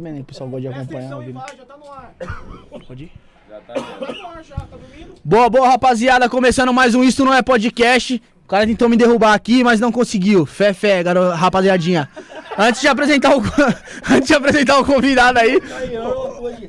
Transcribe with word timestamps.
Bem, 0.00 0.12
né? 0.12 0.20
O 0.20 0.24
pessoal 0.24 0.48
gosta 0.48 0.68
de 0.68 0.74
Presta 0.74 0.96
acompanhar 0.96 1.14
atenção 1.16 1.28
e 1.28 1.32
vai, 1.32 1.56
já 1.56 1.64
tá 1.64 1.76
no 1.76 1.92
ar. 1.92 2.14
Pode 2.86 3.04
ir? 3.04 3.12
Já 3.48 3.60
tá. 3.60 3.74
Tá 3.74 4.12
no 4.12 4.26
ar 4.28 4.44
já, 4.44 4.56
tá 4.56 4.76
dormindo? 4.76 5.14
Boa, 5.24 5.50
boa, 5.50 5.68
rapaziada. 5.68 6.28
Começando 6.28 6.72
mais 6.72 6.94
um 6.94 7.02
Isto 7.02 7.24
Não 7.24 7.34
É 7.34 7.42
Podcast. 7.42 8.22
O 8.44 8.48
cara 8.48 8.66
tentou 8.66 8.88
me 8.88 8.96
derrubar 8.96 9.34
aqui, 9.34 9.62
mas 9.64 9.80
não 9.80 9.90
conseguiu. 9.90 10.46
Fé, 10.46 10.72
fé, 10.72 11.02
garo... 11.02 11.30
rapaziadinha. 11.30 12.08
Antes 12.56 12.80
de 12.80 12.88
apresentar 12.88 13.36
o... 13.36 13.42
Antes 14.10 14.28
de 14.28 14.34
apresentar 14.34 14.78
o 14.78 14.84
convidado 14.84 15.38
aí. 15.38 15.60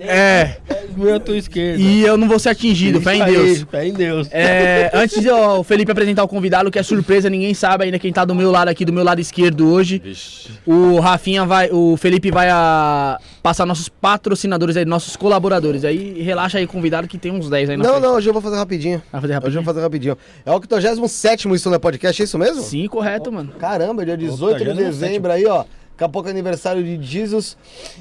É. 0.01 0.57
Meu 0.97 1.15
à 1.15 1.19
tua 1.19 1.37
esquerda. 1.37 1.81
E 1.81 2.01
eu 2.01 2.17
não 2.17 2.27
vou 2.27 2.37
ser 2.37 2.49
atingido, 2.49 2.99
fé 2.99 3.15
em 3.15 3.23
Deus. 3.23 3.65
Fé 3.71 3.87
em 3.87 3.93
Deus. 3.93 4.27
É, 4.31 4.91
antes 4.93 5.21
de 5.21 5.29
ó, 5.29 5.59
o 5.59 5.63
Felipe 5.63 5.91
apresentar 5.91 6.23
o 6.23 6.27
convidado, 6.27 6.69
que 6.69 6.77
é 6.77 6.83
surpresa, 6.83 7.29
ninguém 7.29 7.53
sabe 7.53 7.85
ainda 7.85 7.97
quem 7.97 8.11
tá 8.11 8.25
do 8.25 8.35
meu 8.35 8.51
lado 8.51 8.67
aqui, 8.67 8.83
do 8.83 8.91
meu 8.91 9.03
lado 9.03 9.21
esquerdo 9.21 9.71
hoje. 9.71 9.99
Vixe. 10.03 10.49
O 10.71 10.99
Rafinha 10.99 11.45
vai, 11.45 11.71
o 11.71 11.97
Felipe 11.97 12.29
vai 12.29 12.47
a, 12.47 13.17
passar 13.41 13.65
nossos 13.65 13.89
patrocinadores 13.89 14.77
aí, 14.77 14.85
nossos 14.85 15.15
colaboradores. 15.15 15.83
Aí 15.83 16.21
relaxa 16.21 16.59
aí, 16.59 16.67
convidado, 16.67 17.07
que 17.07 17.17
tem 17.17 17.31
uns 17.31 17.49
10 17.49 17.71
aí 17.71 17.77
na 17.77 17.83
Não, 17.83 17.91
frente. 17.93 18.03
não, 18.03 18.13
hoje 18.15 18.29
eu 18.29 18.33
vou 18.33 18.41
fazer 18.41 18.55
rapidinho. 18.57 19.01
Vai 19.11 19.19
fazer 19.19 19.33
Hoje 19.33 19.33
eu 19.33 19.39
rapidinho? 19.39 19.63
vou 19.63 19.73
fazer 19.73 19.81
rapidinho. 19.83 20.17
É 20.45 20.51
o 20.51 20.53
87 20.53 21.51
Isso 21.55 21.69
não 21.69 21.75
é 21.75 21.79
podcast, 21.79 22.21
é 22.21 22.25
isso 22.25 22.37
mesmo? 22.37 22.61
Sim, 22.61 22.87
correto, 22.87 23.31
mano. 23.31 23.51
Caramba, 23.59 24.05
dia 24.05 24.15
18 24.15 24.59
de 24.59 24.69
87º. 24.69 24.75
dezembro 24.75 25.31
aí, 25.31 25.45
ó. 25.47 25.63
Daqui 25.63 26.03
a 26.03 26.09
pouco 26.09 26.27
é 26.29 26.31
aniversário 26.31 26.83
de 26.83 27.01
Jesus. 27.03 27.57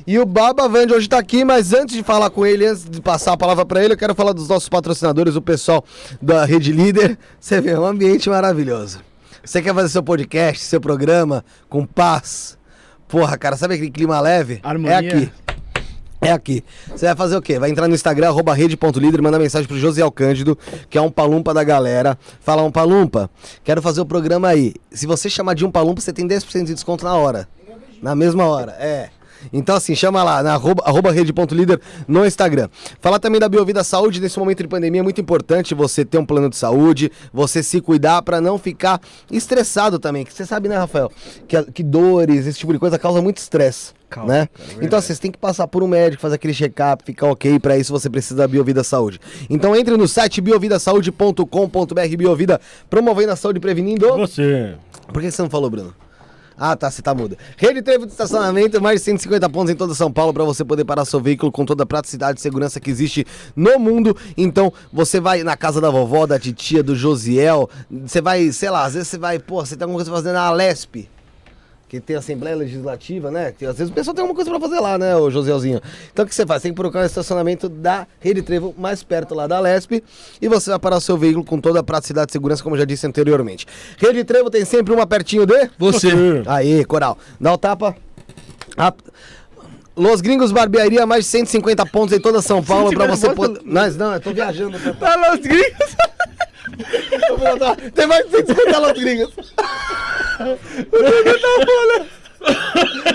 E 0.07 0.19
o 0.19 0.27
Baba 0.27 0.69
Vande 0.69 0.93
hoje 0.93 1.09
tá 1.09 1.19
aqui, 1.19 1.47
mas 1.47 1.73
antes 1.73 1.97
de 1.97 2.03
falar 2.03 2.29
com 2.29 2.45
ele, 2.45 2.67
antes 2.67 2.85
de 2.85 3.01
passar 3.01 3.33
a 3.33 3.37
palavra 3.39 3.65
pra 3.65 3.83
ele, 3.83 3.95
eu 3.95 3.99
quero 3.99 4.15
falar 4.15 4.35
dos 4.35 4.47
nossos 4.47 4.69
patrocinadores, 4.69 5.37
o 5.37 5.41
pessoal 5.41 5.83
da 6.21 6.45
Rede 6.45 6.71
Líder. 6.71 7.19
Você 7.41 7.63
vê, 7.63 7.71
é 7.71 7.81
um 7.81 7.87
ambiente 7.87 8.29
maravilhoso. 8.29 9.01
Você 9.43 9.63
quer 9.63 9.75
fazer 9.75 9.89
seu 9.89 10.03
podcast, 10.03 10.63
seu 10.63 10.81
programa 10.83 11.43
com 11.71 11.87
paz? 11.87 12.58
Porra, 13.09 13.37
cara, 13.39 13.57
sabe 13.57 13.75
aquele 13.75 13.91
clima 13.91 14.21
leve? 14.21 14.61
Harmonia. 14.63 14.97
É 14.97 14.99
aqui. 14.99 15.33
É 16.21 16.33
aqui. 16.33 16.65
Você 16.89 17.07
vai 17.07 17.15
fazer 17.15 17.37
o 17.37 17.43
quê? 17.43 17.59
Vai 17.59 17.71
entrar 17.71 17.87
no 17.89 17.95
Instagram, 17.95 18.29
arroba 18.29 18.53
rede.líder, 18.53 19.23
manda 19.23 19.39
mensagem 19.39 19.67
pro 19.67 19.79
Josiel 19.79 20.11
Cândido, 20.11 20.59
que 20.91 20.99
é 20.99 21.01
um 21.01 21.11
palumpa 21.11 21.55
da 21.55 21.63
galera. 21.63 22.19
Fala, 22.41 22.63
um 22.63 22.73
palumpa, 22.73 23.31
quero 23.63 23.81
fazer 23.81 24.01
o 24.01 24.07
programa 24.07 24.49
aí. 24.49 24.75
Se 24.91 25.07
você 25.07 25.31
chamar 25.31 25.55
de 25.55 25.65
um 25.65 25.71
palumpa, 25.71 26.01
você 26.01 26.13
tem 26.13 26.27
10% 26.27 26.65
de 26.65 26.75
desconto 26.75 27.05
na 27.05 27.15
hora. 27.15 27.49
Na 28.03 28.15
mesma 28.15 28.45
hora, 28.47 28.73
é. 28.79 29.11
Então 29.53 29.77
assim, 29.77 29.95
chama 29.95 30.23
lá, 30.23 30.43
na 30.43 30.55
arroba, 30.55 30.83
arroba 30.85 31.13
rede.líder 31.13 31.81
no 32.07 32.25
Instagram. 32.27 32.69
Falar 33.01 33.19
também 33.19 33.41
da 33.41 33.49
Biovida 33.49 33.83
Saúde, 33.85 34.21
nesse 34.21 34.39
momento 34.39 34.63
de 34.63 34.69
pandemia 34.69 35.01
é 35.01 35.05
muito 35.05 35.21
importante 35.21 35.75
você 35.75 36.05
ter 36.05 36.19
um 36.19 36.25
plano 36.25 36.49
de 36.49 36.57
saúde, 36.57 37.11
você 37.33 37.63
se 37.63 37.81
cuidar 37.81 38.23
pra 38.23 38.41
não 38.41 38.59
ficar 38.59 39.01
estressado 39.31 39.99
também. 39.99 40.25
Que 40.25 40.33
você 40.33 40.45
sabe, 40.45 40.69
né, 40.69 40.77
Rafael? 40.77 41.11
Que, 41.47 41.63
que 41.73 41.83
dores, 41.83 42.47
esse 42.47 42.59
tipo 42.59 42.73
de 42.73 42.79
coisa 42.79 42.99
causa 42.99 43.23
muito 43.23 43.39
estresse. 43.39 43.93
Causa, 44.09 44.33
né? 44.33 44.49
cara, 44.49 44.81
é 44.81 44.85
então 44.85 44.99
assim, 44.99 45.15
você 45.15 45.21
tem 45.21 45.31
que 45.31 45.39
passar 45.39 45.69
por 45.69 45.83
um 45.83 45.87
médico, 45.87 46.23
fazer 46.23 46.37
aquele 46.37 46.55
check-up, 46.55 47.05
ficar 47.05 47.27
ok, 47.27 47.59
pra 47.59 47.77
isso 47.77 47.93
você 47.93 48.09
precisa 48.09 48.37
da 48.37 48.49
Biovida 48.49 48.83
Saúde. 48.83 49.21
Então 49.51 49.77
entre 49.77 49.97
no 49.97 50.09
site 50.09 50.41
biovidasaude.com.br 50.41 52.17
Biovida, 52.17 52.61
promovendo 52.89 53.33
a 53.33 53.37
saúde 53.37 53.59
e 53.59 53.61
prevenindo. 53.61 54.09
Você. 54.17 54.75
Por 55.13 55.21
que 55.21 55.31
você 55.31 55.43
não 55.43 55.51
falou, 55.51 55.69
Bruno? 55.69 55.95
Ah, 56.59 56.75
tá, 56.75 56.91
você 56.91 57.01
tá 57.01 57.15
muda. 57.15 57.39
Rede 57.57 57.81
Trevo 57.83 58.05
de 58.05 58.11
estacionamento, 58.11 58.81
mais 58.83 59.01
de 59.01 59.05
150 59.05 59.49
pontos 59.49 59.71
em 59.71 59.77
toda 59.77 59.95
São 59.95 60.11
Paulo 60.11 60.35
para 60.35 60.43
você 60.43 60.65
poder 60.65 60.85
parar 60.85 61.05
seu 61.05 61.21
veículo 61.21 61.53
com 61.53 61.65
toda 61.65 61.85
a 61.85 61.87
praticidade 61.87 62.41
e 62.41 62.43
segurança 62.43 62.81
que 62.81 62.91
existe 62.91 63.25
no 63.55 63.79
mundo. 63.79 64.17
Então, 64.37 64.73
você 64.93 65.21
vai 65.21 65.45
na 65.45 65.57
casa 65.57 65.81
da 65.81 65.89
vovó, 65.89 66.27
da 66.27 66.39
titia, 66.39 66.83
do 66.83 66.97
Josiel, 66.97 67.71
você 67.89 68.21
vai, 68.21 68.51
sei 68.51 68.71
lá, 68.71 68.85
às 68.85 68.95
vezes 68.95 69.09
você 69.09 69.19
vai, 69.19 69.39
pô, 69.39 69.65
você 69.65 69.77
tem 69.77 69.85
alguma 69.85 69.99
coisa 69.99 70.11
fazer 70.11 70.33
na 70.33 70.43
Alesp, 70.43 71.09
que 71.89 72.01
tem 72.01 72.17
Assembleia 72.17 72.55
Legislativa, 72.55 73.31
né? 73.31 73.53
Que 73.57 73.65
às 73.65 73.79
vezes 73.79 73.91
o 73.91 73.95
pessoal 73.95 74.15
tem 74.15 74.23
alguma 74.23 74.35
coisa 74.35 74.51
pra 74.51 74.61
fazer 74.61 74.81
lá, 74.81 74.99
né, 74.99 75.17
o 75.17 75.31
Josielzinho? 75.31 75.81
Então 76.13 76.25
o 76.25 76.29
que 76.29 76.35
você 76.35 76.45
faz? 76.47 76.63
Tem 76.63 76.73
que 76.73 76.77
procurar 76.77 77.03
o 77.03 77.07
estacionamento 77.07 77.69
da 77.69 78.07
Rede 78.21 78.43
Trevo 78.43 78.75
mais 78.77 79.03
perto 79.03 79.35
lá 79.35 79.47
da 79.47 79.57
Alesp 79.57 80.03
e 80.41 80.49
você 80.49 80.71
vai 80.71 80.79
parar 80.79 80.97
o 80.97 81.01
seu 81.01 81.17
veículo 81.17 81.45
com 81.45 81.59
toda 81.61 81.81
a 81.81 81.83
praticidade 81.83 82.31
e 82.31 82.33
segurança, 82.33 82.63
como 82.63 82.75
eu 82.75 82.81
já 82.81 82.85
disse 82.85 83.07
anteriormente. 83.07 83.67
Rede 83.97 84.23
Trevo 84.25 84.51
tem 84.51 84.65
sempre 84.65 84.93
uma 84.93 85.07
pertinho 85.07 85.47
de... 85.47 85.71
Você. 85.79 86.09
Aí, 86.47 86.85
Coral. 86.85 87.17
Dá 87.41 87.53
o 87.53 87.59
tapa. 87.59 87.97
Ah, 88.77 88.93
Los 89.97 90.21
Gringos 90.21 90.53
Barbearia, 90.53 91.05
mais 91.07 91.25
de 91.25 91.31
150 91.31 91.85
pontos 91.87 92.17
em 92.17 92.21
toda 92.21 92.41
São 92.41 92.63
Paulo 92.63 92.91
pra 92.91 93.07
você 93.07 93.31
poder. 93.35 93.61
Mas 93.65 93.97
não, 93.97 94.15
eu 94.15 94.21
tô 94.21 94.33
viajando. 94.33 94.79
Tá, 94.99 95.17
Tá 95.17 95.31
nos 95.33 95.41
gringos. 95.41 95.97
Tem 97.95 98.07
mais 98.07 98.25
de 98.27 98.31
150 98.31 98.79
Los 98.79 98.93
Gringos. 98.93 99.35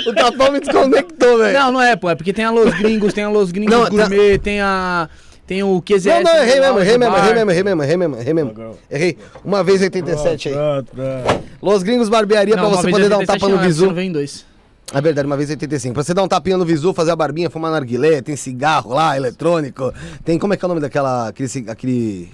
o 0.08 0.14
tapão 0.14 0.52
me 0.52 0.60
desconectou, 0.60 1.38
velho. 1.38 1.58
Não, 1.58 1.72
não 1.72 1.82
é, 1.82 1.96
pô. 1.96 2.10
É 2.10 2.16
porque 2.16 2.34
tem 2.34 2.46
a 2.46 2.52
Los 2.52 2.74
Gringos, 2.78 3.14
tem 3.14 3.24
a 3.24 3.30
Los 3.30 3.52
Gringos 3.52 3.74
Não, 3.74 3.84
tá- 3.84 3.90
Gourmet, 3.90 4.38
tem 4.38 4.62
a... 4.62 5.10
Tem 5.46 5.62
o 5.62 5.82
QZS. 5.82 6.06
Não, 6.06 6.24
não, 6.24 6.38
errei 6.38 6.60
mesmo, 6.62 6.80
errei 6.80 6.98
mesmo, 6.98 7.18
errei 7.18 7.34
mesmo, 7.34 7.52
errei 7.52 7.64
mesmo, 7.64 7.84
errei 7.84 7.98
mesmo, 7.98 8.16
errei 8.16 8.34
mesmo. 8.34 8.78
Errei. 8.90 9.18
Uma 9.44 9.62
vez 9.62 9.82
87 9.82 10.48
aí. 10.48 10.56
Pronto, 10.56 10.92
pronto. 10.96 11.44
Los 11.62 11.84
Gringos 11.84 12.08
Barbearia 12.08 12.56
Não, 12.56 12.70
pra 12.70 12.82
você 12.82 12.90
poder 12.90 13.10
dar 13.10 13.18
um 13.18 13.20
87 13.20 13.40
tapa 13.42 13.54
no 13.54 13.62
é, 13.62 13.68
visu. 13.68 13.86
Não 13.88 13.94
vem 13.94 14.10
dois. 14.10 14.46
É 14.94 15.02
verdade, 15.02 15.26
uma 15.26 15.36
vez 15.36 15.50
85. 15.50 15.94
Pra 15.94 16.04
você 16.04 16.14
dar 16.14 16.24
um 16.24 16.28
tapinha 16.28 16.56
no 16.56 16.64
visu, 16.64 16.94
fazer 16.94 17.12
a 17.12 17.16
barbinha, 17.16 17.50
fumar 17.50 17.72
narguilé, 17.72 18.22
tem 18.22 18.36
cigarro 18.36 18.94
lá, 18.94 19.18
eletrônico. 19.18 19.94
Tem, 20.24 20.40
como 20.40 20.54
é 20.54 20.58
que 20.58 20.64
é 20.64 20.68
o 20.68 20.70
nome 20.70 20.80
daquela, 20.80 21.28
aquele, 21.28 21.50
aquele 21.68 22.30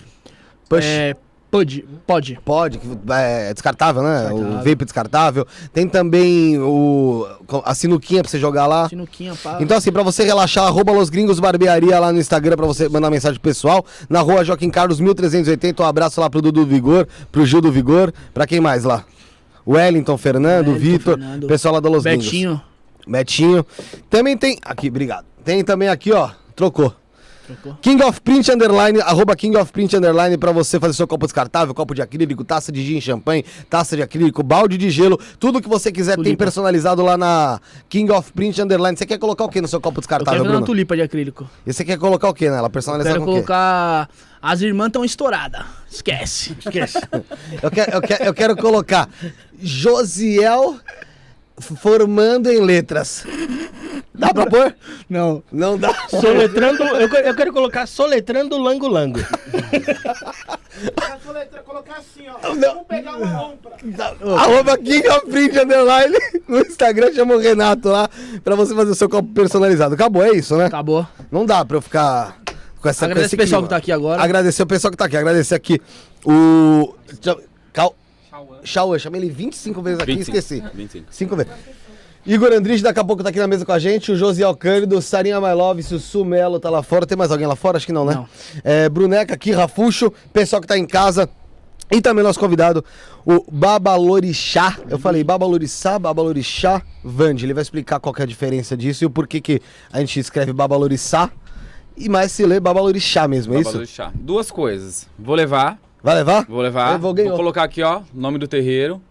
push? 0.69 0.85
É... 0.85 1.15
Pode, 1.51 1.83
pode. 2.05 2.39
Pode, 2.45 2.77
que 2.77 2.87
é 3.09 3.51
descartável, 3.51 4.03
né? 4.03 4.19
Descartável. 4.19 4.49
O 4.51 4.63
vape 4.63 4.85
descartável. 4.85 5.47
Tem 5.73 5.87
também 5.87 6.59
o, 6.59 7.25
a 7.65 7.73
sinuquinha 7.73 8.21
pra 8.21 8.29
você 8.29 8.37
jogar 8.37 8.67
lá. 8.67 8.87
Sinuquinha, 8.87 9.33
pá. 9.35 9.57
Então, 9.59 9.75
assim, 9.75 9.91
pra 9.91 10.03
você 10.03 10.23
relaxar, 10.23 10.65
arroba 10.65 10.91
Los 10.91 11.09
Gringos 11.09 11.39
Barbearia 11.39 11.99
lá 11.99 12.11
no 12.13 12.19
Instagram 12.19 12.55
pra 12.55 12.67
você 12.67 12.87
mandar 12.87 13.09
mensagem 13.09 13.39
pro 13.39 13.49
pessoal. 13.49 13.83
Na 14.07 14.21
rua 14.21 14.43
Joaquim 14.43 14.69
Carlos 14.69 14.99
1380. 14.99 15.81
Um 15.81 15.85
abraço 15.87 16.21
lá 16.21 16.29
pro 16.29 16.39
Dudu 16.39 16.67
Vigor, 16.67 17.07
pro 17.31 17.43
Gil 17.47 17.61
do 17.61 17.71
Vigor. 17.71 18.13
Pra 18.31 18.45
quem 18.45 18.59
mais 18.59 18.83
lá? 18.83 19.03
Wellington, 19.67 20.17
Fernando, 20.17 20.67
Wellington, 20.67 20.91
Vitor, 20.91 21.17
Fernando. 21.17 21.47
pessoal 21.47 21.73
lá 21.73 21.79
da 21.79 21.89
Los 21.89 22.03
Gringos. 22.03 22.25
Betinho. 22.25 22.61
Betinho. 23.07 23.65
Também 24.07 24.37
tem. 24.37 24.59
Aqui, 24.63 24.89
obrigado. 24.89 25.25
Tem 25.43 25.63
também 25.63 25.89
aqui, 25.89 26.11
ó. 26.11 26.29
Trocou. 26.55 26.93
King 27.81 28.03
of 28.03 28.21
Print 28.21 28.51
Underline, 28.51 29.01
arroba 29.01 29.35
King 29.35 29.57
of 29.57 29.71
Print 29.71 29.95
Underline 29.95 30.37
pra 30.37 30.51
você 30.51 30.79
fazer 30.79 30.93
seu 30.93 31.07
copo 31.07 31.25
descartável, 31.25 31.73
copo 31.73 31.93
de 31.95 32.01
acrílico, 32.01 32.43
taça 32.43 32.71
de 32.71 32.85
gin, 32.85 32.99
champanhe, 33.01 33.43
taça 33.69 33.95
de 33.95 34.01
acrílico, 34.01 34.41
balde 34.43 34.77
de 34.77 34.89
gelo, 34.89 35.19
tudo 35.39 35.61
que 35.61 35.67
você 35.69 35.91
quiser 35.91 36.15
tem 36.15 36.23
Tulipa. 36.23 36.43
personalizado 36.45 37.01
lá 37.03 37.17
na 37.17 37.59
King 37.87 38.11
of 38.11 38.31
Print 38.33 38.61
Underline. 38.61 38.97
Você 38.97 39.05
quer 39.05 39.17
colocar 39.17 39.43
o 39.45 39.49
que 39.49 39.61
no 39.61 39.67
seu 39.67 39.79
copo 39.81 39.97
Eu 39.97 40.01
descartável, 40.01 40.33
quero 40.33 40.43
ver 40.43 40.49
uma 40.49 40.53
Bruno? 40.57 40.65
tulipa 40.65 40.95
de 40.95 41.01
acrílico. 41.01 41.49
E 41.65 41.73
você 41.73 41.83
quer 41.85 41.97
colocar 41.97 42.29
o 42.29 42.33
que 42.33 42.49
nela? 42.49 42.67
Eu 42.67 42.71
Personalizado 42.71 43.15
quero 43.15 43.25
com 43.25 43.31
o 43.31 43.35
quê? 43.35 43.41
colocar... 43.45 44.09
As 44.41 44.61
irmãs 44.61 44.87
estão 44.87 45.03
estouradas. 45.03 45.63
Esquece. 45.91 46.55
Esquece. 46.57 46.97
Eu 47.61 47.69
quero, 47.69 47.91
eu, 47.91 48.01
quero, 48.01 48.23
eu 48.23 48.33
quero 48.33 48.55
colocar 48.55 49.09
Josiel 49.61 50.77
formando 51.59 52.49
em 52.49 52.59
letras. 52.61 53.25
Dá 54.13 54.33
pra 54.33 54.45
pôr? 54.45 54.75
Não. 55.09 55.41
Não 55.51 55.77
dá. 55.77 55.93
Soletrando. 56.09 56.83
Eu, 56.83 57.07
eu 57.07 57.35
quero 57.35 57.53
colocar 57.53 57.87
soletrando 57.87 58.57
Lango 58.57 58.87
Lango. 58.87 59.19
Soletra- 61.23 61.61
colocar 61.63 61.97
assim, 61.97 62.27
ó. 62.27 62.37
Vamos 62.53 62.87
pegar 62.87 63.15
uma 63.17 63.41
lompra. 63.41 63.71
Arroba 64.37 64.77
King 64.77 65.07
of 65.09 65.25
Print 65.27 65.57
Underline 65.59 66.17
no 66.47 66.59
Instagram, 66.59 67.13
chama 67.13 67.35
o 67.35 67.39
Renato 67.39 67.89
lá 67.89 68.09
pra 68.43 68.55
você 68.55 68.73
fazer 68.75 68.91
o 68.91 68.95
seu 68.95 69.09
copo 69.09 69.29
personalizado. 69.33 69.93
Acabou, 69.95 70.23
é 70.23 70.31
isso, 70.31 70.57
né? 70.57 70.65
Acabou. 70.65 71.05
Não 71.31 71.45
dá 71.45 71.63
pra 71.63 71.77
eu 71.77 71.81
ficar 71.81 72.37
com 72.81 72.89
essa 72.89 73.05
esse 73.11 73.35
o 73.35 73.37
pessoal 73.37 73.61
clima. 73.61 73.63
que 73.63 73.69
tá 73.69 73.77
aqui 73.77 73.91
agora. 73.91 74.21
Agradecer 74.21 74.63
o 74.63 74.67
pessoal 74.67 74.91
que 74.91 74.97
tá 74.97 75.05
aqui. 75.05 75.17
Agradecer 75.17 75.55
aqui 75.55 75.81
o. 76.25 76.93
Cal... 77.71 77.93
Chauã, 78.63 78.97
chamei 78.99 79.21
ele 79.21 79.29
25 79.29 79.81
vezes 79.81 79.99
aqui 79.99 80.11
e 80.11 80.15
25. 80.15 80.37
esqueci. 80.37 80.63
25. 80.73 81.05
Cinco 81.09 81.35
vezes. 81.35 81.51
Igor 82.25 82.51
Andrich 82.51 82.83
daqui 82.83 82.99
a 82.99 83.03
pouco 83.03 83.23
tá 83.23 83.29
aqui 83.29 83.39
na 83.39 83.47
mesa 83.47 83.65
com 83.65 83.71
a 83.71 83.79
gente, 83.79 84.11
o 84.11 84.15
Josiel 84.15 84.55
Cândido, 84.55 85.01
Sarinha 85.01 85.39
My 85.39 85.53
Love, 85.53 85.81
Sussu 85.81 86.25
Melo 86.25 86.59
tá 86.59 86.69
lá 86.69 86.83
fora. 86.83 87.05
Tem 87.05 87.17
mais 87.17 87.31
alguém 87.31 87.47
lá 87.47 87.55
fora? 87.55 87.77
Acho 87.77 87.85
que 87.85 87.93
não, 87.93 88.05
né? 88.05 88.13
Não. 88.13 88.27
É, 88.63 88.89
Bruneca 88.89 89.33
aqui, 89.33 89.51
Rafuxo, 89.51 90.11
pessoal 90.33 90.61
que 90.61 90.67
tá 90.67 90.77
em 90.77 90.85
casa. 90.85 91.29
E 91.91 92.01
também 92.01 92.23
nosso 92.23 92.39
convidado, 92.39 92.85
o 93.25 93.43
Babalorixá. 93.51 94.77
Eu 94.87 94.99
falei 94.99 95.23
Babalorixá, 95.23 95.97
Babalorixá, 95.97 96.83
Vande. 97.03 97.45
Ele 97.45 97.53
vai 97.53 97.63
explicar 97.63 97.99
qual 97.99 98.13
que 98.13 98.21
é 98.21 98.25
a 98.25 98.27
diferença 98.27 98.77
disso 98.77 99.03
e 99.03 99.07
o 99.07 99.09
porquê 99.09 99.41
que 99.41 99.59
a 99.91 99.99
gente 99.99 100.19
escreve 100.19 100.53
Babalorixá 100.53 101.31
e 101.97 102.07
mais 102.07 102.31
se 102.31 102.45
lê 102.45 102.59
Babalorixá 102.59 103.27
mesmo, 103.27 103.55
é 103.55 103.63
Babalu 103.63 103.83
isso? 103.83 103.93
chá. 103.93 104.11
Duas 104.13 104.51
coisas. 104.51 105.07
Vou 105.17 105.35
levar. 105.35 105.79
Vai 106.01 106.15
levar? 106.15 106.45
Vou 106.45 106.61
levar. 106.61 106.93
Eu 106.93 106.99
vou 106.99 107.13
colocar 107.13 107.63
aqui, 107.63 107.83
ó, 107.83 107.99
o 107.99 108.03
nome 108.13 108.37
do 108.37 108.47
terreiro. 108.47 109.01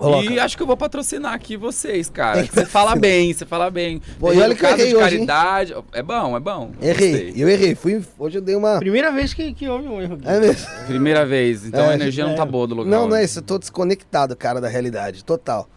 Coloca. 0.00 0.32
E 0.32 0.38
acho 0.38 0.56
que 0.56 0.62
eu 0.62 0.66
vou 0.66 0.76
patrocinar 0.78 1.34
aqui 1.34 1.58
vocês, 1.58 2.08
cara. 2.08 2.42
Você 2.50 2.64
fala 2.64 2.96
bem, 2.96 3.34
você 3.34 3.44
fala 3.44 3.70
bem. 3.70 4.00
Pô, 4.18 4.32
e 4.32 4.40
olha 4.40 4.54
que 4.54 4.64
eu 4.64 4.70
errei 4.70 4.88
de 4.88 4.96
hoje, 4.96 5.18
hein? 5.18 5.26
caridade. 5.26 5.74
É 5.92 6.02
bom, 6.02 6.34
é 6.36 6.40
bom. 6.40 6.70
Errei, 6.80 7.10
Gostei. 7.10 7.34
eu 7.36 7.48
errei. 7.50 7.74
Fui, 7.74 8.02
hoje 8.18 8.38
eu 8.38 8.42
dei 8.42 8.56
uma. 8.56 8.78
Primeira 8.78 9.12
vez 9.12 9.34
que, 9.34 9.52
que 9.52 9.68
houve 9.68 9.86
um 9.88 10.00
erro 10.00 10.14
aqui. 10.14 10.26
É 10.26 10.40
mesmo? 10.40 10.66
Primeira 10.86 11.26
vez, 11.26 11.66
então 11.66 11.84
É, 11.84 11.90
a 11.90 11.94
energia 11.94 12.26
não 12.26 12.34
tá 12.34 12.46
boa 12.46 12.66
do 12.66 12.76
local. 12.76 12.90
Não, 12.90 13.08
não 13.08 13.16
é 13.16 13.24
isso, 13.24 13.40
eu 13.40 13.42
tô 13.42 13.58
desconectado, 13.58 14.34
cara, 14.34 14.58
da 14.58 14.68
realidade, 14.68 15.22
total. 15.22 15.68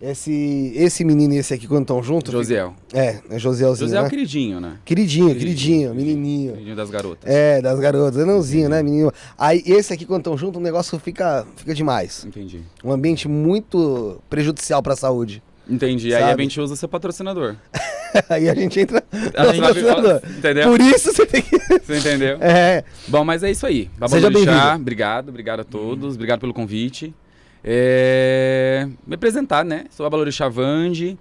Esse, 0.00 0.72
esse 0.76 1.04
menino 1.04 1.34
e 1.34 1.36
esse 1.36 1.52
aqui, 1.52 1.66
quando 1.66 1.82
estão 1.82 2.02
juntos. 2.02 2.32
Josiel. 2.32 2.74
fica- 2.88 2.98
É, 2.98 3.20
é 3.30 3.38
Josielzinho. 3.38 3.86
Josiel 3.86 4.00
é 4.00 4.04
né? 4.04 4.08
queridinho, 4.10 4.58
né? 4.60 4.78
Queridinho, 4.82 5.34
queridinho, 5.36 5.94
menininho. 5.94 6.52
Queridinho 6.52 6.76
das 6.76 6.88
garotas. 6.88 7.30
É, 7.30 7.60
das 7.60 7.78
garotas, 7.78 8.16
anãozinho, 8.18 8.70
né, 8.70 8.82
menino? 8.82 9.12
Aí 9.36 9.62
esse 9.66 9.92
aqui, 9.92 10.06
quando 10.06 10.20
estão 10.20 10.38
juntos, 10.38 10.58
o 10.58 10.62
negócio 10.64 10.98
fica, 10.98 11.46
fica 11.54 11.74
demais. 11.74 12.24
Entendi. 12.24 12.62
Um 12.82 12.92
ambiente 12.92 13.28
muito 13.28 14.18
prejudicial 14.30 14.82
pra 14.82 14.96
saúde. 14.96 15.42
Entendi. 15.68 16.14
Aí 16.14 16.22
a 16.22 16.28
Sabe? 16.30 16.42
gente 16.44 16.60
usa 16.60 16.76
seu 16.76 16.88
patrocinador. 16.88 17.56
Aí 18.30 18.48
a 18.48 18.54
gente 18.54 18.80
entra. 18.80 19.04
A 19.36 19.52
gente- 19.52 19.60
patrocinador. 19.60 20.20
Entendeu? 20.38 20.68
Por 20.70 20.80
isso 20.80 21.12
você 21.12 21.26
tem 21.26 21.42
que. 21.42 21.58
Você 21.58 21.98
entendeu? 21.98 22.38
É. 22.40 22.82
Bom, 23.06 23.22
mas 23.22 23.42
é 23.42 23.50
isso 23.50 23.66
aí. 23.66 23.82
Seja 23.82 23.90
Babalorixá, 23.98 24.30
bem-vindo. 24.52 24.80
obrigado, 24.80 25.28
obrigado 25.28 25.60
a 25.60 25.64
todos, 25.64 26.14
obrigado 26.14 26.40
pelo 26.40 26.52
convite. 26.54 27.14
É, 27.62 28.88
Me 29.06 29.14
apresentar, 29.14 29.64
né? 29.64 29.84
Sou 29.90 30.04
Babalorixá 30.04 30.48
Vande, 30.48 31.18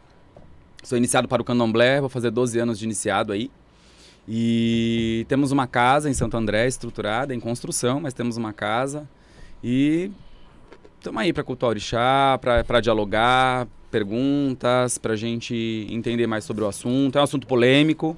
sou 0.83 0.97
iniciado 0.97 1.27
para 1.27 1.41
o 1.41 1.45
Candomblé, 1.45 1.99
vou 1.99 2.09
fazer 2.09 2.31
12 2.31 2.59
anos 2.59 2.79
de 2.79 2.85
iniciado 2.85 3.33
aí. 3.33 3.51
E 4.27 5.25
temos 5.27 5.51
uma 5.51 5.65
casa 5.65 6.09
em 6.09 6.13
Santo 6.13 6.37
André 6.37 6.67
estruturada, 6.67 7.33
em 7.33 7.39
construção, 7.39 7.99
mas 7.99 8.13
temos 8.13 8.37
uma 8.37 8.53
casa. 8.53 9.09
E 9.63 10.11
estamos 10.97 11.21
aí 11.21 11.33
para 11.33 11.43
cultuar 11.43 11.71
orixá, 11.71 12.39
para 12.39 12.79
dialogar, 12.79 13.67
perguntas, 13.89 14.97
para 14.97 15.13
a 15.13 15.15
gente 15.15 15.87
entender 15.89 16.27
mais 16.27 16.43
sobre 16.43 16.63
o 16.63 16.67
assunto. 16.67 17.17
É 17.17 17.21
um 17.21 17.23
assunto 17.23 17.47
polêmico. 17.47 18.15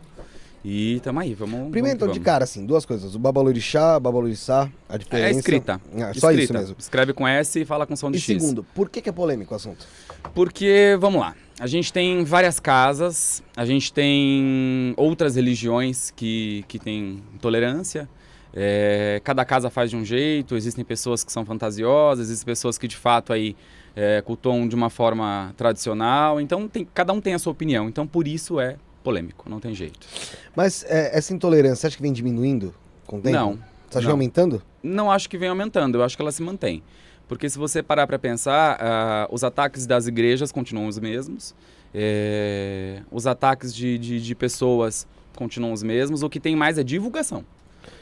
E 0.64 0.98
estamos 0.98 1.24
aí, 1.24 1.34
vamos. 1.34 1.72
Primeiro, 1.72 1.98
vamos 1.98 2.12
então, 2.12 2.14
de 2.14 2.20
cara, 2.20 2.44
assim, 2.44 2.66
duas 2.66 2.86
coisas. 2.86 3.16
O 3.16 3.20
babalorixá, 3.20 4.00
babalorixá, 4.00 4.70
a 4.88 4.96
diferença. 4.98 5.28
É 5.28 5.32
escrita. 5.32 5.82
Ah, 5.96 6.14
só 6.14 6.30
Escrita. 6.32 6.44
isso 6.44 6.54
mesmo. 6.54 6.76
Escreve 6.78 7.14
com 7.14 7.28
S 7.28 7.60
e 7.60 7.66
fala 7.66 7.88
com 7.88 7.96
som 7.96 8.12
de 8.12 8.18
E 8.18 8.22
X. 8.22 8.42
segundo, 8.42 8.64
por 8.76 8.88
que, 8.90 9.02
que 9.02 9.10
é 9.10 9.12
polêmico 9.12 9.54
o 9.54 9.58
assunto? 9.58 9.88
Porque, 10.36 10.96
vamos 11.00 11.20
lá, 11.22 11.36
a 11.60 11.66
gente 11.66 11.92
tem 11.92 12.24
várias 12.24 12.60
casas, 12.60 13.42
a 13.58 13.66
gente 13.66 13.92
tem 13.92 14.94
outras 14.98 15.36
religiões 15.36 16.12
que, 16.12 16.64
que 16.68 16.78
têm 16.78 17.24
intolerância. 17.34 18.08
é, 18.54 19.20
cada 19.24 19.44
casa 19.46 19.70
faz 19.70 19.90
de 19.90 19.96
um 19.96 20.04
jeito, 20.06 20.56
existem 20.56 20.84
pessoas 20.84 21.24
que 21.24 21.32
são 21.32 21.46
fantasiosas, 21.46 22.28
existem 22.28 22.46
pessoas 22.46 22.78
que 22.78 22.88
de 22.88 22.98
fato 22.98 23.32
aí 23.34 23.56
é, 23.96 24.22
cultuam 24.22 24.68
de 24.68 24.76
uma 24.76 24.90
forma 24.90 25.54
tradicional. 25.58 26.40
Então, 26.40 26.68
tem, 26.68 26.88
cada 26.94 27.14
um 27.14 27.22
tem 27.22 27.34
a 27.34 27.40
sua 27.40 27.52
opinião. 27.52 27.88
Então, 27.88 28.06
por 28.06 28.28
isso 28.28 28.60
é 28.60 28.76
polêmico, 29.04 29.50
não 29.50 29.60
tem 29.60 29.74
jeito. 29.74 30.08
Mas 30.56 30.84
é, 30.88 31.18
essa 31.18 31.34
intolerância, 31.34 31.76
você 31.76 31.88
acha 31.88 31.96
que 31.98 32.02
vem 32.02 32.14
diminuindo 32.14 32.74
com 33.08 33.18
o 33.18 33.22
tempo? 33.22 33.36
Não, 33.36 33.54
Você 33.54 33.60
acha 33.60 33.68
que 33.90 33.96
não. 33.98 34.02
vem 34.02 34.12
aumentando? 34.12 34.62
Não 34.84 35.12
acho 35.12 35.30
que 35.30 35.38
vem 35.38 35.50
aumentando, 35.50 35.98
eu 35.98 36.04
acho 36.04 36.16
que 36.16 36.22
ela 36.22 36.32
se 36.32 36.42
mantém. 36.42 36.82
Porque 37.28 37.50
se 37.50 37.58
você 37.58 37.82
parar 37.82 38.08
para 38.08 38.20
pensar, 38.20 38.78
ah, 38.80 39.28
os 39.32 39.44
ataques 39.44 39.86
das 39.86 40.06
igrejas 40.08 40.52
continuam 40.52 40.88
os 40.88 41.00
mesmos, 41.00 41.56
é, 41.94 43.02
os 43.12 43.26
ataques 43.28 43.74
de, 43.74 43.98
de, 43.98 44.22
de 44.22 44.36
pessoas 44.36 45.08
continuam 45.36 45.74
os 45.74 45.84
mesmos, 45.84 46.24
o 46.24 46.30
que 46.30 46.40
tem 46.40 46.56
mais 46.56 46.78
é 46.78 46.84
divulgação. 46.84 47.46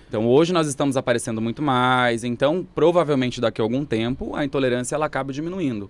Então 0.07 0.27
hoje 0.27 0.51
nós 0.51 0.67
estamos 0.67 0.97
aparecendo 0.97 1.39
muito 1.39 1.61
mais, 1.61 2.23
então 2.23 2.67
provavelmente 2.73 3.39
daqui 3.39 3.61
a 3.61 3.63
algum 3.63 3.85
tempo 3.85 4.35
a 4.35 4.43
intolerância 4.43 4.95
ela 4.95 5.05
acaba 5.05 5.31
diminuindo. 5.31 5.89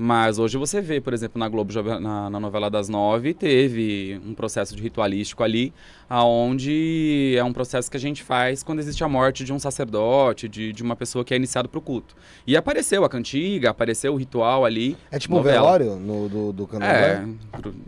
Mas 0.00 0.38
hoje 0.38 0.56
você 0.56 0.80
vê, 0.80 1.00
por 1.00 1.12
exemplo, 1.12 1.40
na 1.40 1.48
Globo, 1.48 1.72
na, 1.98 2.30
na 2.30 2.38
novela 2.38 2.70
das 2.70 2.88
nove, 2.88 3.34
teve 3.34 4.20
um 4.24 4.32
processo 4.32 4.76
de 4.76 4.80
ritualístico 4.80 5.42
ali, 5.42 5.72
aonde 6.08 7.34
é 7.36 7.42
um 7.42 7.52
processo 7.52 7.90
que 7.90 7.96
a 7.96 8.00
gente 8.00 8.22
faz 8.22 8.62
quando 8.62 8.78
existe 8.78 9.02
a 9.02 9.08
morte 9.08 9.42
de 9.44 9.52
um 9.52 9.58
sacerdote, 9.58 10.48
de, 10.48 10.72
de 10.72 10.82
uma 10.84 10.94
pessoa 10.94 11.24
que 11.24 11.34
é 11.34 11.36
iniciado 11.36 11.68
para 11.68 11.78
o 11.78 11.82
culto. 11.82 12.14
E 12.46 12.56
apareceu 12.56 13.04
a 13.04 13.08
cantiga, 13.08 13.70
apareceu 13.70 14.12
o 14.14 14.16
ritual 14.16 14.64
ali. 14.64 14.96
É 15.10 15.18
tipo 15.18 15.36
um 15.36 15.42
velório 15.42 15.96
no, 15.96 16.28
do, 16.28 16.52
do 16.52 16.66
candomblé? 16.66 17.24
É, 17.24 17.26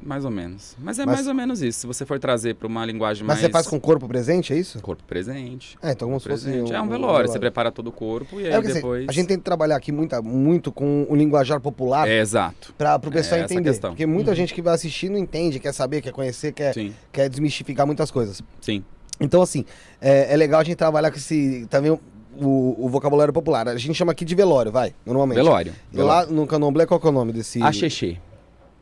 mais 0.03 0.25
ou 0.25 0.31
menos. 0.33 0.77
Mas 0.81 0.99
é 0.99 1.07
Mas- 1.07 1.15
mais 1.15 1.29
ou 1.29 1.35
menos 1.35 1.63
isso. 1.63 1.81
Se 1.81 1.87
você 1.87 2.05
for 2.05 2.19
trazer 2.19 2.55
para 2.57 2.67
uma 2.67 2.85
linguagem 2.85 3.23
Mas 3.25 3.37
mais... 3.37 3.41
você 3.41 3.53
faz 3.53 3.67
com 3.69 3.77
o 3.77 3.81
corpo 3.81 4.09
presente, 4.09 4.53
é 4.53 4.59
isso? 4.59 4.81
corpo 4.81 5.05
presente. 5.05 5.79
É, 5.81 5.93
então 5.93 6.09
como 6.09 6.19
se 6.19 6.29
fosse 6.29 6.49
um, 6.49 6.75
é 6.75 6.81
um 6.81 6.85
um 6.85 6.89
velório, 6.89 7.29
você 7.31 7.39
prepara 7.39 7.71
todo 7.71 7.87
o 7.87 7.93
corpo 7.93 8.41
e 8.41 8.47
aí 8.47 8.53
É, 8.53 8.55
porque, 8.55 8.69
assim, 8.73 8.75
depois... 8.81 9.09
a 9.09 9.13
gente 9.13 9.29
tem 9.29 9.37
que 9.39 9.45
trabalhar 9.45 9.77
aqui 9.77 9.93
muita, 9.93 10.21
muito 10.21 10.73
com 10.73 11.07
o 11.09 11.15
linguajar 11.15 11.61
popular 11.61 12.00
É, 12.09 12.19
exato. 12.21 12.73
para 12.77 12.97
o 12.97 13.11
pessoal 13.11 13.41
é 13.41 13.45
entender. 13.45 13.71
questão. 13.71 13.91
Porque 13.91 14.07
muita 14.07 14.35
gente 14.35 14.53
que 14.55 14.63
vai 14.63 14.75
assistir 14.75 15.09
não 15.11 15.19
entende, 15.19 15.59
quer 15.59 15.73
saber, 15.73 16.01
quer 16.01 16.13
conhecer, 16.13 16.53
quer, 16.53 16.73
Sim, 16.75 16.95
quer 17.13 17.29
desmistificar 17.29 17.87
muitas 17.87 18.11
coisas. 18.11 18.41
sim. 18.61 18.85
Então, 19.23 19.43
assim, 19.43 19.67
é, 20.01 20.33
é 20.33 20.37
legal 20.37 20.61
a 20.61 20.65
gente 20.65 20.77
trabalhar 20.77 21.11
com 21.11 21.19
esse 21.19 21.67
também 21.69 21.91
o, 21.91 21.99
o- 22.39 22.89
vocabulário 22.89 23.35
popular. 23.35 23.69
A 23.69 23.77
gente 23.77 23.95
chama 23.95 24.13
aqui 24.13 24.25
de 24.25 24.35
velório, 24.35 24.73
vai, 24.73 24.95
normalmente. 25.05 25.37
Velório. 25.37 25.75
E 25.93 25.97
lá 25.99 26.25
no 26.25 26.47
candomblé, 26.47 26.87
qual 26.87 26.99
que 26.99 27.07
é 27.07 27.11
o 27.11 27.13
nome 27.13 27.31
desse? 27.31 27.63
Axexê. 27.63 28.17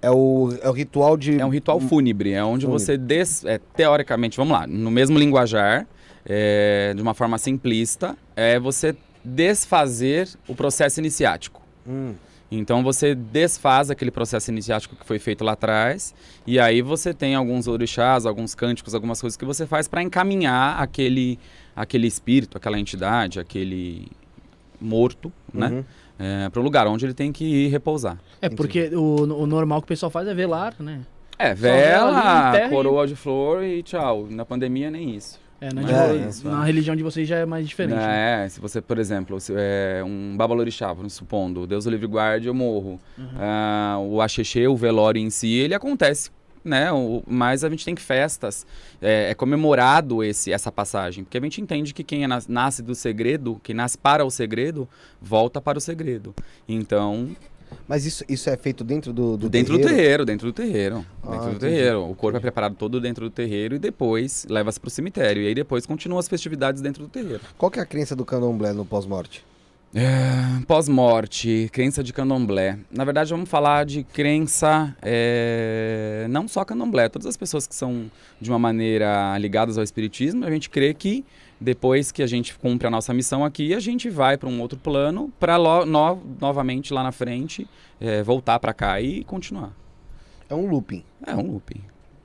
É 0.01 0.09
o, 0.13 0.55
é 0.63 0.69
o 0.69 0.73
ritual 0.73 1.17
de... 1.17 1.41
É 1.41 1.45
um 1.45 1.49
ritual 1.49 1.81
fúnebre, 1.81 2.33
é 2.35 2.45
onde 2.45 2.67
Fúnebre. 2.67 2.85
você, 2.85 2.97
des, 2.97 3.45
é, 3.45 3.59
teoricamente, 3.75 4.37
vamos 4.37 4.53
lá, 4.53 4.65
no 4.65 4.93
mesmo 4.93 5.19
linguajar, 5.19 5.89
é, 6.25 6.93
de 6.95 7.03
uma 7.03 7.15
forma 7.15 7.37
simplista, 7.37 8.17
é 8.37 8.61
você 8.61 8.95
desfazer 9.25 10.29
o 10.47 10.55
processo 10.55 11.01
iniciático. 11.01 11.61
Hum. 11.85 12.13
Então 12.51 12.83
você 12.83 13.15
desfaz 13.15 13.91
aquele 13.91 14.11
processo 14.11 14.51
iniciático 14.51 14.97
que 14.97 15.05
foi 15.05 15.19
feito 15.19 15.45
lá 15.45 15.53
atrás, 15.53 16.15
e 16.47 16.59
aí 16.59 16.81
você 16.81 17.13
tem 17.13 17.35
alguns 17.35 17.69
orixás, 17.69 18.25
alguns 18.25 18.55
cânticos, 18.55 18.95
algumas 18.95 19.21
coisas 19.21 19.37
que 19.37 19.45
você 19.45 19.67
faz 19.67 19.87
para 19.87 20.03
encaminhar 20.03 20.81
aquele, 20.81 21.39
aquele 21.77 22.07
espírito, 22.07 22.57
aquela 22.57 22.79
entidade, 22.79 23.39
aquele 23.39 24.09
morto, 24.81 25.31
né? 25.53 25.69
Uhum. 25.69 25.85
para 26.51 26.61
o 26.61 26.63
lugar 26.63 26.87
onde 26.87 27.05
ele 27.05 27.15
tem 27.15 27.33
que 27.33 27.45
ir 27.45 27.69
repousar. 27.69 28.19
É, 28.41 28.49
porque 28.49 28.91
o, 28.95 29.23
o 29.25 29.47
normal 29.47 29.81
que 29.81 29.85
o 29.85 29.89
pessoal 29.89 30.11
faz 30.11 30.27
é 30.27 30.35
velar, 30.35 30.75
né? 30.79 31.01
É, 31.39 31.55
vela 31.55 32.11
vela, 32.13 32.49
enterra 32.49 32.67
e- 32.67 32.71
coroa 32.71 33.07
de 33.07 33.15
flor 33.15 33.63
e 33.63 33.83
tchau. 33.83 34.27
Na 34.31 34.45
pandemia 34.45 34.91
nem 34.91 35.15
isso. 35.15 35.39
É, 35.61 35.73
na, 35.73 35.83
É, 35.83 36.29
de- 36.29 36.45
na 36.45 36.63
religião 36.65 36.95
de 36.95 37.03
vocês 37.03 37.27
já 37.27 37.37
é 37.39 37.45
mais 37.47 37.67
diferente. 37.69 37.97
né? 37.97 38.45
É, 38.45 38.49
se 38.49 38.61
você, 38.61 38.81
por 38.81 38.97
exemplo, 38.99 39.41
se 39.41 39.53
é 39.57 40.03
um 40.05 40.37
babalorixá, 40.37 40.95
supondo, 41.09 41.67
Deus 41.67 41.85
o 41.87 41.91
livre 41.91 42.07
guarde, 42.07 42.47
eu 42.47 42.55
morro. 42.55 43.01
Ah, 43.37 43.97
o 44.01 44.21
axexê, 44.21 44.69
o 44.69 44.77
velório 44.77 45.21
em 45.21 45.31
si, 45.31 45.53
ele 45.55 45.75
acontece, 45.75 46.31
né? 46.65 46.93
O- 46.93 47.25
mas 47.27 47.65
a 47.65 47.69
gente 47.71 47.85
tem 47.85 47.97
festas, 47.97 48.65
é, 49.03 49.31
é 49.31 49.35
comemorado 49.35 50.23
esse, 50.23 50.53
essa 50.53 50.71
passagem, 50.71 51.25
porque 51.25 51.39
a 51.39 51.41
gente 51.41 51.61
entende 51.61 51.93
que 51.93 52.05
quem 52.05 52.23
é 52.23 52.29
nas- 52.29 52.47
nasce 52.47 52.81
do 52.81 52.95
segredo, 52.95 53.61
quem 53.65 53.75
nasce 53.75 53.99
para 53.99 54.25
o 54.25 54.31
segredo, 54.31 54.89
volta 55.21 55.61
para 55.61 55.77
o 55.79 55.81
segredo. 55.81 56.33
Então, 56.69 57.31
Mas 57.87 58.05
isso, 58.05 58.25
isso 58.29 58.51
é 58.51 58.57
feito 58.57 58.85
dentro 58.85 59.13
do, 59.13 59.37
do 59.37 59.49
dentro 59.49 59.75
do 59.75 59.79
terreiro? 59.79 59.97
terreiro, 59.97 60.25
dentro 60.25 60.47
do 60.49 60.53
terreiro. 60.53 61.07
Ah, 61.23 61.31
dentro 61.31 61.51
do 61.53 61.59
terreiro. 61.59 62.11
O 62.11 62.15
corpo 62.15 62.37
é 62.37 62.41
preparado 62.41 62.75
todo 62.75 63.01
dentro 63.01 63.25
do 63.25 63.31
terreiro 63.31 63.77
e 63.77 63.79
depois 63.79 64.47
leva-se 64.49 64.79
para 64.79 64.89
o 64.89 64.91
cemitério. 64.91 65.43
E 65.43 65.47
aí 65.49 65.55
depois 65.55 65.87
continuam 65.87 66.19
as 66.19 66.29
festividades 66.29 66.81
dentro 66.81 67.03
do 67.03 67.09
terreiro. 67.09 67.41
Qual 67.57 67.71
que 67.71 67.79
é 67.79 67.83
a 67.83 67.87
crença 67.87 68.15
do 68.15 68.25
candomblé 68.25 68.73
no 68.73 68.85
pós-morte? 68.85 69.45
É, 69.95 70.63
Pós-morte, 70.67 71.71
crença 71.73 72.05
de 72.05 72.13
candomblé. 72.13 72.79
Na 72.91 73.05
verdade, 73.05 73.31
vamos 73.31 73.49
falar 73.49 73.87
de 73.87 74.05
crença, 74.05 74.95
é, 75.01 76.27
não 76.29 76.47
só 76.47 76.63
candomblé, 76.63 77.09
todas 77.09 77.27
as 77.27 77.39
pessoas 77.39 77.67
que 77.67 77.75
são 77.75 78.11
de 78.39 78.51
uma 78.51 78.59
maneira 78.59 79.37
ligadas 79.39 79.79
ao 79.79 79.85
espiritismo, 79.85 80.45
a 80.45 80.51
gente 80.51 80.69
crê 80.69 80.93
que 80.93 81.25
depois 81.61 82.13
que 82.13 82.23
a 82.23 82.27
gente 82.27 82.57
cumpre 82.57 82.87
a 82.87 82.91
nossa 82.91 83.13
missão 83.13 83.45
aqui, 83.45 83.75
a 83.75 83.81
gente 83.81 84.09
vai 84.09 84.37
para 84.37 84.49
um 84.49 84.61
outro 84.61 84.79
plano 84.79 85.33
para 85.39 85.59
no, 85.59 86.19
novamente 86.41 86.93
lá 86.93 87.03
na 87.03 87.13
frente 87.13 87.69
é, 88.01 88.23
voltar 88.23 88.59
para 88.59 88.73
cá 88.73 89.01
e 89.01 89.25
continuar. 89.25 89.73
É 90.49 90.55
um 90.55 90.69
looping. 90.69 91.05
É 91.27 91.35
um 91.35 91.53
looping. 91.53 91.83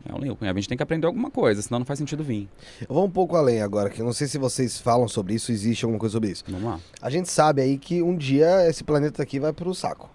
É 0.07 0.13
um 0.13 0.17
looping. 0.17 0.47
A 0.47 0.53
gente 0.53 0.69
tem 0.69 0.77
que 0.77 0.83
aprender 0.83 1.07
alguma 1.07 1.31
coisa, 1.31 1.61
senão 1.61 1.79
não 1.79 1.85
faz 1.85 1.97
sentido 1.97 2.23
vir. 2.23 2.47
Eu 2.81 2.93
vou 2.93 3.05
um 3.05 3.09
pouco 3.09 3.35
além 3.35 3.61
agora, 3.61 3.89
que 3.89 4.01
eu 4.01 4.05
não 4.05 4.13
sei 4.13 4.27
se 4.27 4.37
vocês 4.37 4.79
falam 4.79 5.07
sobre 5.07 5.33
isso, 5.33 5.51
existe 5.51 5.85
alguma 5.85 5.99
coisa 5.99 6.13
sobre 6.13 6.29
isso. 6.29 6.43
Vamos 6.47 6.63
lá. 6.63 6.79
A 7.01 7.09
gente 7.09 7.29
sabe 7.31 7.61
aí 7.61 7.77
que 7.77 8.01
um 8.01 8.15
dia 8.15 8.67
esse 8.67 8.83
planeta 8.83 9.23
aqui 9.23 9.39
vai 9.39 9.53
pro 9.53 9.73
saco. 9.73 10.09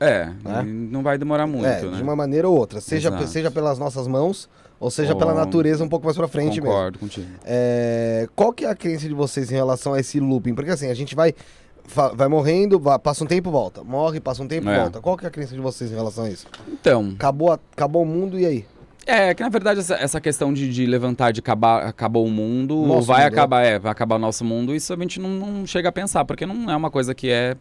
É, 0.00 0.26
Né? 0.42 0.62
não 0.64 1.02
vai 1.02 1.18
demorar 1.18 1.46
muito, 1.46 1.66
é, 1.66 1.82
né? 1.82 1.96
de 1.96 2.02
uma 2.02 2.16
maneira 2.16 2.48
ou 2.48 2.56
outra. 2.56 2.80
Seja, 2.80 3.08
Exato. 3.10 3.26
seja 3.26 3.50
pelas 3.50 3.78
nossas 3.78 4.06
mãos, 4.08 4.48
ou 4.80 4.90
seja 4.90 5.12
Ou- 5.12 5.18
pela 5.18 5.34
natureza 5.34 5.84
um 5.84 5.88
pouco 5.88 6.06
mais 6.06 6.16
pra 6.16 6.26
frente 6.26 6.54
mesmo. 6.60 6.66
Concordo 6.74 6.98
contigo. 6.98 7.26
É, 7.44 8.26
qual 8.34 8.50
que 8.52 8.64
é 8.64 8.70
a 8.70 8.74
crença 8.74 9.06
de 9.06 9.12
vocês 9.14 9.52
em 9.52 9.54
relação 9.56 9.92
a 9.92 10.00
esse 10.00 10.18
looping? 10.18 10.54
Porque 10.54 10.70
assim, 10.70 10.88
a 10.90 10.94
gente 10.94 11.14
vai, 11.14 11.34
vai 12.14 12.28
morrendo, 12.28 12.80
va- 12.80 12.98
passa 12.98 13.22
um 13.24 13.26
tempo, 13.26 13.50
volta. 13.50 13.84
Morre, 13.84 14.20
passa 14.20 14.42
um 14.42 14.48
tempo, 14.48 14.70
É. 14.70 14.80
volta. 14.80 15.00
Qual 15.00 15.18
que 15.18 15.26
é 15.26 15.28
a 15.28 15.30
crença 15.30 15.54
de 15.54 15.60
vocês 15.60 15.92
em 15.92 15.94
relação 15.94 16.24
a 16.24 16.30
isso? 16.30 16.46
Então, 16.66 17.12
Acabou, 17.14 17.52
a- 17.52 17.58
acabou 17.76 18.02
o 18.02 18.06
mundo 18.06 18.38
e 18.38 18.46
aí? 18.46 18.64
É, 19.06 19.34
que 19.34 19.42
na 19.42 19.48
verdade 19.48 19.80
essa, 19.80 19.94
essa 19.96 20.20
questão 20.20 20.52
de, 20.52 20.70
de 20.72 20.86
levantar, 20.86 21.32
de 21.32 21.40
acabar, 21.40 21.84
acabou 21.86 22.24
o 22.24 22.30
mundo, 22.30 22.86
Nosso 22.86 23.06
vai 23.06 23.24
mundo, 23.24 23.32
acabar, 23.32 23.62
é, 23.64 23.78
vai 23.78 23.90
acabar 23.90 24.16
o 24.16 24.18
nosso 24.18 24.44
mundo, 24.44 24.74
isso 24.74 24.92
a 24.92 24.96
gente 24.96 25.18
não, 25.18 25.28
não 25.30 25.66
chega 25.66 25.88
a 25.88 25.92
pensar, 25.92 26.24
porque 26.24 26.44
não 26.46 26.70
é 26.70 26.76
uma 26.76 26.90
coisa 26.90 27.14
que 27.14 27.28
é 27.30 27.56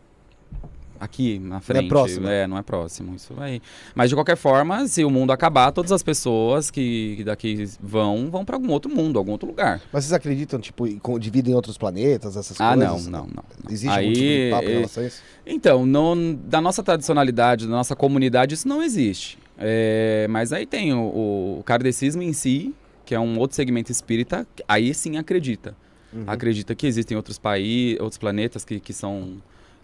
aqui 0.99 1.39
na 1.39 1.59
frente. 1.59 1.87
próximo. 1.87 2.27
É, 2.27 2.45
não 2.47 2.57
é 2.57 2.61
próximo. 2.61 3.15
Isso 3.15 3.33
vai. 3.33 3.61
Mas 3.95 4.09
de 4.09 4.15
qualquer 4.15 4.35
forma, 4.37 4.87
se 4.87 5.03
o 5.03 5.09
mundo 5.09 5.31
acabar, 5.31 5.71
todas 5.71 5.91
as 5.91 6.03
pessoas 6.03 6.69
que, 6.69 7.23
daqui 7.25 7.67
vão, 7.81 8.29
vão 8.31 8.43
para 8.45 8.55
algum 8.55 8.71
outro 8.71 8.93
mundo, 8.93 9.17
algum 9.17 9.31
outro 9.31 9.47
lugar. 9.47 9.81
Mas 9.91 10.05
vocês 10.05 10.13
acreditam, 10.13 10.59
tipo, 10.59 10.85
em 10.87 10.97
com- 10.99 11.17
de 11.19 11.29
vida 11.29 11.49
em 11.49 11.53
outros 11.53 11.77
planetas, 11.77 12.35
essas 12.35 12.59
Ah, 12.59 12.75
não, 12.75 12.87
coisas? 12.89 13.07
não, 13.07 13.19
não. 13.21 13.27
não. 13.27 13.43
Existe 13.71 13.87
algum 13.97 14.13
tipo 14.13 14.25
de 14.25 14.49
papo 14.51 14.63
em 14.65 14.67
eh, 14.71 14.75
relação 14.75 15.03
a 15.03 15.07
isso? 15.07 15.21
Então, 15.45 15.85
no- 15.85 16.33
da 16.35 16.59
nossa 16.61 16.83
tradicionalidade, 16.83 17.65
da 17.65 17.71
nossa 17.71 17.95
comunidade, 17.95 18.55
isso 18.55 18.67
não 18.67 18.81
existe. 18.83 19.37
É, 19.57 20.25
mas 20.29 20.53
aí 20.53 20.65
tem 20.65 20.93
o, 20.93 21.57
o 21.59 21.63
kardecismo 21.65 22.21
em 22.21 22.31
si, 22.33 22.73
que 23.05 23.13
é 23.15 23.19
um 23.19 23.37
outro 23.39 23.55
segmento 23.55 23.91
espírita, 23.91 24.47
aí 24.67 24.93
sim 24.93 25.17
acredita. 25.17 25.75
Uhum. 26.13 26.23
Acredita 26.25 26.73
que 26.73 26.87
existem 26.87 27.17
outros 27.17 27.37
países, 27.37 27.99
outros 27.99 28.17
planetas 28.17 28.63
que, 28.63 28.79
que 28.79 28.93
são 28.93 29.33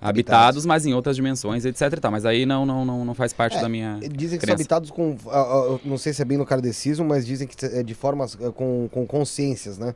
Habitados. 0.02 0.66
mas 0.66 0.86
em 0.86 0.94
outras 0.94 1.16
dimensões, 1.16 1.66
etc. 1.66 1.82
e 1.94 2.00
tal. 2.00 2.12
Mas 2.12 2.26
aí 2.26 2.46
não, 2.46 2.66
não, 2.66 2.86
não, 2.86 3.06
não 3.06 3.14
faz 3.16 3.34
parte 3.34 3.58
É, 3.58 3.62
da 3.62 3.70
minha. 3.70 4.00
Dizem 4.02 4.38
que 4.38 4.46
crença. 4.46 4.46
são 4.46 4.54
habitados 4.54 4.92
com. 4.92 5.18
ah, 5.28 5.40
ah, 5.76 5.80
não 5.84 5.98
sei 5.98 6.14
se 6.14 6.22
é 6.22 6.26
bem 6.26 6.38
no 6.38 6.46
kardecismo, 6.46 7.06
mas 7.06 7.26
dizem 7.26 7.48
que 7.48 7.66
é 7.66 7.82
de 7.82 7.94
formas 7.94 8.38
ah, 8.42 8.52
com, 8.52 8.88
com 8.92 9.06
consciências, 9.08 9.78
né? 9.78 9.96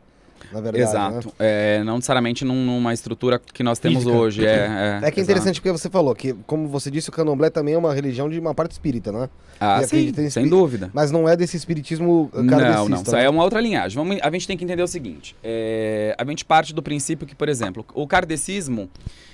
Na 0.52 0.62
verdade. 0.62 0.84
Exato. 0.84 1.28
né? 1.28 1.34
É, 1.40 1.84
não 1.84 1.96
necessariamente 1.96 2.44
num- 2.46 2.66
numa 2.66 2.94
estrutura 2.94 3.40
que 3.40 3.62
nós 3.64 3.80
temos 3.80 4.04
Física. 4.04 4.18
hoje. 4.18 4.46
É, 4.46 4.50
é, 5.04 5.08
É 5.08 5.12
que 5.12 5.20
é 5.20 5.22
exato. 5.22 5.22
interessante 5.22 5.62
porque 5.62 5.72
você 5.72 5.90
falou 5.90 6.14
que, 6.16 6.34
como 6.48 6.68
você 6.68 6.90
disse, 6.90 7.10
o 7.10 7.12
candomblé 7.12 7.50
também 7.50 7.74
é 7.74 7.78
uma 7.78 7.94
religião 7.94 8.30
de 8.30 8.40
uma 8.40 8.54
parte 8.56 8.72
espírita, 8.72 9.12
né? 9.12 9.30
Ah, 9.60 9.82
e 9.84 9.88
sim, 9.88 10.30
sem 10.30 10.48
dúvida. 10.48 10.90
Mas 10.94 11.12
não 11.12 11.28
é 11.28 11.36
desse 11.36 11.58
espiritismo 11.58 12.32
ah, 12.34 12.42
Não, 12.42 12.88
não. 12.90 13.02
Isso 13.02 13.12
né? 13.12 13.20
aí 13.20 13.26
é 13.26 13.30
uma 13.30 13.44
outra 13.44 13.60
linhagem. 13.60 13.96
Vamos, 13.98 14.18
a 14.22 14.32
gente 14.32 14.48
tem 14.48 14.56
que 14.58 14.64
entender 14.64 14.82
o 14.84 14.88
seguinte: 14.88 15.36
é, 15.44 16.16
a 16.18 16.24
gente 16.26 16.46
parte 16.46 16.74
do 16.74 16.82
princípio 16.82 17.28
que, 17.28 17.36
por 17.36 17.50
exemplo, 17.50 17.86
o 17.94 18.08
kardecismo 18.08 18.90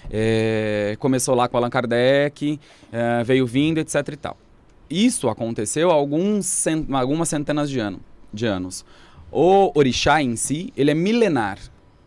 é, 0.09 0.95
começou 0.99 1.35
lá 1.35 1.47
com 1.47 1.57
Allan 1.57 1.69
Kardec, 1.69 2.59
é, 2.91 3.23
veio 3.23 3.45
vindo, 3.45 3.77
etc. 3.79 3.95
e 4.11 4.15
tal. 4.17 4.37
Isso 4.89 5.27
aconteceu 5.29 5.89
há 5.89 5.93
alguns, 5.93 6.65
algumas 6.91 7.29
centenas 7.29 7.69
de, 7.69 7.79
ano, 7.79 7.99
de 8.33 8.45
anos. 8.45 8.85
O 9.37 9.69
orixá 9.77 10.21
em 10.21 10.37
si, 10.37 10.71
ele 10.77 10.91
é 10.91 10.93
milenar. 10.93 11.59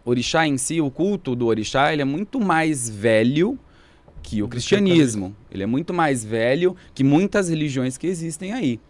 O 0.02 0.08
orixá 0.08 0.46
em 0.46 0.56
si, 0.56 0.80
o 0.80 0.90
culto 0.90 1.36
do 1.36 1.44
orixá, 1.44 1.92
ele 1.92 2.00
é 2.00 2.04
muito 2.06 2.40
mais 2.40 2.88
velho 2.88 3.58
que 4.22 4.42
o 4.42 4.48
cristianismo. 4.48 5.36
Ele 5.50 5.62
é 5.62 5.66
muito 5.66 5.92
mais 5.92 6.24
velho 6.24 6.74
que 6.94 7.04
muitas 7.04 7.50
religiões 7.50 7.98
que 7.98 8.06
existem 8.06 8.54
aí. 8.54 8.80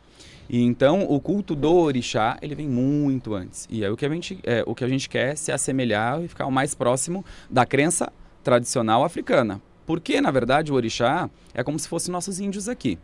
E 0.49 0.63
então 0.63 1.03
o 1.11 1.19
culto 1.19 1.57
do 1.57 1.75
orixá 1.75 2.39
ele 2.41 2.55
vem 2.55 2.69
muito 2.69 3.35
antes. 3.35 3.67
E 3.69 3.83
é 3.83 3.91
o 3.91 3.97
que 3.97 4.07
a 4.07 4.09
gente, 4.09 4.39
é, 4.45 4.63
o 4.65 4.73
que 4.73 4.85
a 4.85 4.89
gente 4.89 5.09
quer 5.09 5.33
é 5.33 5.35
se 5.35 5.51
assemelhar 5.51 6.23
e 6.23 6.29
ficar 6.29 6.47
o 6.47 6.53
mais 6.53 6.77
próximo 6.77 7.25
da 7.51 7.67
crença 7.67 8.13
tradicional 8.45 9.03
africana. 9.03 9.61
Porque, 9.85 10.21
na 10.21 10.31
verdade, 10.31 10.71
o 10.71 10.77
orixá 10.77 11.29
é 11.53 11.65
como 11.65 11.77
se 11.77 11.89
fossem 11.89 12.13
nossos 12.13 12.39
índios 12.39 12.69
aqui. 12.69 13.01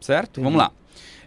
Certo? 0.00 0.40
Vamos 0.40 0.56
lá. 0.56 0.72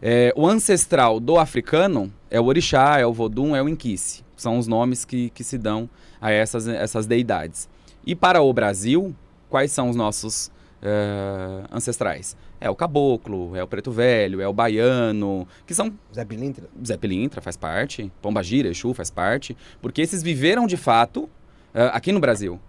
É, 0.02 0.34
o 0.36 0.48
ancestral 0.48 1.20
do 1.20 1.38
africano 1.38 2.12
é 2.30 2.40
o 2.40 2.46
orixá, 2.46 3.00
é 3.00 3.06
o 3.06 3.14
vodum, 3.14 3.56
é 3.56 3.62
o 3.62 3.70
inquice. 3.70 4.24
São 4.36 4.58
os 4.58 4.68
nomes 4.68 5.04
que, 5.06 5.30
que 5.32 5.44
se 5.44 5.58
dão 5.58 5.90
a 6.22 6.32
essas, 6.32 6.68
essas 6.68 7.06
deidades. 7.06 7.68
E 8.06 8.16
para 8.16 8.42
o 8.42 8.54
Brasil, 8.54 9.16
quais 9.50 9.72
são 9.72 9.90
os 9.90 9.96
nossos 9.96 10.52
é, 10.82 11.64
ancestrais? 11.72 12.38
É 12.60 12.70
o 12.70 12.76
caboclo, 12.76 13.56
é 13.56 13.64
o 13.64 13.68
preto 13.68 13.92
velho, 13.92 14.42
é 14.42 14.48
o 14.48 14.54
baiano, 14.54 15.48
que 15.66 15.76
são 15.76 15.94
Zé 16.14 16.26
Pilintra? 16.26 16.68
Zé 16.86 16.98
Pilintra 16.98 17.40
faz 17.40 17.56
parte, 17.56 18.12
Pomba 18.22 18.42
Gira, 18.42 18.70
Exu 18.70 18.94
faz 18.94 19.12
parte, 19.12 19.56
porque 19.80 20.02
esses 20.02 20.24
viveram 20.24 20.66
de 20.66 20.76
fato 20.76 21.30
eh, 21.74 21.92
aqui 21.94 22.12
no 22.12 22.20
Brasil. 22.20 22.60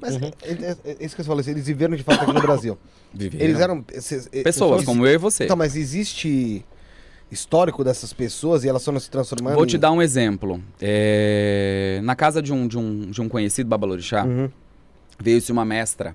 Mas 0.00 0.16
é, 0.16 0.26
é- 0.42 0.76
é 1.00 1.04
isso 1.04 1.14
que 1.16 1.22
falou, 1.22 1.40
assim, 1.40 1.50
eles 1.50 1.66
viveram 1.66 1.94
de 1.96 2.02
fato 2.02 2.22
aqui 2.22 2.32
no 2.32 2.40
Brasil. 2.42 2.78
Viveram. 3.12 3.44
Eles 3.44 3.60
eram. 3.60 3.84
esses- 3.92 4.28
eh, 4.32 4.42
pessoas 4.42 4.84
como 4.84 5.06
eu 5.06 5.14
e 5.14 5.18
você. 5.18 5.44
Então, 5.44 5.56
mas 5.56 5.76
existe 5.76 6.64
histórico 7.30 7.82
dessas 7.82 8.12
pessoas 8.12 8.62
e 8.64 8.68
elas 8.68 8.84
foram 8.84 9.00
se 9.00 9.10
transformando 9.10 9.54
Vou 9.54 9.64
te 9.66 9.78
dar 9.78 9.90
um 9.92 10.02
exemplo. 10.02 10.62
Eh, 10.80 12.00
na 12.02 12.14
casa 12.14 12.42
de 12.42 12.52
um, 12.52 12.66
de 12.68 12.78
um, 12.78 13.10
de 13.10 13.20
um 13.22 13.28
conhecido 13.28 13.68
babalorixá, 13.68 14.24
Uhum. 14.24 14.50
veio-se 15.18 15.50
uma 15.50 15.64
mestra 15.64 16.14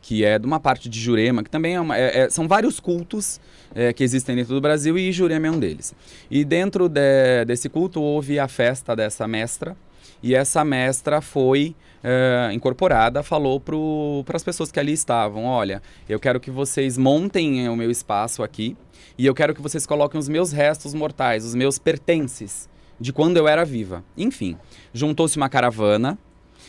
que 0.00 0.22
é 0.22 0.38
de 0.38 0.44
uma 0.46 0.60
parte 0.60 0.86
de 0.88 1.00
Jurema, 1.00 1.42
que 1.42 1.48
também 1.48 1.76
é 1.76 1.80
uma, 1.80 1.96
é- 1.96 2.20
é- 2.20 2.30
são 2.30 2.46
vários 2.46 2.78
cultos 2.78 3.40
é, 3.74 3.90
que 3.92 4.04
existem 4.04 4.36
dentro 4.36 4.54
do 4.54 4.60
Brasil 4.60 4.96
e 4.98 5.10
Jurema 5.10 5.46
é 5.46 5.50
um 5.50 5.58
deles. 5.58 5.94
E 6.30 6.44
dentro 6.44 6.88
de- 6.90 7.44
desse 7.46 7.68
culto 7.70 8.00
houve 8.02 8.38
a 8.38 8.46
festa 8.46 8.94
dessa 8.94 9.26
mestra 9.26 9.74
e 10.22 10.34
essa 10.34 10.62
mestra 10.64 11.20
foi 11.22 11.74
é, 12.04 12.50
incorporada, 12.52 13.22
falou 13.22 13.58
para 13.58 14.36
as 14.36 14.44
pessoas 14.44 14.70
que 14.70 14.78
ali 14.78 14.92
estavam, 14.92 15.46
olha, 15.46 15.82
eu 16.06 16.20
quero 16.20 16.38
que 16.38 16.50
vocês 16.50 16.98
montem 16.98 17.66
o 17.66 17.74
meu 17.74 17.90
espaço 17.90 18.42
aqui 18.42 18.76
e 19.16 19.24
eu 19.24 19.34
quero 19.34 19.54
que 19.54 19.62
vocês 19.62 19.86
coloquem 19.86 20.20
os 20.20 20.28
meus 20.28 20.52
restos 20.52 20.92
mortais, 20.92 21.46
os 21.46 21.54
meus 21.54 21.78
pertences 21.78 22.68
de 23.00 23.10
quando 23.10 23.38
eu 23.38 23.48
era 23.48 23.64
viva. 23.64 24.04
Enfim, 24.18 24.58
juntou-se 24.92 25.38
uma 25.38 25.48
caravana 25.48 26.18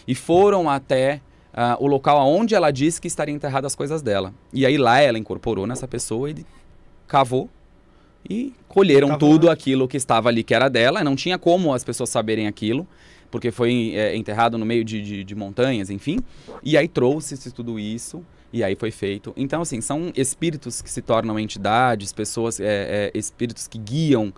e 0.08 0.16
foram 0.16 0.70
até 0.70 1.20
ah, 1.54 1.76
o 1.82 1.88
local 1.88 2.18
onde 2.28 2.56
ela 2.56 2.72
disse 2.72 3.02
que 3.02 3.08
estaria 3.08 3.36
enterrada 3.36 3.68
as 3.68 3.76
coisas 3.76 4.02
dela. 4.02 4.34
E 4.54 4.66
aí 4.66 4.78
lá 4.78 5.02
ela 5.02 5.20
incorporou 5.20 5.68
nessa 5.68 5.88
pessoa 5.88 6.30
e 6.30 6.46
cavou 7.08 7.50
e 8.30 8.54
colheram 8.68 9.10
Cavou. 9.10 9.30
tudo 9.30 9.50
aquilo 9.50 9.88
que 9.88 9.98
estava 9.98 10.30
ali 10.30 10.44
que 10.44 10.54
era 10.54 10.70
dela. 10.70 11.04
Não 11.04 11.16
tinha 11.16 11.38
como 11.38 11.74
as 11.74 11.84
pessoas 11.84 12.10
saberem 12.10 12.48
aquilo, 12.48 12.88
porque 13.36 13.52
foi 13.52 13.92
é, 13.96 14.16
enterrado 14.16 14.58
no 14.58 14.66
meio 14.66 14.82
de, 14.86 15.02
de- 15.02 15.24
de 15.26 15.36
montanhas, 15.36 15.90
enfim. 15.90 16.20
E 16.64 16.78
aí 16.78 16.88
trouxe-se 16.88 17.52
tudo 17.52 17.78
isso. 17.78 18.24
E 18.54 18.64
aí 18.64 18.76
foi 18.78 18.92
feito. 18.92 19.34
Então, 19.36 19.62
assim, 19.62 19.82
são 19.82 20.10
espíritos 20.16 20.82
que 20.82 20.90
se 20.90 21.02
tornam 21.02 21.38
entidades, 21.38 22.14
pessoas, 22.14 22.62
é, 22.62 23.12
é, 23.14 23.18
espíritos 23.18 23.68
que 23.68 23.78
guiam 23.78 24.32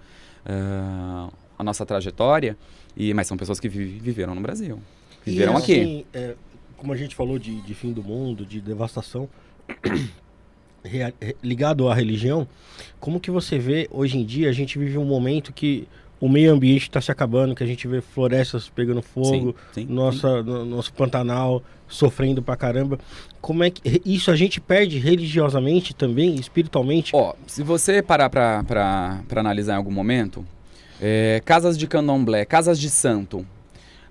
ah, 0.43 1.29
a 1.59 1.63
nossa 1.63 1.85
trajetória, 1.85 2.57
e, 2.95 3.13
mas 3.13 3.27
são 3.27 3.37
pessoas 3.37 3.59
que 3.59 3.69
vi- 3.69 3.99
viveram 3.99 4.33
no 4.33 4.41
Brasil. 4.41 4.79
Viveram 5.23 5.53
E, 5.53 5.57
aqui. 5.57 5.79
assim, 5.79 6.05
é, 6.11 6.33
como 6.75 6.91
a 6.91 6.97
gente 6.97 7.13
falou 7.15 7.37
de, 7.37 7.61
de 7.61 7.73
fim 7.75 7.93
do 7.93 8.01
mundo, 8.01 8.43
de 8.47 8.59
devastação, 8.59 9.29
re- 10.83 11.13
ligado 11.43 11.87
à 11.87 11.93
religião, 11.93 12.47
como 12.99 13.19
que 13.19 13.29
você 13.29 13.59
vê 13.59 13.87
hoje 13.91 14.17
em 14.17 14.25
dia 14.25 14.49
a 14.49 14.53
gente 14.53 14.79
vive 14.79 14.97
um 14.97 15.05
momento 15.05 15.53
que 15.53 15.87
o 16.19 16.27
meio 16.27 16.51
ambiente 16.53 16.83
está 16.83 16.99
se 16.99 17.11
acabando, 17.11 17.53
que 17.55 17.63
a 17.63 17.67
gente 17.67 17.87
vê 17.87 18.01
florestas 18.01 18.69
pegando 18.69 19.01
fogo, 19.01 19.55
sim, 19.73 19.85
sim. 19.85 19.93
nossa, 19.93 20.41
no- 20.43 20.65
nosso 20.65 20.91
Pantanal 20.93 21.61
sofrendo 21.87 22.41
pra 22.41 22.55
caramba. 22.55 22.97
Como 23.39 23.63
é 23.63 23.69
que 23.69 24.01
isso 24.05 24.29
a 24.31 24.35
gente 24.35 24.59
perde 24.59 24.97
religiosamente 24.99 25.93
também, 25.95 26.35
espiritualmente? 26.35 27.11
Ó, 27.15 27.33
se 27.45 27.63
você 27.63 28.01
parar 28.01 28.29
pra, 28.29 28.63
pra, 28.63 29.21
pra 29.27 29.41
analisar 29.41 29.73
em 29.73 29.77
algum 29.77 29.91
momento, 29.91 30.43
é, 31.01 31.41
casas 31.45 31.77
de 31.77 31.85
candomblé, 31.87 32.43
casas 32.45 32.79
de 32.79 32.89
santo, 32.89 33.45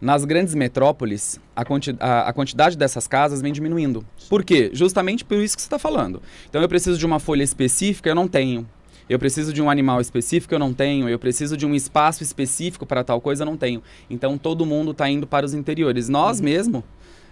nas 0.00 0.24
grandes 0.24 0.54
metrópoles, 0.54 1.40
a, 1.54 1.64
quanti 1.64 1.96
a, 1.98 2.28
a 2.28 2.32
quantidade 2.32 2.76
dessas 2.76 3.08
casas 3.08 3.40
vem 3.42 3.52
diminuindo. 3.52 4.04
Por 4.28 4.44
quê? 4.44 4.70
Justamente 4.72 5.24
por 5.24 5.38
isso 5.38 5.56
que 5.56 5.62
você 5.62 5.66
está 5.66 5.78
falando. 5.78 6.22
Então 6.48 6.60
eu 6.62 6.68
preciso 6.68 6.98
de 6.98 7.04
uma 7.06 7.18
folha 7.18 7.42
específica, 7.42 8.08
eu 8.08 8.14
não 8.14 8.28
tenho. 8.28 8.66
Eu 9.08 9.18
preciso 9.18 9.52
de 9.52 9.62
um 9.62 9.70
animal 9.70 10.00
específico, 10.00 10.52
eu 10.54 10.58
não 10.58 10.72
tenho. 10.72 11.08
Eu 11.08 11.18
preciso 11.18 11.56
de 11.56 11.64
um 11.64 11.74
espaço 11.74 12.22
específico 12.22 12.84
para 12.84 13.04
tal 13.04 13.20
coisa, 13.20 13.42
eu 13.42 13.46
não 13.46 13.56
tenho. 13.56 13.82
Então 14.10 14.36
todo 14.36 14.66
mundo 14.66 14.90
está 14.90 15.08
indo 15.08 15.26
para 15.26 15.46
os 15.46 15.54
interiores. 15.54 16.08
Nós 16.08 16.40
mesmo 16.40 16.82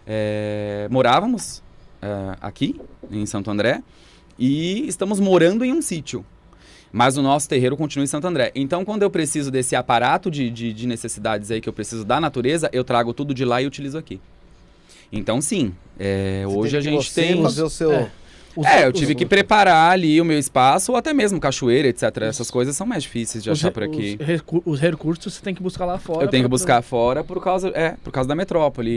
é, 0.07 0.87
morávamos 0.91 1.63
é, 2.01 2.37
aqui, 2.41 2.81
em 3.11 3.27
Santo 3.27 3.51
André, 3.51 3.83
e 4.39 4.87
estamos 4.87 5.19
morando 5.19 5.65
em 5.65 5.73
um 5.73 5.83
sítio. 5.83 6.25
Mas 6.93 7.17
o 7.17 7.23
nosso 7.23 7.49
terreiro 7.49 7.77
continua 7.77 8.05
em 8.05 8.07
Santo 8.07 8.25
André. 8.29 8.53
Então, 8.55 8.85
quando 8.85 9.03
eu 9.03 9.11
preciso 9.11 9.51
desse 9.51 9.75
aparato 9.75 10.31
de, 10.31 10.49
de, 10.49 10.73
de 10.73 10.87
necessidades 10.87 11.51
aí 11.51 11.61
que 11.61 11.69
eu 11.69 11.73
preciso 11.73 12.05
da 12.05 12.21
natureza, 12.21 12.71
eu 12.73 12.85
trago 12.85 13.13
tudo 13.13 13.35
de 13.35 13.45
lá 13.45 13.61
e 13.61 13.67
utilizo 13.67 13.99
aqui. 13.99 14.21
Então, 15.11 15.41
sim, 15.41 15.75
é, 15.99 16.45
hoje 16.47 16.77
a 16.77 16.81
gente 16.81 17.05
você 17.05 17.23
tem. 17.23 17.43
fazer 17.43 17.65
o 17.65 17.71
seu. 17.71 17.93
É. 17.93 18.11
Os- 18.57 18.67
É, 18.67 18.85
eu 18.87 18.91
os- 18.93 18.99
tive 18.99 19.15
que 19.15 19.27
preparar 19.27 19.93
ali 19.93 20.21
o 20.21 20.25
meu 20.25 20.39
espaço, 20.39 20.93
ou 20.93 20.99
até 20.99 21.13
mesmo 21.13 21.41
cachoeira, 21.41 21.89
etc. 21.89 22.05
Essas 22.23 22.51
coisas 22.51 22.77
são 22.77 22.87
mais 22.87 23.03
difíceis 23.03 23.43
de 23.43 23.51
os 23.51 23.59
achar 23.59 23.69
re- 23.69 23.73
por 23.75 23.83
aqui. 23.83 24.17
Os, 24.21 24.27
recu- 24.27 24.63
os 24.65 24.81
recursos 24.81 25.35
você 25.35 25.43
tem 25.43 25.55
que 25.55 25.63
buscar 25.63 25.85
lá 25.87 25.99
fora. 25.99 26.25
Eu 26.25 26.29
tenho 26.29 26.43
que 26.45 26.49
pra- 26.49 26.55
buscar 26.55 26.83
fora 26.83 27.25
por 27.25 27.43
causa, 27.43 27.69
é, 27.75 27.97
por 28.05 28.13
causa 28.13 28.29
da 28.29 28.35
metrópole. 28.35 28.91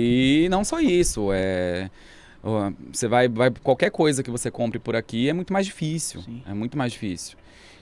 E 0.46 0.50
não 0.50 0.64
só 0.64 0.80
isso, 0.80 1.30
é 1.34 1.90
você 2.94 3.08
vai, 3.08 3.28
vai 3.28 3.52
qualquer 3.64 3.90
coisa 3.92 4.24
que 4.24 4.32
você 4.32 4.50
compre 4.50 4.80
por 4.80 4.96
aqui 4.96 5.28
é 5.28 5.34
muito 5.34 5.52
mais 5.52 5.66
difícil, 5.66 6.22
Sim. 6.22 6.42
é 6.48 6.54
muito 6.54 6.78
mais 6.78 6.94
difícil. 6.94 7.36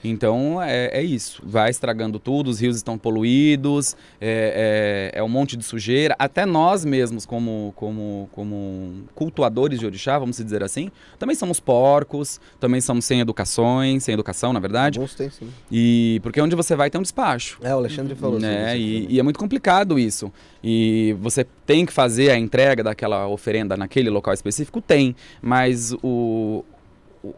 Então 0.03 0.61
é, 0.61 0.89
é 0.93 1.03
isso, 1.03 1.41
vai 1.45 1.69
estragando 1.69 2.19
tudo, 2.19 2.49
os 2.49 2.59
rios 2.59 2.75
estão 2.75 2.97
poluídos, 2.97 3.95
é, 4.21 5.11
é, 5.13 5.19
é 5.19 5.23
um 5.23 5.29
monte 5.29 5.57
de 5.57 5.63
sujeira. 5.63 6.15
Até 6.19 6.45
nós 6.45 6.85
mesmos, 6.85 7.25
como, 7.25 7.73
como, 7.75 8.29
como 8.31 9.03
cultuadores 9.15 9.79
de 9.79 9.85
orixá, 9.85 10.17
vamos 10.19 10.37
dizer 10.37 10.63
assim, 10.63 10.91
também 11.17 11.35
somos 11.35 11.59
porcos, 11.59 12.39
também 12.59 12.81
somos 12.81 13.05
sem 13.05 13.19
educações, 13.19 14.03
sem 14.03 14.13
educação, 14.13 14.53
na 14.53 14.59
verdade. 14.59 14.99
Alguns 14.99 15.15
tem, 15.15 15.29
sim. 15.29 15.49
E 15.71 16.19
porque 16.21 16.39
onde 16.41 16.55
você 16.55 16.75
vai 16.75 16.89
tem 16.89 16.99
um 16.99 17.01
despacho. 17.01 17.57
É, 17.61 17.73
o 17.73 17.77
Alexandre 17.77 18.15
falou 18.15 18.39
Né? 18.39 18.77
E, 18.77 19.07
e 19.09 19.19
é 19.19 19.23
muito 19.23 19.39
complicado 19.39 19.97
isso. 19.97 20.31
E 20.63 21.15
você 21.19 21.45
tem 21.65 21.85
que 21.85 21.93
fazer 21.93 22.31
a 22.31 22.37
entrega 22.37 22.83
daquela 22.83 23.27
oferenda 23.27 23.75
naquele 23.77 24.09
local 24.09 24.33
específico? 24.33 24.81
Tem. 24.81 25.15
Mas 25.41 25.93
o- 26.03 26.63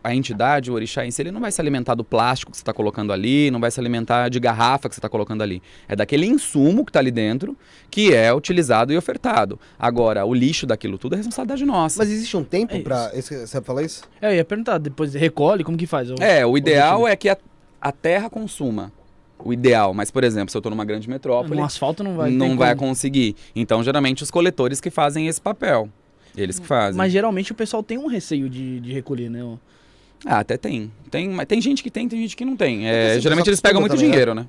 a 0.04 0.14
entidade, 0.14 0.70
o 0.72 0.74
orixá 0.74 1.06
em 1.06 1.12
si, 1.12 1.22
ele 1.22 1.32
não 1.32 1.40
vai 1.42 1.52
se 1.52 1.62
alimentar 1.62 1.94
do 1.96 2.04
plástico 2.04 2.52
que 2.52 2.58
você 2.58 2.62
está 2.62 2.74
colocando 2.74 3.14
ali, 3.14 3.50
não 3.52 3.60
vai 3.60 3.70
se 3.72 3.80
alimentar 3.80 4.30
de 4.30 4.40
garrafa 4.40 4.90
que 4.90 4.96
você 4.96 5.00
está 5.00 5.10
colocando 5.10 5.42
ali. 5.42 5.62
É 5.88 5.96
daquele 5.96 6.26
insumo 6.26 6.84
que 6.86 6.90
está 6.90 7.00
ali 7.00 7.12
dentro 7.12 7.56
que 7.90 8.14
é 8.14 8.34
utilizado 8.34 8.92
e 8.92 8.98
ofertado. 8.98 9.60
Agora, 9.80 10.26
o 10.26 10.34
lixo 10.34 10.66
daquilo 10.66 10.98
tudo 10.98 11.14
é 11.14 11.18
responsabilidade 11.18 11.66
nossa. 11.66 12.00
Mas 12.00 12.10
existe 12.10 12.36
um 12.36 12.44
tempo 12.44 12.76
É 12.76 12.80
pra. 12.82 13.12
Esse, 13.14 13.46
você 13.48 13.62
fala 13.62 13.84
isso? 13.84 14.04
É, 14.22 14.32
eu 14.32 14.36
ia 14.36 14.46
perguntar, 14.46 14.78
depois 14.78 15.14
recolhe, 15.14 15.64
como 15.64 15.78
que 15.78 15.86
faz? 15.88 16.10
Eu- 16.10 16.16
É, 16.20 16.46
o 16.46 16.58
ideal 16.58 17.08
é 17.08 17.16
que 17.16 17.30
a, 17.30 17.38
a 17.82 17.92
terra 17.92 18.30
consuma. 18.30 18.92
O 19.40 19.54
ideal, 19.54 19.94
mas 19.94 20.10
por 20.10 20.24
exemplo, 20.24 20.50
se 20.50 20.58
eu 20.58 20.60
estou 20.60 20.72
numa 20.72 20.84
grande 20.84 21.08
metrópole, 21.08 21.60
No 21.60 21.64
asfalto 21.64 22.04
não 22.04 22.16
vai 22.16 22.32
não 22.32 22.58
vai 22.58 22.76
como. 22.76 22.90
conseguir. 22.90 23.36
Então, 23.56 23.84
geralmente, 23.84 24.24
os 24.24 24.32
coletores 24.32 24.82
que 24.82 24.90
fazem 24.90 25.28
esse 25.28 25.40
papel. 25.40 25.88
Eles 26.36 26.60
que 26.60 26.66
fazem. 26.68 26.98
Mas 26.98 27.12
geralmente 27.12 27.52
o 27.52 27.56
pessoal 27.56 27.82
tem 27.82 27.98
um 27.98 28.08
receio 28.08 28.48
de, 28.50 28.80
de 28.80 28.92
recolher, 28.94 29.30
né? 29.30 29.40
Ah, 30.26 30.40
até 30.40 30.58
tem. 30.58 30.92
tem. 31.12 31.30
Mas 31.30 31.46
tem 31.48 31.62
gente 31.62 31.84
que 31.84 31.90
tem, 31.92 32.08
tem 32.08 32.20
gente 32.22 32.36
que 32.36 32.46
não 32.46 32.56
tem. 32.56 32.88
É 32.88 32.92
É, 32.92 33.12
assim, 33.12 33.22
geralmente 33.22 33.50
eles 33.50 33.62
pegam 33.62 33.80
muito 33.82 33.96
também, 33.96 34.10
dinheiro, 34.10 34.34
né? 34.34 34.48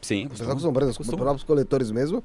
Sim. 0.00 0.22
Você 0.24 0.44
costuma. 0.44 0.48
tá 0.48 0.52
acostumado, 0.52 0.90
os 0.90 1.08
próprios 1.08 1.44
coletores 1.44 1.90
mesmo. 1.90 2.24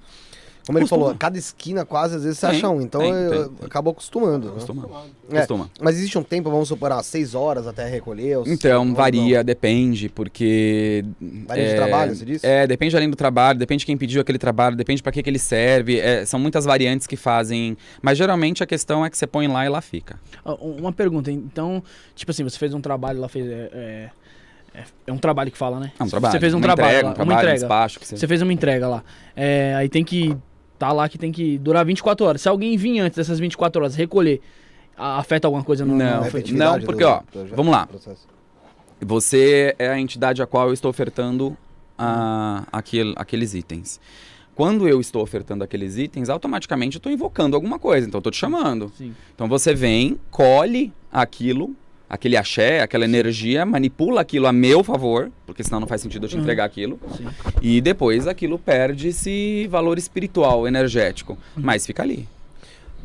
Como 0.67 0.77
ele 0.77 0.83
Costuma. 0.83 1.01
falou, 1.05 1.17
cada 1.17 1.37
esquina 1.37 1.83
quase 1.85 2.17
às 2.17 2.23
vezes 2.23 2.37
você 2.37 2.47
Tem, 2.47 2.57
acha 2.57 2.69
um. 2.69 2.81
Então 2.81 3.01
tem, 3.01 3.09
eu- 3.11 3.29
tem, 3.47 3.55
tem. 3.55 3.65
acabou 3.67 3.91
acostumando. 3.91 4.47
né? 4.49 4.53
Costuma. 4.55 4.87
É. 5.31 5.37
Costuma. 5.39 5.69
Mas 5.81 5.95
existe 5.95 6.17
um 6.17 6.23
tempo, 6.23 6.49
vamos 6.51 6.67
supor, 6.67 6.91
ah, 6.91 7.01
seis 7.01 7.33
horas 7.33 7.65
até 7.65 7.87
recolher? 7.87 8.37
ou- 8.39 8.47
Então, 8.47 8.87
ou 8.89 8.93
varia, 8.93 9.43
depende, 9.43 10.09
porque. 10.09 11.03
Varia 11.47 11.69
de 11.69 11.75
trabalho, 11.75 12.15
você 12.15 12.25
disse? 12.25 12.45
É, 12.45 12.67
depende 12.67 12.95
além 12.95 13.09
do 13.09 13.15
trabalho, 13.15 13.57
depende 13.57 13.79
de 13.79 13.85
quem 13.85 13.97
pediu 13.97 14.21
aquele 14.21 14.37
trabalho, 14.37 14.75
depende 14.75 15.01
para 15.01 15.11
que, 15.11 15.23
que 15.23 15.29
ele 15.29 15.39
serve. 15.39 15.99
é, 15.99 16.25
são 16.25 16.39
muitas 16.39 16.65
variantes 16.65 17.07
que 17.07 17.15
fazem. 17.15 17.77
Mas 18.01 18.17
geralmente 18.17 18.61
a 18.61 18.65
questão 18.67 19.05
é 19.05 19.09
que 19.09 19.17
você 19.17 19.25
põe 19.25 19.47
lá 19.47 19.65
e 19.65 19.69
lá 19.69 19.81
fica. 19.81 20.19
Ó, 20.43 20.55
Uma 20.55 20.91
pergunta, 20.91 21.31
então, 21.31 21.81
tipo 22.13 22.31
assim, 22.31 22.43
você 22.43 22.57
fez 22.57 22.73
um 22.73 22.81
trabalho 22.81 23.19
lá, 23.21 23.29
fez. 23.29 23.47
É, 23.47 23.69
é, 23.73 24.09
é- 24.75 24.83
é 25.07 25.11
um 25.13 25.17
trabalho 25.17 25.49
que 25.49 25.57
fala, 25.57 25.79
né? 25.79 25.91
É 25.99 26.03
um 26.03 26.07
trabalho. 26.07 26.31
Você 26.33 26.39
fez 26.39 26.53
um 26.53 26.57
uma 26.57 26.63
trabalho, 26.63 26.87
entrega, 26.89 27.05
lá, 27.07 27.11
um 27.11 27.13
trabalho, 27.15 27.29
uma 27.31 27.35
um 27.35 27.39
entrega. 27.39 27.59
despacho. 27.59 27.99
Que 27.99 28.07
você... 28.07 28.17
Você 28.17 28.27
fez 28.27 28.41
uma 28.41 28.53
entrega 28.53 28.87
lá. 28.87 29.03
É, 29.35 29.73
aí 29.75 29.89
tem 29.89 30.03
que. 30.03 30.35
Tá 30.79 30.91
lá 30.91 31.09
que 31.09 31.17
tem 31.17 31.31
que 31.31 31.57
durar 31.57 31.85
24 31.85 32.25
horas. 32.25 32.41
Se 32.41 32.49
alguém 32.49 32.77
vir 32.77 32.99
antes 32.99 33.17
dessas 33.17 33.39
24 33.39 33.81
horas 33.81 33.95
recolher, 33.95 34.41
afeta 34.95 35.47
alguma 35.47 35.63
coisa 35.63 35.83
no. 35.85 35.95
Não, 35.95 36.21
não, 36.53 36.79
porque, 36.81 37.03
do- 37.03 37.09
ó, 37.09 37.21
do- 37.33 37.55
vamos 37.55 37.71
lá. 37.71 37.87
processo. 37.87 38.27
Você 39.01 39.75
é 39.77 39.89
a 39.89 39.99
entidade 39.99 40.41
a 40.41 40.47
qual 40.47 40.67
eu 40.67 40.73
estou 40.73 40.89
ofertando 40.89 41.55
a, 41.97 42.63
aquele, 42.71 43.13
aqueles 43.15 43.53
itens. 43.53 43.99
Quando 44.55 44.87
eu 44.87 44.99
estou 44.99 45.21
ofertando 45.21 45.63
aqueles 45.63 45.97
itens, 45.97 46.29
automaticamente 46.29 46.95
eu 46.95 46.99
estou 46.99 47.11
invocando 47.11 47.55
alguma 47.55 47.77
coisa, 47.77 48.07
então 48.07 48.17
eu 48.17 48.21
estou 48.21 48.31
te 48.31 48.37
chamando. 48.39 48.91
Sim. 48.97 49.13
Então 49.35 49.47
você 49.47 49.73
vem, 49.75 50.19
colhe 50.31 50.91
aquilo, 51.11 51.75
aquele 52.09 52.37
axé, 52.37 52.81
aquela 52.81 53.05
energia, 53.05 53.65
manipula 53.65 54.21
aquilo 54.21 54.47
a 54.47 54.51
meu 54.53 54.83
favor, 54.83 55.29
porque 55.45 55.63
senão 55.63 55.79
não 55.81 55.87
faz 55.87 56.01
sentido 56.01 56.25
eu 56.25 56.29
te 56.29 56.35
Uhum. 56.35 56.41
entregar 56.41 56.65
aquilo, 56.65 56.99
Sim. 57.17 57.27
e 57.61 57.81
depois 57.81 58.27
aquilo 58.27 58.57
perde 58.57 59.09
esse 59.09 59.67
valor 59.67 59.97
espiritual, 59.97 60.67
energético, 60.67 61.37
mas 61.55 61.85
fica 61.85 62.03
ali. 62.03 62.27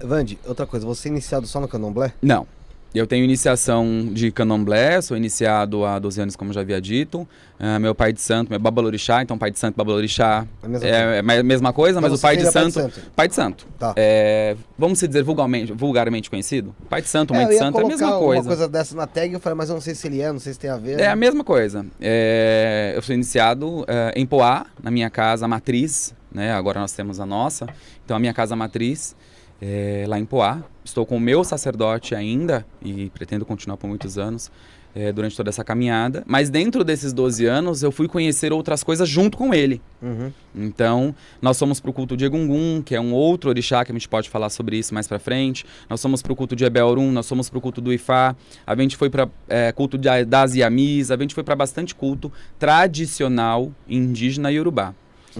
Vande, 0.00 0.38
outra 0.46 0.66
coisa, 0.66 0.84
você 0.86 1.08
é 1.08 1.10
iniciado 1.12 1.46
só 1.46 1.60
no 1.60 1.68
candomblé? 1.68 2.12
Não. 2.20 2.46
Eu 2.94 3.06
tenho 3.06 3.24
iniciação 3.24 4.10
de 4.12 4.30
candomblé, 4.30 5.00
sou 5.00 5.16
iniciado 5.16 5.82
há 5.86 5.98
12 5.98 6.20
anos, 6.20 6.36
como 6.36 6.52
já 6.52 6.60
havia 6.60 6.78
dito. 6.78 7.26
Ah, 7.58 7.78
meu 7.78 7.94
pai 7.94 8.12
de 8.12 8.20
santo, 8.20 8.50
meu 8.50 8.58
babalorixá, 8.60 9.22
então 9.22 9.38
pai 9.38 9.50
de 9.50 9.58
santo, 9.58 9.76
babalorixá 9.76 10.46
É 10.62 10.66
a 10.66 10.68
mesma 10.68 10.80
coisa. 10.80 10.96
é, 10.96 11.16
é 11.16 11.18
a 11.18 11.42
mesma 11.42 11.72
coisa, 11.72 12.00
mas 12.02 12.08
Então 12.10 12.14
o 12.14 12.18
você 12.18 12.22
pai 12.22 12.36
de 12.36 12.42
seria 12.44 12.52
pai 12.52 12.66
de 12.66 12.72
santo, 12.74 12.94
santo. 12.94 13.10
pai 13.16 13.28
de 13.28 13.34
santo. 13.34 13.66
Tá. 13.78 13.94
É, 13.96 14.56
vamos 14.78 14.98
se 14.98 15.08
dizer 15.08 15.22
vulgarmente, 15.22 15.72
vulgarmente 15.72 16.28
conhecido? 16.28 16.74
Pai 16.90 17.00
de 17.00 17.08
santo, 17.08 17.32
mãe 17.32 17.44
É, 17.44 17.48
de 17.48 17.56
santo 17.56 17.78
é 17.80 17.82
a 17.82 17.86
mesma 17.88 18.18
coisa. 18.18 18.44
coisa 18.46 18.68
dessa 18.68 18.94
na 18.94 19.06
tag, 19.06 19.32
eu 19.32 19.40
falei, 19.40 19.56
mas 19.56 19.70
eu 19.70 19.74
não 19.74 19.80
sei 19.80 19.94
se 19.94 20.06
ele 20.06 20.20
é, 20.20 20.30
não 20.30 20.38
sei 20.40 20.52
se 20.52 20.58
tem 20.58 20.68
a 20.68 20.76
ver. 20.76 21.00
É 21.00 21.06
a 21.08 21.16
mesma 21.16 21.42
coisa. 21.42 21.86
É, 21.98 22.92
eu 22.94 23.00
sou 23.00 23.14
iniciado 23.14 23.86
é, 23.88 24.12
em 24.16 24.26
Poá, 24.26 24.66
na 24.82 24.90
minha 24.90 25.08
casa 25.08 25.48
matriz, 25.48 26.14
né? 26.30 26.52
Agora 26.52 26.78
nós 26.78 26.92
temos 26.92 27.18
a 27.20 27.24
nossa. 27.24 27.66
Então 28.04 28.14
a 28.16 28.20
minha 28.20 28.34
casa 28.34 28.54
matriz 28.54 29.16
é 29.64 30.04
lá 30.08 30.18
em 30.18 30.24
Poá. 30.24 30.60
Estou 30.84 31.06
com 31.06 31.16
o 31.16 31.20
meu 31.20 31.44
sacerdote 31.44 32.16
ainda 32.16 32.66
e 32.84 33.08
pretendo 33.10 33.46
continuar 33.46 33.76
por 33.76 33.86
muitos 33.86 34.18
anos 34.18 34.50
é, 34.92 35.12
durante 35.12 35.36
toda 35.36 35.50
essa 35.50 35.62
caminhada. 35.62 36.24
Mas 36.26 36.50
dentro 36.50 36.82
desses 36.82 37.12
12 37.12 37.46
anos 37.46 37.84
eu 37.84 37.92
fui 37.92 38.08
conhecer 38.08 38.52
outras 38.52 38.82
coisas 38.82 39.08
junto 39.08 39.38
com 39.38 39.54
ele. 39.54 39.80
Uhum. 40.02 40.32
Então, 40.52 41.14
nós 41.40 41.56
somos 41.56 41.78
pro 41.78 41.92
culto 41.92 42.16
de 42.16 42.24
Egungun, 42.24 42.82
que 42.82 42.96
é 42.96 43.00
um 43.00 43.12
outro 43.12 43.50
orixá, 43.50 43.84
que 43.84 43.92
a 43.92 43.94
gente 43.94 44.08
pode 44.08 44.28
falar 44.28 44.50
sobre 44.50 44.76
isso 44.76 44.92
mais 44.92 45.06
pra 45.06 45.20
frente. 45.20 45.64
Nós 45.88 46.00
somos 46.00 46.22
pro 46.22 46.34
culto 46.34 46.56
de 46.56 46.64
Ebelrum, 46.64 47.12
nós 47.12 47.26
somos 47.26 47.48
pro 47.48 47.60
culto 47.60 47.80
do 47.80 47.92
Ifá. 47.92 48.34
A 48.66 48.74
gente 48.74 48.96
foi 48.96 49.08
para 49.08 49.28
culto 49.76 49.96
de, 49.96 50.24
das 50.24 50.56
Yamis, 50.56 51.12
a 51.12 51.16
gente 51.16 51.36
foi 51.36 51.44
para 51.44 51.54
bastante 51.54 51.94
culto 51.94 52.32
tradicional 52.58 53.72
indígena 53.88 54.50
e 54.50 54.58
urubá. 54.58 54.92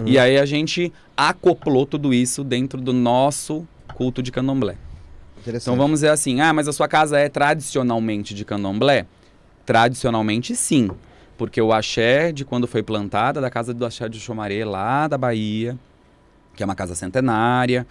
E 0.05 0.17
aí 0.17 0.37
a 0.39 0.45
gente 0.45 0.91
acoplou 1.15 1.85
tudo 1.85 2.13
isso 2.13 2.43
dentro 2.43 2.81
do 2.81 2.91
nosso 2.91 3.67
culto 3.93 4.21
de 4.21 4.31
candomblé. 4.31 4.75
Então 5.45 5.75
vamos 5.75 5.99
dizer 5.99 6.09
assim, 6.09 6.39
ah, 6.39 6.53
mas 6.53 6.67
a 6.67 6.73
sua 6.73 6.87
casa 6.87 7.19
é 7.19 7.27
tradicionalmente 7.27 8.33
de 8.33 8.45
candomblé? 8.45 9.05
Tradicionalmente 9.65 10.55
sim, 10.55 10.89
porque 11.37 11.61
o 11.61 11.73
axé 11.73 12.31
de 12.31 12.45
quando 12.45 12.67
foi 12.67 12.81
plantada, 12.81 13.41
da 13.41 13.49
casa 13.49 13.73
do 13.73 13.85
axé 13.85 14.07
de 14.07 14.19
Xomaré 14.19 14.63
lá 14.63 15.07
da 15.07 15.17
Bahia, 15.17 15.77
que 16.55 16.63
é 16.63 16.65
uma 16.65 16.75
casa 16.75 16.95
centenária, 16.95 17.85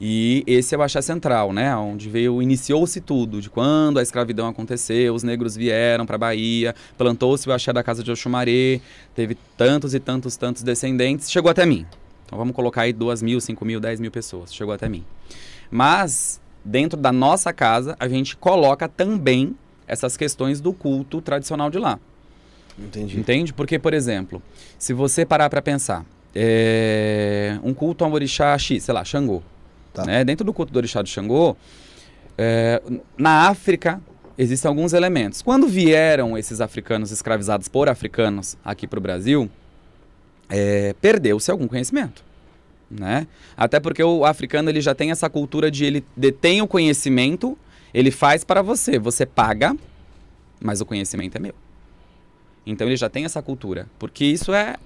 e 0.00 0.44
esse 0.46 0.74
é 0.74 0.78
o 0.78 0.82
axé 0.82 1.00
central, 1.00 1.52
né, 1.52 1.74
onde 1.76 2.10
veio, 2.10 2.42
iniciou-se 2.42 3.00
tudo, 3.00 3.40
de 3.40 3.48
quando 3.48 3.98
a 3.98 4.02
escravidão 4.02 4.46
aconteceu, 4.48 5.14
os 5.14 5.22
negros 5.22 5.56
vieram 5.56 6.04
para 6.04 6.18
Bahia, 6.18 6.74
plantou-se 6.98 7.48
o 7.48 7.52
axé 7.52 7.72
da 7.72 7.82
casa 7.82 8.02
de 8.02 8.10
Oxumaré, 8.10 8.80
teve 9.14 9.36
tantos 9.56 9.94
e 9.94 10.00
tantos, 10.00 10.36
tantos 10.36 10.62
descendentes, 10.62 11.30
chegou 11.30 11.50
até 11.50 11.64
mim. 11.64 11.86
Então 12.26 12.36
vamos 12.36 12.54
colocar 12.54 12.82
aí 12.82 12.92
duas 12.92 13.22
mil, 13.22 13.40
cinco 13.40 13.64
mil, 13.64 13.80
dez 13.80 14.00
mil 14.00 14.10
pessoas, 14.10 14.52
chegou 14.52 14.74
até 14.74 14.88
mim. 14.88 15.04
Mas, 15.70 16.40
dentro 16.64 17.00
da 17.00 17.12
nossa 17.12 17.52
casa, 17.52 17.96
a 17.98 18.08
gente 18.08 18.36
coloca 18.36 18.88
também 18.88 19.56
essas 19.86 20.16
questões 20.16 20.60
do 20.60 20.72
culto 20.72 21.20
tradicional 21.22 21.70
de 21.70 21.78
lá. 21.78 21.98
Entendi. 22.78 23.18
Entende? 23.18 23.52
Porque, 23.52 23.78
por 23.78 23.94
exemplo, 23.94 24.42
se 24.78 24.92
você 24.92 25.24
parar 25.24 25.48
para 25.48 25.62
pensar, 25.62 26.04
é, 26.34 27.58
um 27.62 27.72
culto 27.72 28.04
a 28.04 28.08
um 28.08 28.12
orixá 28.12 28.56
X, 28.58 28.82
sei 28.82 28.92
lá, 28.92 29.04
Xangô. 29.04 29.42
Tá. 29.94 30.04
Né? 30.04 30.24
Dentro 30.24 30.44
do 30.44 30.52
culto 30.52 30.72
do 30.72 30.76
orixá 30.76 31.00
do 31.00 31.08
Xangô, 31.08 31.56
é, 32.36 32.82
na 33.16 33.48
África 33.48 34.00
existem 34.36 34.68
alguns 34.68 34.92
elementos. 34.92 35.40
Quando 35.40 35.66
vieram 35.66 36.36
esses 36.36 36.60
africanos 36.60 37.10
escravizados 37.10 37.68
por 37.68 37.88
africanos 37.88 38.58
aqui 38.62 38.86
para 38.86 38.98
o 38.98 39.02
Brasil, 39.02 39.50
é, 40.48 40.94
perdeu-se 41.00 41.50
algum 41.50 41.66
conhecimento. 41.66 42.24
Né? 42.90 43.26
Até 43.56 43.80
porque 43.80 44.02
o 44.02 44.24
africano 44.24 44.70
ele 44.70 44.80
já 44.80 44.94
tem 44.94 45.10
essa 45.10 45.28
cultura 45.28 45.70
de 45.70 45.84
ele 45.84 46.04
detém 46.16 46.62
o 46.62 46.68
conhecimento, 46.68 47.58
ele 47.92 48.10
faz 48.10 48.44
para 48.44 48.62
você, 48.62 48.98
você 48.98 49.26
paga, 49.26 49.76
mas 50.60 50.80
o 50.80 50.86
conhecimento 50.86 51.36
é 51.36 51.40
meu. 51.40 51.54
Então 52.64 52.86
ele 52.86 52.96
já 52.96 53.08
tem 53.08 53.24
essa 53.24 53.42
cultura, 53.42 53.88
porque 53.98 54.24
isso 54.24 54.52
é 54.52 54.76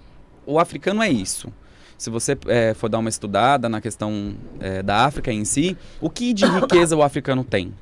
o 0.47 0.59
africano 0.59 1.03
é 1.03 1.11
isso. 1.11 1.53
Se 1.97 2.09
você 2.09 2.37
é, 2.47 2.73
for 2.73 2.89
dar 2.89 2.99
uma 2.99 3.11
estudada 3.11 3.69
na 3.69 3.81
questão 3.81 4.35
é, 4.59 4.83
da 4.83 5.05
África 5.05 5.31
em 5.31 5.45
si, 5.45 5.77
o 6.01 6.09
que 6.09 6.33
de 6.33 6.47
riqueza 6.47 6.97
o 6.97 7.03
africano 7.03 7.45
tem? 7.45 7.75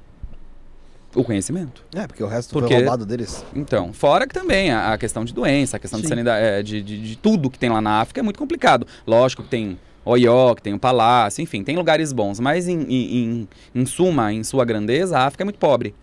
O 1.14 1.25
conhecimento. 1.25 1.83
É, 1.94 2.07
porque 2.07 2.23
o 2.23 2.27
resto 2.27 2.53
Porque- 2.53 2.75
foi 2.75 2.83
roubado 2.83 3.07
deles. 3.07 3.44
Então, 3.55 3.92
fora 3.92 4.27
que 4.27 4.35
também 4.35 4.71
a, 4.71 4.92
a 4.92 4.99
questão 4.99 5.25
de 5.25 5.33
doença, 5.33 5.77
a 5.77 5.81
questão 5.81 6.01
de 6.01 6.07
sanidade, 6.07 6.44
é, 6.44 6.62
de, 6.62 6.83
de, 6.83 7.01
de 7.03 7.16
tudo 7.16 7.49
que 7.49 7.59
tem 7.59 7.71
lá 7.71 7.81
na 7.81 8.01
África 8.01 8.21
é 8.21 8.23
muito 8.23 8.38
complicado. 8.38 8.87
Lógico 9.07 9.42
que 9.42 9.49
tem 9.49 9.79
Oió, 10.05 10.55
que 10.55 10.62
tem 10.62 10.75
o 10.75 10.79
Palácio, 10.79 11.42
enfim, 11.42 11.62
tem 11.62 11.77
lugares 11.77 12.12
bons, 12.12 12.38
mas 12.40 12.68
em, 12.68 12.81
em, 12.83 13.16
em, 13.16 13.49
em 13.75 13.87
suma, 13.87 14.33
em 14.33 14.44
sua 14.44 14.64
grandeza, 14.64 15.18
a 15.18 15.27
África 15.27 15.42
é 15.42 15.47
muito 15.47 15.59
pobre. 15.59 15.94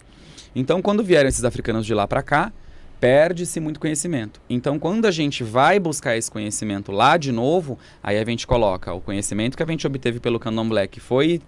Então, 0.55 0.81
quando 0.81 1.03
vieram 1.03 1.27
esses 1.27 1.43
africanos 1.43 1.85
de 1.85 1.93
lá 1.93 2.07
para 2.07 2.21
cá, 2.21 2.51
perde-se 2.99 3.59
muito 3.59 3.79
conhecimento. 3.79 4.39
Então, 4.49 4.79
quando 4.79 5.05
a 5.05 5.11
gente 5.11 5.43
vai 5.43 5.79
buscar 5.79 6.15
esse 6.17 6.31
conhecimento 6.31 6.91
lá 6.91 7.17
de 7.17 7.31
novo, 7.31 7.77
aí 8.01 8.17
a 8.17 8.23
gente 8.25 8.47
coloca 8.47 8.93
o 8.93 9.01
conhecimento 9.01 9.57
que 9.57 9.63
a 9.63 9.65
gente 9.65 9.85
obteve 9.85 10.19
pelo 10.19 10.39
candomblé, 10.39 10.87
que 10.87 10.99
foi 10.99 11.41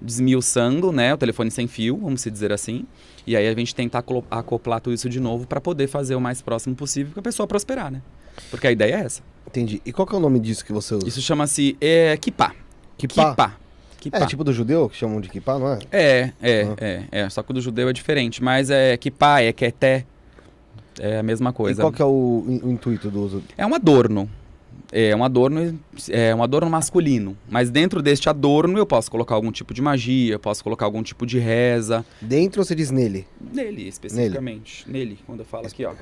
desmiuçando, 0.00 0.92
né, 0.92 1.14
o 1.14 1.16
telefone 1.16 1.50
sem 1.50 1.66
fio, 1.66 1.96
vamos 1.96 2.20
se 2.20 2.30
dizer 2.30 2.52
assim. 2.52 2.84
E 3.26 3.36
aí 3.36 3.48
a 3.48 3.54
gente 3.54 3.74
tentar 3.74 4.04
acoplar 4.30 4.80
tudo 4.80 4.92
isso 4.94 5.08
de 5.08 5.18
novo 5.18 5.46
para 5.46 5.60
poder 5.60 5.86
fazer 5.86 6.14
o 6.14 6.20
mais 6.20 6.42
próximo 6.42 6.74
possível 6.74 7.12
para 7.12 7.20
a 7.20 7.22
pessoa 7.24 7.46
prosperar, 7.46 7.90
né? 7.90 8.02
Porque 8.50 8.66
a 8.66 8.72
ideia 8.72 8.96
é 8.96 9.00
essa. 9.00 9.22
Entendi. 9.46 9.80
E 9.86 9.92
qual 9.92 10.06
que 10.06 10.14
é 10.14 10.18
o 10.18 10.20
nome 10.20 10.38
disso 10.40 10.64
que 10.64 10.72
você 10.72 10.94
usa? 10.94 11.08
Isso 11.08 11.22
chama-se 11.22 11.76
é, 11.80 12.16
kippah. 12.16 12.52
Kippah? 12.98 13.30
Kippah. 13.30 13.56
Kippah. 14.00 14.18
É 14.18 14.26
tipo 14.26 14.44
do 14.44 14.52
judeu, 14.52 14.88
que 14.90 14.96
chamam 14.96 15.20
de 15.20 15.28
kippah, 15.30 15.58
não 15.58 15.72
é? 15.72 15.78
É, 15.90 16.32
é, 16.42 16.62
Ah. 16.62 16.74
é, 16.78 17.04
é. 17.12 17.30
Só 17.30 17.42
que 17.42 17.50
o 17.52 17.54
do 17.54 17.60
judeu 17.60 17.88
é 17.88 17.92
diferente. 17.92 18.42
Mas 18.42 18.68
é 18.68 18.96
kippah, 18.98 19.40
é 19.42 19.52
keté. 19.52 20.04
É 21.00 21.18
a 21.18 21.22
mesma 21.22 21.52
coisa. 21.52 21.80
E 21.80 21.82
qual 21.82 21.92
que 21.92 22.02
é 22.02 22.04
o, 22.04 22.60
o 22.62 22.70
intuito 22.70 23.10
do 23.10 23.22
uso? 23.22 23.42
É 23.56 23.64
um 23.66 23.74
adorno. 23.74 24.28
É 24.92 25.14
um 25.14 25.24
adorno, 25.24 25.78
é 26.08 26.34
um 26.34 26.42
adorno 26.42 26.70
masculino. 26.70 27.36
Mas 27.48 27.70
dentro 27.70 28.00
deste 28.02 28.28
adorno 28.28 28.78
eu 28.78 28.86
posso 28.86 29.10
colocar 29.10 29.34
algum 29.34 29.50
tipo 29.50 29.74
de 29.74 29.82
magia, 29.82 30.34
eu 30.34 30.38
posso 30.38 30.62
colocar 30.62 30.84
algum 30.84 31.02
tipo 31.02 31.26
de 31.26 31.38
reza. 31.38 32.04
Dentro 32.20 32.60
ou 32.60 32.64
você 32.64 32.74
diz 32.74 32.90
nele? 32.90 33.26
Nele, 33.40 33.88
especificamente. 33.88 34.88
Nele. 34.90 35.18
quando 35.26 35.40
eu 35.40 35.46
falo 35.46 35.66
aqui, 35.66 35.84
ó. 35.84 35.94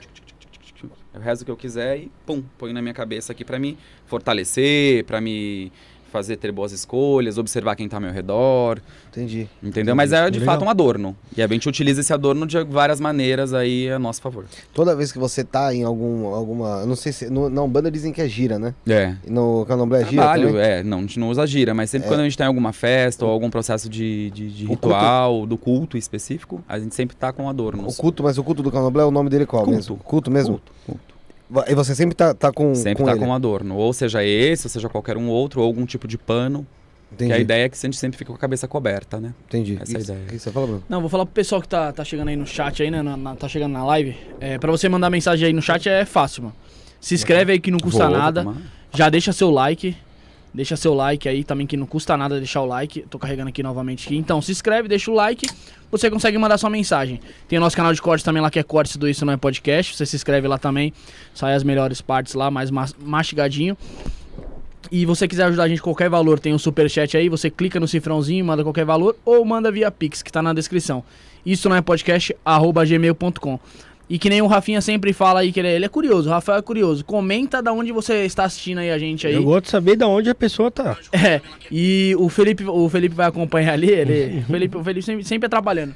Eu 1.15 1.21
rezo 1.21 1.43
o 1.43 1.45
que 1.45 1.51
eu 1.51 1.57
quiser 1.57 1.99
e 1.99 2.11
pum, 2.25 2.43
ponho 2.57 2.73
na 2.73 2.81
minha 2.81 2.95
cabeça 2.95 3.33
aqui 3.33 3.45
pra 3.45 3.59
me 3.59 3.77
fortalecer, 4.07 5.05
pra 5.05 5.21
me 5.21 5.71
fazer 6.13 6.37
ter 6.37 6.53
boas 6.53 6.71
escolhas, 6.73 7.39
observar 7.39 7.75
quem 7.75 7.89
tá 7.89 7.97
ao 7.97 8.01
meu 8.01 8.13
redor, 8.13 8.81
Entendi. 9.11 9.49
entendeu? 9.63 9.97
Mas 9.97 10.13
é 10.13 10.31
de 10.31 10.39
Legal. 10.39 10.55
fato 10.55 10.65
um 10.65 10.71
adorno. 10.71 11.17
E 11.37 11.43
a 11.43 11.47
gente 11.49 11.69
utiliza 11.69 12.01
esse 12.03 12.13
adorno 12.13 12.47
de 12.47 12.63
várias 12.65 13.01
maneiras 13.01 13.53
aí 13.55 13.91
a 13.91 13.99
nosso 13.99 14.21
favor. 14.21 14.45
Toda 14.75 14.95
vez 14.95 15.11
que 15.11 15.19
você 15.19 15.43
tá 15.43 15.75
em 15.75 15.83
algum, 15.83 16.27
alguma. 16.35 16.85
Não 16.87 16.95
sei 16.95 17.13
se. 17.13 17.31
No, 17.31 17.49
na 17.49 17.63
Umbanda 17.63 17.91
dizem 17.91 18.13
que 18.13 18.21
é 18.21 18.29
gira, 18.29 18.59
né? 18.59 18.75
É. 18.87 19.17
E 19.27 19.31
no 19.31 19.65
Candomblé 19.67 20.03
é 20.03 20.05
gira. 20.05 20.23
Trabalho, 20.23 20.49
também? 20.49 20.63
é, 20.63 20.83
não, 20.83 20.99
a 20.99 21.01
gente 21.01 21.19
não 21.19 21.31
usa 21.31 21.47
gira, 21.47 21.73
mas 21.75 21.89
sempre 21.91 22.07
É. 22.07 22.11
quando 22.11 22.21
a 22.21 22.25
gente 22.25 22.37
tá 22.37 22.45
em 22.45 22.49
alguma 22.49 22.73
festa 22.73 23.25
ou 23.25 23.31
algum 23.31 23.49
processo 23.51 23.89
de, 23.89 24.31
de, 24.31 24.51
de 24.51 24.67
ritual, 24.67 25.47
do 25.47 25.57
culto 25.57 25.97
específico, 25.97 26.63
a 26.69 26.79
gente 26.79 26.95
sempre 26.95 27.17
tá 27.17 27.33
com 27.33 27.49
adornos. 27.49 27.95
O 27.95 28.01
culto, 28.01 28.23
mas 28.23 28.37
o 28.39 28.45
culto 28.45 28.63
do 28.63 28.71
Candomblé, 28.71 29.05
o 29.05 29.11
nome 29.11 29.31
dele 29.31 29.45
é 29.45 29.47
qual 29.47 29.63
Culto. 29.63 29.77
mesmo? 29.77 29.97
Culto 29.97 30.31
mesmo? 30.31 30.55
Culto, 30.59 30.73
culto. 30.87 31.12
E 31.69 31.75
você 31.75 31.95
sempre 31.95 32.15
tá, 32.15 32.33
tá 32.35 32.51
com. 32.53 32.75
Sempre 32.75 33.03
com 33.03 33.05
tá 33.07 33.13
ele. 33.13 33.21
com 33.21 33.27
um 33.29 33.35
adorno. 33.35 33.77
Ou 33.77 33.93
seja 33.93 34.25
esse, 34.25 34.67
ou 34.67 34.71
seja 34.71 34.89
qualquer 34.89 35.17
um 35.17 35.29
outro, 35.29 35.61
ou 35.61 35.67
algum 35.67 35.85
tipo 35.87 36.07
de 36.09 36.17
pano. 36.19 36.67
Entendi. 37.13 37.31
Que 37.31 37.37
a 37.37 37.39
ideia 37.39 37.65
é 37.67 37.69
que 37.69 37.77
a 37.77 37.81
gente 37.81 37.97
sempre 37.99 38.17
fica 38.17 38.31
com 38.31 38.37
a 38.37 38.41
cabeça 38.41 38.67
coberta, 38.67 39.21
né? 39.21 39.35
Entendi. 39.47 39.79
Essa 39.81 39.93
é 39.93 39.97
a 39.97 40.01
Isso- 40.01 40.11
ideia. 40.13 40.25
O 40.27 40.31
que 40.31 40.39
você 40.39 40.51
fala, 40.51 40.67
Bruno? 40.67 40.83
Não, 40.89 41.01
vou 41.01 41.11
falar 41.11 41.27
pro 41.27 41.35
pessoal 41.35 41.61
que 41.61 41.69
tá, 41.69 41.93
tá 41.93 42.03
chegando 42.05 42.29
aí 42.29 42.37
no 42.37 42.47
chat 42.47 42.83
aí, 42.83 42.91
né? 42.91 43.03
na- 43.03 43.17
na- 43.19 43.37
tá 43.37 43.47
chegando 43.49 43.73
na 43.73 43.85
live. 43.85 44.17
É, 44.41 44.57
pra 44.57 44.71
você 44.71 44.89
mandar 44.89 45.11
mensagem 45.11 45.47
aí 45.47 45.53
no 45.53 45.61
chat 45.61 45.87
é 45.91 46.07
fácil, 46.07 46.45
mano. 46.45 46.55
Se 47.01 47.15
inscreve 47.15 47.53
aí 47.53 47.61
que 47.61 47.71
não 47.71 47.79
custa 47.79 48.09
Vou, 48.09 48.17
nada. 48.17 48.47
Já 48.95 49.11
deixa 49.11 49.31
seu 49.33 49.51
like. 49.51 49.95
Deixa 50.55 50.77
seu 50.77 50.93
like 50.93 51.27
aí 51.29 51.43
também, 51.43 51.67
que 51.67 51.77
não 51.79 51.87
custa 51.87 52.15
nada 52.17 52.37
deixar 52.39 52.61
o 52.61 52.67
like. 52.67 53.03
Tô 53.09 53.19
carregando 53.19 53.49
aqui 53.49 53.63
novamente 53.63 54.07
aqui. 54.07 54.17
Então, 54.17 54.43
se 54.43 54.53
inscreve, 54.53 54.87
deixa 54.87 55.11
o 55.11 55.15
like. 55.15 55.47
Você 55.91 56.11
consegue 56.11 56.37
mandar 56.37 56.59
sua 56.59 56.69
mensagem. 56.69 57.21
Tem 57.49 57.59
o 57.59 57.61
nosso 57.61 57.75
canal 57.77 57.93
de 57.93 58.03
cortes 58.03 58.23
também 58.25 58.43
lá, 58.43 58.51
que 58.51 58.59
é 58.59 58.63
Cortes 58.63 58.97
do 58.97 59.09
Isso 59.09 59.25
Não 59.25 59.33
É 59.33 59.37
Podcast. 59.37 59.97
Você 59.97 60.05
se 60.05 60.15
inscreve 60.17 60.47
lá 60.47 60.59
também. 60.59 60.93
Sai 61.35 61.55
as 61.55 61.65
melhores 61.65 62.03
partes 62.03 62.35
lá, 62.35 62.51
mais 62.51 62.71
mas- 62.71 62.95
mastigadinho. 62.99 63.77
E 64.91 65.07
você 65.07 65.27
quiser 65.27 65.45
ajudar 65.45 65.63
a 65.65 65.69
gente 65.69 65.81
com 65.81 65.91
qualquer 65.91 66.11
valor, 66.11 66.39
tem 66.39 66.53
um 66.53 66.59
superchat 66.59 67.17
aí. 67.17 67.29
Você 67.31 67.49
clica 67.51 67.81
no 67.81 67.89
cifrãozinho, 67.89 68.45
manda 68.45 68.63
qualquer 68.63 68.85
valor. 68.85 69.17
Ou 69.25 69.43
manda 69.45 69.73
via 69.73 69.91
Pix, 69.91 70.23
que 70.23 70.31
tá 70.31 70.43
na 70.43 70.53
descrição. 70.53 71.03
Isso 71.47 71.69
não 71.69 71.77
é 71.77 71.81
podcast, 71.81 72.37
arroba 72.45 72.85
gmail.com. 72.85 73.59
E 74.13 74.19
que 74.19 74.29
nem 74.29 74.43
o 74.43 74.47
Rafinha 74.47 74.83
sempre 74.83 75.11
fala 75.15 75.41
aí, 75.41 75.51
que 75.51 75.59
ele 75.59 75.69
é, 75.69 75.75
ele 75.75 75.87
é 75.87 75.89
curioso, 75.89 76.29
o 76.29 76.33
Rafael 76.33 76.59
é 76.59 76.63
curioso. 76.63 77.03
Comenta 77.03 77.63
da 77.63 77.73
onde 77.73 77.91
você 77.93 78.27
está 78.27 78.45
assistindo 78.45 78.77
aí 78.77 78.91
a 78.91 78.99
gente 78.99 79.27
aí. 79.27 79.33
Eu 79.33 79.43
gosto 79.43 79.65
de 79.65 79.71
saber 79.71 79.97
de 79.97 80.05
onde 80.05 80.29
a 80.29 80.35
pessoa 80.35 80.71
tá. 80.71 80.99
É, 81.11 81.41
e 81.71 82.15
o 82.19 82.29
Felipe, 82.29 82.63
o 82.69 82.91
Felipe 82.91 83.15
vai 83.15 83.27
acompanhar 83.27 83.73
ali, 83.73 83.89
ele, 83.89 84.41
o 84.47 84.53
Felipe, 84.53 84.77
o 84.77 84.85
Felipe 84.85 85.07
sempre, 85.07 85.25
sempre 85.25 85.47
atrapalhando. 85.47 85.95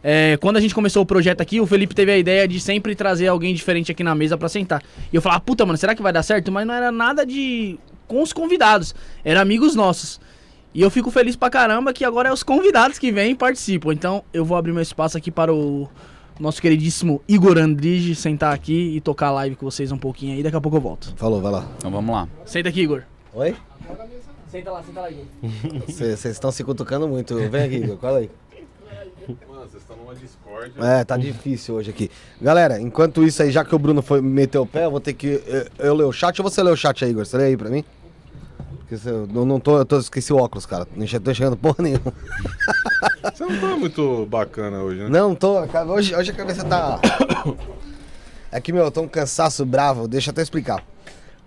É, 0.00 0.36
quando 0.36 0.58
a 0.58 0.60
gente 0.60 0.76
começou 0.76 1.02
o 1.02 1.06
projeto 1.06 1.40
aqui, 1.40 1.60
o 1.60 1.66
Felipe 1.66 1.92
teve 1.92 2.12
a 2.12 2.16
ideia 2.16 2.46
de 2.46 2.60
sempre 2.60 2.94
trazer 2.94 3.26
alguém 3.26 3.52
diferente 3.52 3.90
aqui 3.90 4.04
na 4.04 4.14
mesa 4.14 4.38
pra 4.38 4.48
sentar. 4.48 4.80
E 5.12 5.16
eu 5.16 5.20
falava, 5.20 5.40
puta, 5.40 5.66
mano, 5.66 5.76
será 5.76 5.92
que 5.92 6.02
vai 6.02 6.12
dar 6.12 6.22
certo? 6.22 6.52
Mas 6.52 6.64
não 6.64 6.72
era 6.72 6.92
nada 6.92 7.26
de. 7.26 7.80
com 8.06 8.22
os 8.22 8.32
convidados, 8.32 8.94
eram 9.24 9.40
amigos 9.40 9.74
nossos. 9.74 10.20
E 10.72 10.82
eu 10.82 10.88
fico 10.88 11.10
feliz 11.10 11.34
pra 11.34 11.50
caramba 11.50 11.92
que 11.92 12.04
agora 12.04 12.28
é 12.28 12.32
os 12.32 12.44
convidados 12.44 12.96
que 12.96 13.10
vêm 13.10 13.32
e 13.32 13.34
participam. 13.34 13.92
Então 13.92 14.22
eu 14.32 14.44
vou 14.44 14.56
abrir 14.56 14.72
meu 14.72 14.82
espaço 14.82 15.18
aqui 15.18 15.32
para 15.32 15.52
o 15.52 15.88
nosso 16.38 16.60
queridíssimo 16.60 17.22
Igor 17.28 17.58
Andrige 17.58 18.14
sentar 18.14 18.54
aqui 18.54 18.96
e 18.96 19.00
tocar 19.00 19.28
a 19.28 19.32
live 19.32 19.56
com 19.56 19.64
vocês 19.64 19.90
um 19.92 19.98
pouquinho 19.98 20.34
aí. 20.34 20.42
Daqui 20.42 20.56
a 20.56 20.60
pouco 20.60 20.76
eu 20.76 20.80
volto. 20.80 21.14
Falou, 21.16 21.40
vai 21.40 21.52
lá. 21.52 21.68
Então 21.78 21.90
vamos 21.90 22.14
lá. 22.14 22.28
Senta 22.44 22.68
aqui, 22.68 22.82
Igor. 22.82 23.02
Oi? 23.34 23.56
Senta 24.50 24.70
lá, 24.70 24.82
senta 24.82 25.00
lá, 25.00 25.10
Igor. 25.10 25.24
Vocês 25.86 26.24
estão 26.26 26.50
se 26.50 26.62
cutucando 26.64 27.08
muito. 27.08 27.36
Vem 27.50 27.62
aqui, 27.64 27.76
Igor. 27.76 27.96
Cola 27.96 28.18
aí. 28.18 28.30
Mano, 29.48 29.62
vocês 29.62 29.82
estão 29.82 29.96
numa 29.96 30.14
discórdia. 30.14 30.72
É, 30.84 31.04
tá 31.04 31.16
difícil 31.16 31.74
hoje 31.74 31.90
aqui. 31.90 32.10
Galera, 32.40 32.80
enquanto 32.80 33.24
isso 33.24 33.42
aí, 33.42 33.50
já 33.50 33.64
que 33.64 33.74
o 33.74 33.78
Bruno 33.78 34.00
foi 34.00 34.20
meter 34.20 34.58
o 34.58 34.66
pé, 34.66 34.84
eu 34.84 34.90
vou 34.90 35.00
ter 35.00 35.14
que. 35.14 35.42
Eu, 35.46 35.66
eu 35.78 35.94
ler 35.94 36.04
o 36.04 36.12
chat 36.12 36.40
ou 36.40 36.48
você 36.48 36.62
lê 36.62 36.70
o 36.70 36.76
chat 36.76 37.04
aí, 37.04 37.10
Igor? 37.10 37.26
Você 37.26 37.36
lê 37.36 37.46
aí 37.46 37.56
pra 37.56 37.68
mim? 37.68 37.84
Eu 38.90 39.26
não, 39.26 39.44
não 39.44 39.60
tô, 39.60 39.78
eu 39.78 39.84
tô, 39.84 39.98
esqueci 39.98 40.32
o 40.32 40.36
óculos, 40.36 40.64
cara. 40.64 40.86
Não 40.94 41.06
tô 41.06 41.34
chegando 41.34 41.56
porra 41.56 41.76
nenhuma. 41.80 42.12
Você 43.34 43.44
não 43.44 43.60
tá 43.60 43.76
muito 43.76 44.26
bacana 44.26 44.80
hoje, 44.82 45.00
né? 45.00 45.08
Não, 45.08 45.34
tô. 45.34 45.66
cara, 45.66 45.86
Hoje, 45.90 46.14
hoje 46.14 46.30
a 46.30 46.34
cabeça 46.34 46.64
tá. 46.64 47.00
É 48.50 48.60
que, 48.60 48.72
meu, 48.72 48.84
eu 48.84 48.90
tô 48.90 49.02
um 49.02 49.08
cansaço 49.08 49.66
bravo. 49.66 50.06
Deixa 50.06 50.30
eu 50.30 50.32
até 50.32 50.42
explicar. 50.42 50.84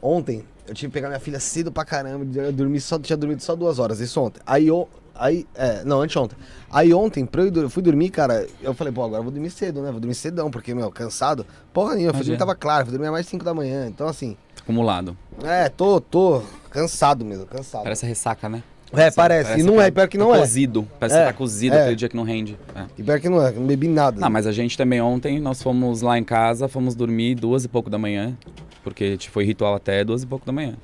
Ontem, 0.01 0.43
eu 0.67 0.73
tive 0.73 0.91
que 0.91 0.93
pegar 0.93 1.07
minha 1.07 1.19
filha 1.19 1.39
cedo 1.39 1.71
pra 1.71 1.85
caramba. 1.85 2.25
Eu 2.39 2.51
dormi 2.51 2.79
só, 2.79 2.99
tinha 2.99 3.15
dormido 3.15 3.41
só 3.41 3.55
duas 3.55 3.79
horas. 3.79 3.99
Isso 3.99 4.19
ontem. 4.21 4.41
Aí 4.45 4.67
eu. 4.67 4.87
Aí, 5.15 5.45
é, 5.55 5.83
não, 5.83 6.01
anteontem. 6.01 6.37
Aí 6.71 6.93
ontem, 6.93 7.25
pra 7.25 7.41
eu, 7.43 7.53
eu 7.53 7.69
fui 7.69 7.83
dormir, 7.83 8.09
cara, 8.09 8.47
eu 8.61 8.73
falei, 8.73 8.93
pô, 8.93 9.03
agora 9.03 9.19
eu 9.19 9.23
vou 9.23 9.31
dormir 9.33 9.49
cedo, 9.49 9.81
né? 9.81 9.91
Vou 9.91 9.99
dormir 9.99 10.15
cedão, 10.15 10.49
porque, 10.49 10.73
meu, 10.73 10.89
cansado. 10.91 11.45
Porra 11.73 11.95
nenhuma, 11.95 12.11
eu 12.11 12.15
fui 12.15 12.23
dormir, 12.23 12.37
tava 12.37 12.55
claro, 12.55 12.85
fui 12.85 12.97
dormir 12.97 13.11
mais 13.11 13.27
5 13.27 13.43
da 13.43 13.53
manhã. 13.53 13.87
Então, 13.87 14.07
assim, 14.07 14.37
Acumulado. 14.61 15.17
é, 15.43 15.67
tô, 15.67 15.99
tô 15.99 16.41
cansado 16.69 17.25
mesmo, 17.25 17.45
cansado. 17.45 17.83
Parece 17.83 18.05
ressaca, 18.05 18.49
né? 18.49 18.63
é, 18.93 19.11
parece. 19.11 19.59
E 19.59 19.63
não 19.63 19.79
é, 19.81 19.91
pior 19.91 20.07
que 20.07 20.17
não 20.17 20.31
tá 20.31 20.37
é. 20.37 20.39
Cozido. 20.39 20.87
Parece 20.99 21.17
É, 21.17 21.21
que 21.21 21.25
tá 21.27 21.33
cozido 21.33 21.75
é. 21.75 21.81
aquele 21.81 21.95
dia 21.95 22.09
que 22.09 22.15
não 22.15 22.23
rende. 22.23 22.57
É. 22.75 22.85
E 22.97 23.03
pior 23.03 23.19
que 23.19 23.29
não 23.29 23.45
é, 23.45 23.51
que 23.51 23.59
não 23.59 23.67
bebi 23.67 23.87
nada. 23.87 24.19
Não, 24.19 24.29
mas 24.29 24.47
a 24.47 24.51
gente 24.51 24.77
também 24.77 25.01
ontem, 25.01 25.39
nós 25.39 25.61
fomos 25.61 26.01
lá 26.01 26.17
em 26.17 26.23
casa, 26.23 26.67
fomos 26.67 26.95
dormir 26.95 27.35
duas 27.35 27.65
e 27.65 27.67
pouco 27.67 27.89
da 27.89 27.97
manhã. 27.97 28.35
Porque 28.83 29.17
tipo, 29.17 29.33
foi 29.33 29.45
ritual 29.45 29.75
até 29.75 30.03
duas 30.03 30.23
e 30.23 30.27
pouco 30.27 30.45
da 30.45 30.51
manhã. 30.51 30.75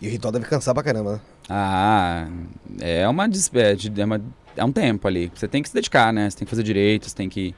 E 0.00 0.08
o 0.08 0.10
ritual 0.10 0.32
deve 0.32 0.46
cansar 0.46 0.74
pra 0.74 0.82
caramba, 0.82 1.12
né? 1.14 1.20
Ah, 1.48 2.26
é 2.80 3.06
uma, 3.08 3.24
é, 3.24 4.00
é 4.00 4.04
uma 4.04 4.20
é 4.56 4.64
um 4.64 4.72
tempo 4.72 5.06
ali. 5.06 5.30
Você 5.34 5.48
tem 5.48 5.62
que 5.62 5.68
se 5.68 5.74
dedicar, 5.74 6.12
né? 6.12 6.30
Você 6.30 6.38
tem 6.38 6.46
que 6.46 6.50
fazer 6.50 6.62
direito, 6.62 7.08
você 7.08 7.14
tem 7.14 7.28
que. 7.28 7.54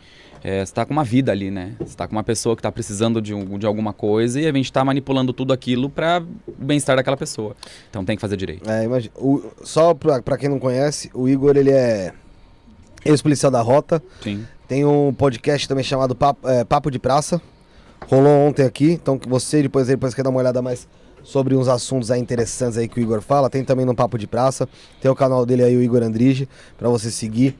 É, 0.48 0.64
você 0.64 0.72
tá 0.72 0.84
com 0.86 0.92
uma 0.92 1.02
vida 1.02 1.32
ali, 1.32 1.50
né? 1.50 1.74
Você 1.80 1.96
tá 1.96 2.06
com 2.06 2.12
uma 2.14 2.22
pessoa 2.22 2.54
que 2.54 2.62
tá 2.62 2.70
precisando 2.70 3.20
de, 3.20 3.34
um- 3.34 3.58
de 3.58 3.66
alguma 3.66 3.92
coisa 3.92 4.40
e 4.40 4.46
a 4.46 4.52
gente 4.52 4.72
tá 4.72 4.84
manipulando 4.84 5.32
tudo 5.32 5.52
aquilo 5.52 5.90
para 5.90 6.22
o 6.46 6.52
bem-estar 6.64 6.94
daquela 6.94 7.16
pessoa. 7.16 7.56
Então 7.90 8.04
tem 8.04 8.14
que 8.16 8.20
fazer 8.20 8.36
direito. 8.36 8.70
É, 8.70 8.84
imagina. 8.84 9.12
O, 9.16 9.42
só 9.64 9.92
pra, 9.92 10.22
pra 10.22 10.38
quem 10.38 10.48
não 10.48 10.60
conhece, 10.60 11.10
o 11.12 11.28
Igor, 11.28 11.56
ele 11.56 11.70
é 11.72 12.12
ex-policial 13.04 13.50
da 13.50 13.60
Rota. 13.60 14.00
Sim. 14.22 14.46
Tem 14.68 14.84
um 14.84 15.12
podcast 15.12 15.66
também 15.68 15.82
chamado 15.82 16.14
Papo, 16.14 16.48
é, 16.48 16.62
Papo 16.64 16.90
de 16.90 16.98
Praça. 17.00 17.40
Rolou 18.08 18.46
ontem 18.46 18.64
aqui, 18.64 18.92
então 18.92 19.18
você 19.26 19.62
depois, 19.62 19.88
depois 19.88 20.14
quer 20.14 20.22
dar 20.22 20.30
uma 20.30 20.38
olhada 20.38 20.62
mais 20.62 20.86
sobre 21.24 21.56
uns 21.56 21.66
assuntos 21.66 22.10
aí 22.10 22.20
interessantes 22.20 22.78
aí 22.78 22.86
que 22.86 23.00
o 23.00 23.02
Igor 23.02 23.20
fala. 23.20 23.50
Tem 23.50 23.64
também 23.64 23.84
no 23.84 23.94
Papo 23.96 24.16
de 24.16 24.26
Praça. 24.28 24.68
Tem 25.00 25.10
o 25.10 25.14
canal 25.16 25.44
dele 25.44 25.64
aí, 25.64 25.76
o 25.76 25.82
Igor 25.82 26.02
Andrige, 26.02 26.48
pra 26.78 26.88
você 26.88 27.10
seguir. 27.10 27.56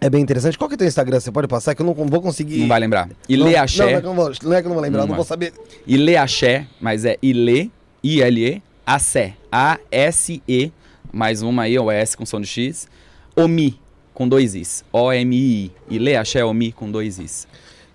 É 0.00 0.10
bem 0.10 0.20
interessante. 0.22 0.58
Qual 0.58 0.68
que 0.68 0.74
é 0.74 0.76
o 0.76 0.78
teu 0.78 0.86
Instagram? 0.88 1.18
Você 1.20 1.32
pode 1.32 1.48
passar 1.48 1.74
que 1.74 1.80
eu 1.82 1.86
não 1.86 1.94
vou 1.94 2.20
conseguir. 2.20 2.58
Não 2.58 2.68
vai 2.68 2.78
lembrar. 2.80 3.06
Não, 3.06 3.16
Ilê 3.28 3.44
Não, 3.44 3.50
não, 3.50 3.56
é 3.56 3.60
Axé. 3.60 3.86
que 3.86 3.94
eu 3.94 4.02
não, 4.02 4.14
vou, 4.14 4.32
não 4.42 4.52
é 4.52 4.60
que 4.60 4.66
eu 4.66 4.68
não 4.68 4.74
vou 4.74 4.82
lembrar, 4.82 5.00
Não 5.00 5.08
não 5.08 5.16
vou 5.16 5.24
saber. 5.24 5.52
Ilê 5.86 6.16
Axé, 6.16 6.66
mas 6.80 7.04
é 7.04 7.16
Ilê, 7.22 7.70
I-L-E, 8.02 8.62
Axé. 8.84 9.34
A-S-E, 9.50 10.72
mais 11.12 11.40
uma 11.42 11.62
aí, 11.62 11.78
o 11.78 11.90
S 11.90 12.16
com 12.16 12.26
som 12.26 12.40
de 12.40 12.46
X. 12.46 12.86
Omi, 13.34 13.80
com 14.12 14.28
dois 14.28 14.54
Is. 14.54 14.84
O-M-I. 14.92 15.72
Ilê 15.88 16.16
Axé 16.16 16.44
Omi 16.44 16.72
com 16.72 16.90
dois 16.90 17.18
Is. 17.18 17.48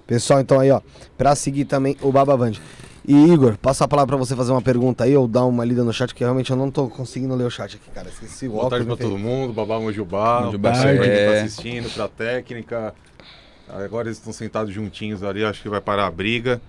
Pessoal, 0.08 0.42
então 0.42 0.60
aí, 0.60 0.72
ó, 0.72 0.82
pra 1.18 1.36
seguir 1.36 1.66
também 1.66 1.96
o 2.02 2.12
Babavand. 2.12 2.54
E 3.08 3.14
Igor, 3.34 3.58
passa 3.58 3.84
a 3.86 3.88
palavra 3.88 4.16
pra 4.16 4.26
você 4.26 4.36
fazer 4.36 4.52
uma 4.52 4.62
pergunta 4.62 5.04
aí 5.04 5.18
ou 5.18 5.28
dar 5.28 5.46
uma 5.46 5.66
lida 5.66 5.84
no 5.84 5.92
chat, 5.92 6.14
que 6.14 6.24
realmente 6.24 6.52
eu 6.52 6.56
não 6.58 6.70
tô 6.70 6.88
conseguindo 6.88 7.34
ler 7.36 7.46
o 7.46 7.50
chat 7.50 7.76
aqui, 7.76 7.90
cara. 7.90 8.10
Esqueci 8.10 8.48
o 8.48 8.52
Boa 8.52 8.70
tarde 8.70 8.86
pra 8.86 8.94
óculos. 8.94 9.12
todo 9.12 9.20
mundo, 9.20 9.54
Babá 9.54 9.80
Mojubá, 9.80 10.42
Mojubá, 10.46 10.72
pra 10.72 10.82
quem 10.98 11.10
é. 11.10 11.26
tá 11.26 11.42
assistindo, 11.44 11.90
pra 11.94 12.08
técnica. 12.08 12.94
Agora 13.68 14.08
eles 14.08 14.18
estão 14.18 14.32
sentados 14.32 14.72
juntinhos 14.74 15.24
ali, 15.24 15.44
acho 15.44 15.62
que 15.64 15.70
vai 15.70 15.82
parar 15.82 16.06
a 16.08 16.12
briga. 16.12 16.62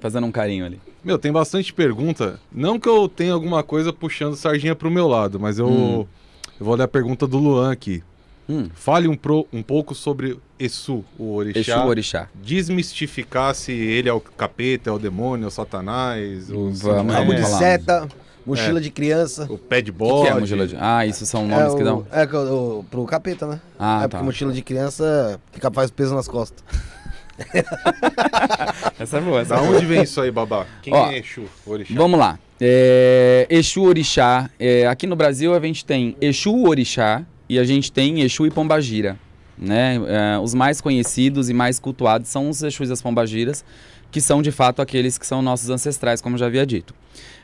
Fazendo 0.00 0.26
um 0.26 0.32
carinho 0.32 0.66
ali. 0.66 0.80
Meu, 1.02 1.18
tem 1.18 1.32
bastante 1.32 1.72
pergunta. 1.72 2.38
Não 2.52 2.78
que 2.78 2.88
eu 2.88 3.08
tenha 3.08 3.32
alguma 3.32 3.62
coisa 3.62 3.92
puxando 3.92 4.36
sardinha 4.36 4.74
pro 4.74 4.90
meu 4.90 5.08
lado, 5.08 5.40
mas 5.40 5.58
eu, 5.58 5.68
Hum. 5.68 6.06
eu 6.60 6.66
vou 6.66 6.74
ler 6.74 6.82
a 6.84 6.88
pergunta 6.88 7.26
do 7.26 7.38
Luan 7.38 7.72
aqui. 7.72 8.02
Hum. 8.48 8.68
Fale 8.74 9.08
um, 9.08 9.16
pro- 9.16 9.46
um 9.52 9.62
pouco 9.62 9.94
sobre 9.94 10.38
Exu, 10.58 11.04
o 11.18 11.34
orixá. 11.34 11.60
Exu 11.60 11.86
Orixá. 11.86 12.28
Desmistificar 12.34 13.54
se 13.54 13.72
ele 13.72 14.08
é 14.08 14.12
o 14.12 14.20
capeta, 14.20 14.88
é 14.90 14.92
o 14.92 14.98
demônio, 14.98 15.44
é 15.44 15.48
o 15.48 15.50
satanás. 15.50 16.44
Se 16.46 16.52
Vamos 16.52 16.82
Rabo 17.14 17.32
é. 17.32 17.36
de 17.36 17.46
seta. 17.46 18.08
Mochila 18.46 18.78
É. 18.78 18.82
de 18.82 18.90
criança. 18.90 19.44
O 19.50 19.58
pé 19.58 19.82
de 19.82 19.90
O 19.90 19.94
que 19.94 19.98
bode. 19.98 20.28
é 20.28 20.30
a 20.30 20.38
mochila 20.38 20.66
de... 20.68 20.76
Ah, 20.78 21.04
isso 21.04 21.26
são 21.26 21.48
nomes 21.48 21.72
é, 21.74 21.76
que 21.76 21.82
o, 21.82 21.84
dão. 21.84 22.06
é 22.12 22.26
que 22.28 22.36
o- 22.36 22.78
o- 22.78 22.84
pro 22.84 23.04
capeta, 23.04 23.44
né? 23.44 23.60
Ah, 23.76 23.98
é 23.98 24.00
tá. 24.02 24.08
porque 24.10 24.24
mochila 24.24 24.52
de 24.52 24.62
criança 24.62 25.40
fica, 25.50 25.68
faz 25.72 25.90
peso 25.90 26.14
nas 26.14 26.28
costas. 26.28 26.62
Essa 28.98 29.18
é 29.18 29.20
boa, 29.20 29.40
essa 29.40 29.54
Da 29.56 29.60
é 29.60 29.64
boa. 29.64 29.76
onde 29.76 29.86
vem 29.86 30.02
isso 30.02 30.20
aí, 30.20 30.30
babá? 30.30 30.64
Quem 30.82 30.94
Ó, 30.94 31.10
é 31.10 31.18
Exu? 31.18 31.44
Orixá? 31.66 31.94
Vamos 31.94 32.18
lá. 32.18 32.38
É, 32.60 33.46
Exu 33.50 33.82
Orixá. 33.82 34.48
É, 34.58 34.86
aqui 34.86 35.06
no 35.06 35.16
Brasil 35.16 35.54
a 35.54 35.60
gente 35.60 35.84
tem 35.84 36.16
Exu 36.20 36.66
Orixá 36.66 37.22
e 37.48 37.58
a 37.58 37.64
gente 37.64 37.92
tem 37.92 38.20
Exu 38.22 38.46
e 38.46 38.50
Pombagira. 38.50 39.16
Né? 39.58 39.96
É, 40.06 40.38
os 40.38 40.54
mais 40.54 40.80
conhecidos 40.80 41.48
e 41.48 41.54
mais 41.54 41.78
cultuados 41.78 42.28
são 42.28 42.50
os 42.50 42.62
Exus 42.62 42.90
e 42.90 42.92
as 42.92 43.00
Pombagiras, 43.00 43.64
que 44.10 44.20
são 44.20 44.42
de 44.42 44.50
fato 44.50 44.82
aqueles 44.82 45.16
que 45.18 45.26
são 45.26 45.40
nossos 45.42 45.70
ancestrais, 45.70 46.20
como 46.20 46.36
já 46.36 46.46
havia 46.46 46.66
dito. 46.66 46.94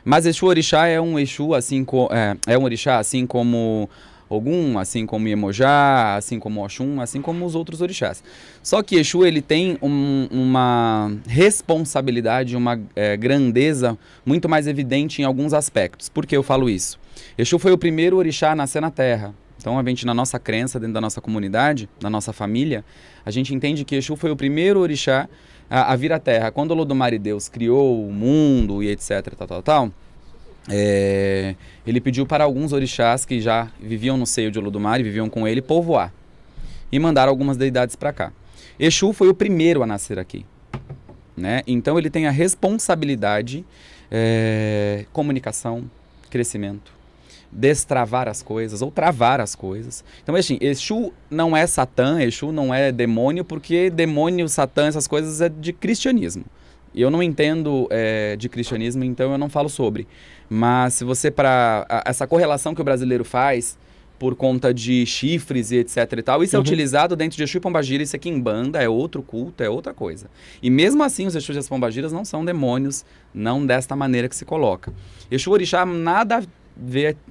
Mas 0.05 0.25
Exu 0.25 0.45
Orixá 0.45 0.87
é 0.87 0.99
um 0.99 1.17
Exu 1.17 1.53
assim 1.53 1.85
é, 2.11 2.53
é 2.53 2.57
um 2.57 2.63
Orixá 2.63 2.99
assim 2.99 3.25
como 3.25 3.89
Ogum, 4.29 4.79
assim 4.79 5.05
como 5.05 5.27
Iemonjá, 5.27 6.15
assim 6.15 6.39
como 6.39 6.63
Oxum, 6.63 6.99
assim 6.99 7.21
como 7.21 7.45
os 7.45 7.55
outros 7.55 7.81
orixás. 7.81 8.23
Só 8.63 8.81
que 8.81 8.95
Exu 8.95 9.25
ele 9.25 9.41
tem 9.41 9.77
um- 9.81 10.27
uma 10.31 11.11
responsabilidade, 11.27 12.55
uma 12.55 12.79
é, 12.95 13.15
grandeza 13.17 13.97
muito 14.25 14.49
mais 14.49 14.65
evidente 14.67 15.21
em 15.21 15.25
alguns 15.25 15.53
aspectos. 15.53 16.09
Por 16.09 16.25
que 16.25 16.35
eu 16.35 16.43
falo 16.43 16.69
isso? 16.69 16.99
Exu 17.37 17.59
foi 17.59 17.71
o 17.71 17.77
primeiro 17.77 18.17
orixá 18.17 18.51
a 18.51 18.55
nascer 18.55 18.81
na 18.81 18.89
Terra. 18.89 19.33
Então, 19.63 19.79
a 19.79 19.83
gente, 19.85 20.05
na 20.05 20.13
nossa 20.13 20.37
crença, 20.37 20.77
dentro 20.77 20.93
da 20.93 20.99
nossa 20.99 21.21
comunidade, 21.21 21.87
na 22.01 22.09
nossa 22.09 22.33
família, 22.33 22.83
a 23.25 23.31
gente 23.31 23.55
entende 23.55 23.85
que 23.85 23.95
Exu 23.95 24.17
foi 24.17 24.29
o 24.29 24.35
primeiro 24.35 24.81
orixá 24.81 25.29
a, 25.69 25.93
a 25.93 25.95
vir 25.95 26.11
à 26.11 26.19
Terra. 26.19 26.51
Quando 26.51 26.71
o 26.71 26.73
Lodumare 26.73 27.17
Deus 27.17 27.47
criou 27.47 28.05
o 28.05 28.11
mundo 28.11 28.83
e 28.83 28.89
etc, 28.89 29.33
tal, 29.37 29.47
tal, 29.47 29.61
tal, 29.61 29.91
é, 30.69 31.55
ele 31.87 32.01
pediu 32.01 32.25
para 32.25 32.43
alguns 32.43 32.73
orixás 32.73 33.23
que 33.23 33.39
já 33.39 33.71
viviam 33.79 34.17
no 34.17 34.27
seio 34.27 34.51
de 34.51 34.59
Olodumare, 34.59 35.01
viviam 35.01 35.29
com 35.29 35.47
ele, 35.47 35.61
povoar. 35.61 36.13
E 36.91 36.99
mandaram 36.99 37.29
algumas 37.29 37.55
deidades 37.55 37.95
para 37.95 38.11
cá. 38.11 38.33
Exu 38.77 39.13
foi 39.13 39.29
o 39.29 39.33
primeiro 39.33 39.81
a 39.81 39.87
nascer 39.87 40.19
aqui. 40.19 40.45
Né? 41.37 41.61
Então 41.65 41.97
ele 41.97 42.09
tem 42.09 42.27
a 42.27 42.31
responsabilidade, 42.31 43.65
é, 44.11 45.05
comunicação, 45.13 45.89
crescimento, 46.29 46.91
destravar 47.53 48.27
as 48.27 48.41
coisas 48.41 48.81
ou 48.81 48.89
travar 48.89 49.39
as 49.39 49.55
coisas. 49.55 50.03
Então, 50.21 50.35
assim, 50.35 50.57
Exu 50.59 51.13
não 51.29 51.55
é 51.55 51.67
Satã, 51.67 52.21
Exu 52.21 52.51
não 52.51 52.73
é 52.73 52.91
demônio, 52.91 53.45
porque 53.45 53.89
demônio, 53.89 54.49
Satã, 54.49 54.87
essas 54.87 55.07
coisas 55.07 55.39
é 55.39 55.49
de 55.49 55.71
cristianismo. 55.71 56.43
Eu 56.95 57.09
não 57.09 57.23
entendo 57.23 57.87
é, 57.89 58.35
de 58.35 58.49
cristianismo, 58.49 59.03
então 59.03 59.31
eu 59.31 59.37
não 59.37 59.49
falo 59.49 59.69
sobre. 59.69 60.07
Mas 60.49 60.95
se 60.95 61.03
você 61.03 61.31
para 61.31 61.87
essa 62.05 62.27
correlação 62.27 62.75
que 62.75 62.81
o 62.81 62.83
brasileiro 62.83 63.23
faz 63.23 63.77
por 64.19 64.35
conta 64.35 64.73
de 64.73 65.05
chifres 65.05 65.71
e 65.71 65.77
etc 65.77 65.97
e 66.17 66.21
tal, 66.21 66.43
isso 66.43 66.55
é 66.55 66.59
utilizado 66.59 67.15
dentro 67.15 67.35
de 67.35 67.43
Exu 67.43 67.57
e 67.57 67.59
Pombagira, 67.59 68.03
isso 68.03 68.15
aqui 68.15 68.29
em 68.29 68.39
banda 68.39 68.81
é 68.81 68.87
outro 68.87 69.23
culto, 69.23 69.63
é 69.63 69.69
outra 69.69 69.93
coisa. 69.93 70.27
E 70.61 70.69
mesmo 70.69 71.03
assim 71.03 71.25
os 71.25 71.35
Exus 71.35 71.55
e 71.55 71.59
as 71.59 71.67
Pombagiras 71.67 72.13
não 72.13 72.23
são 72.23 72.45
demônios, 72.45 73.03
não 73.33 73.65
desta 73.65 73.95
maneira 73.95 74.29
que 74.29 74.35
se 74.35 74.45
coloca. 74.45 74.93
Exu 75.31 75.51
Orixá 75.51 75.85
nada 75.85 76.43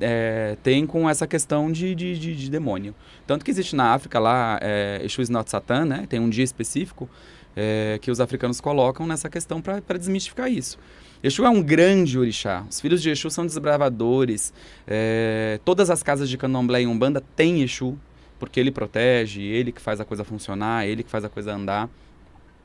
é, 0.00 0.56
tem 0.62 0.86
com 0.86 1.08
essa 1.08 1.26
questão 1.26 1.70
de, 1.70 1.94
de, 1.94 2.18
de- 2.18 2.36
de 2.36 2.50
demônio. 2.50 2.94
Tanto 3.26 3.44
que 3.44 3.50
existe 3.50 3.74
na 3.74 3.92
África 3.92 4.18
lá, 4.18 4.58
é, 4.62 5.00
Exu 5.04 5.22
not 5.30 5.50
Satan, 5.50 5.84
né? 5.84 6.06
Tem 6.08 6.20
um 6.20 6.28
dia 6.28 6.44
específico 6.44 7.08
é, 7.56 7.98
que 8.00 8.10
os 8.10 8.20
africanos 8.20 8.60
colocam 8.60 9.06
nessa 9.06 9.28
questão 9.28 9.60
para 9.60 9.98
desmistificar 9.98 10.50
isso. 10.50 10.78
Exu 11.22 11.44
é 11.44 11.50
um 11.50 11.62
grande 11.62 12.18
orixá. 12.18 12.64
Os 12.68 12.80
filhos 12.80 13.00
de 13.00 13.10
Exu 13.10 13.30
são 13.30 13.46
desbravadores. 13.46 14.52
É, 14.86 15.60
todas 15.64 15.88
as 15.90 16.02
casas 16.02 16.28
de 16.28 16.36
candomblé 16.36 16.82
e 16.82 16.86
umbanda 16.86 17.22
têm 17.36 17.62
Exu, 17.62 17.96
porque 18.40 18.58
ele 18.58 18.72
protege, 18.72 19.40
ele 19.42 19.70
que 19.70 19.80
faz 19.80 20.00
a 20.00 20.04
coisa 20.04 20.24
funcionar, 20.24 20.86
ele 20.86 21.02
que 21.04 21.10
faz 21.10 21.24
a 21.24 21.28
coisa 21.28 21.54
andar. 21.54 21.88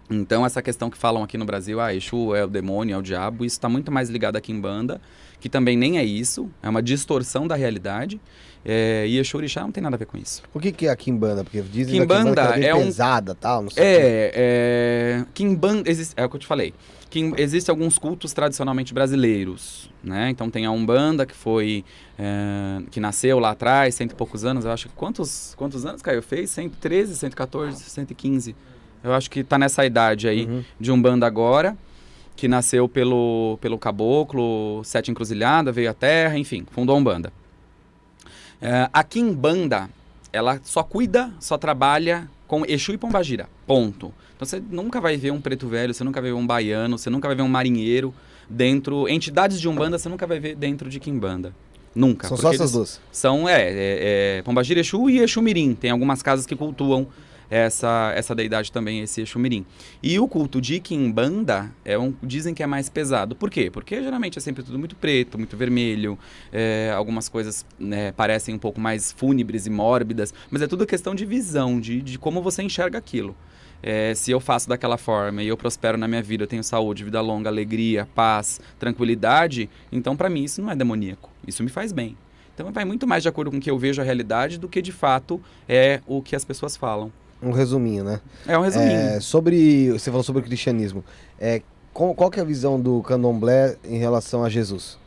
Então, 0.09 0.45
essa 0.45 0.61
questão 0.61 0.89
que 0.89 0.97
falam 0.97 1.21
aqui 1.21 1.37
no 1.37 1.43
Brasil, 1.45 1.81
ah, 1.81 1.93
Exu 1.93 2.33
é 2.33 2.45
o 2.45 2.47
demônio, 2.47 2.95
é 2.95 2.97
o 2.97 3.01
diabo, 3.01 3.43
isso 3.43 3.57
está 3.57 3.67
muito 3.67 3.91
mais 3.91 4.09
ligado 4.09 4.37
aqui 4.37 4.51
em 4.53 4.59
banda, 4.59 5.01
que 5.39 5.49
também 5.49 5.77
nem 5.77 5.97
é 5.97 6.03
isso, 6.03 6.49
é 6.63 6.69
uma 6.69 6.81
distorção 6.81 7.47
da 7.47 7.55
realidade. 7.55 8.19
É, 8.69 9.05
e 9.07 9.17
Exu 9.17 9.37
Orixá 9.37 9.61
não 9.61 9.71
tem 9.71 9.81
nada 9.81 9.95
a 9.95 9.99
ver 9.99 10.05
com 10.07 10.17
isso. 10.17 10.41
O 10.53 10.59
que, 10.59 10.73
que 10.73 10.87
é 10.87 10.89
a 10.89 10.95
Kimbanda? 10.95 11.41
Porque 11.43 11.61
dizem 11.61 12.01
Kimbanda 12.01 12.53
que 12.53 12.65
é 12.65 12.69
é 12.69 12.75
um- 12.75 12.83
pesada 12.83 13.33
tal, 13.33 13.61
não 13.61 13.69
sei. 13.69 13.81
É, 13.85 14.31
é 14.35 15.25
Kimbanda, 15.33 15.89
existe, 15.89 16.13
é 16.17 16.25
o 16.25 16.29
que 16.29 16.35
eu 16.35 16.39
te 16.39 16.47
falei. 16.47 16.73
Kim, 17.09 17.33
existem 17.37 17.71
alguns 17.71 17.97
cultos 17.97 18.33
tradicionalmente 18.33 18.93
brasileiros, 18.93 19.89
né? 20.03 20.29
Então 20.29 20.49
tem 20.49 20.65
a 20.65 20.71
Umbanda, 20.71 21.25
que 21.25 21.33
foi, 21.35 21.85
é, 22.19 22.81
que 22.91 22.99
nasceu 22.99 23.39
lá 23.39 23.51
atrás, 23.51 23.95
cento 23.95 24.11
e 24.11 24.15
poucos 24.15 24.43
anos, 24.43 24.65
eu 24.65 24.71
acho 24.71 24.89
que 24.89 24.95
quantos, 24.95 25.53
quantos 25.55 25.85
anos, 25.85 26.01
Caio, 26.01 26.21
fez? 26.21 26.49
113, 26.49 27.15
114, 27.15 27.81
115. 27.83 28.53
Eu 29.01 29.13
acho 29.13 29.29
que 29.31 29.43
tá 29.43 29.57
nessa 29.57 29.85
idade 29.85 30.27
aí 30.27 30.45
Uhum. 30.45 30.63
de 30.77 30.91
Umbanda 30.91 31.25
agora, 31.25 31.77
que 32.37 32.47
nasceu 32.47 32.87
pelo, 32.87 33.57
pelo 33.59 33.79
caboclo, 33.79 34.81
Sete 34.85 35.09
Encruzilhada, 35.09 35.71
veio 35.71 35.89
à 35.89 35.93
Terra, 35.93 36.37
enfim, 36.37 36.65
fundou 36.71 36.95
a 36.95 36.99
Umbanda. 36.99 37.33
É, 38.61 38.87
a 38.93 39.03
Kimbanda, 39.03 39.89
ela 40.31 40.61
só 40.63 40.83
cuida, 40.83 41.33
só 41.39 41.57
trabalha 41.57 42.29
com 42.47 42.63
Exu 42.65 42.93
e 42.93 42.97
Pombagira, 42.97 43.49
ponto. 43.65 44.13
Então 44.35 44.47
você 44.47 44.61
nunca 44.69 45.01
vai 45.01 45.17
ver 45.17 45.31
um 45.31 45.41
preto 45.41 45.67
velho, 45.67 45.93
você 45.93 46.03
nunca 46.03 46.21
vai 46.21 46.29
ver 46.29 46.37
um 46.37 46.45
baiano, 46.45 46.97
você 46.97 47.09
nunca 47.09 47.27
vai 47.27 47.35
ver 47.35 47.41
um 47.41 47.49
marinheiro 47.49 48.13
dentro... 48.47 49.09
Entidades 49.09 49.59
de 49.59 49.67
Umbanda 49.67 49.97
você 49.97 50.07
nunca 50.07 50.27
vai 50.27 50.39
ver 50.39 50.55
dentro 50.55 50.89
de 50.91 50.99
Kimbanda. 50.99 51.53
Nunca. 51.95 52.27
São 52.27 52.37
só 52.37 52.53
essas 52.53 52.71
duas. 52.71 53.01
são, 53.11 53.49
é, 53.49 53.63
é, 53.63 54.37
é 54.37 54.41
Pombagira 54.43 54.79
Exu 54.79 55.09
e 55.09 55.17
Exu 55.17 55.41
Mirim. 55.41 55.73
Tem 55.73 55.89
algumas 55.89 56.21
casas 56.21 56.45
que 56.45 56.55
cultuam 56.55 57.07
essa, 57.49 58.11
essa 58.15 58.35
deidade 58.35 58.71
também, 58.71 59.01
esse 59.01 59.21
Exu 59.21 59.39
Mirim. 59.39 59.65
E 60.01 60.19
o 60.19 60.27
culto 60.27 60.59
de 60.59 60.79
Kimbanda 60.79 61.71
é 61.83 61.97
um, 61.97 62.13
dizem 62.21 62.53
que 62.53 62.63
é 62.63 62.67
mais 62.67 62.89
pesado. 62.89 63.35
Por 63.35 63.49
quê? 63.49 63.69
Porque 63.71 64.01
geralmente 64.01 64.37
é 64.37 64.41
sempre 64.41 64.63
tudo 64.63 64.77
muito 64.77 64.95
preto, 64.95 65.37
muito 65.37 65.55
vermelho, 65.55 66.17
é, 66.51 66.91
algumas 66.95 67.29
coisas 67.29 67.65
né, 67.79 68.11
parecem 68.11 68.55
um 68.55 68.59
pouco 68.59 68.79
mais 68.79 69.11
fúnebres 69.11 69.65
e 69.65 69.69
mórbidas, 69.69 70.33
mas 70.49 70.61
é 70.61 70.67
tudo 70.67 70.85
questão 70.85 71.15
de 71.15 71.25
visão, 71.25 71.79
de, 71.79 72.01
de 72.01 72.17
como 72.17 72.41
você 72.41 72.63
enxerga 72.63 72.97
aquilo. 72.97 73.35
É, 73.81 74.13
se 74.15 74.31
eu 74.31 74.39
faço 74.39 74.67
daquela 74.67 74.97
forma 74.97 75.43
e 75.43 75.47
eu 75.47 75.55
prospero 75.55 75.97
na 75.97 76.07
minha 76.07 76.21
vida, 76.21 76.43
eu 76.43 76.47
tenho 76.47 76.63
saúde, 76.63 77.03
vida 77.03 77.21
longa, 77.21 77.49
alegria, 77.49 78.07
paz, 78.15 78.59
tranquilidade, 78.79 79.69
então 79.91 80.15
para 80.17 80.29
mim 80.29 80.43
isso 80.43 80.61
não 80.61 80.71
é 80.71 80.75
demoníaco. 80.75 81.29
Isso 81.47 81.63
me 81.63 81.69
faz 81.69 81.91
bem. 81.91 82.17
Então 82.53 82.71
vai 82.71 82.85
muito 82.85 83.05
mais 83.05 83.21
de 83.21 83.29
acordo 83.29 83.51
com 83.51 83.57
o 83.57 83.59
que 83.59 83.69
eu 83.69 83.77
vejo 83.77 84.01
a 84.01 84.05
realidade 84.05 84.57
do 84.57 84.67
que 84.67 84.81
de 84.81 84.91
fato 84.91 85.39
é 85.69 86.01
o 86.07 86.23
que 86.23 86.35
as 86.35 86.43
pessoas 86.43 86.75
falam. 86.75 87.11
Um 87.41 87.51
resuminho, 87.51 88.03
né? 88.03 88.19
É 88.47 88.57
um 88.57 88.61
resuminho. 88.61 88.91
É, 88.91 89.19
sobre. 89.19 89.91
Você 89.91 90.09
falou 90.09 90.23
sobre 90.23 90.41
o 90.41 90.45
cristianismo. 90.45 91.03
É, 91.39 91.61
qual, 91.93 92.13
qual 92.13 92.31
que 92.31 92.39
é 92.39 92.41
a 92.41 92.45
visão 92.45 92.79
do 92.79 93.01
candomblé 93.01 93.77
em 93.85 93.97
relação 93.97 94.43
a 94.43 94.49
Jesus? 94.49 94.97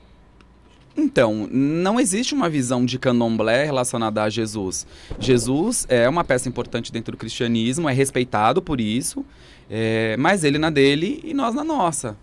Então, 0.97 1.49
não 1.51 2.01
existe 2.01 2.35
uma 2.35 2.49
visão 2.49 2.85
de 2.85 2.99
candomblé 2.99 3.64
relacionada 3.64 4.22
a 4.22 4.28
Jesus. 4.28 4.87
Jesus 5.18 5.87
é 5.89 6.09
uma 6.09 6.24
peça 6.24 6.49
importante 6.49 6.93
dentro 6.93 7.12
do 7.12 7.18
cristianismo, 7.18 7.89
é 7.89 7.93
respeitado 7.93 8.61
por 8.61 8.81
isso, 8.81 9.24
é, 9.70 10.16
mas 10.18 10.45
ele 10.45 10.59
na 10.59 10.68
dele 10.68 11.20
e 11.24 11.33
nós 11.33 11.55
na 11.55 11.64
nossa. 11.64 12.16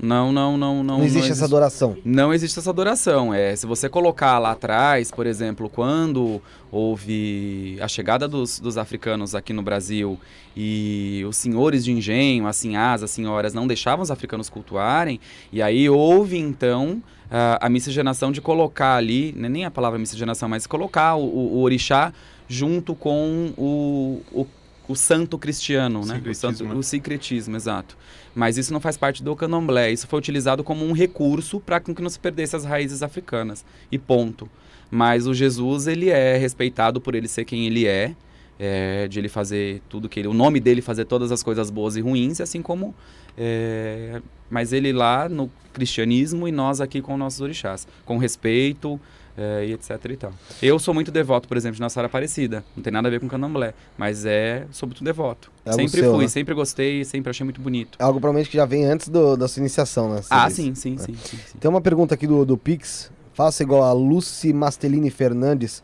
Não, 0.00 0.30
não, 0.32 0.56
não, 0.56 0.82
não. 0.84 0.98
Não, 0.98 1.04
existe 1.04 1.32
essa 1.32 1.44
adoração. 1.44 1.96
Não 2.04 2.32
existe 2.32 2.58
essa 2.58 2.70
adoração. 2.70 3.34
É, 3.34 3.56
se 3.56 3.66
você 3.66 3.88
colocar 3.88 4.38
lá 4.38 4.52
atrás, 4.52 5.10
por 5.10 5.26
exemplo, 5.26 5.68
quando 5.68 6.40
houve 6.70 7.76
a 7.80 7.88
chegada 7.88 8.28
dos, 8.28 8.60
dos 8.60 8.78
africanos 8.78 9.34
aqui 9.34 9.52
no 9.52 9.62
Brasil 9.62 10.18
e 10.56 11.24
os 11.28 11.36
senhores 11.36 11.84
de 11.84 11.92
engenho, 11.92 12.46
as 12.46 12.56
sinhás, 12.56 13.02
as 13.02 13.10
senhoras, 13.10 13.52
não 13.54 13.66
deixavam 13.66 14.02
os 14.02 14.10
africanos 14.10 14.48
cultuarem, 14.48 15.20
e 15.52 15.60
aí 15.62 15.88
houve 15.88 16.38
então 16.38 17.02
a, 17.30 17.66
a 17.66 17.68
miscigenação 17.68 18.32
de 18.32 18.40
colocar 18.40 18.96
ali, 18.96 19.34
não 19.36 19.46
é 19.46 19.48
nem 19.48 19.64
a 19.64 19.70
palavra 19.70 19.98
miscigenação, 19.98 20.48
mas 20.48 20.66
colocar 20.66 21.14
o, 21.16 21.24
o- 21.24 21.54
o 21.56 21.60
orixá 21.62 22.12
junto 22.48 22.94
com 22.94 23.52
o, 23.58 24.22
o, 24.32 24.46
o 24.88 24.96
santo 24.96 25.38
cristiano, 25.38 26.04
né? 26.04 26.20
O, 26.24 26.34
santo, 26.34 26.64
né? 26.64 26.74
o 26.74 26.82
sincretismo, 26.82 27.54
exato. 27.54 27.96
Mas 28.34 28.56
isso 28.56 28.72
não 28.72 28.80
faz 28.80 28.96
parte 28.96 29.22
do 29.22 29.36
candomblé. 29.36 29.92
Isso 29.92 30.06
foi 30.08 30.18
utilizado 30.18 30.64
como 30.64 30.84
um 30.84 30.92
recurso 30.92 31.60
para 31.60 31.78
que 31.78 32.00
não 32.00 32.08
se 32.08 32.18
perdesse 32.18 32.56
as 32.56 32.64
raízes 32.64 33.02
africanas. 33.02 33.64
E 33.92 33.98
ponto. 33.98 34.48
Mas 34.90 35.26
o 35.26 35.34
Jesus, 35.34 35.86
ele 35.86 36.08
é 36.08 36.38
respeitado 36.38 37.00
por 37.00 37.14
ele 37.14 37.28
ser 37.28 37.44
quem 37.44 37.66
ele 37.66 37.86
é, 37.86 38.14
é, 38.58 39.06
de 39.06 39.18
ele 39.18 39.28
fazer 39.28 39.82
tudo 39.88 40.08
que 40.08 40.18
ele... 40.18 40.28
O 40.28 40.34
nome 40.34 40.58
dele 40.58 40.80
fazer 40.80 41.04
todas 41.04 41.30
as 41.30 41.42
coisas 41.42 41.68
boas 41.68 41.94
e 41.96 42.00
ruins, 42.00 42.40
assim 42.40 42.62
como... 42.62 42.94
é, 43.36 44.22
mas 44.50 44.72
ele 44.72 44.92
lá 44.92 45.28
no 45.28 45.50
cristianismo 45.72 46.48
e 46.48 46.52
nós 46.52 46.80
aqui 46.80 47.02
com 47.02 47.16
nossos 47.16 47.40
orixás. 47.40 47.86
Com 48.04 48.16
respeito, 48.16 48.98
é, 49.38 49.66
e 49.66 49.72
etc 49.72 49.90
e 50.10 50.16
tal. 50.16 50.32
Eu 50.60 50.78
sou 50.78 50.92
muito 50.92 51.12
devoto, 51.12 51.46
por 51.46 51.56
exemplo, 51.56 51.76
de 51.76 51.80
Nossa 51.80 51.94
Senhora 51.94 52.08
Aparecida. 52.08 52.64
Não 52.76 52.82
tem 52.82 52.92
nada 52.92 53.06
a 53.06 53.10
ver 53.10 53.20
com 53.20 53.28
candomblé, 53.28 53.72
mas 53.96 54.24
é, 54.26 54.66
sou 54.72 54.88
muito 54.88 55.04
devoto. 55.04 55.50
É 55.64 55.72
sempre 55.72 56.00
seu, 56.00 56.12
fui, 56.14 56.24
né? 56.24 56.28
sempre 56.28 56.54
gostei, 56.54 57.04
sempre 57.04 57.30
achei 57.30 57.44
muito 57.44 57.60
bonito. 57.60 57.96
É 58.00 58.02
algo 58.02 58.18
provavelmente 58.20 58.50
que 58.50 58.56
já 58.56 58.64
vem 58.64 58.84
antes 58.84 59.08
do- 59.08 59.36
da 59.36 59.46
sua 59.46 59.60
iniciação, 59.60 60.12
né? 60.12 60.20
Ah, 60.28 60.50
sim, 60.50 60.74
sim, 60.74 60.98
sim, 60.98 61.14
sim, 61.14 61.36
sim. 61.46 61.58
Tem 61.58 61.70
uma 61.70 61.80
pergunta 61.80 62.14
aqui 62.14 62.26
do, 62.26 62.44
do 62.44 62.58
Pix. 62.58 63.10
Faça 63.32 63.62
igual 63.62 63.84
a 63.84 63.92
Lucy 63.92 64.52
Mastelini 64.52 65.10
Fernandes. 65.10 65.82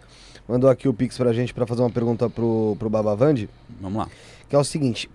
Mandou 0.48 0.68
aqui 0.68 0.88
o 0.88 0.92
Pix 0.92 1.16
pra 1.16 1.32
gente 1.32 1.54
pra 1.54 1.66
fazer 1.66 1.82
uma 1.82 1.90
pergunta 1.90 2.28
pro, 2.28 2.74
pro 2.78 2.90
Babavandi. 2.90 3.48
Vamos 3.80 3.98
lá. 3.98 4.08
Que 4.48 4.56
é 4.56 4.58
o 4.58 4.64
seguinte. 4.64 5.08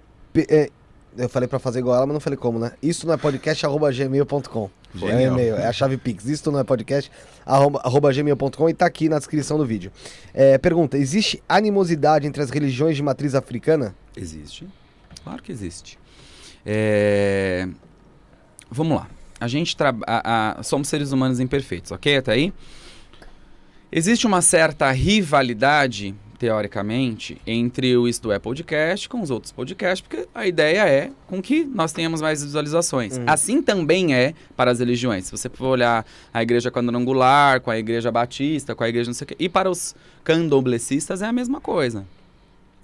é, 0.50 0.70
eu 1.18 1.28
falei 1.28 1.48
pra 1.48 1.60
fazer 1.60 1.80
igual 1.80 1.98
ela, 1.98 2.06
mas 2.06 2.14
não 2.14 2.20
falei 2.22 2.38
como, 2.38 2.58
né? 2.58 2.72
Isso 2.82 3.06
não 3.06 3.14
é 3.14 3.18
podcast, 3.18 3.66
arroba 3.66 3.92
gmail.com. 3.92 4.70
É 4.94 4.98
o 4.98 5.00
Genial. 5.00 5.34
e-mail, 5.34 5.56
é 5.56 5.68
a 5.68 5.74
chave 5.74 5.98
Pix. 5.98 6.26
Isso 6.26 6.52
não 6.52 6.60
é 6.60 6.64
podcast, 6.64 7.12
arroba, 7.46 7.80
arroba 7.84 8.12
gmail.com 8.12 8.70
e 8.70 8.74
tá 8.74 8.86
aqui 8.86 9.08
na 9.08 9.18
descrição 9.18 9.58
do 9.58 9.66
vídeo. 9.66 9.92
É, 10.34 10.58
pergunta: 10.58 10.98
existe 10.98 11.44
animosidade 11.48 12.26
entre 12.26 12.42
as 12.42 12.50
religiões 12.50 12.96
de 12.96 13.04
matriz 13.04 13.36
africana? 13.36 13.96
Existe. 14.18 14.68
Claro 15.24 15.44
que 15.44 15.52
existe. 15.52 16.00
É, 16.66 17.68
Vamos 18.72 18.98
lá. 18.98 19.08
A 19.40 19.48
gente 19.48 19.76
trabalha. 19.76 20.58
Somos 20.64 20.88
seres 20.88 21.12
humanos 21.12 21.40
imperfeitos, 21.40 21.92
ok? 21.92 22.18
Até 22.18 22.34
aí? 22.34 22.54
Existe 23.92 24.28
uma 24.28 24.42
certa 24.42 24.92
rivalidade, 24.92 26.14
teoricamente, 26.40 27.40
entre 27.46 27.96
o 27.98 28.08
Isto 28.08 28.32
É 28.32 28.40
Podcast 28.40 29.10
com 29.10 29.22
os 29.22 29.30
outros 29.30 29.52
podcasts, 29.52 30.00
porque 30.00 30.26
a 30.34 30.48
ideia 30.48 30.88
é 30.88 31.12
com 31.28 31.42
que 31.42 31.66
nós 31.66 31.92
tenhamos 31.92 32.22
mais 32.22 32.42
visualizações. 32.42 33.20
Assim 33.28 33.62
também 33.62 34.16
é 34.16 34.34
para 34.56 34.72
as 34.72 34.80
religiões. 34.80 35.26
Se 35.26 35.32
você 35.32 35.50
for 35.50 35.68
olhar 35.68 36.06
a 36.34 36.42
igreja 36.42 36.72
quadrangular, 36.72 37.60
com 37.60 37.70
a 37.70 37.78
igreja 37.78 38.10
batista, 38.10 38.74
com 38.74 38.86
a 38.86 38.90
igreja 38.90 39.10
não 39.10 39.14
sei 39.14 39.26
o 39.26 39.28
quê. 39.28 39.36
E 39.38 39.50
para 39.50 39.70
os 39.70 39.94
candomblecistas 40.24 41.22
é 41.22 41.26
a 41.26 41.34
mesma 41.34 41.60
coisa. 41.60 42.06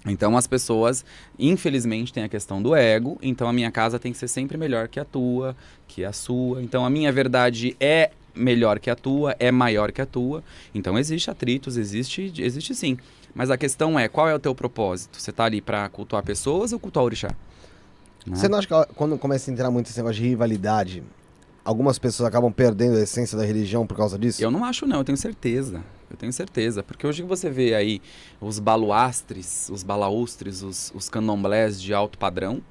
Então 0.04 0.36
as 0.36 0.46
pessoas, 0.46 1.02
infelizmente, 1.38 2.12
têm 2.12 2.24
a 2.24 2.28
questão 2.28 2.62
do 2.62 2.76
ego. 2.76 3.18
Então 3.22 3.48
a 3.48 3.52
minha 3.54 3.70
casa 3.70 3.98
tem 3.98 4.12
que 4.12 4.18
ser 4.18 4.28
sempre 4.28 4.58
melhor 4.58 4.86
que 4.86 5.00
a 5.00 5.04
tua, 5.04 5.56
que 5.88 6.04
a 6.04 6.12
sua. 6.12 6.62
Então 6.62 6.84
a 6.84 6.90
minha 6.90 7.10
verdade 7.10 7.74
é 7.80 8.10
melhor 8.34 8.78
que 8.78 8.90
a 8.90 8.94
tua, 8.94 9.34
é 9.38 9.50
maior 9.50 9.90
que 9.90 10.02
a 10.02 10.06
tua. 10.06 10.44
Então 10.74 10.98
existe 10.98 11.30
atritos, 11.30 11.78
existe, 11.78 12.32
existe 12.36 12.74
sim. 12.74 12.98
Mas 13.36 13.50
a 13.50 13.58
questão 13.58 13.98
é, 13.98 14.08
qual 14.08 14.26
é 14.26 14.34
o 14.34 14.38
teu 14.38 14.54
propósito? 14.54 15.20
Você 15.20 15.30
tá 15.30 15.44
ali 15.44 15.60
para 15.60 15.86
cultuar 15.90 16.24
pessoas 16.24 16.72
ou 16.72 16.80
cultuar 16.80 17.04
orixá? 17.04 17.28
Né? 18.26 18.34
Você 18.34 18.48
não 18.48 18.58
acha 18.58 18.66
que 18.66 18.94
quando 18.94 19.18
começa 19.18 19.50
a 19.50 19.52
entrar 19.52 19.70
muito 19.70 19.90
esse 19.90 19.98
negócio 19.98 20.16
de 20.22 20.26
rivalidade, 20.26 21.02
algumas 21.62 21.98
pessoas 21.98 22.26
acabam 22.26 22.50
perdendo 22.50 22.96
a 22.96 23.02
essência 23.02 23.36
da 23.36 23.44
religião 23.44 23.86
por 23.86 23.94
causa 23.94 24.18
disso? 24.18 24.42
Eu 24.42 24.50
não 24.50 24.64
acho 24.64 24.86
não, 24.86 24.96
eu 25.00 25.04
tenho 25.04 25.18
certeza. 25.18 25.84
Eu 26.10 26.16
tenho 26.16 26.32
certeza. 26.32 26.82
Porque 26.82 27.06
hoje 27.06 27.22
que 27.22 27.28
você 27.28 27.50
vê 27.50 27.74
aí 27.74 28.00
os 28.40 28.58
baluastres, 28.58 29.68
os 29.70 29.82
balaustres, 29.82 30.62
os, 30.62 30.90
os 30.94 31.10
candomblés 31.10 31.78
de 31.78 31.92
alto 31.92 32.16
padrão, 32.16 32.62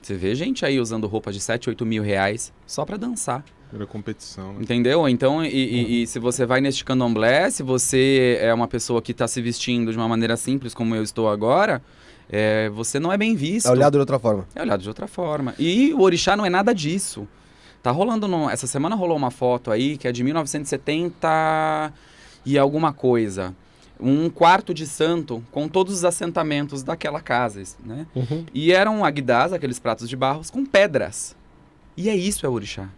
você 0.00 0.14
vê 0.14 0.34
gente 0.34 0.64
aí 0.64 0.80
usando 0.80 1.06
roupas 1.06 1.34
de 1.34 1.40
7, 1.42 1.68
8 1.68 1.84
mil 1.84 2.02
reais 2.02 2.50
só 2.66 2.86
pra 2.86 2.96
dançar. 2.96 3.44
Era 3.74 3.86
competição, 3.86 4.52
né? 4.54 4.58
Entendeu? 4.62 5.08
Então, 5.08 5.44
e, 5.44 5.48
e- 5.48 6.02
e 6.02 6.06
se 6.06 6.18
você 6.18 6.46
vai 6.46 6.60
neste 6.60 6.84
candomblé, 6.84 7.50
se 7.50 7.62
você 7.62 8.38
é 8.40 8.52
uma 8.54 8.68
pessoa 8.68 9.02
que 9.02 9.12
tá 9.12 9.26
se 9.26 9.40
vestindo 9.42 9.90
de 9.90 9.96
uma 9.98 10.08
maneira 10.08 10.36
simples 10.36 10.72
como 10.72 10.94
eu 10.94 11.02
estou 11.02 11.28
agora, 11.28 11.82
é, 12.30 12.68
você 12.70 12.98
não 13.00 13.12
é 13.12 13.16
bem 13.18 13.34
visto. 13.34 13.66
É 13.66 13.70
olhado 13.72 13.92
de 13.94 13.98
outra 13.98 14.18
forma. 14.18 14.46
É 14.54 14.62
olhado 14.62 14.82
de 14.82 14.88
outra 14.88 15.06
forma. 15.08 15.54
E 15.58 15.92
o 15.94 16.00
orixá 16.00 16.36
não 16.36 16.46
é 16.46 16.50
nada 16.50 16.72
disso. 16.74 17.26
Tá 17.82 17.90
rolando. 17.90 18.26
no- 18.26 18.48
essa 18.50 18.66
semana 18.66 18.96
rolou 18.96 19.16
uma 19.16 19.30
foto 19.30 19.70
aí 19.70 19.96
que 19.96 20.08
é 20.08 20.12
de 20.12 20.22
1970 20.24 21.92
e 22.44 22.58
alguma 22.58 22.92
coisa. 22.92 23.54
Um 23.98 24.28
quarto 24.28 24.74
de 24.74 24.86
santo 24.86 25.42
com 25.50 25.68
todos 25.68 25.94
os 25.94 26.04
assentamentos 26.04 26.82
daquela 26.82 27.20
casa, 27.20 27.62
né? 27.84 28.06
Uhum. 28.14 28.44
E 28.52 28.70
eram 28.72 29.04
aguidás, 29.04 29.52
aqueles 29.52 29.78
pratos 29.78 30.08
de 30.08 30.14
barros, 30.16 30.50
com 30.50 30.64
pedras. 30.66 31.34
E 31.96 32.10
é 32.10 32.14
isso, 32.14 32.44
é 32.44 32.48
o 32.48 32.52
orixá. 32.52 32.88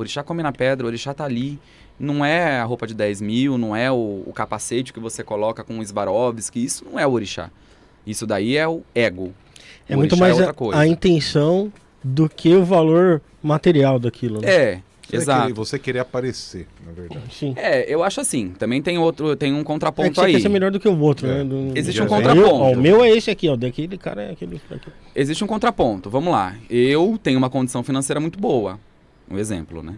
O 0.00 0.02
orixá 0.02 0.22
come 0.22 0.42
na 0.42 0.50
pedra, 0.50 0.86
o 0.86 0.88
orixá 0.88 1.12
tá 1.12 1.24
ali. 1.24 1.58
Não 1.98 2.24
é 2.24 2.58
a 2.58 2.64
roupa 2.64 2.86
de 2.86 2.94
10 2.94 3.20
mil, 3.20 3.58
não 3.58 3.76
é 3.76 3.92
o, 3.92 4.22
o 4.26 4.32
capacete 4.34 4.94
que 4.94 4.98
você 4.98 5.22
coloca 5.22 5.62
com 5.62 5.78
o 5.78 5.86
Swarovski, 5.86 6.64
isso 6.64 6.86
não 6.90 6.98
é 6.98 7.06
o 7.06 7.10
orixá. 7.12 7.50
Isso 8.06 8.26
daí 8.26 8.56
é 8.56 8.66
o 8.66 8.80
ego. 8.94 9.34
É 9.86 9.94
O 9.94 9.98
muito 9.98 10.12
orixá 10.12 10.24
mais 10.24 10.36
outra 10.36 10.50
a, 10.52 10.54
coisa. 10.54 10.80
a 10.80 10.86
intenção 10.86 11.70
do 12.02 12.30
que 12.30 12.54
o 12.54 12.64
valor 12.64 13.20
material 13.42 13.98
daquilo. 13.98 14.40
Né? 14.40 14.48
É, 14.50 14.80
Você 15.06 15.16
exato. 15.16 15.42
querer- 15.42 15.52
você 15.54 15.78
querer 15.78 15.98
aparecer, 15.98 16.66
na 16.86 16.92
verdade. 16.92 17.20
Sim. 17.34 17.52
É, 17.58 17.84
eu 17.92 18.02
acho 18.02 18.22
assim. 18.22 18.54
Também 18.58 18.80
tem 18.80 18.96
outro, 18.96 19.36
tem 19.36 19.52
um 19.52 19.56
É 19.56 19.58
que 19.58 19.64
contraponto 19.66 20.18
aí. 20.22 20.32
quer 20.32 20.40
ser 20.40 20.48
melhor 20.48 20.70
do 20.70 20.80
que 20.80 20.88
o 20.88 20.98
outro, 20.98 21.26
É. 21.28 21.34
né? 21.34 21.44
Do- 21.44 21.76
Existe 21.78 22.00
um 22.00 22.06
contraponto. 22.06 22.40
Meu, 22.46 22.54
ó, 22.54 22.72
o 22.72 22.76
meu 22.78 23.04
é 23.04 23.10
esse 23.10 23.30
aqui, 23.30 23.46
ó. 23.50 23.56
Daquele 23.56 23.98
cara 23.98 24.22
é 24.22 24.30
aquele. 24.30 24.58
aquele. 24.70 24.80
Existe 25.14 25.44
um 25.44 25.46
contraponto. 25.46 26.08
Vamos 26.08 26.32
lá. 26.32 26.56
Eu 26.70 27.20
tenho 27.22 27.36
uma 27.36 27.50
condição 27.50 27.82
financeira 27.82 28.18
muito 28.18 28.38
boa. 28.40 28.80
Um 29.30 29.38
exemplo, 29.38 29.82
né? 29.82 29.94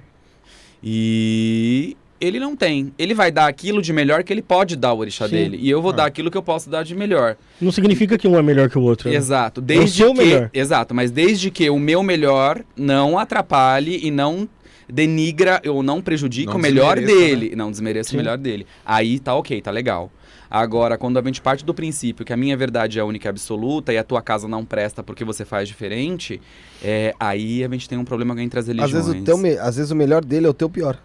E 0.83 1.97
ele 2.21 2.39
não 2.39 2.55
tem. 2.55 2.93
Ele 2.99 3.15
vai 3.15 3.31
dar 3.33 3.47
aquilo 3.47 3.81
de 3.81 3.93
melhor 3.93 4.23
que 4.23 4.33
ele 4.33 4.43
pode 4.43 4.77
dar 4.77 4.89
ao 4.89 4.99
orixá 4.99 5.27
Sim. 5.29 5.35
dele. 5.35 5.59
E 5.61 5.71
eu 5.71 5.81
vou 5.81 5.93
Ah. 5.93 5.97
dar 5.97 6.07
aquilo 6.07 6.31
que 6.31 6.37
eu 6.37 6.43
posso 6.43 6.69
dar 6.69 6.83
de 6.85 6.95
melhor. 6.95 7.37
Não 7.61 7.73
significa 7.73 8.19
que 8.19 8.29
um 8.29 8.37
é 8.37 8.43
melhor 8.43 8.69
que 8.69 8.79
o 8.79 8.83
outro. 8.83 9.09
né? 9.09 9.17
Exato. 9.17 9.61
Desde 9.61 9.97
seu 9.99 10.13
que, 10.13 10.19
melhor. 10.25 10.51
Exato, 10.53 10.95
mas 10.95 11.11
desde 11.11 11.51
que 11.51 11.69
o 11.71 11.79
meu 11.79 12.03
melhor 12.03 12.63
não 12.77 13.19
atrapalhe 13.19 14.01
e 14.05 14.11
não 14.11 14.49
denigra 14.89 15.63
ou 15.67 15.83
não 15.83 16.03
prejudique 16.03 16.49
Não 16.49 16.57
o 16.57 16.59
melhor 16.61 16.97
desmereça, 16.99 17.27
dele. 17.29 17.57
Não 17.57 17.71
desmereça 17.71 18.11
Sim. 18.11 18.17
o 18.17 18.19
melhor 18.19 18.37
dele. 18.37 18.67
Aí 18.85 19.19
tá 19.19 19.35
ok, 19.35 19.61
tá 19.63 19.71
legal. 19.71 20.11
Agora, 20.55 20.99
quando 20.99 21.19
a 21.19 21.23
gente 21.23 21.41
parte 21.41 21.65
do 21.65 21.73
princípio 21.73 22.27
que 22.27 22.33
a 22.33 22.37
minha 22.37 22.55
verdade 22.55 22.99
é 22.99 23.03
a 23.03 23.07
única 23.07 23.27
e 23.27 23.31
absoluta 23.31 23.91
e 23.91 23.97
a 23.97 24.05
tua 24.05 24.21
casa 24.21 24.47
não 24.47 24.67
presta 24.67 25.03
porque 25.03 25.25
você 25.25 25.47
faz 25.47 25.67
diferente, 25.67 26.39
é, 26.85 27.15
aí 27.19 27.65
a 27.65 27.69
gente 27.69 27.89
tem 27.89 27.97
um 27.97 28.05
problema 28.05 28.39
entre 28.43 28.59
as 28.61 28.65
Às 28.65 28.69
religiões. 28.69 29.07
vezes, 29.07 29.23
o 29.23 29.25
teu, 29.25 29.39
me- 29.39 29.57
às 29.57 29.77
vezes 29.77 29.91
o 29.91 29.97
melhor 29.97 30.23
dele 30.23 30.47
é 30.47 30.51
o 30.51 30.55
teu 30.55 30.69
pior. 30.69 30.99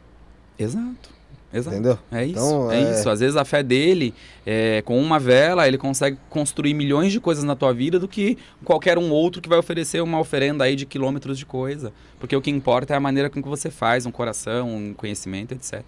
Exato. 0.60 1.16
Exato. 1.54 1.74
Entendeu? 1.78 1.98
É 2.12 2.26
isso, 2.26 2.32
Então, 2.46 2.70
é... 2.74 2.82
é- 2.82 2.92
isso. 3.00 3.10
Às 3.10 3.22
vezes 3.22 3.38
a 3.38 3.46
fé 3.46 3.64
dele, 3.64 4.14
é, 4.46 4.82
com 4.82 5.00
uma 5.02 5.18
vela, 5.18 5.66
ele 5.66 5.78
consegue 5.78 6.18
construir 6.30 6.74
milhões 6.74 7.14
de 7.14 7.22
coisas 7.22 7.46
na 7.46 7.56
tua 7.56 7.74
vida 7.74 7.98
do 7.98 8.06
que 8.08 8.38
qualquer 8.66 8.98
um 8.98 9.10
outro 9.12 9.42
que 9.42 9.48
vai 9.48 9.58
oferecer 9.58 10.02
uma 10.04 10.20
oferenda 10.20 10.66
aí 10.66 10.76
de 10.76 10.86
quilômetros 10.86 11.38
de 11.40 11.46
coisa. 11.46 11.94
Porque 12.20 12.36
o 12.36 12.42
que 12.42 12.52
importa 12.52 12.94
é 12.94 12.98
a 12.98 13.00
maneira 13.00 13.30
com 13.30 13.42
que 13.42 13.48
você 13.48 13.72
faz, 13.72 14.06
um 14.06 14.12
coração, 14.12 14.76
um 14.76 14.94
conhecimento, 14.94 15.54
etc. 15.54 15.84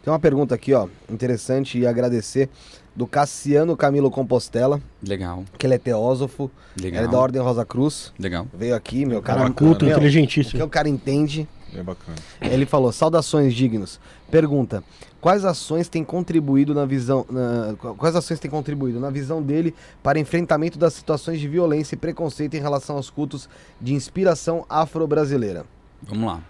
Tem 0.00 0.12
uma 0.12 0.18
pergunta 0.20 0.54
aqui, 0.54 0.72
ó, 0.72 0.86
interessante 1.10 1.76
e 1.76 1.86
agradecer, 1.88 2.48
do 2.94 3.06
Cassiano 3.06 3.76
Camilo 3.76 4.10
Compostela, 4.10 4.80
Legal, 5.02 5.44
que 5.58 5.66
ele 5.66 5.74
é 5.74 5.78
teósofo, 5.78 6.50
legal. 6.80 7.00
ele 7.00 7.08
é 7.08 7.10
da 7.10 7.18
Ordem 7.18 7.40
Rosa 7.40 7.64
Cruz, 7.64 8.12
Legal. 8.18 8.46
veio 8.52 8.74
aqui, 8.74 9.06
meu 9.06 9.22
cara, 9.22 9.40
Cara 9.40 9.50
culto, 9.52 9.84
meu, 9.84 9.92
o 9.94 10.00
que 10.00 10.06
inteligentíssimo. 10.06 10.64
o 10.64 10.68
cara 10.68 10.88
entende, 10.88 11.48
É 11.74 11.82
bacana. 11.82 12.16
ele 12.42 12.66
falou, 12.66 12.90
saudações 12.92 13.54
dignos, 13.54 14.00
pergunta, 14.30 14.82
quais 15.20 15.44
ações 15.44 15.88
têm 15.88 16.02
contribuído 16.04 16.74
na 16.74 16.84
visão, 16.84 17.24
na- 17.30 17.74
quais 17.96 18.16
ações 18.16 18.40
têm 18.40 18.50
contribuído 18.50 18.98
na 18.98 19.08
visão 19.08 19.40
dele 19.40 19.72
para 20.02 20.18
enfrentamento 20.18 20.78
das 20.78 20.92
situações 20.94 21.38
de 21.40 21.46
violência 21.48 21.94
e 21.94 21.98
preconceito 21.98 22.54
em 22.54 22.60
relação 22.60 22.96
aos 22.96 23.08
cultos 23.08 23.48
de 23.80 23.94
inspiração 23.94 24.66
afro-brasileira? 24.68 25.64
Vamos 26.02 26.26
lá. 26.26 26.40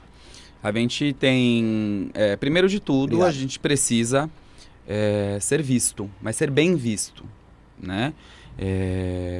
A 0.62 0.70
gente 0.72 1.12
tem. 1.14 2.11
é, 2.12 2.36
primeiro 2.36 2.68
de 2.68 2.80
tudo, 2.80 3.14
Obrigado. 3.14 3.28
a 3.28 3.32
gente 3.32 3.59
precisa 3.59 4.28
é, 4.91 5.38
ser 5.41 5.62
visto, 5.62 6.11
mas 6.20 6.34
ser 6.34 6.51
bem 6.51 6.74
visto, 6.74 7.24
né? 7.80 8.12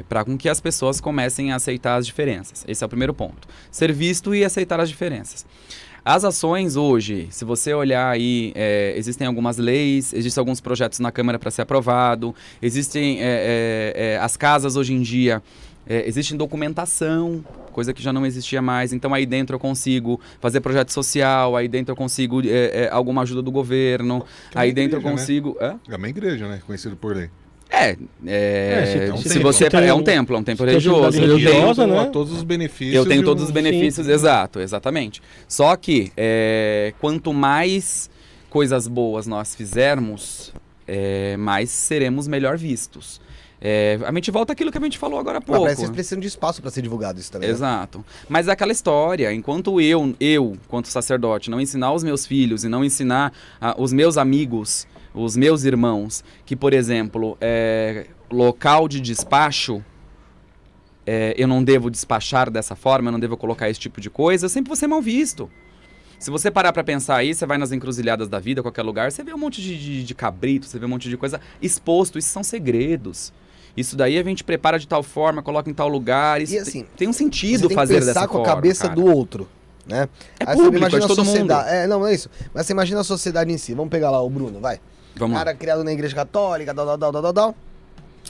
para 0.09 0.25
com 0.25 0.39
que 0.39 0.49
as 0.49 0.63
pessoas 0.63 0.99
comecem 0.99 1.53
a 1.53 1.57
aceitar 1.57 1.97
as 1.97 2.07
diferenças. 2.07 2.65
Esse 2.67 2.83
é 2.83 2.87
o 2.87 2.89
primeiro 2.89 3.13
ponto. 3.13 3.47
Ser 3.71 3.93
visto 3.93 4.35
e 4.35 4.43
aceitar 4.43 4.81
as 4.81 4.89
diferenças. 4.89 5.45
As 6.03 6.25
ações 6.25 6.77
hoje, 6.77 7.29
se 7.31 7.45
você 7.45 7.75
olhar 7.75 8.11
aí, 8.11 8.53
é, 8.55 8.95
existem 8.97 9.27
algumas 9.27 9.59
leis, 9.59 10.15
existem 10.15 10.41
alguns 10.41 10.61
projetos 10.61 10.99
na 10.99 11.13
Câmara 11.13 11.39
para 11.39 11.51
ser 11.51 11.63
aprovado, 11.63 12.35
existem 12.63 13.21
é, 13.21 13.25
é, 13.25 13.93
é, 13.95 14.19
as 14.19 14.37
casas 14.37 14.77
hoje 14.77 14.95
em 14.95 15.03
dia, 15.03 15.43
é, 15.87 16.07
existe 16.07 16.35
documentação, 16.37 17.45
coisa 17.73 17.93
que 17.93 18.03
já 18.03 18.13
não 18.13 18.25
existia 18.27 18.61
mais. 18.63 18.93
Então 18.93 19.13
aí 19.15 19.27
dentro 19.27 19.57
eu 19.57 19.61
consigo 19.61 20.21
fazer 20.41 20.61
projeto 20.61 20.91
social, 20.93 21.57
aí 21.57 21.69
dentro 21.69 21.93
eu 21.93 21.97
consigo 21.97 22.41
é, 22.47 22.85
é, 22.85 22.89
alguma 22.91 23.23
ajuda 23.23 23.43
do 23.43 23.51
governo, 23.51 24.25
é 24.55 24.59
aí 24.61 24.73
dentro 24.73 24.97
eu 24.97 25.01
igreja, 25.01 25.15
né? 25.15 25.21
consigo. 25.21 25.57
Hã? 25.61 25.79
É 25.89 25.97
uma 25.97 26.09
igreja, 26.09 26.49
né? 26.49 26.61
Conhecido 26.67 26.97
por 26.97 27.15
lei. 27.17 27.29
É, 27.73 27.91
é, 28.27 29.07
É, 29.07 29.15
se- 29.17 29.23
se, 29.23 29.29
se 29.35 29.39
você 29.39 29.71
tem 29.71 29.87
é 29.87 29.95
um 29.95 29.99
um- 29.99 30.03
templo, 30.03 30.35
é 30.35 30.39
um 30.41 30.43
templo 30.43 30.67
religioso. 30.67 31.17
Eu 31.21 31.37
religiosa, 31.37 31.87
né? 31.87 32.05
todos 32.13 32.33
os 32.33 32.43
benefícios. 32.43 32.97
eu 32.97 33.07
tenho 33.07 33.23
todos 33.25 33.45
os 33.45 33.51
benefícios, 33.53 34.09
exato, 34.09 34.59
exatamente. 34.59 35.23
Só 35.47 35.77
que 35.77 36.11
é, 36.17 36.93
quanto 37.01 37.33
mais 37.33 38.11
coisas 38.49 38.89
boas 38.89 39.29
nós 39.29 39.55
fizermos, 39.55 40.53
é, 40.87 41.37
mais 41.37 41.71
seremos 41.71 42.27
melhor 42.27 42.59
vistos. 42.59 43.21
É, 43.61 43.99
a 44.05 44.13
gente 44.15 44.31
volta 44.31 44.53
àquilo 44.53 44.73
que 44.73 44.79
a 44.79 44.81
gente 44.81 44.99
falou 44.99 45.19
agora 45.19 45.39
há 45.39 45.41
pouco. 45.41 45.67
que 45.69 45.77
vocês 45.77 45.91
precisam 45.91 46.21
de 46.21 46.29
espaço 46.29 46.63
para 46.63 46.71
ser 46.71 46.83
divulgado 46.83 47.21
isso 47.21 47.31
também. 47.31 47.49
né? 47.49 47.55
Exato. 47.55 48.05
Mas 48.29 48.49
é 48.49 48.53
aquela 48.53 48.73
história, 48.73 49.33
enquanto 49.33 49.81
eu, 49.81 50.15
eu, 50.19 50.57
quanto 50.69 50.89
sacerdote, 50.89 51.51
não 51.51 51.61
ensinar 51.61 51.93
os 51.93 52.03
meus 52.03 52.27
filhos 52.27 52.65
e 52.65 52.69
não 52.69 52.85
ensinar 52.85 53.33
ah, 53.61 53.75
os 53.79 53.93
meus 53.93 54.17
amigos 54.17 54.87
os 55.15 55.37
meus 55.37 55.65
irmãos, 55.65 56.25
que, 56.47 56.55
por 56.55 56.73
exemplo, 56.73 57.37
é, 57.41 58.07
local 58.31 58.89
de 58.89 59.01
despacho, 59.01 59.85
é, 61.07 61.35
eu 61.37 61.49
não 61.49 61.63
devo 61.63 61.91
despachar 61.91 62.51
dessa 62.51 62.77
forma, 62.77 63.09
eu 63.09 63.13
não 63.13 63.21
devo 63.21 63.37
colocar 63.37 63.69
esse 63.69 63.81
tipo 63.81 64.01
de 64.01 64.09
coisa, 64.09 64.47
eu 64.47 64.49
sempre 64.49 64.69
vou 64.69 64.77
ser 64.77 64.87
mal 64.87 65.03
visto. 65.03 65.51
Se 66.19 66.31
você 66.31 66.51
parar 66.51 66.73
pra 66.73 66.85
pensar 66.85 67.17
aí, 67.17 67.35
você 67.35 67.47
vai 67.47 67.57
nas 67.57 67.73
encruzilhadas 67.73 68.29
da 68.29 68.39
vida, 68.39 68.63
qualquer 68.63 68.83
lugar, 68.83 69.11
você 69.11 69.25
vê 69.25 69.33
um 69.33 69.39
monte 69.39 69.63
de, 69.63 69.79
de, 69.79 70.05
de 70.05 70.15
cabrito, 70.15 70.67
você 70.67 70.79
vê 70.79 70.85
um 70.85 70.89
monte 70.89 71.09
de 71.09 71.17
coisa 71.17 71.41
exposto, 71.63 72.19
isso 72.19 72.29
são 72.29 72.43
segredos. 72.43 73.33
Isso 73.77 73.97
daí 73.97 74.19
a 74.19 74.23
gente 74.23 74.43
prepara 74.45 74.79
de 74.79 74.87
tal 74.89 75.03
forma, 75.03 75.43
coloca 75.43 75.71
em 75.71 75.75
tal 75.75 75.89
lugar, 75.89 76.41
isso 76.41 76.55
E 76.55 76.59
assim, 76.59 76.85
tem, 76.97 77.09
um 77.09 77.13
sentido 77.13 77.69
tem 77.69 77.75
fazer 77.77 77.95
que 77.95 78.01
pensar 78.01 78.15
dessa 78.15 78.29
com 78.29 78.39
a 78.39 78.41
forma, 78.41 78.55
cabeça 78.55 78.83
cara. 78.89 78.95
do 78.95 79.05
outro, 79.07 79.49
né? 79.87 80.09
É 80.39 80.45
Aí 80.45 80.57
você 80.57 80.63
público, 80.63 80.77
imagina 80.79 80.97
é 80.97 80.99
de 81.01 81.05
a 81.05 81.09
todo 81.09 81.25
sociedade. 81.25 81.65
mundo. 81.65 81.75
É, 81.75 81.87
não, 81.87 82.01
não 82.01 82.07
é 82.07 82.15
isso. 82.15 82.29
Mas 82.53 82.67
você 82.67 82.73
imagina 82.73 83.01
a 83.01 83.05
sociedade 83.05 83.53
em 83.53 83.59
si. 83.59 83.73
Vamos 83.75 83.91
pegar 83.91 84.11
lá 84.11 84.21
o 84.23 84.29
Bruno, 84.29 84.61
vai. 84.61 84.81
Vamos 85.17 85.35
lá. 85.37 85.45
Cara 85.45 85.57
criado 85.57 85.83
na 85.85 85.93
igreja 85.93 86.15
católica, 86.15 86.75
tal, 86.75 86.87
tal, 86.99 87.13
tal, 87.13 87.23
tal, 87.23 87.33
tal. 87.33 87.55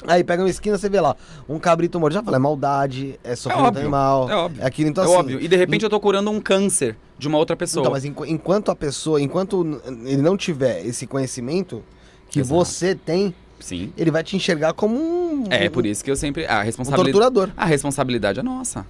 Aí 0.07 0.25
pega 0.25 0.43
uma 0.43 0.49
esquina, 0.49 0.79
você 0.79 0.89
vê 0.89 0.99
lá, 1.01 1.15
um 1.49 1.59
cabrito 1.59 2.01
morto. 2.01 2.15
Já 2.15 2.23
falei, 2.23 2.37
é 2.37 2.41
maldade, 2.41 3.21
é 3.23 3.37
sofrimento 3.37 3.67
óbvio, 3.69 3.83
animal. 3.83 4.31
é 4.31 4.35
óbvio. 4.35 4.63
É 4.63 4.67
aquilo, 4.67 4.89
então 4.89 5.05
é 5.05 5.07
assim. 5.07 5.17
óbvio. 5.17 5.41
E 5.43 5.49
de 5.49 5.57
repente 5.57 5.85
eu 5.85 5.91
tô 5.91 6.01
curando 6.01 6.31
um 6.31 6.41
câncer 6.41 6.97
de 7.19 7.29
uma 7.29 7.37
outra 7.37 7.55
pessoa. 7.55 7.83
Então, 7.83 7.93
mas 7.93 8.05
enqu- 8.07 8.25
enquanto 8.27 8.71
a 8.71 8.77
pessoa, 8.77 9.21
enquanto 9.21 9.81
ele 10.07 10.23
não 10.23 10.39
tiver 10.39 10.87
esse 10.87 11.07
conhecimento 11.07 11.83
que 12.31 12.41
Exato. 12.41 12.55
você 12.55 12.95
tem, 12.95 13.35
Sim. 13.61 13.93
ele 13.97 14.11
vai 14.11 14.25
te 14.25 14.35
enxergar 14.37 14.73
como 14.73 14.97
um, 14.97 15.45
É 15.51 15.67
um, 15.69 15.71
por 15.71 15.87
isso 15.87 16.03
que 16.03 16.11
eu 16.11 16.17
sempre. 16.17 16.47
A 16.47 16.61
um 16.61 16.63
responsabilidade. 16.65 17.13
torturador. 17.13 17.51
A 17.57 17.65
responsabilidade 17.65 18.41
é 18.41 18.43
nossa. 18.43 18.85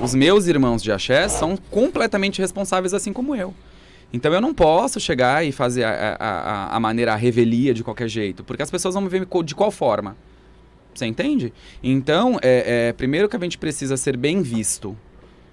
Os 0.00 0.14
meus 0.14 0.46
irmãos 0.46 0.82
de 0.82 0.92
axé 0.92 1.26
são 1.28 1.56
completamente 1.70 2.40
responsáveis 2.40 2.94
assim 2.94 3.12
como 3.12 3.34
eu. 3.34 3.52
Então 4.12 4.32
eu 4.32 4.40
não 4.40 4.52
posso 4.54 5.00
chegar 5.00 5.44
e 5.44 5.52
fazer 5.52 5.84
a, 5.84 6.16
a, 6.18 6.76
a- 6.76 6.80
maneira, 6.80 7.12
a 7.12 7.16
revelia 7.16 7.72
de 7.74 7.82
qualquer 7.82 8.08
jeito, 8.08 8.42
porque 8.44 8.62
as 8.62 8.70
pessoas 8.70 8.94
vão 8.94 9.02
me 9.02 9.08
ver 9.08 9.26
de 9.44 9.54
qual 9.54 9.70
forma. 9.70 10.16
Você 10.94 11.06
entende? 11.06 11.52
Então, 11.82 12.36
é, 12.42 12.88
é, 12.88 12.92
primeiro 12.92 13.28
que 13.28 13.36
a 13.36 13.38
gente 13.40 13.56
precisa 13.56 13.96
ser 13.96 14.16
bem 14.16 14.42
visto. 14.42 14.96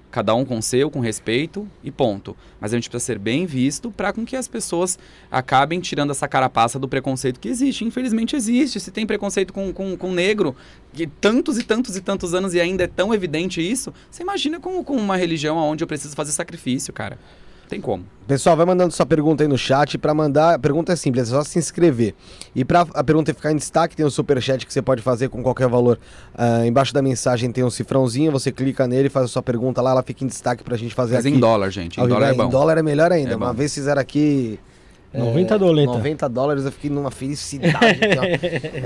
Cada 0.09 0.33
um 0.33 0.45
com 0.45 0.61
seu, 0.61 0.89
com 0.89 0.99
respeito 0.99 1.67
e 1.83 1.91
ponto. 1.91 2.35
Mas 2.59 2.73
a 2.73 2.77
gente 2.77 2.89
precisa 2.89 3.13
ser 3.13 3.19
bem 3.19 3.45
visto 3.45 3.91
para 3.91 4.13
com 4.13 4.25
que 4.25 4.35
as 4.35 4.47
pessoas 4.47 4.97
acabem 5.29 5.79
tirando 5.79 6.11
essa 6.11 6.27
carapaça 6.27 6.79
do 6.79 6.87
preconceito 6.87 7.39
que 7.39 7.49
existe. 7.49 7.83
Infelizmente 7.83 8.35
existe. 8.35 8.79
Se 8.79 8.89
tem 8.89 9.05
preconceito 9.05 9.51
com, 9.53 9.71
com, 9.73 9.97
com 9.97 10.11
negro, 10.11 10.55
que 10.93 11.07
tantos 11.07 11.57
e 11.57 11.63
tantos 11.63 11.95
e 11.95 12.01
tantos 12.01 12.33
anos 12.33 12.53
e 12.53 12.59
ainda 12.59 12.85
é 12.85 12.87
tão 12.87 13.13
evidente 13.13 13.61
isso, 13.61 13.93
você 14.09 14.23
imagina 14.23 14.59
com, 14.59 14.83
com 14.83 14.95
uma 14.95 15.17
religião 15.17 15.57
onde 15.57 15.83
eu 15.83 15.87
preciso 15.87 16.15
fazer 16.15 16.31
sacrifício, 16.31 16.93
cara. 16.93 17.17
Tem 17.69 17.81
como. 17.81 18.03
Pessoal, 18.25 18.55
vai 18.57 18.65
mandando 18.65 18.93
sua 18.93 19.05
pergunta 19.05 19.43
aí 19.43 19.47
no 19.47 19.57
chat. 19.57 19.97
Pra 19.97 20.13
mandar, 20.13 20.55
a 20.55 20.59
pergunta 20.59 20.93
é 20.93 20.95
simples, 20.95 21.27
é 21.27 21.31
só 21.31 21.43
se 21.43 21.59
inscrever. 21.59 22.13
E 22.55 22.63
pra 22.65 22.85
a 22.93 23.03
pergunta 23.03 23.33
ficar 23.33 23.51
em 23.51 23.55
destaque, 23.55 23.95
tem 23.95 24.05
o 24.05 24.11
superchat 24.11 24.65
que 24.65 24.71
você 24.73 24.81
pode 24.81 25.01
fazer 25.01 25.29
com 25.29 25.41
qualquer 25.43 25.67
valor. 25.67 25.97
Ah, 26.37 26.65
embaixo 26.65 26.93
da 26.93 27.01
mensagem 27.01 27.51
tem 27.51 27.63
um 27.63 27.69
cifrãozinho, 27.69 28.31
você 28.31 28.51
clica 28.51 28.87
nele, 28.87 29.09
faz 29.09 29.25
a 29.25 29.27
sua 29.27 29.41
pergunta 29.41 29.81
lá, 29.81 29.91
ela 29.91 30.03
fica 30.03 30.23
em 30.23 30.27
destaque 30.27 30.63
pra 30.63 30.75
gente 30.77 30.93
fazer 30.95 31.15
Mas 31.15 31.25
aqui. 31.25 31.35
em 31.35 31.39
dólar, 31.39 31.69
gente. 31.69 31.99
Em 31.99 32.07
dólar 32.07 32.29
é 32.29 32.33
Em 32.33 32.37
bom. 32.37 32.49
dólar 32.49 32.77
é 32.77 32.83
melhor 32.83 33.11
ainda. 33.11 33.33
É 33.33 33.35
Uma 33.35 33.53
vez 33.53 33.73
fizeram 33.73 34.01
aqui. 34.01 34.59
É, 35.13 35.19
90 35.19 35.59
doleta. 35.59 35.93
90 35.93 36.29
dólares, 36.29 36.65
eu 36.65 36.71
fiquei 36.71 36.89
numa 36.89 37.11
felicidade. 37.11 37.77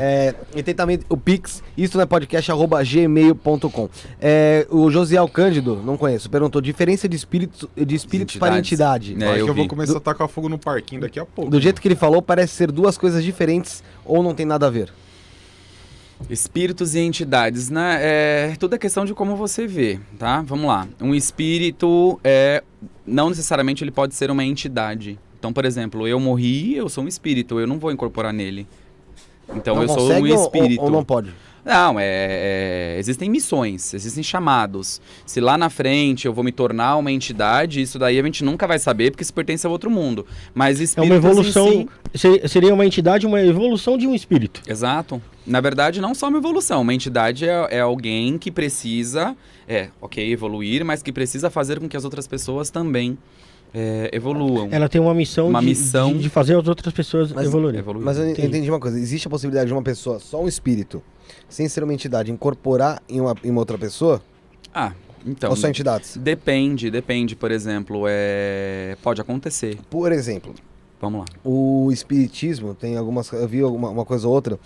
É, 0.04 0.34
e 0.56 0.64
tem 0.64 0.74
também 0.74 1.00
o 1.10 1.18
Pix, 1.18 1.64
isso 1.78 1.98
não 1.98 2.04
é 2.04 2.06
podcast, 2.06 2.52
arroba 2.52 2.82
gmail.com. 2.84 3.90
É, 4.20 4.66
o 4.70 4.90
Josiel 4.90 5.28
Cândido, 5.28 5.82
não 5.84 5.98
conheço, 5.98 6.30
perguntou: 6.30 6.62
diferença 6.62 7.08
de 7.08 7.16
espíritos, 7.16 7.68
de 7.76 7.96
espíritos 7.96 8.38
para 8.38 8.58
entidade. 8.58 9.16
É, 9.20 9.26
Acho 9.26 9.40
eu 9.40 9.46
que 9.46 9.52
eu 9.52 9.56
vou 9.56 9.68
começar 9.68 9.98
a 9.98 10.00
tacar 10.00 10.28
fogo 10.28 10.50
no 10.50 10.58
parquinho 10.58 11.02
daqui 11.02 11.20
a 11.20 11.26
pouco. 11.26 11.52
Do 11.52 11.60
jeito 11.60 11.82
que 11.82 11.88
ele 11.88 11.96
falou, 11.96 12.22
parece 12.22 12.54
ser 12.54 12.72
duas 12.72 12.98
coisas 12.98 13.24
diferentes 13.24 13.84
ou 14.06 14.24
não 14.24 14.34
tem 14.34 14.46
nada 14.46 14.68
a 14.68 14.70
ver. 14.70 14.92
Espíritos 16.30 16.96
e 16.96 17.00
entidades, 17.00 17.70
né? 17.70 17.98
É, 18.02 18.56
tudo 18.60 18.76
é 18.76 18.78
questão 18.78 19.06
de 19.06 19.14
como 19.14 19.36
você 19.36 19.68
vê, 19.68 20.00
tá? 20.18 20.42
Vamos 20.42 20.68
lá. 20.68 20.88
Um 21.00 21.14
espírito 21.16 22.20
é 22.24 22.64
não 23.06 23.30
necessariamente 23.30 23.84
ele 23.84 23.92
pode 23.92 24.16
ser 24.16 24.30
uma 24.32 24.44
entidade. 24.44 25.20
Então, 25.42 25.52
por 25.52 25.66
exemplo, 25.66 26.08
eu 26.08 26.20
morri, 26.20 26.76
eu 26.76 26.88
sou 26.88 27.04
um 27.04 27.08
espírito, 27.08 27.60
eu 27.60 27.66
não 27.66 27.80
vou 27.80 27.92
incorporar 27.92 28.32
nele. 28.32 28.68
Então 29.56 29.74
não 29.74 29.82
eu 29.82 29.88
sou 29.88 29.98
um 29.98 30.08
consegue 30.10 30.32
ou- 30.34 30.38
ou- 30.38 30.44
espírito. 30.46 30.84
Ou, 30.84 30.92
não 30.92 31.04
pode? 31.04 31.34
Não, 31.66 32.00
é, 32.00 32.06
é- 32.06 32.96
existem 33.00 33.28
missões, 33.28 33.92
existem 33.96 34.22
chamados. 34.24 35.02
Se 35.26 35.42
lá 35.42 35.58
na 35.58 35.68
frente 35.72 36.28
eu 36.28 36.34
vou 36.34 36.44
me 36.44 36.52
tornar 36.52 36.96
uma 36.98 37.12
entidade, 37.12 37.82
isso 37.82 37.98
daí 37.98 38.20
a 38.20 38.24
gente 38.24 38.44
nunca 38.44 38.68
vai 38.68 38.78
saber 38.78 39.10
porque 39.10 39.24
isso 39.24 39.34
pertence 39.34 39.66
a 39.66 39.70
outro 39.70 39.90
mundo. 39.90 40.28
Mas 40.54 40.80
É 40.80 40.84
espíritos 40.84 41.10
uma 41.10 41.16
em 41.16 41.32
evolução. 41.32 41.88
si- 42.14 42.20
se- 42.20 42.48
Seria 42.48 42.72
uma 42.74 42.86
entidade, 42.86 43.26
uma 43.26 43.42
evolução 43.42 43.98
de 43.98 44.06
um 44.06 44.14
espírito. 44.14 44.62
Exato. 44.68 45.20
Na 45.46 45.60
verdade, 45.60 46.00
não 46.02 46.14
só 46.14 46.28
uma 46.30 46.38
evolução. 46.38 46.82
Uma 46.84 46.94
entidade 46.94 47.46
é, 47.50 47.68
é 47.78 47.80
alguém 47.82 48.38
que 48.38 48.52
precisa, 48.52 49.36
é, 49.68 49.90
ok, 50.00 50.32
evoluir, 50.32 50.86
mas 50.86 51.02
que 51.02 51.12
precisa 51.12 51.50
fazer 51.50 51.80
com 51.80 51.90
que 51.90 51.98
as 51.98 52.06
outras 52.06 52.28
pessoas 52.28 52.70
também 52.70 53.18
é, 53.74 54.10
evoluam. 54.14 54.68
Ela 54.72 54.90
tem 54.90 55.00
uma 55.00 55.14
missão, 55.14 55.48
Uma 55.50 55.60
de, 55.60 55.66
missão- 55.68 56.14
de, 56.14 56.20
de 56.20 56.30
fazer 56.30 56.58
as 56.58 56.68
outras 56.68 56.94
pessoas 56.94 57.32
Mas- 57.32 57.46
evoluírem. 57.46 57.80
Evoluir. 57.80 58.06
Mas 58.06 58.18
eu 58.18 58.30
Entendi. 58.30 58.48
entendi 58.48 58.70
uma 58.70 58.80
coisa: 58.80 58.98
existe 59.00 59.28
a 59.28 59.30
possibilidade 59.30 59.68
de 59.68 59.74
uma 59.74 59.82
pessoa, 59.84 60.20
só 60.20 60.42
um 60.42 60.48
espírito, 60.48 61.02
sem 61.48 61.68
ser 61.70 61.84
uma 61.84 61.94
entidade, 61.94 62.32
incorporar 62.32 63.02
em 63.08 63.22
uma, 63.22 63.36
em 63.44 63.50
uma 63.50 63.60
outra 63.62 63.78
pessoa? 63.78 64.22
Ah, 64.74 64.94
então. 65.26 65.50
ou 65.50 65.56
só 65.56 65.68
entidades? 65.68 66.18
Depende, 66.18 66.90
depende, 66.92 67.36
por 67.36 67.52
exemplo, 67.52 68.04
é... 68.08 68.98
pode 69.04 69.22
acontecer. 69.22 69.78
Por 69.90 70.12
exemplo, 70.12 70.54
Vamos 71.00 71.22
lá. 71.22 71.26
o 71.44 71.90
espiritismo 71.92 72.74
tem 72.76 72.98
algumas. 72.98 73.32
Eu 73.32 73.48
vi 73.48 73.62
alguma 73.62 73.90
uma 73.90 74.06
coisa 74.06 74.28
ou 74.28 74.34
outra. 74.34 74.60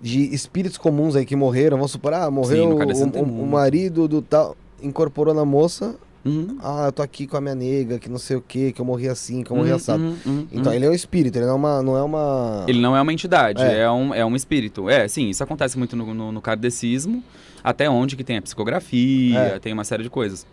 De 0.00 0.34
espíritos 0.34 0.76
comuns 0.76 1.16
aí 1.16 1.24
que 1.24 1.34
morreram, 1.34 1.78
vamos 1.78 1.92
supor, 1.92 2.12
ah, 2.12 2.30
morreu 2.30 2.68
no 2.68 2.76
o, 2.76 3.22
o- 3.22 3.42
o 3.42 3.46
marido 3.46 4.06
do 4.06 4.20
tal, 4.20 4.54
incorporou 4.82 5.32
na 5.32 5.46
moça, 5.46 5.94
Uhum. 6.24 6.56
ah, 6.62 6.86
eu 6.86 6.92
tô 6.92 7.02
aqui 7.02 7.26
com 7.26 7.36
a 7.36 7.40
minha 7.40 7.54
nega, 7.54 7.98
que 7.98 8.08
não 8.08 8.16
sei 8.18 8.36
o 8.36 8.40
que, 8.40 8.72
que 8.72 8.80
eu 8.80 8.84
morri 8.84 9.08
assim, 9.08 9.42
que 9.42 9.50
eu 9.50 9.56
morri 9.56 9.70
Uhum, 9.70 9.76
assado. 9.76 10.02
uhum, 10.02 10.16
uhum, 10.24 10.46
Então 10.50 10.72
ele 10.72 10.86
é 10.86 10.88
um 10.88 10.94
espírito, 10.94 11.36
ele 11.36 11.44
não 11.44 11.52
é 11.52 11.56
uma. 11.56 11.82
Não 11.82 11.96
é 11.98 12.02
uma... 12.02 12.64
Ele 12.66 12.80
não 12.80 12.96
é 12.96 13.00
uma 13.02 13.12
entidade, 13.12 13.62
É. 13.62 13.80
é, 13.80 13.90
um, 13.90 14.14
é 14.14 14.24
um 14.24 14.34
espírito. 14.34 14.88
É, 14.88 15.06
sim, 15.06 15.28
isso 15.28 15.42
acontece 15.44 15.76
muito 15.78 15.94
no, 15.94 16.14
no, 16.14 16.32
no 16.32 16.40
kardecismo, 16.40 17.22
até 17.62 17.90
onde 17.90 18.16
que 18.16 18.24
tem 18.24 18.38
a 18.38 18.42
psicografia, 18.42 19.38
É. 19.38 19.58
tem 19.58 19.72
uma 19.72 19.84
série 19.84 20.02
de 20.02 20.08
coisas. 20.10 20.46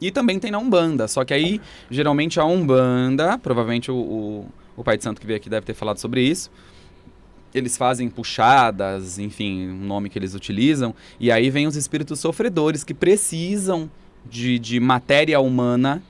E 0.00 0.10
também 0.10 0.38
tem 0.40 0.50
na 0.50 0.58
Umbanda, 0.58 1.06
só 1.08 1.24
que 1.24 1.32
aí, 1.34 1.60
geralmente 1.90 2.38
a 2.40 2.44
Umbanda, 2.44 3.38
provavelmente 3.38 3.90
o, 3.90 3.96
o, 3.96 4.46
o 4.76 4.84
Pai 4.84 4.96
de 4.96 5.04
Santo 5.04 5.20
que 5.20 5.26
veio 5.26 5.36
aqui 5.36 5.48
deve 5.48 5.64
ter 5.66 5.74
falado 5.74 5.98
sobre 5.98 6.22
isso, 6.22 6.50
eles 7.54 7.76
fazem 7.76 8.08
puxadas, 8.10 9.18
enfim, 9.18 9.68
um 9.68 9.86
nome 9.86 10.08
que 10.10 10.18
eles 10.18 10.34
utilizam, 10.34 10.94
e 11.18 11.30
aí 11.32 11.50
vem 11.50 11.66
os 11.66 11.76
espíritos 11.76 12.20
sofredores 12.20 12.84
que 12.84 12.92
precisam 12.92 13.88
de, 14.30 14.58
de 14.58 14.80
matéria 14.80 15.40
humana 15.40 16.02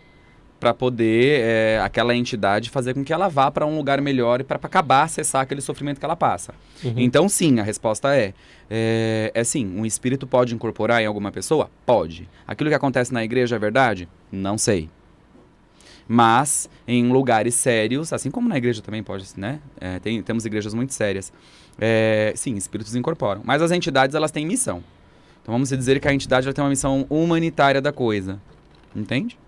para 0.59 0.75
poder 0.75 1.41
é, 1.41 1.81
aquela 1.83 2.14
entidade 2.14 2.69
fazer 2.69 2.93
com 2.93 3.05
que 3.05 3.12
ela 3.12 3.29
vá 3.29 3.51
para 3.51 3.64
um 3.64 3.77
lugar 3.77 4.01
melhor 4.01 4.41
e 4.41 4.45
para 4.45 4.59
acabar, 4.61 5.09
cessar 5.09 5.43
aquele 5.43 5.61
sofrimento 5.61 5.99
que 5.99 6.05
ela 6.05 6.16
passa. 6.16 6.53
Uhum. 6.83 6.95
Então, 6.97 7.29
sim, 7.29 7.61
a 7.61 7.62
resposta 7.62 8.14
é, 8.16 8.35
é 8.69 9.31
é 9.33 9.45
sim. 9.45 9.66
Um 9.77 9.87
espírito 9.87 10.27
pode 10.27 10.55
incorporar 10.55 11.01
em 11.01 11.07
alguma 11.07 11.31
pessoa? 11.31 11.71
Pode. 11.87 12.29
Aquilo 12.47 12.71
que 12.71 12.75
acontece 12.75 13.12
na 13.12 13.23
igreja 13.23 13.57
é 13.57 13.59
verdade? 13.59 14.09
Não 14.33 14.59
sei. 14.59 14.89
Mas 16.09 16.69
em 16.87 17.09
lugares 17.12 17.55
sérios, 17.55 18.12
assim 18.12 18.31
como 18.31 18.49
na 18.49 18.57
igreja 18.57 18.81
também 18.81 19.03
pode, 19.03 19.27
né? 19.37 19.61
É, 19.79 19.99
tem, 19.99 20.23
temos 20.23 20.45
igrejas 20.47 20.73
muito 20.73 20.95
sérias. 20.95 21.33
É, 21.79 22.33
sim, 22.35 22.57
espíritos 22.57 22.97
incorporam. 22.97 23.43
Mas 23.45 23.61
as 23.61 23.71
entidades 23.71 24.16
elas 24.16 24.31
têm 24.31 24.47
missão. 24.47 24.83
Então 25.49 25.55
vamos 25.55 25.70
dizer 25.70 25.99
que 25.99 26.07
a 26.07 26.12
entidade 26.12 26.46
ela 26.46 26.53
tem 26.53 26.62
uma 26.62 26.68
missão 26.68 27.07
humanitária 27.09 27.80
da 27.80 27.90
coisa. 27.90 28.38
Entende? 28.94 29.38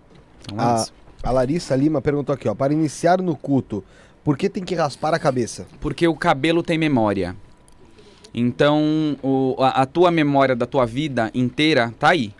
Então 0.41 0.59
é 0.59 0.81
isso. 0.81 0.91
A 1.21 1.29
Larissa 1.29 1.75
Lima 1.75 2.01
perguntou 2.01 2.33
aqui, 2.33 2.49
ó. 2.49 2.55
Para 2.55 2.73
iniciar 2.73 3.21
no 3.21 3.35
culto, 3.35 3.83
por 4.23 4.35
que 4.35 4.49
tem 4.49 4.63
que 4.63 4.73
raspar 4.73 5.13
a 5.13 5.19
cabeça? 5.19 5.67
Porque 5.79 6.07
o 6.07 6.15
cabelo 6.15 6.63
tem 6.63 6.75
memória. 6.75 7.35
Então, 8.33 9.15
o- 9.21 9.55
a, 9.59 9.83
a 9.83 9.85
tua 9.85 10.09
memória 10.09 10.55
da 10.55 10.65
tua 10.65 10.87
vida 10.87 11.29
inteira 11.35 11.93
tá 11.99 12.09
aí. 12.09 12.33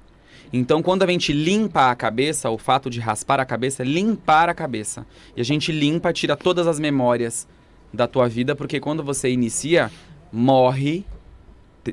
Então, 0.51 0.81
quando 0.81 1.03
a 1.03 1.07
gente 1.07 1.31
limpa 1.31 1.91
a 1.91 1.95
cabeça, 1.95 2.49
o 2.49 2.57
fato 2.57 2.89
de 2.89 2.99
raspar 2.99 3.39
a 3.39 3.45
cabeça 3.45 3.83
é 3.83 3.85
limpar 3.85 4.49
a 4.49 4.55
cabeça. 4.55 5.05
E 5.37 5.41
a 5.41 5.45
gente 5.45 5.71
limpa, 5.71 6.11
tira 6.11 6.35
todas 6.35 6.65
as 6.65 6.79
memórias 6.79 7.47
da 7.93 8.07
tua 8.07 8.27
vida, 8.27 8.55
porque 8.55 8.79
quando 8.79 9.03
você 9.03 9.29
inicia, 9.29 9.91
morre, 10.33 11.05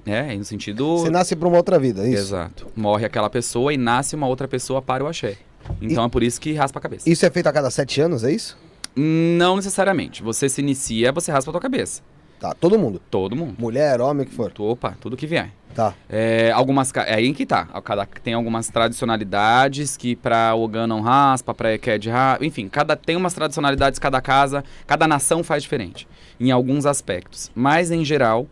né, 0.05 0.35
no 0.35 0.45
sentido... 0.45 0.99
Você 0.99 1.11
nasce 1.11 1.35
para 1.37 1.49
uma 1.49 1.57
outra 1.57 1.79
vida, 1.79 2.07
é 2.07 2.11
isso? 2.11 2.23
Exato. 2.23 2.67
Morre 2.77 3.05
aquela 3.05 3.31
pessoa 3.31 3.73
e 3.73 3.77
nasce 3.77 4.15
uma 4.15 4.27
outra 4.27 4.47
pessoa 4.49 4.83
para 4.83 5.05
o 5.05 5.07
axé. 5.07 5.37
Então 5.81 6.05
é 6.05 6.09
por 6.09 6.23
isso 6.23 6.41
que 6.41 6.53
raspa 6.55 6.79
a 6.79 6.83
cabeça. 6.83 7.09
Isso 7.09 7.27
é 7.27 7.31
feito 7.31 7.47
a 7.47 7.53
cada 7.53 7.71
sete 7.71 8.01
anos, 8.01 8.25
é 8.25 8.33
isso? 8.33 8.57
Não 8.97 9.57
necessariamente. 9.57 10.23
Você 10.23 10.49
se 10.49 10.61
inicia, 10.61 11.13
você 11.13 11.31
raspa 11.31 11.51
a 11.51 11.53
tua 11.53 11.61
cabeça. 11.61 12.03
Tá, 12.39 12.55
todo 12.55 12.79
mundo. 12.79 13.01
Todo 13.11 13.35
mundo. 13.35 13.55
Mulher, 13.59 14.01
homem, 14.01 14.25
o 14.25 14.29
que 14.29 14.35
for. 14.35 14.53
Opa, 14.59 14.97
tudo 15.01 15.17
que 15.17 15.27
vier. 15.27 15.51
Tá. 15.75 15.95
É, 16.09 16.51
algumas, 16.53 16.93
é 16.95 17.15
aí 17.15 17.33
que 17.33 17.45
tá. 17.45 17.67
Cada, 17.85 18.07
tem 18.07 18.35
algumas 18.35 18.69
tradicionalidades 18.69 19.97
que 19.97 20.17
pra 20.17 20.55
Ogã 20.55 20.87
não 20.87 21.01
raspa, 21.01 21.55
pra 21.55 21.75
Eked 21.75 22.09
raspa. 22.09 22.45
Enfim, 22.45 22.69
cada, 22.69 22.97
tem 22.97 23.17
umas 23.17 23.35
tradicionalidades, 23.35 23.99
cada 23.99 24.21
casa, 24.21 24.65
cada 24.87 25.07
nação 25.07 25.43
faz 25.43 25.63
diferente. 25.63 26.09
Em 26.41 26.51
alguns 26.51 26.87
aspectos. 26.87 27.51
Mas, 27.55 27.91
em 27.91 28.05
geral, 28.05 28.47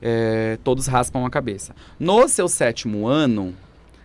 é, 0.00 0.58
todos 0.64 0.86
raspam 0.86 1.24
a 1.24 1.30
cabeça. 1.30 1.74
No 1.98 2.28
seu 2.28 2.48
sétimo 2.48 3.06
ano, 3.06 3.54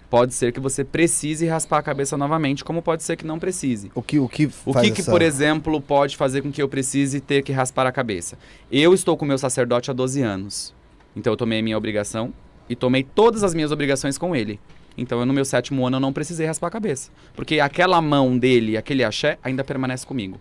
pode 0.09 0.33
ser 0.33 0.51
que 0.53 0.59
você 0.59 0.83
precise 0.83 1.45
raspar 1.47 1.79
a 1.79 1.81
cabeça 1.83 2.15
novamente, 2.17 2.63
como 2.63 2.81
pode 2.81 3.03
ser 3.03 3.15
que 3.17 3.25
não 3.25 3.37
precise. 3.39 3.91
O 3.93 4.01
que, 4.01 4.17
o 4.19 4.27
que 4.29 4.49
O 4.65 4.73
que, 4.73 4.91
que, 4.91 5.01
essa- 5.01 5.11
por 5.11 5.21
exemplo, 5.21 5.81
pode 5.81 6.15
fazer 6.15 6.41
com 6.41 6.51
que 6.51 6.61
eu 6.61 6.69
precise 6.69 7.19
ter 7.19 7.41
que 7.43 7.51
raspar 7.51 7.85
a 7.85 7.91
cabeça? 7.91 8.37
Eu 8.71 8.93
estou 8.93 9.17
com 9.17 9.25
meu 9.25 9.37
sacerdote 9.37 9.91
há 9.91 9.93
12 9.93 10.21
anos. 10.21 10.73
Então 11.15 11.33
eu 11.33 11.37
tomei 11.37 11.59
a 11.59 11.63
minha 11.63 11.77
obrigação 11.77 12.33
e 12.69 12.75
tomei 12.75 13.03
todas 13.03 13.43
as 13.43 13.53
minhas 13.53 13.71
obrigações 13.71 14.17
com 14.17 14.35
ele. 14.35 14.59
Então 14.97 15.19
eu, 15.19 15.25
no 15.25 15.33
meu 15.33 15.45
sétimo 15.45 15.85
ano 15.85 15.97
eu 15.97 16.01
não 16.01 16.13
precisei 16.13 16.45
raspar 16.47 16.67
a 16.67 16.71
cabeça. 16.71 17.11
Porque 17.35 17.59
aquela 17.59 18.01
mão 18.01 18.37
dele, 18.37 18.77
aquele 18.77 19.03
axé, 19.03 19.37
ainda 19.43 19.63
permanece 19.63 20.05
comigo. 20.05 20.39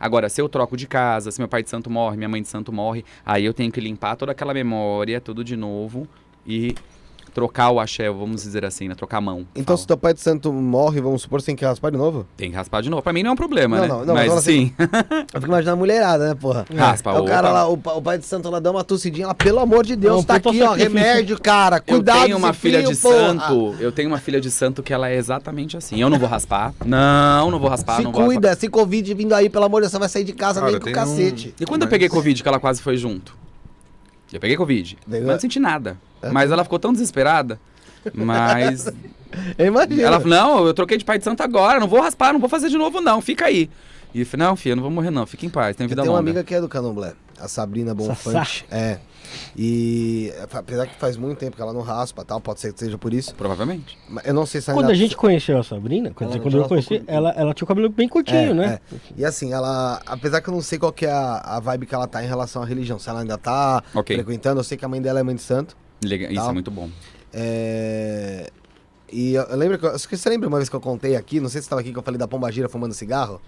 Agora, 0.00 0.28
se 0.28 0.40
eu 0.40 0.48
troco 0.48 0.76
de 0.76 0.86
casa, 0.86 1.30
se 1.32 1.40
meu 1.40 1.48
pai 1.48 1.62
de 1.62 1.70
santo 1.70 1.90
morre, 1.90 2.16
minha 2.16 2.28
mãe 2.28 2.40
de 2.40 2.46
santo 2.48 2.72
morre, 2.72 3.04
aí 3.26 3.44
eu 3.44 3.52
tenho 3.52 3.70
que 3.72 3.80
limpar 3.80 4.14
toda 4.16 4.30
aquela 4.32 4.54
memória, 4.54 5.20
tudo 5.20 5.42
de 5.42 5.56
novo 5.56 6.06
e 6.46 6.74
trocar 7.32 7.70
o 7.70 7.78
axé, 7.80 8.08
vamos 8.10 8.42
dizer 8.42 8.64
assim, 8.64 8.88
né? 8.88 8.94
Trocar 8.94 9.18
a 9.18 9.20
mão. 9.20 9.46
Então, 9.54 9.64
fala. 9.76 9.78
se 9.78 9.86
teu 9.86 9.96
pai 9.96 10.14
de 10.14 10.20
santo 10.20 10.52
morre, 10.52 11.00
vamos 11.00 11.22
supor, 11.22 11.40
você 11.40 11.46
tem 11.46 11.56
que 11.56 11.64
raspar 11.64 11.90
de 11.90 11.96
novo? 11.98 12.26
Tem 12.36 12.50
que 12.50 12.56
raspar 12.56 12.80
de 12.82 12.90
novo. 12.90 13.02
Pra 13.02 13.12
mim 13.12 13.22
não 13.22 13.30
é 13.30 13.32
um 13.32 13.36
problema, 13.36 13.76
Não, 13.76 13.82
né? 13.82 13.88
não, 13.88 14.04
não, 14.06 14.14
Mas 14.14 14.32
mas 14.32 14.44
sim. 14.44 14.72
Eu 15.32 15.40
fico 15.40 15.46
imaginando 15.46 15.70
a 15.74 15.76
mulherada, 15.76 16.28
né, 16.28 16.34
porra? 16.34 16.64
Raspa, 16.74 17.10
É 17.12 17.18
o 17.20 17.24
cara 17.24 17.50
lá, 17.50 17.68
o, 17.68 17.74
o 17.74 18.02
pai 18.02 18.18
de 18.18 18.26
santo 18.26 18.48
lá 18.50 18.58
dá 18.60 18.70
uma 18.70 18.82
tossidinha 18.84 19.26
lá, 19.28 19.34
pelo 19.34 19.58
amor 19.60 19.84
de 19.84 19.96
Deus, 19.96 20.16
É 20.16 20.18
um 20.18 20.22
tá 20.22 20.34
aqui, 20.36 20.62
ó, 20.62 20.72
remédio, 20.72 21.40
cara, 21.40 21.80
cuidado 21.80 22.18
eu 22.18 22.24
tenho 22.24 22.36
uma 22.38 22.52
filha 22.52 22.78
frio, 22.80 22.92
de 22.94 23.00
porra. 23.00 23.16
santo. 23.16 23.76
Eu 23.80 23.92
tenho 23.92 24.08
uma 24.08 24.18
filha 24.18 24.40
de 24.40 24.50
santo 24.50 24.82
que 24.82 24.92
ela 24.92 25.08
é 25.08 25.16
exatamente 25.16 25.76
assim. 25.76 26.00
Eu 26.00 26.10
não 26.10 26.18
vou 26.18 26.28
raspar. 26.28 26.72
Não, 26.84 27.50
não 27.50 27.58
vou 27.58 27.68
raspar. 27.68 27.96
Se 27.96 28.02
não 28.02 28.12
vou 28.12 28.24
cuida, 28.26 28.54
se 28.54 28.68
Covid 28.68 29.14
vindo 29.14 29.32
aí, 29.34 29.48
pelo 29.48 29.64
amor 29.64 29.78
de 29.80 29.82
Deus, 29.82 29.92
você 29.92 29.98
vai 29.98 30.08
sair 30.08 30.24
de 30.24 30.32
casa 30.32 30.60
Cara, 30.60 30.72
nem 30.72 30.80
com 30.80 30.92
cacete. 30.92 31.46
raspar. 31.48 31.62
E 31.62 31.66
quando 31.66 31.82
eu 31.82 31.86
Mas- 31.86 31.90
peguei 31.90 32.08
Covid, 32.08 32.42
que 32.42 32.48
ela 32.48 32.60
quase 32.60 32.80
foi 32.82 32.96
junto? 32.96 33.36
Eu 34.32 34.40
peguei 34.40 34.56
Covid. 34.56 34.98
Mas 35.06 35.22
não 35.22 35.40
senti 35.40 35.58
nada. 35.58 35.96
É. 36.22 36.30
Mas 36.30 36.50
ela 36.50 36.64
ficou 36.64 36.78
tão 36.78 36.92
desesperada. 36.92 37.58
Mas. 38.14 38.86
Eu 39.58 39.66
imagino. 39.66 40.00
ela 40.00 40.18
falou: 40.18 40.36
não, 40.38 40.66
eu 40.66 40.72
troquei 40.72 40.96
de 40.96 41.04
pai 41.04 41.18
de 41.18 41.24
santo 41.24 41.42
agora. 41.42 41.78
Não 41.78 41.86
vou 41.86 42.00
raspar, 42.00 42.32
não 42.32 42.40
vou 42.40 42.48
fazer 42.48 42.70
de 42.70 42.78
novo, 42.78 42.98
não. 42.98 43.20
Fica 43.20 43.44
aí. 43.44 43.68
E 44.14 44.20
eu 44.20 44.26
falei: 44.26 44.46
não, 44.46 44.56
filha, 44.56 44.72
eu 44.72 44.76
não 44.76 44.82
vou 44.82 44.90
morrer, 44.90 45.10
não. 45.10 45.26
Fica 45.26 45.44
em 45.44 45.50
paz, 45.50 45.76
tem 45.76 45.84
Eu 45.84 45.88
vida 45.90 46.00
tenho 46.00 46.14
uma 46.14 46.18
longa. 46.18 46.30
amiga 46.30 46.42
que 46.44 46.54
é 46.54 46.60
do 46.62 46.66
Candomblé, 46.68 47.12
a 47.38 47.46
Sabrina 47.46 47.94
Bonfante. 47.94 48.64
É. 48.70 48.98
E 49.54 50.32
apesar 50.52 50.86
que 50.86 50.94
faz 50.98 51.18
muito 51.18 51.36
tempo 51.38 51.54
que 51.56 51.60
ela 51.60 51.74
não 51.74 51.82
raspa 51.82 52.24
tal, 52.24 52.40
pode 52.40 52.60
ser 52.60 52.72
que 52.72 52.78
seja 52.80 52.96
por 52.96 53.12
isso. 53.12 53.34
Provavelmente. 53.34 53.98
Mas 54.08 54.24
eu 54.26 54.32
não 54.32 54.46
sei 54.46 54.62
se 54.62 54.68
Quando 54.72 54.78
ainda- 54.86 54.92
a 54.92 54.96
gente 54.96 55.14
conheceu 55.14 55.58
a 55.58 55.62
Sabrina, 55.62 56.10
quer 56.16 56.24
dizer, 56.26 56.40
quando 56.40 56.56
eu 56.56 56.64
conheci, 56.64 57.00
com- 57.00 57.04
ela, 57.06 57.30
ela 57.36 57.52
tinha 57.52 57.64
o 57.66 57.68
cabelo 57.68 57.90
bem 57.90 58.08
curtinho, 58.08 58.52
É, 58.52 58.54
né? 58.54 58.80
é. 58.90 58.96
E 59.14 59.24
assim, 59.26 59.52
ela. 59.52 60.00
Apesar 60.06 60.40
que 60.40 60.48
eu 60.48 60.54
não 60.54 60.62
sei 60.62 60.78
qual 60.78 60.90
que 60.90 61.04
é 61.04 61.10
a, 61.12 61.36
a 61.44 61.60
vibe 61.60 61.84
que 61.84 61.94
ela 61.94 62.06
tá 62.06 62.24
em 62.24 62.26
relação 62.26 62.62
à 62.62 62.64
religião. 62.64 62.98
Se 62.98 63.10
ela 63.10 63.20
ainda 63.20 63.36
tá 63.36 63.82
Ok. 63.94 64.16
frequentando, 64.16 64.58
eu 64.60 64.64
sei 64.64 64.78
que 64.78 64.84
a 64.86 64.88
mãe 64.88 65.02
dela 65.02 65.20
é 65.20 65.22
mãe 65.22 65.34
de 65.34 65.42
santo. 65.42 65.76
Legal. 66.02 66.30
Isso 66.32 66.48
é 66.48 66.52
muito 66.52 66.70
bom. 66.70 66.88
É. 67.32 68.50
E 69.10 69.34
eu, 69.34 69.56
lembro 69.56 69.78
que. 69.78 69.86
eu- 69.86 69.98
você 69.98 70.28
lembra 70.28 70.48
uma 70.48 70.58
vez 70.58 70.68
que 70.68 70.76
eu 70.76 70.80
contei 70.80 71.16
aqui, 71.16 71.40
não 71.40 71.48
sei 71.48 71.60
se 71.60 71.64
você 71.64 71.70
tava 71.70 71.80
aqui 71.80 71.92
que 71.92 71.98
eu 71.98 72.02
falei 72.02 72.18
da 72.18 72.28
pombagira 72.28 72.68
fumando 72.68 72.92
cigarro? 72.94 73.40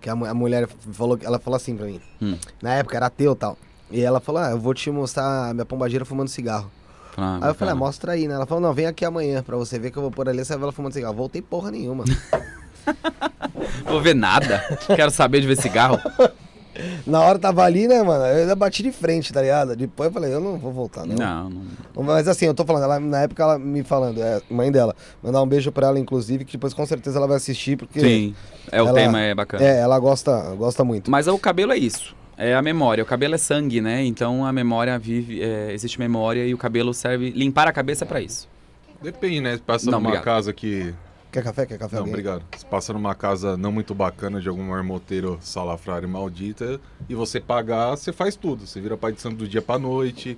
Que 0.00 0.10
a, 0.10 0.12
a 0.12 0.34
mulher 0.34 0.66
falou, 0.92 1.18
ela 1.22 1.38
falou 1.38 1.56
assim 1.56 1.76
pra 1.76 1.86
mim. 1.86 2.00
Hum. 2.20 2.36
Na 2.60 2.74
época 2.74 2.96
era 2.96 3.06
ateu 3.06 3.32
e 3.32 3.36
tal. 3.36 3.56
E 3.90 4.00
ela 4.00 4.20
falou: 4.20 4.42
Ah, 4.42 4.50
eu 4.50 4.58
vou 4.58 4.74
te 4.74 4.90
mostrar 4.90 5.50
a 5.50 5.54
minha 5.54 5.64
pombagira 5.64 6.04
fumando 6.04 6.28
cigarro. 6.28 6.70
Ah, 7.16 7.38
aí 7.42 7.50
eu 7.50 7.54
falei: 7.54 7.72
ah, 7.72 7.76
mostra 7.76 8.12
aí, 8.12 8.26
né? 8.26 8.34
Ela 8.34 8.46
falou: 8.46 8.60
Não, 8.60 8.72
vem 8.74 8.86
aqui 8.86 9.04
amanhã 9.04 9.42
pra 9.42 9.56
você 9.56 9.78
ver 9.78 9.90
que 9.90 9.96
eu 9.98 10.02
vou 10.02 10.10
pôr 10.10 10.28
ali, 10.28 10.44
você 10.44 10.54
vai 10.54 10.64
ela 10.64 10.72
fumando 10.72 10.92
cigarro. 10.94 11.14
Voltei 11.14 11.40
porra 11.42 11.70
nenhuma. 11.70 12.04
Vou 13.86 14.00
ver 14.00 14.14
nada. 14.14 14.60
Quero 14.96 15.10
saber 15.10 15.40
de 15.40 15.46
ver 15.46 15.56
cigarro. 15.56 15.98
Na 17.06 17.20
hora 17.20 17.38
tava 17.38 17.62
ali, 17.62 17.86
né, 17.88 18.02
mano? 18.02 18.24
Eu 18.26 18.40
ainda 18.42 18.54
bati 18.54 18.82
de 18.82 18.92
frente, 18.92 19.32
tá 19.32 19.40
ligado? 19.42 19.74
Depois 19.76 20.08
eu 20.08 20.12
falei: 20.12 20.32
Eu 20.34 20.40
não 20.40 20.58
vou 20.58 20.72
voltar, 20.72 21.06
não. 21.06 21.16
Não, 21.16 21.50
não. 21.50 22.02
Mas 22.04 22.26
assim, 22.28 22.46
eu 22.46 22.54
tô 22.54 22.64
falando, 22.64 22.84
ela, 22.84 22.98
na 23.00 23.22
época 23.22 23.42
ela 23.42 23.58
me 23.58 23.82
falando, 23.82 24.22
é 24.22 24.40
mãe 24.50 24.70
dela. 24.72 24.94
Mandar 25.22 25.42
um 25.42 25.46
beijo 25.46 25.70
pra 25.72 25.88
ela, 25.88 25.98
inclusive, 25.98 26.44
que 26.44 26.52
depois 26.52 26.72
com 26.74 26.84
certeza 26.86 27.18
ela 27.18 27.26
vai 27.26 27.36
assistir, 27.36 27.76
porque. 27.76 28.00
Sim. 28.00 28.34
É, 28.70 28.82
o 28.82 28.88
ela- 28.88 28.98
tema 29.00 29.20
é 29.20 29.34
bacana. 29.34 29.64
É, 29.64 29.78
ela 29.80 29.98
gosta, 29.98 30.54
gosta 30.56 30.84
muito. 30.84 31.10
Mas 31.10 31.26
o 31.28 31.38
cabelo 31.38 31.72
é 31.72 31.76
isso. 31.78 32.14
É 32.36 32.54
a 32.54 32.62
memória. 32.62 33.02
O 33.04 33.06
cabelo 33.06 33.34
é 33.34 33.38
sangue, 33.38 33.80
né? 33.80 34.02
Então 34.04 34.44
a 34.44 34.52
memória 34.52 34.98
vive. 34.98 35.42
é, 35.42 35.72
existe 35.72 35.98
memória 35.98 36.44
e 36.46 36.54
o 36.54 36.58
cabelo 36.58 36.92
serve. 36.94 37.30
Limpar 37.30 37.68
a 37.68 37.72
cabeça 37.72 38.04
pra 38.06 38.20
isso. 38.20 38.48
Depende, 39.02 39.40
né? 39.40 39.54
Se 39.56 39.60
passa 39.62 39.84
Não, 39.86 39.92
numa 39.98 40.08
obrigado. 40.10 40.24
casa 40.24 40.52
que. 40.52 40.94
Quer 41.32 41.42
café? 41.42 41.64
Quer 41.66 41.78
café? 41.78 41.94
Não, 41.96 42.02
alguém? 42.02 42.12
obrigado. 42.14 42.42
Se 42.56 42.66
passa 42.66 42.92
numa 42.92 43.14
casa 43.14 43.56
não 43.56 43.72
muito 43.72 43.94
bacana 43.94 44.40
de 44.40 44.48
algum 44.48 44.64
marmoteiro 44.64 45.38
salafrário 45.40 46.08
maldita 46.08 46.78
e 47.08 47.14
você 47.14 47.40
pagar, 47.40 47.90
você 47.96 48.12
faz 48.12 48.36
tudo. 48.36 48.66
Você 48.66 48.80
vira 48.80 48.96
pai 48.98 49.12
de 49.12 49.20
santo 49.20 49.36
do 49.36 49.48
dia 49.48 49.62
pra 49.62 49.78
noite, 49.78 50.36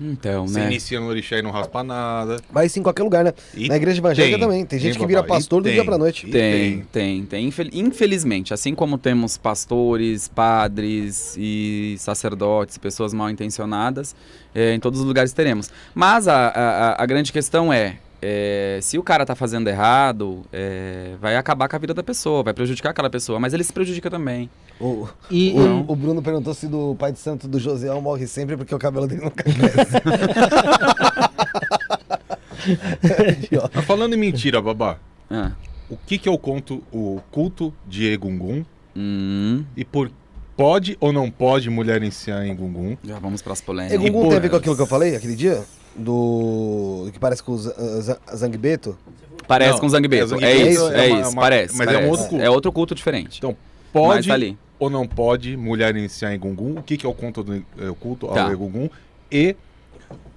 Então, 0.00 0.48
você 0.48 0.58
né? 0.58 0.66
inicia 0.66 0.98
no 0.98 1.06
orixá 1.06 1.38
e 1.38 1.42
não 1.42 1.52
raspa 1.52 1.84
nada. 1.84 2.38
Mas 2.52 2.72
sim, 2.72 2.80
em 2.80 2.82
qualquer 2.82 3.04
lugar, 3.04 3.22
né? 3.22 3.32
E 3.54 3.68
Na 3.68 3.76
igreja 3.76 4.00
evangélica 4.00 4.36
também. 4.40 4.66
Tem 4.66 4.76
gente 4.80 4.98
que 4.98 5.06
vira 5.06 5.22
pastor 5.22 5.62
do 5.62 5.66
tem, 5.66 5.74
dia 5.74 5.84
pra 5.84 5.96
noite. 5.96 6.26
Tem, 6.26 6.80
tem, 6.90 7.24
tem. 7.24 7.46
Infel- 7.46 7.70
Infelizmente, 7.72 8.52
assim 8.52 8.74
como 8.74 8.98
temos 8.98 9.36
pastores, 9.38 10.26
padres 10.26 11.36
e 11.38 11.94
sacerdotes, 12.00 12.76
pessoas 12.76 13.14
mal 13.14 13.30
intencionadas, 13.30 14.16
é, 14.52 14.74
em 14.74 14.80
todos 14.80 14.98
os 14.98 15.06
lugares 15.06 15.32
teremos. 15.32 15.70
Mas 15.94 16.26
a, 16.26 16.48
a- 16.48 17.02
a 17.02 17.06
grande 17.06 17.32
questão 17.32 17.72
é, 17.72 17.98
é, 18.26 18.78
se 18.80 18.96
o 18.96 19.02
cara 19.02 19.26
tá 19.26 19.34
fazendo 19.34 19.68
errado, 19.68 20.42
é, 20.50 21.14
vai 21.20 21.36
acabar 21.36 21.68
com 21.68 21.76
a 21.76 21.78
vida 21.78 21.92
da 21.92 22.02
pessoa, 22.02 22.42
vai 22.42 22.54
prejudicar 22.54 22.88
aquela 22.90 23.10
pessoa, 23.10 23.38
mas 23.38 23.52
ele 23.52 23.62
se 23.62 23.70
prejudica 23.72 24.10
também. 24.10 24.48
O, 24.80 25.06
E, 25.30 25.52
o, 25.52 25.84
o 25.92 25.94
Bruno 25.94 26.22
perguntou 26.22 26.54
se 26.54 26.66
do 26.66 26.96
pai 26.98 27.12
de 27.12 27.18
santo 27.18 27.46
do 27.46 27.58
Joséão 27.60 28.00
morre 28.00 28.26
sempre 28.26 28.56
porque 28.56 28.74
o 28.74 28.78
cabelo 28.78 29.06
dele 29.06 29.24
nunca 29.24 29.42
cresce. 29.44 29.94
Mas 33.74 33.84
falando 33.84 34.14
em 34.14 34.18
mentira, 34.18 34.60
babá, 34.62 34.96
Ah. 35.30 35.52
o 35.90 35.96
que, 35.96 36.18
que 36.18 36.28
é 36.28 36.32
o 36.32 36.38
conto, 36.38 36.82
o 36.92 37.20
culto 37.30 37.72
de 37.86 38.06
Egungun 38.10 38.64
Hum, 38.96 39.64
e 39.76 39.84
por 39.84 40.10
pode 40.56 40.96
ou 41.00 41.12
não 41.12 41.28
pode 41.30 41.68
mulher 41.68 42.00
iniciar 42.00 42.46
em 42.46 42.52
Egungun? 42.52 42.96
já 43.04 43.18
vamos 43.18 43.42
pras 43.42 43.60
polêmicas. 43.60 44.00
Egungun 44.00 44.28
tem 44.28 44.38
a 44.38 44.40
ver 44.40 44.48
com 44.50 44.56
aquilo 44.56 44.76
que 44.76 44.82
eu 44.82 44.86
falei 44.86 45.16
aquele 45.16 45.34
dia? 45.36 45.62
Do. 45.96 47.08
que 47.12 47.18
parece 47.18 47.42
com 47.42 47.52
o 47.52 47.58
Z- 47.58 47.74
Zangbeto? 48.34 48.96
Parece 49.46 49.72
Não, 49.72 49.78
com 49.80 49.88
Zangbeto. 49.88 50.24
é, 50.24 50.26
Zangbeto 50.26 50.52
É 50.52 50.70
isso, 50.70 50.88
é 50.92 51.08
é 51.08 51.12
uma- 51.12 51.20
isso, 51.20 51.30
uma- 51.32 51.42
parece. 51.42 51.76
mas 51.76 51.86
é 51.88 51.90
um 51.90 51.94
parece. 51.94 52.10
outro 52.10 52.28
culto. 52.28 52.44
É 52.44 52.50
outro 52.50 52.72
culto 52.72 52.94
diferente. 52.94 53.38
Então, 53.38 53.50
Mas 53.50 53.92
pode 53.92 54.28
tá 54.28 54.34
ali. 54.34 54.58
ou 54.78 54.88
não 54.90 55.06
pode 55.06 55.56
mulher 55.56 55.94
iniciar 55.96 56.32
em 56.32 56.34
Egungun? 56.36 56.78
O 56.78 56.82
que, 56.82 56.96
que 56.96 57.04
é 57.06 57.08
o 57.08 57.14
conto 57.14 57.42
do 57.42 57.54
é, 57.78 57.88
o 57.90 57.94
culto 57.94 58.26
Tá. 58.28 58.44
ao 58.44 58.52
Egungun? 58.52 58.88
E 59.30 59.54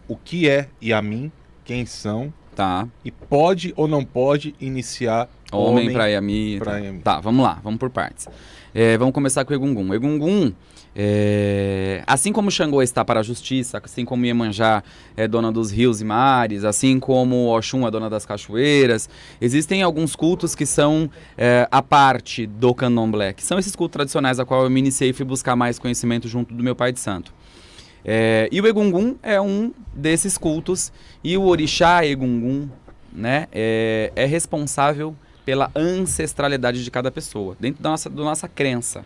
o 0.07 0.15
que 0.15 0.49
é 0.49 0.67
Yamin? 0.83 1.31
Quem 1.63 1.85
são? 1.85 2.31
Tá. 2.55 2.87
E 3.05 3.11
pode 3.11 3.73
ou 3.77 3.87
não 3.87 4.03
pode 4.03 4.55
iniciar 4.59 5.29
Homem, 5.51 5.91
pra 5.93 6.07
Yami. 6.07 6.57
pra 6.59 6.71
Tá. 6.73 6.77
Yami. 6.79 6.99
Tá, 6.99 7.19
vamos 7.19 7.43
lá, 7.45 7.59
vamos 7.63 7.79
por 7.79 7.89
partes. 7.89 8.27
É, 8.73 8.97
vamos 8.97 9.13
começar 9.13 9.45
com 9.45 9.53
o 9.53 9.55
Egungun. 9.55 9.93
Egungun, 9.93 10.51
é, 10.99 12.01
assim 12.07 12.33
como 12.33 12.49
Xangô 12.49 12.81
está 12.81 13.05
para 13.05 13.19
a 13.19 13.23
justiça, 13.23 13.79
assim 13.83 14.03
como 14.03 14.25
Iemanjá 14.25 14.81
é 15.15 15.27
dona 15.27 15.51
dos 15.51 15.69
rios 15.69 16.01
e 16.01 16.03
mares, 16.03 16.63
assim 16.63 16.99
como 16.99 17.55
Oxum 17.55 17.85
é 17.85 17.91
dona 17.91 18.09
das 18.09 18.25
cachoeiras, 18.25 19.07
existem 19.39 19.83
alguns 19.83 20.15
cultos 20.15 20.55
que 20.55 20.65
são 20.65 21.07
é, 21.37 21.67
a 21.69 21.83
parte 21.83 22.47
do 22.47 22.73
candomblé, 22.73 23.31
que 23.31 23.43
são 23.43 23.59
esses 23.59 23.75
cultos 23.75 23.93
tradicionais 23.93 24.39
a 24.39 24.45
qual 24.45 24.63
eu 24.63 24.71
me 24.71 24.79
iniciei 24.79 25.11
e 25.11 25.13
fui 25.13 25.23
buscar 25.23 25.55
mais 25.55 25.77
conhecimento 25.77 26.27
junto 26.27 26.51
do 26.51 26.63
meu 26.63 26.75
pai 26.75 26.91
de 26.91 26.99
santo. 26.99 27.31
É, 28.03 28.49
e 28.51 28.59
o 28.59 28.65
Egungun 28.65 29.17
é 29.21 29.39
um 29.39 29.71
desses 29.93 30.35
cultos, 30.35 30.91
e 31.23 31.37
o 31.37 31.43
Orixá 31.43 32.03
Egungun 32.07 32.69
né, 33.13 33.45
é, 33.51 34.11
é 34.15 34.25
responsável 34.25 35.15
pela 35.45 35.69
ancestralidade 35.75 36.83
de 36.83 36.89
cada 36.89 37.11
pessoa, 37.11 37.55
dentro 37.59 37.83
da 37.83 37.91
nossa, 37.91 38.09
da 38.09 38.23
nossa 38.23 38.47
crença. 38.47 39.05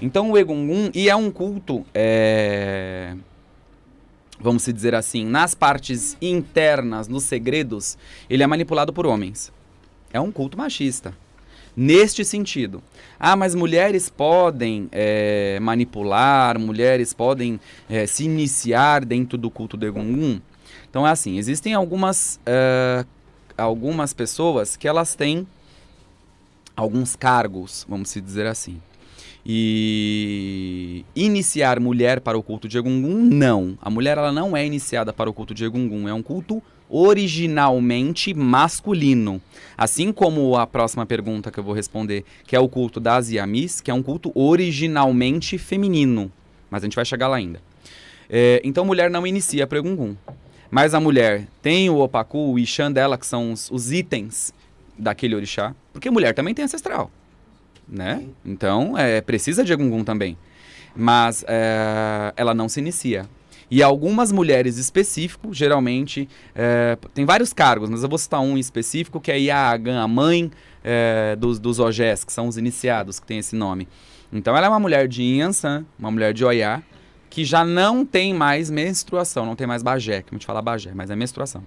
Então 0.00 0.30
o 0.30 0.38
Egungun, 0.38 0.90
e 0.94 1.08
é 1.08 1.16
um 1.16 1.30
culto, 1.30 1.84
é, 1.94 3.14
vamos 4.40 4.64
dizer 4.64 4.94
assim, 4.94 5.24
nas 5.24 5.54
partes 5.54 6.16
internas, 6.20 7.08
nos 7.08 7.24
segredos, 7.24 7.96
ele 8.28 8.42
é 8.42 8.46
manipulado 8.46 8.92
por 8.92 9.06
homens. 9.06 9.52
É 10.12 10.20
um 10.20 10.30
culto 10.30 10.58
machista. 10.58 11.14
Neste 11.74 12.22
sentido. 12.22 12.82
Ah, 13.18 13.34
mas 13.34 13.54
mulheres 13.54 14.10
podem 14.10 14.88
é, 14.92 15.58
manipular, 15.60 16.58
mulheres 16.58 17.14
podem 17.14 17.58
é, 17.88 18.06
se 18.06 18.24
iniciar 18.24 19.04
dentro 19.04 19.38
do 19.38 19.50
culto 19.50 19.76
do 19.76 19.86
Egungun. 19.86 20.40
Então 20.90 21.06
é 21.06 21.10
assim, 21.10 21.38
existem 21.38 21.72
algumas, 21.72 22.38
é, 22.44 23.06
algumas 23.56 24.12
pessoas 24.12 24.76
que 24.76 24.86
elas 24.86 25.14
têm 25.14 25.46
alguns 26.76 27.16
cargos, 27.16 27.86
vamos 27.88 28.12
dizer 28.12 28.46
assim. 28.46 28.80
E 29.44 31.04
iniciar 31.16 31.80
mulher 31.80 32.20
para 32.20 32.38
o 32.38 32.42
culto 32.42 32.68
de 32.68 32.78
Egungun, 32.78 33.22
não. 33.22 33.76
A 33.82 33.90
mulher 33.90 34.16
ela 34.16 34.30
não 34.30 34.56
é 34.56 34.64
iniciada 34.64 35.12
para 35.12 35.28
o 35.28 35.32
culto 35.32 35.52
de 35.52 35.64
Egungun, 35.64 36.08
é 36.08 36.14
um 36.14 36.22
culto 36.22 36.62
originalmente 36.88 38.34
masculino. 38.34 39.40
Assim 39.76 40.12
como 40.12 40.56
a 40.56 40.66
próxima 40.66 41.04
pergunta 41.06 41.50
que 41.50 41.58
eu 41.58 41.64
vou 41.64 41.74
responder, 41.74 42.24
que 42.46 42.54
é 42.54 42.60
o 42.60 42.68
culto 42.68 43.00
das 43.00 43.30
Yamis, 43.30 43.80
que 43.80 43.90
é 43.90 43.94
um 43.94 44.02
culto 44.02 44.30
originalmente 44.34 45.58
feminino. 45.58 46.30
Mas 46.70 46.82
a 46.82 46.86
gente 46.86 46.96
vai 46.96 47.04
chegar 47.04 47.28
lá 47.28 47.36
ainda. 47.36 47.60
É, 48.28 48.60
então, 48.62 48.84
mulher 48.84 49.10
não 49.10 49.26
inicia 49.26 49.66
para 49.66 49.78
Egungun. 49.78 50.14
Mas 50.70 50.94
a 50.94 51.00
mulher 51.00 51.46
tem 51.60 51.90
o 51.90 51.98
opacu, 51.98 52.52
o 52.52 52.58
ixan 52.58 52.90
dela, 52.90 53.18
que 53.18 53.26
são 53.26 53.52
os, 53.52 53.70
os 53.70 53.92
itens 53.92 54.54
daquele 54.98 55.34
orixá, 55.34 55.74
porque 55.92 56.10
mulher 56.10 56.34
também 56.34 56.54
tem 56.54 56.64
ancestral, 56.64 57.10
né? 57.88 58.24
Então, 58.44 58.96
é, 58.96 59.20
precisa 59.20 59.64
de 59.64 59.72
Egungun 59.72 60.04
também. 60.04 60.36
Mas 60.94 61.44
é, 61.48 62.32
ela 62.36 62.54
não 62.54 62.68
se 62.68 62.80
inicia. 62.80 63.28
E 63.70 63.82
algumas 63.82 64.30
mulheres 64.30 64.76
específicas, 64.76 65.56
geralmente, 65.56 66.28
é, 66.54 66.98
tem 67.14 67.24
vários 67.24 67.54
cargos, 67.54 67.88
mas 67.88 68.02
eu 68.02 68.08
vou 68.08 68.18
citar 68.18 68.40
um 68.40 68.56
em 68.58 68.60
específico, 68.60 69.18
que 69.18 69.30
é 69.30 69.34
a 69.34 69.38
Yagan, 69.38 70.02
a 70.02 70.06
mãe 70.06 70.50
é, 70.84 71.34
dos, 71.36 71.58
dos 71.58 71.78
Ogés, 71.78 72.22
que 72.22 72.32
são 72.32 72.48
os 72.48 72.58
iniciados, 72.58 73.18
que 73.18 73.26
tem 73.26 73.38
esse 73.38 73.56
nome. 73.56 73.88
Então 74.30 74.54
ela 74.54 74.66
é 74.66 74.68
uma 74.68 74.78
mulher 74.80 75.08
de 75.08 75.22
Inhansan, 75.22 75.86
uma 75.98 76.10
mulher 76.10 76.34
de 76.34 76.44
Oiá, 76.44 76.82
que 77.30 77.46
já 77.46 77.64
não 77.64 78.04
tem 78.04 78.34
mais 78.34 78.68
menstruação, 78.68 79.46
não 79.46 79.56
tem 79.56 79.66
mais 79.66 79.82
bagé, 79.82 80.20
que 80.20 80.34
a 80.34 80.34
gente 80.34 80.44
fala 80.44 80.60
bagé, 80.60 80.92
mas 80.94 81.10
é 81.10 81.16
menstruação. 81.16 81.62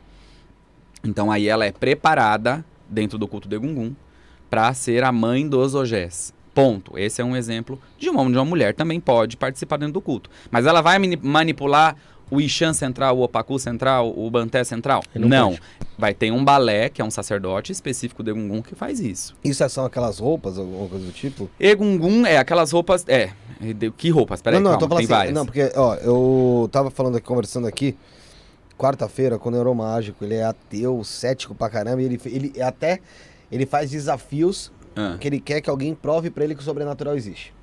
Então 1.03 1.31
aí 1.31 1.47
ela 1.47 1.65
é 1.65 1.71
preparada, 1.71 2.63
dentro 2.87 3.17
do 3.17 3.27
culto 3.27 3.49
de 3.49 3.55
Egungun, 3.55 3.95
para 4.49 4.73
ser 4.73 5.03
a 5.03 5.11
mãe 5.11 5.47
dos 5.47 5.75
Ogés. 5.75 6.33
Ponto. 6.53 6.97
Esse 6.97 7.21
é 7.21 7.25
um 7.25 7.35
exemplo 7.35 7.79
de 7.97 8.09
uma, 8.09 8.23
de 8.25 8.37
uma 8.37 8.45
mulher 8.45 8.73
também 8.73 8.99
pode 8.99 9.35
participar 9.35 9.77
dentro 9.77 9.93
do 9.93 10.01
culto. 10.01 10.29
Mas 10.49 10.65
ela 10.65 10.81
vai 10.81 10.97
mani- 10.97 11.19
manipular 11.21 11.95
o 12.31 12.39
Ixan 12.41 12.73
central, 12.73 13.17
o 13.17 13.21
Opacu 13.23 13.59
central, 13.59 14.11
o 14.17 14.29
Banté 14.31 14.63
central? 14.63 15.03
Não. 15.13 15.27
não. 15.27 15.57
Vai 15.97 16.13
ter 16.13 16.31
um 16.31 16.43
balé, 16.43 16.89
que 16.89 17.01
é 17.01 17.05
um 17.05 17.11
sacerdote 17.11 17.71
específico 17.71 18.23
de 18.23 18.31
Egungun, 18.31 18.61
que 18.61 18.73
faz 18.73 18.99
isso. 18.99 19.35
Isso 19.43 19.67
são 19.69 19.85
aquelas 19.85 20.19
roupas, 20.19 20.57
alguma 20.57 20.87
coisa 20.87 21.05
do 21.05 21.11
tipo? 21.11 21.49
Egungun 21.59 22.25
é 22.25 22.37
aquelas 22.37 22.71
roupas. 22.71 23.03
É. 23.07 23.31
Que 23.97 24.09
roupas? 24.09 24.41
Peraí, 24.41 24.59
não, 24.59 24.71
não, 24.71 24.79
calma, 24.79 24.85
eu 24.85 24.89
tô 24.89 24.97
tem 24.97 25.07
falando 25.07 25.21
assim, 25.23 25.33
várias. 25.33 25.35
não, 25.35 25.45
porque, 25.45 25.71
ó, 25.75 25.95
eu 25.95 26.69
tava 26.71 26.89
falando 26.89 27.17
aqui, 27.17 27.25
conversando 27.27 27.67
aqui, 27.67 27.95
quarta-feira, 28.77 29.37
com 29.37 29.49
o 29.49 29.51
Neuromágico, 29.51 30.23
ele 30.23 30.35
é 30.35 30.43
ateu, 30.43 31.03
cético 31.03 31.53
pra 31.55 31.69
caramba, 31.69 32.01
e 32.01 32.05
ele, 32.05 32.19
ele 32.25 32.61
até, 32.61 32.99
ele 33.51 33.65
faz 33.65 33.91
desafios 33.91 34.71
Ah. 34.95 35.17
que 35.19 35.27
ele 35.27 35.39
quer 35.39 35.61
que 35.61 35.69
alguém 35.69 35.93
prove 35.93 36.29
pra 36.29 36.43
ele 36.43 36.55
que 36.55 36.61
o 36.61 36.63
sobrenatural 36.63 37.15
existe. 37.15 37.53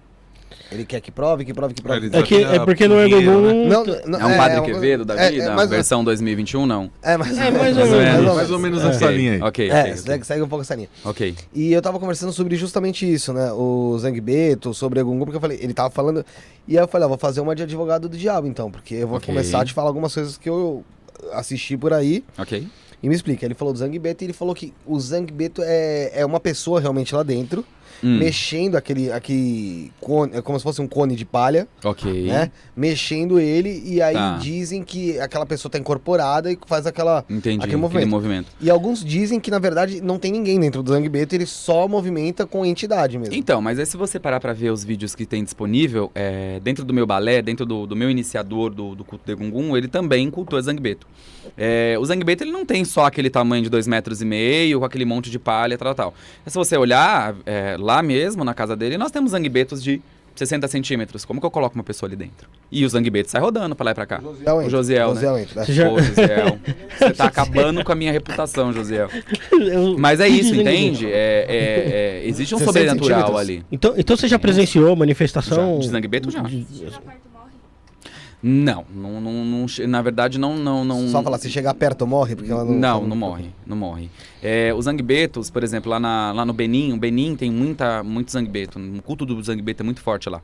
Ele 0.70 0.84
quer 0.84 1.00
que 1.00 1.10
prove, 1.10 1.44
que 1.46 1.54
prove, 1.54 1.72
que 1.72 1.80
prove. 1.82 2.06
É, 2.06 2.10
prove. 2.10 2.26
que, 2.26 2.44
é 2.44 2.58
porque 2.64 2.86
no 2.86 2.94
Pinheiro, 2.96 3.20
Egungun... 3.22 3.64
né? 3.64 3.68
Não, 3.68 3.84
não, 4.06 4.20
É 4.20 4.34
um 4.34 4.36
Padre 4.36 4.58
uma- 4.58 4.66
Quevedo 4.66 5.04
da 5.04 5.14
é, 5.14 5.30
vida? 5.30 5.44
É, 5.44 5.54
mais, 5.54 5.70
versão 5.70 6.04
2021, 6.04 6.66
não. 6.66 6.90
é, 7.02 7.16
mais, 7.16 7.36
É, 7.38 7.50
mais 7.52 7.76
ou 7.76 7.86
menos. 7.86 8.34
mais 8.34 8.50
ou 8.50 8.58
menos 8.58 8.84
essa 8.84 9.10
linha 9.10 9.32
aí. 9.34 9.42
Ok, 9.42 9.70
É, 9.70 9.80
ok, 9.80 9.92
ok. 10.12 10.24
segue, 10.24 10.42
um 10.42 10.48
pouco 10.48 10.62
essa 10.62 10.74
linha. 10.74 10.88
Ok. 11.04 11.34
E 11.54 11.72
eu 11.72 11.80
tava 11.80 11.98
conversando 11.98 12.32
sobre 12.34 12.56
justamente 12.56 13.10
isso, 13.10 13.32
né? 13.32 13.50
O 13.52 13.96
Zangbeto, 13.98 14.74
sobre 14.74 15.00
Egungun, 15.00 15.24
porque 15.24 15.36
eu 15.36 15.40
falei, 15.40 15.58
ele 15.60 15.72
tava 15.72 15.88
falando. 15.90 16.24
E 16.68 16.76
aí 16.76 16.84
eu 16.84 16.88
falei, 16.88 17.06
ó, 17.06 17.08
vou 17.08 17.18
fazer 17.18 17.40
uma 17.40 17.54
de 17.54 17.62
advogado 17.62 18.06
do 18.08 18.16
diabo, 18.16 18.46
então, 18.46 18.70
porque 18.70 18.94
eu 18.96 19.08
vou 19.08 19.16
Ok. 19.16 19.26
começar 19.26 19.62
a 19.62 19.64
te 19.64 19.72
falar 19.72 19.88
algumas 19.88 20.12
coisas 20.14 20.36
que 20.36 20.48
eu 20.50 20.84
assisti 21.32 21.76
por 21.78 21.92
aí. 21.94 22.22
Ok. 22.38 22.66
E 23.02 23.08
me 23.08 23.14
explica. 23.14 23.44
Ele 23.44 23.54
falou 23.54 23.72
do 23.72 23.78
Zangbeto 23.78 24.22
e 24.22 24.26
ele 24.26 24.32
falou 24.32 24.54
que 24.54 24.72
o 24.86 24.98
Zangbeto 25.00 25.62
é, 25.64 26.20
é 26.20 26.24
uma 26.24 26.38
pessoa 26.38 26.80
realmente 26.80 27.14
lá 27.14 27.22
dentro, 27.22 27.64
Hum, 28.04 28.18
mexendo 28.18 28.76
aquele, 28.76 29.12
aquele 29.12 29.92
cone, 30.00 30.36
é 30.36 30.42
como 30.42 30.58
se 30.58 30.62
fosse 30.62 30.80
um 30.80 30.88
cone 30.88 31.14
de 31.14 31.24
palha, 31.24 31.68
ok. 31.84 32.24
né? 32.26 32.50
Mexendo 32.76 33.38
ele, 33.38 33.82
e 33.86 34.02
aí 34.02 34.14
Tá. 34.14 34.38
dizem 34.38 34.82
que 34.82 35.18
aquela 35.20 35.46
pessoa 35.46 35.70
tá 35.70 35.78
incorporada 35.78 36.50
e 36.50 36.58
faz 36.66 36.86
aquela. 36.86 37.24
Entendi. 37.30 37.62
Aquele 37.64 37.76
movimento. 37.76 38.08
movimento. 38.08 38.46
E 38.60 38.68
alguns 38.70 39.04
dizem 39.04 39.38
que, 39.38 39.50
na 39.50 39.58
verdade, 39.58 40.00
não 40.00 40.18
tem 40.18 40.32
ninguém 40.32 40.58
dentro 40.58 40.82
do 40.82 40.90
Zangbeto, 40.92 41.34
ele 41.34 41.46
só 41.46 41.86
movimenta 41.86 42.46
com 42.46 42.64
entidade 42.66 43.18
mesmo. 43.18 43.34
Então, 43.34 43.60
mas 43.60 43.78
aí 43.78 43.86
se 43.86 43.96
você 43.96 44.18
parar 44.18 44.40
pra 44.40 44.52
ver 44.52 44.70
os 44.70 44.82
vídeos 44.82 45.14
que 45.14 45.24
tem 45.26 45.44
disponível, 45.44 46.10
é, 46.14 46.58
dentro 46.60 46.84
do 46.84 46.92
meu 46.94 47.06
balé, 47.06 47.42
dentro 47.42 47.66
do, 47.66 47.86
do 47.86 47.94
meu 47.94 48.10
iniciador 48.10 48.70
do, 48.74 48.94
do 48.94 49.04
culto 49.04 49.24
de 49.26 49.34
Gungun, 49.34 49.76
ele 49.76 49.88
também 49.88 50.30
cultua 50.30 50.60
Zangbeto. 50.62 51.06
É, 51.56 51.96
o 51.98 52.04
Zangbeto 52.04 52.44
ele 52.44 52.52
não 52.52 52.64
tem 52.64 52.84
só 52.84 53.04
aquele 53.04 53.28
tamanho 53.28 53.64
de 53.64 53.68
dois 53.68 53.86
metros 53.86 54.22
e 54.22 54.24
meio, 54.24 54.78
com 54.78 54.84
aquele 54.84 55.04
monte 55.04 55.30
de 55.30 55.38
palha, 55.38 55.76
tal, 55.76 55.94
tal. 55.94 56.14
Se 56.46 56.54
você 56.56 56.76
olhar 56.76 57.34
é, 57.44 57.76
lá 57.78 57.91
mesmo, 58.00 58.44
na 58.44 58.54
casa 58.54 58.76
dele, 58.76 58.96
nós 58.96 59.10
temos 59.10 59.32
Zangbetos 59.32 59.82
de 59.82 60.00
60 60.36 60.66
centímetros. 60.68 61.24
Como 61.26 61.38
que 61.40 61.44
eu 61.44 61.50
coloco 61.50 61.74
uma 61.74 61.84
pessoa 61.84 62.08
ali 62.08 62.16
dentro? 62.16 62.48
E 62.70 62.86
o 62.86 62.88
Zangbeto 62.88 63.30
sai 63.30 63.40
rodando 63.40 63.76
pra 63.76 63.84
lá 63.84 63.90
e 63.90 63.94
pra 63.94 64.06
cá. 64.06 64.18
Josiel 64.22 64.54
entra. 64.62 64.66
O 64.66 64.70
Josiel, 64.70 65.08
né? 65.08 65.14
Josiel 65.14 65.38
entra, 65.38 65.60
né? 65.60 65.66
Você 65.66 65.72
já- 65.74 65.88
Pô, 65.90 66.00
Josiel, 66.00 66.58
você 66.98 67.10
tá 67.12 67.24
acabando 67.26 67.84
com 67.84 67.92
a 67.92 67.94
minha 67.94 68.10
reputação, 68.12 68.72
Josiel. 68.72 69.10
Mas 69.98 70.20
é 70.20 70.28
isso, 70.28 70.54
entende? 70.54 71.06
É, 71.06 71.10
é- 71.48 72.22
é- 72.24 72.28
existe 72.28 72.54
um 72.54 72.58
60 72.58 72.72
sobrenatural 72.94 73.36
ali. 73.36 73.62
Então, 73.70 73.92
então 73.98 74.16
você 74.16 74.26
já 74.26 74.38
presenciou 74.38 74.96
manifestação... 74.96 75.74
Já, 75.74 75.80
de 75.80 75.88
Zangbeto 75.88 76.30
já. 76.30 76.40
de- 76.40 76.66
Não, 78.42 78.84
não, 78.92 79.20
não, 79.20 79.44
não 79.44 79.66
na 79.86 80.02
verdade 80.02 80.36
não, 80.38 80.56
não, 80.56 80.84
não. 80.84 81.08
Só 81.08 81.22
falar, 81.22 81.38
se 81.38 81.48
chegar 81.48 81.72
perto, 81.74 82.04
morre, 82.06 82.34
porque 82.34 82.50
ela 82.50 82.64
não. 82.64 82.74
Não, 82.74 83.06
não 83.06 83.16
morre, 83.16 83.50
não 83.64 83.76
morre. 83.76 84.10
É, 84.42 84.74
os 84.74 84.86
zangbetos, 84.86 85.48
por 85.48 85.62
exemplo, 85.62 85.88
lá, 85.90 86.00
na- 86.00 86.32
lá 86.32 86.44
no 86.44 86.52
Benin, 86.52 86.92
o 86.92 86.96
Benin 86.96 87.36
tem 87.36 87.50
muita, 87.52 88.02
muito 88.02 88.32
zangbeto, 88.32 88.80
o 88.80 89.00
culto 89.02 89.24
do 89.24 89.40
zangbeto 89.42 89.82
é 89.82 89.84
muito 89.84 90.00
forte 90.00 90.28
lá. 90.28 90.40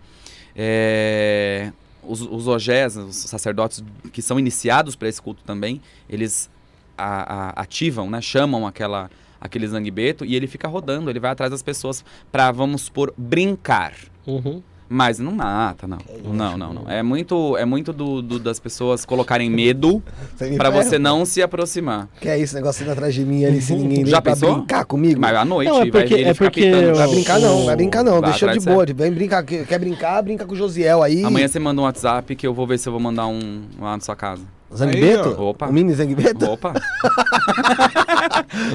É, 0.54 1.72
os, 2.02 2.20
os 2.20 2.46
ogés, 2.46 2.96
os 2.96 3.16
sacerdotes 3.16 3.82
que 4.12 4.20
são 4.22 4.38
iniciados 4.38 4.94
para 4.96 5.08
esse 5.08 5.20
culto 5.20 5.42
também, 5.44 5.80
eles 6.08 6.48
a- 6.96 7.50
a- 7.56 7.62
ativam, 7.62 8.08
né, 8.10 8.20
chamam 8.20 8.66
aquela, 8.66 9.10
aquele 9.40 9.66
zangbeto 9.66 10.24
e 10.24 10.34
ele 10.34 10.46
fica 10.46 10.66
rodando, 10.68 11.08
ele 11.10 11.20
vai 11.20 11.30
atrás 11.30 11.50
das 11.50 11.62
pessoas 11.62 12.04
para, 12.30 12.50
vamos 12.52 12.82
supor, 12.82 13.12
brincar. 13.16 13.92
Uhum. 14.26 14.62
Mas 14.90 15.18
não 15.18 15.32
mata, 15.32 15.86
não. 15.86 15.98
Não, 16.24 16.56
não, 16.56 16.72
não. 16.72 16.90
É 16.90 17.02
muito, 17.02 17.56
é 17.58 17.64
muito 17.66 17.92
do, 17.92 18.22
do- 18.22 18.38
das 18.38 18.58
pessoas 18.58 19.04
colocarem 19.04 19.50
medo 19.50 20.02
ferra. 20.38 20.70
você 20.70 20.98
não 20.98 21.26
se 21.26 21.42
aproximar. 21.42 22.08
Que 22.20 22.28
é 22.28 22.38
isso, 22.38 22.54
negócio 22.54 22.82
indo 22.82 22.92
atrás 22.92 23.14
de 23.14 23.22
mim 23.24 23.44
ali, 23.44 23.60
sem 23.60 23.76
ninguém 23.78 24.06
Já 24.06 24.22
pensou? 24.22 24.54
brincar 24.56 24.84
comigo. 24.86 25.20
Mas 25.20 25.36
à 25.36 25.44
noite, 25.44 25.68
Não, 25.68 25.76
é 25.76 25.80
vai 25.80 25.90
porque- 25.90 26.14
ver 26.14 26.20
ele 26.20 26.28
é 26.30 26.34
ficar 26.34 26.46
porque 26.46 26.60
pitando. 26.62 26.82
eu- 26.84 26.94
Vai 26.94 27.08
brincar 27.08 27.38
não, 27.40 27.64
vai 27.66 27.76
brincar 27.76 28.02
não, 28.02 28.20
Vai 28.20 28.30
deixa 28.30 28.48
de 28.48 28.60
boa, 28.60 28.86
de 28.86 28.92
vem 28.94 29.12
brincar, 29.12 29.42
quer 29.44 29.78
brincar, 29.78 30.22
brinca 30.22 30.46
com 30.46 30.54
o 30.54 30.56
Josiel 30.56 31.02
aí. 31.02 31.22
Amanhã 31.22 31.46
você 31.48 31.58
manda 31.58 31.80
um 31.80 31.84
WhatsApp 31.84 32.34
que 32.34 32.46
eu 32.46 32.54
vou 32.54 32.66
ver 32.66 32.78
se 32.78 32.88
eu 32.88 32.92
vou 32.92 33.00
mandar 33.00 33.26
um 33.26 33.62
lá 33.78 33.92
na 33.94 34.00
sua 34.00 34.16
casa. 34.16 34.42
Zangbeto? 34.74 35.30
Opa. 35.42 35.66
O 35.66 35.72
mini 35.72 35.92
Zangbeto? 35.94 36.44
Opa! 36.46 36.72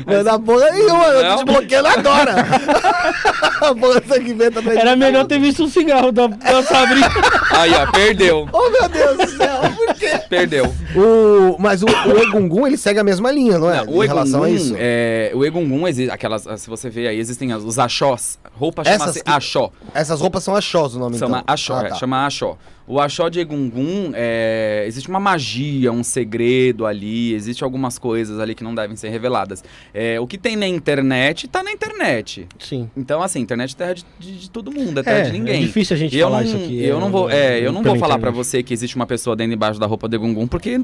Manda 0.05 0.39
porra 0.39 0.69
nenhuma, 0.71 1.03
eu 1.05 1.21
tô 1.21 1.27
Não. 1.29 1.37
te 1.37 1.45
bloqueando 1.45 1.87
agora. 1.87 2.35
a 3.61 3.75
porra 3.75 4.01
do 4.01 4.07
Zangbeto 4.07 4.59
atrás 4.59 4.77
de 4.77 4.81
Era 4.85 4.95
melhor 4.95 5.25
ter 5.25 5.39
visto 5.39 5.63
um 5.63 5.67
cigarro 5.69 6.11
da, 6.11 6.27
da 6.27 6.63
Sabrina. 6.63 7.09
Aí, 7.51 7.73
ó, 7.73 7.91
perdeu. 7.91 8.47
Oh 8.53 8.69
meu 8.69 8.87
Deus 8.89 9.17
do 9.17 9.37
céu, 9.37 9.59
por 9.75 9.93
quê? 9.95 10.19
Perdeu. 10.29 10.73
O, 10.95 11.57
mas 11.59 11.81
o, 11.81 11.85
o 11.85 12.17
Egungun, 12.21 12.67
ele 12.67 12.77
segue 12.77 12.99
a 12.99 13.03
mesma 13.03 13.31
linha, 13.31 13.57
não 13.59 13.69
é? 13.71 13.83
Não, 13.83 13.93
o 13.93 14.03
em 14.03 14.07
relação 14.07 14.43
a 14.43 14.49
isso. 14.49 14.73
é, 14.77 15.31
o 15.33 15.43
Egungun 15.45 15.87
existe, 15.87 16.11
aquelas, 16.11 16.43
se 16.57 16.69
você 16.69 16.89
vê 16.89 17.07
aí, 17.07 17.19
existem 17.19 17.53
os 17.53 17.77
axós. 17.79 18.37
Roupa 18.57 18.83
Essas 18.83 18.97
chama-se 18.99 19.23
que- 19.23 19.29
axó. 19.31 19.71
Essas 19.93 20.21
roupas 20.21 20.43
são 20.43 20.55
achós 20.55 20.95
o 20.95 20.99
nome, 20.99 21.17
Chama 21.17 21.39
então. 21.39 21.53
axó, 21.53 21.75
Ah, 21.75 21.85
é, 21.85 21.89
tá. 21.89 21.95
chama 21.95 22.25
axó. 22.25 22.57
O 22.85 22.99
axó 22.99 23.29
de 23.29 23.39
Egungun, 23.39 24.11
é, 24.13 24.83
existe 24.85 25.07
uma 25.09 25.19
magia, 25.19 25.89
um 25.91 26.03
segredo 26.03 26.85
ali, 26.85 27.33
existe 27.33 27.63
algumas 27.63 27.97
coisas 27.97 28.39
ali 28.41 28.53
que 28.53 28.63
não 28.63 28.75
devem 28.75 28.95
ser 28.97 29.07
reveladas. 29.09 29.63
É, 29.93 30.19
o 30.19 30.27
que 30.27 30.37
tem 30.37 30.57
na 30.57 30.67
internet, 30.67 31.47
tá 31.47 31.63
na 31.63 31.71
internet. 31.71 32.45
Sim. 32.59 32.89
Então, 32.97 33.21
assim, 33.21 33.39
internet 33.39 33.73
é 33.73 33.77
terra 33.77 33.93
de, 33.93 34.05
de- 34.19 34.37
de 34.39 34.49
todo 34.49 34.69
mundo, 34.69 34.99
é 34.99 35.03
terra 35.03 35.19
É, 35.19 35.21
de 35.23 35.31
ninguém. 35.31 35.55
é 35.63 35.65
difícil 35.65 35.95
a 35.95 35.97
gente 35.97 36.17
eu 36.17 36.27
falar 36.27 36.41
não, 36.41 36.47
isso 36.47 36.57
aqui. 36.57 36.83
Eu 36.83 36.99
não 36.99 37.09
vou, 37.09 37.29
é, 37.29 37.59
eu 37.59 37.71
não 37.71 37.81
vou 37.81 37.95
falar 37.95 38.19
pra 38.19 38.29
internet. 38.29 38.35
você 38.45 38.61
que 38.61 38.73
existe 38.73 38.97
uma 38.97 39.07
pessoa 39.07 39.33
dentro 39.33 39.53
e 39.53 39.55
embaixo 39.55 39.79
da 39.79 39.85
roupa 39.87 40.09
de 40.09 40.15
Egungun, 40.17 40.45
porque 40.47 40.81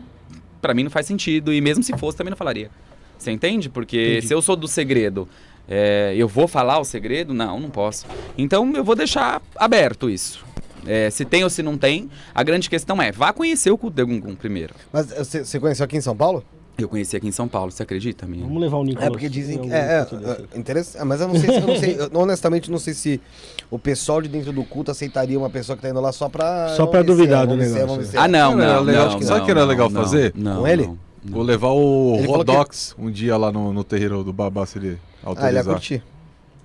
pra 0.61 0.73
mim 0.73 0.83
não 0.83 0.91
faz 0.91 1.05
sentido. 1.05 1.51
E 1.53 1.59
mesmo 1.59 1.83
se 1.83 1.91
fosse, 1.97 2.17
também 2.17 2.29
não 2.31 2.37
falaria. 2.37 2.69
Você 3.17 3.29
entende? 3.31 3.67
Porque 3.69 4.11
Entendi. 4.11 4.27
se 4.27 4.33
eu 4.33 4.41
sou 4.41 4.55
do 4.55 4.69
segredo, 4.69 5.27
é, 5.67 6.13
eu 6.15 6.29
vou 6.29 6.47
falar 6.47 6.79
o 6.79 6.85
segredo? 6.85 7.33
Não, 7.33 7.59
não 7.59 7.69
posso. 7.69 8.05
Então 8.37 8.73
eu 8.73 8.85
vou 8.85 8.95
deixar 8.95 9.41
aberto 9.57 10.09
isso. 10.09 10.47
É, 10.85 11.09
se 11.09 11.25
tem 11.25 11.43
ou 11.43 11.49
se 11.49 11.61
não 11.61 11.77
tem, 11.77 12.09
a 12.33 12.43
grande 12.43 12.69
questão 12.69 13.01
é, 13.01 13.11
vá 13.11 13.31
conhecer 13.33 13.71
o 13.71 13.77
culto 13.77 13.95
de 13.95 14.01
Egungun 14.01 14.35
primeiro. 14.35 14.73
Mas 14.91 15.11
eh, 15.11 15.43
você 15.43 15.59
conheceu 15.59 15.85
aqui 15.85 15.97
em 15.97 16.01
São 16.01 16.15
Paulo? 16.15 16.43
Eu 16.77 16.87
conheci 16.87 17.17
aqui 17.17 17.27
em 17.27 17.31
São 17.31 17.45
Paulo, 17.47 17.71
você 17.71 17.83
acredita, 17.83 18.25
minha? 18.25 18.43
Vamos 18.45 18.61
levar 18.61 18.77
o 18.77 18.83
Nicolas. 18.85 19.07
É, 19.07 19.11
porque 19.11 19.27
dizem 19.27 19.57
que. 19.57 19.69
É, 19.69 19.75
é, 19.77 20.07
é 20.53 20.57
interessante. 20.57 21.03
Mas 21.03 21.19
eu 21.19 21.27
não 21.27 21.35
sei 21.35 21.49
se. 21.49 21.55
Eu 21.59 21.67
não 21.67 21.75
sei, 21.75 21.95
eu, 21.99 22.09
honestamente, 22.13 22.71
não 22.71 22.77
sei 22.79 22.93
se 22.93 23.21
o 23.69 23.77
pessoal 23.77 24.21
de 24.21 24.29
dentro 24.29 24.53
do 24.53 24.63
culto 24.63 24.89
aceitaria 24.89 25.37
uma 25.37 25.49
pessoa 25.49 25.75
que 25.75 25.81
tá 25.81 25.89
indo 25.89 25.99
lá 25.99 26.13
só 26.13 26.29
pra. 26.29 26.69
Só 26.77 26.87
pra 26.87 27.01
duvidar 27.01 27.45
do 27.45 27.55
é, 27.55 27.57
negócio, 27.57 28.17
Ah, 28.17 28.29
não, 28.29 28.57
Cara, 28.57 28.73
não, 28.75 28.83
legal, 28.83 29.09
não, 29.11 29.21
sabe 29.21 29.39
não, 29.39 29.45
que 29.45 29.51
era 29.51 29.59
não, 29.61 29.67
legal 29.67 29.89
não, 29.89 30.01
fazer? 30.01 30.33
não, 30.35 30.61
Com 30.61 30.67
ele? 30.67 30.83
não, 30.87 30.97
não. 31.25 31.33
Vou 31.33 31.43
levar 31.43 31.71
o 31.71 32.15
Ele 32.17 32.27
falou 32.27 32.45
que- 32.45 32.51
Rodox 32.51 32.95
um 32.97 33.11
dia 33.11 33.35
lá 33.35 33.51
no, 33.51 33.73
no 33.73 33.83
terreiro 33.83 34.23
do 34.23 34.31
Babá, 34.31 34.65
se 34.65 34.77
ele 34.77 34.87
Ah, 34.87 34.91
ele 34.91 34.97
ia 35.25 35.29
autorizar. 35.29 35.65
curtir. 35.65 36.03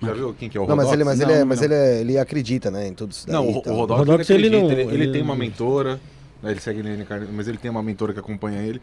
Já 0.03 0.13
viu 0.13 0.35
quem 0.35 0.49
que 0.49 0.59
é 0.59 0.61
o 0.61 0.67
Não, 0.67 0.77
mas 0.77 0.87
Rodox? 0.87 0.95
ele, 0.95 1.05
mas 1.05 1.19
Não, 1.19 1.31
ele, 1.31 1.39
é, 1.41 1.45
mas 1.45 1.63
ele, 1.63 1.75
é- 1.75 2.01
ele 2.01 2.19
acredita, 2.19 2.71
né, 2.71 2.89
em 2.89 2.93
tudo 2.95 3.13
isso 3.13 3.27
daí. 3.27 3.35
Não, 3.35 3.47
o, 3.47 3.51
e 3.51 3.57
o 3.57 3.63
tal. 3.63 3.75
Rodox, 3.75 3.99
Rodox, 4.01 4.31
ele, 4.31 4.47
ele 4.47 4.57
acredita, 4.57 4.75
não- 4.75 4.81
ele, 4.91 4.95
ele 4.95 5.05
ele 5.05 5.13
tem 5.13 5.23
uma 5.23 5.37
mentora, 5.37 6.01
né, 6.43 6.51
ele 6.51 6.61
segue 6.61 6.81
ele, 6.81 7.07
mas 7.33 7.49
ele 7.49 7.59
tem 7.59 7.71
uma 7.71 7.83
mentora 7.83 8.13
que 8.13 8.19
acompanha 8.19 8.61
ele, 8.61 8.83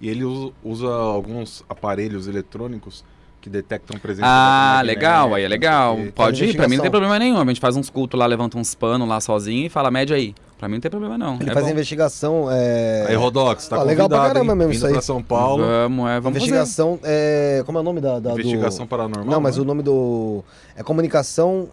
e 0.00 0.08
ele 0.08 0.24
usa, 0.24 0.52
usa 0.62 0.86
alguns 0.88 1.64
aparelhos 1.68 2.26
eletrônicos 2.28 3.04
que 3.40 3.48
detectam 3.48 3.98
presença 3.98 4.26
Ah, 4.28 4.82
legal, 4.84 5.34
aí 5.34 5.42
é 5.42 5.46
sei 5.46 5.48
legal. 5.48 5.96
Pode 6.14 6.44
ir, 6.44 6.54
pra 6.56 6.68
mim 6.68 6.76
não 6.76 6.82
tem 6.82 6.90
problema 6.90 7.18
nenhum. 7.18 7.40
A 7.40 7.44
gente 7.46 7.60
faz 7.60 7.76
uns 7.76 7.88
cultos 7.88 8.18
lá, 8.18 8.26
levanta 8.26 8.58
uns 8.58 8.74
panos 8.74 9.08
lá 9.08 9.20
sozinho 9.20 9.66
e 9.66 9.68
fala, 9.68 9.90
média 9.90 10.14
aí. 10.16 10.34
Pra 10.58 10.68
mim 10.68 10.74
não 10.74 10.80
tem 10.82 10.90
problema 10.90 11.16
não. 11.16 11.36
Ele 11.40 11.48
é 11.50 11.54
faz 11.54 11.64
bom. 11.64 11.72
investigação, 11.72 12.48
é... 12.50 13.06
Aí, 13.08 13.14
Rodox, 13.16 13.66
tá 13.66 13.78
Ó, 13.78 13.82
legal 13.82 14.10
pra 14.10 14.18
caramba 14.28 14.52
hein? 14.52 14.58
mesmo 14.58 14.72
Vindo 14.72 14.76
isso 14.76 14.86
aí. 14.86 14.92
pra 14.92 15.00
São 15.00 15.22
Paulo, 15.22 15.64
Vamos, 15.64 16.10
é, 16.10 16.20
vamos 16.20 16.38
fazer. 16.38 16.50
investigação, 16.50 16.98
é... 17.02 17.62
como 17.64 17.78
é 17.78 17.80
o 17.80 17.84
nome 17.84 18.00
da, 18.02 18.18
da- 18.18 18.32
investigação 18.32 18.84
do... 18.84 18.88
paranormal. 18.90 19.24
Não, 19.34 19.40
mas 19.40 19.56
né? 19.56 19.62
o 19.62 19.64
nome 19.64 19.82
do... 19.82 20.44
É 20.76 20.82
comunicação... 20.82 21.66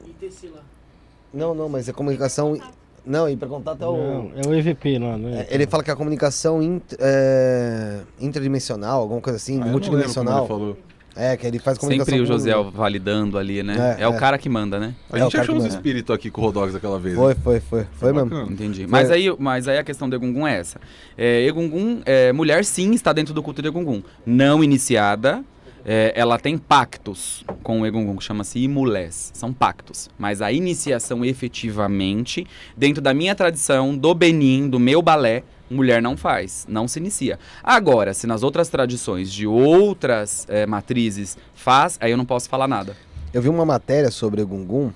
Não, 1.33 1.53
não, 1.53 1.67
mas 1.67 1.89
é 1.89 1.91
comunicação... 1.91 2.57
Não, 3.05 3.29
e 3.29 3.35
pra 3.37 3.47
contar 3.47 3.71
até 3.73 3.85
o... 3.85 3.91
Não, 3.97 4.31
é 4.35 4.47
o 4.47 4.53
EVP 4.53 4.99
lá, 4.99 5.17
né? 5.17 5.45
É, 5.49 5.53
Ele 5.55 5.65
fala 5.67 5.81
que 5.83 5.91
a 5.91 5.95
comunicação 5.95 6.61
int- 6.63 6.93
é, 6.99 7.99
interdimensional, 8.19 9.01
alguma 9.01 9.21
coisa 9.21 9.37
assim, 9.37 9.53
Ah, 9.53 9.55
eu 9.55 9.59
não 9.59 9.65
lembro 9.67 9.81
como 9.81 9.91
multidimensional. 9.97 10.39
ele 10.39 10.47
falou. 10.47 10.77
É, 11.17 11.35
que 11.35 11.47
ele 11.47 11.59
faz 11.59 11.77
comunicação. 11.77 12.11
Sempre 12.13 12.23
o 12.23 12.27
com- 12.27 12.33
Josiel 12.33 12.71
validando 12.71 13.37
ali, 13.37 13.63
né? 13.63 13.97
É, 13.99 14.03
É, 14.03 14.07
o 14.07 14.13
é. 14.13 14.17
cara 14.17 14.37
que 14.37 14.47
manda, 14.47 14.79
né? 14.79 14.93
A 15.11 15.17
É, 15.17 15.21
o 15.21 15.23
gente 15.23 15.37
achou 15.37 15.55
que 15.55 15.61
uns 15.61 15.65
espíritos 15.67 16.13
aqui 16.15 16.29
com 16.29 16.41
o 16.41 16.45
Rodox 16.45 16.75
aquela 16.75 16.99
vez. 16.99 17.15
Foi, 17.15 17.33
né? 17.33 17.39
foi, 17.43 17.59
foi. 17.59 17.85
Foi 17.93 18.13
mesmo. 18.13 18.41
Entendi. 18.51 18.85
Mas 18.87 19.09
aí, 19.11 19.33
mas 19.39 19.67
aí 19.67 19.77
a 19.77 19.83
questão 19.83 20.07
do 20.09 20.15
Egungun 20.15 20.47
é 20.47 20.59
essa. 20.59 20.79
É, 21.17 21.41
Egungun, 21.47 22.01
é, 22.05 22.31
mulher 22.31 22.63
sim 22.63 22.93
está 22.93 23.11
dentro 23.13 23.33
do 23.33 23.41
culto 23.41 23.61
de 23.61 23.67
Egungun. 23.67 24.01
Não 24.25 24.63
iniciada, 24.63 25.43
é, 25.85 26.11
ela 26.15 26.37
tem 26.37 26.57
pactos 26.57 27.45
com 27.63 27.81
o 27.81 27.85
Egungun, 27.87 28.17
que 28.17 28.23
chama-se 28.23 28.59
imulés. 28.59 29.31
São 29.33 29.51
pactos. 29.53 30.09
Mas 30.19 30.41
a 30.41 30.51
iniciação 30.51 31.23
efetivamente, 31.23 32.45
dentro 32.75 33.01
da 33.01 33.13
minha 33.13 33.33
tradição, 33.35 33.97
do 33.97 34.13
Benin, 34.13 34.69
do 34.69 34.79
meu 34.79 35.01
balé, 35.01 35.43
mulher 35.69 36.01
não 36.01 36.15
faz, 36.17 36.65
não 36.69 36.87
se 36.87 36.99
inicia. 36.99 37.37
Agora, 37.63 38.13
se 38.13 38.25
nas 38.27 38.43
outras 38.43 38.69
tradições 38.69 39.31
de 39.31 39.45
outras 39.47 40.45
é, 40.49 40.65
matrizes 40.65 41.37
faz, 41.55 41.97
aí 42.01 42.11
eu 42.11 42.17
não 42.17 42.25
posso 42.25 42.47
falar 42.49 42.67
nada. 42.67 42.95
Eu 43.33 43.41
vi 43.41 43.49
uma 43.49 43.65
matéria 43.65 44.09
sobre 44.09 44.41
o 44.41 44.47
Gungun. 44.47 44.91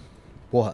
Porra, 0.50 0.74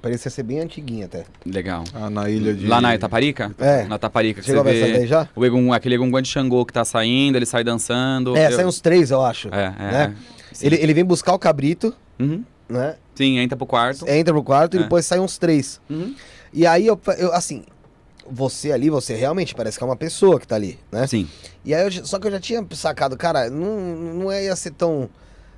parecia 0.00 0.30
ser 0.30 0.42
bem 0.42 0.60
antiguinha 0.60 1.06
até. 1.06 1.24
Legal. 1.44 1.84
Ah, 1.94 2.08
na 2.10 2.28
ilha 2.30 2.54
de... 2.54 2.66
Lá 2.66 2.80
na 2.80 2.94
Itaparica? 2.94 3.54
É. 3.58 3.84
Na 3.84 3.98
Taparica, 3.98 4.40
que 4.40 4.46
Chegou 4.46 4.62
a 4.62 4.64
você 4.64 4.70
ver 4.72 4.82
essa 4.90 4.98
daí 4.98 5.06
já? 5.06 5.28
O 5.36 5.44
Egungun, 5.44 5.72
aquele 5.72 5.94
Egungun 5.94 6.22
de 6.22 6.28
Xangô 6.28 6.64
que 6.64 6.72
tá 6.72 6.84
saindo, 6.84 7.36
ele 7.36 7.46
sai 7.46 7.62
dançando. 7.62 8.36
É, 8.36 8.46
Eu- 8.48 8.52
saem 8.52 8.66
uns 8.66 8.80
três, 8.80 9.10
eu 9.10 9.22
acho. 9.22 9.48
É, 9.52 9.64
é. 9.78 9.92
né? 9.92 10.16
é. 10.62 10.66
Ele, 10.66 10.76
ele 10.76 10.94
vem 10.94 11.04
buscar 11.04 11.34
o 11.34 11.38
cabrito, 11.38 11.94
Uhum. 12.18 12.42
né? 12.68 12.96
Sim, 13.14 13.38
entra 13.38 13.56
pro 13.56 13.66
quarto. 13.66 14.08
Entra 14.08 14.32
pro 14.32 14.42
quarto 14.42 14.74
e 14.76 14.80
É. 14.80 14.82
depois 14.82 15.04
saem 15.06 15.20
uns 15.22 15.36
três. 15.38 15.80
Uhum. 15.88 16.14
E 16.52 16.66
aí, 16.66 16.86
eu, 16.86 16.98
eu, 17.18 17.32
assim, 17.34 17.64
você 18.30 18.72
ali, 18.72 18.90
você 18.90 19.14
realmente 19.14 19.54
parece 19.54 19.78
que 19.78 19.84
é 19.84 19.86
uma 19.86 19.96
pessoa 19.96 20.40
que 20.40 20.46
tá 20.46 20.56
ali, 20.56 20.78
né? 20.90 21.06
Sim. 21.06 21.28
E 21.64 21.74
aí, 21.74 21.84
eu 21.84 22.06
só 22.06 22.18
que 22.18 22.26
eu 22.26 22.30
já 22.30 22.40
tinha 22.40 22.64
sacado, 22.72 23.16
cara, 23.16 23.50
não, 23.50 23.80
não 24.14 24.32
é, 24.32 24.44
ia 24.44 24.56
ser 24.56 24.72
tão. 24.72 25.08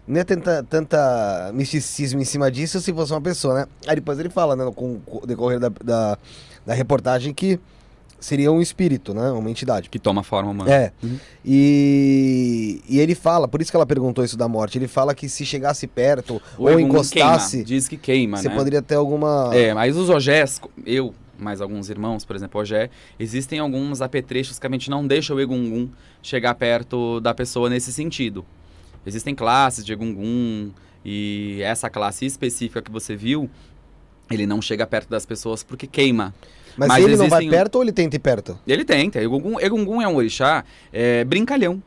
Não 0.06 0.16
ia 0.16 0.24
tanta, 0.24 0.62
tanta 0.62 1.50
misticismo 1.52 2.20
em 2.20 2.24
cima 2.24 2.50
disso 2.50 2.80
se 2.80 2.92
fosse 2.94 3.12
uma 3.12 3.20
pessoa, 3.20 3.54
né? 3.54 3.66
Aí 3.86 3.96
depois 3.96 4.18
ele 4.18 4.30
fala, 4.30 4.56
né, 4.56 4.70
com 4.74 5.00
o 5.06 5.26
decorrer 5.26 5.60
da, 5.60 5.68
da, 5.68 6.18
da 6.64 6.74
reportagem, 6.74 7.34
que 7.34 7.60
seria 8.20 8.50
um 8.50 8.60
espírito, 8.60 9.14
né? 9.14 9.30
Uma 9.30 9.50
entidade. 9.50 9.88
Que 9.88 9.98
toma 9.98 10.22
forma 10.22 10.50
humana. 10.50 10.72
É. 10.72 10.92
Uhum. 11.02 11.18
E, 11.44 12.82
e 12.88 12.98
ele 12.98 13.14
fala, 13.14 13.46
por 13.46 13.60
isso 13.60 13.70
que 13.70 13.76
ela 13.76 13.86
perguntou 13.86 14.24
isso 14.24 14.36
da 14.36 14.48
morte, 14.48 14.78
ele 14.78 14.88
fala 14.88 15.14
que 15.14 15.28
se 15.28 15.44
chegasse 15.44 15.86
perto 15.86 16.40
O 16.56 16.64
ou 16.64 16.80
encostasse, 16.80 17.58
Queima. 17.58 17.64
Diz 17.64 17.88
que 17.88 17.96
queima, 17.96 18.36
você 18.38 18.48
né? 18.48 18.54
poderia 18.54 18.82
ter 18.82 18.96
alguma. 18.96 19.50
É, 19.52 19.72
mas 19.74 19.96
os 19.96 20.08
ogés, 20.08 20.60
eu, 20.84 21.14
mais 21.38 21.60
alguns 21.60 21.88
irmãos, 21.88 22.24
por 22.24 22.34
exemplo, 22.36 22.60
ogé, 22.60 22.90
existem 23.18 23.58
alguns 23.58 24.00
apetrechos 24.02 24.58
que 24.58 24.66
a 24.66 24.70
gente 24.70 24.90
não 24.90 25.06
deixa 25.06 25.34
o 25.34 25.40
Egungun 25.40 25.88
chegar 26.22 26.54
perto 26.54 27.20
da 27.20 27.32
pessoa 27.32 27.70
nesse 27.70 27.92
sentido. 27.92 28.44
Existem 29.06 29.34
classes 29.34 29.84
de 29.84 29.92
Egungun 29.92 30.70
e 31.04 31.60
essa 31.62 31.88
classe 31.88 32.26
específica 32.26 32.82
que 32.82 32.90
você 32.90 33.14
viu, 33.16 33.48
ele 34.30 34.46
não 34.46 34.60
chega 34.60 34.86
perto 34.86 35.08
das 35.08 35.24
pessoas 35.24 35.62
porque 35.62 35.86
queima. 35.86 36.34
Mas, 36.76 36.88
mas 36.88 37.04
ele 37.04 37.16
não 37.16 37.28
vai 37.28 37.40
existem- 37.40 37.50
perto 37.58 37.74
ou 37.76 37.82
ele 37.82 37.92
tenta 37.92 38.16
ir 38.16 38.18
perto? 38.20 38.58
Ele 38.66 38.84
tenta. 38.84 39.20
Egungun, 39.20 39.58
Egungun 39.60 40.00
é 40.02 40.06
um 40.08 40.16
orixá 40.16 40.64
é, 40.92 41.24
brincalhão. 41.24 41.82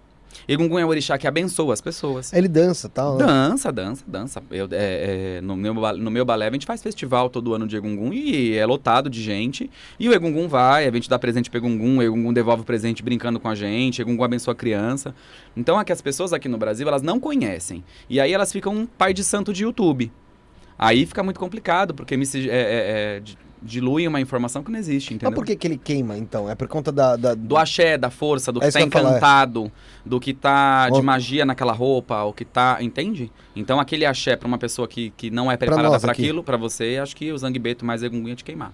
Egungun 0.48 0.80
é 0.80 0.86
um 0.86 0.90
orixá 0.90 1.18
que 1.18 1.28
abençoa 1.28 1.74
as 1.74 1.82
pessoas. 1.82 2.34
Ele 2.34 2.48
dança 2.48 2.90
tal, 2.90 3.18
né? 3.18 3.26
Dança, 3.26 3.72
dança, 3.72 4.04
dança. 4.08 4.44
Eu, 4.50 4.68
é, 4.72 5.38
é, 5.38 5.42
no, 5.42 5.56
meu, 5.56 5.74
no 5.74 6.12
meu 6.12 6.26
balé, 6.26 6.48
a 6.48 6.52
gente 6.52 6.66
faz 6.66 6.82
festival 6.82 7.30
todo 7.30 7.54
ano 7.54 7.68
de 7.68 7.76
Egungun 7.76 8.14
e 8.14 8.56
é 8.56 8.66
lotado 8.66 9.10
de 9.10 9.22
gente. 9.22 9.70
E 10.00 10.10
o 10.10 10.14
Egungun 10.14 10.48
vai, 10.48 10.88
a 10.88 10.92
gente 10.92 11.10
dá 11.10 11.18
presente 11.18 11.50
pro 11.50 11.60
Egungun, 11.60 11.98
o 11.98 12.04
Egungun 12.04 12.34
devolve 12.34 12.64
o 12.64 12.66
presente 12.66 13.04
brincando 13.04 13.40
com 13.40 13.48
a 13.48 13.56
gente, 13.56 14.02
Egungun 14.02 14.24
abençoa 14.24 14.54
a 14.54 14.56
criança. 14.56 15.16
Então, 15.56 15.80
é 15.80 15.84
que 15.84 15.92
as 15.92 16.02
pessoas 16.02 16.34
aqui 16.34 16.48
no 16.48 16.58
Brasil, 16.58 16.88
elas 16.88 17.02
não 17.02 17.20
conhecem. 17.20 17.84
E 18.10 18.20
aí 18.20 18.34
elas 18.34 18.52
ficam 18.52 18.74
um 18.74 18.86
pai 18.86 19.14
de 19.14 19.24
santo 19.24 19.54
de 19.54 19.64
YouTube. 19.64 20.12
Aí 20.78 21.06
fica 21.06 21.22
muito 21.22 21.40
complicado, 21.40 21.94
porque 21.94 22.18
me, 22.18 22.26
é, 22.26 22.40
é, 22.48 22.50
é, 22.50 23.22
di- 23.62 23.68
dilui 23.68 24.08
uma 24.08 24.20
informação 24.20 24.64
que 24.64 24.72
não 24.72 24.80
existe, 24.80 25.14
entendeu? 25.14 25.30
Mas 25.32 25.36
por 25.36 25.46
que, 25.46 25.56
que 25.56 25.68
ele 25.68 25.78
queima, 25.78 26.18
então? 26.18 26.50
É 26.50 26.56
por 26.56 26.68
conta 26.68 26.92
da. 26.92 27.16
da- 27.16 27.34
do 27.34 27.58
axé, 27.58 27.98
da 27.98 28.10
força, 28.10 28.52
do 28.52 28.62
É 28.64 28.68
que 28.68 28.72
tá 28.74 28.80
ia 28.80 28.90
falar, 28.90 29.06
é. 29.06 29.12
encantado, 29.12 29.72
do 30.06 30.20
que 30.20 30.34
tá 30.34 30.90
de 30.90 31.02
magia 31.02 31.46
naquela 31.46 31.74
roupa, 31.74 32.24
o 32.24 32.34
que 32.34 32.44
tá, 32.46 32.78
entende? 32.82 33.32
Então 33.56 33.80
aquele 33.80 34.06
axé 34.06 34.36
pra 34.36 34.48
uma 34.48 34.58
pessoa 34.58 34.88
que, 34.88 35.12
que 35.18 35.30
não 35.30 35.52
é 35.52 35.58
preparada 35.58 35.96
aqui. 35.98 36.10
aquilo, 36.10 36.44
pra 36.44 36.58
você, 36.58 37.00
acho 37.02 37.16
que 37.16 37.32
o 37.32 37.38
Zangbeto 37.38 37.86
mais 37.86 38.02
Egungun 38.04 38.30
ia 38.30 38.36
te 38.36 38.44
queimar. 38.44 38.72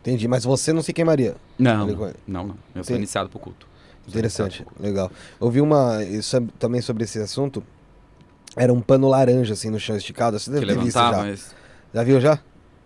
Entendi, 0.00 0.28
mas 0.28 0.44
você 0.44 0.72
não 0.72 0.82
se 0.82 0.92
queimaria. 0.92 1.34
Não, 1.58 1.86
não, 1.86 2.46
não. 2.46 2.54
Eu 2.74 2.84
sou 2.84 2.94
iniciado 2.96 3.28
pro 3.28 3.38
culto. 3.38 3.66
Interessante, 4.08 4.64
legal. 4.78 5.10
Eu 5.40 5.50
vi 5.50 5.60
uma. 5.60 6.04
Isso 6.04 6.40
também 6.60 6.80
sobre 6.80 7.02
esse 7.02 7.18
assunto. 7.18 7.60
Era 8.56 8.72
um 8.72 8.80
pano 8.80 9.08
laranja, 9.08 9.52
assim, 9.52 9.68
no 9.68 9.80
chão 9.80 9.96
esticado. 9.96 10.38
Você 10.38 10.50
deve 10.50 10.64
Que 10.64 10.72
ter 10.74 10.78
visto 10.80 10.96
já. 10.96 11.34
Já 11.92 12.02
viu 12.04 12.20
já? 12.20 12.38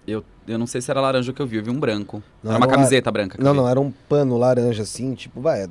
Eu, 0.07 0.25
eu 0.49 0.59
não 0.59 0.67
sei 0.67 0.81
se 0.81 0.91
era 0.91 1.01
laranja 1.01 1.33
que 1.33 1.41
eu 1.41 1.47
vi, 1.47 1.57
eu 1.59 1.63
vi 1.65 1.71
um 1.71 1.79
branco. 1.79 2.23
Não, 2.43 2.53
era 2.53 2.61
uma 2.61 2.67
camiseta 2.67 3.11
branca. 3.11 3.37
que 3.39 3.45
Não, 3.45 3.53
vi. 3.53 3.59
não, 3.59 3.69
era 3.69 3.81
um 3.81 3.91
pano 4.09 4.37
laranja, 4.39 4.83
assim, 4.83 5.15
tipo, 5.15 5.41
vai. 5.41 5.63
é 5.65 5.69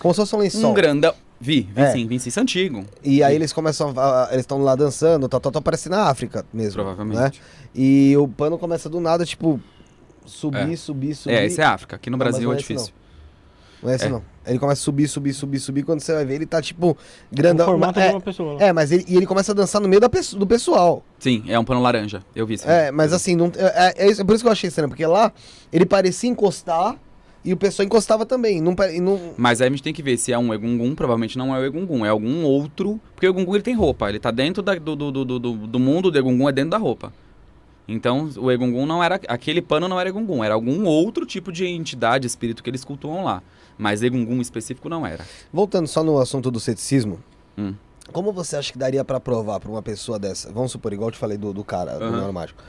Como 0.00 0.12
se 0.14 0.20
fosse 0.20 0.34
um 0.36 0.38
lençol. 0.38 0.70
Um 0.70 0.74
grandão. 0.74 1.14
Vi, 1.40 1.62
vi 1.74 1.80
É. 1.80 1.92
sim, 1.92 2.06
vi 2.06 2.20
sim. 2.20 2.28
Isso 2.28 2.38
é 2.38 2.42
antigo. 2.42 2.84
E 3.02 3.22
aí 3.22 3.34
eles 3.34 3.52
começam 3.52 3.94
a, 3.96 4.28
eles 4.30 4.42
estão 4.42 4.58
lá 4.62 4.74
dançando, 4.76 5.26
tal, 5.28 5.40
tal, 5.40 5.50
tal, 5.52 5.62
parece 5.62 5.88
na 5.88 6.02
África 6.10 6.44
mesmo. 6.52 6.74
Provavelmente. 6.82 7.18
Né? 7.40 7.46
E 7.74 8.14
o 8.18 8.28
pano 8.28 8.58
começa 8.58 8.88
do 8.90 9.00
nada, 9.00 9.24
tipo, 9.24 9.58
subir, 10.26 10.72
É. 10.72 10.76
subir, 10.76 11.14
subir. 11.14 11.34
É, 11.34 11.46
esse 11.46 11.60
é 11.60 11.64
África. 11.64 11.96
Aqui 11.96 12.10
no 12.10 12.18
Não, 12.18 12.24
Brasil 12.24 12.50
é 12.52 12.54
é 12.54 12.58
difícil. 12.58 12.92
Não 13.82 13.90
é 13.90 13.94
esse 13.96 14.06
É. 14.06 14.08
não. 14.08 14.22
Ele 14.46 14.58
começa 14.58 14.80
a 14.80 14.84
subir, 14.84 15.06
subir, 15.08 15.32
subir, 15.32 15.58
subir. 15.60 15.82
Quando 15.84 16.00
você 16.00 16.12
vai 16.14 16.24
ver, 16.24 16.34
ele 16.36 16.46
tá, 16.46 16.60
tipo, 16.60 16.90
O 16.90 16.96
grandão. 17.34 17.66
formato 17.66 18.00
é, 18.00 18.08
de 18.08 18.14
uma 18.14 18.20
pessoa. 18.20 18.56
né? 18.58 18.68
é, 18.68 18.72
mas 18.72 18.90
ele, 18.90 19.04
e 19.08 19.16
ele 19.16 19.26
começa 19.26 19.52
a 19.52 19.54
dançar 19.54 19.80
no 19.80 19.88
meio 19.88 20.00
da 20.00 20.08
pesso- 20.08 20.36
do 20.38 20.46
pessoal. 20.46 21.04
Sim, 21.18 21.44
é 21.46 21.58
um 21.58 21.64
pano 21.64 21.80
laranja. 21.80 22.22
Eu 22.34 22.46
vi 22.46 22.58
sim. 22.58 22.66
É, 22.68 22.90
mas 22.90 23.12
assim, 23.12 23.36
não, 23.36 23.52
é, 23.56 23.94
é, 23.96 24.10
isso- 24.10 24.20
é 24.22 24.24
por 24.24 24.34
isso 24.34 24.42
que 24.44 24.48
eu 24.48 24.52
achei 24.52 24.68
estranho, 24.68 24.88
porque 24.88 25.06
lá 25.06 25.32
ele 25.72 25.86
parecia 25.86 26.28
encostar 26.28 26.96
e 27.44 27.52
o 27.52 27.56
pessoal 27.56 27.86
encostava 27.86 28.26
também. 28.26 28.60
Não, 28.60 28.74
não, 29.00 29.20
Mas 29.36 29.60
aí 29.60 29.68
a 29.68 29.70
gente 29.70 29.82
tem 29.82 29.92
que 29.94 30.02
ver 30.02 30.16
se 30.18 30.32
é 30.32 30.38
um 30.38 30.52
Egungun, 30.52 30.94
provavelmente 30.94 31.38
não 31.38 31.54
é 31.54 31.58
o 31.60 31.64
Egungun, 31.64 32.04
é 32.04 32.08
algum 32.08 32.42
outro. 32.44 33.00
Porque 33.14 33.26
o 33.26 33.30
Egungun 33.30 33.54
ele 33.54 33.62
tem 33.62 33.74
roupa, 33.74 34.08
ele 34.08 34.18
tá 34.18 34.30
dentro 34.30 34.62
da- 34.62 34.74
do, 34.74 34.96
do, 34.96 35.10
do, 35.12 35.24
do, 35.38 35.52
do 35.66 35.78
mundo 35.78 36.10
do 36.10 36.18
Egungun, 36.18 36.48
é 36.48 36.52
dentro 36.52 36.70
da 36.70 36.78
roupa. 36.78 37.12
Então 37.88 38.28
o 38.36 38.50
Egungun 38.50 38.86
não 38.86 39.02
era. 39.02 39.20
Aquele 39.28 39.60
pano 39.62 39.88
não 39.88 39.98
era 40.00 40.08
Egungun, 40.08 40.42
era 40.44 40.54
algum 40.54 40.84
outro 40.86 41.24
tipo 41.26 41.50
de 41.52 41.66
entidade, 41.66 42.26
espírito 42.26 42.62
que 42.62 42.70
eles 42.70 42.84
cultuam 42.84 43.24
lá. 43.24 43.42
Mas 43.80 44.02
Egungun 44.02 44.40
específico 44.42 44.88
não 44.90 45.06
era. 45.06 45.24
Voltando 45.50 45.88
só 45.88 46.04
no 46.04 46.18
assunto 46.18 46.50
do 46.50 46.60
ceticismo, 46.60 47.18
Hum. 47.56 47.74
como 48.12 48.30
você 48.32 48.56
acha 48.56 48.70
que 48.72 48.78
daria 48.78 49.02
pra 49.04 49.18
provar 49.18 49.58
pra 49.58 49.70
uma 49.70 49.80
pessoa 49.82 50.18
dessa? 50.18 50.52
Vamos 50.52 50.70
supor, 50.72 50.92
igual 50.92 51.08
eu 51.08 51.12
te 51.12 51.18
falei 51.18 51.38
do, 51.38 51.52
do 51.52 51.64
cara, 51.64 51.92
do 51.92 52.02
Aham. 52.04 52.10
Leonardo 52.10 52.32
Mágico. 52.34 52.62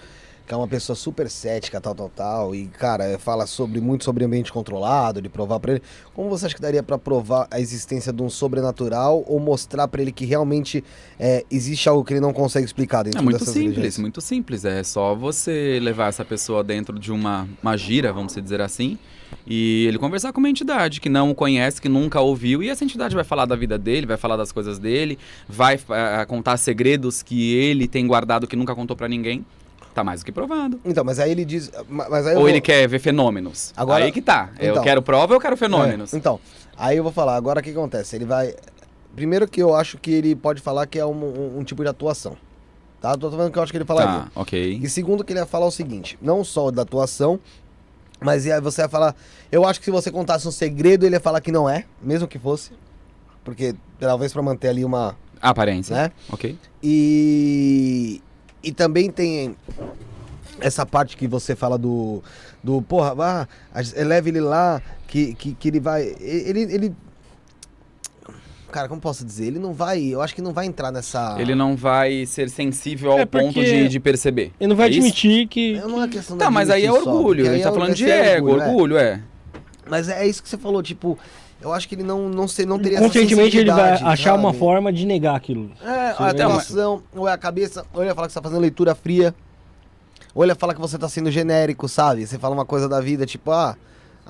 Que 0.47 0.53
é 0.55 0.57
uma 0.57 0.67
pessoa 0.67 0.95
super 0.95 1.29
cética, 1.29 1.79
tal, 1.79 1.93
tal, 1.95 2.09
tal, 2.09 2.55
e, 2.55 2.65
cara, 2.67 3.05
é, 3.05 3.17
fala 3.17 3.45
sobre 3.45 3.79
muito 3.79 4.03
sobre 4.03 4.25
ambiente 4.25 4.51
controlado, 4.51 5.21
de 5.21 5.29
provar 5.29 5.59
pra 5.59 5.73
ele. 5.73 5.81
Como 6.13 6.29
você 6.29 6.45
acha 6.47 6.55
que 6.55 6.61
daria 6.61 6.81
pra 6.81 6.97
provar 6.97 7.47
a 7.51 7.59
existência 7.59 8.11
de 8.11 8.21
um 8.23 8.29
sobrenatural 8.29 9.23
ou 9.27 9.39
mostrar 9.39 9.87
pra 9.87 10.01
ele 10.01 10.11
que 10.11 10.25
realmente 10.25 10.83
é, 11.19 11.45
existe 11.49 11.87
algo 11.87 12.03
que 12.03 12.13
ele 12.13 12.19
não 12.19 12.33
consegue 12.33 12.65
explicar 12.65 13.03
dentro 13.03 13.19
É 13.19 13.21
muito 13.21 13.37
dessas 13.39 13.53
simples, 13.53 13.75
religiões? 13.75 13.97
muito 13.99 14.19
simples. 14.21 14.65
É 14.65 14.83
só 14.83 15.13
você 15.15 15.79
levar 15.81 16.07
essa 16.07 16.25
pessoa 16.25 16.63
dentro 16.63 16.97
de 16.99 17.11
uma, 17.11 17.47
uma 17.61 17.77
gira, 17.77 18.11
vamos 18.11 18.33
dizer 18.33 18.61
assim, 18.61 18.97
e 19.45 19.85
ele 19.87 19.97
conversar 19.97 20.31
com 20.33 20.39
uma 20.39 20.49
entidade 20.49 20.99
que 21.01 21.09
não 21.09 21.31
o 21.31 21.35
conhece, 21.35 21.81
que 21.81 21.89
nunca 21.89 22.19
ouviu, 22.21 22.61
e 22.63 22.69
essa 22.69 22.83
entidade 22.83 23.13
vai 23.15 23.23
falar 23.23 23.45
da 23.45 23.55
vida 23.55 23.77
dele, 23.77 24.05
vai 24.05 24.17
falar 24.17 24.37
das 24.37 24.51
coisas 24.51 24.77
dele, 24.79 25.17
vai 25.47 25.79
eh, 25.89 26.25
contar 26.25 26.57
segredos 26.57 27.21
que 27.23 27.53
ele 27.55 27.87
tem 27.87 28.05
guardado 28.07 28.47
que 28.47 28.55
nunca 28.55 28.73
contou 28.75 28.95
pra 28.95 29.07
ninguém. 29.07 29.45
Tá 29.93 30.05
mais 30.05 30.21
do 30.21 30.25
que 30.25 30.31
provado. 30.31 30.79
Então, 30.85 31.03
mas 31.03 31.19
aí 31.19 31.31
ele 31.31 31.43
diz. 31.43 31.69
ma- 31.89 32.07
Mas 32.09 32.25
aí 32.25 32.31
eu 32.33 32.37
Ou 32.37 32.43
vou- 32.43 32.49
ele 32.49 32.61
quer 32.61 32.87
ver 32.87 32.99
fenômenos. 32.99 33.73
Agora- 33.75 34.05
Aí 34.05 34.11
que 34.13 34.21
tá. 34.21 34.49
eu 34.57 34.71
Então. 34.71 34.83
quero 34.83 35.01
prova 35.01 35.33
ou 35.33 35.35
eu 35.37 35.41
quero 35.41 35.57
fenômenos. 35.57 36.13
É, 36.13 36.17
então, 36.17 36.39
aí 36.77 36.95
eu 36.95 37.03
vou 37.03 37.11
falar, 37.11 37.35
agora 37.35 37.59
o 37.59 37.63
que 37.63 37.71
acontece? 37.71 38.15
Ele 38.15 38.23
vai. 38.23 38.55
Primeiro 39.13 39.45
que 39.49 39.61
eu 39.61 39.75
acho 39.75 39.97
que 39.97 40.09
ele 40.11 40.33
pode 40.33 40.61
falar 40.61 40.85
que 40.87 40.97
é 40.97 41.05
um, 41.05 41.11
um- 41.11 41.59
um 41.59 41.63
tipo 41.65 41.83
de 41.83 41.89
atuação. 41.89 42.37
Tá? 43.01 43.17
Tô 43.17 43.29
falando 43.29 43.51
que 43.51 43.59
eu 43.59 43.63
acho 43.63 43.71
que 43.73 43.77
ele 43.79 43.83
falaria. 43.83 44.21
Tá, 44.27 44.31
ok. 44.33 44.79
E 44.81 44.87
segundo, 44.87 45.25
que 45.25 45.33
ele 45.33 45.39
ia 45.41 45.45
falar 45.45 45.65
o 45.65 45.71
seguinte: 45.71 46.17
não 46.21 46.41
só 46.41 46.71
da 46.71 46.83
atuação, 46.83 47.37
mas 48.21 48.45
ia, 48.45 48.61
você 48.61 48.81
ia 48.83 48.87
falar. 48.87 49.15
Eu 49.51 49.65
acho 49.65 49.79
que 49.79 49.85
se 49.85 49.91
você 49.91 50.11
contasse 50.11 50.47
um 50.47 50.51
segredo, 50.51 51.05
ele 51.05 51.15
ia 51.15 51.19
falar 51.19 51.41
que 51.41 51.51
não 51.51 51.67
é, 51.67 51.85
mesmo 52.01 52.27
que 52.27 52.37
fosse. 52.37 52.71
Porque 53.43 53.75
talvez 53.99 54.31
pra 54.31 54.41
manter 54.43 54.67
ali 54.67 54.85
uma. 54.85 55.17
Aparência. 55.41 55.95
Né? 55.95 56.11
Ok. 56.29 56.57
E. 56.83 58.21
E 58.63 58.71
também 58.71 59.09
tem 59.09 59.55
essa 60.59 60.85
parte 60.85 61.17
que 61.17 61.27
você 61.27 61.55
fala 61.55 61.77
do. 61.77 62.23
Do, 62.63 62.79
porra, 62.79 63.15
vá, 63.15 63.47
leve 63.95 64.29
ele 64.29 64.39
lá, 64.39 64.79
que, 65.07 65.33
que, 65.33 65.55
que 65.55 65.67
ele 65.67 65.79
vai. 65.79 66.15
Ele, 66.19 66.61
ele. 66.61 66.95
Cara, 68.71 68.87
como 68.87 69.01
posso 69.01 69.23
dizer? 69.25 69.47
Ele 69.47 69.59
não 69.59 69.73
vai. 69.73 70.01
Eu 70.01 70.21
acho 70.21 70.33
que 70.33 70.41
não 70.41 70.53
vai 70.53 70.65
entrar 70.65 70.91
nessa. 70.91 71.35
Ele 71.39 71.53
não 71.53 71.75
vai 71.75 72.25
ser 72.25 72.49
sensível 72.49 73.11
ao 73.11 73.19
É 73.19 73.25
ponto 73.25 73.59
de, 73.59 73.87
de 73.87 73.99
perceber. 73.99 74.51
Ele 74.59 74.69
não 74.69 74.75
vai 74.75 74.87
É 74.87 74.89
isso? 74.91 74.99
admitir 74.99 75.47
que. 75.47 75.75
É 75.77 75.85
uma 75.85 76.07
questão 76.07 76.37
Tá, 76.37 76.49
mas 76.49 76.69
aí 76.69 76.85
é 76.85 76.91
só, 76.91 76.97
orgulho. 77.13 77.45
gente 77.45 77.61
tá 77.63 77.69
é- 77.69 77.71
falando 77.71 77.87
vai 77.87 77.93
de 77.95 78.03
ser 78.03 78.09
ego, 78.09 78.47
orgulho, 78.49 78.61
é. 78.63 78.67
orgulho, 78.69 78.97
é. 78.97 79.21
Mas 79.89 80.07
é 80.09 80.25
isso 80.25 80.41
que 80.41 80.47
você 80.49 80.57
falou, 80.57 80.81
tipo, 80.81 81.19
eu 81.61 81.73
acho 81.73 81.87
que 81.87 81.95
ele 81.95 82.03
não, 82.03 82.29
não, 82.29 82.47
sei, 82.47 82.65
não 82.65 82.79
teria 82.79 82.99
Conscientemente 82.99 83.57
ele 83.57 83.71
vai 83.71 83.91
achar 83.91 84.03
uma 84.05 84.15
sensibilidade, 84.15 84.57
forma 84.57 84.93
de 84.93 85.05
negar 85.05 85.35
aquilo. 85.35 85.69
sabe? 85.83 85.91
É, 85.91 86.13
Sim, 86.13 86.23
a 86.23 86.27
atuação, 86.29 87.03
ou 87.13 87.27
é 87.27 87.33
a 87.33 87.37
cabeça, 87.37 87.85
ou 87.93 88.01
ele 88.01 88.09
ia 88.09 88.15
falar 88.15 88.27
que 88.27 88.33
você 88.33 88.39
tá 88.39 88.43
fazendo 88.43 88.61
leitura 88.61 88.95
fria, 88.95 89.35
ou 90.33 90.43
ele 90.43 90.51
ia 90.51 90.55
falar 90.55 90.73
que 90.73 90.79
você 90.81 90.97
tá 90.97 91.09
sendo 91.09 91.29
genérico, 91.29 91.89
sabe? 91.89 92.25
Você 92.25 92.39
fala 92.39 92.53
uma 92.55 92.65
coisa 92.65 92.87
da 92.87 93.01
vida, 93.01 93.25
tipo, 93.25 93.51
ah, 93.51 93.75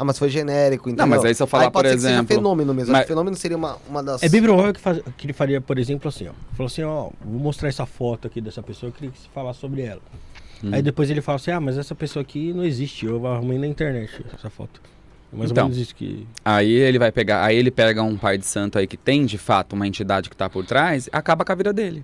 ah 0.01 0.05
mas 0.05 0.17
foi 0.17 0.29
genérico, 0.29 0.89
entendeu? 0.89 1.05
mas 1.07 1.23
aí 1.23 1.35
se 1.35 1.43
eu 1.43 1.47
falar, 1.47 1.69
pode 1.69 1.83
por 1.85 1.89
ser 1.89 1.95
que 1.95 2.01
seja 2.01 2.13
exemplo, 2.15 2.35
fenômeno 2.35 2.73
mesmo, 2.73 2.91
mas- 2.91 3.07
fenômeno 3.07 3.35
seria 3.37 3.55
uma, 3.57 3.77
uma 3.87 4.01
das... 4.01 4.23
É 4.23 4.29
bem 4.29 4.41
provável 4.41 4.73
que, 4.73 4.79
faz- 4.79 5.01
que 5.17 5.25
ele 5.27 5.33
faria, 5.33 5.61
por 5.61 5.77
exemplo, 5.77 6.09
assim, 6.09 6.27
ó. 6.27 6.31
Falou 6.55 6.65
assim, 6.67 6.83
ó, 6.83 7.09
vou 7.23 7.39
mostrar 7.39 7.69
essa 7.69 7.85
foto 7.85 8.27
aqui 8.27 8.41
dessa 8.41 8.63
pessoa, 8.63 8.89
eu 8.89 8.93
queria 8.93 9.11
que 9.11 9.19
você 9.19 9.27
falasse 9.33 9.59
sobre 9.59 9.83
ela. 9.83 10.01
Hum. 10.63 10.69
Aí 10.73 10.81
depois 10.81 11.09
ele 11.09 11.21
fala 11.21 11.35
assim, 11.35 11.51
ah, 11.51 11.59
mas 11.59 11.77
essa 11.77 11.93
pessoa 11.95 12.21
aqui 12.21 12.51
não 12.53 12.63
existe, 12.63 13.05
eu 13.05 13.25
arrumei 13.27 13.57
na 13.59 13.67
internet 13.67 14.25
essa 14.33 14.49
foto. 14.49 14.81
É 15.33 15.37
mais 15.37 15.49
Então. 15.51 15.63
ou 15.65 15.69
menos 15.69 15.81
isso 15.81 15.95
que. 15.95 16.27
Aí 16.43 16.71
ele 16.71 16.99
vai 16.99 17.11
pegar, 17.11 17.43
aí 17.45 17.55
ele 17.55 17.71
pega 17.71 18.03
um 18.03 18.17
pai 18.17 18.37
de 18.37 18.45
santo 18.45 18.77
aí 18.77 18.85
que 18.85 18.97
tem 18.97 19.25
de 19.25 19.37
fato 19.37 19.73
uma 19.73 19.87
entidade 19.87 20.29
que 20.29 20.35
tá 20.35 20.49
por 20.49 20.65
trás, 20.65 21.07
acaba 21.11 21.45
com 21.45 21.51
a 21.51 21.55
vida 21.55 21.71
dele. 21.71 22.03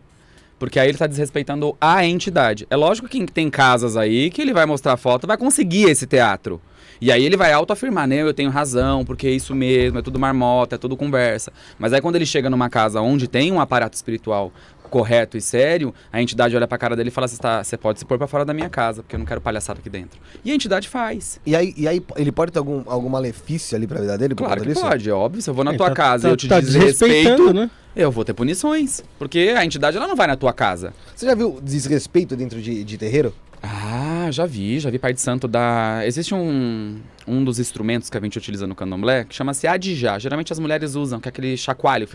Porque 0.57 0.79
aí 0.79 0.89
ele 0.89 0.97
tá 0.97 1.05
desrespeitando 1.05 1.75
a 1.79 2.03
entidade. 2.05 2.65
É 2.69 2.75
lógico 2.75 3.07
que 3.07 3.25
tem 3.27 3.49
casas 3.49 3.95
aí 3.95 4.31
que 4.31 4.41
ele 4.41 4.53
vai 4.53 4.65
mostrar 4.65 4.93
a 4.93 4.97
foto, 4.97 5.27
vai 5.27 5.37
conseguir 5.37 5.83
esse 5.89 6.07
teatro. 6.07 6.59
E 6.99 7.11
aí 7.11 7.23
ele 7.25 7.37
vai 7.37 7.51
autoafirmar, 7.53 8.07
né? 8.07 8.17
Eu 8.21 8.33
tenho 8.33 8.49
razão, 8.49 9.05
porque 9.05 9.27
é 9.27 9.31
isso 9.31 9.53
mesmo, 9.55 9.99
é 9.99 10.01
tudo 10.01 10.19
marmota, 10.19 10.75
é 10.75 10.77
tudo 10.77 10.95
conversa. 10.97 11.51
Mas 11.77 11.93
aí 11.93 12.01
quando 12.01 12.15
ele 12.15 12.25
chega 12.25 12.49
numa 12.49 12.69
casa 12.69 13.01
onde 13.01 13.27
tem 13.27 13.51
um 13.51 13.59
aparato 13.59 13.95
espiritual 13.95 14.51
correto 14.89 15.35
e 15.37 15.41
sério, 15.41 15.93
a 16.13 16.21
entidade 16.21 16.55
olha 16.55 16.65
pra 16.65 16.77
cara 16.77 16.95
dele 16.95 17.09
e 17.09 17.11
fala: 17.11 17.27
Você 17.27 17.37
tá, 17.37 17.61
você 17.63 17.75
pode 17.75 17.99
se 17.99 18.05
pôr 18.05 18.17
pra 18.17 18.25
fora 18.25 18.45
da 18.45 18.53
minha 18.53 18.69
casa, 18.69 19.03
porque 19.03 19.15
eu 19.15 19.19
não 19.19 19.25
quero 19.25 19.41
palhaçada 19.41 19.79
aqui 19.79 19.89
dentro. 19.89 20.17
E 20.45 20.51
a 20.51 20.55
entidade 20.55 20.87
faz. 20.87 21.41
E 21.45 21.55
aí, 21.55 21.73
e 21.75 21.87
aí 21.87 22.01
ele 22.15 22.31
pode 22.31 22.51
ter 22.53 22.59
algum, 22.59 22.83
algum 22.85 23.09
malefício 23.09 23.75
ali 23.75 23.85
pra 23.85 23.99
vida 23.99 24.17
dele 24.17 24.33
por 24.33 24.45
Claro 24.45 24.61
que 24.61 24.67
disso? 24.69 24.81
pode, 24.81 25.09
é 25.09 25.13
óbvio. 25.13 25.41
Se 25.41 25.49
eu 25.49 25.53
vou 25.53 25.65
na 25.65 25.73
É, 25.73 25.77
tua 25.77 25.89
tá- 25.89 25.95
casa 25.95 26.23
tá- 26.23 26.29
e 26.29 26.31
eu 26.31 26.37
te 26.37 26.47
tá 26.47 26.59
desrespeito, 26.61 27.05
desrespeitando, 27.09 27.53
né? 27.53 27.69
eu 27.97 28.09
vou 28.09 28.23
ter 28.23 28.33
punições. 28.33 29.03
Porque 29.19 29.53
a 29.57 29.65
entidade 29.65 29.97
ela 29.97 30.07
não 30.07 30.15
vai 30.15 30.27
na 30.27 30.37
tua 30.37 30.53
casa. 30.53 30.93
Você 31.13 31.25
já 31.25 31.35
viu 31.35 31.59
desrespeito 31.61 32.35
dentro 32.37 32.61
de, 32.61 32.83
de 32.85 32.97
terreiro? 32.97 33.33
Ah, 33.61 34.29
já 34.31 34.45
vi, 34.45 34.79
já 34.79 34.89
vi 34.89 34.99
Pai 34.99 35.13
de 35.13 35.21
Santo 35.21 35.47
da. 35.47 36.01
Existe 36.05 36.33
um, 36.33 36.99
um 37.27 37.43
dos 37.43 37.59
instrumentos 37.59 38.09
que 38.09 38.17
a 38.17 38.21
gente 38.21 38.37
utiliza 38.37 38.67
no 38.67 38.75
candomblé 38.75 39.23
que 39.23 39.35
chama-se 39.35 39.67
adijá. 39.67 40.19
Geralmente 40.19 40.53
as 40.53 40.59
mulheres 40.59 40.95
usam, 40.95 41.19
que 41.19 41.27
é 41.27 41.29
aquele 41.29 41.57
chacoalho. 41.57 42.07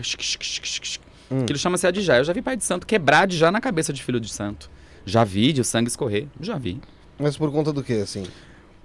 Hum. 1.31 1.41
Aquilo 1.41 1.59
chama-se 1.59 1.85
adijá. 1.85 2.17
Eu 2.17 2.23
já 2.23 2.33
vi 2.33 2.41
Pai 2.41 2.55
de 2.55 2.63
Santo 2.63 2.87
quebrar 2.87 3.23
adijá 3.23 3.51
na 3.51 3.59
cabeça 3.59 3.91
de 3.91 4.01
filho 4.01 4.19
de 4.19 4.29
santo. 4.29 4.69
Já 5.05 5.23
vi 5.23 5.51
de 5.51 5.61
o 5.61 5.63
sangue 5.63 5.89
escorrer. 5.89 6.27
Já 6.39 6.57
vi. 6.57 6.79
Mas 7.19 7.37
por 7.37 7.51
conta 7.51 7.73
do 7.73 7.83
que, 7.83 7.93
assim? 7.93 8.23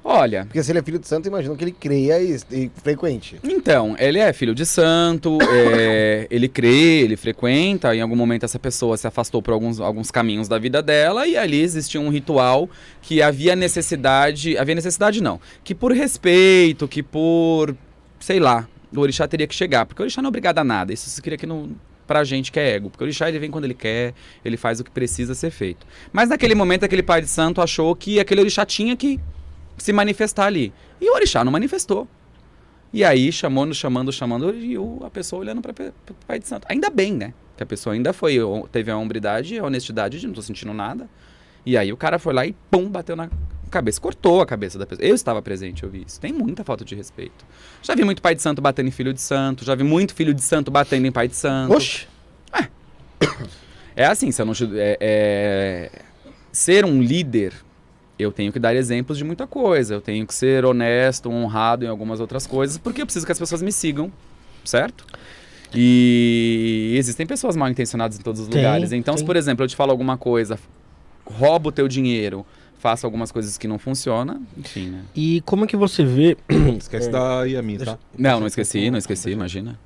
Olha, 0.05 0.44
Porque 0.44 0.62
se 0.62 0.72
ele 0.72 0.78
é 0.78 0.82
filho 0.82 0.99
de 0.99 1.07
santo, 1.07 1.26
imagino 1.26 1.57
que 1.57 1.64
ele 1.64 1.72
creia 1.72 2.20
e, 2.20 2.38
e 2.51 2.70
frequente. 2.82 3.38
Então, 3.44 3.94
ele 3.99 4.18
é 4.18 4.32
filho 4.32 4.55
de 4.55 4.64
santo, 4.64 5.38
é, 5.53 6.26
ele 6.30 6.49
crê, 6.49 7.01
ele 7.03 7.16
frequenta, 7.16 7.94
em 7.94 8.01
algum 8.01 8.16
momento 8.16 8.44
essa 8.44 8.59
pessoa 8.59 8.96
se 8.96 9.07
afastou 9.07 9.42
por 9.42 9.53
alguns, 9.53 9.80
alguns 9.80 10.11
caminhos 10.11 10.49
da 10.49 10.59
vida 10.59 10.80
dela 10.80 11.26
e 11.26 11.36
ali 11.36 11.61
existia 11.61 12.01
um 12.01 12.09
ritual 12.09 12.70
que 13.03 13.20
havia 13.20 13.55
necessidade, 13.55 14.57
havia 14.57 14.74
necessidade 14.74 15.22
não, 15.22 15.40
que 15.62 15.74
por 15.74 15.92
respeito, 15.92 16.88
que 16.88 17.03
por, 17.03 17.76
sei 18.20 18.40
lá, 18.40 18.66
o 18.94 19.01
orixá 19.01 19.28
teria 19.28 19.46
que 19.46 19.55
chegar, 19.55 19.84
porque 19.84 20.01
o 20.01 20.05
orixá 20.05 20.22
não 20.22 20.28
é 20.28 20.30
obrigado 20.30 20.59
a 20.59 20.64
nada, 20.64 20.92
isso 20.92 21.11
se 21.11 21.20
queria 21.20 21.36
que 21.36 21.46
não, 21.46 21.70
pra 22.07 22.24
gente 22.24 22.51
que 22.51 22.59
é 22.59 22.76
ego, 22.76 22.88
porque 22.88 23.05
o 23.05 23.07
orixá 23.07 23.28
ele 23.28 23.38
vem 23.38 23.51
quando 23.51 23.64
ele 23.64 23.74
quer, 23.74 24.14
ele 24.42 24.57
faz 24.57 24.80
o 24.80 24.84
que 24.84 24.90
precisa 24.90 25.34
ser 25.34 25.51
feito. 25.51 25.86
Mas 26.12 26.30
naquele 26.30 26.55
momento 26.55 26.84
aquele 26.84 27.03
pai 27.03 27.20
de 27.20 27.28
santo 27.28 27.61
achou 27.61 27.94
que 27.94 28.18
aquele 28.18 28.40
orixá 28.40 28.64
tinha 28.64 28.96
que 28.96 29.20
se 29.79 29.93
manifestar 29.93 30.47
ali, 30.47 30.72
e 31.01 31.11
o 31.11 31.14
orixá 31.14 31.45
não 31.45 31.53
manifestou. 31.53 32.07
E 32.93 33.05
aí, 33.05 33.31
chamando, 33.31 33.74
chamando, 33.74 34.12
chamando, 34.12 34.55
e 34.55 34.74
a 35.05 35.11
pessoa 35.11 35.41
olhando 35.41 35.61
para 35.61 35.72
o 35.72 36.14
Pai 36.26 36.39
de 36.39 36.49
Santo. 36.49 36.66
Ainda 36.70 36.89
bem, 36.89 37.12
né? 37.12 37.35
Que 37.57 37.62
a 37.62 37.66
pessoa 37.66 37.95
ainda 37.95 38.12
foi, 38.12 38.39
teve 38.72 38.91
a 38.91 38.97
hombridade 38.97 39.55
e 39.55 39.59
a 39.59 39.64
honestidade 39.64 40.18
de 40.18 40.26
não 40.26 40.35
tô 40.35 40.41
sentindo 40.41 40.72
nada. 40.72 41.09
E 41.66 41.76
aí 41.76 41.93
o 41.93 41.97
cara 41.97 42.18
foi 42.18 42.33
lá 42.33 42.47
e 42.47 42.55
pum, 42.70 42.89
bateu 42.89 43.14
na 43.14 43.29
cabeça, 43.70 44.01
cortou 44.01 44.41
a 44.41 44.47
cabeça 44.47 44.79
da 44.79 44.87
pessoa. 44.87 45.07
Eu 45.07 45.14
estava 45.14 45.43
presente, 45.43 45.83
eu 45.83 45.91
vi 45.91 46.05
isso. 46.07 46.18
Tem 46.18 46.33
muita 46.33 46.64
falta 46.64 46.83
de 46.85 46.95
respeito. 46.95 47.45
Já 47.83 47.95
vi 47.95 48.05
muito 48.05 48.22
pai 48.22 48.35
de 48.35 48.41
santo 48.41 48.62
batendo 48.62 48.89
em 48.89 48.93
filho 48.93 49.12
de 49.12 49.20
santo, 49.20 49.64
já 49.64 49.74
vi 49.74 49.85
muito 49.85 50.14
filho 50.14 50.33
de 50.33 50.41
santo 50.41 50.70
batendo 50.70 51.07
em 51.07 51.12
pai 51.12 51.29
de 51.29 51.37
santo. 51.37 51.74
Oxi! 51.74 52.07
É 53.95 54.07
assim, 54.07 54.31
se 54.31 54.41
eu 54.41 54.47
não. 54.47 54.55
É, 54.76 54.97
é- 55.01 55.91
ser 56.53 56.85
um 56.85 57.03
líder, 57.03 57.53
eu 58.19 58.33
tenho 58.33 58.53
que 58.53 58.59
dar 58.59 58.75
exemplos 58.75 59.16
de 59.16 59.25
muita 59.25 59.47
coisa. 59.47 59.95
Eu 59.95 60.01
tenho 60.01 60.27
que 60.27 60.35
ser 60.35 60.64
honesto, 60.64 61.31
honrado 61.31 61.85
em 61.85 61.89
algumas 61.89 62.21
outras 62.21 62.47
coisas, 62.47 62.77
porque 62.77 63.01
eu 63.01 63.07
preciso 63.07 63.25
que 63.25 63.33
as 63.33 63.39
pessoas 63.39 63.62
me 63.62 63.71
sigam, 63.71 64.12
certo? 64.64 65.05
E 65.75 66.95
existem 66.97 67.27
pessoas 67.27 67.55
mal 67.55 67.69
intencionadas 67.69 68.19
em 68.19 68.23
todos 68.23 68.41
os 68.41 68.49
Tem, 68.49 68.62
lugares. 68.62 68.93
Então, 68.93 69.14
se 69.14 69.19
tem. 69.19 69.27
por 69.27 69.37
exemplo 69.37 69.64
eu 69.64 69.69
te 69.69 69.77
falo 69.77 69.91
alguma 69.91 70.16
coisa, 70.16 70.59
roubo 71.25 71.69
o 71.69 71.73
teu 71.73 71.87
dinheiro, 71.87 72.45
faço 72.79 73.07
algumas 73.07 73.31
coisas 73.31 73.59
que 73.59 73.69
não 73.69 73.79
funcionam, 73.79 74.43
enfim, 74.57 74.87
né? 74.89 75.03
E 75.14 75.43
como 75.43 75.64
é 75.64 75.69
que 75.69 75.77
você 75.77 76.05
vê. 76.05 76.37
Esquece 76.79 77.11
da 77.11 77.45
Yami, 77.45 77.79
tá? 77.79 77.99
Não, 78.16 78.41
não 78.41 78.47
esqueci, 78.47 78.91
não 78.91 78.99
esqueci, 78.99 79.31
imagina. 79.31 79.79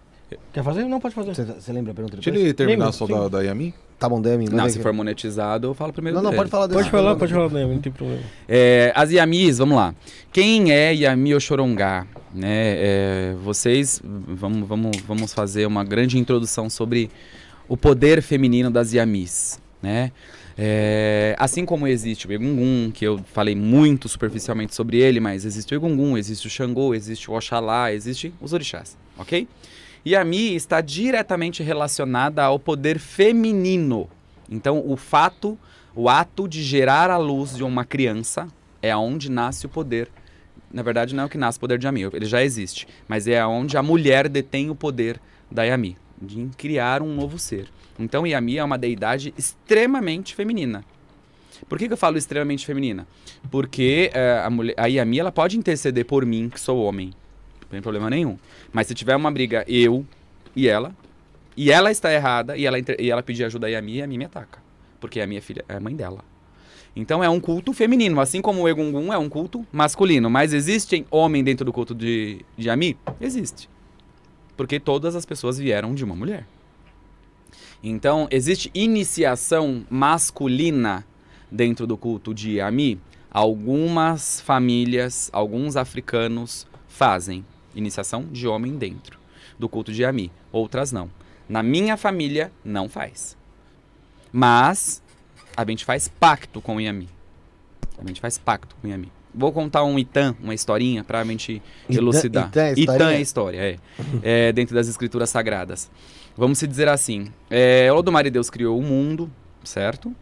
Quer 0.53 0.62
fazer? 0.64 0.85
Não, 0.85 1.01
pode 1.01 1.14
fazer. 1.14 1.35
Você, 1.35 1.45
você 1.45 1.72
lembra 1.72 1.93
a 1.93 1.95
pergunta 1.95 2.16
Deixa 2.16 2.30
depois? 2.30 2.45
ele 2.45 2.55
terminar 2.55 2.87
Lembra? 2.87 2.93
só 2.93 3.07
Sim. 3.07 3.12
da, 3.12 3.28
da 3.28 3.41
Yami. 3.43 3.74
Tá 3.99 4.09
bom, 4.09 4.20
Demi. 4.20 4.49
Não, 4.49 4.68
se 4.68 4.80
for 4.80 4.93
monetizado, 4.93 5.68
eu 5.68 5.74
falo 5.74 5.93
primeiro 5.93 6.16
Não, 6.16 6.24
não, 6.24 6.30
dele. 6.30 6.41
pode 6.41 6.51
falar 6.51 6.66
desse. 6.66 6.78
Pode 6.78 6.91
falar, 6.91 7.14
pode 7.14 7.33
falar 7.33 7.49
mesmo, 7.51 7.74
não 7.74 7.80
tem 7.80 7.93
problema. 7.93 8.20
É, 8.49 8.93
as 8.97 9.12
Yamis, 9.12 9.59
vamos 9.59 9.76
lá. 9.76 9.95
Quem 10.33 10.72
é 10.72 10.93
Yami 10.93 11.37
Oxorongá? 11.37 12.05
Né? 12.35 12.49
É, 12.51 13.35
vocês, 13.45 14.03
vamos, 14.05 14.66
vamos, 14.66 14.97
vamos 15.07 15.33
fazer 15.33 15.66
uma 15.66 15.85
grande 15.85 16.18
introdução 16.18 16.68
sobre 16.68 17.11
o 17.68 17.76
poder 17.76 18.22
feminino 18.22 18.72
das 18.72 18.93
Yamis. 18.93 19.61
Né? 19.80 20.11
É, 20.59 21.35
assim 21.39 21.64
como 21.64 21.87
existe 21.87 22.26
o 22.26 22.33
Egungun, 22.33 22.91
que 22.93 23.05
eu 23.05 23.20
falei 23.33 23.55
muito 23.55 24.09
superficialmente 24.09 24.74
sobre 24.74 24.99
ele, 24.99 25.20
mas 25.20 25.45
existe 25.45 25.74
o 25.74 25.76
Egungun, 25.76 26.16
existe 26.18 26.47
o 26.47 26.51
Xangô, 26.51 26.93
existe 26.93 27.30
o 27.30 27.35
Oxalá, 27.35 27.93
existe 27.93 28.35
os 28.41 28.53
orixás, 28.53 28.97
ok? 29.16 29.47
Yami 30.05 30.57
está 30.57 30.80
diretamente 30.80 31.62
relacionada 31.62 32.42
ao 32.42 32.59
poder 32.59 32.98
feminino. 32.98 34.09
Então, 34.50 34.82
o 34.84 34.96
fato, 34.96 35.57
o 35.94 36.09
ato 36.09 36.48
de 36.48 36.61
gerar 36.62 37.09
a 37.09 37.16
luz 37.16 37.57
de 37.57 37.62
uma 37.62 37.84
criança 37.84 38.48
é 38.82 38.90
aonde 38.90 39.30
nasce 39.30 39.66
o 39.66 39.68
poder. 39.68 40.09
Na 40.72 40.82
verdade, 40.82 41.14
não 41.14 41.22
é 41.22 41.26
o 41.26 41.28
que 41.28 41.38
nasce 41.38 41.59
o 41.59 41.61
poder 41.61 41.78
de 41.78 41.86
Yami, 41.86 42.03
ele 42.03 42.26
já 42.26 42.42
existe. 42.42 42.88
Mas 43.07 43.28
é 43.28 43.40
aonde 43.40 43.76
a 43.76 43.82
mulher 43.82 44.28
detém 44.28 44.70
o 44.70 44.74
poder 44.74 45.20
da 45.48 45.62
Yami, 45.62 45.96
de 46.20 46.50
criar 46.57 47.00
um 47.00 47.14
novo 47.14 47.38
ser. 47.38 47.68
Então, 47.96 48.26
Yami 48.26 48.59
é 48.59 48.64
uma 48.64 48.78
deidade 48.78 49.32
extremamente 49.38 50.34
feminina. 50.34 50.84
Por 51.68 51.78
que, 51.78 51.86
que 51.86 51.92
eu 51.92 51.98
falo 51.98 52.18
extremamente 52.18 52.66
feminina? 52.66 53.07
Porque 53.53 54.11
eh, 54.12 54.42
a, 54.44 54.50
mulher, 54.50 54.74
a 54.76 54.86
Yami 54.86 55.20
ela 55.20 55.30
pode 55.30 55.57
interceder 55.57 56.05
por 56.05 56.26
mim, 56.26 56.48
que 56.48 56.59
sou 56.59 56.82
homem. 56.82 57.12
Não 57.73 57.79
tem 57.79 57.83
problema 57.83 58.11
nenhum. 58.11 58.39
Mas 58.70 58.87
se 58.87 58.95
tiver 58.95 59.16
uma 59.16 59.31
briga 59.31 59.64
eu 59.66 60.05
e 60.55 60.68
ela, 60.68 60.95
e 61.57 61.73
ela 61.73 61.91
está 61.91 62.12
errada, 62.12 62.55
e 62.55 62.66
ela, 62.66 62.77
e 62.79 63.11
ela 63.11 63.23
pedir 63.23 63.45
ajuda 63.45 63.66
a 63.66 63.70
Yami, 63.70 63.95
a 63.95 64.05
Yami 64.05 64.18
me 64.18 64.25
ataca. 64.27 64.62
Porque 65.01 65.23
a 65.23 65.27
minha 65.27 65.41
filha 65.41 65.64
é 65.66 65.77
a 65.77 65.81
mãe 65.81 65.97
dela. 65.97 66.23
Então 66.95 67.25
é 67.25 67.31
um 67.31 67.41
culto 67.41 67.73
feminino, 67.73 68.20
assim 68.20 68.43
como 68.43 68.61
o 68.61 68.68
Egungun 68.68 69.11
é 69.11 69.16
um 69.16 69.27
culto 69.27 69.66
masculino. 69.73 70.29
Mas 70.29 70.53
existe 70.53 71.07
homem 71.11 71.43
dentro 71.43 71.64
do 71.64 71.73
culto 71.73 71.95
de, 71.95 72.45
de 72.59 72.68
Yami? 72.68 72.99
Existe. 73.18 73.70
Porque 74.55 74.79
todas 74.79 75.16
as 75.16 75.25
pessoas 75.25 75.57
vieram 75.57 75.95
de 75.95 76.05
uma 76.05 76.14
mulher. 76.14 76.47
Então, 77.83 78.29
existe 78.31 78.70
iniciação 78.75 79.83
masculina 79.89 81.07
dentro 81.51 81.87
do 81.87 81.97
culto 81.97 82.35
de 82.35 82.59
Yami? 82.59 83.01
Algumas 83.31 84.43
famílias, 84.43 85.31
alguns 85.33 85.75
africanos 85.75 86.66
fazem 86.87 87.43
iniciação 87.75 88.25
de 88.31 88.47
homem 88.49 88.77
dentro 88.77 89.18
do 89.59 89.68
culto 89.68 89.93
de 89.93 90.03
Yami, 90.03 90.31
outras 90.51 90.93
não. 90.93 91.11
Na 91.49 91.62
minha 91.62 91.97
família, 91.97 92.51
não 92.64 92.89
faz. 92.89 93.37
Mas 94.33 95.03
a 95.57 95.64
gente 95.68 95.85
faz 95.85 96.09
pacto 96.09 96.61
com 96.61 96.77
o 96.77 96.81
Yami. 96.81 97.09
A 97.99 98.07
gente 98.07 98.20
faz 98.20 98.39
pacto 98.39 98.75
com 98.81 98.87
o 98.87 98.91
Yami. 98.91 99.11
Vou 99.35 99.53
contar 99.53 99.85
um 99.85 99.99
Itan, 99.99 100.35
uma 100.43 100.55
historinha, 100.55 101.05
pra 101.05 101.25
gente 101.25 101.62
Itan- 101.89 101.99
elucidar. 102.01 102.49
Itan 102.49 102.61
é 102.62 102.73
Itan 102.73 102.81
historinha? 102.83 103.11
é 103.12 103.20
história, 103.20 103.59
é. 103.59 103.79
É, 104.49 104.53
Dentro 104.53 104.75
das 104.75 104.89
escrituras 104.89 105.31
sagradas. 105.31 105.91
Vamos 106.37 106.59
se 106.59 106.66
dizer 106.66 106.89
assim. 106.89 107.29
É, 107.51 107.91
Olodumare 107.93 108.31
Deus 108.31 108.49
criou 108.51 108.79
o 108.79 108.83
mundo, 108.83 109.31
certo? 109.64 110.14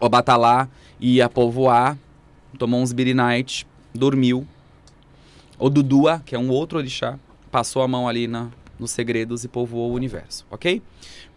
Obatalá 0.00 0.68
ia 1.00 1.28
povoar, 1.28 1.96
tomou 2.58 2.80
uns 2.80 2.92
Birinite, 2.92 3.66
dormiu. 3.94 4.46
Odudua, 5.58 6.22
que 6.24 6.34
é 6.34 6.38
um 6.38 6.50
outro 6.50 6.78
orixá, 6.78 7.18
passou 7.50 7.82
a 7.82 7.88
mão 7.88 8.08
ali 8.08 8.26
na, 8.26 8.48
nos 8.78 8.90
segredos 8.90 9.44
e 9.44 9.48
povoou 9.48 9.90
o 9.92 9.94
universo, 9.94 10.46
ok? 10.50 10.82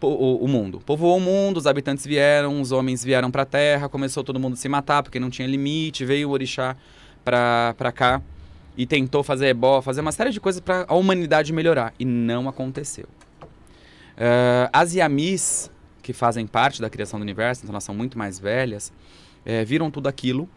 O, 0.00 0.44
o 0.44 0.48
mundo. 0.48 0.80
Povoou 0.84 1.16
o 1.16 1.20
mundo, 1.20 1.56
os 1.58 1.66
habitantes 1.66 2.06
vieram, 2.06 2.60
os 2.60 2.72
homens 2.72 3.04
vieram 3.04 3.30
pra 3.30 3.44
terra, 3.44 3.88
começou 3.88 4.24
todo 4.24 4.38
mundo 4.38 4.54
a 4.54 4.56
se 4.56 4.68
matar 4.68 5.02
porque 5.02 5.20
não 5.20 5.30
tinha 5.30 5.46
limite, 5.46 6.04
veio 6.04 6.28
o 6.28 6.32
orixá 6.32 6.76
pra 7.24 7.92
cá 7.94 8.22
e 8.76 8.86
tentou 8.86 9.22
fazer 9.22 9.48
ebó, 9.48 9.82
fazer 9.82 10.00
uma 10.00 10.12
série 10.12 10.30
de 10.30 10.40
coisas 10.40 10.60
pra 10.60 10.84
a 10.88 10.94
humanidade 10.94 11.52
melhorar. 11.52 11.92
E 11.98 12.04
não 12.04 12.48
aconteceu. 12.48 13.06
Eh, 14.16 14.70
as 14.72 14.94
Yamis, 14.94 15.70
que 16.02 16.12
fazem 16.12 16.46
parte 16.46 16.80
da 16.80 16.88
criação 16.88 17.18
do 17.18 17.22
universo, 17.22 17.62
então 17.62 17.72
elas 17.72 17.84
são 17.84 17.94
muito 17.94 18.16
mais 18.16 18.38
velhas, 18.38 18.92
eh, 19.44 19.64
viram 19.64 19.90
tudo 19.90 20.08
aquilo 20.08 20.48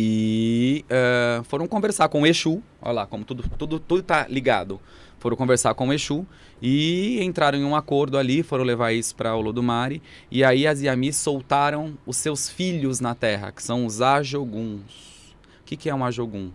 e 0.00 0.84
eh, 0.88 1.40
foram 1.42 1.66
conversar 1.66 2.08
com 2.08 2.22
o 2.22 2.26
Exu. 2.26 2.62
Olha 2.80 2.92
lá, 2.92 3.06
como 3.06 3.24
tudo, 3.24 3.42
tudo, 3.58 3.80
tudo 3.80 4.00
tá 4.00 4.28
ligado. 4.28 4.80
Foram 5.18 5.36
conversar 5.36 5.74
com 5.74 5.88
o 5.88 5.92
Exu 5.92 6.24
e 6.62 7.20
entraram 7.20 7.58
em 7.58 7.64
um 7.64 7.74
acordo 7.74 8.16
ali, 8.16 8.44
foram 8.44 8.62
levar 8.62 8.92
isso 8.92 9.16
para 9.16 9.34
o 9.34 9.40
Lodumare. 9.40 10.00
E 10.30 10.44
aí 10.44 10.68
as 10.68 10.80
Yamis 10.80 11.16
soltaram 11.16 11.98
os 12.06 12.16
seus 12.16 12.48
filhos 12.48 13.00
na 13.00 13.12
terra, 13.12 13.50
que 13.50 13.60
são 13.60 13.84
os 13.84 14.00
Ajoguns. 14.00 15.34
O 15.62 15.64
que, 15.64 15.76
que 15.76 15.90
é 15.90 15.94
um 15.96 16.04
Ajogun? 16.04 16.52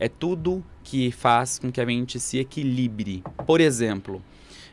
É 0.00 0.08
tudo 0.08 0.64
que 0.82 1.12
faz 1.12 1.60
com 1.60 1.70
que 1.70 1.80
a 1.80 1.86
gente 1.86 2.18
se 2.18 2.40
equilibre. 2.40 3.22
Por 3.46 3.60
exemplo, 3.60 4.20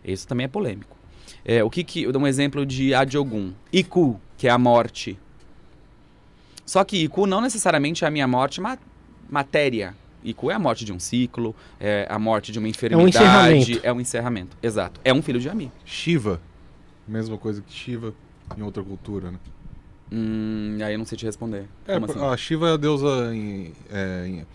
isso 0.04 0.28
também 0.28 0.46
é 0.46 0.48
polêmico. 0.48 0.98
É, 1.46 1.64
o 1.64 1.70
que 1.70 1.84
que, 1.84 2.02
eu 2.02 2.12
dou 2.12 2.24
um 2.24 2.28
exemplo 2.28 2.66
de 2.66 2.92
Adiogun. 2.92 3.54
Iku, 3.72 4.20
que 4.36 4.48
é 4.48 4.50
a 4.50 4.58
morte. 4.58 5.16
Só 6.70 6.84
que 6.84 6.98
Iku 6.98 7.26
não 7.26 7.42
necessariamente 7.42 8.06
é 8.06 8.08
a 8.08 8.12
minha 8.12 8.28
morte 8.28 8.62
ma 8.62 8.78
matéria. 9.28 9.96
Iku 10.24 10.52
é 10.52 10.54
a 10.54 10.60
morte 10.60 10.86
de 10.86 10.94
um 10.94 11.00
ciclo, 11.00 11.56
é 11.80 12.06
a 12.08 12.20
morte 12.20 12.52
de 12.52 12.60
uma 12.60 12.68
enfermidade. 12.68 13.10
encerramento. 13.10 13.80
É 13.82 13.92
um 13.92 14.00
encerramento. 14.00 14.58
Exato. 14.62 15.02
É 15.04 15.12
um 15.12 15.20
filho 15.24 15.40
de 15.40 15.50
Ami. 15.50 15.72
Shiva. 15.84 16.40
Mesma 17.08 17.40
coisa 17.40 17.64
que 17.64 17.74
Shiva 17.74 18.14
em 18.56 18.62
outra 18.62 18.84
cultura, 18.84 19.32
né? 19.32 19.40
Hum, 20.12 20.78
aí 20.84 20.94
eu 20.94 21.00
não 21.00 21.06
sei 21.06 21.18
te 21.18 21.26
responder. 21.26 21.66
É, 21.88 21.94
Como 21.96 22.06
assim? 22.06 22.24
a 22.24 22.38
Shiva 22.38 22.70
é 22.70 22.74
a 22.74 22.78
deusa 22.78 23.34
em- 23.34 23.74
é, 23.92 24.28
em- 24.28 24.46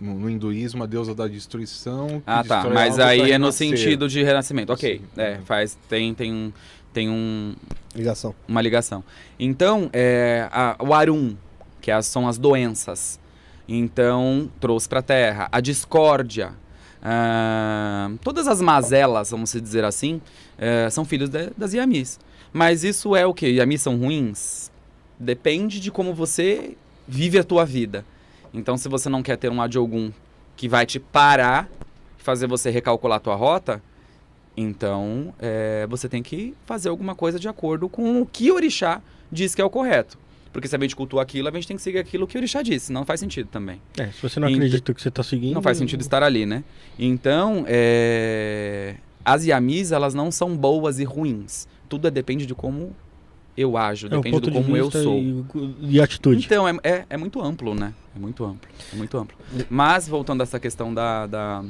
no, 0.00 0.14
no 0.20 0.30
hinduísmo, 0.30 0.82
a 0.82 0.86
deusa 0.86 1.14
da 1.14 1.28
destruição. 1.28 2.22
Ah, 2.26 2.42
tá. 2.42 2.64
Mas 2.72 2.98
aí 2.98 3.30
é 3.30 3.36
no 3.36 3.52
sentido 3.52 4.08
de 4.08 4.22
renascimento. 4.22 4.72
Ok. 4.72 5.02
Sim. 5.04 5.20
É, 5.20 5.36
faz. 5.44 5.76
Tem, 5.86 6.14
tem, 6.14 6.32
um- 6.32 6.50
tem 6.92 7.08
um, 7.08 7.54
Ligação. 7.94 8.34
uma 8.46 8.60
ligação. 8.60 9.02
Então, 9.38 9.88
é, 9.92 10.48
a- 10.52 10.76
o 10.80 10.92
Arum, 10.94 11.36
que 11.80 11.90
as- 11.90 12.06
são 12.06 12.28
as 12.28 12.38
doenças, 12.38 13.18
então 13.68 14.50
trouxe 14.60 14.88
para 14.88 14.98
a 15.00 15.02
Terra. 15.02 15.48
A 15.50 15.60
discórdia, 15.60 16.52
ah, 17.02 18.10
todas 18.22 18.46
as 18.48 18.60
mazelas, 18.60 19.30
vamos 19.30 19.52
dizer 19.52 19.84
assim, 19.84 20.20
eh, 20.58 20.88
são 20.90 21.04
filhos 21.04 21.28
de- 21.28 21.50
das 21.56 21.72
Yamis. 21.74 22.18
Mas 22.52 22.84
isso 22.84 23.16
é 23.16 23.26
o 23.26 23.32
que? 23.34 23.48
Yamis 23.48 23.82
são 23.82 23.96
ruins? 23.96 24.70
Depende 25.18 25.80
de 25.80 25.90
como 25.90 26.12
você 26.14 26.76
vive 27.08 27.38
a 27.38 27.44
tua 27.44 27.64
vida. 27.64 28.04
Então, 28.54 28.76
se 28.76 28.88
você 28.88 29.08
não 29.08 29.22
quer 29.22 29.36
ter 29.36 29.50
um 29.50 29.60
Adiogun 29.62 30.10
que 30.56 30.68
vai 30.68 30.84
te 30.86 31.00
parar, 31.00 31.68
fazer 32.18 32.46
você 32.46 32.70
recalcular 32.70 33.16
a 33.16 33.20
tua 33.20 33.34
rota, 33.34 33.82
então, 34.56 35.34
é, 35.38 35.86
você 35.88 36.08
tem 36.08 36.22
que 36.22 36.54
fazer 36.66 36.88
alguma 36.88 37.14
coisa 37.14 37.38
de 37.38 37.48
acordo 37.48 37.88
com 37.88 38.20
o 38.20 38.26
que 38.26 38.50
o 38.50 38.54
orixá 38.54 39.00
diz 39.30 39.54
que 39.54 39.62
é 39.62 39.64
o 39.64 39.70
correto. 39.70 40.18
Porque 40.52 40.68
se 40.68 40.76
a 40.76 40.78
gente 40.78 40.94
cultua 40.94 41.22
aquilo, 41.22 41.48
a 41.48 41.50
gente 41.52 41.66
tem 41.66 41.76
que 41.76 41.82
seguir 41.82 41.98
aquilo 41.98 42.26
que 42.26 42.36
o 42.36 42.38
orixá 42.38 42.60
disse, 42.60 42.86
senão 42.86 43.06
faz 43.06 43.18
sentido 43.20 43.48
também. 43.48 43.80
É, 43.96 44.08
se 44.08 44.20
você 44.20 44.38
não 44.38 44.48
Ent- 44.48 44.56
acredita 44.56 44.92
que 44.92 45.00
você 45.00 45.10
tá 45.10 45.22
seguindo. 45.22 45.54
Não 45.54 45.62
faz 45.62 45.78
sentido 45.78 46.02
estar 46.02 46.22
ali, 46.22 46.44
né? 46.44 46.62
Então, 46.98 47.64
é, 47.66 48.96
as 49.24 49.46
yamis, 49.46 49.92
elas 49.92 50.12
não 50.12 50.30
são 50.30 50.54
boas 50.54 50.98
e 50.98 51.04
ruins. 51.04 51.66
Tudo 51.88 52.06
é- 52.06 52.10
depende 52.10 52.44
de 52.44 52.54
como 52.54 52.94
eu 53.56 53.76
ajo, 53.78 54.06
É 54.08 54.10
depende 54.10 54.30
ponto 54.30 54.50
do 54.50 54.50
de 54.50 54.62
como 54.62 54.76
eu 54.76 54.84
vista 54.84 55.02
sou. 55.02 55.18
E, 55.18 55.44
e 55.96 56.00
atitude. 56.02 56.44
Então, 56.44 56.68
é, 56.68 56.74
é, 56.82 57.04
é 57.08 57.16
muito 57.16 57.40
amplo, 57.40 57.74
né? 57.74 57.94
É 58.14 58.18
muito 58.18 58.44
amplo. 58.44 58.68
É 58.92 58.96
muito 58.96 59.16
amplo. 59.16 59.36
Mas, 59.70 60.06
voltando 60.06 60.40
a 60.40 60.44
essa 60.44 60.60
questão 60.60 60.92
da, 60.92 61.26
da- 61.26 61.64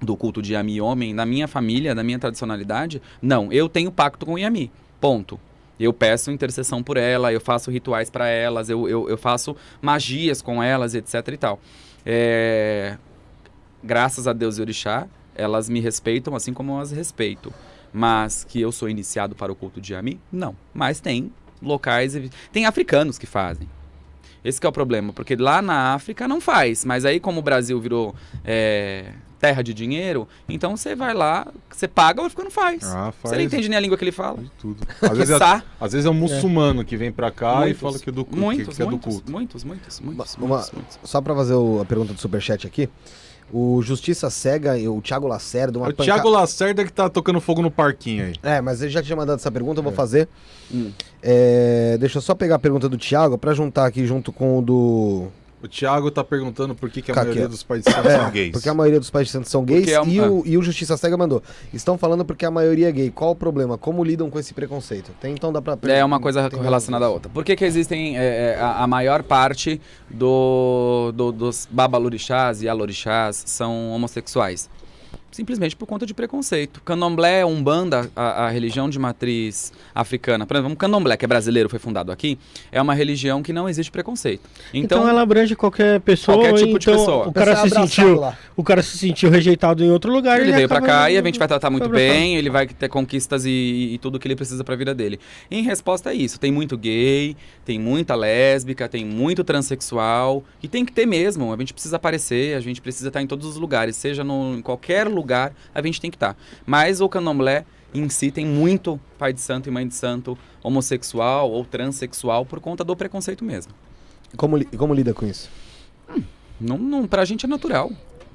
do 0.00 0.16
culto 0.16 0.40
de 0.40 0.54
Yami 0.54 0.80
homem, 0.80 1.12
na 1.12 1.26
minha 1.26 1.48
família, 1.48 1.94
na 1.94 2.02
minha 2.02 2.18
tradicionalidade, 2.18 3.02
não. 3.20 3.52
Eu 3.52 3.68
tenho 3.68 3.90
pacto 3.90 4.24
com 4.24 4.38
Yami. 4.38 4.70
Ponto. 5.00 5.38
Eu 5.78 5.92
peço 5.92 6.30
intercessão 6.30 6.82
por 6.82 6.96
ela, 6.96 7.32
eu 7.32 7.40
faço 7.40 7.70
rituais 7.70 8.10
para 8.10 8.28
elas, 8.28 8.68
eu, 8.68 8.88
eu, 8.88 9.08
eu 9.08 9.16
faço 9.16 9.54
magias 9.80 10.42
com 10.42 10.62
elas, 10.62 10.94
etc 10.94 11.28
e 11.28 11.36
tal. 11.36 11.60
É, 12.04 12.96
Graças 13.82 14.26
a 14.26 14.32
Deus 14.32 14.58
e 14.58 14.60
Orixá, 14.60 15.06
elas 15.34 15.68
me 15.68 15.80
respeitam 15.80 16.34
assim 16.34 16.52
como 16.52 16.72
eu 16.72 16.78
as 16.78 16.90
respeito. 16.90 17.52
Mas 17.92 18.44
que 18.44 18.60
eu 18.60 18.70
sou 18.70 18.88
iniciado 18.88 19.34
para 19.34 19.50
o 19.52 19.54
culto 19.54 19.80
de 19.80 19.94
Yami? 19.94 20.20
Não. 20.30 20.54
Mas 20.74 21.00
tem 21.00 21.32
locais. 21.62 22.14
Tem 22.52 22.66
africanos 22.66 23.18
que 23.18 23.26
fazem. 23.26 23.68
Esse 24.44 24.60
que 24.60 24.66
é 24.66 24.70
o 24.70 24.72
problema, 24.72 25.12
porque 25.12 25.34
lá 25.36 25.60
na 25.60 25.94
África 25.94 26.26
não 26.28 26.40
faz, 26.40 26.84
mas 26.84 27.04
aí 27.04 27.18
como 27.20 27.40
o 27.40 27.42
Brasil 27.42 27.78
virou 27.80 28.14
é, 28.44 29.12
terra 29.40 29.62
de 29.62 29.72
dinheiro, 29.74 30.26
então 30.48 30.76
você 30.76 30.94
vai 30.94 31.12
lá, 31.14 31.46
você 31.70 31.86
paga, 31.88 32.22
o 32.22 32.24
africano 32.24 32.50
faz. 32.50 32.82
Ah, 32.84 33.12
faz. 33.12 33.30
Você 33.30 33.36
não 33.36 33.42
entende 33.42 33.68
nem 33.68 33.76
a 33.76 33.80
língua 33.80 33.96
que 33.98 34.04
ele 34.04 34.12
fala. 34.12 34.36
faz 34.38 34.50
tudo. 34.58 34.86
Às 35.02 35.18
vezes, 35.18 35.40
é, 35.40 35.62
às 35.80 35.92
vezes 35.92 36.06
é 36.06 36.10
um 36.10 36.14
muçulmano 36.14 36.84
que 36.84 36.96
vem 36.96 37.10
pra 37.12 37.30
cá 37.30 37.56
muitos, 37.56 37.70
e 37.76 37.80
fala 37.80 37.98
que 37.98 38.08
é 38.08 38.12
do, 38.12 38.26
muitos, 38.30 38.68
que, 38.68 38.74
que 38.76 38.82
é 38.82 38.84
do 38.84 38.90
muitos, 38.92 39.14
culto. 39.14 39.30
muitos, 39.32 39.64
muitos, 39.64 40.00
muitos, 40.00 40.34
Uma- 40.36 40.46
muitos, 40.48 40.72
muitos, 40.72 40.98
Só 41.04 41.20
pra 41.20 41.34
fazer 41.34 41.54
o- 41.54 41.80
a 41.80 41.84
pergunta 41.84 42.12
do 42.14 42.20
Superchat 42.20 42.66
aqui. 42.66 42.88
O 43.52 43.80
Justiça 43.82 44.28
Cega 44.28 44.76
e 44.76 44.88
o 44.88 45.00
Thiago 45.00 45.26
Lacerda, 45.26 45.78
uma 45.78 45.88
É 45.88 45.90
o 45.90 45.92
Thiago 45.94 46.28
Lacerda 46.28 46.84
que 46.84 46.92
tá 46.92 47.08
tocando 47.08 47.40
fogo 47.40 47.62
no 47.62 47.70
parquinho 47.70 48.26
aí. 48.26 48.34
É, 48.42 48.60
mas 48.60 48.82
ele 48.82 48.90
já 48.90 49.02
tinha 49.02 49.16
mandado 49.16 49.38
essa 49.38 49.50
pergunta, 49.50 49.78
eu 49.80 49.84
vou 49.84 49.92
fazer. 49.92 50.28
Hum. 50.72 50.90
É, 51.22 51.96
deixa 51.98 52.18
eu 52.18 52.22
só 52.22 52.34
pegar 52.34 52.56
a 52.56 52.58
pergunta 52.58 52.88
do 52.88 52.98
Thiago 52.98 53.38
pra 53.38 53.54
juntar 53.54 53.86
aqui 53.86 54.06
junto 54.06 54.32
com 54.32 54.58
o 54.58 54.62
do. 54.62 55.28
O 55.62 55.66
Thiago 55.66 56.08
tá 56.10 56.22
perguntando 56.22 56.72
por 56.74 56.88
que, 56.88 57.02
que 57.02 57.10
a 57.10 57.14
maioria 57.16 57.48
dos 57.48 57.62
participantes 57.64 58.12
são 58.12 58.30
gays. 58.30 58.52
Porque 58.52 58.68
a 58.68 58.74
maioria 58.74 59.00
dos 59.00 59.10
pais 59.10 59.26
de 59.26 59.32
santos 59.32 59.50
são 59.50 59.64
gays 59.64 59.88
é 59.88 60.00
um- 60.00 60.06
e, 60.06 60.20
o, 60.20 60.42
e 60.46 60.56
o 60.56 60.62
Justiça 60.62 60.96
Cega 60.96 61.16
mandou. 61.16 61.42
Estão 61.74 61.98
falando 61.98 62.24
porque 62.24 62.46
a 62.46 62.50
maioria 62.50 62.88
é 62.88 62.92
gay. 62.92 63.10
Qual 63.10 63.32
o 63.32 63.34
problema? 63.34 63.76
Como 63.76 64.04
lidam 64.04 64.30
com 64.30 64.38
esse 64.38 64.54
preconceito? 64.54 65.10
Tem, 65.20 65.32
então 65.32 65.52
dá 65.52 65.60
pra. 65.60 65.76
É 65.92 66.04
uma 66.04 66.20
coisa 66.20 66.48
tem 66.48 66.62
relacionada 66.62 67.06
à 67.06 67.08
outra. 67.08 67.28
Por 67.28 67.44
que, 67.44 67.56
que 67.56 67.64
existem 67.64 68.16
é, 68.16 68.54
é, 68.56 68.60
a, 68.60 68.84
a 68.84 68.86
maior 68.86 69.22
parte 69.24 69.80
do, 70.08 71.12
do- 71.14 71.32
dos 71.32 71.66
babalorixás 71.70 72.62
e 72.62 72.68
alorixás 72.68 73.42
são 73.46 73.90
homossexuais? 73.90 74.68
Simplesmente 75.30 75.76
por 75.76 75.86
conta 75.86 76.06
de 76.06 76.14
preconceito. 76.14 76.80
Candomblé, 76.84 77.44
Umbanda, 77.44 78.10
a, 78.16 78.46
a 78.46 78.48
religião 78.50 78.88
de 78.88 78.98
matriz 78.98 79.72
africana, 79.94 80.46
por 80.46 80.56
exemplo, 80.56 80.72
o 80.72 80.76
Candomblé, 80.76 81.16
que 81.16 81.24
é 81.24 81.28
brasileiro, 81.28 81.68
foi 81.68 81.78
fundado 81.78 82.10
aqui, 82.10 82.38
é 82.72 82.80
uma 82.80 82.94
religião 82.94 83.42
que 83.42 83.52
não 83.52 83.68
existe 83.68 83.92
preconceito. 83.92 84.48
Então, 84.72 84.98
Então, 85.00 85.08
ela 85.08 85.20
abrange 85.20 85.54
qualquer 85.54 86.00
pessoa. 86.00 86.38
Qualquer 86.38 86.54
tipo 86.54 86.78
de 86.78 86.88
então 86.88 86.98
pessoa. 86.98 87.28
O 87.28 87.32
cara 87.32 87.54
se 87.56 87.68
sentiu, 87.70 88.18
Lá. 88.18 88.38
o 88.56 88.64
cara 88.64 88.82
se 88.82 88.96
sentiu 88.96 89.28
rejeitado 89.30 89.84
em 89.84 89.90
outro 89.90 90.10
lugar. 90.10 90.40
ele 90.40 90.50
veio 90.52 90.66
pra 90.66 90.78
acaba- 90.78 90.92
cá 91.04 91.10
e 91.10 91.18
a 91.18 91.22
gente 91.22 91.38
vai 91.38 91.46
tratar 91.46 91.68
muito 91.70 91.88
bem, 91.90 92.36
ele 92.36 92.48
vai 92.50 92.66
ter 92.66 92.88
conquistas 92.88 93.44
e, 93.44 93.90
e 93.92 93.98
tudo 93.98 94.18
que 94.18 94.26
ele 94.26 94.34
precisa 94.36 94.64
pra 94.64 94.74
vida 94.76 94.94
dele. 94.94 95.20
Em 95.50 95.62
resposta 95.62 96.10
a 96.10 96.14
isso, 96.14 96.40
tem 96.40 96.50
muito 96.50 96.76
gay, 96.76 97.36
tem 97.66 97.78
muita 97.78 98.14
lésbica, 98.14 98.88
tem 98.88 99.04
muito 99.04 99.44
transexual, 99.44 100.42
e 100.62 100.66
tem 100.68 100.84
que 100.84 100.92
ter 100.92 101.06
mesmo. 101.06 101.52
A 101.52 101.56
gente 101.58 101.74
precisa 101.74 101.96
aparecer, 101.96 102.56
a 102.56 102.60
gente 102.60 102.80
precisa 102.80 103.08
estar 103.08 103.20
em 103.22 103.26
todos 103.26 103.46
os 103.46 103.56
lugares, 103.56 103.94
seja 103.94 104.24
no, 104.24 104.56
em 104.56 104.62
qualquer 104.62 105.06
lugar, 105.06 105.17
a 105.74 105.82
gente 105.82 106.00
tem 106.00 106.10
que 106.10 106.16
estar. 106.16 106.36
Mas 106.66 107.00
o 107.00 107.08
candomblé 107.08 107.64
em 107.94 108.08
si 108.08 108.30
tem 108.30 108.44
muito 108.46 109.00
pai 109.18 109.32
de 109.32 109.40
santo 109.40 109.68
e 109.68 109.72
mãe 109.72 109.86
de 109.88 109.94
santo 109.94 110.36
homossexual 110.62 111.50
ou 111.50 111.64
transexual 111.64 112.44
por 112.44 112.60
conta 112.60 112.84
do 112.84 112.94
preconceito 112.94 113.44
mesmo. 113.44 113.72
Como, 114.36 114.56
li- 114.56 114.66
como 114.76 114.92
lida 114.92 115.14
com 115.14 115.24
isso? 115.26 115.50
Não, 116.60 116.76
não, 116.76 117.06
pra 117.06 117.24
gente 117.24 117.46
é 117.46 117.48
natural. 117.48 117.90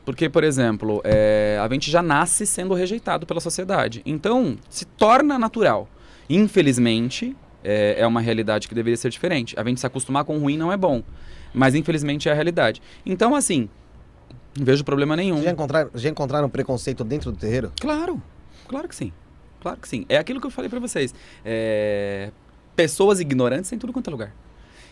Porque, 0.06 0.28
por 0.28 0.44
exemplo, 0.44 1.02
é, 1.04 1.58
a 1.62 1.72
gente 1.72 1.90
já 1.90 2.02
nasce 2.02 2.46
sendo 2.46 2.74
rejeitado 2.74 3.26
pela 3.26 3.40
sociedade. 3.40 4.02
Então, 4.06 4.58
se 4.70 4.86
torna 4.86 5.38
natural. 5.40 5.88
Infelizmente, 6.30 7.36
é, 7.64 7.96
é 8.00 8.08
uma 8.08 8.20
realidade 8.20 8.68
que 8.68 8.76
deveria 8.76 8.98
ser 8.98 9.10
diferente. 9.10 9.54
A 9.58 9.64
gente 9.64 9.80
se 9.80 9.86
acostumar 9.86 10.26
com 10.26 10.36
o 10.36 10.40
ruim 10.40 10.58
não 10.58 10.72
é 10.74 10.78
bom. 10.78 11.02
Mas, 11.54 11.74
infelizmente, 11.76 12.28
é 12.28 12.32
a 12.32 12.36
realidade. 12.36 12.82
Então, 13.06 13.34
assim, 13.36 13.70
não 14.58 14.66
vejo 14.66 14.84
problema 14.84 15.16
nenhum. 15.16 15.42
Já 15.42 15.52
encontraram, 15.52 15.90
já 15.96 16.10
encontraram 16.10 16.50
preconceito 16.50 17.04
dentro 17.04 17.32
do 17.32 17.38
terreiro? 17.38 17.72
Claro, 17.80 18.22
claro 18.68 18.88
que 18.88 18.96
sim. 18.96 19.12
Claro 19.62 19.80
que 19.80 19.88
sim. 19.88 20.06
É 20.10 20.18
aquilo 20.18 20.40
que 20.42 20.48
eu 20.48 20.52
falei 20.52 20.70
pra 20.70 20.80
vocês. 20.80 21.14
É, 21.44 22.30
pessoas 22.76 23.20
ignorantes 23.20 23.72
em 23.72 23.78
tudo 23.78 23.94
quanto 23.94 24.10
é 24.10 24.12
lugar. 24.12 24.34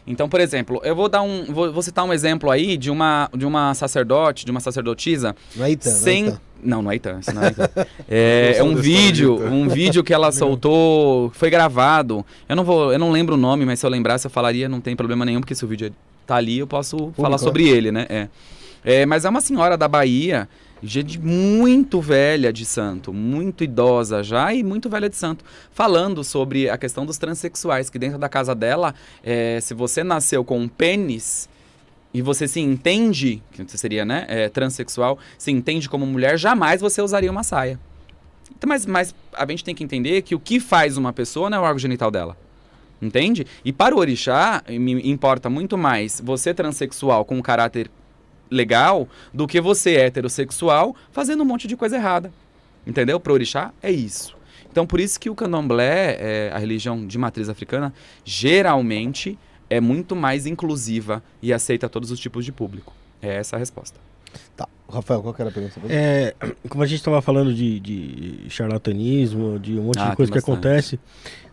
Então, 0.07 0.27
por 0.27 0.39
exemplo, 0.39 0.81
eu 0.83 0.95
vou 0.95 1.07
dar 1.07 1.21
um. 1.21 1.45
Vou, 1.45 1.71
vou 1.71 1.83
citar 1.83 2.03
um 2.05 2.11
exemplo 2.11 2.49
aí 2.49 2.75
de 2.75 2.89
uma, 2.89 3.29
de 3.35 3.45
uma 3.45 3.73
sacerdote, 3.73 4.45
de 4.45 4.51
uma 4.51 4.59
sacerdotisa. 4.59 5.35
Não 5.55 5.65
é 5.65 5.71
Itã, 5.71 5.89
não 5.89 5.95
é 5.95 5.99
sem. 5.99 6.27
Itã. 6.27 6.41
Não, 6.63 6.81
não 6.81 6.91
é 6.91 6.95
Itã, 6.95 7.19
isso 7.19 7.33
não 7.33 7.43
é 7.43 7.49
Itã. 7.49 7.69
É, 8.09 8.55
é 8.57 8.63
um 8.63 8.75
vídeo, 8.75 9.35
um 9.35 9.67
vídeo 9.67 10.03
que 10.03 10.13
ela 10.13 10.31
soltou, 10.33 11.29
foi 11.31 11.49
gravado. 11.49 12.25
Eu 12.49 12.55
não 12.55 12.63
vou, 12.63 12.91
eu 12.91 12.99
não 12.99 13.11
lembro 13.11 13.35
o 13.35 13.38
nome, 13.38 13.65
mas 13.65 13.79
se 13.79 13.85
eu 13.85 13.89
lembrasse 13.89 14.25
eu 14.25 14.31
falaria, 14.31 14.67
não 14.67 14.81
tem 14.81 14.95
problema 14.95 15.23
nenhum, 15.23 15.39
porque 15.39 15.55
se 15.55 15.63
o 15.63 15.67
vídeo 15.67 15.93
tá 16.25 16.35
ali, 16.35 16.59
eu 16.59 16.67
posso 16.67 17.11
falar 17.15 17.38
sobre 17.38 17.67
ele, 17.67 17.91
né? 17.91 18.05
É. 18.09 18.27
É, 18.83 19.05
mas 19.05 19.25
é 19.25 19.29
uma 19.29 19.41
senhora 19.41 19.77
da 19.77 19.87
Bahia, 19.87 20.49
gente 20.81 21.19
muito 21.19 22.01
velha 22.01 22.51
de 22.51 22.65
santo, 22.65 23.13
muito 23.13 23.63
idosa 23.63 24.23
já 24.23 24.53
e 24.53 24.63
muito 24.63 24.89
velha 24.89 25.09
de 25.09 25.15
santo, 25.15 25.45
falando 25.71 26.23
sobre 26.23 26.69
a 26.69 26.77
questão 26.77 27.05
dos 27.05 27.17
transexuais, 27.17 27.89
que 27.89 27.99
dentro 27.99 28.17
da 28.17 28.27
casa 28.27 28.55
dela, 28.55 28.95
é, 29.23 29.59
se 29.61 29.73
você 29.73 30.03
nasceu 30.03 30.43
com 30.43 30.59
um 30.59 30.67
pênis 30.67 31.47
e 32.13 32.21
você 32.21 32.47
se 32.47 32.59
entende, 32.59 33.41
que 33.51 33.77
seria, 33.77 34.03
né, 34.03 34.25
é, 34.27 34.49
transexual, 34.49 35.17
se 35.37 35.51
entende 35.51 35.87
como 35.87 36.05
mulher, 36.05 36.37
jamais 36.37 36.81
você 36.81 37.01
usaria 37.01 37.31
uma 37.31 37.43
saia. 37.43 37.79
Então, 38.57 38.67
mas, 38.67 38.85
mas 38.85 39.15
a 39.33 39.45
gente 39.47 39.63
tem 39.63 39.73
que 39.73 39.83
entender 39.83 40.21
que 40.23 40.35
o 40.35 40.39
que 40.39 40.59
faz 40.59 40.97
uma 40.97 41.13
pessoa 41.13 41.49
não 41.49 41.59
é 41.59 41.61
o 41.61 41.63
órgão 41.63 41.79
genital 41.79 42.11
dela. 42.11 42.35
Entende? 43.01 43.47
E 43.65 43.73
para 43.73 43.95
o 43.95 43.97
orixá, 43.97 44.61
me 44.69 45.09
importa 45.09 45.49
muito 45.49 45.75
mais 45.77 46.21
você 46.23 46.53
transexual 46.53 47.25
com 47.25 47.35
um 47.37 47.41
caráter 47.41 47.89
legal 48.51 49.07
do 49.33 49.47
que 49.47 49.59
você 49.61 49.95
heterossexual 49.95 50.95
fazendo 51.11 51.41
um 51.41 51.45
monte 51.45 51.67
de 51.67 51.75
coisa 51.77 51.95
errada. 51.95 52.31
Entendeu? 52.85 53.19
Para 53.19 53.31
o 53.31 53.35
orixá 53.35 53.71
é 53.81 53.89
isso. 53.91 54.35
Então, 54.71 54.85
por 54.85 54.99
isso 54.99 55.19
que 55.19 55.29
o 55.29 55.35
candomblé, 55.35 56.17
é, 56.19 56.51
a 56.53 56.57
religião 56.57 57.05
de 57.05 57.17
matriz 57.17 57.49
africana, 57.49 57.93
geralmente 58.23 59.37
é 59.69 59.79
muito 59.79 60.15
mais 60.15 60.45
inclusiva 60.45 61.23
e 61.41 61.53
aceita 61.53 61.87
todos 61.87 62.11
os 62.11 62.19
tipos 62.19 62.43
de 62.43 62.51
público. 62.51 62.93
É 63.21 63.35
essa 63.35 63.55
a 63.55 63.59
resposta. 63.59 63.99
Tá. 64.55 64.67
Rafael, 64.91 65.21
qual 65.21 65.33
que 65.33 65.41
era 65.41 65.49
a 65.49 65.53
pergunta? 65.53 65.79
É, 65.89 66.33
como 66.67 66.83
a 66.83 66.87
gente 66.87 66.99
estava 66.99 67.21
falando 67.21 67.53
de, 67.53 67.79
de 67.79 68.49
charlatanismo, 68.49 69.57
de 69.59 69.77
um 69.77 69.83
monte 69.83 69.99
Ah, 69.99 70.09
de 70.09 70.15
coisa 70.17 70.31
que 70.31 70.37
acontece, 70.39 70.99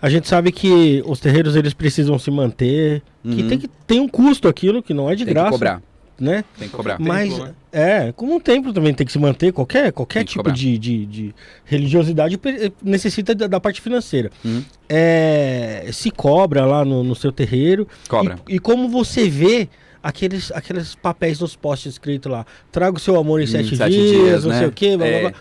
a 0.02 0.08
gente 0.10 0.26
sabe 0.26 0.50
que 0.50 1.02
os 1.06 1.20
terreiros 1.20 1.54
eles 1.54 1.72
precisam 1.74 2.18
se 2.18 2.30
manter, 2.30 3.02
que 3.22 3.42
Uhum. 3.42 3.48
tem 3.48 3.58
que 3.58 3.68
tem 3.86 4.00
um 4.00 4.08
custo 4.08 4.48
aquilo 4.48 4.82
que 4.82 4.92
não 4.94 5.08
é 5.10 5.14
de 5.14 5.24
Tem 5.24 5.34
graça, 5.34 5.48
que 5.48 5.52
cobrar. 5.54 5.82
Né? 6.19 6.45
Tem 6.59 6.69
que 6.69 6.74
cobrar. 6.77 6.99
Mas 6.99 7.28
Templo, 7.31 7.45
né? 7.47 7.55
é, 7.73 8.12
como 8.12 8.35
um 8.35 8.40
templo 8.40 8.73
também 8.73 8.93
tem 8.93 9.07
que 9.07 9.12
se 9.12 9.19
manter, 9.19 9.53
qualquer 9.53 9.93
qualquer 9.93 10.24
tipo 10.24 10.51
de, 10.51 10.77
de, 10.78 11.07
de 11.07 11.35
religiosidade 11.65 12.36
pe- 12.36 12.73
necessita 12.82 13.35
da, 13.35 13.47
da 13.47 13.61
parte 13.61 13.81
financeira. 13.81 14.31
Uhum. 14.45 14.65
É, 14.89 15.89
se 15.93 16.11
cobra 16.11 16.65
lá 16.66 16.85
no, 16.85 17.05
no 17.05 17.15
seu 17.15 17.31
terreiro 17.31 17.86
Cobra. 18.09 18.39
e, 18.49 18.57
e 18.57 18.59
como 18.59 18.89
você 18.89 19.28
vê 19.28 19.69
aqueles, 20.03 20.51
aqueles 20.53 20.95
papéis 20.95 21.39
nos 21.40 21.55
postes 21.55 21.93
escritos 21.95 22.31
lá, 22.31 22.45
traga 22.73 22.97
o 22.97 23.01
seu 23.01 23.16
amor 23.16 23.40
em 23.40 23.45
Hum, 23.45 23.47
sete, 23.47 23.77
sete 23.77 23.90
dias, 23.93 24.11
dias, 24.11 24.45
não 24.45 24.51
né? 24.51 24.59
sei 24.59 24.66
o 24.69 24.73
quê, 24.73 24.97
blá, 24.97 25.07
blá, 25.07 25.16
É. 25.16 25.20
blá. 25.20 25.32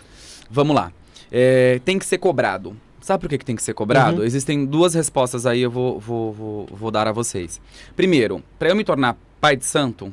Vamos 0.50 0.76
lá. 0.76 0.92
É, 1.30 1.80
tem 1.84 1.98
que 1.98 2.06
ser 2.06 2.18
cobrado. 2.18 2.76
Sabe 3.00 3.22
por 3.22 3.28
que, 3.30 3.38
que 3.38 3.44
tem 3.44 3.56
que 3.56 3.62
ser 3.62 3.72
cobrado? 3.74 4.18
Uhum. 4.18 4.24
Existem 4.24 4.66
duas 4.66 4.92
respostas 4.94 5.46
aí, 5.46 5.60
eu 5.62 5.70
vou, 5.70 5.98
vou, 5.98 6.32
vou, 6.32 6.68
vou 6.70 6.90
dar 6.90 7.08
a 7.08 7.12
vocês. 7.12 7.60
Primeiro, 7.96 8.42
para 8.58 8.68
eu 8.68 8.76
me 8.76 8.84
tornar 8.84 9.16
pai 9.40 9.56
de 9.56 9.64
santo, 9.64 10.12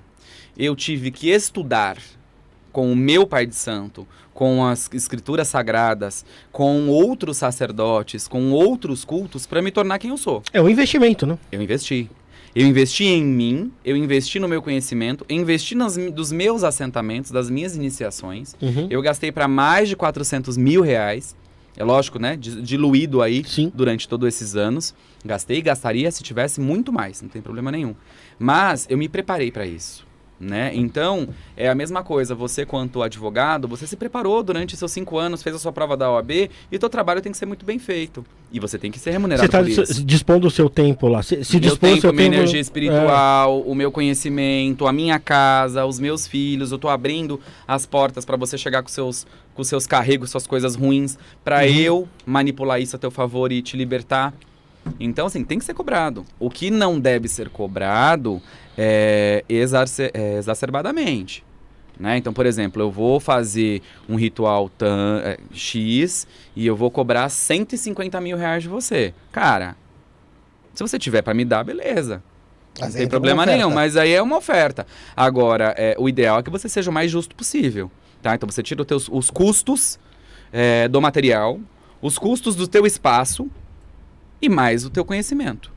eu 0.58 0.76
tive 0.76 1.12
que 1.12 1.30
estudar 1.30 1.98
com 2.72 2.92
o 2.92 2.96
meu 2.96 3.26
pai 3.26 3.46
de 3.46 3.56
santo, 3.56 4.06
com 4.34 4.66
as 4.66 4.90
escrituras 4.94 5.48
sagradas, 5.48 6.26
com 6.52 6.90
outros 6.90 7.38
sacerdotes, 7.38 8.28
com 8.28 8.52
outros 8.52 9.06
cultos, 9.06 9.46
para 9.46 9.62
me 9.62 9.72
tornar 9.72 9.98
quem 9.98 10.10
eu 10.10 10.18
sou. 10.18 10.44
É 10.52 10.62
um 10.62 10.68
investimento, 10.70 11.26
né? 11.26 11.38
Eu 11.52 11.62
investi. 11.62 12.10
Eu 12.54 12.66
investi 12.66 13.04
em 13.04 13.24
mim, 13.24 13.72
eu 13.84 13.98
investi 13.98 14.40
no 14.40 14.48
meu 14.48 14.62
conhecimento, 14.62 15.26
eu 15.28 15.36
investi 15.36 15.76
nas, 15.76 15.98
dos 15.98 16.32
meus 16.32 16.64
assentamentos, 16.64 17.32
das 17.32 17.50
minhas 17.50 17.76
iniciações. 17.76 18.56
Uhum. 18.62 18.88
Eu 18.90 19.02
gastei 19.02 19.30
para 19.32 19.48
mais 19.48 19.90
de 19.90 19.96
400 19.96 20.56
mil 20.58 20.82
reais. 20.82 21.36
É 21.78 21.84
lógico, 21.84 22.18
né? 22.18 22.38
di- 22.38 22.62
Diluído 22.62 23.22
aí 23.22 23.44
Sim. 23.46 23.70
durante 23.76 24.08
todos 24.08 24.26
esses 24.28 24.56
anos. 24.56 24.94
Gastei 25.26 25.58
e 25.58 25.62
gastaria 25.62 26.10
se 26.12 26.24
tivesse 26.24 26.62
muito 26.62 26.94
mais, 26.94 27.22
não 27.22 27.28
tem 27.28 27.42
problema 27.42 27.72
nenhum. 27.72 27.94
Mas 28.40 28.86
eu 28.90 28.98
me 28.98 29.10
preparei 29.10 29.52
para 29.52 29.66
isso. 29.66 30.05
Né? 30.38 30.72
Então, 30.74 31.30
é 31.56 31.70
a 31.70 31.74
mesma 31.76 32.04
coisa. 32.04 32.36
Você, 32.36 32.66
quanto 32.66 33.02
advogado, 33.02 33.70
você 33.70 33.88
se 33.88 33.96
preparou 33.96 34.44
durante 34.44 34.76
seus 34.76 34.92
cinco 34.92 35.18
anos, 35.18 35.42
fez 35.42 35.56
a 35.56 35.60
sua 35.60 35.72
prova 35.72 35.96
da 35.96 36.12
OAB 36.12 36.50
e 36.70 36.78
teu 36.78 36.90
trabalho 36.90 37.22
tem 37.22 37.32
que 37.32 37.38
ser 37.38 37.46
muito 37.46 37.66
bem 37.66 37.80
feito. 37.80 38.26
E 38.52 38.60
você 38.60 38.78
tem 38.78 38.92
que 38.92 39.00
ser 39.00 39.12
remunerado 39.12 39.42
Você 39.42 39.46
está 39.46 39.60
por 39.60 39.70
isso. 39.92 40.04
dispondo 40.06 40.46
o 40.48 40.52
seu 40.52 40.70
tempo 40.70 41.08
lá. 41.08 41.24
Se, 41.24 41.42
se 41.46 41.58
dispõe 41.58 41.92
o 41.92 41.94
tempo, 41.94 42.02
seu 42.02 42.12
minha 42.14 42.24
tempo. 42.26 42.36
energia 42.42 42.60
espiritual, 42.60 43.62
o 43.62 43.74
meu 43.74 43.90
conhecimento, 43.94 44.86
a 44.86 44.92
minha 44.92 45.20
casa, 45.20 45.86
os 45.86 46.00
meus 46.00 46.28
filhos. 46.28 46.70
Eu 46.72 46.78
tô 46.78 46.90
abrindo 46.90 47.40
as 47.66 47.86
portas 47.86 48.26
para 48.26 48.36
você 48.36 48.58
chegar 48.58 48.84
com 48.84 48.90
seus, 48.90 49.26
com 49.54 49.64
seus 49.64 49.88
carregos, 49.88 50.32
suas 50.32 50.46
coisas 50.46 50.76
ruins, 50.76 51.18
para 51.46 51.60
Uhum. 51.60 51.64
eu 51.76 52.10
manipular 52.26 52.82
isso 52.82 52.96
a 52.96 53.00
teu 53.00 53.10
favor 53.10 53.52
e 53.54 53.62
te 53.62 53.78
libertar. 53.78 54.34
Então, 55.00 55.28
assim, 55.28 55.44
tem 55.44 55.60
que 55.60 55.66
ser 55.66 55.74
cobrado. 55.74 56.26
O 56.40 56.50
que 56.50 56.70
não 56.70 57.00
deve 57.00 57.28
ser 57.28 57.50
cobrado 57.50 58.42
é, 58.78 59.44
exacer- 59.50 60.12
é 60.14 60.38
exacerbadamente. 60.38 61.44
Né? 62.00 62.18
Então, 62.18 62.34
por 62.34 62.46
exemplo, 62.46 62.82
eu 62.82 62.92
vou 62.92 63.20
fazer 63.20 63.82
um 64.08 64.16
ritual 64.16 64.70
tan- 64.70 65.22
é, 65.24 65.38
X 65.54 66.28
e 66.56 66.68
eu 66.68 66.76
vou 66.76 66.92
cobrar 66.92 67.30
150 67.30 68.20
mil 68.20 68.38
reais 68.38 68.64
de 68.64 68.70
você. 68.70 69.14
Cara, 69.32 69.76
se 70.74 70.84
você 70.84 71.00
tiver 71.00 71.22
para 71.22 71.34
me 71.34 71.46
dar, 71.46 71.64
beleza. 71.64 72.22
Não 72.78 72.86
Mas 72.86 72.94
tem 72.94 73.04
entra 73.04 73.18
problema 73.18 73.46
nenhum, 73.46 73.70
mas 73.76 73.96
aí 73.96 74.12
é 74.12 74.22
uma 74.22 74.36
oferta. 74.38 74.86
Agora, 75.16 75.74
é, 75.78 75.96
o 75.98 76.10
ideal 76.10 76.40
é 76.40 76.44
que 76.44 76.50
você 76.50 76.68
seja 76.68 76.92
o 76.92 76.94
mais 76.94 77.10
justo 77.10 77.34
possível. 77.34 77.90
Tá? 78.22 78.36
Então 78.36 78.50
você 78.50 78.62
tira 78.62 78.82
os, 78.82 78.88
teus, 78.88 79.10
os 79.10 79.30
custos 79.30 79.98
é, 80.52 80.88
do 80.90 81.02
material, 81.02 81.60
os 82.02 82.18
custos 82.18 82.56
do 82.56 82.68
teu 82.68 82.86
espaço 82.86 83.50
e 84.46 84.50
mais 84.50 84.86
o 84.86 84.90
teu 84.90 85.04
conhecimento. 85.06 85.72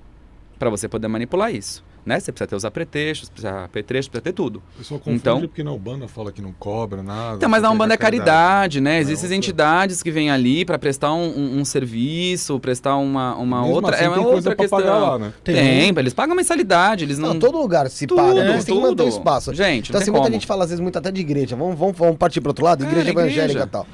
para 0.59 0.71
você 0.71 0.89
poder 0.89 1.07
manipular 1.07 1.55
isso. 1.55 1.85
Né? 2.05 2.19
Você 2.19 2.33
precisa 2.33 2.49
ter 2.49 2.57
os 2.57 2.65
apetrechos, 2.65 3.29
precisa 3.29 3.65
apetrechos, 3.65 4.09
precisa 4.09 4.23
ter 4.25 4.33
tudo. 4.33 4.61
O 4.75 4.79
pessoal 4.79 4.99
confunde 4.99 5.17
Então- 5.19 5.41
porque 5.41 5.63
na 5.63 5.71
Umbanda 5.73 6.09
fala 6.09 6.33
que 6.33 6.41
não 6.43 6.53
cobra 6.53 7.01
nada. 7.01 7.37
Então, 7.37 7.49
mas 7.49 7.61
só 7.61 7.67
a 7.67 7.69
tem 7.69 7.75
Umbanda 7.77 7.95
é 7.95 7.97
caridade, 7.97 8.81
né? 8.81 8.97
É 8.97 9.01
Existem 9.01 9.27
outra- 9.27 9.37
entidades 9.37 10.03
que 10.03 10.11
vêm 10.11 10.31
ali 10.31 10.65
para 10.65 10.77
prestar 10.79 11.13
um, 11.13 11.29
um- 11.29 11.59
um 11.61 11.65
serviço, 11.65 12.59
prestar 12.59 12.97
uma, 12.97 13.37
uma 13.37 13.61
Mesmo 13.61 13.75
outra. 13.75 13.95
assim, 13.95 14.05
é 14.05 14.09
uma 14.09 14.17
tem 14.17 14.27
outra 14.27 14.57
questão. 14.57 14.79
pagar 14.81 14.99
lá, 14.99 15.19
né? 15.19 15.33
Tem, 15.45 15.89
eles 15.97 16.15
pagam 16.15 16.35
mensalidade, 16.35 17.05
eles 17.05 17.19
não. 17.19 17.35
Não, 17.35 17.39
todo 17.39 17.57
lugar 17.59 17.89
se 17.89 18.05
Tudo, 18.07 18.21
paga, 18.23 18.41
é, 18.41 18.49
mas 18.49 18.65
tem 18.65 18.75
que 18.75 18.81
manter 18.83 19.03
o 19.05 19.09
espaço. 19.09 19.55
Gente, 19.55 19.91
então, 19.91 19.93
não 19.93 19.99
assim, 19.99 20.05
tem 20.07 20.13
muita 20.13 20.25
como. 20.25 20.33
gente 20.33 20.47
fala 20.47 20.65
às 20.65 20.71
vezes 20.71 20.81
muito 20.81 20.99
até 20.99 21.13
de 21.13 21.21
igreja. 21.21 21.55
Vamos, 21.55 21.79
vamos, 21.79 21.97
vamos 21.97 22.17
partir 22.17 22.41
pro 22.41 22.51
outro 22.51 22.65
lado? 22.65 22.85
Igreja. 22.85 23.11
evangélica 23.11 23.63
e 23.63 23.67
tal. 23.69 23.87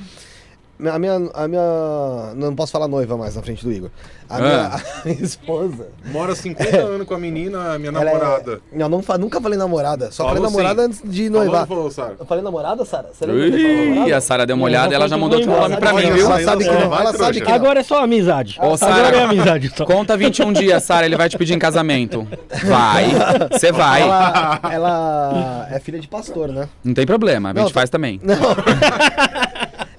A 0.92 0.98
minha, 0.98 1.14
a 1.34 1.46
minha. 1.48 2.32
Não 2.34 2.54
posso 2.54 2.72
falar 2.72 2.88
noiva 2.88 3.16
mais 3.16 3.36
na 3.36 3.42
frente 3.42 3.64
do 3.64 3.70
Igor. 3.72 3.90
A, 4.28 4.36
Ah. 4.36 4.40
minha, 4.40 4.66
a 4.74 4.80
minha 5.04 5.22
esposa. 5.22 5.86
Mora 6.06 6.34
50 6.34 6.76
anos 6.82 7.06
com 7.06 7.14
a 7.14 7.18
menina, 7.18 7.78
minha 7.78 7.90
ela 7.90 8.00
é- 8.10 8.12
namorada. 8.14 8.60
Não, 8.72 8.88
não 8.88 9.02
fa- 9.02 9.16
nunca 9.16 9.40
falei 9.40 9.56
namorada. 9.56 10.10
Só 10.10 10.24
Falou 10.24 10.36
falei 10.36 10.50
namorada 10.50 10.82
sim. 10.82 10.88
antes 10.88 11.02
de 11.04 11.26
Falou, 11.28 11.42
noivar. 11.44 11.60
não 11.60 11.66
falou, 11.68 11.90
Sara? 11.90 12.16
Eu 12.18 12.26
falei 12.26 12.42
namorada, 12.42 12.84
Sara? 12.84 13.10
Você 13.12 13.24
namorada? 13.24 14.16
a 14.16 14.20
Sara 14.20 14.46
deu 14.46 14.56
uma 14.56 14.60
Não, 14.60 14.64
olhada 14.66 14.88
não 14.88 14.94
ela 14.94 15.08
já 15.08 15.16
mandou 15.16 15.40
embora. 15.40 15.60
nome 15.68 15.76
pra 15.76 15.92
mim, 15.92 16.10
viu? 16.10 16.26
Ela 16.26 16.42
sabe 16.42 16.64
que 16.64 16.70
não, 16.70 16.88
Vai, 16.90 17.00
ela 17.02 17.12
sabe 17.16 17.40
que 17.40 17.48
não. 17.48 17.54
Agora 17.54 17.80
é 17.80 17.82
só 17.84 18.02
amizade. 18.02 18.58
Ô, 18.60 18.76
Sara. 18.76 18.94
Agora 18.94 19.16
é 19.16 19.22
amizade. 19.24 19.72
Só. 19.76 19.84
Conta 19.84 20.16
21 20.16 20.52
dias, 20.52 20.82
Sara, 20.82 21.06
ele 21.06 21.16
vai 21.16 21.28
te 21.28 21.38
pedir 21.38 21.54
em 21.54 21.58
casamento. 21.58 22.26
Vai, 22.64 23.06
você 23.52 23.70
vai. 23.70 24.02
Ela, 24.02 24.60
ela 24.72 25.68
é 25.70 25.78
filha 25.78 26.00
de 26.00 26.08
pastor, 26.08 26.48
né? 26.48 26.68
Não 26.82 26.94
tem 26.94 27.06
problema, 27.06 27.50
a 27.50 27.52
gente 27.52 27.60
Não, 27.62 27.68
tá- 27.68 27.74
faz 27.74 27.88
também. 27.90 28.20
Não. 28.22 28.34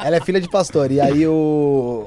ela 0.05 0.17
é 0.17 0.21
filha 0.21 0.39
de 0.39 0.47
pastor. 0.47 0.91
E 0.91 1.01
aí 1.01 1.25
o. 1.25 2.05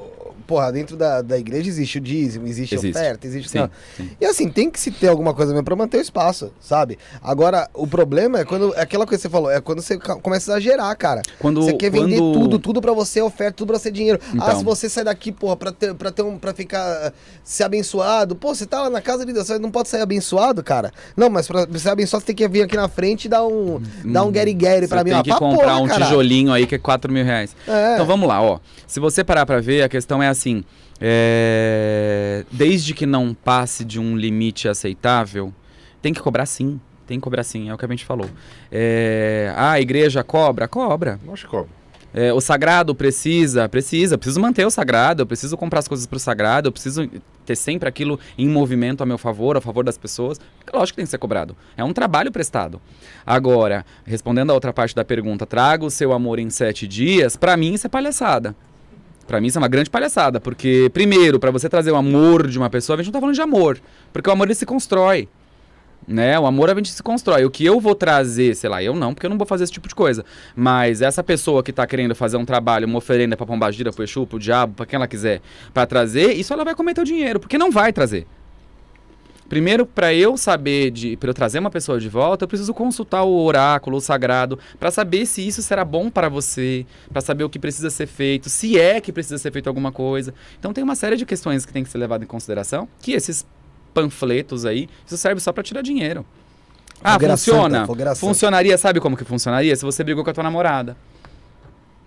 Porra, 0.49 0.73
dentro 0.73 0.97
da, 0.97 1.21
da 1.21 1.39
igreja 1.39 1.69
existe 1.69 1.99
o 1.99 2.01
dízimo, 2.01 2.47
existe, 2.47 2.75
a 2.75 2.79
Existe. 2.79 2.97
oferta, 2.99 3.27
existe. 3.27 3.51
Sim, 3.51 3.69
sim. 3.99 4.11
E 4.19 4.25
assim, 4.25 4.49
tem 4.49 4.71
que 4.71 4.81
se 4.81 4.91
ter 4.91 5.09
alguma 5.09 5.35
coisa 5.35 5.53
mesmo 5.53 5.63
pra 5.65 5.77
manter 5.77 5.99
o 5.99 6.01
espaço, 6.01 6.51
sabe? 6.59 6.99
Agora, 7.23 7.69
o 7.75 7.87
problema 7.87 8.39
é 8.41 8.45
quando. 8.47 8.75
É 8.75 8.81
aquela 8.81 9.07
coisa 9.07 9.19
que 9.21 9.23
você 9.23 9.29
falou, 9.29 9.51
é 9.51 9.61
quando 9.61 9.83
você 9.83 9.99
começa 9.99 10.51
a 10.51 10.55
exagerar, 10.57 10.97
cara. 10.97 11.21
Quando, 11.39 11.63
você 11.63 11.75
quer 11.75 11.91
vender 11.91 12.17
quando- 12.19 12.33
tudo, 12.33 12.59
tudo 12.59 12.81
pra 12.81 12.95
você, 12.95 13.21
oferta, 13.21 13.53
tudo 13.59 13.69
pra 13.69 13.79
ser 13.79 13.91
dinheiro. 13.93 14.19
Ah, 14.25 14.31
Então. 14.37 14.59
se 14.59 14.65
você 14.65 14.89
sair 14.89 15.05
daqui, 15.05 15.31
porra, 15.31 15.55
pra 15.55 15.71
ter, 15.71 15.93
pra 15.95 16.11
ter 16.11 16.23
um. 16.23 16.39
pra 16.39 16.55
ficar. 16.55 17.13
ser 17.45 17.65
abençoado. 17.65 18.35
Pô, 18.35 18.55
você 18.55 18.65
tá 18.65 18.83
lá 18.83 18.91
na 18.91 19.03
casa 19.03 19.27
de 19.27 19.33
Deus, 19.35 19.47
você 19.47 19.59
não 19.59 19.71
pode 19.71 19.89
sair 19.91 20.01
abençoado, 20.01 20.63
cara. 20.63 20.93
Não, 21.15 21.29
mas 21.29 21.47
pra 21.47 21.67
ser 21.79 21.91
abençoado, 21.91 22.23
você 22.23 22.27
tem 22.29 22.37
que 22.37 22.49
vir 22.49 22.63
aqui 22.63 22.77
na 22.77 22.89
frente 22.89 23.27
e 23.27 23.29
dar 23.29 23.45
um. 23.47 23.83
dar 24.05 24.25
um 24.25 24.33
get 24.33 24.49
Você 24.81 24.89
pra 24.89 25.05
mim, 25.05 25.11
tem 25.11 25.23
que 25.25 25.29
Pra 25.31 25.39
comprar 25.39 25.65
porra, 25.67 25.81
um 25.81 25.87
caralho. 25.87 26.05
tijolinho 26.07 26.53
aí 26.55 26.67
que 26.67 26.75
é 26.75 26.79
4 26.79 27.13
mil 27.13 27.23
reais. 27.25 27.55
É. 27.67 27.95
Então 27.95 28.07
vamos 28.07 28.27
lá, 28.27 28.41
ó. 28.41 28.59
Se 28.87 28.99
você 29.01 29.23
parar 29.23 29.45
pra 29.45 29.61
ver, 29.61 29.83
a 29.83 29.89
questão 29.89 30.23
é 30.23 30.29
assim: 30.29 30.38
é, 31.01 32.45
desde 32.51 32.95
que 32.95 33.07
não 33.07 33.35
passe 33.35 33.85
de 33.85 33.99
um 34.01 34.17
limite 34.17 34.69
aceitável, 34.69 35.53
tem 36.03 36.13
que 36.13 36.21
cobrar 36.21 36.47
sim. 36.47 36.81
Tem 37.07 37.19
que 37.19 37.23
cobrar 37.25 37.43
sim, 37.43 37.71
é 37.71 37.75
o 37.75 37.79
que 37.79 37.85
a 37.85 37.89
gente 37.89 38.05
falou. 38.05 38.29
É, 38.71 39.53
Ah, 39.57 39.73
a 39.73 39.81
igreja 39.81 40.23
cobra? 40.23 40.69
Cobra. 40.69 41.19
Acho 41.33 41.45
que 41.45 41.51
cobra. 41.51 41.79
É, 42.13 42.33
o 42.33 42.41
sagrado 42.41 42.95
precisa, 42.95 43.69
precisa, 43.69 44.15
eu 44.15 44.19
preciso 44.19 44.41
manter 44.41 44.67
o 44.67 44.71
sagrado, 44.71 45.23
eu 45.23 45.27
preciso 45.27 45.57
comprar 45.59 45.81
as 45.81 45.89
coisas 45.89 46.07
pro 46.07 46.19
sagrado, 46.19 46.69
eu 46.69 46.73
preciso 46.73 47.09
ter 47.45 47.55
sempre 47.55 47.87
aquilo 47.89 48.19
em 48.37 48.49
movimento 48.49 49.03
a 49.03 49.07
meu 49.07 49.19
favor, 49.19 49.57
a 49.57 49.61
favor 49.61 49.85
das 49.85 49.99
pessoas. 49.99 50.41
Lógico 50.73 50.95
que 50.95 50.97
tem 50.97 51.05
que 51.05 51.11
ser 51.11 51.19
cobrado. 51.19 51.55
É 51.77 51.85
um 51.85 51.93
trabalho 51.93 52.33
prestado. 52.33 52.81
Agora, 53.27 53.85
respondendo 54.05 54.51
a 54.51 54.55
outra 54.55 54.73
parte 54.73 54.95
da 54.95 55.05
pergunta, 55.05 55.47
traga 55.47 55.85
o 55.85 55.91
seu 55.91 56.13
amor 56.13 56.39
em 56.39 56.49
sete 56.49 56.87
dias, 56.89 57.37
pra 57.37 57.57
mim 57.57 57.75
isso 57.75 57.87
é 57.87 57.91
palhaçada. 57.91 58.57
Pra 59.29 59.43
mim 59.43 59.49
isso 59.49 59.59
é 59.59 59.61
uma 59.61 59.69
grande 59.69 59.91
palhaçada, 59.91 60.41
porque, 60.41 60.91
primeiro, 60.95 61.39
pra 61.39 61.51
você 61.51 61.69
trazer 61.69 61.93
o 61.93 61.97
amor 61.97 62.49
de 62.49 62.59
uma 62.59 62.71
pessoa, 62.71 62.99
a 62.99 63.03
gente 63.03 63.13
não 63.13 63.13
tá 63.13 63.21
falando 63.21 63.35
de 63.35 63.43
amor, 63.43 63.79
porque 64.11 64.29
o 64.29 64.33
amor 64.33 64.47
ele 64.47 64.55
se 64.55 64.65
constrói. 64.65 65.29
Né? 66.07 66.39
O 66.39 66.47
amor 66.47 66.71
a 66.71 66.75
gente 66.75 66.91
se 66.91 67.03
constrói. 67.03 67.45
O 67.45 67.51
que 67.51 67.63
eu 67.63 67.79
vou 67.79 67.95
trazer, 67.95 68.57
sei 68.57 68.71
lá, 68.71 68.83
eu 68.83 68.97
não, 68.97 69.13
porque 69.13 69.27
eu 69.27 69.31
não 69.31 69.37
vou 69.37 69.47
fazer 69.47 69.65
esse 69.65 69.73
tipo 69.75 69.87
de 69.87 69.95
coisa. 69.95 70.25
Mas 70.57 71.03
essa 71.03 71.23
pessoa 71.23 71.63
que 71.63 71.71
tá 71.71 71.87
querendo 71.87 72.15
fazer 72.15 72.39
um 72.39 72.47
trabalho, 72.47 72.87
uma 72.87 72.97
oferenda 72.97 73.37
pra 73.37 73.45
Pombagira, 73.45 73.93
pro 73.93 74.03
Exu, 74.03 74.27
pro 74.27 74.39
Diabo, 74.39 74.73
pra 74.73 74.87
quem 74.87 74.97
ela 74.97 75.07
quiser, 75.07 75.43
pra 75.75 75.85
trazer, 75.85 76.33
isso 76.33 76.55
ela 76.55 76.65
vai 76.65 76.75
comer 76.75 76.95
teu 76.95 77.05
dinheiro, 77.05 77.39
porque 77.39 77.59
não 77.59 77.71
vai 77.71 77.93
trazer. 77.93 78.27
Primeiro, 79.49 79.87
pra 79.87 80.13
eu 80.13 80.37
saber 80.37 80.91
de, 80.91 81.17
para 81.17 81.31
eu 81.31 81.35
trazer 81.35 81.59
uma 81.59 81.71
pessoa 81.71 81.99
de 81.99 82.09
volta, 82.09 82.45
eu 82.45 82.49
preciso 82.49 82.75
consultar 82.75 83.23
o 83.23 83.45
oráculo, 83.45 83.97
o 83.97 84.01
sagrado, 84.01 84.59
pra 84.79 84.91
saber 84.91 85.25
se 85.25 85.47
isso 85.47 85.63
será 85.63 85.85
bom 85.85 86.11
para 86.11 86.29
você, 86.29 86.85
pra 87.11 87.23
saber 87.23 87.45
o 87.45 87.49
que 87.49 87.59
precisa 87.59 87.89
ser 87.89 88.07
feito, 88.07 88.51
se 88.51 88.79
é 88.79 89.01
que 89.01 89.13
precisa 89.13 89.39
ser 89.39 89.51
feito 89.51 89.67
alguma 89.67 89.91
coisa. 89.91 90.35
Então 90.59 90.73
tem 90.73 90.85
uma 90.85 90.95
série 90.95 91.17
de 91.17 91.25
questões 91.25 91.65
que 91.65 91.73
tem 91.73 91.83
que 91.83 91.89
ser 91.89 91.99
levado 91.99 92.23
em 92.23 92.27
consideração, 92.27 92.87
que 93.01 93.13
esses 93.13 93.47
panfletos 93.95 94.67
aí, 94.67 94.89
isso 95.07 95.17
serve 95.17 95.41
só 95.41 95.53
pra 95.53 95.63
tirar 95.63 95.83
dinheiro. 95.83 96.27
Ah, 97.03 97.19
funciona. 97.19 97.87
santa. 97.87 98.15
Funcionaria, 98.17 98.77
sabe 98.77 99.01
como 99.01 99.17
que 99.17 99.25
funcionaria? 99.25 99.75
Se 99.75 99.85
você 99.85 100.03
brigou 100.05 100.25
com 100.25 100.31
a 100.31 100.33
tua 100.33 100.45
namorada. 100.45 100.97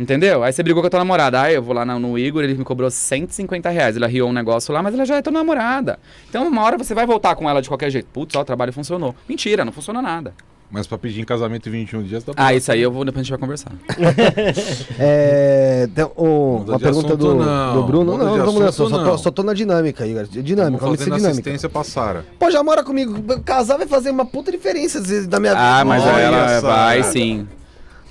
Entendeu? 0.02 0.44
Aí 0.44 0.52
você 0.52 0.64
brigou 0.64 0.82
com 0.82 0.88
a 0.88 0.90
tua 0.90 1.00
namorada. 1.00 1.40
Aí 1.40 1.54
eu 1.54 1.62
vou 1.62 1.76
lá 1.76 1.86
no, 1.86 2.18
Igor, 2.18 2.44
ele 2.44 2.56
me 2.56 2.64
cobrou 2.64 2.90
150 2.90 3.70
reais. 3.70 3.96
Ele 3.96 4.04
arriou 4.04 4.28
um 4.30 4.34
negócio 4.34 4.74
lá, 4.74 4.82
mas 4.82 4.96
ela 4.96 5.06
já 5.06 5.18
é 5.18 5.22
tua 5.22 5.32
namorada. 5.32 6.00
Então 6.28 6.48
uma 6.48 6.64
hora 6.64 6.76
você 6.76 6.96
vai 6.96 7.06
voltar 7.06 7.36
com 7.36 7.48
ela 7.48 7.62
de 7.62 7.68
qualquer 7.68 7.92
jeito. 7.92 8.08
Putz, 8.12 8.36
ó, 8.36 8.42
o 8.42 8.46
trabalho 8.46 8.74
funcionou. 8.74 9.16
Mentira, 9.30 9.64
não 9.64 9.72
funciona 9.72 10.02
nada. 10.02 10.34
Mas 10.72 10.88
pra 10.88 10.98
pedir 10.98 11.22
em 11.22 11.26
casamento 11.26 11.68
em 11.70 11.72
21 11.74 12.02
dias 12.04 12.24
dá 12.24 12.34
pra. 12.34 12.46
Ah, 12.46 12.54
isso 12.56 12.72
aí 12.72 12.82
eu 12.82 12.90
vou, 12.92 13.06
depois 13.06 13.20
a 13.20 13.24
gente 13.24 13.30
vai 13.30 13.40
conversar. 13.40 13.72
É, 14.98 15.88
tem 15.94 16.06
o- 16.16 16.58
Muda 16.60 16.72
uma 16.72 16.80
pergunta 16.80 17.16
do, 17.16 17.36
do 17.36 17.84
Bruno. 17.84 18.12
Muda 18.14 18.24
não, 18.24 18.38
não 18.38 18.46
vamos 18.46 18.62
nessa. 18.62 18.78
Só, 18.78 18.90
tô, 18.90 18.98
não. 18.98 19.18
só 19.18 19.32
tô 19.32 19.44
na 19.44 19.54
dinâmica, 19.54 20.08
Igor. 20.08 20.24
Dinâmica, 20.26 20.84
vamos 20.84 21.00
ser 21.00 21.06
fazendo 21.10 21.18
dinâmica. 21.18 21.30
assistência 21.32 21.70
pra 21.70 21.84
Sara. 21.84 22.26
Pô, 22.40 22.50
já 22.50 22.64
mora 22.64 22.84
comigo. 22.84 23.22
Casar 23.44 23.78
vai 23.78 23.86
fazer 23.88 24.10
uma 24.12 24.26
puta 24.26 24.52
diferença 24.52 25.02
da 25.28 25.40
minha 25.40 25.54
Ah, 25.56 25.84
mas 25.86 26.04
Olha 26.04 26.20
ela 26.22 26.60
vai 26.62 27.04
sim. 27.04 27.48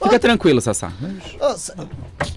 Fica 0.02 0.18
tranquilo, 0.18 0.60
Sassá. 0.60 0.92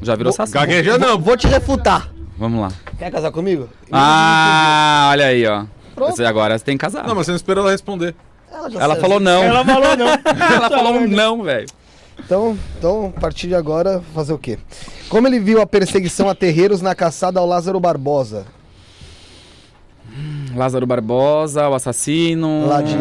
Já 0.01 0.15
virou 0.15 0.33
Sassá. 0.33 0.59
Gagueja 0.59 0.97
não. 0.97 1.17
vou 1.19 1.37
te 1.37 1.47
refutar. 1.47 2.09
Vamos 2.37 2.61
lá. 2.61 2.71
Quer 2.97 3.11
casar 3.11 3.31
comigo? 3.31 3.69
Ah, 3.91 5.09
olha 5.11 5.27
aí, 5.27 5.45
ó. 5.47 5.65
Pronto. 5.95 6.15
Você 6.15 6.25
agora 6.25 6.57
você 6.57 6.65
tem 6.65 6.75
que 6.77 6.81
casar. 6.81 7.07
Não, 7.07 7.15
mas 7.15 7.25
você 7.25 7.31
não 7.31 7.35
esperou 7.37 7.63
ela 7.63 7.71
responder. 7.71 8.15
Ela, 8.51 8.69
já 8.69 8.79
Ela 8.79 8.89
sabe. 8.95 9.01
falou 9.01 9.19
não. 9.19 9.43
Ela 9.43 9.63
falou 9.65 9.97
não. 9.97 10.07
Ela 10.55 10.69
falou 10.69 10.93
um 10.95 11.07
não, 11.07 11.43
velho. 11.43 11.67
Então, 12.19 12.57
então, 12.77 13.13
a 13.15 13.19
partir 13.19 13.47
de 13.47 13.55
agora, 13.55 14.01
fazer 14.13 14.33
o 14.33 14.37
quê? 14.37 14.57
Como 15.09 15.27
ele 15.27 15.39
viu 15.39 15.61
a 15.61 15.65
perseguição 15.65 16.29
a 16.29 16.35
terreiros 16.35 16.81
na 16.81 16.93
caçada 16.93 17.39
ao 17.39 17.45
Lázaro 17.45 17.79
Barbosa, 17.79 18.45
Lázaro 20.55 20.85
Barbosa, 20.85 21.67
o 21.69 21.73
assassino. 21.73 22.67
lá 22.67 22.81
de 22.81 22.95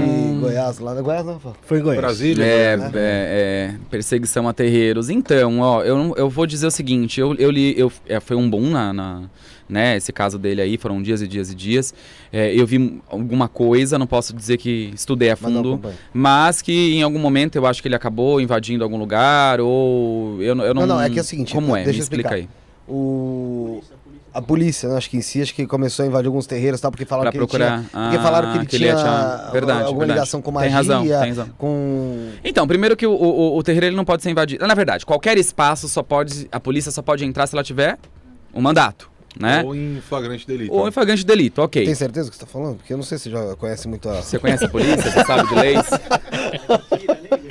Goiás, 0.63 0.79
lá 0.79 0.95
da 0.95 1.03
Goiás, 1.03 1.27
não? 1.27 1.41
Foi 1.63 1.81
Goiás. 1.81 2.01
Brasília. 2.01 2.45
É, 2.45 2.77
né? 2.77 2.91
é, 2.95 3.75
é, 3.75 3.75
perseguição 3.91 4.49
a 4.49 4.53
terreiros. 4.53 5.11
Então, 5.11 5.61
ó, 5.61 5.83
eu, 5.83 6.15
eu 6.17 6.31
vou 6.31 6.47
dizer 6.47 6.67
o 6.67 6.71
seguinte, 6.71 7.21
eu, 7.21 7.35
eu 7.35 7.51
li, 7.51 7.75
eu, 7.79 7.91
é, 8.07 8.21
foi 8.21 8.37
um 8.37 8.49
boom 8.49 8.71
na, 8.71 8.93
na- 8.93 9.23
né, 9.69 9.97
esse 9.97 10.13
caso 10.13 10.39
dele 10.39 10.61
aí, 10.61 10.77
foram 10.77 11.01
dias 11.01 11.23
e 11.23 11.27
dias 11.29 11.51
e 11.51 11.55
dias. 11.55 11.95
É, 12.31 12.55
eu 12.55 12.67
vi 12.67 13.01
alguma 13.09 13.49
coisa, 13.49 13.99
não 13.99 14.07
posso 14.07 14.35
dizer 14.35 14.59
que 14.59 14.91
estudei 14.95 15.31
a 15.31 15.37
Mas 15.41 15.41
fundo, 15.53 15.69
acompanho. 15.71 15.95
mas 16.13 16.61
que 16.61 16.95
em 16.95 17.03
algum 17.03 17.19
momento 17.19 17.57
eu 17.57 17.65
acho 17.67 17.81
que 17.81 17.89
ele 17.89 17.95
acabou 17.95 18.39
invadindo 18.41 18.85
algum 18.85 18.99
lugar, 18.99 19.61
ou 19.61 20.43
eu, 20.43 20.55
não- 20.55 20.65
eu 20.65 20.75
não... 20.75 20.83
Não, 20.83 20.97
não, 20.97 21.01
é 21.03 21.09
que 21.09 21.19
é 21.19 21.23
o 21.23 21.25
seguinte, 21.25 21.55
Como 21.55 21.75
é? 21.75 21.85
deixa 21.85 21.93
Me 21.93 21.99
eu 22.01 22.03
explica 22.03 22.29
explicar. 22.37 22.53
aí. 22.53 22.63
O... 22.87 23.81
A 24.35 24.41
polícia, 24.41 24.89
né, 24.89 24.97
acho 24.97 25.11
que 25.11 25.17
em 25.17 25.21
si, 25.21 25.43
acho 25.43 25.55
que 25.55 25.67
começou 25.67 26.05
a 26.05 26.09
invadir 26.09 26.27
alguns 26.29 26.47
terreiros, 26.47 26.81
tá? 26.81 26.91
Porque 26.91 27.05
falaram 27.05 27.25
Pra 27.31 27.33
que 27.33 27.39
procurar. 27.39 27.81
ele 27.81 27.89
tinha... 27.89 28.03
Porque 28.05 28.19
falaram 28.19 28.49
que 28.67 28.77
ele 28.77 28.89
Ah, 28.89 28.95
tinha, 28.95 28.97
tinha- 28.97 29.51
Verdade, 29.53 29.81
alguma 29.83 29.99
verdade. 29.99 30.13
ligação 30.13 30.41
com 30.41 30.51
magia, 30.51 30.69
Tem 30.69 30.75
razão, 30.77 31.03
tem 31.03 31.29
razão. 31.29 31.49
com... 31.59 32.29
Então, 32.43 32.67
primeiro 32.67 32.97
que 32.97 33.07
o, 33.07 33.13
o, 33.13 33.59
o 33.59 33.63
terreiro 33.63 33.87
ele 33.87 33.97
não 33.97 34.05
pode 34.07 34.23
ser 34.23 34.31
invadido. 34.31 34.67
Na 34.67 34.75
verdade, 34.75 35.05
qualquer 35.05 35.37
espaço 35.37 35.87
só 35.89 36.03
pode. 36.03 36.49
A 36.51 36.59
polícia 36.59 36.91
só 36.91 37.03
pode 37.03 37.25
entrar 37.27 37.47
se 37.47 37.55
ela 37.55 37.63
tiver 37.63 37.99
um 38.55 38.63
mandato, 38.63 39.11
né? 39.39 39.63
Ou 39.67 39.75
em 39.77 40.01
flagrante 40.01 40.47
delito. 40.47 40.73
Ou 40.73 40.89
em 40.89 40.91
flagrante 40.91 41.21
de 41.21 41.27
delito, 41.27 41.61
ok. 41.61 41.85
Tem 41.85 41.95
certeza 41.95 42.29
do 42.29 42.31
que 42.31 42.37
você 42.39 42.45
tá 42.47 42.51
falando? 42.51 42.77
Porque 42.77 42.93
eu 42.93 42.97
não 42.97 43.05
sei 43.05 43.19
se 43.19 43.25
você 43.25 43.31
já 43.31 43.55
conhece 43.57 43.87
muito 43.87 44.09
a... 44.09 44.23
Você 44.23 44.39
conhece 44.39 44.65
a 44.65 44.69
polícia? 44.69 45.11
Você 45.11 45.25
sabe 45.25 45.47
de 45.49 45.55
leis? 45.57 45.85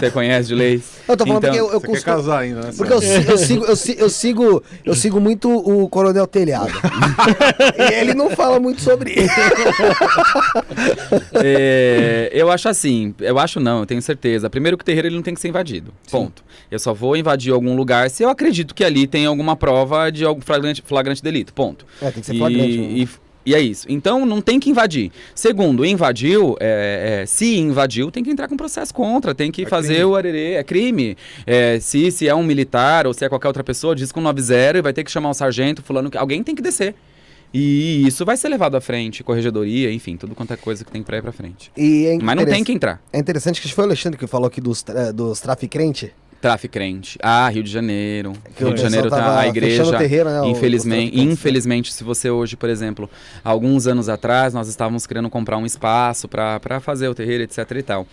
Você 0.00 0.10
conhece 0.10 0.48
de 0.48 0.54
leis? 0.54 0.82
Eu 1.08 1.16
tô 1.16 1.26
falando 1.26 1.44
Então, 1.44 1.68
porque 1.68 1.88
eu, 1.90 1.96
eu 1.96 2.02
casar 2.02 2.38
ainda, 2.40 2.60
né? 2.62 2.70
Porque 2.76 2.92
eu, 2.92 3.02
eu 3.02 3.38
sigo, 3.38 3.64
eu, 3.64 3.76
si- 3.76 3.96
eu 3.98 4.10
sigo, 4.10 4.62
eu 4.84 4.94
sigo 4.94 5.20
muito 5.20 5.50
o 5.50 5.88
Coronel 5.88 6.26
Telhado. 6.26 6.72
e 7.78 7.94
ele 7.94 8.14
não 8.14 8.30
fala 8.30 8.58
muito 8.60 8.80
sobre 8.80 9.12
isso. 9.12 9.34
É, 11.34 12.30
eu 12.32 12.50
acho 12.50 12.68
assim, 12.68 13.14
eu 13.20 13.38
acho 13.38 13.60
não, 13.60 13.80
eu 13.80 13.86
tenho 13.86 14.02
certeza. 14.02 14.48
Primeiro 14.50 14.76
que 14.76 14.82
o 14.82 14.84
terreiro 14.84 15.08
ele 15.08 15.16
não 15.16 15.22
tem 15.22 15.34
que 15.34 15.40
ser 15.40 15.48
invadido. 15.48 15.92
Ponto. 16.10 16.42
Eu 16.70 16.78
só 16.78 16.94
vou 16.94 17.16
invadir 17.16 17.52
algum 17.52 17.74
lugar 17.76 18.08
se 18.10 18.22
eu 18.22 18.28
acredito 18.28 18.74
que 18.74 18.84
ali 18.84 19.06
tem 19.06 19.26
alguma 19.26 19.56
prova 19.56 20.10
de 20.10 20.24
algum 20.24 20.40
flagrante, 20.40 20.82
flagrante 20.86 21.22
delito. 21.22 21.52
Ponto. 21.52 21.84
É, 22.00 22.10
tem 22.10 22.20
que 22.20 22.26
ser 22.26 22.36
flagrante. 22.38 22.78
né? 22.78 22.84
E, 22.90 23.08
e, 23.50 23.54
é 23.54 23.60
isso. 23.60 23.86
Então 23.88 24.24
não 24.26 24.40
tem 24.40 24.58
que 24.60 24.70
invadir. 24.70 25.10
Segundo, 25.34 25.84
invadiu, 25.84 26.56
é, 26.60 27.20
é, 27.22 27.26
se 27.26 27.56
invadiu, 27.58 28.10
tem 28.10 28.22
que 28.24 28.30
entrar 28.30 28.48
com 28.48 28.56
processo 28.56 28.92
contra, 28.94 29.34
tem 29.34 29.50
que 29.50 29.62
É 29.62 29.66
fazer 29.66 29.94
crime. 29.94 30.04
o 30.04 30.16
arerê, 30.16 30.52
é 30.54 30.62
crime. 30.64 31.16
É, 31.46 31.78
se, 31.80 32.10
se 32.10 32.28
é 32.28 32.34
um 32.34 32.42
militar 32.42 33.06
ou 33.06 33.12
se 33.14 33.24
é 33.24 33.28
qualquer 33.28 33.48
outra 33.48 33.62
pessoa, 33.64 33.94
diz 33.94 34.10
com 34.12 34.20
90 34.20 34.78
e 34.78 34.82
vai 34.82 34.92
ter 34.92 35.04
que 35.04 35.10
chamar 35.10 35.30
o 35.30 35.34
sargento, 35.34 35.82
fulano, 35.82 36.10
que 36.10 36.18
alguém 36.18 36.42
tem 36.42 36.54
que 36.54 36.62
descer. 36.62 36.94
E 37.52 38.06
isso 38.06 38.24
vai 38.24 38.36
ser 38.36 38.48
levado 38.48 38.76
à 38.76 38.80
frente, 38.80 39.24
corregedoria, 39.24 39.92
enfim, 39.92 40.16
tudo 40.16 40.36
quanto 40.36 40.52
é 40.52 40.56
coisa 40.56 40.84
que 40.84 40.90
tem 40.92 41.02
pra 41.02 41.16
ir 41.18 41.22
pra 41.22 41.32
frente. 41.32 41.72
É 41.76 42.16
Mas 42.22 42.36
não 42.36 42.44
tem 42.44 42.62
que 42.62 42.70
entrar. 42.72 43.02
É 43.12 43.18
interessante 43.18 43.60
que 43.60 43.72
foi 43.74 43.82
o 43.84 43.86
Alexandre 43.88 44.16
que 44.16 44.26
falou 44.28 44.46
aqui 44.46 44.60
dos, 44.60 44.82
tra- 44.82 45.10
dos 45.10 45.40
traficrentes. 45.40 46.10
Traficante. 46.40 47.18
Ah, 47.22 47.48
Rio 47.50 47.62
de 47.62 47.70
Janeiro. 47.70 48.32
Que 48.56 48.64
Rio 48.64 48.72
o 48.72 48.74
de 48.74 48.80
Janeiro 48.80 49.10
tá 49.10 49.40
a 49.40 49.46
igreja. 49.46 49.84
o 49.84 49.90
terreiro, 49.98 50.30
né, 50.30 50.40
o- 50.40 50.46
infelizmente, 50.46 51.00
traficantes, 51.10 51.26
né? 51.26 51.32
infelizmente, 51.32 51.92
se 51.92 52.02
você 52.02 52.30
hoje, 52.30 52.56
por 52.56 52.68
exemplo, 52.70 53.10
alguns 53.44 53.86
anos 53.86 54.08
atrás, 54.08 54.54
nós 54.54 54.66
estávamos 54.66 55.06
querendo 55.06 55.28
comprar 55.28 55.58
um 55.58 55.66
espaço 55.66 56.26
para 56.28 56.80
fazer 56.80 57.08
o 57.08 57.14
terreiro, 57.14 57.42
etc 57.42 57.70
e 57.76 57.82
tal. 57.82 58.06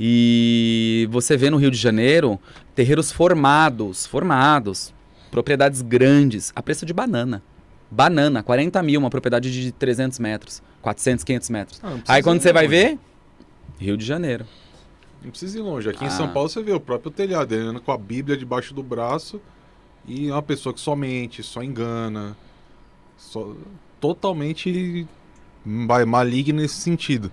E 0.00 1.06
você 1.10 1.36
vê 1.36 1.50
no 1.50 1.56
Rio 1.58 1.70
de 1.70 1.76
Janeiro 1.76 2.40
terreiros 2.74 3.12
formados, 3.12 4.06
formados, 4.06 4.92
propriedades 5.30 5.82
grandes, 5.82 6.52
a 6.56 6.62
preço 6.62 6.86
de 6.86 6.92
banana. 6.92 7.42
Banana, 7.90 8.42
40 8.42 8.82
mil, 8.82 8.98
uma 8.98 9.10
propriedade 9.10 9.52
de 9.52 9.70
300 9.72 10.18
metros, 10.18 10.62
400, 10.82 11.22
500 11.22 11.50
metros. 11.50 11.80
Ah, 11.82 11.96
Aí 12.08 12.22
quando 12.22 12.40
você 12.40 12.52
vai 12.52 12.66
ver, 12.66 12.98
Rio 13.78 13.96
de 13.96 14.04
Janeiro. 14.04 14.46
Não 15.24 15.30
precisa 15.30 15.58
ir 15.58 15.62
longe. 15.62 15.88
Aqui 15.88 16.04
em 16.04 16.08
Ah. 16.08 16.10
São 16.10 16.28
Paulo 16.32 16.48
você 16.48 16.62
vê 16.62 16.72
o 16.72 16.78
próprio 16.80 17.10
telhado, 17.10 17.52
ele 17.54 17.64
anda 17.66 17.80
com 17.80 17.90
a 17.90 17.98
Bíblia 17.98 18.36
debaixo 18.36 18.74
do 18.74 18.82
braço 18.82 19.40
e 20.06 20.28
é 20.28 20.32
uma 20.32 20.42
pessoa 20.42 20.72
que 20.74 20.80
só 20.80 20.94
mente, 20.94 21.42
só 21.42 21.62
engana, 21.62 22.36
só... 23.16 23.54
totalmente 24.00 25.06
ma- 25.64 26.04
maligna 26.04 26.60
nesse 26.62 26.74
sentido. 26.76 27.32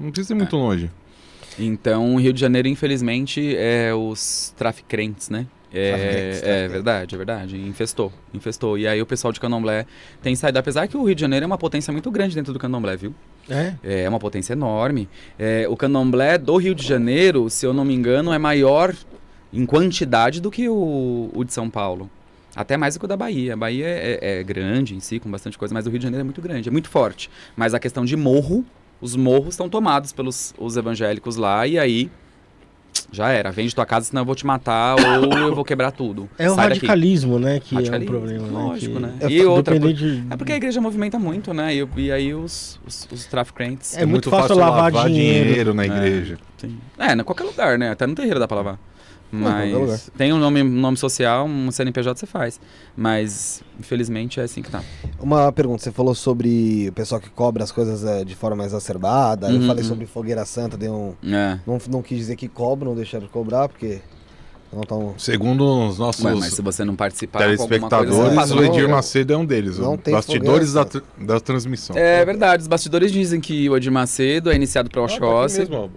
Não 0.00 0.10
precisa 0.10 0.32
ir 0.34 0.36
muito 0.36 0.56
longe. 0.56 0.90
Então, 1.58 2.14
o 2.14 2.18
Rio 2.20 2.32
de 2.32 2.40
Janeiro, 2.40 2.66
infelizmente, 2.66 3.54
é 3.56 3.94
os 3.94 4.52
traficantes, 4.56 5.28
né? 5.28 5.46
É, 5.72 5.88
é 5.88 6.30
traficantes. 6.32 6.72
verdade, 6.72 7.14
é 7.14 7.18
verdade. 7.18 7.56
Infestou, 7.60 8.12
infestou. 8.34 8.76
E 8.78 8.86
aí 8.86 9.00
o 9.00 9.06
pessoal 9.06 9.32
de 9.32 9.40
Candomblé 9.40 9.86
tem 10.22 10.34
saído. 10.36 10.58
Apesar 10.58 10.86
que 10.88 10.96
o 10.96 11.04
Rio 11.04 11.14
de 11.14 11.20
Janeiro 11.20 11.44
é 11.44 11.46
uma 11.46 11.58
potência 11.58 11.92
muito 11.92 12.10
grande 12.10 12.34
dentro 12.34 12.52
do 12.52 12.58
Candomblé, 12.58 12.96
viu? 12.96 13.14
É? 13.48 13.74
É 13.82 14.08
uma 14.08 14.18
potência 14.18 14.52
enorme. 14.52 15.08
É, 15.38 15.66
o 15.68 15.76
Candomblé 15.76 16.38
do 16.38 16.56
Rio 16.56 16.74
de 16.74 16.86
Janeiro, 16.86 17.48
se 17.50 17.64
eu 17.66 17.72
não 17.72 17.84
me 17.84 17.94
engano, 17.94 18.32
é 18.32 18.38
maior 18.38 18.94
em 19.52 19.66
quantidade 19.66 20.40
do 20.40 20.50
que 20.50 20.68
o, 20.68 21.30
o 21.34 21.44
de 21.44 21.52
São 21.52 21.68
Paulo. 21.68 22.10
Até 22.54 22.76
mais 22.76 22.94
do 22.94 22.98
que 23.00 23.04
o 23.06 23.08
da 23.08 23.16
Bahia. 23.16 23.54
A 23.54 23.56
Bahia 23.56 23.86
é, 23.86 24.18
é- 24.20 24.40
é 24.40 24.42
grande 24.42 24.94
em 24.94 25.00
si, 25.00 25.18
com 25.18 25.30
bastante 25.30 25.56
coisa, 25.58 25.72
mas 25.72 25.86
o 25.86 25.90
Rio 25.90 25.98
de 25.98 26.02
Janeiro 26.04 26.20
é 26.20 26.24
muito 26.24 26.40
grande, 26.42 26.68
é 26.68 26.72
muito 26.72 26.88
forte. 26.90 27.30
Mas 27.56 27.72
a 27.72 27.78
questão 27.78 28.04
de 28.04 28.14
morro, 28.16 28.62
os 29.00 29.16
morros 29.16 29.54
estão 29.54 29.68
tomados 29.70 30.12
pelos 30.12 30.54
os 30.58 30.76
evangélicos 30.76 31.36
lá, 31.36 31.66
e 31.66 31.78
aí 31.78 32.10
já 33.10 33.28
era. 33.30 33.50
Vende 33.50 33.74
tua 33.74 33.84
casa, 33.86 34.06
senão 34.06 34.22
eu 34.22 34.26
vou 34.26 34.34
te 34.34 34.46
matar 34.46 34.96
ou 34.96 35.38
eu 35.38 35.54
vou 35.54 35.64
quebrar 35.64 35.90
tudo. 35.90 36.28
É 36.38 36.50
o 36.50 36.54
Sai 36.54 36.68
daqui. 36.70 36.80
radicalismo, 36.86 37.38
né? 37.38 37.60
Que 37.60 37.74
Radicalismo, 37.74 38.14
é 38.14 38.16
um 38.16 38.20
problema, 38.20 38.46
né? 38.46 38.52
lógico, 38.52 38.94
que... 38.96 39.00
né? 39.02 39.14
É, 39.20 39.28
E 39.30 39.44
outra, 39.44 39.74
dependente 39.74 40.02
de- 40.02 40.26
É 40.32 40.36
porque 40.36 40.52
a 40.52 40.56
igreja 40.56 40.80
movimenta 40.80 41.18
muito, 41.18 41.52
né? 41.52 41.74
E, 41.74 41.86
e 41.96 42.12
aí 42.12 42.34
os, 42.34 42.78
os, 42.86 43.08
os 43.12 43.26
traficantes. 43.26 43.96
É 43.96 44.06
muito 44.06 44.30
fácil 44.30 44.56
lavar 44.56 44.90
dinheiro. 44.92 45.74
na 45.74 45.82
É. 45.84 45.86
igreja. 45.86 46.38
Sim. 46.58 46.78
É, 46.98 47.12
em 47.12 47.18
qualquer 47.24 47.44
lugar, 47.44 47.78
né? 47.78 47.90
Até 47.90 48.06
no 48.06 48.14
terreiro 48.14 48.38
dá 48.38 48.46
pra 48.46 48.58
lavar. 48.58 48.78
Mas 49.32 50.10
tem 50.16 50.30
um 50.32 50.38
nome, 50.38 50.62
nome 50.62 50.96
social, 50.98 51.46
um 51.46 51.70
CNPJ 51.70 52.20
você 52.20 52.26
faz. 52.26 52.60
Mas, 52.94 53.62
infelizmente, 53.80 54.38
é 54.38 54.42
assim 54.42 54.60
que 54.60 54.70
tá. 54.70 54.82
Uma 55.18 55.50
pergunta, 55.50 55.82
você 55.82 55.90
falou 55.90 56.14
sobre 56.14 56.88
o 56.90 56.92
pessoal 56.92 57.18
que 57.18 57.30
cobra 57.30 57.64
as 57.64 57.72
coisas 57.72 58.04
eh, 58.04 58.24
de 58.24 58.36
forma 58.36 58.62
exacerbada. 58.64 59.48
eu 59.48 59.54
Uhum, 59.58 59.66
falei 59.66 59.82
uhum. 59.82 59.88
sobre 59.88 60.06
Fogueira 60.06 60.44
Santa, 60.44 60.76
deu 60.76 60.92
um. 60.92 61.34
É. 61.34 61.58
Não, 61.66 61.78
não 61.88 62.02
quis 62.02 62.18
dizer 62.18 62.36
que 62.36 62.46
cobram, 62.46 62.94
deixaram 62.94 63.24
de 63.24 63.32
cobrar, 63.32 63.68
porque. 63.68 64.00
Não 64.70 64.82
tão. 64.82 65.14
Segundo 65.18 65.88
os 65.88 65.98
nossos 65.98 66.24
Ué, 66.24 66.34
mas 66.34 66.54
se 66.54 66.62
você 66.62 66.82
não 66.82 66.96
participar 66.96 67.40
com 67.40 67.44
alguma 67.44 67.68
coisa, 67.68 67.88
telespectadores, 67.88 68.34
passa 68.34 68.52
o 68.54 68.56
não, 68.56 68.64
Edir 68.64 68.82
não. 68.84 68.90
Macedo 68.96 69.32
é 69.32 69.36
um 69.36 69.44
deles. 69.44 69.78
Não 69.78 69.98
tem 69.98 70.14
bastidores 70.14 70.72
da, 70.72 70.86
da 71.18 71.40
transmissão. 71.40 71.96
É 71.96 72.24
verdade, 72.24 72.62
os 72.62 72.68
bastidores 72.68 73.12
dizem 73.12 73.38
que 73.40 73.68
o 73.68 73.76
Edir 73.76 73.92
Macedo 73.92 74.50
é 74.50 74.56
iniciado 74.56 74.88
para 74.88 75.02
o 75.02 75.04
Ah, 75.04 75.08
tá 75.08 75.14
Oxóssi. 75.14 75.58
mesmo, 75.60 75.76
ó. 75.76 75.88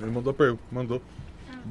Ele 0.00 0.10
mandou 0.10 0.34
mandou. 0.70 1.02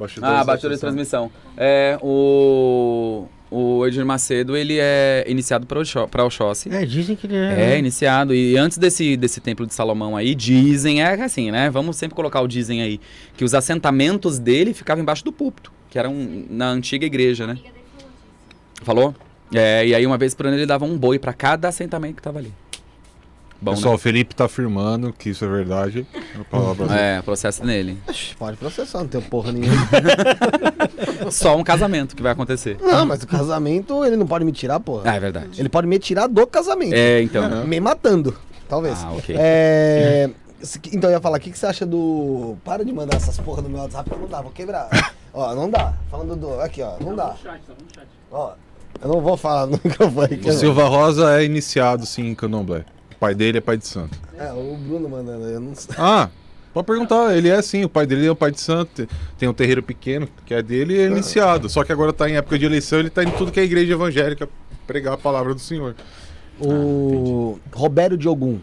Bastidores 0.01 0.33
Ah, 0.33 0.37
da 0.39 0.43
bastidor 0.43 0.73
de 0.73 0.79
transmissão. 0.79 1.31
É, 1.55 1.97
o, 2.01 3.25
o 3.51 3.85
Edir 3.85 4.03
Macedo, 4.03 4.57
ele 4.57 4.77
é 4.79 5.23
iniciado 5.27 5.67
para 5.67 5.77
o 5.77 6.25
Oxóssi. 6.25 6.73
É, 6.73 6.85
dizem 6.85 7.15
que 7.15 7.27
ele 7.27 7.35
é. 7.35 7.73
É, 7.73 7.77
iniciado. 7.77 8.33
E 8.33 8.57
antes 8.57 8.77
desse, 8.77 9.15
desse 9.15 9.39
templo 9.39 9.67
de 9.67 9.73
Salomão 9.73 10.17
aí, 10.17 10.33
dizem, 10.33 11.03
é 11.03 11.21
assim, 11.21 11.51
né? 11.51 11.69
Vamos 11.69 11.97
sempre 11.97 12.15
colocar 12.15 12.41
o 12.41 12.47
dizem 12.47 12.81
aí, 12.81 12.99
que 13.37 13.45
os 13.45 13.53
assentamentos 13.53 14.39
dele 14.39 14.73
ficavam 14.73 15.03
embaixo 15.03 15.23
do 15.23 15.31
púlpito, 15.31 15.71
que 15.89 15.99
eram 15.99 16.15
na 16.49 16.69
antiga 16.69 17.05
igreja, 17.05 17.45
né? 17.45 17.57
Falou? 18.81 19.13
É, 19.53 19.85
e 19.85 19.93
aí 19.93 20.05
uma 20.05 20.17
vez 20.17 20.33
por 20.33 20.47
ano 20.47 20.55
ele 20.55 20.65
dava 20.65 20.85
um 20.85 20.97
boi 20.97 21.19
para 21.19 21.33
cada 21.33 21.67
assentamento 21.67 22.15
que 22.15 22.21
tava 22.21 22.39
ali. 22.39 22.51
Bom, 23.61 23.75
Pessoal, 23.75 23.93
o 23.93 23.97
Felipe 23.99 24.33
tá 24.33 24.45
afirmando 24.45 25.13
que 25.13 25.29
isso 25.29 25.45
é 25.45 25.47
verdade. 25.47 26.07
Né? 26.89 27.17
É, 27.17 27.21
processo 27.21 27.63
nele. 27.63 27.95
Pode 28.39 28.57
processar, 28.57 28.99
não 28.99 29.07
tem 29.07 29.21
porra 29.21 29.51
nenhuma. 29.51 29.87
Só 31.29 31.55
um 31.55 31.63
casamento 31.63 32.15
que 32.15 32.23
vai 32.23 32.31
acontecer. 32.31 32.77
não, 32.81 33.05
mas 33.05 33.21
o 33.21 33.27
casamento 33.27 34.03
ele 34.03 34.15
não 34.15 34.25
pode 34.25 34.43
me 34.43 34.51
tirar, 34.51 34.79
porra. 34.79 35.11
Ah, 35.11 35.15
é 35.15 35.19
verdade. 35.19 35.61
Ele 35.61 35.69
pode 35.69 35.85
me 35.85 35.99
tirar 35.99 36.25
do 36.25 36.47
casamento. 36.47 36.95
É, 36.95 37.21
então. 37.21 37.63
Me 37.67 37.79
matando, 37.79 38.35
talvez. 38.67 38.97
Ah, 39.03 39.11
ok. 39.11 39.35
É. 39.37 40.31
Então 40.91 41.09
eu 41.09 41.15
ia 41.15 41.21
falar, 41.21 41.37
o 41.37 41.39
que, 41.39 41.51
que 41.51 41.57
você 41.57 41.67
acha 41.67 41.85
do. 41.85 42.57
Para 42.63 42.83
de 42.83 42.91
mandar 42.91 43.17
essas 43.17 43.37
porra 43.37 43.61
no 43.61 43.69
meu 43.69 43.81
WhatsApp 43.81 44.09
que 44.09 44.15
não 44.17 44.27
dá, 44.27 44.41
vou 44.41 44.51
quebrar. 44.51 44.89
ó, 45.31 45.53
não 45.53 45.69
dá. 45.69 45.93
Falando 46.09 46.35
do. 46.35 46.59
Aqui, 46.61 46.81
ó, 46.81 46.95
não 46.99 47.15
dá. 47.15 47.35
Ó, 48.31 48.53
eu 49.01 49.07
não 49.07 49.21
vou 49.21 49.37
falar 49.37 49.65
no 49.67 49.79
microfone. 49.83 50.37
que 50.37 50.49
O 50.49 50.53
Silva 50.53 50.85
Rosa 50.85 51.39
é 51.39 51.45
iniciado, 51.45 52.07
sim, 52.07 52.29
em 52.29 52.35
Candomblé. 52.35 52.85
O 53.21 53.25
pai 53.29 53.35
dele 53.35 53.59
é 53.59 53.61
pai 53.61 53.77
de 53.77 53.85
santo. 53.85 54.17
É, 54.35 54.51
o 54.51 54.75
Bruno 54.75 55.07
mandando, 55.07 55.45
eu 55.45 55.59
não 55.59 55.75
sei. 55.75 55.93
Ah, 55.95 56.27
pode 56.73 56.87
perguntar. 56.87 57.37
Ele 57.37 57.49
é 57.49 57.61
sim, 57.61 57.83
o 57.83 57.87
pai 57.89 58.07
dele 58.07 58.25
é 58.25 58.31
o 58.31 58.35
pai 58.35 58.49
de 58.49 58.59
santo. 58.59 59.07
Tem 59.37 59.47
um 59.47 59.53
terreiro 59.53 59.83
pequeno, 59.83 60.27
que 60.43 60.55
é 60.55 60.63
dele, 60.63 60.95
e 60.95 61.01
é 61.01 61.05
iniciado. 61.05 61.69
Só 61.69 61.83
que 61.83 61.91
agora 61.91 62.11
tá 62.11 62.27
em 62.27 62.37
época 62.37 62.57
de 62.57 62.65
eleição, 62.65 62.97
ele 62.97 63.11
tá 63.11 63.23
em 63.23 63.29
tudo 63.29 63.51
que 63.51 63.59
é 63.59 63.63
igreja 63.63 63.93
evangélica 63.93 64.49
pregar 64.87 65.13
a 65.13 65.17
palavra 65.17 65.53
do 65.53 65.59
Senhor. 65.59 65.93
O 66.59 67.59
Roberto 67.71 68.17
Diogum. 68.17 68.57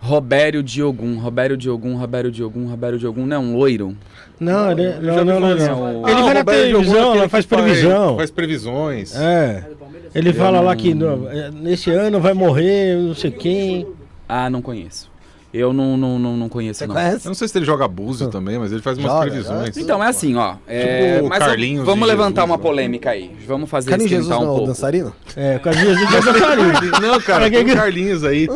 Robério 0.00 0.62
Diogum, 0.62 1.18
Robério 1.18 1.56
Diogum, 1.56 1.96
Robério 1.96 2.30
Diogum, 2.30 2.66
Robério 2.68 2.98
Diogum, 2.98 3.26
não 3.26 3.36
é 3.36 3.38
um 3.38 3.56
loiro? 3.56 3.96
Não, 4.38 4.70
ele, 4.70 4.92
já 4.92 5.24
não, 5.24 5.40
não, 5.40 5.40
não, 5.40 5.56
não. 5.56 6.08
Ele 6.08 6.20
Ah, 6.20 6.22
vai 6.22 6.34
na 6.34 6.40
é 6.40 6.44
televisão, 6.44 7.14
ela 7.16 7.28
faz 7.28 7.44
previsão. 7.46 8.16
Faz 8.16 8.30
previsões. 8.30 9.16
É. 9.16 9.64
Ele 10.14 10.32
fala 10.32 10.60
lá 10.60 10.74
que 10.76 10.94
no- 10.94 11.28
é, 11.28 11.50
nesse 11.50 11.90
ano 11.90 12.20
vai 12.20 12.34
morrer 12.34 12.96
não 12.96 13.14
sei 13.14 13.30
quem. 13.30 13.86
Ah, 14.28 14.48
não 14.50 14.60
conheço. 14.62 15.10
Eu 15.52 15.72
não, 15.72 15.96
não, 15.96 16.18
não, 16.18 16.36
não 16.36 16.48
conheço, 16.48 16.80
Você 16.80 16.86
não. 16.86 16.94
Eu 16.94 17.00
conhece? 17.00 17.26
não 17.26 17.32
sei 17.34 17.48
se 17.48 17.56
ele 17.56 17.64
joga 17.64 17.88
búzio 17.88 18.28
também, 18.28 18.58
mas 18.58 18.70
ele 18.70 18.82
faz 18.82 18.98
umas 18.98 19.10
Joga, 19.10 19.26
previsões. 19.30 19.66
joga. 19.68 19.80
Então, 19.80 20.04
é 20.04 20.08
assim, 20.08 20.36
ó. 20.36 20.56
É, 20.66 21.14
Tipo 21.14 21.26
o 21.26 21.28
mas 21.30 21.38
Carlinhos 21.38 21.86
vamos 21.86 22.04
de 22.04 22.10
levantar 22.10 22.42
Jesus, 22.42 22.50
uma 22.50 22.56
né? 22.58 22.62
polêmica 22.62 23.10
aí. 23.10 23.30
Vamos 23.46 23.70
fazer 23.70 23.88
Carlinhos 23.88 24.12
esquentar 24.12 24.28
Jesus 24.38 24.42
um 24.42 24.44
não 24.44 24.48
é 24.50 24.52
o 24.52 24.56
pouco. 24.56 24.66
dançarino? 24.68 25.12
É, 25.34 25.58
com 25.58 25.68
a 25.70 25.72
Jesus 25.72 25.98
de 25.98 26.04
dançarino. 26.06 27.00
Não, 27.00 27.20
cara, 27.22 27.48
tem 27.50 27.62
o 27.64 27.74
Carlinhos 27.74 28.24
aí. 28.24 28.46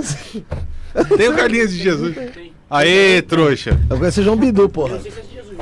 Tem 1.16 1.28
o 1.30 1.34
Carlinhos 1.34 1.72
de 1.72 1.78
Jesus. 1.82 2.14
Aê, 2.68 3.22
trouxa. 3.22 3.78
Eu 3.88 3.98
conheço 3.98 4.20
o 4.20 4.24
João 4.24 4.36
Bidu, 4.36 4.68
porra. 4.68 4.98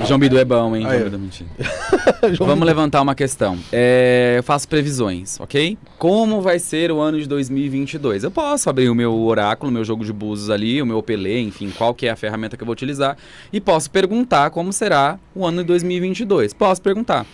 João 0.07 0.19
Bidu 0.19 0.39
é 0.39 0.45
bom, 0.45 0.75
hein? 0.75 0.87
Aí, 0.87 0.99
João. 0.99 1.11
Bidu, 1.11 1.19
mentira. 1.19 1.51
Vamos 2.39 2.67
levantar 2.67 3.03
uma 3.03 3.15
questão. 3.15 3.59
É, 3.71 4.35
eu 4.39 4.43
faço 4.43 4.69
previsões, 4.69 5.39
ok? 5.39 5.77
Como 5.99 6.41
vai 6.41 6.59
ser 6.59 6.91
o 6.91 6.99
ano 6.99 7.21
de 7.21 7.29
2022? 7.29 8.25
Eu 8.25 8.31
posso 8.31 8.69
abrir 8.71 8.89
o 8.89 8.95
meu 8.95 9.15
oráculo, 9.15 9.71
meu 9.71 9.85
jogo 9.85 10.05
de 10.05 10.13
búzios 10.13 10.51
ali, 10.51 10.81
o 10.81 10.87
meu 10.87 10.99
Opelê, 10.99 11.41
enfim, 11.41 11.73
qual 11.77 11.95
que 11.95 12.07
é 12.07 12.11
a 12.11 12.17
ferramenta 12.17 12.57
que 12.57 12.63
eu 12.63 12.67
vou 12.67 12.73
utilizar 12.73 13.17
e 13.53 13.61
posso 13.61 13.91
perguntar 13.91 14.51
como 14.51 14.73
será 14.73 15.19
o 15.35 15.47
ano 15.47 15.59
de 15.59 15.65
2022. 15.65 16.55
Posso 16.55 16.81
perguntar. 16.81 17.27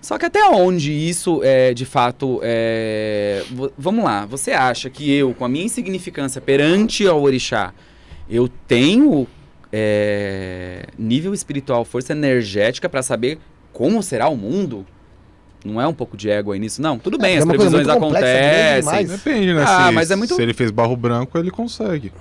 Só 0.00 0.16
que 0.16 0.26
até 0.26 0.48
onde 0.48 0.92
isso 0.92 1.40
é 1.42 1.74
de 1.74 1.84
fato 1.84 2.38
é... 2.42 3.44
Vamos 3.76 4.04
lá, 4.04 4.24
você 4.26 4.52
acha 4.52 4.88
que 4.88 5.10
eu, 5.12 5.34
com 5.34 5.44
a 5.44 5.48
minha 5.48 5.64
insignificância 5.64 6.40
perante 6.40 7.06
ao 7.06 7.20
orixá, 7.20 7.74
eu 8.30 8.48
tenho 8.48 9.26
é, 9.72 10.84
nível 10.98 11.32
espiritual, 11.34 11.84
força 11.84 12.12
energética 12.12 12.88
para 12.88 13.02
saber 13.02 13.38
como 13.72 14.02
será 14.02 14.28
o 14.28 14.36
mundo? 14.36 14.84
Não 15.64 15.80
é 15.80 15.86
um 15.86 15.92
pouco 15.94 16.16
de 16.16 16.30
ego 16.30 16.52
aí 16.52 16.58
nisso? 16.58 16.80
Não, 16.80 16.98
tudo 16.98 17.18
bem, 17.18 17.34
é 17.34 17.38
as 17.38 17.44
uma 17.44 17.54
previsões 17.54 17.86
complexa, 17.86 18.20
grande 18.20 18.28
acontecem. 18.28 18.80
demais. 18.80 19.10
Depende, 19.10 19.54
né? 19.54 19.64
Ah, 19.66 19.86
se, 19.88 19.92
mas 19.92 20.10
é 20.10 20.16
muito- 20.16 20.34
se 20.34 20.42
ele 20.42 20.54
fez 20.54 20.70
barro 20.70 20.96
branco, 20.96 21.36
ele 21.36 21.50
consegue. 21.50 22.12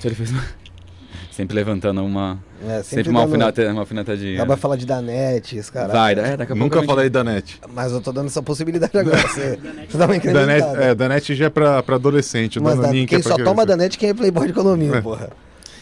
Se 0.00 0.08
ele 0.08 0.14
fez- 0.14 0.32
Sempre 1.30 1.54
levantando 1.54 2.02
uma. 2.02 2.38
É, 2.66 2.82
Sempre, 2.82 3.10
uma, 3.10 3.20
dando- 3.26 3.42
alfineta, 3.44 3.70
uma 3.70 3.80
alfinetadinha. 3.82 4.36
Ela 4.38 4.46
vai 4.46 4.56
falar 4.56 4.76
de 4.76 4.86
Danete, 4.86 5.58
esse 5.58 5.70
cara. 5.70 5.92
Vai, 5.92 6.12
é, 6.14 6.34
daqui 6.34 6.44
a 6.44 6.46
pouco. 6.46 6.56
Nunca 6.56 6.82
falei 6.82 7.10
da 7.10 7.22
net. 7.22 7.60
Mas 7.74 7.92
eu 7.92 8.00
tô 8.00 8.10
dando 8.10 8.28
essa 8.28 8.42
possibilidade 8.42 8.96
agora. 8.96 9.18
Você, 9.28 9.58
você 9.86 9.98
dá 9.98 10.06
uma 10.06 10.14
Da 10.18 10.46
net, 10.46 10.62
incrementada. 10.62 10.82
é, 10.84 10.94
da 10.94 11.08
net 11.10 11.34
já 11.34 11.44
é 11.44 11.50
pra, 11.50 11.82
pra 11.82 11.96
adolescente. 11.96 12.58
Mas 12.58 12.78
da- 12.78 12.88
é 12.88 12.92
quem 12.92 13.06
pra 13.06 13.18
só 13.22 13.34
criança. 13.34 13.44
toma 13.44 13.66
Danete 13.66 13.98
quem 13.98 14.08
é 14.08 14.14
playboy 14.14 14.46
de 14.46 14.52
economia, 14.52 15.02
porra. 15.02 15.28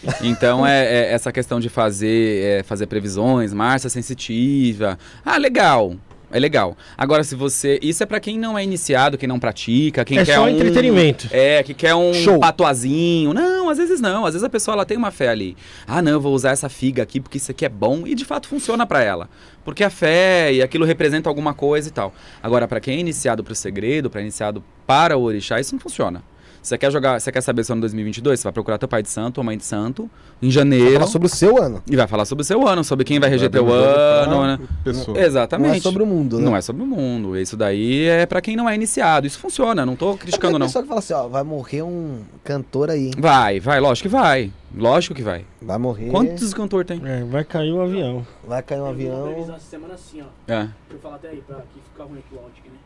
Então 0.23 0.67
é, 0.67 0.85
é 0.85 1.13
essa 1.13 1.31
questão 1.33 1.59
de 1.61 1.69
fazer, 1.69 2.43
é, 2.45 2.63
fazer 2.63 2.87
previsões, 2.87 3.53
Márcia 3.53 3.89
sensitiva. 3.91 4.99
Ah, 5.25 5.37
legal. 5.37 5.95
É 6.33 6.39
legal. 6.41 6.77
Agora, 6.99 7.23
se 7.23 7.37
você. 7.37 7.79
Isso 7.81 8.03
é 8.03 8.07
pra 8.07 8.19
quem 8.19 8.37
não 8.41 8.59
é 8.59 8.65
iniciado, 8.65 9.17
quem 9.17 9.29
não 9.29 9.39
pratica, 9.39 10.05
quem 10.05 10.19
É 10.19 10.25
quer 10.25 10.35
só 10.35 10.45
um. 10.45 10.49
entretenimento. 10.49 11.29
É, 11.31 11.63
que 11.63 11.73
quer 11.73 11.95
um 11.95 12.13
Show. 12.13 12.41
patuazinho. 12.41 13.33
Não, 13.33 13.69
às 13.69 13.79
vezes 13.79 14.01
não. 14.01 14.27
Às 14.27 14.33
vezes 14.35 14.43
a 14.45 14.49
pessoa 14.49 14.75
ela 14.75 14.85
tem 14.85 14.97
uma 14.97 15.13
fé 15.13 15.29
ali. 15.29 15.57
Ah, 15.87 16.03
não, 16.03 16.11
eu 16.11 16.21
vou 16.21 16.35
usar 16.35 16.51
essa 16.51 16.69
figa 16.69 17.05
aqui 17.05 17.21
porque 17.21 17.39
isso 17.39 17.53
aqui 17.53 17.65
é 17.65 17.69
bom 17.69 18.03
e 18.05 18.17
de 18.17 18.25
fato 18.25 18.49
funciona 18.49 18.85
pra 18.85 19.01
ela. 19.01 19.29
Porque 19.65 19.85
a 19.85 19.91
fé 19.91 20.53
e 20.53 20.61
aquilo 20.61 20.85
representa 20.85 21.29
alguma 21.29 21.55
coisa 21.55 21.89
e 21.89 21.93
tal. 21.93 22.13
Agora, 22.43 22.67
pra 22.67 22.81
quem 22.81 22.97
é 22.97 23.01
iniciado 23.01 23.45
pro 23.45 23.55
segredo, 23.55 24.11
pra 24.11 24.21
iniciado 24.21 24.65
para 24.85 25.17
o 25.17 25.23
orixá, 25.23 25.61
isso 25.61 25.73
não 25.73 25.81
funciona. 25.81 26.21
Você 26.65 26.79
quer 26.79 26.91
jogar, 26.91 27.21
você 27.21 27.31
quer 27.31 27.43
saber 27.43 27.63
se 27.63 27.71
é 27.71 27.75
ano 27.75 27.83
2022? 27.83 28.41
Você 28.41 28.45
vai 28.45 28.53
procurar 28.55 28.79
teu 28.79 28.89
pai 28.89 29.03
de 29.03 29.11
santo 29.11 29.37
ou 29.37 29.45
mãe 29.45 29.55
de 29.59 29.65
santo 29.67 30.11
em 30.41 30.51
janeiro 30.51 30.95
Fala 30.95 31.07
sobre 31.07 31.27
o 31.27 31.29
seu 31.29 31.63
ano. 31.63 31.83
e 31.87 31.95
vai 31.95 32.07
falar 32.07 32.25
sobre 32.25 32.41
o 32.41 32.45
seu 32.45 32.67
ano, 32.67 32.83
sobre 32.83 33.05
quem 33.05 33.21
vai 33.21 33.29
reger 33.29 33.51
Vai 33.51 33.61
teu 33.61 33.67
um 33.69 33.71
ano, 33.71 34.47
né? 34.47 34.59
pessoa. 34.83 35.19
Exatamente. 35.21 35.69
Não 35.69 35.75
é 35.77 35.81
sobre 35.81 36.03
o 36.03 36.07
mundo, 36.07 36.39
né? 36.39 36.45
Não 36.47 36.57
é 36.57 36.63
sobre 36.63 36.83
o 36.83 36.87
mundo. 36.87 37.37
Isso 37.39 37.55
daí 37.55 38.05
é 38.07 38.25
pra 38.25 38.41
quem 38.41 38.57
não 38.57 38.67
é 38.67 38.75
iniciado. 38.75 39.27
Isso 39.27 39.39
funciona, 39.39 39.85
não 39.85 39.95
tô 39.95 40.17
criticando 40.17 40.53
Tem 40.55 40.61
não. 40.61 40.67
pessoa 40.67 40.83
que 40.83 40.89
fala 40.89 41.01
assim, 41.01 41.13
ó, 41.13 41.29
vai 41.29 41.43
morrer 41.43 41.83
um 41.83 42.23
cantor 42.43 42.89
aí, 42.89 43.09
hein? 43.09 43.13
Vai, 43.19 43.61
vai, 43.61 43.79
lógico 43.79 44.09
que 44.09 44.15
vai. 44.17 44.51
Lógico 44.75 45.15
que 45.15 45.23
vai. 45.23 45.45
Vai 45.61 45.77
morrer. 45.77 46.09
Quantos 46.11 46.55
cantor 46.55 46.87
tem? 46.87 46.99
É, 47.05 47.23
vai 47.25 47.45
cair 47.45 47.73
o 47.73 47.83
avião. 47.83 48.27
Vai 48.43 48.63
cair 48.63 48.81
um 48.81 48.87
Previsão 48.87 49.27
avião. 49.27 49.55
essa 49.55 49.59
semana 49.61 49.95
assim, 49.95 50.23
ó. 50.23 50.51
É. 50.51 50.61
Deixa 50.61 50.73
eu 50.93 50.99
falar 50.99 51.17
até 51.17 51.29
aí, 51.29 51.43
pra 51.47 51.57
que 51.57 51.79
ficar 51.93 52.05
ruim 52.05 52.21
aqui 52.21 52.35
o 52.35 52.39
áudio 52.39 52.55
aqui, 52.59 52.71
né? 52.71 52.77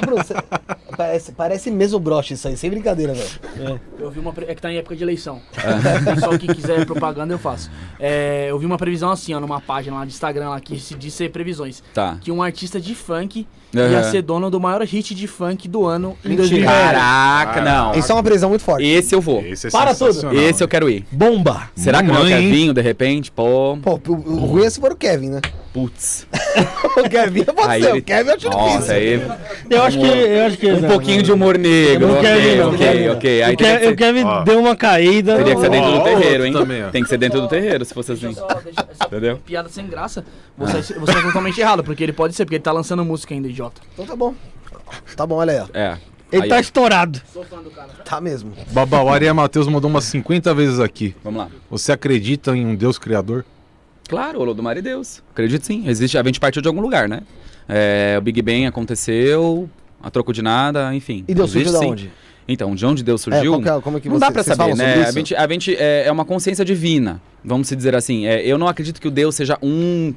Bruno, 0.00 0.22
você- 0.22 0.34
parece, 0.96 1.32
parece 1.32 1.70
mesmo 1.70 1.98
broche 1.98 2.34
isso 2.34 2.46
aí, 2.48 2.56
sem 2.56 2.70
brincadeira, 2.70 3.14
velho. 3.14 3.80
Eu 3.98 4.10
vi 4.10 4.18
uma. 4.20 4.32
pre- 4.32 4.46
É 4.46 4.54
que 4.54 4.60
tá 4.62 4.70
em 4.72 4.76
época 4.76 4.96
de 4.96 5.02
eleição. 5.02 5.40
O 6.00 6.14
pessoal 6.14 6.38
que 6.38 6.52
quiser 6.54 6.84
propaganda, 6.86 7.32
eu 7.34 7.38
faço. 7.38 7.70
É, 7.98 8.46
eu 8.50 8.58
vi 8.58 8.66
uma 8.66 8.76
previsão 8.78 9.10
assim, 9.10 9.32
ó, 9.34 9.40
numa 9.40 9.60
página 9.60 9.96
lá 9.98 10.04
de 10.04 10.12
Instagram 10.12 10.50
lá, 10.50 10.60
que 10.60 10.78
se 10.78 10.94
diz 10.94 11.14
ser 11.14 11.30
previsões. 11.30 11.82
Tá. 11.92 12.18
Que 12.20 12.30
um 12.30 12.42
artista 12.42 12.80
de 12.80 12.94
funk 12.94 13.46
Aham. 13.80 13.90
ia 13.92 14.02
ser 14.04 14.22
dono 14.22 14.50
do 14.50 14.60
maior 14.60 14.82
hit 14.82 15.14
de 15.14 15.26
funk 15.26 15.68
do 15.68 15.84
ano 15.86 16.16
em 16.24 16.30
Mentira. 16.30 16.48
2020. 16.48 16.66
Caraca, 16.68 17.60
não. 17.60 17.94
Isso 17.94 18.10
é 18.10 18.14
uma 18.14 18.22
previsão 18.22 18.48
muito 18.48 18.62
forte. 18.64 18.84
Esse 18.86 19.14
eu 19.14 19.20
vou. 19.20 19.42
Esse 19.44 19.66
é 19.68 19.70
Para 19.70 19.94
tudo. 19.94 20.32
Esse 20.34 20.62
eu 20.62 20.68
quero 20.68 20.88
ir. 20.88 21.04
Bomba! 21.10 21.70
Será 21.74 22.02
que 22.02 22.08
não 22.08 22.18
é 22.18 22.24
o? 22.24 22.28
Kevinho, 22.28 22.72
de 22.74 22.80
repente? 22.80 23.30
Pô, 23.30 23.76
Pô, 23.82 24.00
o, 24.08 24.12
o 24.12 24.36
ruim 24.46 24.64
é 24.64 24.70
se 24.70 24.80
for 24.80 24.92
o 24.92 24.96
Kevin, 24.96 25.30
né? 25.30 25.40
putz. 25.72 26.26
O 26.96 27.08
Kevin 27.10 27.40
é 27.40 27.44
você, 27.52 27.68
Aí 27.68 27.98
o 27.98 28.02
Kevin 28.02 28.30
é 28.30 28.34
o 28.34 28.38
tiro 28.38 28.52
Nossa, 28.52 28.92
aí... 28.92 29.20
Eu 29.68 29.82
acho 29.82 29.98
que. 29.98 30.06
Eu 30.06 30.46
acho 30.46 30.56
que 30.56 30.72
Um 30.72 30.82
pouquinho 30.82 31.22
de 31.24 31.32
humor 31.32 31.58
negro. 31.58 32.12
Ok, 32.14 32.30
ir, 32.30 32.58
não, 32.58 32.68
ok, 32.70 33.10
ok. 33.10 33.42
Aí 33.42 33.54
o 33.54 33.56
que 33.56 33.88
o 33.88 33.96
Kevin 33.96 34.22
Ó. 34.22 34.42
deu 34.44 34.60
uma 34.60 34.76
caída. 34.76 35.36
Teria 35.36 35.56
que 35.56 35.60
ser 35.60 35.70
dentro 35.70 35.90
do 35.90 35.98
Ó, 35.98 36.04
terreiro, 36.04 36.46
hein? 36.46 36.52
também. 36.52 36.84
Tem 36.92 37.02
que 37.02 37.08
ser 37.08 37.18
dentro 37.18 37.40
do 37.40 37.48
terreiro, 37.48 37.84
se 37.84 37.92
fosse 37.92 38.12
assim. 38.12 38.32
Só 38.32 38.46
deixa- 38.62 38.86
Entendeu? 39.06 39.38
piada 39.44 39.68
sem 39.68 39.86
graça, 39.88 40.24
você, 40.56 40.94
você 40.94 41.18
é 41.18 41.22
totalmente 41.22 41.60
errado, 41.60 41.82
porque 41.82 42.02
ele 42.04 42.12
pode 42.12 42.34
ser, 42.34 42.44
porque 42.44 42.56
ele 42.56 42.62
tá 42.62 42.70
lançando 42.72 43.04
música 43.04 43.34
ainda, 43.34 43.48
idiota. 43.66 43.80
Então 43.92 44.06
tá 44.06 44.16
bom. 44.16 44.34
Tá 45.16 45.26
bom, 45.26 45.36
olha 45.36 45.52
aí, 45.52 45.60
ó. 45.60 45.78
É. 45.78 45.98
Ele 46.32 46.42
Aí, 46.44 46.48
tá 46.48 46.56
ó. 46.56 46.58
estourado. 46.58 47.20
Sou 47.32 47.44
fã 47.44 47.62
do 47.62 47.70
cara. 47.70 47.88
Tá 48.04 48.20
mesmo. 48.20 48.52
Babau, 48.72 49.08
Aria 49.08 49.32
Matheus 49.32 49.68
mandou 49.68 49.88
umas 49.88 50.04
50 50.04 50.52
vezes 50.54 50.80
aqui. 50.80 51.14
Vamos 51.22 51.38
lá. 51.44 51.48
Você 51.70 51.92
acredita 51.92 52.56
em 52.56 52.66
um 52.66 52.74
Deus 52.74 52.98
criador? 52.98 53.44
Claro, 54.08 54.40
Olodumare 54.40 54.80
é 54.80 54.82
Deus. 54.82 55.22
Acredito 55.30 55.64
sim. 55.64 55.84
Existe, 55.86 56.18
a 56.18 56.22
gente 56.24 56.40
partiu 56.40 56.60
de 56.60 56.66
algum 56.66 56.80
lugar, 56.80 57.08
né? 57.08 57.22
É, 57.68 58.16
o 58.18 58.20
Big 58.20 58.42
Bang 58.42 58.66
aconteceu, 58.66 59.70
a 60.02 60.10
troco 60.10 60.32
de 60.32 60.42
nada, 60.42 60.92
enfim. 60.94 61.24
E 61.28 61.34
Deus 61.34 61.50
surgiu 61.50 61.68
Existe 61.68 61.80
da 61.80 61.86
sim. 61.86 61.92
onde? 61.92 62.12
Então, 62.48 62.74
de 62.74 62.84
onde 62.84 63.02
Deus 63.04 63.20
É, 63.22 63.24
surgiu? 63.24 63.62
que 63.62 63.68
é- 63.68 63.80
como 63.80 63.96
é 63.96 64.00
que 64.00 64.08
não 64.08 64.18
dá 64.18 64.30
pra 64.30 64.42
vocês 64.42 64.56
saber, 64.56 64.70
falam 64.72 64.76
sobre 64.76 64.92
né? 64.96 65.00
isso? 65.00 65.08
A 65.08 65.12
gente, 65.12 65.36
a 65.36 65.48
gente 65.48 65.76
é, 65.76 66.06
é 66.06 66.12
uma 66.12 66.24
consciência 66.24 66.64
divina, 66.64 67.22
vamos 67.44 67.68
se 67.68 67.76
dizer 67.76 67.94
assim. 67.94 68.26
É, 68.26 68.44
eu 68.44 68.58
não 68.58 68.66
acredito 68.68 69.00
que 69.00 69.08
o 69.08 69.10
Deus 69.10 69.34
seja 69.34 69.56
um 69.62 70.12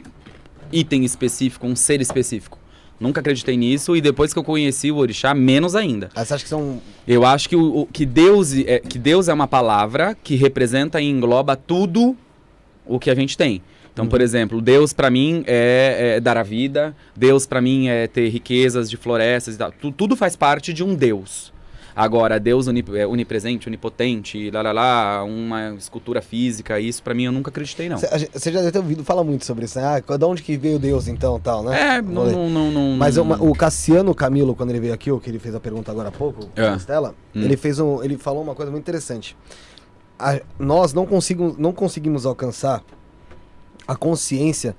item 0.71 1.05
específico, 1.05 1.65
um 1.67 1.75
ser 1.75 2.01
específico. 2.01 2.57
Nunca 2.99 3.19
acreditei 3.21 3.55
nisso 3.55 3.95
e 3.95 4.01
depois 4.01 4.33
que 4.33 4.39
eu 4.39 4.43
conheci 4.43 4.91
o 4.91 4.97
orixá, 4.97 5.33
menos 5.33 5.75
ainda. 5.75 6.09
Ah, 6.15 6.25
Você 6.25 6.33
acha 6.33 6.43
que 6.43 6.49
são. 6.49 6.81
Eu 7.07 7.23
acho 7.25 7.47
que, 7.47 7.55
o, 7.55 7.81
o- 7.81 7.85
que, 7.85 8.05
Deus, 8.05 8.53
é, 8.57 8.79
que 8.79 8.97
Deus 8.97 9.27
é 9.27 9.33
uma 9.33 9.47
palavra 9.47 10.17
que 10.23 10.35
representa 10.35 10.99
e 10.99 11.05
engloba 11.07 11.55
tudo 11.55 12.15
o 12.85 12.97
que 12.99 13.09
a 13.11 13.15
gente 13.15 13.37
tem. 13.37 13.61
Então, 13.93 14.07
por 14.07 14.21
exemplo, 14.21 14.61
Deus 14.61 14.93
pra 14.93 15.09
mim 15.09 15.43
é, 15.47 16.15
é 16.17 16.19
dar 16.19 16.37
a 16.37 16.43
vida, 16.43 16.95
Deus 17.15 17.45
pra 17.47 17.59
mim 17.59 17.87
é 17.87 18.05
ter 18.07 18.29
riquezas 18.29 18.89
de 18.89 18.95
florestas 18.97 19.55
e 19.55 19.57
tal. 19.57 19.71
Tu- 19.71 19.91
tudo 19.91 20.15
faz 20.15 20.35
parte 20.35 20.71
de 20.71 20.83
um 20.83 20.93
Deus. 20.93 21.51
Agora, 21.99 22.39
Deus 22.39 22.67
onip- 22.67 22.95
é 22.95 23.07
onipresente, 23.07 23.67
onipotente, 23.67 24.51
lá, 24.51 24.61
lá, 24.61 24.71
lá, 24.71 25.23
uma 25.23 25.73
escultura 25.73 26.21
física, 26.21 26.79
isso 26.79 27.01
pra 27.01 27.11
mim 27.15 27.23
eu 27.23 27.31
nunca 27.31 27.49
acreditei, 27.49 27.89
não. 27.89 27.97
Você 27.97 28.51
já 28.51 28.59
deve 28.59 28.71
ter 28.71 28.77
ouvido 28.77 29.03
falar 29.03 29.23
muito 29.23 29.43
sobre 29.43 29.65
isso, 29.65 29.79
né? 29.79 30.03
Ah, 30.07 30.17
de 30.17 30.23
onde 30.25 30.43
que 30.43 30.55
veio 30.57 30.77
Deus 30.77 31.07
então, 31.07 31.39
tal, 31.39 31.63
né? 31.63 31.95
É, 31.97 32.01
não, 32.03 32.27
não, 32.27 32.49
não, 32.51 32.71
não- 32.71 32.97
Mas 32.97 33.17
uma- 33.17 33.41
o 33.41 33.51
Cassiano 33.55 34.13
Camilo, 34.13 34.53
quando 34.55 34.69
ele 34.69 34.79
veio 34.79 34.93
aqui, 34.93 35.11
o 35.11 35.19
que 35.19 35.27
ele 35.27 35.39
fez 35.39 35.55
a 35.55 35.59
pergunta 35.59 35.91
agora 35.91 36.09
há 36.09 36.11
pouco, 36.11 36.47
É. 36.55 36.75
Estela, 36.75 37.15
Hum. 37.35 37.41
ele 37.41 37.57
fez 37.57 37.79
um, 37.79 38.03
ele 38.03 38.15
falou 38.15 38.43
uma 38.43 38.53
coisa 38.53 38.71
muito 38.71 38.83
interessante. 38.83 39.35
A- 40.19 40.39
nós 40.59 40.93
não 40.93 41.03
conseguimos, 41.07 41.57
não 41.57 41.73
conseguimos 41.73 42.27
alcançar 42.27 42.83
a 43.87 43.95
consciência 43.95 44.75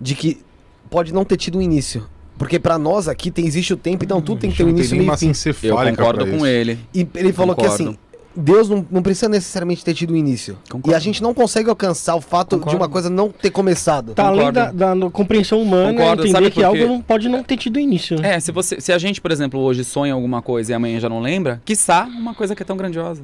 de 0.00 0.16
que 0.16 0.42
pode 0.90 1.14
não 1.14 1.24
ter 1.24 1.36
tido 1.36 1.58
um 1.58 1.62
início. 1.62 2.08
Porque 2.40 2.58
pra 2.58 2.78
nós 2.78 3.06
aqui 3.06 3.30
tem, 3.30 3.46
existe 3.46 3.74
o 3.74 3.76
tempo, 3.76 4.02
então 4.02 4.18
tudo 4.22 4.40
tem 4.40 4.50
que 4.50 4.56
ter 4.56 4.64
um 4.64 4.70
início, 4.70 4.96
meio 4.96 5.12
e 5.12 5.52
fim. 5.52 5.66
Eu 5.66 5.76
concordo 5.76 6.26
com 6.26 6.36
isso. 6.36 6.46
ele. 6.46 6.78
E 6.94 7.06
ele 7.14 7.34
falou 7.34 7.54
que 7.54 7.60
Concordo. 7.60 7.90
assim, 7.90 7.98
Deus 8.34 8.66
não, 8.66 8.86
não 8.90 9.02
precisa 9.02 9.28
necessariamente 9.28 9.84
ter 9.84 9.92
tido 9.92 10.14
um 10.14 10.16
início. 10.16 10.56
Concordo. 10.70 10.90
E 10.90 10.94
a 10.94 10.98
gente 10.98 11.22
não 11.22 11.34
consegue 11.34 11.68
alcançar 11.68 12.14
o 12.14 12.20
fato 12.22 12.56
de 12.56 12.60
Concordo. 12.60 12.78
uma 12.78 12.88
coisa 12.88 13.10
não 13.10 13.28
ter 13.28 13.50
começado. 13.50 14.14
Tá 14.14 14.28
além 14.28 14.50
da, 14.50 14.72
da 14.72 15.10
compreensão 15.12 15.60
humana 15.60 15.92
Concordo, 15.92 16.22
entender 16.22 16.32
sabe 16.32 16.50
que 16.50 16.64
algo 16.64 16.86
não 16.86 17.02
pode 17.02 17.28
não 17.28 17.42
ter 17.42 17.58
tido 17.58 17.78
início. 17.78 18.18
né? 18.18 18.36
É, 18.36 18.40
se, 18.40 18.50
você, 18.50 18.80
se 18.80 18.90
a 18.90 18.96
gente, 18.96 19.20
por 19.20 19.30
exemplo, 19.30 19.60
hoje 19.60 19.84
sonha 19.84 20.14
alguma 20.14 20.40
coisa 20.40 20.72
e 20.72 20.74
amanhã 20.74 20.98
já 20.98 21.10
não 21.10 21.20
lembra, 21.20 21.60
quiçá 21.62 22.04
uma 22.04 22.32
coisa 22.34 22.56
que 22.56 22.62
é 22.62 22.66
tão 22.66 22.74
grandiosa. 22.78 23.22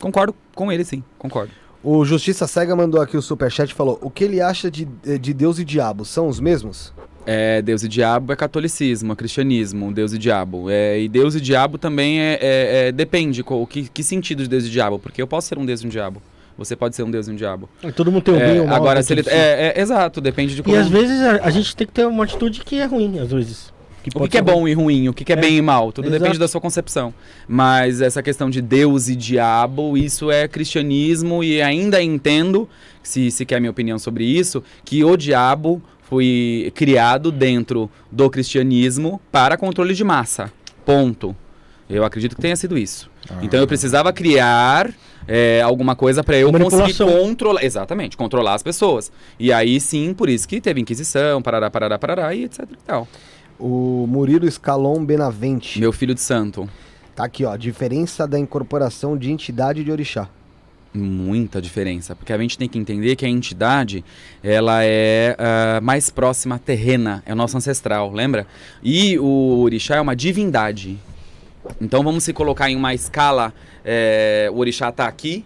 Concordo 0.00 0.34
com 0.54 0.72
ele, 0.72 0.86
sim, 0.86 1.04
concordo. 1.18 1.52
O 1.82 2.02
Justiça 2.02 2.46
Cega 2.46 2.74
mandou 2.74 2.98
aqui 3.02 3.14
o 3.14 3.20
superchat 3.20 3.70
e 3.70 3.74
falou: 3.74 3.98
O 4.00 4.08
que 4.08 4.24
ele 4.24 4.40
acha 4.40 4.70
de, 4.70 4.86
de 5.20 5.34
Deus 5.34 5.58
e 5.58 5.64
diabo? 5.66 6.02
São 6.06 6.28
os 6.28 6.40
mesmos? 6.40 6.94
É, 7.26 7.62
Deus 7.62 7.82
e 7.82 7.88
diabo 7.88 8.32
é 8.32 8.36
catolicismo, 8.36 9.12
é 9.12 9.16
cristianismo, 9.16 9.92
Deus 9.92 10.12
e 10.12 10.18
diabo. 10.18 10.68
É, 10.68 11.00
e 11.00 11.08
Deus 11.08 11.34
e 11.34 11.40
diabo 11.40 11.78
também 11.78 12.20
é, 12.20 12.38
é- 12.40 12.88
é- 12.88 12.92
depende, 12.92 13.42
qual, 13.42 13.66
que, 13.66 13.88
que 13.88 14.02
sentido 14.02 14.42
de 14.42 14.48
Deus 14.48 14.64
e 14.66 14.70
diabo, 14.70 14.98
porque 14.98 15.22
eu 15.22 15.26
posso 15.26 15.48
ser 15.48 15.58
um 15.58 15.64
Deus 15.64 15.80
e 15.82 15.86
um 15.86 15.88
diabo. 15.90 16.20
Você 16.56 16.76
pode 16.76 16.94
ser 16.94 17.02
um 17.02 17.10
Deus 17.10 17.26
e 17.26 17.30
um 17.32 17.34
diabo. 17.34 17.68
Todo 17.96 18.12
mundo 18.12 18.22
tem 18.22 18.34
o 18.34 18.36
É, 18.40 18.46
bem 18.46 18.58
ou 18.60 18.66
o 18.66 18.68
mal. 18.68 18.76
agora, 18.76 19.00
né, 19.00 19.02
se 19.02 19.12
ele. 19.12 19.22
É, 19.26 19.72
é, 19.76 19.80
exato, 19.80 20.20
depende 20.20 20.54
de 20.54 20.62
como. 20.62 20.76
E 20.76 20.78
às 20.78 20.88
vezes 20.88 21.20
a, 21.20 21.46
a 21.46 21.50
gente 21.50 21.74
tem 21.74 21.86
que 21.86 21.92
ter 21.92 22.06
uma 22.06 22.22
atitude 22.24 22.60
que 22.60 22.76
é 22.78 22.84
ruim, 22.84 23.18
às 23.18 23.32
vezes. 23.32 23.72
O 24.14 24.20
que, 24.20 24.28
que 24.28 24.36
é 24.38 24.42
bom 24.42 24.68
e 24.68 24.74
ruim, 24.74 25.08
o 25.08 25.14
que, 25.14 25.24
que 25.24 25.32
é, 25.32 25.36
É, 25.36 25.40
bem 25.40 25.56
e 25.56 25.62
mal, 25.62 25.90
tudo 25.90 26.08
exato. 26.08 26.20
depende 26.22 26.38
da 26.38 26.46
sua 26.46 26.60
concepção. 26.60 27.12
Mas 27.48 28.02
essa 28.02 28.22
questão 28.22 28.50
de 28.50 28.60
Deus 28.60 29.08
e 29.08 29.16
diabo, 29.16 29.96
isso 29.96 30.30
é 30.30 30.46
cristianismo 30.46 31.42
e 31.42 31.62
ainda 31.62 32.02
entendo, 32.02 32.68
se, 33.02 33.30
se 33.30 33.46
quer 33.46 33.58
minha 33.60 33.70
opinião 33.70 33.98
sobre 33.98 34.24
isso, 34.24 34.62
que 34.84 35.02
o 35.02 35.16
diabo 35.16 35.82
foi 36.08 36.72
criado 36.74 37.32
dentro 37.32 37.90
do 38.10 38.28
cristianismo 38.30 39.20
para 39.32 39.56
controle 39.56 39.94
de 39.94 40.04
massa. 40.04 40.52
Ponto. 40.84 41.34
Eu 41.88 42.04
acredito 42.04 42.34
que 42.34 42.42
tenha 42.42 42.56
sido 42.56 42.78
isso. 42.78 43.10
Então 43.42 43.58
eu 43.58 43.66
precisava 43.66 44.12
criar 44.12 44.92
é, 45.26 45.60
alguma 45.62 45.96
coisa 45.96 46.22
para 46.22 46.36
eu 46.36 46.52
conseguir 46.52 46.96
controlar. 46.96 47.64
Exatamente, 47.64 48.16
controlar 48.16 48.54
as 48.54 48.62
pessoas. 48.62 49.10
E 49.38 49.52
aí 49.52 49.80
sim, 49.80 50.14
por 50.14 50.28
isso 50.28 50.46
que 50.46 50.60
teve 50.60 50.80
Inquisição, 50.80 51.40
parará, 51.42 51.70
parará, 51.70 51.98
parará 51.98 52.34
e 52.34 52.44
etc 52.44 52.60
e 52.70 52.76
tal. 52.86 53.08
O 53.58 54.06
Murilo 54.08 54.46
Escalon 54.46 55.04
Benavente. 55.04 55.78
Meu 55.78 55.92
filho 55.92 56.14
de 56.14 56.20
santo. 56.20 56.68
Tá 57.14 57.24
aqui, 57.24 57.44
ó. 57.44 57.56
Diferença 57.56 58.26
da 58.26 58.38
incorporação 58.38 59.16
de 59.16 59.30
entidade 59.30 59.84
de 59.84 59.90
orixá. 59.90 60.28
Muita 60.96 61.60
diferença, 61.60 62.14
porque 62.14 62.32
a 62.32 62.38
gente 62.38 62.56
tem 62.56 62.68
que 62.68 62.78
entender 62.78 63.16
que 63.16 63.26
a 63.26 63.28
entidade 63.28 64.04
ela 64.44 64.84
é 64.84 65.34
ah, 65.36 65.80
mais 65.82 66.08
próxima 66.08 66.56
terrena, 66.56 67.20
é 67.26 67.32
o 67.32 67.36
nosso 67.36 67.56
ancestral, 67.56 68.12
lembra? 68.12 68.46
E 68.80 69.18
o 69.18 69.60
orixá 69.60 69.96
é 69.96 70.00
uma 70.00 70.14
divindade. 70.14 70.96
Então 71.80 72.04
vamos 72.04 72.22
se 72.22 72.32
colocar 72.32 72.70
em 72.70 72.76
uma 72.76 72.94
escala, 72.94 73.52
é, 73.84 74.48
o 74.52 74.58
orixá 74.58 74.90
está 74.90 75.08
aqui 75.08 75.44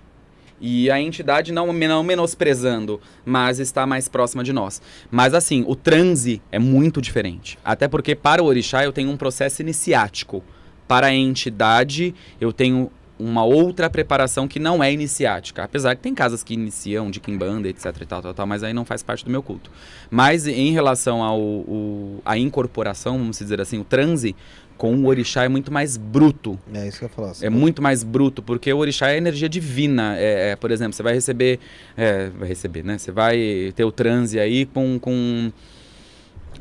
e 0.61 0.91
a 0.91 1.01
entidade 1.01 1.51
não, 1.51 1.73
não 1.73 2.03
menosprezando, 2.03 3.01
mas 3.25 3.59
está 3.59 3.87
mais 3.87 4.07
próxima 4.07 4.45
de 4.45 4.53
nós. 4.53 4.83
Mas 5.11 5.33
assim, 5.33 5.65
o 5.67 5.75
transe 5.75 6.43
é 6.53 6.59
muito 6.59 7.01
diferente, 7.01 7.59
até 7.65 7.89
porque 7.89 8.15
para 8.15 8.43
o 8.43 8.47
orixá 8.47 8.85
eu 8.85 8.93
tenho 8.93 9.11
um 9.11 9.17
processo 9.17 9.63
iniciático, 9.63 10.45
para 10.87 11.07
a 11.07 11.15
entidade 11.15 12.15
eu 12.41 12.53
tenho 12.53 12.91
uma 13.19 13.45
outra 13.45 13.91
preparação 13.91 14.47
que 14.47 14.59
não 14.59 14.83
é 14.83 14.93
iniciática. 14.93 15.65
Apesar 15.65 15.95
que 15.97 16.03
tem 16.03 16.15
casas 16.15 16.43
que 16.43 16.55
iniciam 16.55 17.11
de 17.11 17.19
quimbanda, 17.21 17.69
etc 17.69 17.87
e 18.01 18.07
tal, 18.07 18.23
tal, 18.23 18.33
tal, 18.35 18.47
mas 18.47 18.63
aí 18.63 18.73
não 18.73 18.85
faz 18.85 19.03
parte 19.03 19.25
do 19.25 19.31
meu 19.31 19.43
culto. 19.43 19.71
Mas 20.11 20.47
em 20.47 20.73
relação 20.73 21.23
ao, 21.23 21.41
o- 21.41 22.21
à 22.25 22.39
incorporação, 22.39 23.19
vamos 23.19 23.39
dizer 23.39 23.61
assim, 23.61 23.79
o 23.79 23.85
transe 23.85 24.37
com 24.77 24.95
o 24.95 25.07
orixá 25.07 25.43
é 25.43 25.49
muito 25.49 25.73
mais 25.73 25.97
bruto. 25.97 26.57
É 26.73 26.87
isso 26.87 26.99
que 27.01 27.05
eu 27.05 27.09
ia 27.09 27.15
falar. 27.15 27.33
É 27.43 27.51
muito 27.51 27.83
mais 27.83 28.05
bruto, 28.05 28.41
porque 28.41 28.73
o 28.73 28.79
orixá 28.79 29.11
é 29.11 29.17
energia 29.17 29.49
divina. 29.49 30.17
É, 30.17 30.51
é, 30.51 30.57
por 30.57 30.71
exemplo, 30.71 30.93
você 30.93 31.03
vai 31.03 31.15
receber. 31.15 31.59
é, 31.97 32.29
vai 32.29 32.49
receber, 32.49 32.85
né? 32.85 32.97
Você 32.97 33.11
vai 33.11 33.73
ter 33.75 33.85
o 33.85 33.91
transe 33.91 34.39
aí 34.39 34.65
com. 34.67 34.97
com 35.01 35.51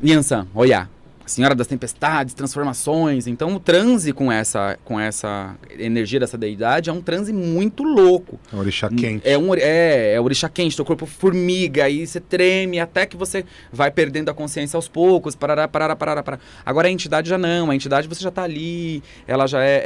Yansan, 0.04 0.46
Oiá. 0.54 0.88
Senhora 1.28 1.54
das 1.54 1.66
Tempestades, 1.66 2.34
transformações. 2.34 3.26
Então, 3.26 3.54
o 3.54 3.60
transe 3.60 4.12
com 4.12 4.32
essa, 4.32 4.78
com 4.84 4.98
essa 4.98 5.54
energia 5.78 6.18
dessa 6.18 6.36
deidade 6.38 6.90
é 6.90 6.92
um 6.92 7.00
transe 7.00 7.32
muito 7.32 7.82
louco. 7.82 8.38
É 8.52 8.56
um 8.56 8.60
orixá 8.60 8.88
quente. 8.88 9.28
É 9.28 9.36
um 9.38 9.54
é, 9.54 10.14
é 10.14 10.20
orixá 10.20 10.48
quente, 10.48 10.74
teu 10.74 10.84
corpo 10.84 11.06
formiga, 11.06 11.84
aí 11.84 12.06
você 12.06 12.18
treme 12.20 12.80
até 12.80 13.06
que 13.06 13.16
você 13.16 13.44
vai 13.72 13.90
perdendo 13.90 14.30
a 14.30 14.34
consciência 14.34 14.76
aos 14.76 14.88
poucos, 14.88 15.36
parará, 15.36 15.68
parará, 15.68 15.94
parará, 15.94 16.22
parará. 16.22 16.42
Agora 16.64 16.88
a 16.88 16.90
entidade 16.90 17.28
já 17.28 17.38
não, 17.38 17.70
a 17.70 17.74
entidade 17.74 18.08
você 18.08 18.22
já 18.22 18.30
tá 18.30 18.42
ali, 18.42 19.02
ela 19.26 19.46
já 19.46 19.62
é, 19.62 19.76
é- 19.76 19.80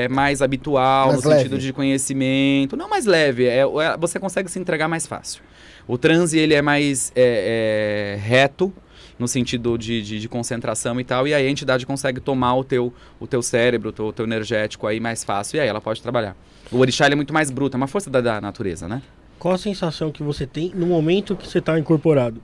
é- 0.00 0.04
é 0.04 0.08
mais 0.08 0.42
habitual 0.42 1.08
Mais 1.08 1.22
no 1.24 1.30
sentido 1.30 1.52
leve. 1.52 1.64
de 1.66 1.72
conhecimento, 1.72 2.76
não 2.76 2.88
mais 2.88 3.06
leve, 3.06 3.46
é, 3.46 3.58
é- 3.60 3.96
você 3.98 4.18
consegue 4.18 4.50
se 4.50 4.58
entregar 4.58 4.88
mais 4.88 5.06
fácil. 5.06 5.42
O 5.86 5.98
transe 5.98 6.38
ele 6.38 6.54
é 6.54 6.62
mais 6.62 7.10
é, 7.14 8.16
é, 8.16 8.20
reto, 8.24 8.72
no 9.18 9.28
sentido 9.28 9.76
de, 9.76 10.02
de, 10.02 10.18
de 10.18 10.28
concentração 10.28 11.00
e 11.00 11.04
tal, 11.04 11.26
e 11.26 11.34
aí 11.34 11.46
a 11.46 11.50
entidade 11.50 11.86
consegue 11.86 12.20
tomar 12.20 12.56
o 12.56 12.64
teu, 12.64 12.92
o 13.20 13.26
teu 13.26 13.42
cérebro, 13.42 13.90
o 13.90 13.92
teu, 13.92 14.12
teu 14.12 14.24
energético 14.24 14.86
aí 14.86 15.00
mais 15.00 15.24
fácil, 15.24 15.56
e 15.56 15.60
aí 15.60 15.68
ela 15.68 15.80
pode 15.80 16.02
trabalhar. 16.02 16.36
O 16.70 16.78
orixá 16.78 17.06
é 17.06 17.14
muito 17.14 17.32
mais 17.32 17.50
bruto, 17.50 17.76
é 17.76 17.78
uma 17.78 17.86
força 17.86 18.10
da, 18.10 18.20
da 18.20 18.40
natureza, 18.40 18.88
né? 18.88 19.02
Qual 19.38 19.54
a 19.54 19.58
sensação 19.58 20.10
que 20.12 20.22
você 20.22 20.46
tem 20.46 20.72
no 20.74 20.86
momento 20.86 21.34
que 21.34 21.48
você 21.48 21.58
está 21.58 21.78
incorporado? 21.78 22.40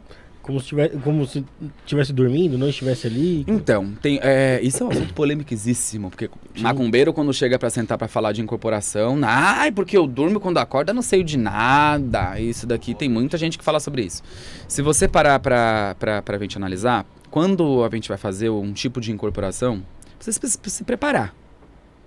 Como 0.49 0.61
se 0.61 0.67
tivesse, 0.67 0.97
como 0.97 1.27
se 1.27 1.45
tivesse 1.85 2.11
dormindo, 2.11 2.57
não 2.57 2.71
estivesse 2.71 3.07
ali? 3.07 3.45
Então, 3.47 3.93
tem, 4.01 4.19
é, 4.23 4.59
isso 4.63 4.83
é 4.83 4.87
um 4.87 4.89
assunto 4.89 5.13
polemiquíssimo, 5.13 6.09
porque 6.09 6.31
macumbeiro 6.59 7.13
quando 7.13 7.35
chega 7.35 7.59
pra 7.59 7.69
sentar 7.69 7.99
pra 7.99 8.09
falar 8.09 8.33
de 8.33 8.41
incorporação, 8.41 9.21
ai, 9.23 9.71
porque 9.71 9.95
eu 9.95 10.07
durmo 10.07 10.41
quando 10.41 10.57
acorda, 10.57 10.95
não 10.95 11.03
sei 11.03 11.23
de 11.23 11.37
nada, 11.37 12.41
isso 12.41 12.67
daqui, 12.67 12.95
tem 12.95 13.11
muita 13.11 13.37
gente 13.37 13.59
que 13.59 13.65
fala 13.65 13.79
sobre 13.79 14.07
isso. 14.07 14.23
Se 14.67 14.81
você 14.81 15.07
parar 15.07 15.39
pra, 15.39 15.95
pra, 15.99 16.23
pra 16.23 16.39
gente 16.39 16.57
analisar, 16.57 17.05
quando 17.31 17.85
a 17.85 17.95
gente 17.95 18.09
vai 18.09 18.17
fazer 18.17 18.49
um 18.49 18.73
tipo 18.73 19.03
de 19.03 19.13
incorporação, 19.13 19.83
você 20.19 20.33
precisa 20.41 20.59
se 20.65 20.83
preparar. 20.83 21.35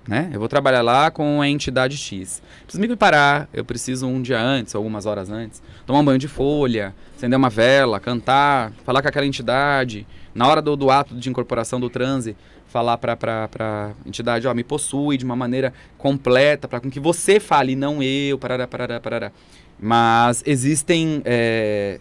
Né? 0.07 0.31
Eu 0.33 0.39
vou 0.39 0.49
trabalhar 0.49 0.81
lá 0.81 1.11
com 1.11 1.41
a 1.41 1.47
entidade 1.47 1.95
X. 1.95 2.41
Preciso 2.63 2.81
me 2.81 2.87
preparar, 2.87 3.47
eu 3.53 3.63
preciso 3.63 4.07
um 4.07 4.21
dia 4.21 4.41
antes, 4.41 4.73
algumas 4.73 5.05
horas 5.05 5.29
antes, 5.29 5.61
tomar 5.85 5.99
um 5.99 6.05
banho 6.05 6.17
de 6.17 6.27
folha, 6.27 6.93
acender 7.15 7.37
uma 7.37 7.49
vela, 7.49 7.99
cantar, 7.99 8.71
falar 8.83 9.01
com 9.01 9.07
aquela 9.07 9.25
entidade. 9.25 10.07
Na 10.33 10.47
hora 10.47 10.61
do, 10.61 10.75
do 10.75 10.89
ato 10.89 11.13
de 11.13 11.29
incorporação 11.29 11.79
do 11.79 11.89
transe, 11.89 12.35
falar 12.67 12.97
para 12.97 13.49
a 13.59 13.91
entidade, 14.05 14.47
ó, 14.47 14.53
me 14.53 14.63
possui 14.63 15.17
de 15.17 15.25
uma 15.25 15.35
maneira 15.35 15.73
completa, 15.97 16.67
para 16.67 16.79
com 16.79 16.89
que 16.89 16.99
você 16.99 17.39
fale, 17.39 17.75
não 17.75 18.01
eu, 18.01 18.39
parará, 18.39 18.65
parará, 18.65 18.99
parará. 18.99 19.31
Mas 19.77 20.41
existem 20.45 21.21
é, 21.25 21.99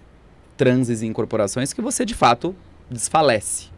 transes 0.57 1.03
e 1.03 1.07
incorporações 1.07 1.73
que 1.73 1.83
você 1.83 2.05
de 2.05 2.15
fato 2.15 2.55
desfalece. 2.89 3.69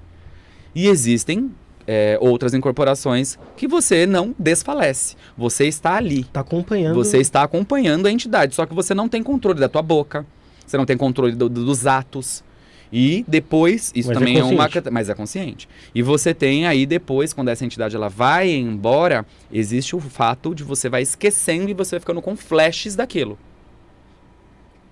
E 0.75 0.87
existem 0.87 1.51
é, 1.87 2.17
outras 2.21 2.55
incorporações 2.55 3.39
que 3.57 3.67
você 3.69 4.07
não 4.07 4.35
desfalece. 4.39 5.17
Você 5.37 5.67
está 5.67 5.95
ali. 5.97 6.25
Tá 6.25 6.41
acompanhando. 6.41 6.95
Você 6.95 7.19
está 7.19 7.43
acompanhando 7.43 8.07
a 8.07 8.11
entidade, 8.11 8.55
só 8.55 8.65
que 8.67 8.75
você 8.75 8.95
não 8.95 9.09
tem 9.09 9.23
controle 9.23 9.59
da 9.61 9.69
tua 9.69 9.83
boca, 9.83 10.25
Você 10.67 10.77
não 10.79 10.87
tem 10.87 10.97
controle 10.97 11.33
do- 11.35 11.49
do- 11.51 11.65
dos 11.67 11.87
atos. 11.87 12.43
E 12.91 13.25
depois, 13.27 13.91
isso 13.95 14.09
Mas 14.09 14.17
é 14.17 14.21
também 14.21 14.39
é, 14.39 14.45
uma. 14.45 14.65
consciente. 14.67 14.91
Mas 14.91 15.09
é 15.09 15.15
consciente. 15.15 15.69
E 15.95 16.03
você 16.03 16.33
tem 16.35 16.67
aí 16.67 16.85
depois, 16.87 17.33
quando 17.33 17.49
essa 17.49 17.65
entidade 17.65 17.97
ela 17.97 18.09
vai 18.09 18.51
embora, 18.51 19.27
existe 19.53 19.97
o 19.97 20.01
fato 20.01 20.55
de 20.55 20.63
você 20.63 20.89
vai 20.89 21.03
esquecendo 21.03 21.71
e 21.71 21.75
você 21.75 21.97
vai 21.97 22.01
ficando 22.01 22.23
com 22.23 22.37
flashes 22.37 22.95
daquilo. 22.95 23.39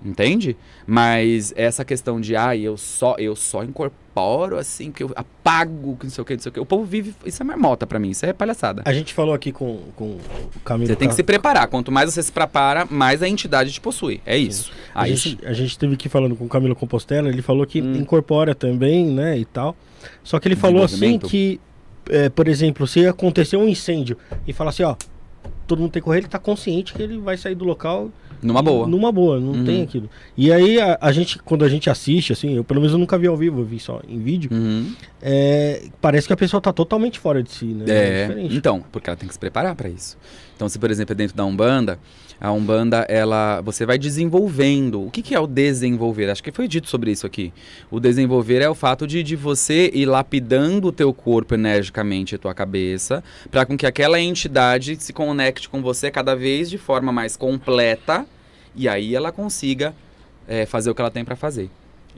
Entende? 0.05 0.57
Mas 0.87 1.53
essa 1.57 1.85
questão 1.85 2.21
de, 2.21 2.35
ah, 2.35 2.57
eu 2.57 2.77
só, 2.77 3.17
eu 3.19 3.37
só 3.37 3.63
incorporo 3.63 4.57
assim, 4.57 4.91
que 4.91 5.03
eu 5.03 5.11
apago, 5.15 5.97
que 5.97 6.05
não 6.07 6.11
sei 6.11 6.23
o 6.23 6.25
que, 6.25 6.33
não 6.35 6.41
sei 6.41 6.51
o 6.51 6.53
que. 6.53 6.61
O 6.61 6.65
povo 6.67 6.85
vive. 6.85 7.15
Isso 7.25 7.43
é 7.43 7.45
marmota 7.45 7.87
pra 7.87 7.99
mim, 7.99 8.11
isso 8.11 8.25
é 8.25 8.33
palhaçada. 8.33 8.83
A 8.87 8.93
gente 8.95 9.13
falou 9.13 9.35
aqui 9.35 9.53
com, 9.53 9.79
com 9.95 10.17
o 10.57 10.61
Camilo. 10.65 10.87
Você 10.89 10.97
tem 10.97 11.07
que 11.09 11.15
se 11.15 11.23
preparar. 11.23 11.69
Quanto 11.69 11.93
mais 11.93 12.13
você 12.13 12.23
se 12.23 12.33
prepara, 12.33 12.87
mais 12.91 13.23
a 13.23 13.29
entidade 13.29 13.71
te 13.73 13.81
possui. 13.81 14.21
É 14.25 14.37
isso. 14.39 14.73
A 14.95 15.03
Aí 15.03 15.15
gente, 15.15 15.47
a 15.47 15.53
gente 15.53 15.79
teve 15.79 15.95
aqui 15.95 16.09
falando 16.09 16.35
com 16.35 16.45
o 16.47 16.49
Camilo 16.49 16.75
Compostela, 16.75 17.29
ele 17.29 17.43
falou 17.43 17.67
que 17.67 17.81
Hum. 17.83 17.97
incorpora 17.97 18.55
também, 18.55 19.07
né, 19.07 19.39
e 19.39 19.45
tal. 19.45 19.77
Só 20.25 20.39
que 20.41 20.49
ele 20.49 20.57
falou 20.57 20.83
assim 20.83 21.19
que, 21.19 21.61
é, 22.09 22.29
por 22.31 22.49
exemplo, 22.49 22.87
se 22.87 23.07
acontecer 23.07 23.57
um 23.59 23.69
incêndio 23.69 24.17
e 24.47 24.53
falar 24.53 24.71
assim, 24.71 24.83
ó, 24.83 24.97
todo 25.67 25.79
mundo 25.79 25.93
tem 25.93 26.01
que 26.01 26.05
correr, 26.05 26.19
ele 26.19 26.29
tá 26.29 26.39
consciente 26.39 26.95
que 26.95 27.03
ele 27.03 27.19
vai 27.19 27.37
sair 27.37 27.55
do 27.55 27.65
local 27.65 28.11
numa 28.43 28.63
boa. 28.63 28.87
numa 28.87 29.13
boa, 29.13 29.39
não 29.41 29.53
Uhum. 29.53 29.65
tem 29.65 29.83
aquilo. 29.83 30.09
E 30.37 30.53
aí 30.53 30.81
a, 30.81 30.99
a 31.01 31.13
gente, 31.13 31.39
quando 31.41 31.65
a 31.65 31.69
gente 31.69 31.89
assiste, 31.91 32.33
assim, 32.33 32.55
eu 32.57 32.65
pelo 32.65 32.81
menos 32.81 32.93
eu 32.93 32.99
nunca 32.99 33.19
vi 33.19 33.27
ao 33.27 33.37
vivo, 33.37 33.61
eu 33.61 33.65
vi 33.65 33.79
só 33.79 34.01
em 34.09 34.19
vídeo, 34.19 34.51
Uhum. 34.53 34.93
é, 35.23 35.85
parece 36.01 36.27
que 36.27 36.33
a 36.33 36.37
pessoa 36.37 36.61
tá 36.61 36.73
totalmente 36.73 37.19
fora 37.19 37.43
de 37.43 37.51
si, 37.51 37.67
né? 37.67 37.85
É, 37.89 38.27
diferente. 38.29 38.57
então, 38.57 38.85
porque 38.91 39.11
ela 39.11 39.17
tem 39.17 39.27
que 39.29 39.35
se 39.35 39.39
preparar 39.41 39.75
para 39.75 39.89
isso. 39.89 40.17
Então, 40.57 40.69
se 40.69 40.79
por 40.79 40.91
exemplo 40.91 41.13
é 41.13 41.17
dentro 41.17 41.37
da 41.37 41.45
Umbanda, 41.45 41.99
a 42.41 42.51
Umbanda, 42.51 43.05
ela, 43.09 43.61
você 43.61 43.85
vai 43.85 43.99
desenvolvendo. 43.99 45.05
O 45.05 45.11
que, 45.11 45.21
que 45.21 45.35
é 45.35 45.39
o 45.39 45.47
desenvolver? 45.47 46.31
Acho 46.31 46.43
que 46.43 46.51
foi 46.51 46.67
dito 46.67 46.89
sobre 46.89 47.11
isso 47.11 47.27
aqui. 47.27 47.53
O 47.91 48.01
desenvolver 48.01 48.63
é 48.63 48.69
o 48.69 48.75
fato 48.75 49.07
de, 49.07 49.23
de 49.23 49.37
você 49.37 49.91
ir 49.93 50.07
lapidando 50.07 50.89
o 50.89 50.93
teu 50.93 51.13
corpo 51.13 51.55
energicamente 51.55 52.35
e 52.35 52.39
tua 52.39 52.55
cabeça, 52.55 53.23
para 53.51 53.67
com 53.67 53.77
que 53.77 53.87
aquela 53.87 54.19
entidade 54.19 54.97
se 54.99 55.13
conecte 55.13 55.69
com 55.69 55.83
você 55.83 56.11
cada 56.11 56.35
vez 56.35 56.71
de 56.71 56.79
forma 56.79 57.13
mais 57.13 57.37
completa, 57.37 58.25
e 58.75 58.89
aí 58.89 59.15
ela 59.15 59.31
consiga 59.31 59.95
é, 60.49 60.65
fazer 60.65 60.91
o 60.91 60.95
que 60.95 61.03
ela 61.03 61.11
tem 61.11 61.25
para 61.25 61.37
fazer. 61.37 61.69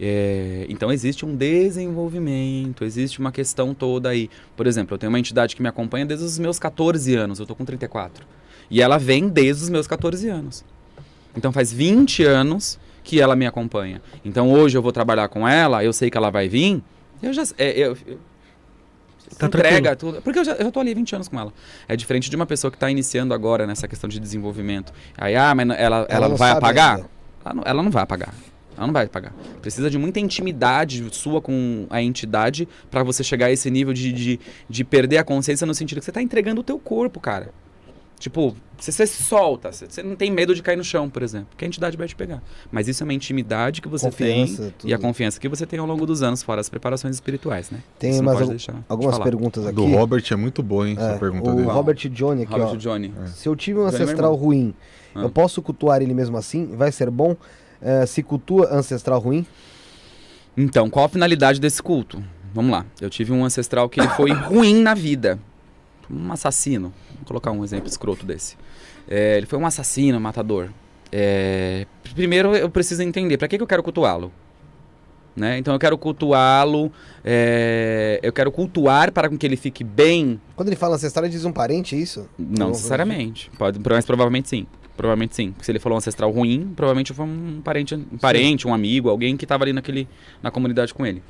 É, 0.01 0.67
então 0.69 0.93
existe 0.93 1.27
um 1.27 1.35
desenvolvimento, 1.35 2.85
existe 2.85 3.19
uma 3.19 3.33
questão 3.33 3.75
toda 3.75 4.09
aí. 4.09 4.31
Por 4.57 4.69
exemplo, 4.69 4.95
eu 4.95 4.99
tenho 4.99 5.11
uma 5.11 5.19
entidade 5.19 5.57
que 5.57 5.63
me 5.63 5.69
acompanha 5.69 6.07
desde 6.07 6.25
os 6.25 6.39
meus 6.39 6.61
14 6.61 7.15
anos, 7.17 7.41
eu 7.41 7.47
tô 7.47 7.57
com 7.57 7.65
34. 7.65 8.25
E 8.73 8.81
ela 8.81 8.97
vem 8.97 9.29
desde 9.29 9.65
os 9.65 9.69
meus 9.69 9.87
14 9.87 10.27
anos. 10.31 10.65
Então 11.37 11.53
faz 11.53 11.71
20 11.71 12.25
anos 12.25 12.79
que 13.05 13.21
ela 13.21 13.37
me 13.37 13.47
acompanha. 13.47 14.01
Então 14.25 14.51
hoje 14.51 14.79
eu 14.79 14.81
vou 14.81 14.91
trabalhar 14.91 15.29
com 15.29 15.47
ela, 15.47 15.85
eu 15.85 15.93
sei 15.93 16.11
que 16.11 16.17
ela 16.17 16.31
vai 16.31 16.49
vir, 16.49 16.83
eu 17.23 17.35
já 17.35 17.43
é, 17.59 17.71
eu, 17.79 17.97
eu- 18.07 18.19
Tá 19.39 19.47
entrega 19.47 19.95
tudo. 19.95 20.23
Porque 20.23 20.39
eu 20.39 20.45
já, 20.45 20.53
eu 20.53 20.65
já 20.65 20.71
tô 20.71 20.81
ali 20.81 20.93
há 20.93 20.95
20 20.95 21.15
anos 21.15 21.29
com 21.29 21.39
ela. 21.39 21.53
É 21.87 21.97
diferente 21.97 22.29
de 22.31 22.37
uma 22.37 22.47
pessoa 22.47 22.71
que 22.71 22.77
está 22.77 22.91
iniciando 22.91 23.33
agora 23.35 23.67
nessa 23.67 23.87
questão 23.87 24.09
de 24.09 24.19
desenvolvimento. 24.19 24.93
Aí, 25.17 25.35
ah, 25.37 25.55
mas 25.55 25.69
ela, 25.79 26.07
ela, 26.09 26.29
não 26.29 26.37
vai 26.37 26.51
apagar? 26.51 27.01
Ela 27.45 27.55
não, 27.55 27.63
ela 27.65 27.83
não 27.83 27.91
vai 27.91 28.03
apagar. 28.03 28.35
Ela 28.77 28.87
não 28.87 28.93
vai 28.93 29.05
apagar. 29.05 29.33
Precisa 29.61 29.91
de 29.91 29.99
muita 29.99 30.21
intimidade 30.21 31.07
sua 31.13 31.41
com 31.41 31.87
a 31.91 32.03
entidade 32.03 32.69
para 32.91 33.03
você 33.03 33.23
chegar 33.25 33.47
a 33.47 33.53
esse 33.53 33.71
nível 33.71 33.93
de, 33.93 34.13
de, 34.13 34.41
de 34.69 34.85
perder 34.85 35.19
a 35.19 35.25
consciência 35.25 35.67
no 35.67 35.75
sentido 35.75 35.99
que 35.99 36.05
você 36.05 36.13
tá 36.13 36.23
entregando 36.23 36.61
o 36.61 36.65
teu 36.65 36.79
corpo, 36.79 37.21
cara. 37.21 37.51
Tipo, 38.23 38.55
você 38.79 39.05
se 39.05 39.21
solta, 39.25 39.73
você, 39.73 39.87
você 39.89 40.01
não 40.01 40.15
tem 40.15 40.31
medo 40.31 40.55
de 40.55 40.63
cair 40.63 40.77
no 40.77 40.85
chão, 40.85 41.11
por 41.11 41.25
exemplo, 41.25 41.49
que 41.57 41.65
a 41.65 41.67
entidade 41.67 41.97
vai 41.97 42.07
te 42.07 42.15
pegar. 42.15 42.41
Mas 42.71 42.87
isso 42.87 43.03
é 43.03 43.05
uma 43.05 43.13
intimidade 43.13 43.83
que 43.83 43.89
você 43.89 44.07
Confiança, 44.07 44.63
tem 44.63 44.75
tudo. 44.79 44.89
e 44.91 44.95
a 44.95 44.99
confiança 44.99 45.41
que 45.41 45.49
você 45.49 45.67
tem 45.67 45.81
ao 45.81 45.87
longo 45.87 46.07
dos 46.07 46.23
anos, 46.23 46.41
fora 46.41 46.61
as 46.61 46.69
preparações 46.69 47.17
espirituais, 47.17 47.73
né? 47.73 47.81
Tem 47.99 48.23
mais 48.23 48.41
al- 48.41 48.55
de 48.55 48.67
algumas 48.89 49.15
falar. 49.17 49.25
perguntas 49.25 49.67
aqui. 49.67 49.75
do 49.75 49.87
Robert 49.87 50.23
é 50.31 50.37
muito 50.37 50.63
boa, 50.63 50.89
hein? 50.89 50.95
É, 50.97 51.03
essa 51.05 51.19
pergunta 51.19 51.51
o 51.51 51.57
dele. 51.57 51.67
Robert 51.67 51.97
Johnny 51.97 52.43
aqui, 52.45 52.53
Robert 52.53 52.69
ó. 52.75 52.77
Johnny. 52.77 53.13
Se 53.35 53.49
eu 53.49 53.57
tive 53.57 53.81
um 53.81 53.87
Johnny 53.87 53.97
é 53.97 54.03
ancestral 54.03 54.35
ruim, 54.37 54.73
Ah. 55.17 55.23
eu 55.23 55.31
posso 55.31 55.61
cultuar 55.61 56.01
ele 56.01 56.15
mesmo 56.15 56.37
assim? 56.37 56.77
Vai 56.77 56.93
ser 56.93 57.11
bom? 57.11 57.37
É, 57.81 58.07
se 58.07 58.23
cultua 58.23 58.69
ancestral 58.73 59.19
ruim? 59.19 59.45
Então, 60.57 60.89
qual 60.89 61.07
a 61.07 61.09
finalidade 61.09 61.61
desse 61.61 61.83
culto? 61.83 62.23
Vamos 62.55 62.71
lá. 62.71 62.87
Eu 63.01 63.11
tive 63.11 63.33
um 63.33 63.45
ancestral 63.45 63.89
que 63.89 63.99
ele 63.99 64.09
foi 64.11 64.31
ruim 64.47 64.81
na 64.81 64.95
vida. 64.95 65.41
Um 66.11 66.33
assassino. 66.33 66.93
Vou 67.17 67.25
colocar 67.27 67.51
um 67.51 67.65
exemplo 67.65 67.89
escroto 67.89 68.25
desse. 68.25 68.57
É, 69.09 69.37
ele 69.37 69.47
foi 69.47 69.59
um 69.59 69.67
assassino, 69.67 70.21
matador. 70.21 70.71
É, 71.11 71.87
primeiro 72.15 72.55
eu 72.57 72.71
preciso 72.71 73.03
entender, 73.03 73.37
para 73.37 73.47
que, 73.47 73.59
que 73.59 73.63
eu 73.63 73.67
quero 73.67 73.83
cultuá-lo? 73.83 74.33
Né? 75.35 75.59
Então 75.59 75.75
eu 75.75 75.81
quero 75.81 75.97
cultuá-lo, 75.97 76.93
é, 77.25 78.21
eu 78.23 78.33
quero 78.33 78.53
cultuar 78.53 79.11
para 79.13 79.31
que 79.31 79.47
ele 79.47 79.57
fique 79.57 79.83
bem 79.83 80.39
Quando 80.55 80.69
ele 80.69 80.77
fala 80.77 80.97
ancestral, 80.97 81.25
ele 81.25 81.33
diz 81.33 81.45
um 81.47 81.53
parente, 81.53 81.95
é 81.95 81.99
isso? 81.99 82.29
não 82.39 82.69
necessariamente. 82.69 83.51
Pode, 83.59 83.79
mas 83.79 84.05
provavelmente 84.05 84.49
sim. 84.49 84.67
Provavelmente 84.95 85.35
sim. 85.35 85.53
Porque 85.53 85.65
se 85.65 85.73
ele 85.73 85.79
falou 85.79 85.97
um 85.97 85.99
ancestral 85.99 86.31
ruim, 86.31 86.73
provavelmente 86.77 87.15
foi 87.15 87.25
um 87.25 87.63
parente, 87.65 87.95
um 87.95 88.19
parente, 88.19 88.69
um 88.69 88.75
amigo, 88.75 89.09
alguém 89.09 89.37
que 89.37 89.45
estava 89.45 89.65
ali 89.65 89.73
naquele, 89.73 90.07
na 90.43 90.51
comunidade 90.51 90.93
com 90.93 91.05
ele. 91.07 91.23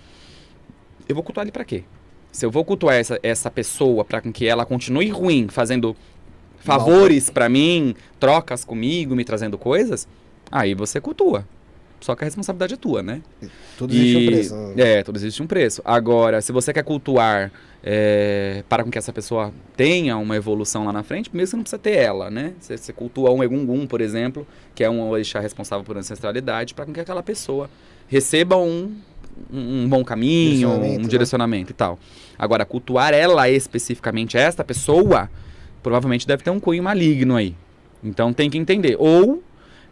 Eu 1.09 1.15
vou 1.15 1.23
cultuar 1.23 1.45
ele 1.45 1.53
pra 1.53 1.65
quê? 1.65 1.85
Se 2.33 2.45
eu 2.47 2.51
vou 2.51 2.65
cultuar 2.65 2.97
essa, 2.97 3.21
essa 3.23 3.51
pessoa 3.51 4.05
para 4.05 4.21
que 4.23 4.47
ela 4.49 4.65
continue 4.67 5.09
ruim, 5.11 5.47
fazendo 5.49 5.95
favores 6.61 7.29
pra 7.31 7.49
mim, 7.49 7.95
trocas 8.19 8.65
comigo, 8.65 9.15
me 9.15 9.25
trazendo 9.25 9.59
coisas, 9.59 10.09
aí 10.51 10.75
você 10.75 11.01
cultua. 11.01 11.47
Só 12.01 12.17
que 12.17 12.25
a 12.25 12.27
responsabilidade 12.27 12.75
é 12.75 12.77
tua, 12.77 13.01
né? 13.01 13.23
Tudo 13.79 13.95
existe 13.95 14.17
um 14.17 14.21
E- 14.21 14.27
preço. 14.27 14.55
É, 14.77 15.03
tudo 15.05 15.17
existe 15.19 15.41
um 15.43 15.47
preço. 15.47 15.81
Agora, 15.85 16.41
se 16.43 16.51
você 16.51 16.73
quer 16.73 16.83
cultuar 16.83 17.53
é, 17.85 18.65
para 18.69 18.83
com 18.83 18.91
que 18.91 18.99
essa 18.99 19.13
pessoa 19.13 19.53
tenha 19.77 20.17
uma 20.17 20.35
evolução 20.35 20.85
lá 20.85 20.93
na 20.93 21.05
frente, 21.05 21.29
primeiro 21.31 21.49
você 21.49 21.57
não 21.57 21.63
precisa 21.63 21.79
ter 21.79 21.93
ela, 21.97 22.29
né? 22.29 22.55
Você, 22.59 22.77
você 22.77 22.93
cultua 22.93 23.31
um 23.31 23.43
Egungun, 23.45 23.87
por 23.87 24.01
exemplo, 24.01 24.45
que 24.75 24.83
é 24.83 24.91
um 24.91 25.09
orixá 25.09 25.39
responsável 25.39 25.85
por 25.85 25.97
ancestralidade, 25.97 26.75
para 26.75 26.87
com 26.87 26.93
que 26.93 26.99
aquela 27.01 27.23
pessoa 27.23 27.71
receba 28.09 28.57
um, 28.57 28.97
um, 29.51 29.85
um 29.85 29.89
bom 29.89 30.05
caminho, 30.05 30.69
Direcionamento, 30.69 30.99
um 30.99 31.03
né? 31.03 31.09
direcionamento 31.09 31.71
e 31.71 31.75
tal. 31.75 31.99
Agora, 32.39 32.65
cultuar 32.65 33.15
ela 33.15 33.49
especificamente, 33.49 34.37
esta 34.37 34.63
pessoa, 34.65 35.31
provavelmente 35.83 36.27
deve 36.27 36.43
ter 36.43 36.51
um 36.51 36.61
cunho 36.61 36.83
maligno 36.83 37.37
aí. 37.37 37.55
Então 38.03 38.33
tem 38.33 38.51
que 38.51 38.59
entender. 38.59 38.97
Ou 38.99 39.43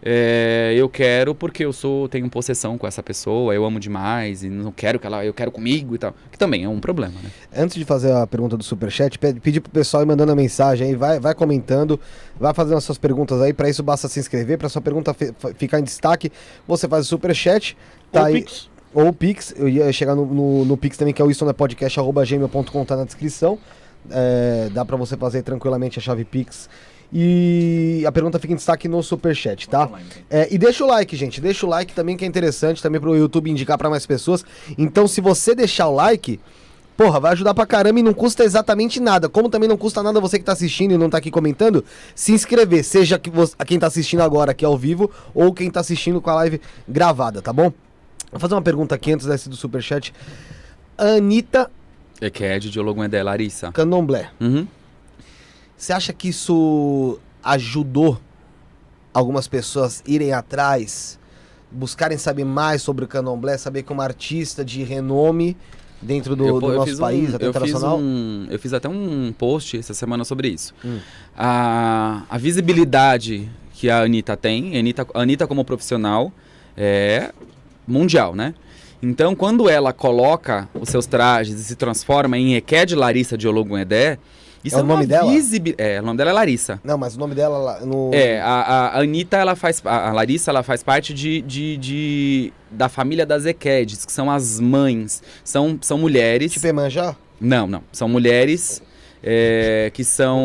é, 0.03 0.73
eu 0.77 0.89
quero 0.89 1.35
porque 1.35 1.63
eu 1.63 1.75
sou 1.75 2.09
tenho 2.09 2.29
possessão 2.31 2.79
com 2.79 2.87
essa 2.87 3.03
pessoa, 3.03 3.55
eu 3.55 3.65
amo 3.67 3.79
demais 3.79 4.43
e 4.43 4.49
não 4.49 4.73
quero 4.73 4.99
que 4.99 5.07
ela, 5.07 5.23
eu 5.27 5.35
quero 5.35 5.51
comigo 5.53 5.95
e 5.95 5.99
tal, 5.99 6.15
que 6.33 6.39
também 6.39 6.65
é 6.65 6.69
um 6.69 6.81
problema, 6.81 7.13
né? 7.23 7.31
Antes 7.55 7.77
de 7.77 7.85
fazer 7.85 8.11
a 8.13 8.27
pergunta 8.27 8.57
do 8.57 8.65
Superchat, 8.65 9.19
pede- 9.19 9.41
pedir 9.41 9.61
pro 9.61 9.71
pessoal 9.71 10.03
ir 10.03 10.07
mandando 10.07 10.33
a 10.33 10.35
mensagem 10.35 10.89
aí, 10.89 10.95
vai, 10.97 11.21
vai 11.21 11.35
comentando, 11.35 12.01
vai 12.39 12.55
fazendo 12.55 12.79
as 12.79 12.85
suas 12.85 12.97
perguntas 12.97 13.43
aí. 13.43 13.53
Pra 13.53 13.69
isso 13.69 13.83
basta 13.83 14.09
se 14.09 14.19
inscrever, 14.19 14.57
pra 14.57 14.71
sua 14.71 14.81
pergunta 14.81 15.15
ficar 15.59 15.79
em 15.79 15.85
destaque, 15.85 16.33
você 16.67 16.89
faz 16.89 17.05
o 17.05 17.09
Superchat. 17.09 17.77
Tá 18.11 18.21
Ou 18.21 18.27
aí, 18.27 18.35
Pix. 18.41 18.70
Ou 18.93 19.09
o 19.09 19.13
Pix, 19.13 19.55
eu 19.57 19.69
ia 19.69 19.93
chegar 19.93 20.15
no, 20.15 20.27
no, 20.27 20.65
no 20.65 20.77
Pix 20.77 20.97
também, 20.97 21.15
que 21.15 21.23
é 21.23 21.25
o 21.25 21.31
istonapodcast.gmail.com, 21.31 22.85
tá 22.85 22.97
na 22.97 23.05
descrição. 23.05 23.59
É, 24.11 24.69
dá 24.73 24.85
pra 24.85 24.97
você 24.97 25.17
fazer 25.17 25.43
tranquilamente 25.43 25.99
a 25.99 26.03
chave 26.03 26.25
Pix. 26.25 26.69
E 27.13 28.05
a 28.07 28.13
pergunta 28.13 28.39
fica 28.39 28.53
em 28.53 28.57
destaque 28.57 28.89
no 28.89 29.03
Superchat, 29.03 29.69
tá? 29.69 29.91
É, 30.29 30.49
e 30.51 30.57
deixa 30.57 30.85
o 30.85 30.87
like, 30.87 31.17
gente. 31.17 31.41
Deixa 31.41 31.67
o 31.67 31.69
like 31.69 31.93
também, 31.93 32.17
que 32.17 32.25
é 32.25 32.29
interessante 32.29 32.83
também 32.83 33.01
pro 33.01 33.17
YouTube 33.17 33.51
indicar 33.51 33.77
pra 33.77 33.91
mais 33.91 34.07
pessoas. 34.07 34.45
Então, 34.79 35.09
se 35.09 35.21
você 35.21 35.55
deixar 35.55 35.89
o 35.89 35.95
like, 35.95 36.39
porra, 36.97 37.19
vai 37.19 37.33
ajudar 37.33 37.53
pra 37.53 37.67
caramba 37.67 37.99
e 37.99 38.03
não 38.03 38.15
custa 38.15 38.45
exatamente 38.45 39.01
nada. 39.01 39.29
Como 39.29 39.49
também 39.49 39.69
não 39.69 39.77
custa 39.77 40.03
nada 40.03 40.21
você 40.21 40.39
que 40.39 40.45
tá 40.45 40.53
assistindo 40.53 40.93
e 40.93 40.99
não 40.99 41.11
tá 41.11 41.19
aqui 41.19 41.31
comentando, 41.33 41.85
se 42.15 42.33
inscrever, 42.33 42.85
seja 42.85 43.19
que 43.19 43.29
você, 43.29 43.57
quem 43.67 43.79
tá 43.79 43.89
assistindo 43.89 44.21
agora 44.21 44.53
aqui 44.53 44.65
ao 44.65 44.79
vivo 44.79 45.11
ou 45.35 45.53
quem 45.53 45.69
tá 45.71 45.81
assistindo 45.81 46.21
com 46.21 46.31
a 46.31 46.35
live 46.35 46.61
gravada, 46.89 47.43
tá 47.43 47.53
bom? 47.53 47.73
Vou 48.31 48.39
fazer 48.41 48.55
uma 48.55 48.63
pergunta 48.63 48.95
aqui 48.95 49.13
antes 49.13 49.27
desse 49.27 49.49
do 49.49 49.57
Superchat. 49.57 50.13
Anitta 50.97 51.71
É 52.21 52.31
que 52.31 52.45
é 52.45 52.59
de 52.59 52.71
Diologo 52.71 53.03
é 53.03 53.23
Larissa. 53.23 53.73
Candomblé. 53.73 54.31
Uhum. 54.41 54.67
Você 55.77 55.93
acha 55.93 56.13
que 56.13 56.29
isso 56.29 57.19
ajudou 57.43 58.21
algumas 59.13 59.49
pessoas 59.49 60.03
irem 60.07 60.33
atrás, 60.33 61.19
buscarem 61.71 62.19
saber 62.19 62.45
mais 62.45 62.83
sobre 62.83 63.05
o 63.05 63.09
candomblé, 63.09 63.57
saber 63.57 63.83
que 63.83 63.93
uma 63.93 64.05
artista 64.05 64.63
de 64.65 64.83
renome 64.83 65.57
dentro 66.03 66.37
do, 66.37 66.47
Eu- 66.47 66.61
do 66.61 66.67
eu 66.71 66.75
nosso 66.77 66.87
fiz 66.91 66.99
um- 66.99 67.03
país, 67.03 67.35
até 67.35 67.47
eu 67.47 67.53
fiz 67.53 67.63
internacional? 67.63 67.99
um- 67.99 68.47
eu 68.51 68.59
fiz 68.59 68.73
até 68.75 68.89
um 68.89 69.33
post 69.37 69.79
essa 69.79 69.95
semana 69.95 70.25
sobre 70.25 70.49
isso. 70.49 70.75
Hum. 70.85 70.99
A, 71.37 72.23
a 72.29 72.39
visibilidade 72.39 73.49
que 73.73 73.89
a 73.89 74.03
Anitta 74.03 74.37
tem, 74.37 74.77
a 74.77 74.81
Anitta, 74.81 75.07
a 75.15 75.21
Anitta 75.23 75.47
como 75.47 75.65
profissional, 75.65 76.31
é 76.77 77.33
mundial, 77.91 78.35
né? 78.35 78.55
Então, 79.03 79.35
quando 79.35 79.69
ela 79.69 79.93
coloca 79.93 80.69
os 80.79 80.89
seus 80.91 81.07
trajes 81.07 81.59
e 81.59 81.65
se 81.65 81.75
transforma 81.75 82.37
em 82.37 82.55
Eked 82.55 82.95
Larissa 82.95 83.37
de 83.37 83.49
Ologunedé, 83.49 84.19
isso 84.63 84.77
É 84.77 84.79
é, 84.79 84.83
o 84.83 84.85
uma 84.85 84.95
nome 84.95 85.07
dela? 85.07 85.31
visibi- 85.33 85.75
É, 85.79 86.01
o 86.01 86.05
nome 86.05 86.19
dela 86.19 86.31
é 86.31 86.33
Larissa. 86.35 86.79
Não, 86.85 86.99
mas 86.99 87.17
o 87.17 87.19
nome 87.19 87.35
dela 87.35 87.81
no. 87.81 88.11
É, 88.13 88.41
a, 88.43 88.91
a 88.93 89.01
Anitta, 89.01 89.39
ela 89.39 89.57
faz. 89.57 89.81
A 89.87 90.13
Larissa, 90.13 90.51
ela 90.51 90.63
faz 90.63 90.83
parte 90.83 91.15
de, 91.15 91.41
de, 91.41 91.77
de- 91.79 92.53
da 92.71 92.91
família 92.91 93.25
das 93.25 93.47
Equedes, 93.47 94.05
que 94.05 94.13
são 94.13 94.31
as 94.31 94.61
mães. 94.61 95.23
São, 95.43 95.79
são 95.81 95.97
mulheres. 95.97 96.53
Tipo 96.53 96.67
Emanjá? 96.67 97.17
Não, 97.41 97.67
não. 97.67 97.83
São 97.91 98.07
mulheres 98.07 98.83
é, 99.23 99.91
que 99.93 100.03
são 100.05 100.41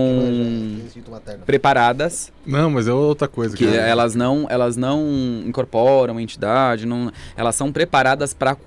Instituto 0.86 1.12
Materno. 1.12 1.46
preparadas, 1.46 2.32
Não, 2.46 2.70
mas 2.70 2.88
é 2.88 2.94
outra 2.94 3.28
coisa. 3.28 3.56
que 3.56 3.66
cara. 3.66 3.78
elas 3.78 4.16
não, 4.16 4.46
elas 4.50 4.76
não 4.76 5.04
incorporam 5.46 6.20
entidade, 6.20 6.86
não, 6.86 7.12
elas 7.38 7.56
são 7.56 7.72
preparadas 7.72 8.34
para 8.34 8.58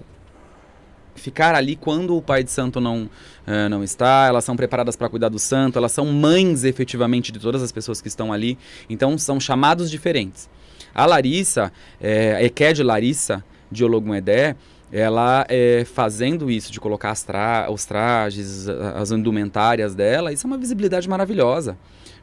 ficar 1.15 1.55
ali 1.55 1.75
quando 1.77 2.17
o 2.17 2.23
pai 2.23 2.45
de 2.45 2.51
santo 2.51 2.81
não, 2.81 3.11
eh, 3.47 3.69
não 3.69 3.83
está, 3.83 4.27
elas 4.29 4.45
são 4.45 4.55
preparadas 4.57 4.95
para 4.95 5.09
cuidar 5.09 5.29
do 5.29 5.39
santo, 5.39 5.77
elas 5.79 5.91
são 5.93 6.07
mães 6.07 6.63
efetivamente 6.65 7.33
de 7.33 7.39
todas 7.41 7.63
as 7.63 7.73
pessoas 7.73 8.01
que 8.01 8.07
estão 8.09 8.33
ali, 8.33 8.57
então 8.89 9.19
são 9.19 9.41
chamados 9.41 9.91
diferentes. 9.91 10.49
A 10.95 11.05
Larissa, 11.07 11.73
é, 12.01 12.37
a 12.37 12.43
Eked 12.45 12.83
Larissa 12.83 13.45
de 13.71 13.85
Ologunedé, 13.85 14.57
ela 14.93 15.45
é, 15.49 15.85
fazendo 15.85 16.51
isso, 16.51 16.73
de 16.73 16.81
colocar 16.81 17.15
tra 17.17 17.69
os 17.71 17.85
trajes, 17.85 18.69
as 18.69 19.11
indumentárias 19.11 19.95
dela, 19.95 20.33
isso 20.33 20.47
é 20.47 20.49
uma 20.49 20.59
visibilidade 20.59 21.09
maravilhosa. 21.09 21.77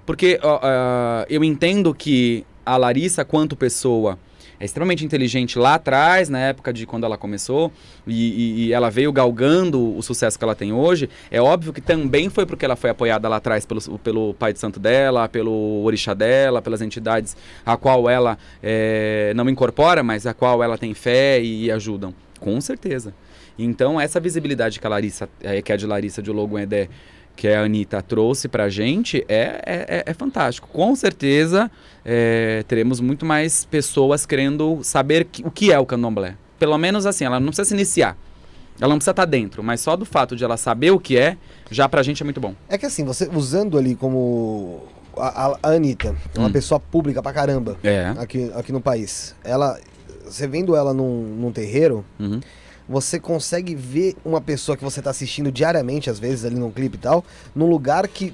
Porque 0.06 0.40
ah, 0.44 1.26
eu 1.30 1.44
entendo 1.44 1.94
que 1.94 2.46
a 2.66 2.78
Larissa, 2.78 3.24
quanto 3.26 3.56
pessoa, 3.56 4.18
é 4.60 4.66
extremamente 4.66 5.04
inteligente 5.04 5.60
lá 5.60 5.74
atrás, 5.76 6.30
na 6.30 6.40
época 6.40 6.72
de 6.72 6.86
quando 6.86 7.04
ela 7.04 7.18
começou, 7.18 7.72
e, 8.08 8.14
e- 8.14 8.66
e 8.68 8.74
ela 8.74 8.90
veio 8.90 9.12
galgando 9.12 9.98
o 9.98 10.02
sucesso 10.02 10.38
que 10.38 10.44
ela 10.46 10.56
tem 10.56 10.72
hoje. 10.72 11.10
É 11.30 11.42
óbvio 11.42 11.74
que 11.74 11.82
também 11.82 12.30
foi 12.30 12.46
porque 12.46 12.64
ela 12.64 12.76
foi 12.76 12.90
apoiada 12.90 13.28
lá 13.28 13.36
atrás 13.36 13.66
pelo, 13.66 13.82
pelo 14.00 14.34
pai 14.36 14.54
de 14.54 14.60
santo 14.60 14.80
dela, 14.80 15.28
pelo 15.28 15.84
orixá 15.84 16.14
dela, 16.14 16.62
pelas 16.62 16.82
entidades 16.82 17.36
a 17.66 17.76
qual 17.76 18.10
ela 18.10 18.38
eh, 18.64 19.34
não 19.36 19.48
incorpora, 19.50 20.02
mas 20.02 20.26
a 20.26 20.34
qual 20.34 20.64
ela 20.64 20.78
tem 20.78 20.94
fé 20.94 21.42
e, 21.42 21.70
ajudam. 21.70 22.14
Com 22.46 22.62
certeza. 22.62 23.12
Então, 23.58 24.00
essa 24.00 24.20
visibilidade 24.20 24.80
que 24.80 24.86
a 24.86 24.90
Larissa, 24.90 25.28
eh, 25.42 25.62
que 25.62 25.74
é 25.74 25.78
de 25.78 25.88
Larissa 25.88 26.22
de 26.22 26.30
Logoedé, 26.32 26.88
que 27.36 27.48
a 27.48 27.64
Anitta 27.64 28.02
trouxe 28.02 28.48
pra 28.48 28.70
gente, 28.70 29.26
é, 29.28 29.62
é, 29.66 29.86
é- 29.98 30.04
é 30.06 30.14
fantástico. 30.14 30.68
Com 30.72 30.96
certeza, 30.96 31.70
eh, 32.06 32.64
teremos 32.68 33.00
muito 33.02 33.26
mais 33.26 33.66
pessoas 33.66 34.26
querendo 34.26 34.80
saber 34.84 35.26
que- 35.26 35.42
o 35.46 35.50
que 35.50 35.72
é 35.72 35.80
o 35.80 35.86
candomblé. 35.86 36.36
Pelo 36.60 36.78
menos 36.78 37.06
assim, 37.06 37.26
ela 37.26 37.40
não 37.40 37.48
precisa 37.48 37.68
se 37.68 37.74
iniciar. 37.74 38.16
Ela 38.80 38.90
não 38.90 38.98
precisa 38.98 39.12
estar 39.12 39.26
dentro, 39.26 39.64
mas 39.64 39.82
só 39.82 39.96
do 39.96 40.06
fato 40.06 40.36
de 40.36 40.44
ela 40.44 40.56
saber 40.58 40.92
o 40.92 41.00
que 41.00 41.18
é, 41.18 41.36
já 41.72 41.90
pra 41.90 42.04
gente 42.04 42.22
é 42.22 42.26
muito 42.26 42.40
bom. 42.40 42.54
É 42.70 42.78
que 42.78 42.86
assim, 42.86 43.04
você 43.04 43.28
usando 43.34 43.78
ali 43.78 43.96
como. 43.96 44.84
A, 45.18 45.46
a, 45.48 45.60
a 45.64 45.70
Anitta, 45.72 46.14
é 46.36 46.40
uma 46.40 46.50
Hum. 46.50 46.52
pessoa 46.52 46.78
pública 46.80 47.24
pra 47.24 47.32
caramba 47.32 47.78
É. 47.82 48.14
aqui, 48.18 48.52
aqui 48.54 48.72
no 48.72 48.82
país. 48.82 49.34
Ela. 49.44 49.80
Você 50.26 50.48
vendo 50.48 50.76
ela 50.76 50.94
num, 50.94 51.22
num 51.40 51.52
terreiro, 51.52 52.04
Uhum. 52.20 52.40
você 52.88 53.20
consegue 53.20 53.74
ver 53.74 54.16
uma 54.24 54.40
pessoa 54.40 54.78
que 54.78 54.84
você 54.84 55.02
tá 55.02 55.10
assistindo 55.10 55.52
diariamente, 55.52 56.10
às 56.10 56.20
vezes, 56.20 56.46
ali 56.46 56.56
num 56.56 56.70
clipe 56.72 56.98
e 56.98 57.00
tal, 57.00 57.24
num 57.56 57.68
lugar 57.68 58.08
que 58.08 58.32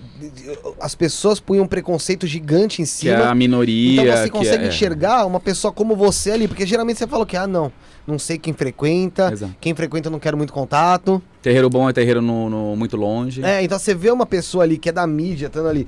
as 0.79 0.93
pessoas 0.95 1.39
punham 1.39 1.63
um 1.63 1.67
preconceito 1.67 2.27
gigante 2.27 2.81
em 2.81 2.85
Que 2.85 3.09
é 3.09 3.15
cima. 3.15 3.29
a 3.29 3.35
minoria. 3.35 4.01
Então 4.03 4.17
você 4.17 4.29
consegue 4.29 4.65
é... 4.65 4.67
enxergar 4.67 5.25
uma 5.25 5.39
pessoa 5.39 5.71
como 5.71 5.95
você 5.95 6.31
ali, 6.31 6.47
porque 6.47 6.65
geralmente 6.65 6.97
você 6.97 7.07
fala 7.07 7.25
que, 7.25 7.37
ah, 7.37 7.47
não, 7.47 7.71
não 8.05 8.19
sei 8.19 8.37
quem 8.37 8.53
frequenta, 8.53 9.31
Exato. 9.31 9.55
quem 9.61 9.73
frequenta 9.73 10.07
eu 10.07 10.11
não 10.11 10.19
quero 10.19 10.35
muito 10.37 10.51
contato. 10.51 11.21
Terreiro 11.41 11.69
bom 11.69 11.89
é 11.89 11.93
terreiro 11.93 12.21
no, 12.21 12.49
no- 12.49 12.75
muito 12.75 12.97
longe. 12.97 13.43
É, 13.43 13.63
então 13.63 13.79
você 13.79 13.95
vê 13.95 14.11
uma 14.11 14.25
pessoa 14.25 14.63
ali 14.65 14.77
que 14.77 14.89
é 14.89 14.91
da 14.91 15.07
mídia, 15.07 15.47
estando 15.47 15.69
ali, 15.69 15.87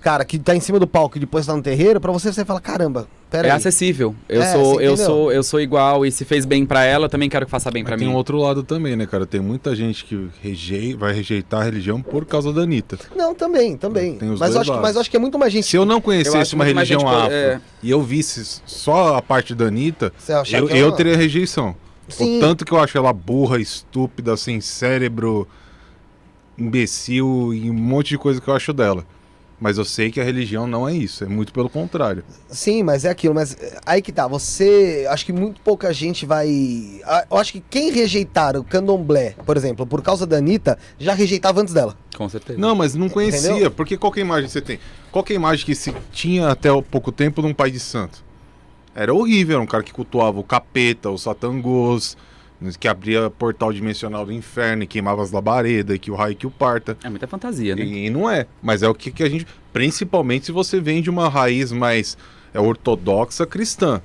cara, 0.00 0.24
que 0.24 0.36
tá 0.38 0.54
em 0.56 0.60
cima 0.60 0.78
do 0.80 0.86
palco 0.86 1.16
e 1.16 1.20
depois 1.20 1.46
tá 1.46 1.54
no 1.54 1.62
terreiro, 1.62 2.00
pra 2.00 2.10
você 2.10 2.32
você 2.32 2.44
fala, 2.44 2.60
caramba, 2.60 3.06
pera 3.30 3.48
É 3.48 3.50
aí. 3.52 3.56
acessível. 3.56 4.14
Eu, 4.28 4.42
É, 4.42 4.52
sou, 4.52 4.80
eu, 4.80 4.96
sou, 4.96 5.32
eu 5.32 5.42
sou 5.42 5.60
igual 5.60 6.04
e 6.04 6.10
se 6.10 6.24
fez 6.24 6.44
bem 6.44 6.66
pra 6.66 6.84
ela, 6.84 7.06
eu 7.06 7.08
também 7.08 7.28
quero 7.28 7.46
que 7.46 7.50
faça 7.50 7.70
bem 7.70 7.84
pra 7.84 7.92
Mas 7.92 8.00
mim. 8.00 8.06
tem 8.06 8.14
um 8.14 8.16
outro 8.16 8.36
lado 8.38 8.62
também, 8.62 8.96
né, 8.96 9.06
cara? 9.06 9.24
Tem 9.26 9.40
muita 9.40 9.74
gente 9.76 10.04
que 10.04 10.28
rejei, 10.42 10.94
vai 10.96 11.12
rejeitar 11.12 11.60
a 11.60 11.64
religião 11.64 12.02
por 12.02 12.26
causa 12.26 12.52
da 12.52 12.62
Anitta. 12.62 12.98
Não, 13.16 13.34
também, 13.34 13.76
também. 13.76 14.16
Tem 14.18 14.30
os 14.30 14.40
Mas 14.40 14.54
eu, 14.54 14.60
acho 14.60 14.72
que, 14.72 14.78
mas 14.80 14.94
eu 14.96 15.00
acho 15.00 15.10
que 15.10 15.16
é 15.16 15.20
muito 15.20 15.38
mais 15.38 15.52
gente. 15.52 15.66
Se 15.66 15.76
eu 15.76 15.84
não 15.84 15.96
Eu 15.96 16.00
conhecesse 16.02 16.36
acho 16.36 16.56
uma 16.56 16.64
religião 16.64 17.00
gente, 17.00 17.08
afro 17.14 17.32
é. 17.32 17.60
e 17.82 17.90
eu 17.90 18.02
visse 18.02 18.60
só 18.66 19.16
a 19.16 19.22
parte 19.22 19.54
da 19.54 19.66
Anitta, 19.66 20.12
eu, 20.52 20.68
é 20.68 20.78
eu 20.82 20.92
teria 20.92 21.16
rejeição. 21.16 21.74
Sim. 22.08 22.38
O 22.38 22.40
tanto 22.40 22.64
que 22.64 22.72
eu 22.72 22.80
acho 22.80 22.98
ela 22.98 23.12
burra, 23.12 23.60
estúpida, 23.60 24.36
sem 24.36 24.60
cérebro, 24.60 25.46
imbecil 26.58 27.52
e 27.54 27.70
um 27.70 27.74
monte 27.74 28.08
de 28.10 28.18
coisa 28.18 28.40
que 28.40 28.48
eu 28.48 28.54
acho 28.54 28.72
dela. 28.72 29.04
Mas 29.60 29.76
eu 29.76 29.84
sei 29.84 30.10
que 30.10 30.18
a 30.18 30.24
religião 30.24 30.66
não 30.66 30.88
é 30.88 30.94
isso, 30.94 31.22
é 31.22 31.26
muito 31.26 31.52
pelo 31.52 31.68
contrário. 31.68 32.24
Sim, 32.48 32.82
mas 32.82 33.04
é 33.04 33.10
aquilo. 33.10 33.34
Mas 33.34 33.54
é, 33.60 33.78
aí 33.84 34.00
que 34.00 34.10
tá. 34.10 34.26
Você. 34.26 35.06
Acho 35.10 35.26
que 35.26 35.32
muito 35.32 35.60
pouca 35.60 35.92
gente 35.92 36.24
vai. 36.24 36.48
Eu 37.30 37.36
acho 37.36 37.52
que 37.52 37.62
quem 37.68 37.90
rejeitar 37.90 38.56
o 38.56 38.64
candomblé, 38.64 39.34
por 39.44 39.58
exemplo, 39.58 39.86
por 39.86 40.00
causa 40.00 40.26
da 40.26 40.38
Anitta, 40.38 40.78
já 40.98 41.12
rejeitava 41.12 41.60
antes 41.60 41.74
dela. 41.74 41.94
Com 42.16 42.28
certeza. 42.28 42.58
Não, 42.58 42.74
mas 42.74 42.94
não 42.94 43.08
conhecia, 43.08 43.50
Entendeu? 43.50 43.70
porque 43.70 43.98
qual 43.98 44.10
que 44.10 44.20
é 44.20 44.22
a 44.22 44.26
imagem 44.26 44.46
que 44.46 44.52
você 44.52 44.62
tem? 44.62 44.80
Qual 45.12 45.22
que 45.22 45.34
é 45.34 45.36
a 45.36 45.38
imagem 45.38 45.66
que 45.66 45.74
se 45.74 45.94
tinha 46.10 46.48
até 46.48 46.70
há 46.70 46.82
pouco 46.82 47.12
tempo 47.12 47.42
de 47.42 47.48
um 47.48 47.54
pai 47.54 47.70
de 47.70 47.80
santo? 47.80 48.24
Era 48.94 49.12
horrível, 49.12 49.56
era 49.56 49.62
um 49.62 49.66
cara 49.66 49.82
que 49.82 49.92
cultuava 49.92 50.40
o 50.40 50.44
capeta, 50.44 51.10
os 51.10 51.22
satangôs, 51.22 52.16
que 52.78 52.86
abria 52.86 53.30
portal 53.30 53.72
dimensional 53.72 54.26
do 54.26 54.32
inferno 54.32 54.82
e 54.82 54.86
queimava 54.86 55.22
as 55.22 55.30
labaredas, 55.30 55.96
e 55.96 55.98
que 55.98 56.10
o 56.10 56.14
raio 56.14 56.36
que 56.36 56.46
o 56.46 56.50
parta. 56.50 56.96
É 57.02 57.08
muita 57.08 57.26
fantasia, 57.26 57.74
né? 57.74 57.82
E, 57.82 58.10
não 58.10 58.28
é. 58.28 58.46
Mas 58.62 58.82
é 58.82 58.88
o 58.88 58.94
que, 58.94 59.10
que 59.10 59.22
a 59.22 59.28
gente. 59.28 59.46
Principalmente 59.72 60.46
se 60.46 60.52
você 60.52 60.80
vem 60.80 61.00
de 61.00 61.08
uma 61.08 61.28
raiz 61.28 61.72
mais 61.72 62.18
é, 62.52 62.60
ortodoxa 62.60 63.46
cristã. 63.46 64.02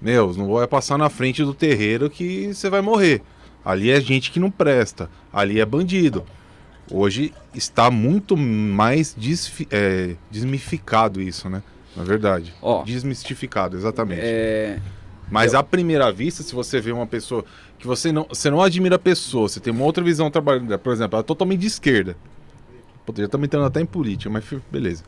Meu, 0.00 0.32
não 0.34 0.52
vai 0.52 0.66
passar 0.66 0.96
na 0.96 1.10
frente 1.10 1.42
do 1.44 1.52
terreiro 1.52 2.08
que 2.08 2.54
você 2.54 2.70
vai 2.70 2.80
morrer. 2.80 3.20
Ali 3.64 3.90
é 3.90 4.00
gente 4.00 4.30
que 4.30 4.38
não 4.38 4.50
presta. 4.50 5.10
Ali 5.32 5.60
é 5.60 5.66
bandido. 5.66 6.24
Hoje 6.90 7.34
está 7.54 7.90
muito 7.90 8.36
mais 8.36 9.14
é, 9.70 10.14
desmificado 10.30 11.20
isso, 11.20 11.50
né? 11.50 11.62
Na 11.94 12.04
verdade. 12.04 12.54
Ó. 12.62 12.82
Desmistificado, 12.84 13.76
exatamente. 13.76 14.20
É, 14.22 14.78
Mas 15.30 15.54
à 15.54 15.62
primeira 15.62 16.10
vista, 16.12 16.42
se 16.42 16.54
você 16.54 16.80
vê 16.80 16.92
uma 16.92 17.06
pessoa 17.06 17.44
que 17.78 17.86
você 17.86 18.10
não, 18.10 18.26
você 18.28 18.50
não 18.50 18.60
admira 18.60 18.96
a 18.96 18.98
pessoa, 18.98 19.48
você 19.48 19.60
tem 19.60 19.72
uma 19.72 19.84
outra 19.84 20.02
visão 20.02 20.30
trabalhando, 20.30 20.78
por 20.78 20.92
exemplo, 20.92 21.16
ela 21.16 21.22
é 21.22 21.26
totalmente 21.26 21.60
de 21.60 21.66
esquerda. 21.66 22.16
Poderia 23.06 23.26
estar 23.26 23.38
entrando 23.38 23.66
até 23.66 23.80
em 23.80 23.86
política, 23.86 24.28
mas 24.28 24.44
beleza. 24.70 25.02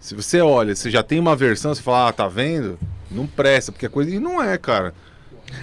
Se 0.00 0.14
você 0.14 0.40
olha, 0.40 0.74
você 0.74 0.90
já 0.90 1.02
tem 1.02 1.20
uma 1.20 1.36
versão, 1.36 1.72
você 1.72 1.80
fala, 1.80 2.08
ah, 2.08 2.12
tá 2.12 2.26
vendo? 2.26 2.76
Não 3.08 3.26
presta, 3.26 3.70
porque 3.70 3.86
a 3.86 3.90
coisa. 3.90 4.10
E 4.10 4.18
não 4.18 4.42
é, 4.42 4.58
cara. 4.58 4.92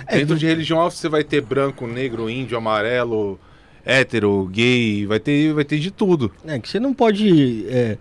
Dentro 0.10 0.38
de 0.38 0.46
religião 0.46 0.90
você 0.90 1.10
vai 1.10 1.24
ter 1.24 1.42
branco, 1.42 1.86
negro, 1.86 2.30
índio, 2.30 2.58
amarelo, 2.58 3.40
hétero, 3.84 4.46
gay, 4.46 5.06
vai 5.06 5.20
ter, 5.20 5.54
vai 5.54 5.66
ter 5.66 5.80
de 5.80 5.92
tudo. 5.92 6.32
É 6.46 6.60
que 6.60 6.70
você 6.70 6.80
não 6.80 6.94
pode. 6.94 7.66
é, 7.68 7.98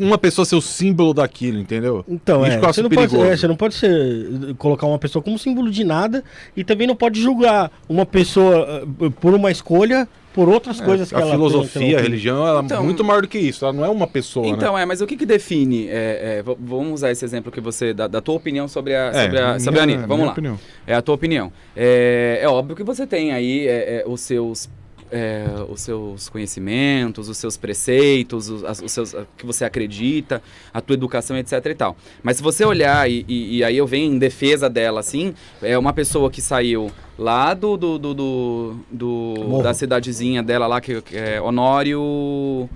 uma 0.00 0.18
pessoa 0.18 0.44
ser 0.44 0.56
o 0.56 0.60
símbolo 0.60 1.14
daquilo, 1.14 1.58
entendeu? 1.58 2.04
Então, 2.08 2.44
é, 2.44 2.58
você, 2.58 2.82
não 2.82 2.90
pode, 2.90 3.16
é, 3.16 3.36
você 3.36 3.48
não 3.48 3.56
pode 3.56 3.74
ser, 3.74 4.54
colocar 4.58 4.86
uma 4.86 4.98
pessoa 4.98 5.22
como 5.22 5.38
símbolo 5.38 5.70
de 5.70 5.84
nada 5.84 6.22
e 6.56 6.62
também 6.64 6.86
não 6.86 6.96
pode 6.96 7.20
julgar 7.20 7.70
uma 7.88 8.04
pessoa 8.06 8.84
eh, 9.00 9.10
por 9.20 9.34
uma 9.34 9.50
escolha 9.50 10.08
por 10.34 10.50
outras 10.50 10.82
coisas 10.82 11.08
que 11.08 11.14
É, 11.14 11.18
a 11.18 11.20
ela 11.22 11.30
tem, 11.30 11.38
filosofia, 11.38 11.80
ela 11.82 11.92
a 11.92 11.94
tem. 11.96 12.02
religião, 12.10 12.46
ela 12.46 12.62
Então- 12.62 12.80
é 12.80 12.84
muito 12.84 13.02
maior 13.02 13.22
do 13.22 13.28
que 13.28 13.38
isso. 13.38 13.64
Ela 13.64 13.72
não 13.72 13.82
é 13.86 13.88
uma 13.88 14.06
pessoa, 14.06 14.44
né? 14.44 14.52
Então, 14.52 14.76
é, 14.76 14.84
mas 14.84 15.00
o 15.00 15.06
que, 15.06 15.16
que 15.16 15.24
define? 15.24 15.86
é, 15.88 16.40
é, 16.40 16.44
vamos 16.60 16.92
usar 16.92 17.10
esse 17.10 17.24
exemplo 17.24 17.50
que 17.50 17.58
você. 17.58 17.94
Da, 17.94 18.06
da 18.06 18.20
tua 18.20 18.34
opinião 18.34 18.68
sobre 18.68 18.94
a, 18.94 19.06
É, 19.14 19.22
sobre 19.22 19.38
a, 19.38 19.46
minha- 19.46 19.60
sobre 19.60 19.80
a 19.80 19.82
Anitta. 19.84 20.00
Vamos 20.02 20.16
minha 20.16 20.26
lá. 20.26 20.32
opinião. 20.32 20.58
É 20.86 20.94
a 20.94 21.00
tua 21.00 21.14
opinião. 21.14 21.50
É, 21.74 22.40
é 22.42 22.48
óbvio 22.48 22.76
que 22.76 22.82
você 22.84 23.06
tem 23.06 23.32
aí 23.32 23.66
é, 23.66 24.02
é, 24.02 24.04
os 24.06 24.20
seus. 24.20 24.68
É, 25.10 25.46
os 25.68 25.80
seus 25.80 26.28
conhecimentos, 26.28 27.28
os 27.28 27.36
seus 27.36 27.56
preceitos, 27.56 28.48
os, 28.48 28.64
as- 28.64 28.80
os 28.82 28.92
seus, 28.92 29.14
a- 29.14 29.24
que 29.36 29.46
você 29.46 29.64
acredita, 29.64 30.42
a 30.72 30.80
tua 30.80 30.94
educação, 30.94 31.36
etc 31.36 31.64
e 31.66 31.74
tal. 31.74 31.96
Mas 32.22 32.36
se 32.38 32.42
você 32.42 32.64
olhar, 32.64 33.10
e, 33.10 33.24
e- 33.28 33.56
e 33.58 33.64
aí 33.64 33.76
eu 33.76 33.86
venho 33.86 34.12
em 34.14 34.18
defesa 34.18 34.68
dela, 34.68 35.00
assim, 35.00 35.34
é 35.62 35.76
uma 35.78 35.92
pessoa 35.92 36.30
que 36.30 36.40
saiu 36.42 36.90
lá 37.18 37.54
do, 37.54 37.76
do, 37.76 37.98
do, 37.98 38.14
do- 38.14 38.76
do- 38.90 39.62
da 39.62 39.72
cidadezinha 39.74 40.42
dela 40.42 40.66
lá, 40.66 40.80
que, 40.80 41.00
que 41.02 41.16
é 41.16 41.40
Honório, 41.40 42.68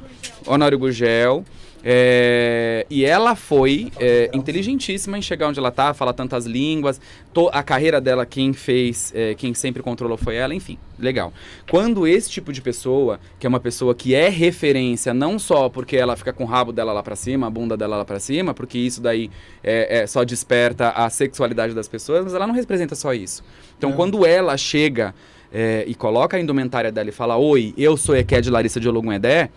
Honório 0.47 0.78
Gurgel, 0.78 1.44
É, 1.82 2.86
e 2.90 3.05
ela 3.05 3.35
foi 3.35 3.90
é, 3.98 4.31
inteligentíssima 4.35 5.16
em 5.16 5.23
chegar 5.23 5.48
onde 5.48 5.59
ela 5.59 5.70
tá, 5.70 5.94
falar 5.94 6.12
tantas 6.12 6.44
línguas. 6.47 7.01
To- 7.32 7.48
a 7.52 7.62
carreira 7.62 8.01
dela, 8.01 8.27
quem 8.27 8.52
fez, 8.52 9.12
é, 9.15 9.35
quem 9.35 9.55
sempre 9.55 9.82
controlou 9.82 10.19
foi 10.19 10.36
ela, 10.36 10.55
enfim, 10.55 10.78
legal. 10.98 11.32
Quando 11.70 12.07
esse 12.07 12.31
tipo 12.31 12.52
de 12.52 12.61
pessoa, 12.61 13.19
que 13.39 13.47
é 13.47 13.48
uma 13.48 13.61
pessoa 13.61 13.94
que 13.94 14.15
é 14.15 14.28
referência, 14.28 15.15
não 15.15 15.39
só 15.39 15.69
porque 15.69 15.97
ela 15.97 16.16
fica 16.16 16.32
com 16.32 16.44
o 16.44 16.47
rabo 16.47 16.73
dela 16.73 16.93
lá 16.93 17.02
pra 17.02 17.16
cima, 17.16 17.47
a 17.47 17.51
bunda 17.51 17.77
dela 17.77 17.97
lá 17.97 18.05
pra 18.05 18.19
cima, 18.19 18.52
porque 18.52 18.78
isso 18.78 19.01
daí 19.01 19.31
é, 19.65 20.01
é, 20.01 20.07
só 20.07 20.23
desperta 20.23 20.90
a 20.90 21.09
sexualidade 21.09 21.74
das 21.74 21.89
pessoas, 21.89 22.24
mas 22.24 22.35
ela 22.35 22.47
não 22.47 22.55
representa 22.55 22.94
só 22.94 23.15
isso. 23.15 23.43
Então, 23.78 23.93
quando 23.93 24.27
ela 24.27 24.57
chega 24.59 25.15
é, 25.52 25.85
e 25.86 25.94
coloca 25.94 26.36
a 26.36 26.40
indumentária 26.40 26.93
dela 26.93 27.09
e 27.09 27.12
fala: 27.12 27.36
Oi, 27.36 27.73
eu 27.78 27.97
sou 27.97 28.15
Eked 28.15 28.51
Larissa 28.51 28.78
de 28.78 28.89
Ologunedé. 28.89 29.48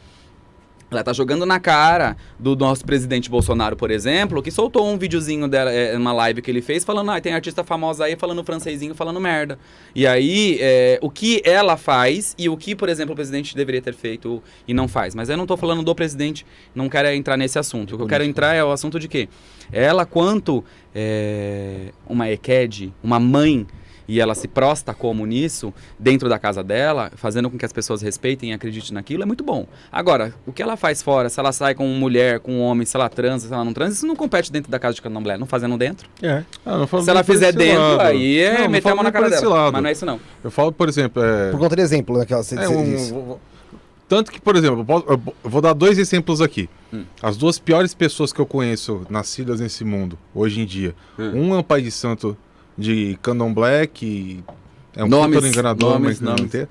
Ela 0.98 1.04
tá 1.04 1.14
jogando 1.14 1.46
na 1.46 1.60
cara 1.60 2.16
do 2.40 2.56
nosso 2.56 2.86
presidente 2.86 3.30
Bolsonaro, 3.30 3.76
por 3.76 3.92
exemplo, 3.92 4.42
que 4.42 4.52
soltou 4.52 4.88
um 4.88 4.98
videozinho 4.98 5.48
dela, 5.48 5.72
é, 5.72 5.98
uma 5.98 6.14
live 6.14 6.42
que 6.42 6.52
ele 6.52 6.62
fez, 6.62 6.84
falando, 6.84 7.12
ah, 7.12 7.20
tem 7.20 7.34
artista 7.34 7.64
famosa 7.64 8.06
aí 8.06 8.16
falando 8.16 8.44
francesinho, 8.44 8.94
falando 8.94 9.20
merda. 9.20 9.58
E 9.96 10.06
aí, 10.06 10.58
é, 10.62 11.00
o 11.02 11.10
que 11.10 11.42
ela 11.44 11.78
faz 11.78 12.36
e 12.38 12.50
o 12.50 12.58
que, 12.58 12.76
por 12.76 12.90
exemplo, 12.90 13.14
o 13.14 13.16
presidente 13.16 13.56
deveria 13.56 13.82
ter 13.82 13.94
feito 13.94 14.42
e 14.68 14.74
não 14.74 14.88
faz. 14.88 15.16
Mas 15.16 15.30
eu 15.30 15.38
não 15.38 15.46
tô 15.46 15.58
falando 15.58 15.84
do 15.84 15.96
presidente, 15.96 16.46
não 16.74 16.90
quero 16.90 17.10
entrar 17.10 17.38
nesse 17.38 17.58
assunto. 17.58 17.96
O 17.96 17.98
que 17.98 18.04
eu 18.04 18.08
quero 18.08 18.24
entrar 18.24 18.54
é 18.54 18.64
o 18.64 18.72
assunto 18.72 19.00
de 19.00 19.08
quê? 19.08 19.28
Ela, 19.72 20.06
quanto 20.06 20.64
é, 20.94 21.92
uma 22.08 22.30
EQED, 22.30 22.94
uma 23.04 23.20
mãe 23.20 23.66
e 24.08 24.20
ela 24.20 24.36
se 24.36 24.48
prosta 24.48 24.94
como 24.94 25.26
nisso, 25.26 25.74
dentro 25.98 26.28
da 26.30 26.38
casa 26.40 26.64
dela, 26.64 27.12
fazendo 27.16 27.50
com 27.50 27.58
que 27.58 27.66
as 27.66 27.74
pessoas 27.74 28.02
respeitem 28.02 28.52
e 28.52 28.54
acreditem 28.54 28.94
naquilo, 28.94 29.24
é 29.24 29.26
muito 29.26 29.44
bom. 29.44 29.66
Agora, 29.92 30.34
o 30.46 30.52
que 30.52 30.62
ela 30.62 30.76
faz 30.76 31.02
fora, 31.02 31.30
se 31.30 31.40
ela 31.40 31.52
sai 31.52 31.74
com 31.76 31.88
mulher, 31.88 32.40
com 32.40 32.60
homem, 32.60 32.86
se 32.86 32.96
ela 32.98 33.10
transa, 33.10 33.48
se 33.48 33.54
ela 33.54 33.64
não 33.64 33.74
transa, 33.74 33.96
isso 33.96 34.06
não 34.08 34.16
compete 34.16 34.52
dentro 34.52 34.72
da 34.72 34.80
casa 34.80 34.96
de 34.96 35.02
candomblé, 35.02 35.38
não 35.38 35.46
fazendo 35.48 35.78
dentro. 35.78 36.10
É. 36.22 36.44
Ah, 36.66 36.78
não 36.78 36.88
se 37.02 37.10
ela 37.10 37.24
fizer 37.24 37.52
dentro, 37.52 37.82
lado. 37.82 38.02
aí 38.02 38.40
é 38.40 38.54
Não, 38.56 38.62
não 38.64 38.70
meter 38.70 38.80
a 38.80 38.82
falo 38.92 38.96
mão 38.98 39.04
na 39.04 39.12
cara 39.12 39.30
dela. 39.30 39.50
lado. 39.50 39.74
Mas 39.74 39.82
não 39.82 39.90
é 39.90 39.92
isso 39.92 40.06
não. 40.06 40.20
Eu 40.44 40.52
falo, 40.52 40.72
por 40.72 40.90
exemplo, 40.90 41.24
é, 41.24 41.52
Por 41.52 41.60
conta 41.60 41.76
de 41.76 41.82
exemplo, 41.82 42.18
né, 42.18 42.26
que 42.26 42.36
você, 42.36 42.56
é 42.56 42.68
um- 42.68 42.84
disse. 42.84 43.14
Tanto 44.08 44.32
que, 44.32 44.40
por 44.40 44.56
exemplo, 44.56 44.82
eu 44.82 44.86
posso- 44.86 45.06
eu 45.08 45.20
vou 45.50 45.62
dar 45.62 45.74
dois 45.74 45.98
exemplos 45.98 46.42
aqui. 46.42 46.70
Hum. 46.94 47.04
As 47.22 47.36
duas 47.38 47.58
piores 47.58 47.94
pessoas 47.96 48.32
que 48.32 48.40
eu 48.40 48.46
conheço 48.46 49.02
nascidas 49.10 49.60
nesse 49.60 49.84
mundo, 49.84 50.20
hoje 50.36 50.62
em 50.62 50.66
dia. 50.66 50.94
Hum. 51.18 51.32
Um 51.52 51.56
é 51.56 51.58
o 51.60 51.64
pai 51.64 51.82
de 51.82 51.90
santo 51.90 52.38
de 52.78 53.18
candomblé, 53.22 53.88
que 53.88 54.44
é 54.96 55.04
um 55.04 55.08
Nomes, 55.08 55.44
enganador, 55.46 55.92
nomes, 55.94 56.20
mas 56.20 56.22
não, 56.22 56.36
nomes. 56.36 56.52
tem. 56.52 56.68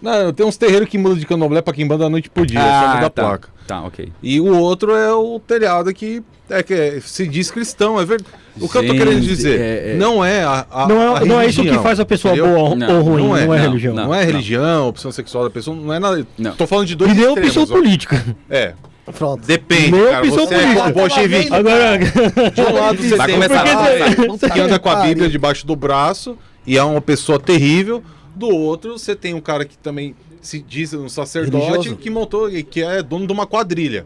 Não, 0.00 0.32
tem 0.32 0.44
uns 0.46 0.56
terreiros 0.56 0.88
que 0.88 0.98
mudam 0.98 1.16
de 1.16 1.24
candomblé 1.26 1.62
pra 1.62 1.72
quem 1.72 1.84
manda 1.86 2.04
a 2.04 2.10
noite 2.10 2.28
por 2.28 2.44
dia, 2.46 2.60
só 2.60 2.94
muda 2.94 3.06
a 3.06 3.10
tá. 3.10 3.22
placa. 3.22 3.48
Tá, 3.66 3.82
ok. 3.82 4.12
E 4.22 4.38
o 4.40 4.56
outro 4.58 4.94
é 4.94 5.12
o 5.12 5.40
telhado 5.40 5.92
que 5.92 6.22
é 6.48 6.62
que 6.62 6.72
é- 6.74 7.00
se 7.00 7.26
diz 7.26 7.50
cristão, 7.50 7.98
é 8.00 8.04
verdade. 8.04 8.30
O 8.60 8.68
que 8.68 8.76
eu 8.78 8.82
tô 8.82 8.88
Gente, 8.88 8.98
querendo 8.98 9.20
dizer 9.20 9.60
é- 9.60 9.92
é- 9.92 9.96
não 9.96 10.24
é 10.24 10.44
a, 10.44 10.66
a- 10.70 10.86
Não 10.86 11.16
a 11.16 11.20
é, 11.20 11.24
não 11.24 11.40
é 11.40 11.46
isso 11.46 11.56
que 11.56 11.62
religião, 11.62 11.82
faz 11.82 11.98
a 11.98 12.04
pessoa 12.04 12.34
entendeu? 12.34 12.54
boa 12.54 12.68
ou- 12.70 12.76
Não, 12.76 12.96
ou 12.98 13.02
ruim, 13.02 13.22
não 13.22 13.28
não 13.30 13.36
é, 13.36 13.42
é, 13.42 13.46
não, 13.46 13.54
religião. 13.56 13.94
Não, 13.94 14.04
não. 14.04 14.14
é 14.14 14.24
religião, 14.24 14.84
a 14.84 14.86
opção 14.86 15.10
sexual 15.10 15.44
da 15.44 15.50
pessoa, 15.50 15.76
não 15.76 15.92
é 15.92 15.98
nada. 15.98 16.24
Não. 16.38 16.52
Tô 16.54 16.66
falando 16.66 16.86
de 16.86 16.94
dois 16.94 17.10
E 17.10 17.14
nem 17.14 17.26
opção 17.26 17.66
política. 17.66 18.24
É, 18.48 18.74
Pronto. 19.12 19.46
depende, 19.46 19.92
Nem 19.92 20.10
cara. 20.10 20.26
Você 20.26 20.54
é 20.54 20.92
bolchevique. 20.92 21.52
Agora, 21.54 21.98
De 21.98 22.60
um 22.60 22.72
lado 22.74 23.02
você 23.02 23.16
Vai 23.16 23.26
tem 23.28 23.34
começar. 23.36 23.62
um 23.62 23.66
cara 23.66 24.26
Puta 24.26 24.50
que 24.50 24.60
anda 24.60 24.78
com 24.78 24.88
a. 24.88 24.96
Bíblia 24.96 25.28
debaixo 25.28 25.66
do 25.66 25.76
braço 25.76 26.36
e 26.66 26.76
é 26.76 26.82
uma 26.82 27.00
pessoa 27.00 27.38
terrível. 27.38 28.02
Do 28.34 28.48
outro, 28.48 28.98
você 28.98 29.14
tem 29.16 29.32
um 29.34 29.40
cara 29.40 29.64
que 29.64 29.78
também 29.78 30.14
se 30.42 30.60
diz 30.60 30.92
um 30.92 31.08
sacerdote 31.08 31.66
Religioso. 31.66 31.96
que 31.96 32.10
montou 32.10 32.50
e 32.50 32.62
que 32.62 32.82
é 32.82 33.02
dono 33.02 33.26
de 33.26 33.32
uma 33.32 33.46
quadrilha. 33.46 34.04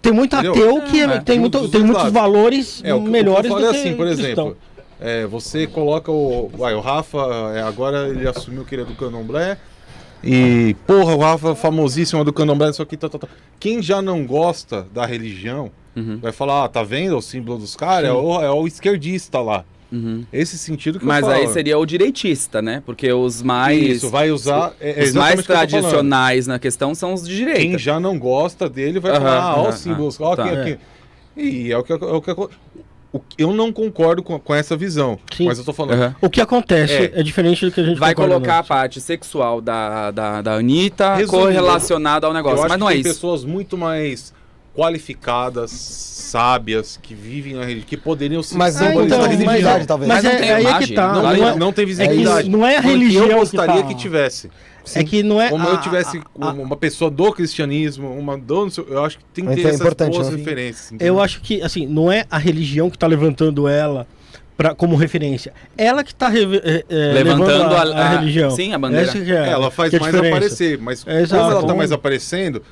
tem 0.00 0.12
muito 0.12 0.34
Entendeu? 0.36 0.52
ateu 0.52 0.82
que 0.82 1.00
É, 1.00 1.18
tem, 1.20 1.38
um 1.38 1.40
muito, 1.42 1.58
dos 1.60 1.70
tem 1.70 1.80
muitos 1.80 1.96
lados. 2.04 2.12
valores 2.12 2.80
É, 2.84 2.94
o 2.94 3.02
que, 3.02 3.08
melhores 3.10 3.40
o 3.40 3.42
que 3.42 3.48
eu 3.48 3.56
do 3.56 3.62
falei 3.66 3.82
que 3.82 3.88
assim, 3.88 3.96
por 3.96 4.06
exemplo, 4.06 4.56
é, 5.00 5.26
você 5.26 5.66
coloca 5.66 6.12
o. 6.12 6.48
Vai, 6.56 6.74
o 6.74 6.80
Rafa, 6.80 7.18
é, 7.56 7.62
agora 7.62 8.08
ele 8.08 8.28
assumiu 8.28 8.64
que 8.64 8.74
ele 8.74 8.82
é 8.82 8.84
do 8.84 8.94
candomblé. 8.94 9.56
E, 10.24 10.74
porra, 10.86 11.14
o 11.14 11.18
Rafa 11.18 11.54
famosíssimo 11.54 12.20
é 12.20 12.24
do 12.24 12.32
candomblé, 12.32 12.70
isso 12.70 12.82
aqui, 12.82 12.96
tá, 12.96 13.08
tá, 13.08 13.18
tá. 13.18 13.28
Quem 13.58 13.82
já 13.82 14.00
não 14.00 14.24
gosta 14.26 14.86
da 14.92 15.04
religião 15.06 15.70
Uhum, 15.94 16.18
vai 16.22 16.32
falar, 16.32 16.64
ah, 16.64 16.68
tá 16.68 16.82
vendo 16.82 17.16
o 17.18 17.20
símbolo 17.20 17.58
dos 17.58 17.76
caras? 17.76 18.08
É 18.08 18.12
o, 18.12 18.40
é 18.40 18.50
o 18.50 18.66
esquerdista 18.66 19.40
lá. 19.40 19.62
uhum. 19.92 20.24
Esse 20.32 20.56
sentido 20.56 20.98
que 20.98 21.04
Mas 21.04 21.22
eu 21.26 21.30
falo. 21.32 21.42
aí 21.42 21.48
seria 21.52 21.78
o 21.78 21.84
direitista, 21.84 22.62
né? 22.62 22.82
Porque 22.86 23.12
os 23.12 23.42
mais... 23.42 23.78
Isso, 23.98 24.08
vai 24.08 24.30
usar. 24.30 24.72
É, 24.80 25.02
é 25.02 25.04
os 25.04 25.12
mais 25.12 25.40
que 25.42 25.46
tô 25.46 25.52
falando. 25.52 25.68
tradicionais 25.68 26.46
na 26.46 26.58
questão 26.58 26.94
são 26.94 27.12
os 27.12 27.28
de 27.28 27.36
direita. 27.36 27.60
Quem 27.60 27.78
já 27.78 28.00
não 28.00 28.18
gosta 28.18 28.70
dele 28.70 28.98
vai 29.00 29.12
Aham, 29.12 29.20
falar, 29.20 29.42
ah, 29.42 29.56
ó 29.62 29.68
os 29.68 29.74
símbolos, 29.74 30.18
aham, 30.18 30.30
ó 30.30 30.36
tá. 30.36 30.44
aqui, 30.46 30.72
aqui. 30.72 30.78
E 31.36 31.72
é 31.72 31.76
o 31.78 31.82
que, 31.82 31.92
é 31.92 31.96
o 31.96 32.20
que 32.22 32.30
o 33.12 33.20
eu 33.36 33.52
não 33.52 33.70
concordo 33.72 34.22
com, 34.22 34.38
com 34.38 34.54
essa 34.54 34.76
visão. 34.76 35.18
Sim. 35.36 35.46
Mas 35.46 35.58
eu 35.58 35.64
tô 35.64 35.72
falando. 35.72 35.94
Aham. 36.00 36.16
O 36.20 36.30
que 36.30 36.40
acontece 36.40 36.94
É. 36.94 37.12
é, 37.20 37.22
diferente 37.22 37.64
do 37.66 37.70
que 37.72 37.80
a 37.80 37.84
gente 37.84 37.98
Vai 37.98 38.14
colocar 38.14 38.58
a 38.60 38.62
parte 38.62 39.00
sexual 39.00 39.60
da, 39.60 40.10
da, 40.10 40.40
da 40.42 40.54
Anitta 40.54 41.14
Resumindo, 41.16 41.44
correlacionada 41.46 42.26
ao 42.26 42.32
Eu 42.32 42.36
negócio. 42.36 42.58
acho 42.60 42.68
Mas 42.68 42.72
que 42.76 42.80
não 42.80 42.88
é 42.88 42.92
tem 42.92 43.00
isso. 43.02 43.10
pessoas 43.14 43.44
muito 43.44 43.76
mais 43.76 44.32
qualificadas, 44.74 45.70
sábias, 45.70 46.98
que 47.02 47.14
vivem 47.14 47.54
na 47.54 47.60
religião, 47.60 47.84
que 47.86 47.96
poderiam 47.96 48.42
se 48.42 48.56
Mas 48.56 48.76
Ah, 48.80 48.84
não 48.90 49.04
então, 49.04 49.18
tem 49.18 49.18
mas 49.18 49.30
visibilidade, 49.38 49.82
é- 49.82 49.86
talvez. 49.86 50.08
Mas, 50.08 50.24
Mas 50.24 50.24
não 50.24 50.30
é, 50.30 50.36
tem 50.42 50.50
aí 50.52 50.64
é 50.64 50.68
imagem, 50.68 50.88
que 50.88 50.94
tá. 50.94 51.06
não 51.08 51.14
Não, 51.14 51.22
Não, 51.22 51.48
é, 51.48 51.56
não 51.56 51.72
tem 51.72 51.82
é 51.82 51.86
visibilidade. 51.86 52.48
não 52.50 52.66
é 52.66 52.76
a 52.76 52.80
religião 52.80 53.26
Eu 53.26 53.38
gostaria 53.38 53.82
que, 53.82 53.94
que, 53.94 54.08
tá. 54.08 54.48
Tivesse. 54.82 54.98
É 54.98 55.04
que 55.04 55.22
não 55.22 55.40
é 55.40 55.48
Como 55.50 55.66
a- 55.66 55.70
eu 55.72 55.80
tivesse 55.80 56.18
a- 56.18 56.46
a- 56.48 56.52
uma 56.52 56.76
pessoa 56.76 57.10
do 57.10 57.32
cristianismo, 57.32 58.08
uma 58.12 58.36
do. 58.38 58.68
Eu 58.88 59.04
acho 59.04 59.18
que 59.18 59.24
tem 59.32 59.44
que 59.44 59.50
Então 59.52 59.62
ter 59.64 59.70
é 59.70 59.74
essas 59.74 60.08
boas 60.10 60.30
né? 60.30 60.36
referências. 60.36 60.90
Eu 60.90 60.94
entendeu? 60.96 61.20
acho 61.20 61.40
que, 61.40 61.62
assim, 61.62 61.86
não 61.86 62.10
é 62.10 62.24
a 62.30 62.38
religião 62.38 62.90
que 62.90 62.98
tá 62.98 63.06
levantando 63.06 63.66
ela 63.68 64.06
pra, 64.56 64.74
como 64.74 64.94
referência. 64.96 65.52
Ela 65.76 66.04
que 66.04 66.14
tá 66.14 66.28
reve- 66.28 66.60
é, 66.64 66.84
é, 66.88 67.12
Levantando 67.14 67.46
levando 67.46 67.72
a, 67.74 67.82
a- 67.82 68.02
a 68.02 68.06
a- 68.06 68.08
religião. 68.18 68.50
sim, 68.50 68.72
a 68.72 68.78
bandeira. 68.78 69.10
É, 69.16 69.48
Ela 69.50 69.70
faz 69.70 69.90
que 69.90 69.96
é 69.96 70.00
mais 70.00 70.12
diferença. 70.12 70.36
aparecer, 70.36 70.78
mas 70.78 71.06
É, 71.06 71.20
exato. 71.22 71.40
como 71.40 71.50
ela 71.50 71.60
tá 71.60 71.64
Então- 71.66 71.76
mais 71.76 71.92
aparecendo, 71.92 72.62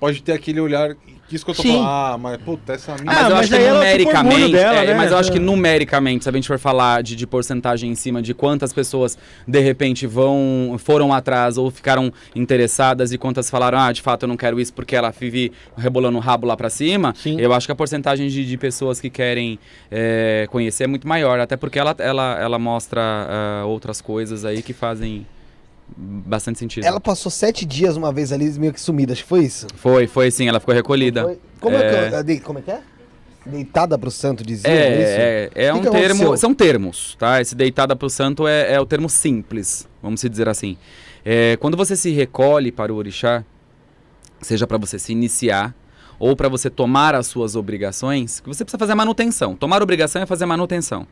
pode 0.00 0.22
ter 0.22 0.32
aquele 0.32 0.60
olhar. 0.60 0.94
Que 1.28 1.36
Isso 1.36 1.44
que 1.44 1.50
eu 1.50 1.54
tô 1.54 1.62
Sim. 1.62 1.72
falando. 1.72 1.86
Ah, 1.86 2.18
mas 2.18 2.36
puta, 2.38 2.72
essa 2.72 2.96
mina. 2.96 3.12
Ah, 3.12 3.14
mas 3.14 3.24
eu 3.28 3.30
mas 3.34 3.40
acho 3.40 3.50
que 3.50 3.56
fica 3.58 3.68
orgulho 3.68 3.74
numericamente, 3.74 4.52
dela, 4.52 4.82
é, 4.82 4.86
né? 4.86 4.94
mas 4.94 5.12
eu 5.12 5.18
acho 5.18 5.30
que 5.30 5.38
É. 5.38 5.40
numericamente, 5.40 6.24
se 6.24 6.28
a 6.30 6.32
gente 6.32 6.48
for 6.48 6.58
falar 6.58 7.02
de, 7.02 7.14
de 7.14 7.26
porcentagem 7.26 7.90
em 7.90 7.94
cima 7.94 8.22
de 8.22 8.32
quantas 8.34 8.72
pessoas 8.72 9.18
de 9.46 9.60
repente 9.60 10.06
vão 10.06 10.76
foram 10.78 11.12
atrás 11.12 11.58
ou 11.58 11.70
ficaram 11.70 12.12
interessadas 12.34 13.12
e 13.12 13.18
quantas 13.18 13.50
falaram, 13.50 13.78
ah, 13.78 13.92
de 13.92 14.00
fato 14.02 14.22
eu 14.24 14.28
não 14.28 14.36
quero 14.36 14.58
isso 14.58 14.72
porque 14.72 14.96
ela 14.96 15.10
vive 15.10 15.52
rebolando 15.76 16.16
o 16.16 16.20
rabo 16.20 16.46
lá 16.46 16.56
pra 16.56 16.70
cima, 16.70 17.14
Sim. 17.16 17.38
eu 17.38 17.52
acho 17.52 17.66
que 17.66 17.72
a 17.72 17.76
porcentagem 17.76 18.28
de, 18.28 18.46
de 18.46 18.56
pessoas 18.56 19.00
que 19.00 19.10
querem 19.10 19.58
é, 19.90 20.46
conhecer 20.50 20.84
é 20.84 20.86
muito 20.86 21.06
maior, 21.06 21.38
até 21.40 21.56
porque 21.56 21.78
ela, 21.78 21.94
ela, 21.98 22.38
ela 22.40 22.58
mostra 22.58 23.00
ah, 23.02 23.64
outras 23.66 24.00
coisas 24.00 24.44
aí 24.44 24.62
que 24.62 24.72
fazem 24.72 25.26
bastante 25.96 26.58
sentido. 26.58 26.84
Ela 26.84 27.00
passou 27.00 27.30
sete 27.30 27.64
dias 27.64 27.96
uma 27.96 28.12
vez 28.12 28.32
ali, 28.32 28.50
meio 28.58 28.72
que 28.72 28.80
sumida, 28.80 29.12
acho 29.12 29.22
que 29.22 29.28
foi 29.28 29.44
isso. 29.44 29.66
Foi, 29.76 30.06
foi 30.06 30.30
sim, 30.30 30.48
ela 30.48 30.60
ficou 30.60 30.74
recolhida. 30.74 31.24
Foi- 31.24 31.38
Como 31.60 31.76
é, 31.76 31.80
É. 31.80 32.22
que, 32.24 32.32
é, 32.32 32.40
como 32.40 32.58
é 32.58 32.62
que 32.62 32.70
é? 32.70 32.80
Deitada 33.46 33.96
pro 33.98 34.10
santo 34.10 34.44
dizia, 34.44 34.68
é? 34.70 34.74
É, 34.74 35.50
é, 35.54 35.72
Que 35.72 35.78
um 35.78 35.80
que 35.80 35.90
termo. 35.90 36.04
aconteceu? 36.22 36.36
São 36.36 36.54
termos, 36.54 37.16
tá? 37.18 37.40
Esse 37.40 37.54
deitada 37.54 37.96
pro 37.96 38.10
santo 38.10 38.46
é, 38.46 38.74
é 38.74 38.80
o 38.80 38.84
termo 38.86 39.08
simples, 39.08 39.88
vamos 40.02 40.20
se 40.20 40.28
dizer 40.28 40.48
assim. 40.48 40.76
É, 41.24 41.56
quando 41.56 41.76
você 41.76 41.96
se 41.96 42.10
recolhe 42.10 42.70
para 42.70 42.92
o 42.92 42.96
orixá, 42.96 43.42
seja 44.40 44.66
para 44.66 44.76
você 44.78 44.98
se 44.98 45.12
iniciar 45.12 45.74
ou 46.18 46.36
para 46.36 46.48
você 46.48 46.68
tomar 46.68 47.14
as 47.14 47.26
suas 47.26 47.56
obrigações, 47.56 48.40
que 48.40 48.48
você 48.48 48.64
precisa 48.64 48.78
fazer 48.78 48.92
a 48.92 48.96
manutenção. 48.96 49.54
Tomar 49.56 49.82
obrigação 49.82 50.20
é 50.22 50.26
fazer 50.26 50.44
a 50.44 50.46
manutenção. 50.46 51.06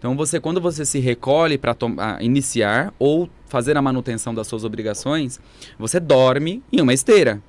Então 0.00 0.16
você, 0.16 0.40
quando 0.40 0.62
você 0.62 0.86
se 0.86 0.98
recolhe 0.98 1.58
para 1.58 1.76
iniciar 2.22 2.92
ou 2.98 3.28
fazer 3.46 3.76
a 3.76 3.82
manutenção 3.82 4.34
das 4.34 4.46
suas 4.46 4.64
obrigações, 4.64 5.38
você 5.78 6.00
dorme 6.00 6.62
em 6.72 6.80
uma 6.80 6.94
esteira. 6.94 7.42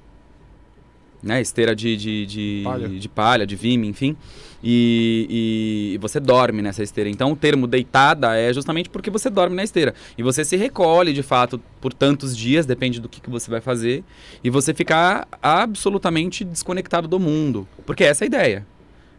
Né? 1.23 1.39
Esteira 1.39 1.73
de, 1.73 1.95
de, 1.95 2.25
de, 2.25 2.61
Palha. 2.65 2.89
de 2.89 3.09
palha, 3.09 3.47
de 3.47 3.55
vime, 3.55 3.87
enfim. 3.87 4.17
E, 4.61 5.93
e 5.93 5.97
você 5.99 6.19
dorme 6.19 6.61
nessa 6.61 6.83
esteira. 6.83 7.09
Então 7.09 7.31
o 7.31 7.37
termo 7.37 7.67
deitada 7.67 8.35
é 8.35 8.51
justamente 8.51 8.89
porque 8.89 9.09
você 9.09 9.29
dorme 9.29 9.55
na 9.55 9.63
esteira. 9.63 9.93
E 10.17 10.23
você 10.23 10.43
se 10.43 10.57
recolhe, 10.57 11.13
de 11.13 11.23
fato, 11.23 11.61
por 11.79 11.93
tantos 11.93 12.35
dias, 12.35 12.65
depende 12.65 12.99
do 12.99 13.07
que, 13.07 13.21
que 13.21 13.29
você 13.29 13.49
vai 13.49 13.61
fazer, 13.61 14.03
e 14.43 14.49
você 14.49 14.73
ficar 14.73 15.25
absolutamente 15.41 16.43
desconectado 16.43 17.07
do 17.07 17.17
mundo. 17.17 17.65
Porque 17.85 18.03
essa 18.03 18.23
é 18.23 18.25
a 18.25 18.27
ideia. 18.27 18.67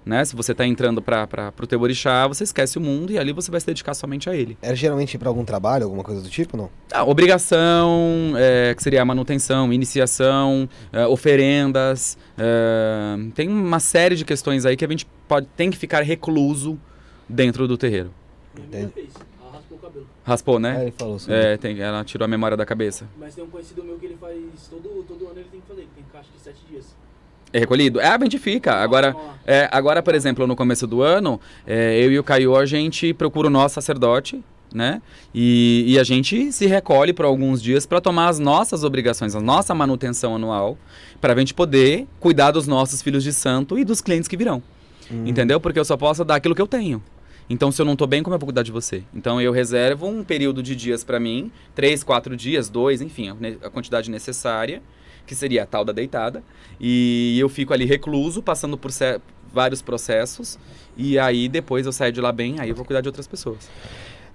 Né? 0.05 0.25
Se 0.25 0.35
você 0.35 0.51
está 0.53 0.67
entrando 0.67 1.01
para 1.01 1.53
o 1.63 1.67
teu 1.67 1.81
orixá, 1.81 2.27
você 2.27 2.43
esquece 2.43 2.77
o 2.77 2.81
mundo 2.81 3.13
e 3.13 3.19
ali 3.19 3.33
você 3.33 3.51
vai 3.53 3.61
se 3.61 3.67
dedicar 3.67 3.95
somente 3.95 4.29
a 4.29 4.35
ele. 4.35 4.59
Era 4.61 4.75
geralmente 4.75 5.17
pra 5.17 5.29
algum 5.29 5.45
trabalho, 5.45 5.85
alguma 5.85 6.03
coisa 6.03 6.21
do 6.21 6.29
tipo, 6.29 6.57
não? 6.57 6.69
Ah, 6.93 7.05
obrigação, 7.05 8.33
é, 8.37 8.75
que 8.75 8.83
seria 8.83 9.03
a 9.03 9.05
manutenção, 9.05 9.73
iniciação, 9.73 10.69
é, 10.93 11.07
oferendas. 11.07 12.19
é, 12.37 13.17
tem 13.35 13.49
uma 13.49 13.79
série 13.81 14.17
de 14.17 14.25
questões 14.25 14.67
aí 14.67 14.77
que 14.77 14.85
a 14.85 14.89
gente 14.89 15.07
pode, 15.29 15.47
tem 15.57 15.71
que 15.71 15.77
ficar 15.77 16.03
recluso 16.03 16.79
dentro 17.29 17.69
do 17.69 17.77
terreiro. 17.79 18.11
Fez. 18.71 19.11
Ela 19.41 19.53
raspou 19.53 19.79
o 19.79 19.81
cabelo. 19.81 20.07
Raspou, 20.25 20.57
É, 20.57 20.61
né? 20.61 20.83
ele 20.83 20.91
falou 20.93 21.19
sobre 21.19 21.37
É, 21.37 21.57
tem, 21.57 21.81
ela 21.81 22.05
tirou 22.05 22.25
a 22.25 22.29
memória 22.29 22.57
da 22.57 22.67
cabeça. 22.67 23.07
Mas 23.19 23.35
tem 23.35 23.43
um 23.45 23.49
conhecido 23.49 23.83
meu 23.85 23.97
que 23.99 24.07
ele 24.07 24.17
faz. 24.21 24.37
Todo, 24.69 25.05
todo 25.07 25.27
ano 25.29 25.39
ele 25.39 25.49
tem 25.51 25.61
que 25.61 25.67
fazer. 25.67 25.81
Ele 25.83 25.91
tem 25.95 26.05
caixa 26.13 26.29
de 26.37 26.43
7 26.43 26.57
dias. 26.69 26.95
É 27.53 27.59
recolhido? 27.59 28.01
É, 28.01 28.07
a 28.07 28.19
gente 28.19 28.39
fica. 28.39 28.75
Agora, 28.75 29.15
é, 29.47 29.69
agora, 29.71 30.03
por 30.03 30.15
exemplo, 30.15 30.47
no 30.47 30.57
começo 30.57 30.87
do 30.87 31.03
ano, 31.03 31.41
é, 31.67 32.03
eu 32.03 32.11
e 32.11 32.19
o 32.19 32.25
Caio, 32.25 32.57
a 32.57 32.65
gente 32.65 33.13
procura 33.13 33.49
o 33.49 33.51
nosso 33.51 33.75
sacerdote, 33.75 34.43
né? 34.73 35.03
E, 35.35 35.85
e 35.87 35.99
a 35.99 36.05
gente 36.05 36.51
se 36.51 36.67
recolhe 36.67 37.13
por 37.13 37.27
alguns 37.27 37.63
dias 37.63 37.85
para 37.85 38.01
tomar 38.01 38.29
as 38.29 38.39
nossas 38.39 38.85
obrigações, 38.85 39.35
a 39.35 39.41
nossa 39.41 39.75
manutenção 39.75 40.35
anual, 40.35 40.79
para 41.21 41.35
a 41.35 41.39
gente 41.39 41.53
poder 41.53 42.07
cuidar 42.19 42.53
dos 42.53 42.67
nossos 42.67 43.03
filhos 43.03 43.23
de 43.23 43.33
santo 43.33 43.79
e 43.79 43.85
dos 43.85 44.01
clientes 44.01 44.29
que 44.29 44.37
virão. 44.37 44.63
Entendeu? 45.27 45.61
Porque 45.61 45.79
eu 45.79 45.85
só 45.85 45.97
posso 45.97 46.25
dar 46.25 46.37
aquilo 46.37 46.55
que 46.55 46.63
eu 46.63 46.67
tenho. 46.67 47.03
Então, 47.51 47.71
se 47.71 47.83
eu 47.83 47.85
não 47.85 47.97
tô 47.97 48.07
bem, 48.07 48.23
como 48.23 48.35
eu 48.35 48.39
vou 48.39 48.47
cuidar 48.47 48.63
de 48.63 48.73
você? 48.73 49.03
Então, 49.15 49.39
eu 49.41 49.53
reservo 49.53 50.07
um 50.07 50.25
período 50.25 50.63
de 50.63 50.75
dias 50.75 51.05
para 51.05 51.21
mim, 51.21 51.53
três, 51.75 52.03
quatro 52.03 52.35
dias, 52.35 52.71
dois, 52.71 53.03
enfim, 53.03 53.29
a 53.29 53.67
a 53.67 53.71
quantidade 53.71 54.11
necessária, 54.11 54.83
que 55.27 55.35
seria 55.35 55.63
a 55.63 55.67
tal 55.67 55.85
da 55.85 55.93
deitada. 55.93 56.43
E 56.81 57.39
eu 57.39 57.49
fico 57.49 57.73
ali 57.73 57.85
recluso, 57.85 58.43
passando 58.43 58.77
por 58.77 58.91
vários 59.53 59.83
processos. 59.83 60.59
E 60.97 61.19
aí, 61.19 61.49
depois 61.49 61.87
eu 61.87 61.93
saio 61.93 62.13
de 62.13 62.21
lá 62.21 62.33
bem, 62.33 62.57
aí 62.61 62.69
eu 62.69 62.75
vou 62.75 62.85
cuidar 62.85 63.01
de 63.01 63.09
outras 63.09 63.27
pessoas. 63.27 63.69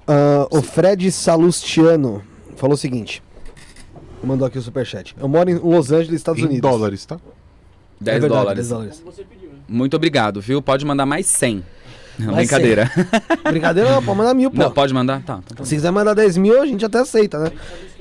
Ah, 0.08 0.48
o 0.50 0.62
Fred 0.62 1.12
Salustiano 1.12 2.24
falou 2.56 2.76
o 2.76 2.78
seguinte. 2.78 3.22
Mandou 4.24 4.48
aqui 4.48 4.58
o 4.58 4.62
superchat. 4.62 5.16
Eu 5.20 5.28
moro 5.28 5.50
em 5.50 5.56
Los 5.56 5.92
Angeles, 5.92 6.16
Estados 6.22 6.42
Em 6.42 6.46
Unidos. 6.46 6.62
dólares, 6.62 7.06
tá? 7.06 7.20
10 8.02 8.18
É 8.18 8.20
verdade, 8.20 8.42
dólares. 8.42 8.68
10 8.68 8.70
dólares. 8.70 9.04
Né? 9.06 9.50
Muito 9.68 9.96
obrigado, 9.96 10.42
viu? 10.42 10.62
Pode 10.62 10.86
mandar 10.86 11.06
mais 11.06 11.26
100. 11.28 11.64
Não, 12.20 12.34
brincadeira. 12.34 12.92
Brincadeira, 13.44 13.92
não, 13.92 14.04
pode 14.04 14.18
mandar 14.18 14.34
mil, 14.34 14.50
pô. 14.50 14.58
Não, 14.58 14.72
pode 14.72 14.94
mandar? 14.94 15.22
Tá. 15.22 15.38
tá, 15.38 15.56
tá. 15.56 15.66
Se 15.66 15.76
quiser 15.76 15.92
mandar 15.92 16.14
10 16.14 16.38
mil, 16.38 16.62
a 16.62 16.66
gente 16.66 16.84
até 16.84 17.00
aceita, 17.00 17.38
né? 17.40 17.52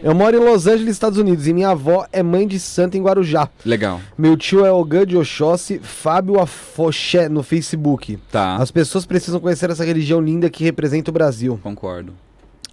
Eu 0.02 0.14
moro 0.14 0.36
em 0.36 0.40
Los 0.40 0.66
Angeles, 0.66 0.92
Estados 0.92 1.18
Unidos, 1.18 1.46
e 1.46 1.52
minha 1.52 1.70
avó 1.70 2.06
é 2.12 2.22
mãe 2.22 2.46
de 2.46 2.58
santo 2.58 2.96
em 2.96 3.02
Guarujá. 3.02 3.48
Legal. 3.64 4.00
Meu 4.16 4.36
tio 4.36 4.64
é 4.64 4.70
Ogan 4.70 5.06
de 5.06 5.16
Oxóssi, 5.16 5.78
Fábio 5.82 6.40
Afoxé 6.40 7.28
no 7.28 7.42
Facebook. 7.42 8.18
Tá. 8.30 8.56
As 8.56 8.70
pessoas 8.70 9.06
precisam 9.06 9.40
conhecer 9.40 9.70
essa 9.70 9.84
religião 9.84 10.20
linda 10.20 10.48
que 10.50 10.64
representa 10.64 11.10
o 11.10 11.14
Brasil. 11.14 11.58
Concordo. 11.62 12.12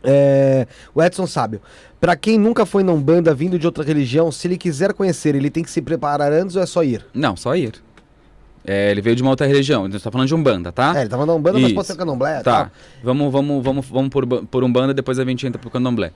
É, 0.04 0.68
o 0.94 1.02
Edson 1.02 1.26
Sábio. 1.26 1.62
Pra 2.00 2.18
quem 2.18 2.38
nunca 2.38 2.66
foi 2.66 2.84
na 2.84 2.92
Umbanda 2.92 3.34
vindo 3.34 3.58
de 3.58 3.66
outra 3.66 3.84
religião, 3.84 4.30
se 4.30 4.46
ele 4.48 4.58
quiser 4.58 4.92
conhecer, 4.94 5.36
ele 5.36 5.50
tem 5.50 5.64
que 5.64 5.72
se 5.72 5.82
preparar 5.82 6.34
antes 6.34 6.58
ou 6.58 6.62
é 6.62 6.66
só 6.66 6.84
ir? 6.84 7.06
Não, 7.14 7.38
só 7.38 7.56
ir. 7.56 7.76
É, 8.66 8.92
ele 8.92 9.02
veio 9.02 9.16
de 9.16 9.22
uma 9.22 9.32
outra 9.32 9.46
religião. 9.46 9.86
A 9.86 9.90
gente 9.90 10.02
tá 10.02 10.10
falando 10.10 10.28
de 10.28 10.36
Umbanda, 10.36 10.72
tá? 10.72 10.94
É, 10.96 11.02
ele 11.02 11.10
tava 11.10 11.26
na 11.26 11.34
Umbanda, 11.34 11.60
mas 11.60 11.68
Isso. 11.68 11.76
pode 11.76 11.88
ser 11.88 11.96
candomblé. 11.96 12.42
Tá. 12.42 12.72
Vamos, 13.04 13.32
vamos, 13.32 13.64
vamos, 13.64 13.86
vamos 13.86 14.10
por, 14.10 14.26
por 14.26 14.64
Umbanda, 14.64 14.94
depois 14.94 15.20
a 15.20 15.26
gente 15.26 15.46
entra 15.46 15.60
pro 15.60 15.70
Candomblé. 15.70 16.12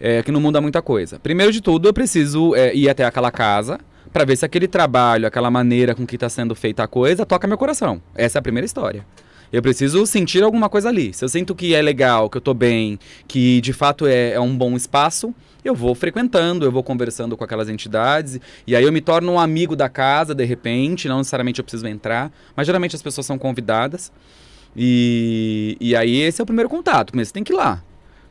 É, 0.00 0.22
que 0.22 0.32
não 0.32 0.40
muda 0.40 0.60
muita 0.60 0.82
coisa. 0.82 1.18
Primeiro 1.20 1.52
de 1.52 1.60
tudo, 1.60 1.88
eu 1.88 1.92
preciso 1.92 2.54
é, 2.56 2.74
ir 2.74 2.88
até 2.88 3.04
aquela 3.04 3.30
casa 3.30 3.78
pra 4.12 4.24
ver 4.24 4.36
se 4.36 4.44
aquele 4.44 4.68
trabalho, 4.68 5.26
aquela 5.26 5.50
maneira 5.50 5.94
com 5.94 6.06
que 6.06 6.18
tá 6.18 6.28
sendo 6.28 6.54
feita 6.54 6.82
a 6.82 6.88
coisa, 6.88 7.24
toca 7.24 7.46
meu 7.46 7.56
coração. 7.56 8.02
Essa 8.14 8.38
é 8.38 8.40
a 8.40 8.42
primeira 8.42 8.66
história. 8.66 9.06
Eu 9.52 9.60
preciso 9.60 10.06
sentir 10.06 10.42
alguma 10.42 10.68
coisa 10.68 10.88
ali. 10.88 11.12
Se 11.12 11.22
eu 11.22 11.28
sinto 11.28 11.54
que 11.54 11.74
é 11.74 11.82
legal, 11.82 12.30
que 12.30 12.38
eu 12.38 12.40
tô 12.40 12.54
bem, 12.54 12.98
que 13.28 13.60
de 13.60 13.72
fato 13.72 14.06
é, 14.06 14.30
é 14.30 14.40
um 14.40 14.56
bom 14.56 14.74
espaço, 14.74 15.34
eu 15.62 15.74
vou 15.74 15.94
frequentando, 15.94 16.64
eu 16.64 16.72
vou 16.72 16.82
conversando 16.82 17.36
com 17.36 17.44
aquelas 17.44 17.68
entidades, 17.68 18.40
e 18.66 18.74
aí 18.74 18.82
eu 18.82 18.90
me 18.90 19.02
torno 19.02 19.32
um 19.32 19.38
amigo 19.38 19.76
da 19.76 19.88
casa, 19.88 20.34
de 20.34 20.44
repente, 20.44 21.06
não 21.06 21.18
necessariamente 21.18 21.60
eu 21.60 21.64
preciso 21.64 21.86
entrar, 21.86 22.32
mas 22.56 22.66
geralmente 22.66 22.96
as 22.96 23.02
pessoas 23.02 23.26
são 23.26 23.38
convidadas. 23.38 24.10
E, 24.74 25.76
e 25.78 25.94
aí 25.94 26.20
esse 26.22 26.40
é 26.40 26.42
o 26.42 26.46
primeiro 26.46 26.70
contato, 26.70 27.12
mas 27.14 27.28
você 27.28 27.34
tem 27.34 27.44
que 27.44 27.52
ir 27.52 27.56
lá. 27.56 27.82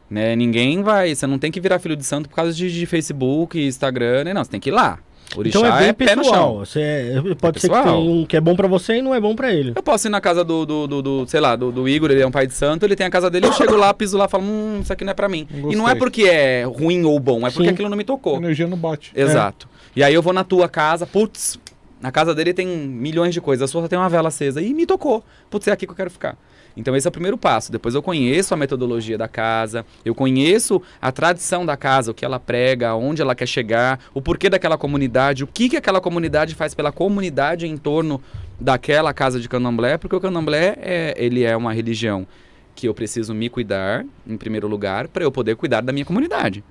Né? 0.09 0.35
Ninguém 0.35 0.81
vai, 0.81 1.13
você 1.13 1.27
não 1.27 1.37
tem 1.37 1.51
que 1.51 1.61
virar 1.61 1.77
filho 1.79 1.95
de 1.95 2.03
santo 2.03 2.27
por 2.27 2.35
causa 2.35 2.51
de, 2.51 2.69
de 2.71 2.85
Facebook, 2.87 3.63
Instagram, 3.63 4.23
né? 4.25 4.33
não, 4.33 4.43
você 4.43 4.49
tem 4.49 4.59
que 4.59 4.69
ir 4.69 4.73
lá. 4.73 4.99
Orixá 5.35 5.59
Então 5.59 5.75
é 5.77 5.79
bem 5.79 5.93
pé 5.93 6.15
no 6.15 6.21
pessoal. 6.23 6.35
chão. 6.53 6.57
Você 6.65 6.79
é- 6.81 7.21
pode 7.39 7.59
ser 7.61 7.67
que 7.69 7.73
pessoal. 7.73 7.83
tenha 7.83 7.95
um 8.11 8.25
que 8.25 8.35
é 8.35 8.41
bom 8.41 8.55
pra 8.55 8.67
você 8.67 8.97
e 8.97 9.01
não 9.01 9.13
é 9.15 9.19
bom 9.19 9.35
pra 9.35 9.53
ele. 9.53 9.73
Eu 9.75 9.83
posso 9.83 10.07
ir 10.07 10.09
na 10.09 10.19
casa 10.19 10.43
do, 10.43 10.65
do, 10.65 10.87
do, 10.87 11.01
do, 11.01 11.27
sei 11.27 11.39
lá, 11.39 11.55
do, 11.55 11.71
do 11.71 11.87
Igor, 11.87 12.11
ele 12.11 12.21
é 12.21 12.27
um 12.27 12.31
pai 12.31 12.45
de 12.47 12.53
santo, 12.53 12.85
ele 12.85 12.95
tem 12.95 13.05
a 13.07 13.09
casa 13.09 13.29
dele, 13.29 13.45
eu 13.47 13.53
chego 13.53 13.75
lá, 13.75 13.93
piso 13.93 14.17
lá 14.17 14.25
e 14.25 14.29
falo, 14.29 14.43
hum, 14.43 14.79
isso 14.81 14.91
aqui 14.91 15.03
não 15.03 15.11
é 15.11 15.13
pra 15.13 15.29
mim. 15.29 15.47
Não 15.49 15.71
E 15.71 15.75
não 15.75 15.85
é 15.89 15.93
gostei. 15.93 15.99
porque 15.99 16.23
é 16.23 16.63
ruim 16.63 17.03
ou 17.05 17.19
bom, 17.19 17.47
é 17.47 17.51
porque 17.51 17.67
Sim. 17.67 17.73
aquilo 17.73 17.89
não 17.89 17.97
me 17.97 18.03
A 18.03 18.07
tocou. 18.07 18.37
energia 18.37 18.67
não 18.67 18.77
bate. 18.77 19.11
Exato. 19.15 19.69
E 19.95 20.03
aí 20.03 20.13
eu 20.13 20.21
vou 20.21 20.33
na 20.33 20.43
tua 20.43 20.67
casa, 20.67 21.05
putz, 21.05 21.57
na 22.01 22.11
casa 22.11 22.33
dele 22.33 22.53
tem 22.53 22.67
milhões 22.67 23.33
de 23.33 23.39
coisas, 23.39 23.69
a 23.69 23.71
sua 23.71 23.81
só 23.83 23.87
tem 23.87 23.97
uma 23.99 24.09
vela 24.09 24.27
acesa. 24.29 24.61
E 24.61 24.73
me 24.73 24.85
tocou. 24.85 25.23
Putz, 25.49 25.67
é 25.67 25.71
aqui 25.71 25.85
que 25.85 25.91
eu 25.91 25.95
quero 25.95 26.09
ficar. 26.09 26.35
Então 26.75 26.95
esse 26.95 27.07
é 27.07 27.09
o 27.09 27.11
primeiro 27.11 27.37
passo. 27.37 27.71
Depois 27.71 27.95
eu 27.95 28.01
conheço 28.01 28.53
a 28.53 28.57
metodologia 28.57 29.17
da 29.17 29.27
casa, 29.27 29.85
eu 30.05 30.15
conheço 30.15 30.81
a 31.01 31.11
tradição 31.11 31.65
da 31.65 31.75
casa, 31.75 32.11
o 32.11 32.13
que 32.13 32.25
ela 32.25 32.39
prega, 32.39 32.95
onde 32.95 33.21
ela 33.21 33.35
quer 33.35 33.47
chegar, 33.47 33.99
o 34.13 34.21
porquê 34.21 34.49
daquela 34.49 34.77
comunidade, 34.77 35.43
o 35.43 35.47
que, 35.47 35.69
que 35.69 35.77
aquela 35.77 36.01
comunidade 36.01 36.55
faz 36.55 36.73
pela 36.73 36.91
comunidade 36.91 37.67
em 37.67 37.77
torno 37.77 38.21
daquela 38.59 39.13
casa 39.13 39.39
de 39.39 39.49
candomblé, 39.49 39.97
porque 39.97 40.15
o 40.15 40.19
candomblé 40.19 40.75
é, 40.77 41.13
ele 41.17 41.43
é 41.43 41.57
uma 41.57 41.73
religião 41.73 42.27
que 42.75 42.87
eu 42.87 42.93
preciso 42.93 43.33
me 43.33 43.49
cuidar, 43.49 44.05
em 44.25 44.37
primeiro 44.37 44.67
lugar, 44.67 45.07
para 45.07 45.23
eu 45.23 45.31
poder 45.31 45.55
cuidar 45.55 45.81
da 45.81 45.91
minha 45.91 46.05
comunidade. 46.05 46.63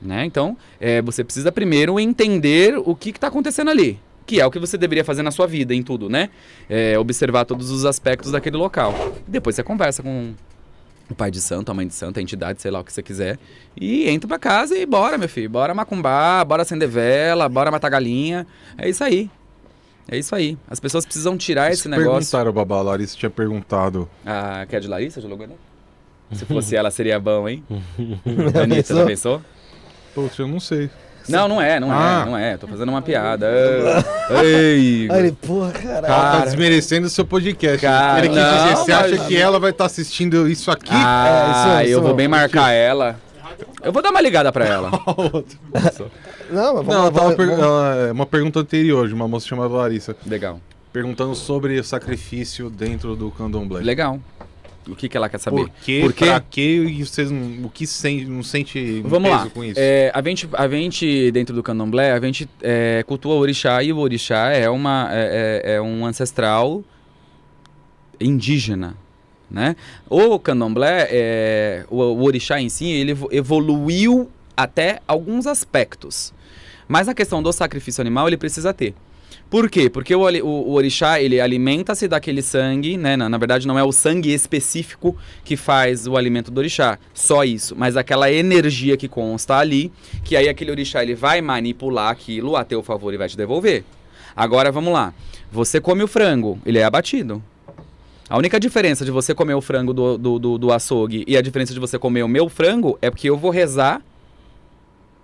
Né? 0.00 0.24
Então, 0.24 0.56
é, 0.80 1.02
você 1.02 1.22
precisa 1.22 1.52
primeiro 1.52 2.00
entender 2.00 2.76
o 2.78 2.94
que 2.94 3.10
está 3.10 3.28
acontecendo 3.28 3.70
ali. 3.70 4.00
Que 4.30 4.40
é 4.40 4.46
o 4.46 4.50
que 4.50 4.60
você 4.60 4.78
deveria 4.78 5.04
fazer 5.04 5.24
na 5.24 5.32
sua 5.32 5.44
vida, 5.44 5.74
em 5.74 5.82
tudo, 5.82 6.08
né? 6.08 6.30
É, 6.68 6.96
observar 6.96 7.44
todos 7.44 7.68
os 7.68 7.84
aspectos 7.84 8.30
daquele 8.30 8.56
local. 8.56 8.94
Depois 9.26 9.56
você 9.56 9.62
conversa 9.64 10.04
com 10.04 10.32
o 11.10 11.14
pai 11.16 11.32
de 11.32 11.40
santo, 11.40 11.72
a 11.72 11.74
mãe 11.74 11.84
de 11.84 11.92
santo, 11.92 12.20
a 12.20 12.22
entidade, 12.22 12.62
sei 12.62 12.70
lá 12.70 12.78
o 12.78 12.84
que 12.84 12.92
você 12.92 13.02
quiser. 13.02 13.40
E 13.76 14.08
entra 14.08 14.28
pra 14.28 14.38
casa 14.38 14.78
e 14.78 14.86
bora, 14.86 15.18
meu 15.18 15.28
filho. 15.28 15.50
Bora 15.50 15.74
macumbar, 15.74 16.46
bora 16.46 16.62
acender 16.62 16.88
vela, 16.88 17.48
bora 17.48 17.72
matar 17.72 17.88
galinha. 17.88 18.46
É 18.78 18.88
isso 18.88 19.02
aí. 19.02 19.28
É 20.06 20.16
isso 20.16 20.32
aí. 20.32 20.56
As 20.68 20.78
pessoas 20.78 21.04
precisam 21.04 21.36
tirar 21.36 21.72
esse 21.72 21.88
negócio. 21.88 22.30
Perguntaram, 22.30 22.52
Babá, 22.52 22.78
a 22.78 22.82
Larissa 22.82 23.16
tinha 23.16 23.30
perguntado. 23.30 24.08
Ah, 24.24 24.64
quer 24.68 24.78
de 24.78 24.86
Larissa? 24.86 25.20
Já 25.20 25.26
logou, 25.26 25.48
né? 25.48 25.56
Se 26.30 26.44
fosse 26.44 26.76
ela, 26.76 26.92
seria 26.92 27.18
bom, 27.18 27.48
hein? 27.48 27.64
Anitta, 28.62 28.94
já 28.94 29.04
pensou? 29.04 29.42
Poxa, 30.14 30.42
eu 30.42 30.46
não 30.46 30.60
sei. 30.60 30.88
Não, 31.28 31.46
não 31.48 31.60
é, 31.60 31.78
não 31.78 31.90
Ah. 31.92 32.22
é, 32.22 32.30
não 32.30 32.36
é. 32.38 32.56
Tô 32.56 32.66
fazendo 32.66 32.88
uma 32.88 33.02
piada. 33.02 33.46
Ei, 34.42 35.08
Aí 35.10 35.18
ele, 35.18 35.32
porra, 35.32 35.70
caralho. 35.72 35.96
Ela 35.98 36.06
tá 36.06 36.30
Cara. 36.32 36.44
desmerecendo 36.46 37.06
o 37.06 37.10
seu 37.10 37.24
podcast. 37.24 37.80
Cara, 37.80 38.18
Ele 38.18 38.28
quis 38.28 38.36
não, 38.36 38.62
dizer, 38.62 38.76
você 38.76 38.92
mas- 38.92 39.12
acha 39.12 39.24
que 39.26 39.36
ela 39.36 39.58
vai 39.60 39.70
estar 39.70 39.84
assistindo 39.86 40.48
isso 40.48 40.70
aqui? 40.70 40.90
Ah, 40.92 41.26
É, 41.28 41.50
isso- 41.84 41.92
eu 41.92 41.98
isso 41.98 42.02
vou 42.02 42.14
bem 42.14 42.26
marcar 42.28 42.70
ela. 42.72 43.16
Eu 43.82 43.92
vou 43.92 44.02
dar 44.02 44.10
uma 44.10 44.20
ligada 44.20 44.50
pra 44.52 44.64
ela. 44.66 44.90
Não, 46.50 46.74
mas 46.74 46.84
vamos 46.84 46.86
Não, 46.86 46.94
lá, 46.94 47.00
ela 47.02 47.10
tava 47.10 47.10
vamos- 47.12 47.34
per- 47.36 47.46
vamos- 47.46 47.62
ela- 47.64 47.94
é 48.08 48.12
uma 48.12 48.26
pergunta 48.26 48.58
anterior 48.60 49.06
de 49.06 49.14
uma 49.14 49.28
moça 49.28 49.46
chamada 49.46 49.72
Larissa. 49.72 50.16
Legal. 50.26 50.60
Perguntando 50.92 51.34
sobre 51.34 51.78
o 51.78 51.84
sacrifício 51.84 52.68
dentro 52.68 53.14
do 53.14 53.30
candomblé. 53.30 53.80
Legal. 53.80 54.18
O 54.90 54.96
que, 54.96 55.08
que 55.08 55.16
ela 55.16 55.28
quer 55.28 55.38
saber? 55.38 55.62
Por 55.66 55.70
quê? 55.84 56.00
Por 56.02 56.12
quê? 56.12 56.24
Pra 56.26 56.40
quê? 56.40 56.84
E 56.88 57.04
vocês 57.06 57.30
não, 57.30 57.66
o 57.66 57.70
que 57.70 57.86
sente, 57.86 58.24
não 58.24 58.42
sente 58.42 59.00
Vamos 59.04 59.30
lá. 59.30 59.48
com 59.48 59.62
isso? 59.64 59.78
É, 59.78 60.10
a, 60.14 60.22
gente, 60.22 60.48
a 60.52 60.68
gente, 60.68 61.30
dentro 61.30 61.54
do 61.54 61.62
candomblé, 61.62 62.12
a 62.12 62.20
gente 62.20 62.48
é, 62.62 63.02
cultua 63.06 63.34
o 63.34 63.38
orixá 63.38 63.82
e 63.82 63.92
o 63.92 63.98
orixá 63.98 64.50
é, 64.50 64.68
uma, 64.68 65.08
é, 65.12 65.62
é- 65.64 65.72
é 65.74 65.80
um 65.80 66.04
ancestral 66.04 66.82
indígena. 68.20 68.96
Né? 69.50 69.74
O 70.08 70.38
candomblé, 70.38 71.08
é, 71.10 71.84
o, 71.90 71.96
o 71.96 72.22
orixá 72.22 72.60
em 72.60 72.68
si, 72.68 72.86
ele 72.86 73.12
evo- 73.12 73.28
evoluiu 73.32 74.30
até 74.56 75.00
alguns 75.08 75.46
aspectos. 75.46 76.32
Mas 76.86 77.08
a 77.08 77.14
questão 77.14 77.42
do 77.42 77.52
sacrifício 77.52 78.00
animal, 78.00 78.28
ele 78.28 78.36
precisa 78.36 78.72
ter. 78.72 78.94
Por 79.50 79.68
quê? 79.68 79.90
Porque 79.90 80.14
o, 80.14 80.20
o- 80.22 80.46
o 80.68 80.72
orixá, 80.74 81.20
ele 81.20 81.40
alimenta-se 81.40 82.06
daquele 82.06 82.40
sangue, 82.40 82.96
né? 82.96 83.16
Na, 83.16 83.28
na 83.28 83.36
verdade, 83.36 83.66
não 83.66 83.76
é 83.76 83.82
o 83.82 83.90
sangue 83.90 84.32
específico 84.32 85.16
que 85.44 85.56
faz 85.56 86.06
o 86.06 86.16
alimento 86.16 86.52
do 86.52 86.58
orixá, 86.58 86.98
só 87.12 87.42
isso. 87.42 87.74
Mas 87.76 87.96
aquela 87.96 88.30
energia 88.30 88.96
que 88.96 89.08
consta 89.08 89.56
ali, 89.56 89.90
que 90.24 90.36
aí 90.36 90.48
aquele 90.48 90.70
orixá, 90.70 91.02
ele 91.02 91.16
vai 91.16 91.40
manipular 91.40 92.10
aquilo 92.10 92.54
a 92.54 92.64
teu 92.64 92.80
favor 92.80 93.12
e 93.12 93.16
vai 93.16 93.28
te 93.28 93.36
devolver. 93.36 93.82
Agora, 94.36 94.70
vamos 94.70 94.92
lá. 94.92 95.12
Você 95.50 95.80
come 95.80 96.04
o 96.04 96.06
frango, 96.08 96.60
ele 96.64 96.78
é 96.78 96.84
abatido. 96.84 97.42
A 98.28 98.38
única 98.38 98.60
diferença 98.60 99.04
de 99.04 99.10
você 99.10 99.34
comer 99.34 99.54
o 99.54 99.60
frango 99.60 99.92
do, 99.92 100.16
do, 100.16 100.38
do, 100.38 100.58
do 100.58 100.72
açougue 100.72 101.24
e 101.26 101.36
a 101.36 101.42
diferença 101.42 101.74
de 101.74 101.80
você 101.80 101.98
comer 101.98 102.22
o 102.22 102.28
meu 102.28 102.48
frango 102.48 102.96
é 103.02 103.10
porque 103.10 103.28
eu 103.28 103.36
vou 103.36 103.50
rezar 103.50 104.00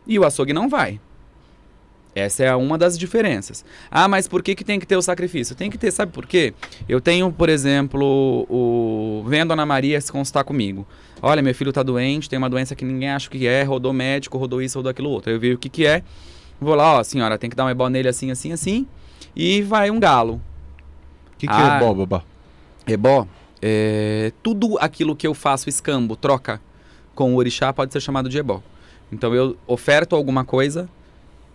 e 0.04 0.18
o 0.18 0.24
açougue 0.24 0.52
não 0.52 0.68
vai. 0.68 0.98
Essa 2.16 2.44
é 2.44 2.56
uma 2.56 2.78
das 2.78 2.98
diferenças. 2.98 3.62
Ah, 3.90 4.08
mas 4.08 4.26
por 4.26 4.42
que, 4.42 4.54
que 4.54 4.64
tem 4.64 4.80
que 4.80 4.86
ter 4.86 4.96
o 4.96 5.02
sacrifício? 5.02 5.54
Tem 5.54 5.70
que 5.70 5.76
ter, 5.76 5.90
sabe 5.90 6.12
por 6.12 6.24
quê? 6.24 6.54
Eu 6.88 6.98
tenho, 6.98 7.30
por 7.30 7.50
exemplo, 7.50 8.46
o. 8.48 9.22
Vem 9.28 9.42
a 9.42 9.44
Dona 9.44 9.66
Maria 9.66 10.00
se 10.00 10.10
consultar 10.10 10.42
comigo. 10.42 10.86
Olha, 11.20 11.42
meu 11.42 11.54
filho 11.54 11.74
tá 11.74 11.82
doente, 11.82 12.26
tem 12.26 12.38
uma 12.38 12.48
doença 12.48 12.74
que 12.74 12.86
ninguém 12.86 13.10
acha 13.10 13.28
que 13.28 13.46
é, 13.46 13.62
rodou 13.64 13.92
médico, 13.92 14.38
rodou 14.38 14.62
isso, 14.62 14.78
rodou 14.78 14.88
aquilo 14.90 15.10
outro. 15.10 15.30
Eu 15.30 15.38
vi 15.38 15.52
o 15.52 15.58
que, 15.58 15.68
que 15.68 15.84
é. 15.84 16.02
Vou 16.58 16.74
lá, 16.74 17.00
ó, 17.00 17.04
senhora, 17.04 17.36
tem 17.36 17.50
que 17.50 17.56
dar 17.56 17.64
uma 17.64 17.70
ebó 17.70 17.86
nele 17.90 18.08
assim, 18.08 18.30
assim, 18.30 18.50
assim. 18.50 18.86
E 19.34 19.60
vai 19.60 19.90
um 19.90 20.00
galo. 20.00 20.40
O 21.34 21.36
que, 21.36 21.46
que 21.46 21.52
Ah. 21.52 21.76
é 21.76 21.80
bó, 21.80 21.92
babá? 21.92 22.22
Ebó, 22.86 23.26
é, 23.60 24.32
tudo 24.42 24.78
aquilo 24.80 25.14
que 25.14 25.26
eu 25.26 25.34
faço 25.34 25.68
escambo, 25.68 26.16
troca 26.16 26.62
com 27.14 27.34
o 27.34 27.36
orixá, 27.36 27.74
pode 27.74 27.92
ser 27.92 28.00
chamado 28.00 28.26
de 28.30 28.38
ebó. 28.38 28.62
Então 29.12 29.34
eu 29.34 29.54
oferto 29.66 30.16
alguma 30.16 30.46
coisa 30.46 30.88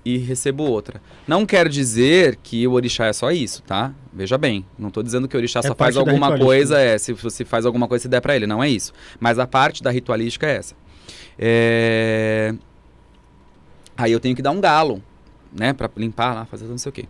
e 0.04 0.18
recebo 0.18 0.64
outra. 0.64 1.02
Não 1.28 1.46
quer 1.46 1.68
dizer 1.70 2.38
que 2.42 2.68
o 2.68 2.72
orixá 2.74 3.06
é 3.06 3.14
só 3.14 3.32
isso, 3.32 3.62
tá? 3.64 3.94
Veja 4.12 4.38
bem, 4.38 4.66
não 4.78 4.88
estou 4.88 5.04
dizendo 5.04 5.28
que 5.28 5.36
o 5.36 5.40
orixá 5.40 5.60
É 5.60 5.64
só 5.64 5.76
faz 5.76 5.96
alguma 5.98 6.28
coisa, 6.46 6.80
é, 6.80 6.98
se 6.98 7.14
você 7.14 7.46
faz 7.46 7.66
alguma 7.66 7.88
coisa, 7.88 8.02
se 8.04 8.08
der 8.10 8.20
pra 8.22 8.36
ele, 8.36 8.48
não 8.48 8.64
é 8.64 8.70
isso. 8.70 8.92
Mas 9.20 9.38
a 9.40 9.46
parte 9.48 9.82
da 9.84 9.92
ritualística 9.92 10.48
é 10.48 10.56
essa. 10.58 10.76
É... 11.38 12.54
Aí 13.98 14.12
eu 14.12 14.20
tenho 14.20 14.36
que 14.36 14.42
dar 14.42 14.52
um 14.52 14.60
galo, 14.62 15.02
né, 15.54 15.74
Pra 15.74 15.90
limpar 15.98 16.34
lá, 16.34 16.46
fazer 16.46 16.66
não 16.66 16.78
sei 16.78 16.90
o 16.90 16.94
quê. 16.94 17.06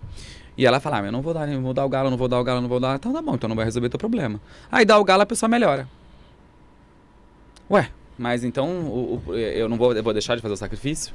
E 0.58 0.66
ela 0.66 0.80
fala, 0.80 1.00
ah, 1.00 1.06
eu 1.06 1.12
não 1.12 1.22
vou 1.22 1.34
dar, 1.34 1.48
não 1.48 1.62
vou 1.62 1.74
dar 1.74 1.86
o 1.86 1.90
galo, 1.90 2.10
não 2.10 2.18
vou 2.18 2.28
dar 2.28 2.40
o 2.40 2.44
galo, 2.44 2.60
não 2.62 2.68
vou 2.70 2.80
dar. 2.80 2.96
Então 2.96 3.14
tá 3.14 3.22
bom, 3.22 3.36
então 3.36 3.48
não 3.48 3.56
vai 3.56 3.66
resolver 3.66 3.88
teu 3.90 3.98
problema. 3.98 4.40
Aí 4.72 4.84
dá 4.86 4.98
o 5.00 5.04
galo, 5.04 5.22
a 5.22 5.26
pessoa 5.26 5.48
melhora. 5.50 5.88
Ué, 7.70 7.90
mas 8.18 8.44
então 8.44 8.68
o- 8.82 9.22
o- 9.28 9.34
eu 9.36 9.70
não 9.70 9.78
vou, 9.78 9.94
eu 9.94 10.04
vou 10.04 10.12
deixar 10.14 10.36
de 10.36 10.42
fazer 10.42 10.54
o 10.54 10.58
sacrifício? 10.58 11.14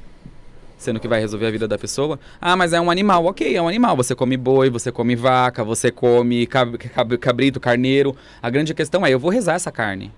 Sendo 0.77 0.99
que 0.99 1.07
vai 1.07 1.19
resolver 1.19 1.47
a 1.47 1.51
vida 1.51 1.67
da 1.67 1.77
pessoa? 1.77 2.19
Ah, 2.39 2.55
mas 2.55 2.71
é 2.71 2.79
um 2.79 2.91
animal. 2.91 3.25
Ok, 3.25 3.55
é 3.55 3.61
um 3.61 3.67
animal. 3.67 3.95
Você 3.97 4.13
come 4.13 4.37
boi, 4.37 4.69
você 4.69 4.91
come 4.91 5.15
vaca, 5.15 5.63
você 5.63 5.89
come 5.91 6.45
cab- 6.45 6.77
cab- 6.77 7.17
cabrito, 7.17 7.59
carneiro. 7.59 8.15
A 8.41 8.49
grande 8.49 8.73
questão 8.75 9.03
é, 9.05 9.11
eu 9.11 9.19
vou 9.19 9.31
rezar 9.31 9.55
essa 9.55 9.71
carne. 9.71 10.11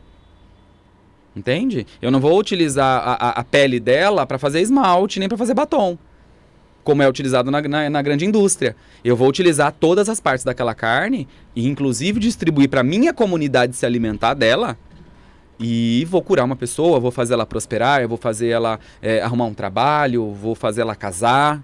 Entende? 1.36 1.88
Eu 2.02 2.12
não 2.12 2.20
vou 2.20 2.38
utilizar 2.38 3.02
a, 3.08 3.14
a- 3.14 3.30
a 3.40 3.44
pele 3.44 3.80
dela 3.80 4.26
para 4.26 4.38
fazer 4.38 4.60
esmalte, 4.60 5.20
nem 5.20 5.30
para 5.30 5.38
fazer 5.38 5.54
batom. 5.54 5.98
Como 6.84 7.02
é 7.04 7.08
utilizado 7.08 7.50
na, 7.52 7.62
na- 7.62 7.90
na 7.90 8.02
grande 8.02 8.26
indústria. 8.26 8.76
Eu 9.04 9.16
vou 9.16 9.30
utilizar 9.30 9.72
todas 9.72 10.10
as 10.10 10.20
partes 10.20 10.44
daquela 10.44 10.74
carne 10.76 11.28
e, 11.56 11.68
inclusive, 11.68 12.20
distribuir 12.20 12.68
para 12.68 12.84
minha 12.84 13.14
comunidade 13.14 13.76
se 13.78 13.86
alimentar 13.86 14.34
dela. 14.34 14.78
E 15.60 16.06
vou 16.10 16.22
curar 16.22 16.46
uma 16.46 16.56
pessoa, 16.56 17.00
vou 17.00 17.12
fazer 17.12 17.34
ela 17.34 17.46
prosperar, 17.46 18.02
eu 18.02 18.08
vou 18.08 18.18
fazer 18.18 18.48
ela 18.48 18.80
é, 19.02 19.22
arrumar 19.22 19.46
um 19.46 19.54
trabalho, 19.54 20.32
vou 20.34 20.56
fazer 20.56 20.82
ela 20.82 20.96
casar. 20.96 21.62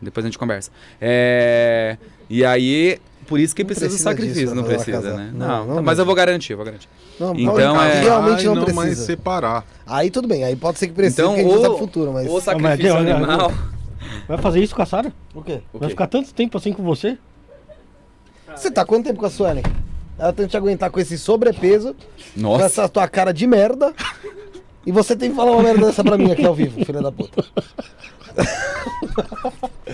Depois 0.00 0.24
a 0.24 0.28
gente 0.28 0.38
conversa. 0.38 0.70
É, 1.00 1.98
e 2.30 2.42
aí, 2.44 2.98
por 3.26 3.38
isso 3.38 3.54
que 3.54 3.62
Não 3.62 3.66
precisa 3.66 3.86
do 3.86 3.90
precisa 3.90 4.10
sacrifício, 4.10 4.42
disso 4.44 4.54
não 4.54 4.64
precisa, 4.64 5.14
né? 5.16 5.30
Não, 5.34 5.46
Não, 5.46 5.66
não 5.66 5.74
mas 5.82 5.84
mesmo. 5.84 6.02
eu 6.02 6.06
vou 6.06 6.14
garantir, 6.14 6.52
eu 6.52 6.56
vou 6.56 6.64
garantir. 6.64 6.88
Não, 7.20 7.34
Então, 7.34 7.54
pode- 7.76 7.90
é- 7.90 8.00
realmente 8.00 8.44
não, 8.46 8.54
não 8.54 8.62
mais 8.74 8.76
precisa. 8.90 9.04
separar. 9.06 9.64
Aí 9.86 10.10
tudo 10.10 10.26
bem, 10.28 10.44
aí 10.44 10.56
pode 10.56 10.78
ser 10.78 10.86
que 10.86 10.94
precise, 10.94 11.20
Então, 11.20 11.34
porque 11.34 11.40
a 11.40 11.44
gente 11.44 11.52
não 11.54 11.60
o- 11.60 11.66
sabe 11.66 11.78
futuro, 11.78 12.12
mas... 12.14 12.30
O 12.30 12.40
sacrifício 12.40 12.94
olha, 12.94 13.16
animal. 13.16 13.52
Vai 14.26 14.38
fazer 14.38 14.62
isso 14.62 14.74
com 14.74 14.80
a 14.82 14.86
Sara? 14.86 15.12
O 15.34 15.42
quê? 15.42 15.60
Vai 15.74 15.90
ficar 15.90 16.06
tanto 16.06 16.32
tempo 16.32 16.56
assim 16.56 16.72
com 16.72 16.82
você? 16.82 17.18
Você 18.56 18.70
tá 18.70 18.84
quanto 18.84 19.04
tempo 19.04 19.18
com 19.18 19.26
a 19.26 19.30
Suelen? 19.30 19.64
Ela 20.18 20.32
tem 20.32 20.46
que 20.46 20.50
te 20.50 20.56
aguentar 20.56 20.90
com 20.90 20.98
esse 20.98 21.16
sobrepeso, 21.16 21.94
com 22.34 22.40
Nossa. 22.40 22.64
essa 22.64 22.88
tua 22.88 23.06
cara 23.06 23.32
de 23.32 23.46
merda, 23.46 23.94
e 24.84 24.90
você 24.90 25.14
tem 25.14 25.30
que 25.30 25.36
falar 25.36 25.52
uma 25.52 25.62
merda 25.62 25.86
dessa 25.86 26.02
pra 26.02 26.18
mim 26.18 26.32
aqui 26.32 26.44
ao 26.44 26.54
vivo, 26.54 26.82
filha 26.84 27.00
da 27.00 27.12
puta. 27.12 27.44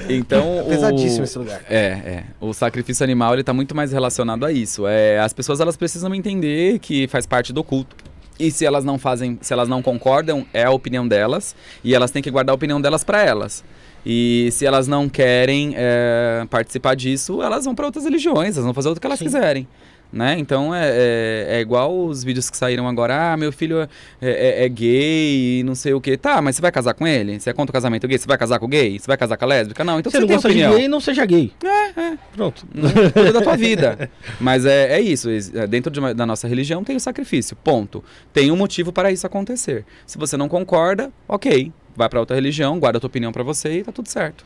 Então, 0.08 0.60
o- 0.64 0.64
Pesadíssimo 0.68 1.24
esse 1.24 1.38
lugar. 1.38 1.62
É, 1.68 1.76
é. 1.76 2.24
O 2.40 2.52
sacrifício 2.52 3.04
animal 3.04 3.34
ele 3.34 3.44
tá 3.44 3.52
muito 3.52 3.74
mais 3.74 3.92
relacionado 3.92 4.44
a 4.44 4.52
isso. 4.52 4.86
É, 4.86 5.18
as 5.18 5.32
pessoas 5.32 5.60
elas 5.60 5.76
precisam 5.76 6.14
entender 6.14 6.78
que 6.78 7.06
faz 7.08 7.26
parte 7.26 7.52
do 7.52 7.62
culto. 7.62 7.94
E 8.38 8.50
se 8.50 8.64
elas 8.66 8.84
não 8.84 8.98
fazem, 8.98 9.38
se 9.40 9.52
elas 9.52 9.68
não 9.68 9.80
concordam, 9.80 10.44
é 10.52 10.64
a 10.64 10.70
opinião 10.70 11.06
delas 11.06 11.54
e 11.84 11.94
elas 11.94 12.10
têm 12.10 12.20
que 12.20 12.30
guardar 12.30 12.52
a 12.52 12.56
opinião 12.56 12.80
delas 12.80 13.04
para 13.04 13.22
elas. 13.22 13.62
E 14.04 14.48
se 14.52 14.66
elas 14.66 14.88
não 14.88 15.08
querem 15.08 15.72
é, 15.76 16.44
participar 16.50 16.94
disso, 16.96 17.40
elas 17.40 17.64
vão 17.64 17.74
para 17.74 17.86
outras 17.86 18.04
religiões, 18.04 18.56
elas 18.56 18.64
vão 18.64 18.74
fazer 18.74 18.88
o 18.88 18.96
que 18.96 19.06
elas 19.06 19.20
quiserem. 19.20 19.66
Né? 20.14 20.36
Então 20.38 20.72
é, 20.72 20.90
é, 20.90 21.46
é 21.56 21.60
igual 21.60 21.92
os 22.06 22.22
vídeos 22.22 22.48
que 22.48 22.56
saíram 22.56 22.86
agora, 22.86 23.32
ah, 23.32 23.36
meu 23.36 23.50
filho 23.50 23.80
é, 23.80 23.88
é- 24.22 24.64
é 24.64 24.68
gay 24.68 25.58
e 25.58 25.64
não 25.64 25.74
sei 25.74 25.92
o 25.92 26.00
que. 26.00 26.16
Tá, 26.16 26.40
mas 26.40 26.54
você 26.54 26.62
vai 26.62 26.70
casar 26.70 26.94
com 26.94 27.04
ele? 27.04 27.40
Você 27.40 27.50
é 27.50 27.52
contra 27.52 27.72
o 27.72 27.74
casamento 27.74 28.06
gay? 28.06 28.16
Você 28.16 28.28
vai 28.28 28.38
casar 28.38 28.60
com 28.60 28.66
o 28.66 28.68
gay? 28.68 28.96
Você 28.96 29.08
vai 29.08 29.16
casar 29.16 29.36
com 29.36 29.44
a 29.44 29.48
lésbica? 29.48 29.82
Não, 29.82 29.98
então 29.98 30.12
você 30.12 30.18
você, 30.18 30.20
não 30.20 30.28
tem 30.28 30.36
gosta 30.36 30.48
opinião. 30.48 30.70
de 30.70 30.78
gay, 30.78 30.86
não 30.86 31.00
seja 31.00 31.26
gay. 31.26 31.52
É, 31.64 32.00
é. 32.00 32.18
Pronto. 32.32 32.64
Né? 32.72 32.90
Cuida 33.12 33.32
da 33.32 33.42
tua 33.42 33.56
vida. 33.56 34.08
Mas 34.40 34.64
é, 34.64 34.92
é 34.92 35.00
isso. 35.00 35.28
é, 35.52 35.66
Dentro 35.66 35.90
de 35.90 35.98
uma- 35.98 36.14
da 36.14 36.24
nossa 36.24 36.46
religião 36.46 36.84
tem 36.84 36.94
o 36.94 37.00
sacrifício. 37.00 37.56
Ponto. 37.56 38.04
Tem 38.32 38.52
um 38.52 38.56
motivo 38.56 38.92
para 38.92 39.10
isso 39.10 39.26
acontecer. 39.26 39.84
Se 40.06 40.16
você 40.16 40.36
não 40.36 40.48
concorda, 40.48 41.10
ok. 41.26 41.72
Vai 41.96 42.08
para 42.08 42.20
outra 42.20 42.36
religião, 42.36 42.78
guarda 42.78 42.98
a 42.98 43.00
tua 43.00 43.08
opinião 43.08 43.32
para 43.32 43.42
você 43.42 43.78
e 43.80 43.82
tá 43.82 43.90
tudo 43.90 44.08
certo. 44.08 44.44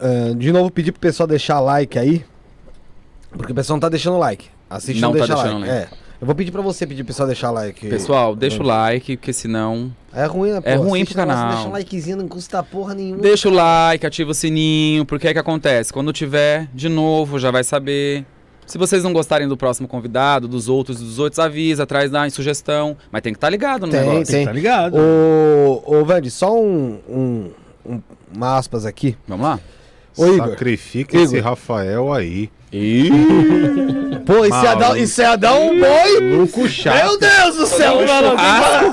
Ah, 0.00 0.34
de 0.36 0.50
novo, 0.50 0.72
pedir 0.72 0.90
pro 0.90 1.00
pessoal 1.00 1.26
deixar 1.28 1.60
like 1.60 1.96
aí, 1.96 2.24
porque 3.30 3.52
o 3.52 3.54
pessoal 3.54 3.76
não 3.76 3.80
tá 3.80 3.88
deixando 3.88 4.18
like. 4.18 4.48
Assiste 4.70 5.00
Não 5.00 5.12
não 5.12 5.18
tá 5.18 5.26
deixa 5.26 5.42
deixando 5.42 5.60
like. 5.60 5.72
É. 5.72 5.88
Eu 6.20 6.26
vou 6.26 6.34
pedir 6.34 6.50
pra 6.50 6.60
você 6.60 6.84
pedir 6.84 7.04
pro 7.04 7.08
pessoal 7.08 7.28
deixar 7.28 7.50
like. 7.52 7.88
Pessoal, 7.88 8.34
deixa 8.34 8.60
o 8.60 8.66
like, 8.66 9.16
porque 9.16 9.32
senão. 9.32 9.94
É 10.12 10.24
ruim, 10.26 10.50
né? 10.50 10.60
É 10.64 10.74
ruim 10.74 11.04
pro 11.04 11.12
o 11.14 11.16
canal. 11.16 11.52
Deixa 11.54 11.68
um 11.68 11.72
likezinho, 11.72 12.16
não 12.16 12.26
custa 12.28 12.60
porra 12.62 12.92
nenhuma. 12.94 13.22
Deixa 13.22 13.48
o 13.48 13.52
like, 13.52 14.04
ativa 14.04 14.32
o 14.32 14.34
sininho, 14.34 15.06
porque 15.06 15.28
é 15.28 15.32
que 15.32 15.38
acontece? 15.38 15.92
Quando 15.92 16.12
tiver 16.12 16.68
de 16.74 16.88
novo, 16.88 17.38
já 17.38 17.50
vai 17.52 17.62
saber. 17.62 18.24
Se 18.66 18.76
vocês 18.76 19.02
não 19.04 19.12
gostarem 19.12 19.46
do 19.48 19.56
próximo 19.56 19.86
convidado, 19.88 20.48
dos 20.48 20.68
outros, 20.68 20.98
dos 21.00 21.18
outros, 21.20 21.38
avisa, 21.38 21.86
traz 21.86 22.10
lá 22.10 22.26
em 22.26 22.30
sugestão. 22.30 22.96
Mas 23.12 23.22
tem 23.22 23.32
que 23.32 23.36
estar 23.38 23.48
ligado 23.48 23.86
no 23.86 23.92
Tem, 23.92 24.00
negócio. 24.00 24.26
tem. 24.34 24.44
Tá 24.44 24.52
ligado? 24.52 24.96
Ô, 24.98 25.82
ô 25.86 26.04
Vande, 26.04 26.30
só 26.30 26.52
um, 26.60 26.98
um, 27.08 27.50
um- 27.86 28.02
uma 28.34 28.58
aspas 28.58 28.84
aqui. 28.84 29.16
Vamos 29.26 29.46
lá? 29.46 29.60
Ô, 30.16 30.26
Igor. 30.34 30.48
Sacrifica 30.50 31.16
Igor. 31.16 31.26
esse 31.26 31.38
Rafael 31.40 32.12
aí. 32.12 32.50
Pô, 34.26 34.44
isso 34.44 34.62
ia, 34.62 34.74
dar, 34.74 34.98
isso 34.98 35.20
ia 35.22 35.36
dar 35.36 35.54
um 35.54 35.78
boi. 35.78 36.36
Louco 36.36 36.68
chato. 36.68 36.96
Meu 36.96 37.18
Deus 37.18 37.56
do 37.56 37.66
céu, 37.66 37.94
mano. 38.06 38.36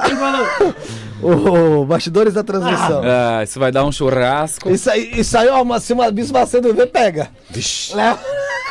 churrasco. 0.08 0.76
Ô, 1.22 1.86
bastidores 1.86 2.34
da 2.34 2.44
transmissão. 2.44 3.02
Ah, 3.04 3.44
isso 3.44 3.60
vai 3.60 3.72
dar 3.72 3.84
um 3.86 3.92
churrasco. 3.92 4.70
Isso 4.70 4.90
aí, 4.90 5.12
isso 5.20 5.38
aí, 5.38 5.48
ó, 5.50 5.62
uma- 5.62 5.80
se 5.80 5.92
uma 5.94 6.10
bicho 6.12 6.32
Macedo 6.32 6.74
ver, 6.74 6.88
pega. 6.88 7.30
Vixe. 7.50 7.96
Né? 7.96 8.18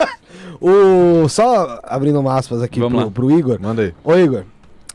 o, 0.60 1.28
só 1.28 1.80
abrindo 1.82 2.20
uma 2.20 2.38
aspas 2.38 2.62
aqui 2.62 2.80
Vamos 2.80 2.96
pro, 2.96 3.04
lá. 3.06 3.10
pro 3.10 3.30
Igor. 3.38 3.58
Manda 3.60 3.82
aí. 3.82 3.94
Ô 4.04 4.14
Igor, 4.16 4.44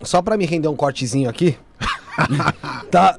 só 0.02 0.22
pra 0.22 0.38
me 0.38 0.46
render 0.46 0.68
um 0.70 0.76
cortezinho 0.76 1.30
aqui. 1.30 1.58
tá. 2.90 3.18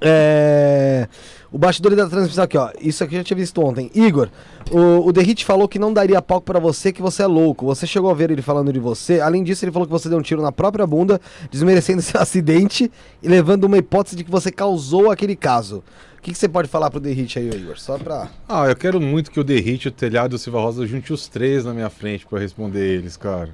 É. 0.00 1.06
O 1.52 1.58
bastidor 1.58 1.96
da 1.96 2.08
transmissão 2.08 2.44
aqui, 2.44 2.56
ó. 2.56 2.70
Isso 2.80 3.02
aqui 3.02 3.14
eu 3.14 3.18
já 3.20 3.24
tinha 3.24 3.36
visto 3.36 3.60
ontem. 3.60 3.90
Igor, 3.94 4.28
o, 4.70 5.08
o 5.08 5.12
Derrite 5.12 5.44
falou 5.44 5.68
que 5.68 5.78
não 5.78 5.92
daria 5.92 6.22
palco 6.22 6.46
pra 6.46 6.60
você, 6.60 6.92
que 6.92 7.02
você 7.02 7.22
é 7.22 7.26
louco. 7.26 7.66
Você 7.66 7.86
chegou 7.86 8.10
a 8.10 8.14
ver 8.14 8.30
ele 8.30 8.42
falando 8.42 8.72
de 8.72 8.78
você. 8.78 9.20
Além 9.20 9.42
disso, 9.42 9.64
ele 9.64 9.72
falou 9.72 9.86
que 9.86 9.92
você 9.92 10.08
deu 10.08 10.18
um 10.18 10.22
tiro 10.22 10.40
na 10.42 10.52
própria 10.52 10.86
bunda, 10.86 11.20
desmerecendo 11.50 12.00
seu 12.02 12.20
acidente 12.20 12.90
e 13.22 13.28
levando 13.28 13.64
uma 13.64 13.78
hipótese 13.78 14.16
de 14.16 14.22
que 14.22 14.30
você 14.30 14.52
causou 14.52 15.10
aquele 15.10 15.34
caso. 15.34 15.82
O 16.18 16.22
que, 16.22 16.32
que 16.32 16.38
você 16.38 16.48
pode 16.48 16.68
falar 16.68 16.90
pro 16.90 17.00
Derrite 17.00 17.38
aí, 17.38 17.50
ô 17.50 17.54
Igor? 17.54 17.80
Só 17.80 17.98
pra. 17.98 18.28
Ah, 18.48 18.66
eu 18.66 18.76
quero 18.76 19.00
muito 19.00 19.30
que 19.30 19.40
o 19.40 19.44
Derrite, 19.44 19.88
o 19.88 19.92
Telhado 19.92 20.34
e 20.34 20.36
o 20.36 20.38
Silva 20.38 20.60
Rosa 20.60 20.86
junte 20.86 21.12
os 21.12 21.26
três 21.26 21.64
na 21.64 21.72
minha 21.72 21.88
frente 21.90 22.26
eu 22.30 22.38
responder 22.38 22.86
eles, 22.86 23.16
cara. 23.16 23.50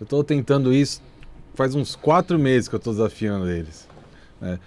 Eu 0.00 0.06
tô 0.06 0.22
tentando 0.22 0.72
isso 0.72 1.00
faz 1.58 1.74
uns 1.74 1.96
quatro 1.96 2.38
meses 2.38 2.68
que 2.68 2.76
eu 2.76 2.78
tô 2.78 2.92
desafiando 2.92 3.50
eles. 3.50 3.88
né? 4.40 4.60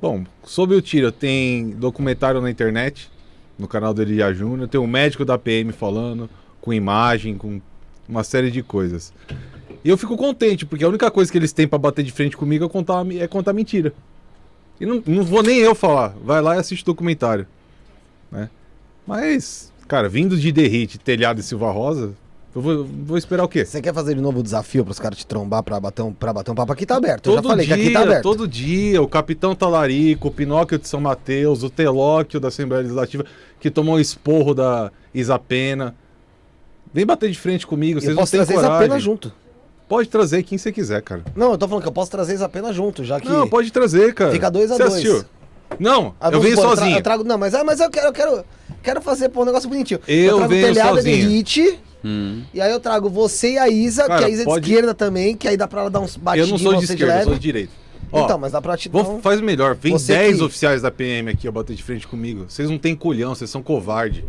Bom, 0.00 0.24
sobre 0.44 0.76
o 0.76 0.82
tiro, 0.82 1.10
tem 1.10 1.70
documentário 1.70 2.40
na 2.40 2.48
internet, 2.48 3.10
no 3.58 3.66
canal 3.66 3.92
do 3.92 4.00
Elia 4.00 4.32
Júnior, 4.32 4.68
tem 4.68 4.80
um 4.80 4.86
médico 4.86 5.24
da 5.24 5.36
PM 5.36 5.72
falando, 5.72 6.30
com 6.60 6.72
imagem, 6.72 7.36
com 7.36 7.60
uma 8.08 8.22
série 8.22 8.50
de 8.50 8.62
coisas. 8.62 9.12
E 9.84 9.88
eu 9.88 9.98
fico 9.98 10.16
contente, 10.16 10.64
porque 10.64 10.84
a 10.84 10.88
única 10.88 11.10
coisa 11.10 11.30
que 11.30 11.36
eles 11.36 11.52
têm 11.52 11.66
pra 11.66 11.78
bater 11.78 12.04
de 12.04 12.12
frente 12.12 12.36
comigo 12.36 12.64
é 12.64 12.68
contar, 12.68 13.04
é 13.12 13.26
contar 13.26 13.52
mentira. 13.52 13.92
E 14.80 14.86
não, 14.86 15.02
não 15.04 15.24
vou 15.24 15.42
nem 15.42 15.58
eu 15.58 15.74
falar, 15.74 16.14
vai 16.22 16.40
lá 16.40 16.54
e 16.54 16.58
assiste 16.60 16.82
o 16.82 16.86
documentário. 16.86 17.46
Né? 18.30 18.48
Mas, 19.04 19.72
cara, 19.88 20.08
vindo 20.08 20.36
de 20.36 20.52
Derrite, 20.52 20.98
Telhado 20.98 21.40
e 21.40 21.42
Silva 21.42 21.72
Rosa, 21.72 22.14
eu 22.54 22.60
vou, 22.62 22.84
vou 22.84 23.18
esperar 23.18 23.44
o 23.44 23.48
quê? 23.48 23.64
Você 23.64 23.80
quer 23.80 23.92
fazer 23.94 24.14
de 24.14 24.20
novo 24.20 24.40
o 24.40 24.42
desafio 24.42 24.84
pros 24.84 24.98
caras 24.98 25.18
te 25.18 25.26
trombar 25.26 25.62
pra 25.62 25.78
bater 25.78 26.02
um, 26.02 26.12
pra 26.12 26.32
bater 26.32 26.50
um 26.50 26.54
papo? 26.54 26.72
Aqui 26.72 26.84
tá 26.86 26.96
aberto. 26.96 27.30
Eu 27.30 27.34
já 27.36 27.42
falei 27.42 27.66
que 27.66 27.72
aqui 27.72 27.90
tá 27.92 28.00
aberto. 28.00 28.22
todo 28.22 28.48
dia, 28.48 29.00
o 29.02 29.06
Capitão 29.08 29.54
Talarico, 29.54 30.28
o 30.28 30.30
Pinóquio 30.30 30.78
de 30.78 30.88
São 30.88 31.00
Mateus, 31.00 31.62
o 31.62 31.70
Telóquio 31.70 32.40
da 32.40 32.48
Assembleia 32.48 32.82
Legislativa, 32.82 33.24
que 33.60 33.70
tomou 33.70 33.96
um 33.96 34.00
esporro 34.00 34.54
da 34.54 34.90
Isapena. 35.14 35.94
Vem 36.92 37.04
bater 37.04 37.30
de 37.30 37.38
frente 37.38 37.66
comigo, 37.66 37.98
eu 37.98 38.02
vocês 38.02 38.14
não 38.14 38.22
posso 38.22 38.32
têm 38.32 38.38
trazer 38.40 38.54
coragem. 38.54 38.76
apenas 38.76 39.02
junto. 39.02 39.32
Pode 39.88 40.08
trazer 40.08 40.42
quem 40.42 40.58
você 40.58 40.70
quiser, 40.72 41.00
cara. 41.02 41.22
Não, 41.36 41.52
eu 41.52 41.58
tô 41.58 41.66
falando 41.68 41.82
que 41.82 41.88
eu 41.88 41.92
posso 41.92 42.10
trazer 42.10 42.42
apenas 42.42 42.74
junto, 42.74 43.04
já 43.04 43.20
que. 43.20 43.28
Não, 43.28 43.48
pode 43.48 43.70
trazer, 43.70 44.12
cara. 44.14 44.32
Fica 44.32 44.50
dois 44.50 44.70
a 44.70 44.74
Você 44.76 44.82
dois. 44.82 44.92
assistiu? 44.94 45.24
Não, 45.78 46.14
Ah, 46.18 46.30
eu 46.30 46.40
venho 46.40 46.56
supor, 46.56 46.76
sozinho. 46.76 46.96
eu 46.98 47.02
trago, 47.02 47.24
não, 47.24 47.36
mas, 47.36 47.54
ah, 47.54 47.62
mas 47.62 47.78
eu 47.78 47.90
quero, 47.90 48.06
eu 48.08 48.12
quero, 48.12 48.44
quero 48.82 49.00
fazer 49.02 49.28
pô, 49.28 49.42
um 49.42 49.44
negócio 49.44 49.68
bonitinho. 49.68 50.00
Eu 50.08 50.36
trago 50.36 50.48
venho 50.48 50.66
telhada 50.66 51.02
de 51.02 51.10
sozinho. 51.10 51.28
hit, 51.30 51.78
Hum. 52.04 52.42
e 52.54 52.60
aí 52.60 52.70
eu 52.70 52.78
trago 52.80 53.08
você 53.10 53.52
e 53.54 53.58
a 53.58 53.68
Isa, 53.68 54.06
Cara, 54.06 54.20
que 54.20 54.24
a 54.24 54.28
Isa 54.28 54.42
é 54.42 54.44
pode- 54.44 54.64
de 54.64 54.70
esquerda 54.72 54.94
também, 54.94 55.36
que 55.36 55.48
aí 55.48 55.56
dá 55.56 55.66
pra 55.66 55.80
ela 55.82 55.90
dar 55.90 56.00
uns 56.00 56.14
Eu 56.16 56.22
batidinhos 56.22 56.62
não 56.62 56.70
sou 56.72 56.78
de 56.78 56.84
esquerda, 56.84 57.18
eu 57.18 57.24
sou 57.24 57.34
de 57.34 57.40
direita. 57.40 57.72
Ó, 58.10 58.24
Então, 58.24 58.38
mas 58.38 58.52
dá 58.52 58.62
pra 58.62 58.76
te 58.76 58.88
Vou, 58.88 59.02
dar 59.02 59.10
um- 59.10 59.20
faz 59.20 59.40
melhor, 59.40 59.74
vem 59.74 59.92
Você 59.92 60.12
10 60.14 60.36
que- 60.38 60.42
oficiais 60.44 60.80
da 60.80 60.90
PM 60.90 61.30
aqui 61.30 61.46
a 61.46 61.52
bater 61.52 61.74
de 61.76 61.82
frente 61.82 62.06
comigo. 62.08 62.46
Vocês 62.48 62.70
não 62.70 62.78
têm 62.78 62.94
colhão, 62.94 63.34
vocês 63.34 63.50
são 63.50 63.62
covarde. 63.62 64.24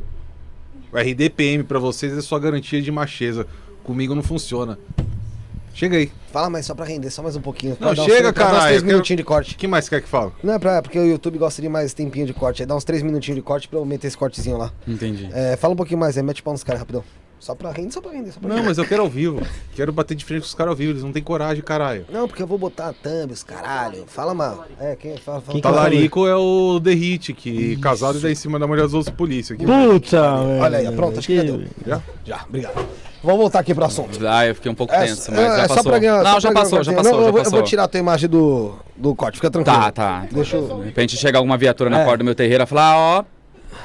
O 0.92 0.98
RDPM 0.98 1.64
pra 1.64 1.80
vocês 1.80 2.18
é 2.18 2.22
só 2.22 2.38
garantia 2.40 2.82
de 2.82 2.92
macheza. 2.92 3.46
Comigo 3.84 4.14
não 4.16 4.24
funciona. 4.24 4.78
Chega 5.74 5.96
aí. 5.98 6.12
Fala 6.34 6.50
mais 6.50 6.66
só 6.66 6.76
pra 6.76 6.84
render, 6.84 7.10
só 7.10 7.24
mais 7.24 7.36
um 7.38 7.42
pouquinho. 7.42 7.78
Não, 7.80 7.94
Dá 7.94 8.02
uns 8.02 8.06
chega, 8.06 8.24
dá 8.24 8.30
uns 8.30 8.34
caralho, 8.34 8.60
três 8.64 8.76
eu 8.76 8.82
quero- 8.82 8.86
minutinhos 8.88 9.18
de 9.18 9.24
corte. 9.24 9.56
O 9.56 9.58
que 9.58 9.68
mais 9.68 9.88
quer 9.88 10.02
que 10.02 10.10
fale? 10.10 10.32
Não 10.44 10.54
é 10.56 10.60
pra, 10.60 10.82
porque 10.82 11.00
o 11.00 11.06
YouTube 11.06 11.38
gosta 11.38 11.62
de 11.62 11.70
mais 11.70 11.94
tempinho 11.94 12.26
de 12.26 12.34
corte. 12.34 12.62
Aí 12.64 12.66
dá 12.66 12.76
uns 12.76 12.84
três 12.84 13.02
minutinhos 13.02 13.36
de 13.38 13.42
corte 13.42 13.68
pra 13.70 13.80
eu 13.80 13.86
meter 13.86 14.08
esse 14.08 14.18
cortezinho 14.18 14.58
lá. 14.58 14.74
Entendi. 14.88 15.30
É, 15.32 15.56
fala 15.56 15.74
um 15.74 15.78
pouquinho 15.78 16.00
mais 16.00 16.18
aí, 16.18 16.24
mete 16.24 16.44
pau 16.44 16.54
nos 16.54 16.64
caras 16.64 16.82
rapidão. 16.82 17.04
Só 17.40 17.56
pra 17.56 17.72
render, 17.72 17.92
só 17.92 18.02
pra 18.02 18.12
render, 18.12 18.32
só 18.34 18.40
pra 18.40 18.50
Não, 18.50 18.56
render. 18.58 18.68
mas 18.68 18.78
eu 18.78 18.86
quero 18.86 19.02
ao 19.02 19.08
vivo. 19.10 19.42
Quero 19.74 19.94
bater 19.94 20.14
de 20.14 20.26
frente 20.26 20.42
com 20.42 20.48
os 20.48 20.54
caras 20.54 20.72
ao 20.72 20.76
vivo. 20.76 20.92
Eles 20.92 21.04
não 21.04 21.12
têm 21.14 21.24
coragem, 21.24 21.64
caralho. 21.64 22.06
Não, 22.12 22.28
porque 22.28 22.44
eu 22.44 22.48
vou 22.48 22.58
botar 22.58 22.90
a 22.90 22.94
thumb, 22.94 23.32
os 23.32 23.44
caralho. 23.44 24.04
Fala 24.08 24.34
mal. 24.34 24.66
É, 24.80 24.96
quem 24.98 25.16
fala? 25.18 25.40
fala 25.40 25.54
Quem 25.54 25.62
Talarico 25.62 26.28
é 26.28 26.36
o 26.36 26.82
The 26.84 26.92
Hit, 26.92 27.32
que 27.34 27.78
casado 27.78 28.18
e 28.18 28.22
dá 28.22 28.30
em 28.30 28.36
cima 28.36 28.60
da 28.60 28.68
mulher 28.68 28.84
dos 28.84 28.94
outros 28.94 29.16
polícia. 29.16 29.56
Aqui. 29.56 29.66
Puta, 29.66 30.22
Olha 30.34 30.78
aí, 30.80 30.84
velho, 30.84 30.96
pronto, 30.98 31.18
acho 31.20 31.28
que 31.28 31.38
já 31.38 31.44
deu. 31.44 31.64
Já? 31.88 32.02
Já, 32.26 32.42
obrigado. 32.48 32.86
Vamos 33.24 33.40
voltar 33.40 33.60
aqui 33.60 33.74
pro 33.74 33.86
assunto. 33.86 34.20
Ah, 34.28 34.46
eu 34.46 34.56
fiquei 34.56 34.72
um 34.72 34.76
pouco 34.76 34.94
É, 34.94 35.06
tenso, 35.06 35.32
mas 35.32 35.40
é, 35.40 35.48
já 35.48 35.54
é 35.56 35.62
passou. 35.68 35.78
só 35.84 35.90
pra 35.90 36.00
ganhar. 36.00 36.24
não, 36.24 36.32
só 36.34 36.40
já 36.42 36.52
pra 36.52 36.62
passou, 36.62 36.84
já 36.84 36.94
passou, 36.94 37.12
Não, 37.12 37.20
já 37.22 37.26
eu, 37.28 37.32
vou- 37.32 37.40
eu 37.40 37.44
passou. 37.46 37.60
vou 37.60 37.68
tirar 37.68 37.84
a 37.84 37.88
tua 37.88 38.00
imagem 38.00 38.30
do, 38.30 38.74
do 38.98 39.16
corte, 39.16 39.36
fica 39.36 39.50
tranquilo. 39.50 39.78
Tá, 39.78 39.92
tá. 39.92 40.28
Deixa 40.32 40.58
eu... 40.58 40.80
De 40.80 40.86
repente 40.86 41.16
chega 41.18 41.38
alguma 41.38 41.58
viatura 41.58 41.90
na 41.90 42.00
É. 42.02 42.04
porta 42.04 42.18
do 42.20 42.26
meu 42.26 42.36
terreiro 42.36 42.64
e 42.64 42.68
falar, 42.68 42.98
ó, 42.98 43.24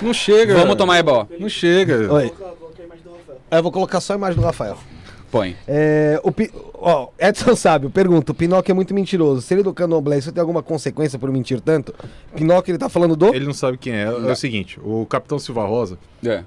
Não 0.01 0.13
chega. 0.13 0.55
vamos 0.57 0.77
tomar 0.77 0.99
ebó. 0.99 1.27
Não 1.39 1.49
chega. 1.49 2.13
Oi. 2.13 2.33
Eu 3.59 3.63
vou 3.63 3.73
colocar 3.73 4.01
só 4.01 4.13
a 4.13 4.17
imagem 4.17 4.39
do 4.41 4.45
Rafael. 4.45 4.77
Põe. 5.31 5.57
É, 5.67 6.21
o 6.23 6.31
Pi- 6.31 6.51
ó, 6.75 7.09
Edson 7.19 7.57
Sábio 7.57 7.91
pergunta: 7.91 8.31
o 8.31 8.35
Pinóquio 8.35 8.71
é 8.71 8.75
muito 8.75 8.95
mentiroso. 8.95 9.43
Se 9.43 9.53
ele 9.55 9.63
do 9.65 9.75
candomblé, 9.75 10.19
isso 10.19 10.31
tem 10.31 10.41
alguma 10.41 10.63
consequência 10.63 11.19
por 11.19 11.31
mentir 11.33 11.61
tanto? 11.61 11.93
Pinóquio, 12.37 12.71
ele 12.73 12.79
tá 12.79 12.89
falando 12.89 13.17
do. 13.17 13.35
Ele 13.35 13.45
não 13.47 13.53
sabe 13.55 13.77
quem 13.77 13.93
é. 13.95 14.05
É 14.05 14.11
o 14.13 14.37
seguinte, 14.37 14.79
o 14.83 15.05
Capitão 15.07 15.39
Silva 15.39 15.65
Rosa 15.67 15.99
É. 16.25 16.45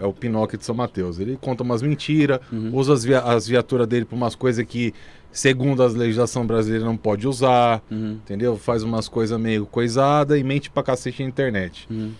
é 0.00 0.04
o 0.06 0.12
Pinóquio 0.12 0.58
de 0.58 0.64
São 0.66 0.74
Mateus. 0.74 1.18
Ele 1.18 1.38
conta 1.40 1.62
umas 1.62 1.80
mentiras, 1.80 2.40
usa 2.72 2.92
as, 2.92 3.02
via 3.04 3.20
as 3.20 3.46
viaturas 3.48 3.86
dele 3.86 4.04
pra 4.04 4.14
umas 4.16 4.34
coisas 4.34 4.62
que, 4.66 4.92
segundo 5.32 5.82
as 5.82 5.94
legislação 5.94 6.46
brasileira, 6.46 6.84
não 6.84 6.98
pode 6.98 7.26
usar. 7.26 7.82
Uhum. 7.90 8.18
Entendeu? 8.22 8.58
Faz 8.58 8.82
umas 8.82 9.08
coisas 9.08 9.40
meio 9.40 9.64
coisada 9.64 10.36
e 10.36 10.44
mente 10.44 10.68
pra 10.68 10.82
cacete 10.82 11.22
na 11.22 11.28
internet. 11.30 11.86
Uhum. 11.90 12.10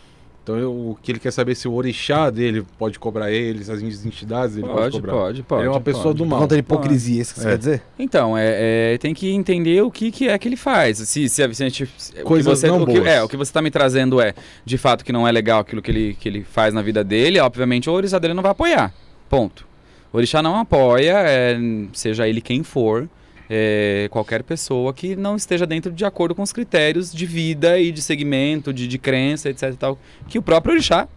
Então 0.49 0.59
eu- 0.59 0.73
o 0.73 0.99
que 1.03 1.13
ele 1.13 1.19
quer 1.19 1.31
saber 1.31 1.53
é 1.53 1.55
se 1.55 1.69
o 1.69 1.75
orixá 1.75 2.31
dele 2.31 2.65
pode 2.79 2.99
cobrar 2.99 3.31
ele, 3.31 3.63
se 3.63 3.71
as 3.71 3.83
entidades 3.83 4.55
dele 4.55 4.67
podem 4.67 4.83
Pode, 4.85 4.93
cobrar. 4.97 5.13
pode, 5.13 5.43
pode. 5.43 5.61
ele 5.61 5.69
é 5.69 5.71
uma 5.71 5.81
pessoa 5.81 6.05
pode. 6.05 6.17
do 6.19 6.25
mal. 6.27 6.41
conta 6.41 6.55
de 6.55 6.61
hipocrisia, 6.61 7.21
isso 7.21 7.35
que 7.35 7.41
você 7.41 7.47
É. 7.49 7.51
quer 7.51 7.59
dizer? 7.59 7.83
Então, 7.99 8.35
é, 8.39 8.95
é, 8.95 8.99
tem 8.99 9.13
que 9.13 9.31
entender 9.31 9.83
o 9.83 9.91
que, 9.91 10.11
que 10.11 10.27
é 10.27 10.39
que 10.39 10.49
ele 10.49 10.57
faz. 10.57 10.97
Se, 10.99 11.29
se, 11.29 11.43
a- 11.43 11.47
o 11.47 12.25
Coisas 12.25 12.47
que 12.47 12.57
você, 12.61 12.67
não 12.67 12.83
o 12.83 12.87
que, 12.87 12.95
boas. 12.95 13.07
É, 13.07 13.23
o 13.23 13.29
que 13.29 13.37
você 13.37 13.53
tá 13.53 13.61
me 13.61 13.71
trazendo 13.71 14.23
é, 14.23 14.33
de 14.65 14.79
fato, 14.79 15.05
que 15.05 15.13
não 15.13 15.29
é 15.29 15.33
legal 15.33 15.61
aquilo 15.61 15.83
que 15.83 15.91
ele, 15.91 16.17
que 16.19 16.27
ele 16.27 16.43
faz 16.45 16.73
na 16.73 16.81
vida 16.81 17.05
dele, 17.05 17.39
obviamente 17.41 17.91
o 17.91 17.93
orixá 17.93 18.19
dele 18.19 18.33
não 18.33 18.43
vai 18.43 18.53
apoiar. 18.53 18.95
Ponto. 19.29 19.67
O 20.11 20.17
orixá 20.17 20.43
não 20.43 20.57
apoia, 20.59 21.13
é, 21.27 21.59
seja 21.93 22.27
ele 22.27 22.41
quem 22.41 22.63
for, 22.63 23.07
é, 23.49 24.09
qualquer 24.11 24.43
pessoa 24.43 24.93
que 24.93 25.17
não 25.17 25.37
esteja 25.37 25.67
dentro 25.67 25.91
de 25.91 26.05
acordo 26.05 26.35
com 26.35 26.43
os 26.43 26.53
critérios 26.53 27.13
de 27.13 27.27
vida 27.27 27.79
e 27.79 27.91
de 27.91 28.03
segmento, 28.03 28.73
de, 28.73 28.87
de 28.87 28.99
crença, 28.99 29.49
etc. 29.49 29.75
tal, 29.75 29.99
que 30.29 30.39
o 30.39 30.43
próprio 30.43 30.75
orixá 30.75 31.09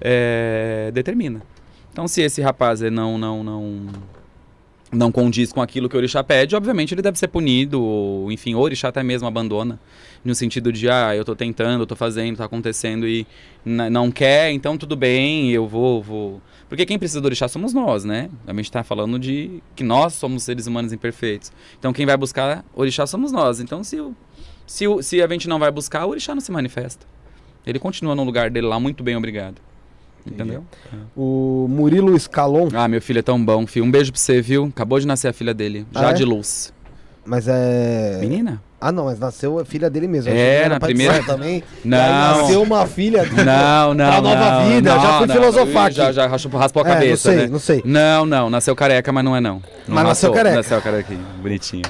é, 0.00 0.90
determina. 0.92 1.42
Então, 1.92 2.06
se 2.06 2.22
esse 2.22 2.40
rapaz 2.40 2.82
é, 2.82 2.90
não, 2.90 3.18
não, 3.18 3.42
não, 3.42 3.86
não 4.92 5.12
condiz 5.12 5.52
com 5.52 5.60
aquilo 5.60 5.88
que 5.88 5.96
o 5.96 5.98
orixá 5.98 6.22
pede, 6.22 6.54
obviamente 6.54 6.94
ele 6.94 7.02
deve 7.02 7.18
ser 7.18 7.28
punido, 7.28 7.82
ou, 7.82 8.30
enfim, 8.30 8.54
o 8.54 8.58
orixá 8.58 8.88
até 8.88 9.02
mesmo 9.02 9.26
abandona, 9.26 9.80
no 10.24 10.34
sentido 10.34 10.72
de, 10.72 10.88
ah, 10.88 11.16
eu 11.16 11.24
tô 11.24 11.34
tentando, 11.34 11.82
eu 11.82 11.86
tô 11.86 11.96
fazendo, 11.96 12.36
tá 12.36 12.44
acontecendo 12.44 13.06
e 13.06 13.26
não 13.64 14.10
quer, 14.10 14.50
então 14.52 14.76
tudo 14.76 14.96
bem, 14.96 15.50
eu 15.50 15.66
vou, 15.66 16.02
vou... 16.02 16.42
Porque 16.68 16.84
quem 16.84 16.98
precisa 16.98 17.20
do 17.20 17.24
orixá 17.26 17.48
somos 17.48 17.72
nós, 17.72 18.04
né? 18.04 18.28
A 18.46 18.52
gente 18.52 18.70
tá 18.70 18.82
falando 18.84 19.18
de 19.18 19.62
que 19.74 19.82
nós 19.82 20.12
somos 20.14 20.42
seres 20.42 20.66
humanos 20.66 20.92
imperfeitos. 20.92 21.50
Então 21.78 21.92
quem 21.92 22.04
vai 22.04 22.16
buscar 22.16 22.64
orixá 22.74 23.06
somos 23.06 23.32
nós. 23.32 23.58
Então 23.60 23.82
se, 23.82 23.98
o, 24.00 24.14
se, 24.66 24.86
o, 24.86 25.02
se 25.02 25.22
a 25.22 25.26
gente 25.28 25.48
não 25.48 25.58
vai 25.58 25.70
buscar, 25.70 26.04
o 26.04 26.10
orixá 26.10 26.34
não 26.34 26.40
se 26.42 26.52
manifesta. 26.52 27.06
Ele 27.66 27.78
continua 27.78 28.14
no 28.14 28.22
lugar 28.24 28.50
dele 28.50 28.66
lá, 28.66 28.78
muito 28.78 29.02
bem, 29.02 29.16
obrigado. 29.16 29.56
Entendeu? 30.26 30.62
O 31.16 31.66
Murilo 31.70 32.18
Scalon, 32.18 32.68
Ah, 32.74 32.86
meu 32.86 33.00
filho 33.00 33.20
é 33.20 33.22
tão 33.22 33.42
bom, 33.42 33.66
filho. 33.66 33.86
Um 33.86 33.90
beijo 33.90 34.12
pra 34.12 34.20
você, 34.20 34.42
viu? 34.42 34.64
Acabou 34.66 35.00
de 35.00 35.06
nascer 35.06 35.28
a 35.28 35.32
filha 35.32 35.54
dele. 35.54 35.86
Já 35.92 36.08
Ah, 36.08 36.10
é? 36.10 36.12
de 36.14 36.24
luz. 36.24 36.72
mas 37.24 37.46
é. 37.48 38.18
Menina? 38.20 38.62
Ah, 38.80 38.92
não, 38.92 39.06
mas 39.06 39.18
nasceu 39.18 39.58
a 39.58 39.64
filha 39.64 39.90
dele 39.90 40.06
mesmo. 40.06 40.32
É, 40.32 40.68
na 40.68 40.78
primeira- 40.78 41.20
também. 41.24 41.64
Não. 41.84 41.98
Nasceu 41.98 42.62
uma 42.62 42.86
filha 42.86 43.24
dele. 43.24 43.42
Não, 43.44 43.92
não. 43.94 44.06
Pra 44.06 44.20
nova 44.20 44.50
não, 44.60 44.68
vida, 44.68 44.94
não, 44.94 45.02
já 45.02 45.18
fui 45.18 45.26
não. 45.26 45.34
filosofar 45.34 45.90
Já, 45.90 46.12
já 46.12 46.26
raspou, 46.28 46.60
raspou 46.60 46.84
a 46.84 46.88
É, 46.88 46.92
cabeça, 46.94 47.28
não 47.30 47.36
sei, 47.36 47.44
né? 47.46 47.52
não 47.52 47.58
sei. 47.58 47.82
Não, 47.84 48.24
não. 48.26 48.48
Nasceu 48.50 48.76
careca, 48.76 49.10
mas 49.10 49.24
não 49.24 49.34
é 49.34 49.40
não. 49.40 49.54
Não 49.86 49.94
Mas 49.96 50.04
nasceu 50.04 50.30
raspou, 50.30 50.32
careca. 50.34 50.56
Nasceu 50.56 50.80
careca. 50.80 51.14
Bonitinho. 51.42 51.82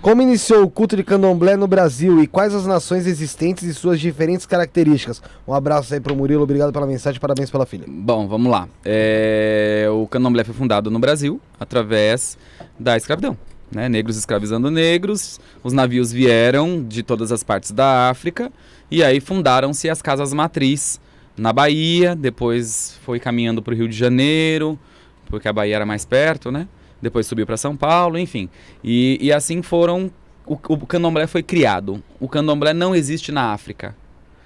Como 0.00 0.22
iniciou 0.22 0.62
o 0.62 0.70
culto 0.70 0.94
de 0.96 1.02
candomblé 1.02 1.56
no 1.56 1.66
Brasil 1.66 2.22
e 2.22 2.28
quais 2.28 2.54
as 2.54 2.64
nações 2.64 3.08
existentes 3.08 3.64
e 3.64 3.74
suas 3.74 3.98
diferentes 3.98 4.46
características? 4.46 5.20
Um 5.48 5.52
abraço 5.52 5.92
aí 5.94 5.98
pro 6.00 6.14
Murilo, 6.14 6.44
obrigado 6.44 6.72
pela 6.72 6.86
mensagem, 6.86 7.18
parabéns 7.20 7.50
pela 7.50 7.66
filha. 7.66 7.84
Bom, 7.88 8.28
vamos 8.28 8.52
lá. 8.52 8.68
É, 8.84 9.88
o 9.90 10.06
candomblé 10.06 10.44
foi 10.44 10.54
fundado 10.54 10.92
no 10.92 11.00
Brasil 11.00 11.40
através 11.58 12.38
da 12.78 12.96
escravidão. 12.96 13.36
Né? 13.70 13.88
Negros 13.88 14.16
escravizando 14.16 14.70
negros, 14.70 15.40
os 15.62 15.72
navios 15.72 16.12
vieram 16.12 16.82
de 16.82 17.02
todas 17.02 17.32
as 17.32 17.42
partes 17.42 17.72
da 17.72 18.08
África 18.08 18.52
e 18.90 19.02
aí 19.02 19.20
fundaram-se 19.20 19.90
as 19.90 20.00
casas 20.00 20.32
matriz 20.32 21.00
na 21.36 21.52
Bahia, 21.52 22.14
depois 22.14 22.98
foi 23.04 23.20
caminhando 23.20 23.60
para 23.60 23.74
o 23.74 23.76
Rio 23.76 23.88
de 23.88 23.96
Janeiro, 23.96 24.78
porque 25.26 25.48
a 25.48 25.52
Bahia 25.52 25.76
era 25.76 25.86
mais 25.86 26.04
perto, 26.04 26.50
né? 26.50 26.66
Depois 27.00 27.26
subiu 27.26 27.44
para 27.44 27.56
São 27.56 27.76
Paulo, 27.76 28.18
enfim. 28.18 28.48
E, 28.82 29.18
e 29.20 29.32
assim 29.32 29.60
foram. 29.60 30.10
O, 30.46 30.54
o 30.54 30.86
candomblé 30.86 31.26
foi 31.26 31.42
criado. 31.42 32.02
O 32.18 32.28
candomblé 32.28 32.72
não 32.72 32.94
existe 32.94 33.30
na 33.30 33.52
África. 33.52 33.94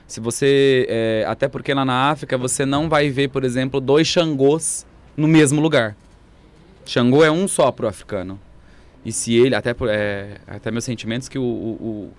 Se 0.07 0.19
você. 0.19 0.87
é, 0.89 1.25
até 1.29 1.47
porque 1.47 1.73
lá 1.73 1.85
na 1.85 2.11
África 2.11 2.37
você 2.37 2.67
não 2.67 2.89
vai 2.89 3.09
ver, 3.09 3.29
por 3.29 3.45
exemplo, 3.45 3.81
dois 3.81 4.09
Xangôs 4.09 4.85
no 5.17 5.29
mesmo 5.29 5.61
lugar. 5.61 5.95
Xangô 6.85 7.23
é 7.23 7.31
um 7.31 7.47
só 7.47 7.71
pro 7.71 7.87
africano. 7.87 8.41
E 9.05 9.13
se 9.13 9.35
ele, 9.35 9.55
até, 9.55 9.73
por- 9.73 9.89
é, 9.89 10.39
até 10.47 10.71
meus 10.71 10.85
sentimentos, 10.85 11.29
que 11.29 11.39
o, 11.39 11.43
o, 11.43 12.13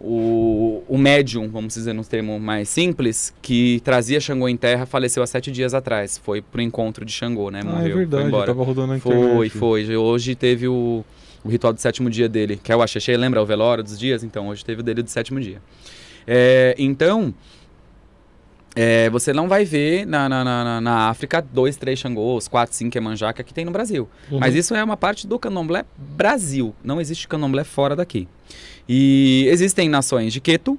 o, 0.00 0.84
o, 0.88 0.98
médium, 0.98 1.48
vamos 1.48 1.74
dizer 1.74 1.92
num 1.92 2.02
termo 2.02 2.38
mais 2.40 2.68
simples, 2.68 3.34
que 3.42 3.80
trazia 3.84 4.20
Xangô 4.20 4.48
em 4.48 4.56
terra, 4.56 4.86
faleceu 4.86 5.22
há 5.22 5.26
sete 5.26 5.50
dias 5.50 5.74
atrás. 5.74 6.18
Foi 6.18 6.40
pro 6.40 6.60
encontro 6.60 7.04
de 7.04 7.12
Xangô, 7.12 7.50
né? 7.50 7.60
Ah, 7.62 7.64
Morreu, 7.64 7.80
é 7.80 7.90
foi 7.90 7.94
verdade, 7.98 8.28
embora. 8.28 8.46
tava 8.46 8.64
rodando 8.64 8.94
na. 8.94 8.98
Foi, 8.98 9.48
foi. 9.48 9.96
Hoje 9.96 10.34
teve 10.34 10.68
o, 10.68 11.04
o 11.44 11.48
ritual 11.48 11.72
do 11.72 11.80
sétimo 11.80 12.08
dia 12.08 12.28
dele, 12.28 12.60
que 12.62 12.72
é 12.72 12.76
o 12.76 12.82
Axexê, 12.82 13.16
lembra 13.16 13.42
o 13.42 13.46
velório 13.46 13.84
dos 13.84 13.98
dias? 13.98 14.22
Então, 14.24 14.48
hoje 14.48 14.64
teve 14.64 14.80
o 14.80 14.84
dele 14.84 15.02
do 15.02 15.10
sétimo 15.10 15.40
dia. 15.40 15.60
É, 16.26 16.74
então, 16.78 17.34
é, 18.76 19.10
você 19.10 19.32
não 19.32 19.48
vai 19.48 19.64
ver 19.64 20.06
na, 20.06 20.28
na, 20.28 20.44
na, 20.44 20.80
na- 20.80 21.08
África 21.08 21.42
dois, 21.42 21.76
três 21.76 21.98
Xangôs, 21.98 22.46
quatro, 22.48 22.74
cinco 22.74 22.96
Emanjaca 22.96 23.42
que 23.42 23.52
tem 23.52 23.64
no 23.64 23.70
Brasil. 23.70 24.08
Mas 24.30 24.54
isso 24.54 24.74
é 24.74 24.82
uma 24.84 24.96
parte 24.96 25.26
do 25.26 25.38
candomblé 25.38 25.84
Brasil. 25.96 26.74
Não 26.84 27.00
existe 27.00 27.26
candomblé 27.26 27.64
fora 27.64 27.96
daqui. 27.96 28.28
E 28.88 29.46
existem 29.48 29.88
nações 29.88 30.32
de 30.32 30.40
Queto, 30.40 30.78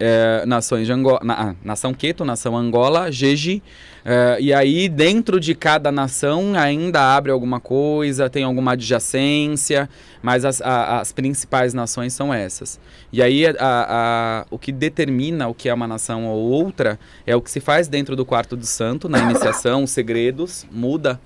é, 0.00 0.44
nações 0.46 0.86
de 0.86 0.92
Angola, 0.92 1.20
na, 1.22 1.50
ah, 1.50 1.54
nação 1.62 1.92
Queto, 1.92 2.24
nação 2.24 2.56
Angola, 2.56 3.12
Jeje, 3.12 3.62
é, 4.04 4.38
e 4.40 4.52
aí 4.52 4.88
dentro 4.88 5.38
de 5.38 5.54
cada 5.54 5.92
nação 5.92 6.54
ainda 6.56 7.14
abre 7.14 7.30
alguma 7.30 7.60
coisa, 7.60 8.30
tem 8.30 8.42
alguma 8.42 8.72
adjacência, 8.72 9.88
mas 10.22 10.44
as, 10.44 10.60
a- 10.62 11.00
as 11.00 11.12
principais 11.12 11.74
nações 11.74 12.14
são 12.14 12.32
essas. 12.32 12.80
E 13.12 13.22
aí 13.22 13.46
a- 13.46 13.54
a- 13.58 14.46
o 14.50 14.58
que 14.58 14.72
determina 14.72 15.46
o 15.48 15.54
que 15.54 15.68
é 15.68 15.74
uma 15.74 15.86
nação 15.86 16.26
ou 16.26 16.50
outra 16.50 16.98
é 17.26 17.36
o 17.36 17.40
que 17.42 17.50
se 17.50 17.60
faz 17.60 17.86
dentro 17.88 18.16
do 18.16 18.24
quarto 18.24 18.56
do 18.56 18.64
santo, 18.66 19.08
na 19.08 19.18
iniciação, 19.18 19.84
os 19.84 19.90
segredos, 19.90 20.66
muda 20.72 21.20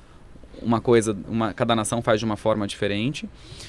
uma 0.63 0.81
coisa, 0.81 1.17
uma, 1.29 1.53
cada 1.53 1.75
nação 1.75 2.01
faz 2.03 2.19
de 2.19 2.25
uma 2.25 2.37
forma 2.37 2.67
diferente. 2.67 3.29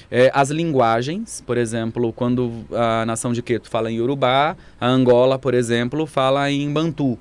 É, 0.09 0.31
as 0.33 0.49
linguagens, 0.49 1.43
por 1.45 1.57
exemplo, 1.57 2.11
quando 2.13 2.51
a 2.71 3.05
nação 3.05 3.33
de 3.33 3.41
Queto 3.41 3.69
fala 3.69 3.91
em 3.91 3.95
Yorubá, 3.97 4.55
a 4.79 4.87
Angola, 4.87 5.37
por 5.39 5.53
exemplo, 5.53 6.05
fala 6.05 6.49
em 6.51 6.71
Bantu. 6.71 7.17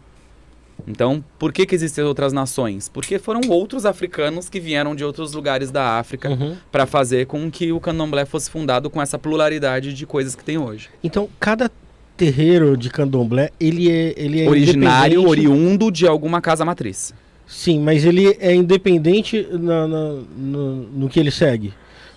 Então, 0.87 1.25
por 1.39 1.53
que, 1.53 1.65
que 1.65 1.75
existem 1.75 2.05
outras 2.05 2.33
nações? 2.33 2.89
Porque 2.89 3.19
foram 3.19 3.41
outros 3.49 3.87
africanos 3.87 4.49
que 4.49 4.59
vieram 4.61 4.95
de 4.95 5.05
outros 5.05 5.33
lugares 5.33 5.71
da 5.71 5.99
África 5.99 6.31
Uhum. 6.31 6.57
para 6.71 6.85
fazer 6.85 7.27
com 7.27 7.51
que 7.51 7.73
o 7.73 7.81
candomblé 7.81 8.25
fosse 8.25 8.51
fundado 8.51 8.91
com 8.91 9.01
essa 9.01 9.19
pluralidade 9.19 9.95
de 9.95 10.05
coisas 10.07 10.35
que 10.35 10.45
tem 10.45 10.59
hoje. 10.59 10.91
Então, 11.03 11.29
cada 11.39 11.71
terreiro 12.17 12.77
de 12.77 12.91
candomblé, 12.91 13.51
ele 13.59 13.91
é, 13.91 14.15
ele 14.17 14.43
é 14.43 14.49
Originário, 14.49 15.27
oriundo 15.27 15.91
de 15.91 16.07
alguma 16.07 16.41
casa 16.41 16.65
matriz. 16.65 17.15
Sim, 17.47 17.81
mas 17.81 18.05
ele 18.05 18.37
é 18.41 18.55
independente 18.55 19.47
na- 19.53 19.87
na- 19.87 20.15
no, 20.37 20.75
no 20.93 21.09
que 21.09 21.21
ele 21.21 21.31
segue. 21.31 21.73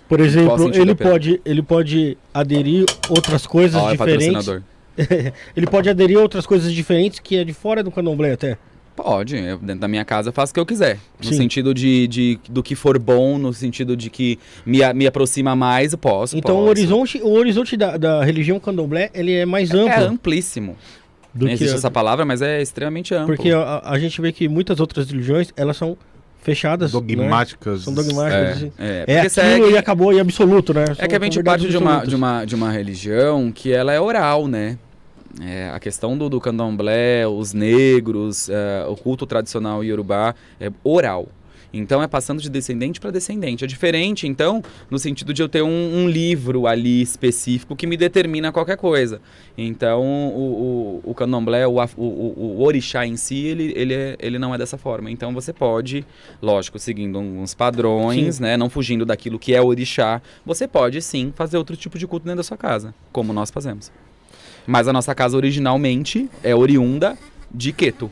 Por 0.08 0.20
exemplo, 0.20 0.70
ele 0.74 0.94
pode, 0.94 1.40
ele 1.44 1.62
pode 1.62 2.16
aderir 2.32 2.86
outras 3.10 3.46
coisas 3.46 3.82
é 3.82 3.90
diferentes. 3.92 4.26
patrocinador. 4.28 4.62
ele 5.54 5.66
pode 5.66 5.88
aderir 5.90 6.18
a 6.18 6.22
outras 6.22 6.46
coisas 6.46 6.72
diferentes 6.72 7.18
que 7.20 7.36
é 7.36 7.44
de 7.44 7.52
fora 7.52 7.82
do 7.82 7.90
candomblé 7.90 8.32
até. 8.32 8.56
Pode, 8.96 9.36
eu, 9.36 9.58
dentro 9.58 9.80
da 9.82 9.86
minha 9.86 10.04
casa 10.04 10.32
faço 10.32 10.50
o 10.50 10.54
que 10.54 10.58
eu 10.58 10.66
quiser. 10.66 10.98
No 11.22 11.28
Sim. 11.28 11.36
sentido 11.36 11.72
de, 11.72 12.08
de- 12.08 12.38
do 12.50 12.64
que 12.64 12.74
for 12.74 12.98
bom, 12.98 13.38
no 13.38 13.52
sentido 13.52 13.96
de 13.96 14.10
que 14.10 14.40
me, 14.66 14.78
me 14.92 15.06
aproxima 15.06 15.54
mais, 15.54 15.92
eu 15.92 15.98
posso. 15.98 16.36
Então 16.36 16.56
o 16.56 16.58
posso. 16.60 16.70
horizonte, 16.70 17.20
o 17.22 17.30
horizonte 17.30 17.76
da, 17.76 17.96
da 17.96 18.24
religião 18.24 18.58
candomblé, 18.58 19.08
ele 19.14 19.32
é 19.34 19.46
mais 19.46 19.70
amplo 19.72 19.88
É 19.92 20.00
amplíssimo. 20.04 20.74
Do 21.34 21.40
Não 21.46 21.48
que 21.48 21.54
existe 21.54 21.74
a- 21.74 21.78
essa 21.78 21.90
palavra, 21.90 22.24
mas 22.24 22.42
é 22.42 22.60
extremamente 22.62 23.14
amplo. 23.14 23.34
porque 23.36 23.50
a, 23.52 23.82
a 23.84 23.98
gente 23.98 24.20
vê 24.20 24.32
que 24.32 24.48
muitas 24.48 24.80
outras 24.80 25.10
religiões, 25.10 25.52
elas 25.56 25.76
são 25.76 25.96
fechadas, 26.40 26.92
né? 26.94 27.00
Dogmáticas. 27.00 27.82
São 27.82 27.92
dogmáticas. 27.94 28.56
assim. 28.56 28.72
É, 28.78 29.04
é, 29.06 29.12
É, 29.14 29.16
aquilo 29.18 29.30
segue- 29.30 29.70
e 29.70 29.76
acabou 29.76 30.12
e 30.12 30.20
absoluto, 30.20 30.72
né? 30.72 30.84
É 30.90 30.94
São- 30.94 31.06
que 31.08 31.14
a 31.16 31.20
gente 31.20 31.42
parte 31.42 31.68
de 31.68 31.76
uma, 31.76 32.04
de, 32.04 32.14
uma, 32.14 32.44
de 32.44 32.54
uma 32.54 32.70
religião 32.70 33.52
que 33.52 33.72
ela 33.72 33.92
é 33.92 34.00
oral, 34.00 34.46
né? 34.48 34.78
É, 35.42 35.70
a 35.72 35.78
questão 35.78 36.16
do, 36.16 36.28
do 36.28 36.40
candomblé, 36.40 37.26
os 37.28 37.52
negros, 37.52 38.48
é, 38.48 38.84
o 38.88 38.96
culto 38.96 39.26
tradicional 39.26 39.84
iorubá 39.84 40.34
é 40.58 40.70
oral. 40.82 41.28
Então 41.72 42.02
é 42.02 42.08
passando 42.08 42.40
de 42.40 42.48
descendente 42.48 42.98
para 42.98 43.10
descendente. 43.10 43.62
É 43.62 43.66
diferente, 43.66 44.26
então, 44.26 44.62
no 44.90 44.98
sentido 44.98 45.34
de 45.34 45.42
eu 45.42 45.48
ter 45.48 45.60
um, 45.62 45.68
um 45.98 46.08
livro 46.08 46.66
ali 46.66 47.02
específico 47.02 47.76
que 47.76 47.86
me 47.86 47.96
determina 47.96 48.50
qualquer 48.50 48.76
coisa. 48.78 49.20
Então, 49.56 50.02
o, 50.02 51.00
o, 51.04 51.10
o 51.10 51.14
candomblé, 51.14 51.66
o, 51.66 51.76
o, 51.96 52.02
o, 52.02 52.62
orixá 52.62 53.04
em 53.06 53.16
si, 53.16 53.44
ele, 53.44 53.72
ele, 53.76 53.92
é- 53.94 54.16
ele 54.18 54.38
não 54.38 54.54
é 54.54 54.58
dessa 54.58 54.78
forma. 54.78 55.10
Então 55.10 55.34
você 55.34 55.52
pode, 55.52 56.06
lógico, 56.40 56.78
seguindo 56.78 57.18
uns 57.18 57.52
padrões, 57.54 58.40
né? 58.40 58.56
Não 58.56 58.70
fugindo 58.70 59.04
daquilo 59.04 59.38
que 59.38 59.54
é 59.54 59.60
orixá, 59.60 60.22
você 60.46 60.66
pode 60.66 61.02
sim 61.02 61.32
fazer 61.36 61.58
outro 61.58 61.76
tipo 61.76 61.98
de 61.98 62.06
culto 62.06 62.24
dentro 62.24 62.38
da 62.38 62.42
sua 62.44 62.56
casa, 62.56 62.94
como 63.12 63.32
nós 63.32 63.50
fazemos. 63.50 63.92
Mas 64.66 64.88
a 64.88 64.92
nossa 64.92 65.14
casa 65.14 65.36
originalmente 65.36 66.28
é 66.42 66.54
oriunda 66.54 67.16
de 67.52 67.72
Queto, 67.72 68.10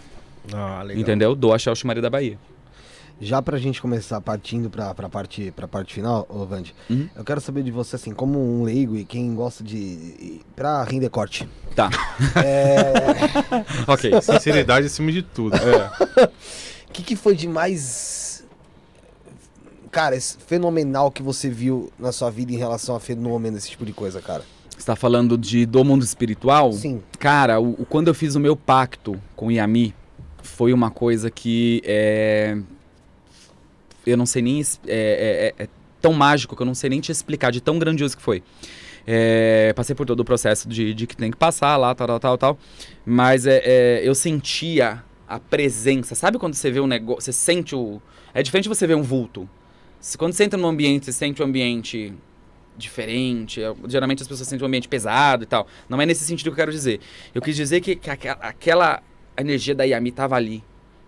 Ah, 0.52 0.82
legal. 0.82 1.00
entendeu? 1.00 1.34
Do 1.34 1.52
Axé 1.52 1.70
Maria 1.84 2.02
da 2.02 2.10
Bahia. 2.10 2.38
Já 3.18 3.40
pra 3.40 3.56
gente 3.56 3.80
começar 3.80 4.20
partindo 4.20 4.68
pra, 4.68 4.92
pra, 4.94 5.08
parte, 5.08 5.50
pra 5.56 5.66
parte 5.66 5.94
final, 5.94 6.26
ô 6.28 6.44
Vande, 6.44 6.74
Uhum. 6.90 7.08
eu 7.16 7.24
quero 7.24 7.40
saber 7.40 7.62
de 7.62 7.70
você, 7.70 7.96
assim, 7.96 8.12
como 8.12 8.38
um 8.38 8.62
leigo 8.62 8.94
e 8.94 9.06
quem 9.06 9.34
gosta 9.34 9.64
de. 9.64 10.40
pra 10.54 10.84
render 10.84 11.08
corte. 11.08 11.48
Tá, 11.74 11.88
É. 12.44 12.92
ok. 13.90 14.12
Sinceridade 14.20 14.86
acima 14.86 15.10
de 15.10 15.22
tudo. 15.22 15.56
O 15.56 16.92
que, 16.92 17.02
que 17.02 17.16
foi 17.16 17.34
de 17.34 17.48
mais. 17.48 18.44
Cara, 19.90 20.14
esse 20.14 20.36
fenomenal 20.46 21.10
que 21.10 21.22
você 21.22 21.48
viu 21.48 21.90
na 21.98 22.12
sua 22.12 22.30
vida 22.30 22.52
em 22.52 22.56
relação 22.58 22.94
a 22.94 23.00
fenômeno, 23.00 23.56
esse 23.56 23.70
tipo 23.70 23.86
de 23.86 23.94
coisa, 23.94 24.20
cara? 24.20 24.42
Você 24.76 24.84
tá 24.84 24.94
falando 24.94 25.38
de, 25.38 25.64
do 25.64 25.82
mundo 25.82 26.02
espiritual? 26.04 26.70
Sim. 26.72 27.00
Cara, 27.18 27.58
o, 27.58 27.70
o- 27.80 27.86
quando 27.86 28.08
eu 28.08 28.14
fiz 28.14 28.34
o 28.34 28.40
meu 28.40 28.54
pacto 28.54 29.18
com 29.34 29.46
o 29.46 29.50
Yami, 29.50 29.94
foi 30.42 30.74
uma 30.74 30.90
coisa 30.90 31.30
que 31.30 31.80
é. 31.82 32.58
Eu 34.06 34.16
não 34.16 34.24
sei 34.26 34.40
nem. 34.42 34.60
É, 34.86 35.52
é- 35.58 35.62
é- 35.62 35.64
é 35.64 35.68
tão 36.00 36.12
mágico 36.12 36.54
que 36.54 36.62
eu 36.62 36.66
não 36.66 36.74
sei 36.74 36.88
nem 36.90 37.00
te 37.00 37.10
explicar, 37.10 37.50
de 37.50 37.60
tão 37.60 37.78
grandioso 37.78 38.16
que 38.16 38.22
foi. 38.22 38.42
É, 39.06 39.72
passei 39.74 39.94
por 39.94 40.04
todo 40.06 40.20
o 40.20 40.24
processo 40.24 40.68
de, 40.68 40.92
de 40.94 41.06
que 41.06 41.16
tem 41.16 41.30
que 41.30 41.36
passar 41.36 41.76
lá, 41.76 41.94
tal, 41.94 42.06
tal, 42.06 42.20
tal, 42.20 42.38
tal. 42.38 42.58
Mas 43.04 43.46
é, 43.46 43.62
é, 43.64 44.00
eu 44.04 44.14
sentia 44.14 45.02
a 45.28 45.38
presença. 45.38 46.14
Sabe 46.14 46.38
quando 46.38 46.54
você 46.54 46.70
vê 46.70 46.80
um 46.80 46.86
negócio. 46.86 47.22
Você 47.22 47.32
sente 47.32 47.74
o. 47.74 48.00
É 48.34 48.42
diferente 48.42 48.68
você 48.68 48.86
ver 48.86 48.94
um 48.96 49.02
vulto. 49.02 49.48
Quando 50.18 50.32
você 50.34 50.44
entra 50.44 50.58
num 50.58 50.68
ambiente, 50.68 51.06
você 51.06 51.12
sente 51.12 51.40
o 51.42 51.44
ambiente 51.44 52.12
diferente. 52.76 53.62
é, 53.62 53.72
Geralmente 53.88 54.22
as 54.22 54.28
pessoas 54.28 54.48
sentem 54.48 54.64
um 54.64 54.68
ambiente 54.68 54.88
pesado 54.88 55.42
e 55.44 55.46
tal. 55.46 55.66
Não 55.88 56.00
é 56.00 56.06
nesse 56.06 56.24
sentido 56.24 56.44
que 56.46 56.50
eu 56.50 56.56
quero 56.56 56.70
dizer. 56.72 57.00
Eu 57.34 57.40
quis 57.42 57.56
dizer 57.56 57.80
que, 57.80 57.96
que 57.96 58.10
aquela, 58.10 58.38
aquela 58.40 59.02
energia 59.36 59.74
da 59.74 59.84
Yami 59.84 60.12
tava 60.12 60.36
ali. 60.36 60.62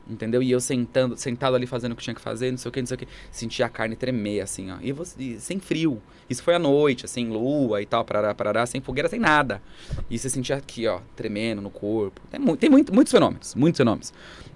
Entendeu? 0.09 0.43
E 0.43 0.51
eu 0.51 0.59
sentando, 0.61 1.17
sentado 1.19 1.55
ali 1.55 1.67
fazendo 1.67 1.93
o 1.93 1.97
que 1.97 2.03
tinha 2.03 2.15
que 2.15 2.21
fazer, 2.21 2.51
não 2.51 2.57
sei 2.59 2.69
o 2.69 2.73
que, 2.73 2.81
não 2.81 2.87
sei 2.87 2.95
o 2.95 2.99
que. 2.99 3.09
Sentia 3.31 3.67
a 3.67 3.69
carne 3.69 3.95
tremer, 3.95 4.41
assim, 4.41 4.71
ó. 4.71 4.77
E, 4.81 4.91
você, 4.91 5.23
e 5.23 5.39
sem 5.41 5.59
frio. 5.61 6.01
Isso 6.31 6.43
foi 6.43 6.55
à 6.55 6.59
noite, 6.59 7.05
assim, 7.05 7.29
lua 7.29 7.81
e 7.83 7.87
tal, 7.87 8.05
parará, 8.05 8.35
parará, 8.35 8.65
sem 8.67 8.81
fogueira, 8.81 9.09
sem 9.09 9.19
nada. 9.21 9.61
E 10.11 10.19
você 10.19 10.29
sentia 10.31 10.57
aqui, 10.57 10.87
ó, 10.87 11.01
tremendo 11.15 11.61
no 11.61 11.71
corpo. 11.71 12.21
Tem, 12.31 12.41
mu 12.41 12.57
tem 12.57 12.71
muito, 12.71 12.95
muitos 12.95 13.11
fenômenos, 13.11 13.55
muitos 13.55 13.77
fenômenos. 13.79 14.13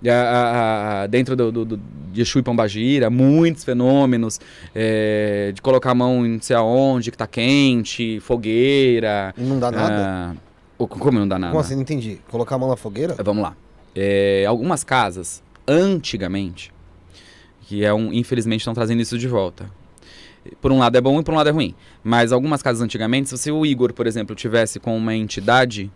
A- 0.06 0.10
a- 0.10 1.02
a- 1.02 1.06
dentro 1.06 1.36
do, 1.36 1.52
do, 1.52 1.64
do, 1.64 1.80
de 2.12 2.20
Exu 2.22 2.38
e 2.38 2.42
Pombagira, 2.42 3.08
muitos 3.10 3.62
fenômenos. 3.64 4.40
é, 4.74 5.52
de 5.54 5.60
colocar 5.62 5.90
a 5.90 5.94
mão 5.94 6.24
em 6.26 6.30
não 6.30 6.40
sei 6.40 6.56
aonde, 6.56 7.10
que 7.10 7.16
tá 7.18 7.26
quente, 7.26 8.20
fogueira. 8.20 9.34
Não 9.36 9.58
dá 9.58 9.70
nada? 9.70 10.34
ah, 10.78 10.86
como 10.88 11.18
não 11.18 11.28
dá 11.28 11.38
nada? 11.38 11.52
Como 11.52 11.60
assim? 11.60 11.74
Não 11.74 11.82
entendi. 11.82 12.18
Colocar 12.30 12.56
a 12.56 12.58
mão 12.58 12.68
na 12.68 12.76
fogueira? 12.76 13.14
Vamos 13.22 13.42
lá. 13.42 13.54
É, 13.94 14.44
algumas 14.46 14.82
casas, 14.84 15.42
antigamente, 15.66 16.72
que 17.62 17.84
é 17.84 17.92
um, 17.92 18.12
infelizmente 18.12 18.60
estão 18.60 18.74
trazendo 18.74 19.00
isso 19.02 19.18
de 19.18 19.28
volta. 19.28 19.70
Por 20.60 20.72
um 20.72 20.78
lado 20.78 20.96
é 20.96 21.00
bom 21.00 21.20
e 21.20 21.22
por 21.22 21.32
um 21.32 21.36
lado 21.36 21.48
é 21.48 21.52
ruim. 21.52 21.74
Mas 22.02 22.32
algumas 22.32 22.62
casas 22.62 22.82
antigamente, 22.82 23.28
se 23.28 23.36
você, 23.38 23.52
o 23.52 23.64
Igor, 23.64 23.92
por 23.92 24.06
exemplo, 24.06 24.34
tivesse 24.34 24.80
com 24.80 24.96
uma 24.96 25.14
entidade, 25.14 25.90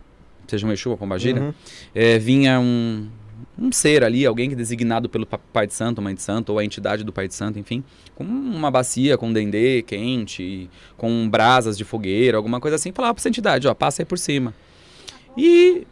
seja 0.46 0.66
um 0.66 0.72
Exu 0.72 0.90
ou 0.90 0.96
Pombagira, 0.96 1.40
Uhum. 1.40 1.54
é, 1.94 2.16
vinha 2.18 2.60
um, 2.60 3.08
um 3.58 3.72
ser 3.72 4.04
ali, 4.04 4.24
alguém 4.24 4.48
que 4.48 4.54
é 4.54 4.56
designado 4.56 5.08
pelo 5.08 5.26
pa- 5.26 5.38
Pai 5.52 5.66
de 5.66 5.74
Santo, 5.74 6.00
Mãe 6.00 6.14
de 6.14 6.22
Santo, 6.22 6.50
ou 6.52 6.60
a 6.60 6.64
entidade 6.64 7.02
do 7.02 7.12
Pai 7.12 7.26
de 7.26 7.34
Santo, 7.34 7.58
enfim, 7.58 7.82
com 8.14 8.22
uma 8.22 8.70
bacia 8.70 9.18
com 9.18 9.32
dendê 9.32 9.82
quente, 9.82 10.70
com 10.96 11.28
brasas 11.28 11.76
de 11.76 11.82
fogueira, 11.84 12.36
alguma 12.36 12.60
coisa 12.60 12.76
assim, 12.76 12.92
falava 12.92 13.14
pra 13.14 13.20
essa 13.20 13.28
entidade, 13.28 13.66
ó, 13.66 13.74
passa 13.74 14.02
aí 14.02 14.06
por 14.06 14.16
cima. 14.18 14.54
E 15.36 15.84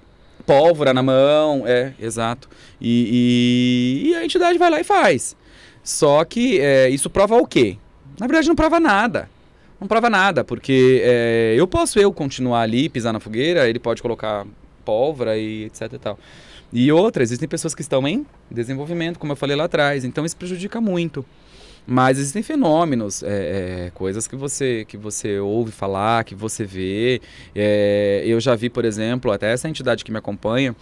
pólvora 0.46 0.92
na 0.92 1.02
mão, 1.02 1.64
é, 1.66 1.92
exato. 2.00 2.48
E, 2.80 4.02
e- 4.04 4.10
e 4.10 4.14
a 4.16 4.24
entidade 4.24 4.58
vai 4.58 4.70
lá 4.70 4.80
e 4.80 4.84
faz. 4.84 5.36
Só 5.82 6.24
que 6.24 6.60
é, 6.60 6.88
isso 6.88 7.08
prova 7.10 7.36
o 7.36 7.46
quê? 7.46 7.76
Na 8.18 8.26
verdade 8.26 8.48
não 8.48 8.54
prova 8.54 8.78
nada. 8.80 9.28
Não 9.80 9.88
prova 9.88 10.08
nada, 10.08 10.44
porque 10.44 11.02
é, 11.04 11.54
eu 11.56 11.66
posso 11.66 11.98
eu 11.98 12.12
continuar 12.12 12.62
ali, 12.62 12.88
pisar 12.88 13.12
na 13.12 13.20
fogueira, 13.20 13.68
ele 13.68 13.78
pode 13.78 14.00
colocar 14.00 14.46
pólvora 14.84 15.36
e 15.36 15.64
etc 15.64 15.92
e 15.92 15.98
tal. 15.98 16.18
E 16.72 16.90
outra, 16.90 17.22
existem 17.22 17.48
pessoas 17.48 17.74
que 17.74 17.82
estão 17.82 18.06
em 18.08 18.26
desenvolvimento, 18.50 19.18
como 19.18 19.32
eu 19.32 19.36
falei 19.36 19.54
lá 19.56 19.64
atrás, 19.64 20.04
então 20.04 20.24
isso 20.24 20.36
prejudica 20.36 20.80
muito. 20.80 21.24
Mas 21.86 22.18
existem 22.18 22.42
fenômenos, 22.42 23.22
é, 23.22 23.86
é, 23.86 23.90
coisas 23.90 24.26
que 24.26 24.36
você, 24.36 24.86
que 24.86 24.96
você 24.96 25.38
ouve 25.38 25.70
falar, 25.70 26.24
que 26.24 26.34
você 26.34 26.64
vê. 26.64 27.20
É, 27.54 28.22
eu 28.24 28.40
já 28.40 28.54
vi, 28.54 28.70
por 28.70 28.84
exemplo, 28.84 29.30
até 29.30 29.52
essa 29.52 29.68
entidade 29.68 30.02
que 30.02 30.10
me 30.10 30.16
acompanha, 30.16 30.74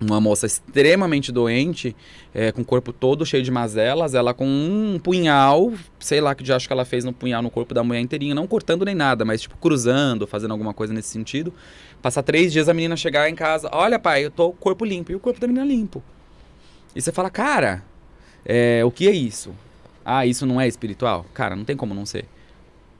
uma 0.00 0.20
moça 0.20 0.46
extremamente 0.46 1.30
doente, 1.32 1.94
é, 2.34 2.52
com 2.52 2.62
o 2.62 2.64
corpo 2.64 2.92
todo 2.92 3.26
cheio 3.26 3.42
de 3.42 3.50
mazelas, 3.50 4.14
ela 4.14 4.32
com 4.32 4.46
um 4.46 4.98
punhal, 5.02 5.72
sei 5.98 6.20
lá 6.20 6.34
que 6.34 6.42
de 6.42 6.52
acho 6.52 6.66
que 6.66 6.72
ela 6.72 6.84
fez 6.84 7.04
no 7.04 7.12
punhal 7.12 7.42
no 7.42 7.50
corpo 7.50 7.74
da 7.74 7.82
mulher 7.82 8.00
inteirinha, 8.00 8.34
não 8.34 8.46
cortando 8.46 8.84
nem 8.84 8.94
nada, 8.94 9.24
mas 9.24 9.40
tipo 9.40 9.56
cruzando, 9.56 10.26
fazendo 10.26 10.52
alguma 10.52 10.72
coisa 10.72 10.92
nesse 10.92 11.08
sentido. 11.08 11.52
Passar 12.00 12.22
três 12.22 12.52
dias 12.52 12.68
a 12.68 12.74
menina 12.74 12.96
chegar 12.96 13.28
em 13.28 13.34
casa, 13.34 13.68
olha 13.72 13.98
pai, 13.98 14.24
eu 14.24 14.30
tô 14.30 14.52
corpo 14.52 14.84
limpo, 14.84 15.10
e 15.12 15.14
o 15.14 15.20
corpo 15.20 15.40
da 15.40 15.46
menina 15.46 15.66
limpo. 15.66 16.02
E 16.94 17.02
você 17.02 17.12
fala, 17.12 17.28
cara, 17.30 17.84
é, 18.44 18.84
o 18.84 18.90
que 18.90 19.08
é 19.08 19.12
isso? 19.12 19.52
Ah, 20.10 20.24
isso 20.26 20.46
não 20.46 20.60
é 20.60 20.66
espiritual? 20.66 21.26
Cara, 21.34 21.54
não 21.54 21.64
tem 21.64 21.76
como 21.76 21.92
não 21.94 22.06
ser. 22.06 22.24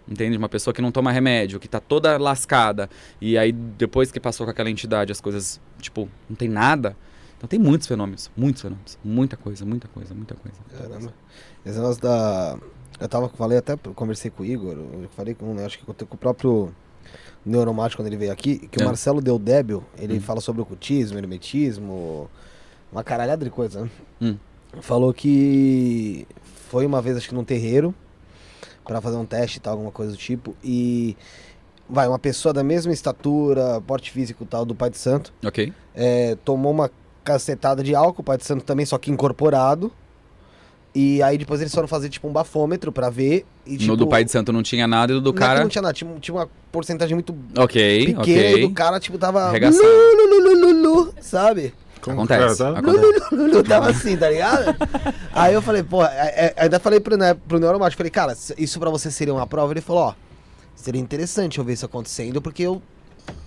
Entende? 0.06 0.36
Uma 0.36 0.48
pessoa 0.48 0.72
que 0.74 0.80
não 0.82 0.90
toma 0.92 1.10
remédio, 1.12 1.58
que 1.60 1.68
tá 1.68 1.80
toda 1.80 2.16
lascada, 2.18 2.88
e 3.20 3.36
aí 3.38 3.52
depois 3.52 4.10
que 4.10 4.18
passou 4.18 4.46
com 4.46 4.50
aquela 4.50 4.70
entidade, 4.70 5.12
as 5.12 5.20
coisas, 5.20 5.60
tipo, 5.80 6.08
não 6.28 6.36
tem 6.36 6.48
nada. 6.48 6.96
Então 7.36 7.46
tem 7.48 7.58
muitos 7.58 7.86
fenômenos, 7.86 8.30
muitos 8.36 8.62
fenômenos. 8.62 8.98
Muita 9.04 9.36
coisa, 9.36 9.64
muita 9.64 9.86
coisa, 9.88 10.14
muita 10.14 10.34
coisa. 10.34 10.56
Caramba. 10.76 11.14
Esse 11.64 11.76
negócio 11.78 12.02
da. 12.02 12.58
Eu 13.00 13.08
tava, 13.08 13.28
falei 13.28 13.58
até, 13.58 13.76
conversei 13.76 14.30
com 14.30 14.42
o 14.42 14.46
Igor, 14.46 14.72
eu 14.72 15.08
falei 15.16 15.34
com, 15.34 15.54
né, 15.54 15.64
acho 15.66 15.78
que 15.78 15.84
com 15.86 15.92
o 15.92 16.18
próprio 16.18 16.74
Neuromático 17.46 18.02
quando 18.02 18.08
ele 18.08 18.16
veio 18.16 18.32
aqui, 18.32 18.58
que 18.68 18.80
É. 18.80 18.84
o 18.84 18.86
Marcelo 18.86 19.20
Del 19.22 19.38
Débil, 19.38 19.84
ele 19.96 20.16
Hum. 20.18 20.20
fala 20.20 20.40
sobre 20.40 20.60
ocultismo, 20.62 21.16
hermetismo, 21.16 22.28
uma 22.90 23.04
caralhada 23.04 23.44
de 23.44 23.50
coisa, 23.50 23.82
né? 23.82 23.90
Hum. 24.20 24.36
Falou 24.82 25.14
que 25.14 26.26
foi 26.70 26.86
uma 26.86 27.00
vez, 27.02 27.16
acho 27.16 27.28
que 27.28 27.34
num 27.34 27.44
terreiro, 27.44 27.94
pra 28.84 29.00
fazer 29.00 29.16
um 29.16 29.24
teste 29.26 29.58
e 29.58 29.60
tal, 29.60 29.72
alguma 29.74 29.90
coisa 29.92 30.12
do 30.12 30.18
tipo, 30.18 30.54
e 30.62 31.16
vai, 31.88 32.06
uma 32.08 32.18
pessoa 32.18 32.52
da 32.52 32.62
mesma 32.62 32.92
estatura, 32.92 33.80
porte 33.86 34.10
físico 34.10 34.44
e 34.44 34.46
tal, 34.46 34.64
do 34.64 34.74
Pai 34.74 34.90
de 34.90 34.98
Santo, 34.98 35.32
Ok? 35.44 35.72
é, 35.94 36.36
tomou 36.44 36.72
uma 36.72 36.90
cacetada 37.24 37.82
de 37.82 37.94
álcool, 37.94 38.22
Pai 38.22 38.38
de 38.38 38.44
Santo 38.46 38.64
também, 38.64 38.86
só 38.86 38.96
que 38.98 39.10
incorporado. 39.10 39.92
E 40.94 41.22
aí 41.22 41.36
depois 41.38 41.60
eles 41.60 41.72
foram 41.72 41.86
fazer 41.86 42.08
tipo 42.08 42.26
um 42.26 42.32
bafômetro 42.32 42.90
pra 42.90 43.10
ver. 43.10 43.44
E, 43.66 43.76
tipo, 43.76 43.90
no 43.90 43.96
do 43.96 44.06
pai 44.08 44.24
de 44.24 44.32
santo 44.32 44.52
não 44.52 44.62
tinha 44.62 44.86
nada 44.86 45.12
e 45.12 45.20
do 45.20 45.32
que 45.34 45.38
cara. 45.38 45.60
não 45.60 45.68
tinha 45.68 45.82
nada, 45.82 45.92
tinha, 45.94 46.10
tinha 46.18 46.34
uma 46.34 46.48
porcentagem 46.72 47.14
muito 47.14 47.36
Ok, 47.56 48.06
pequena 48.06 48.20
ok. 48.22 48.54
e 48.54 48.66
do 48.66 48.70
cara, 48.72 48.98
tipo, 48.98 49.18
tava. 49.18 49.42
Arregaçando. 49.50 49.84
Lu, 49.86 50.26
lu, 50.26 50.54
lu, 50.54 50.72
lu, 50.72 50.82
lu, 51.04 51.14
sabe? 51.20 51.74
Como 52.00 52.22
Acontece. 52.22 52.58
cara 52.58 52.72
tá? 52.74 52.78
acontece. 52.78 53.34
Lu, 53.34 53.46
lu, 53.46 53.62
tava 53.62 53.90
assim, 53.90 54.16
tá 54.16 54.28
ligado? 54.30 54.76
aí 55.32 55.54
eu 55.54 55.62
falei, 55.62 55.82
pô, 55.82 56.04
é- 56.04 56.08
é- 56.08 56.54
ainda 56.56 56.78
falei 56.78 57.00
pro, 57.00 57.16
né, 57.16 57.34
pro 57.34 57.58
neuromático, 57.58 57.98
falei, 57.98 58.10
cara, 58.10 58.36
isso 58.56 58.78
pra 58.80 58.90
você 58.90 59.10
seria 59.10 59.34
uma 59.34 59.46
prova? 59.46 59.72
Ele 59.72 59.80
falou, 59.80 60.02
ó, 60.02 60.14
seria 60.74 61.00
interessante 61.00 61.58
eu 61.58 61.64
ver 61.64 61.74
isso 61.74 61.86
acontecendo, 61.86 62.40
porque 62.40 62.62
eu 62.62 62.80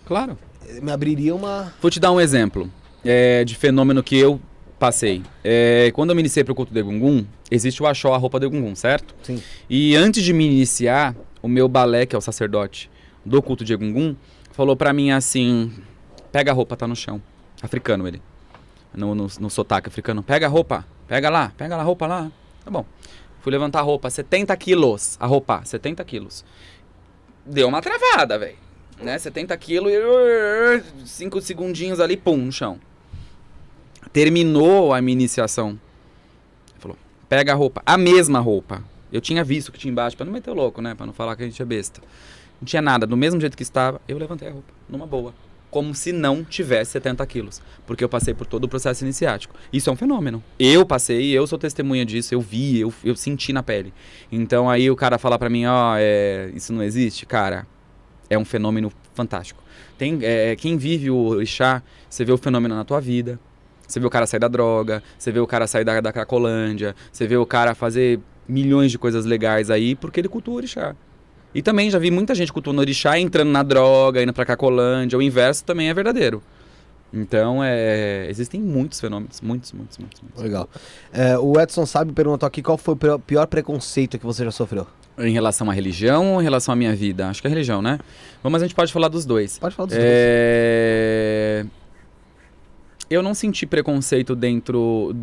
Claro. 0.05 0.37
me 0.81 0.91
abriria 0.91 1.33
uma. 1.35 1.73
Vou 1.81 1.89
te 1.91 1.99
dar 1.99 2.11
um 2.11 2.19
exemplo 2.19 2.69
é, 3.03 3.43
de 3.43 3.55
fenômeno 3.55 4.03
que 4.03 4.17
eu 4.17 4.39
Passei. 4.79 5.21
É, 5.43 5.91
quando 5.93 6.09
eu 6.09 6.15
me 6.15 6.23
iniciei 6.23 6.43
pro 6.43 6.55
culto 6.55 6.73
de 6.73 6.79
Egungun, 6.79 7.23
existe 7.51 7.83
o 7.83 7.85
Axó, 7.85 8.15
a 8.15 8.17
roupa 8.17 8.39
de 8.39 8.47
Egungun, 8.47 8.73
certo? 8.73 9.13
Sim. 9.21 9.39
E 9.69 9.95
antes 9.95 10.23
de 10.23 10.33
me 10.33 10.43
iniciar, 10.43 11.15
o 11.39 11.47
meu 11.47 11.67
balé, 11.67 12.07
que 12.07 12.15
é 12.15 12.17
o 12.17 12.21
sacerdote 12.21 12.89
do 13.23 13.39
culto 13.43 13.63
de 13.63 13.73
Egungun, 13.73 14.15
falou 14.51 14.75
pra 14.75 14.91
mim 14.91 15.11
assim: 15.11 15.71
pega 16.31 16.49
a 16.49 16.53
roupa, 16.55 16.75
tá 16.75 16.87
no 16.87 16.95
chão. 16.95 17.21
Africano 17.61 18.07
ele. 18.07 18.19
No, 18.93 19.15
no, 19.15 19.27
no 19.39 19.49
sotaque 19.49 19.87
africano. 19.87 20.21
Pega 20.21 20.45
a 20.47 20.49
roupa, 20.49 20.85
pega 21.07 21.29
lá, 21.29 21.51
pega 21.57 21.75
lá 21.75 21.83
a 21.83 21.85
roupa 21.85 22.07
lá. 22.07 22.31
Tá 22.63 22.69
bom. 22.69 22.85
Fui 23.41 23.51
levantar 23.51 23.79
a 23.79 23.83
roupa, 23.83 24.09
70 24.09 24.55
quilos. 24.57 25.17
A 25.19 25.25
roupa, 25.25 25.61
70 25.65 26.03
quilos. 26.03 26.45
Deu 27.45 27.67
uma 27.67 27.81
travada, 27.81 28.37
velho. 28.37 28.57
Né? 29.01 29.17
70 29.17 29.57
quilos 29.57 29.91
e. 29.91 31.07
5 31.07 31.41
segundinhos 31.41 31.99
ali, 31.99 32.15
pum, 32.15 32.37
no 32.37 32.51
chão. 32.51 32.79
Terminou 34.13 34.93
a 34.93 35.01
minha 35.01 35.13
iniciação. 35.13 35.79
Falou: 36.77 36.97
pega 37.27 37.51
a 37.51 37.55
roupa, 37.55 37.81
a 37.85 37.97
mesma 37.97 38.39
roupa. 38.39 38.83
Eu 39.11 39.19
tinha 39.19 39.43
visto 39.43 39.71
que 39.71 39.79
tinha 39.79 39.91
embaixo, 39.91 40.15
pra 40.15 40.25
não 40.25 40.31
meter 40.31 40.51
o 40.51 40.53
louco, 40.53 40.81
né? 40.81 40.95
Pra 40.95 41.05
não 41.05 41.13
falar 41.13 41.35
que 41.35 41.43
a 41.43 41.45
gente 41.45 41.61
é 41.61 41.65
besta. 41.65 42.01
Não 42.61 42.65
tinha 42.65 42.81
nada, 42.81 43.07
do 43.07 43.17
mesmo 43.17 43.41
jeito 43.41 43.57
que 43.57 43.63
estava, 43.63 43.99
eu 44.07 44.17
levantei 44.17 44.47
a 44.47 44.51
roupa, 44.51 44.71
numa 44.87 45.07
boa. 45.07 45.33
Como 45.71 45.95
se 45.95 46.11
não 46.11 46.43
tivesse 46.43 46.91
70 46.91 47.25
quilos. 47.25 47.61
Porque 47.87 48.03
eu 48.03 48.09
passei 48.09 48.33
por 48.33 48.45
todo 48.45 48.65
o 48.65 48.67
processo 48.67 49.03
iniciático. 49.03 49.55
Isso 49.73 49.89
é 49.89 49.93
um 49.93 49.95
fenômeno. 49.95 50.43
Eu 50.59 50.85
passei, 50.85 51.31
eu 51.31 51.47
sou 51.47 51.57
testemunha 51.57 52.05
disso, 52.05 52.35
eu 52.35 52.41
vi, 52.41 52.81
eu, 52.81 52.93
eu 53.03 53.15
senti 53.15 53.51
na 53.51 53.63
pele. 53.63 53.91
Então 54.31 54.69
aí 54.69 54.91
o 54.91 54.95
cara 54.95 55.17
fala 55.17 55.39
pra 55.39 55.49
mim, 55.49 55.65
ó, 55.65 55.95
é, 55.97 56.51
isso 56.53 56.71
não 56.71 56.83
existe, 56.83 57.25
cara, 57.25 57.65
é 58.29 58.37
um 58.37 58.45
fenômeno 58.45 58.91
fantástico. 59.13 59.63
Tem, 59.97 60.19
é, 60.21 60.55
quem 60.55 60.77
vive 60.77 61.09
o 61.09 61.17
orixá, 61.17 61.81
você 62.09 62.23
vê 62.25 62.31
o 62.31 62.37
fenômeno 62.37 62.75
na 62.75 62.83
tua 62.83 62.99
vida. 62.99 63.39
Você 63.87 63.99
vê 63.99 64.05
o 64.05 64.09
cara 64.09 64.25
sair 64.25 64.39
da 64.39 64.47
droga, 64.47 65.03
você 65.17 65.31
vê 65.31 65.39
o 65.39 65.47
cara 65.47 65.67
sair 65.67 65.83
da, 65.83 65.99
da 65.99 66.13
Cracolândia, 66.13 66.95
você 67.11 67.27
vê 67.27 67.35
o 67.35 67.45
cara 67.45 67.75
fazer 67.75 68.19
milhões 68.47 68.89
de 68.89 68.97
coisas 68.97 69.25
legais 69.25 69.69
aí 69.69 69.95
porque 69.95 70.19
ele 70.21 70.29
cultua 70.29 70.53
o 70.53 70.57
orixá. 70.57 70.95
E 71.53 71.61
também 71.61 71.89
já 71.89 71.99
vi 71.99 72.09
muita 72.11 72.33
gente 72.33 72.51
cultuando 72.53 72.79
o 72.79 72.81
orixá 72.81 73.19
entrando 73.19 73.49
na 73.49 73.61
droga, 73.63 74.21
indo 74.23 74.31
pra 74.33 74.45
Cracolândia. 74.45 75.17
O 75.17 75.21
inverso 75.21 75.63
também 75.65 75.89
é 75.89 75.93
verdadeiro. 75.93 76.41
Então, 77.13 77.61
é, 77.61 78.25
existem 78.29 78.61
muitos 78.61 79.01
fenômenos. 79.01 79.41
Muitos, 79.41 79.73
muitos, 79.73 79.97
muitos. 79.97 80.21
muitos. 80.21 80.41
Legal. 80.41 80.69
É, 81.11 81.37
o 81.37 81.59
Edson 81.59 81.85
Sabe 81.85 82.13
perguntou 82.13 82.47
aqui 82.47 82.61
qual 82.61 82.77
foi 82.77 82.93
o 82.95 83.19
pior- 83.19 83.47
preconceito 83.47 84.17
que 84.17 84.25
você 84.25 84.45
já 84.45 84.51
sofreu. 84.51 84.87
Em 85.19 85.33
relação 85.33 85.69
à 85.69 85.73
religião 85.73 86.35
ou 86.35 86.41
em 86.41 86.43
relação 86.43 86.71
à 86.71 86.75
minha 86.75 86.95
vida? 86.95 87.27
Acho 87.27 87.41
que 87.41 87.47
é 87.47 87.49
religião, 87.49 87.81
né? 87.81 87.99
Bom, 88.41 88.49
Mas 88.49 88.61
a 88.61 88.65
gente 88.65 88.73
pode 88.73 88.93
falar 88.93 89.09
dos 89.09 89.25
dois. 89.25 89.59
Pode 89.59 89.75
falar 89.75 89.87
dos 89.87 89.95
dois. 89.97 90.07
É... 90.09 91.65
Eu 93.09 93.21
não 93.21 93.33
senti 93.33 93.65
preconceito 93.65 94.33
dentro 94.37 95.13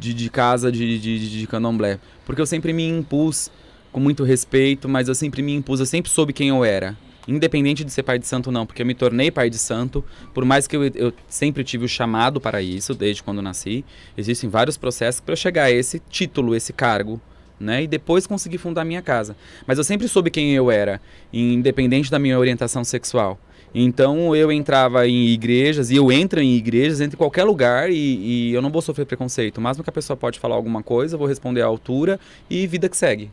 de, 0.00 0.12
de 0.12 0.28
casa 0.28 0.72
de, 0.72 0.98
de, 1.00 1.18
de- 1.20 1.38
de 1.40 1.46
candomblé. 1.46 2.00
Porque 2.24 2.40
eu 2.42 2.46
sempre 2.46 2.72
me 2.72 2.88
impus 2.88 3.52
com 3.92 4.00
muito 4.00 4.24
respeito, 4.24 4.88
mas 4.88 5.08
eu 5.08 5.14
sempre 5.14 5.42
me 5.42 5.54
impus, 5.54 5.80
eu 5.80 5.86
sempre 5.86 6.10
soube 6.10 6.32
quem 6.32 6.48
eu 6.48 6.64
era. 6.64 6.96
Independente 7.28 7.82
de 7.82 7.90
ser 7.90 8.04
pai 8.04 8.18
de 8.18 8.26
santo, 8.26 8.52
não, 8.52 8.64
porque 8.64 8.82
eu 8.82 8.86
me 8.86 8.94
tornei 8.94 9.30
pai 9.30 9.50
de 9.50 9.58
santo, 9.58 10.04
por 10.32 10.44
mais 10.44 10.68
que 10.68 10.76
eu, 10.76 10.84
eu 10.94 11.12
sempre 11.28 11.64
tive 11.64 11.84
o 11.84 11.88
chamado 11.88 12.40
para 12.40 12.62
isso, 12.62 12.94
desde 12.94 13.22
quando 13.22 13.42
nasci. 13.42 13.84
Existem 14.16 14.48
vários 14.48 14.76
processos 14.76 15.20
para 15.20 15.34
chegar 15.34 15.64
a 15.64 15.70
esse 15.70 16.00
título, 16.08 16.54
esse 16.54 16.72
cargo, 16.72 17.20
né? 17.58 17.82
E 17.82 17.86
depois 17.88 18.26
conseguir 18.26 18.58
fundar 18.58 18.84
minha 18.84 19.02
casa. 19.02 19.36
Mas 19.66 19.78
eu 19.78 19.82
sempre 19.82 20.06
soube 20.06 20.30
quem 20.30 20.54
eu 20.54 20.70
era, 20.70 21.00
independente 21.32 22.10
da 22.10 22.18
minha 22.18 22.38
orientação 22.38 22.84
sexual. 22.84 23.40
Então 23.74 24.34
eu 24.34 24.52
entrava 24.52 25.08
em 25.08 25.26
igrejas, 25.26 25.90
e 25.90 25.96
eu 25.96 26.12
entro 26.12 26.40
em 26.40 26.54
igrejas, 26.54 27.00
entro 27.00 27.16
em 27.16 27.18
qualquer 27.18 27.42
lugar, 27.42 27.90
e, 27.90 27.94
e 27.96 28.54
eu 28.54 28.62
não 28.62 28.70
vou 28.70 28.80
sofrer 28.80 29.04
preconceito. 29.04 29.58
O 29.58 29.60
máximo 29.60 29.82
que 29.82 29.90
a 29.90 29.92
pessoa 29.92 30.16
pode 30.16 30.38
falar 30.38 30.54
alguma 30.54 30.82
coisa, 30.82 31.16
eu 31.16 31.18
vou 31.18 31.26
responder 31.26 31.62
à 31.62 31.66
altura, 31.66 32.20
e 32.48 32.66
vida 32.68 32.88
que 32.88 32.96
segue. 32.96 33.30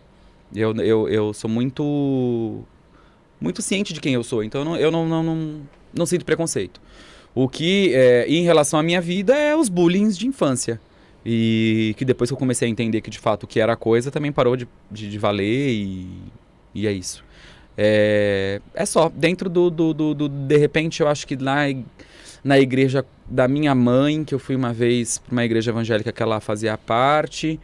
Eu, 0.55 0.73
eu, 0.77 1.07
eu 1.09 1.33
sou 1.33 1.49
muito 1.49 2.61
muito 3.39 3.61
ciente 3.61 3.93
de 3.93 3.99
quem 3.99 4.13
eu 4.13 4.23
sou, 4.23 4.43
então 4.43 4.61
eu 4.61 4.65
não, 4.65 4.75
eu 4.77 4.91
não, 4.91 5.07
não, 5.07 5.23
não, 5.23 5.61
não 5.93 6.05
sinto 6.05 6.23
preconceito. 6.23 6.79
O 7.35 7.49
que, 7.49 7.91
é, 7.93 8.25
em 8.27 8.43
relação 8.43 8.79
à 8.79 8.83
minha 8.83 9.01
vida, 9.01 9.35
é 9.35 9.55
os 9.55 9.67
bullying 9.67 10.07
de 10.09 10.27
infância. 10.27 10.79
E 11.25 11.93
que 11.97 12.05
depois 12.05 12.29
que 12.29 12.33
eu 12.33 12.37
comecei 12.37 12.67
a 12.67 12.71
entender 12.71 13.01
que 13.01 13.09
de 13.09 13.19
fato 13.19 13.43
o 13.43 13.47
que 13.47 13.59
era 13.59 13.73
a 13.73 13.75
coisa, 13.75 14.11
também 14.11 14.31
parou 14.31 14.55
de, 14.55 14.67
de, 14.91 15.09
de 15.09 15.17
valer 15.17 15.69
e, 15.71 16.07
e 16.75 16.87
é 16.87 16.91
isso. 16.91 17.23
É, 17.77 18.61
é 18.73 18.85
só, 18.85 19.09
dentro 19.09 19.49
do, 19.49 19.69
do, 19.69 19.93
do, 19.93 20.13
do- 20.13 20.29
De 20.29 20.57
repente, 20.57 21.01
eu 21.01 21.07
acho 21.07 21.25
que 21.25 21.35
lá 21.35 21.63
na 22.43 22.59
igreja 22.59 23.05
da 23.27 23.47
minha 23.47 23.73
mãe, 23.73 24.23
que 24.23 24.33
eu 24.35 24.39
fui 24.39 24.55
uma 24.55 24.71
vez 24.73 25.17
para 25.17 25.31
uma 25.31 25.43
igreja 25.45 25.71
evangélica 25.71 26.11
que 26.11 26.21
ela 26.21 26.39
fazia 26.39 26.77
parte, 26.77 27.59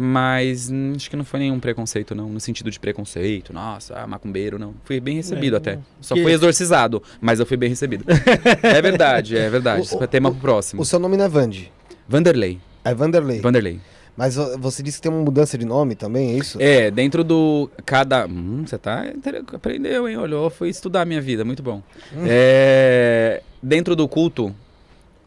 mas 0.00 0.70
hum, 0.70 0.92
acho 0.94 1.10
que 1.10 1.16
não 1.16 1.24
foi 1.24 1.40
nenhum 1.40 1.58
preconceito, 1.58 2.14
não, 2.14 2.28
no 2.28 2.38
sentido 2.38 2.70
de 2.70 2.78
preconceito, 2.78 3.52
nossa, 3.52 3.98
ah, 3.98 4.06
macumbeiro, 4.06 4.56
não. 4.56 4.72
Fui 4.84 5.00
bem 5.00 5.16
recebido 5.16 5.56
É, 5.56 5.58
até. 5.58 5.78
Só 6.00 6.14
que- 6.14 6.22
fui 6.22 6.30
exorcizado, 6.30 7.02
mas 7.20 7.40
eu 7.40 7.46
fui 7.46 7.56
bem 7.56 7.68
recebido. 7.68 8.04
é 8.62 8.80
verdade, 8.80 9.36
é 9.36 9.50
verdade. 9.50 9.82
Isso 9.82 10.00
é 10.00 10.06
tema 10.06 10.30
pro 10.30 10.38
próximo. 10.38 10.80
O 10.80 10.84
seu 10.84 11.00
nome 11.00 11.16
não 11.16 11.24
é 11.24 11.28
Vandi, 11.28 11.72
Vanderlei. 12.08 12.60
é 12.84 12.94
Vanderlei. 12.94 13.40
Vanderlei. 13.40 13.80
Mas 14.16 14.36
você 14.36 14.84
disse 14.84 14.98
que 14.98 15.02
tem 15.02 15.10
uma 15.12 15.22
mudança 15.24 15.58
de 15.58 15.64
nome 15.64 15.96
também, 15.96 16.30
é 16.30 16.38
isso? 16.38 16.58
É, 16.60 16.92
dentro 16.92 17.24
do 17.24 17.68
cada. 17.84 18.24
Hum, 18.26 18.62
você 18.64 18.78
tá. 18.78 19.04
Aprendeu, 19.52 20.08
hein? 20.08 20.16
Olhou, 20.16 20.48
foi 20.48 20.68
estudar 20.68 21.02
a 21.02 21.04
minha 21.04 21.20
vida, 21.20 21.44
muito 21.44 21.62
bom. 21.62 21.82
É, 22.24 23.42
dentro 23.60 23.96
do 23.96 24.06
culto 24.06 24.54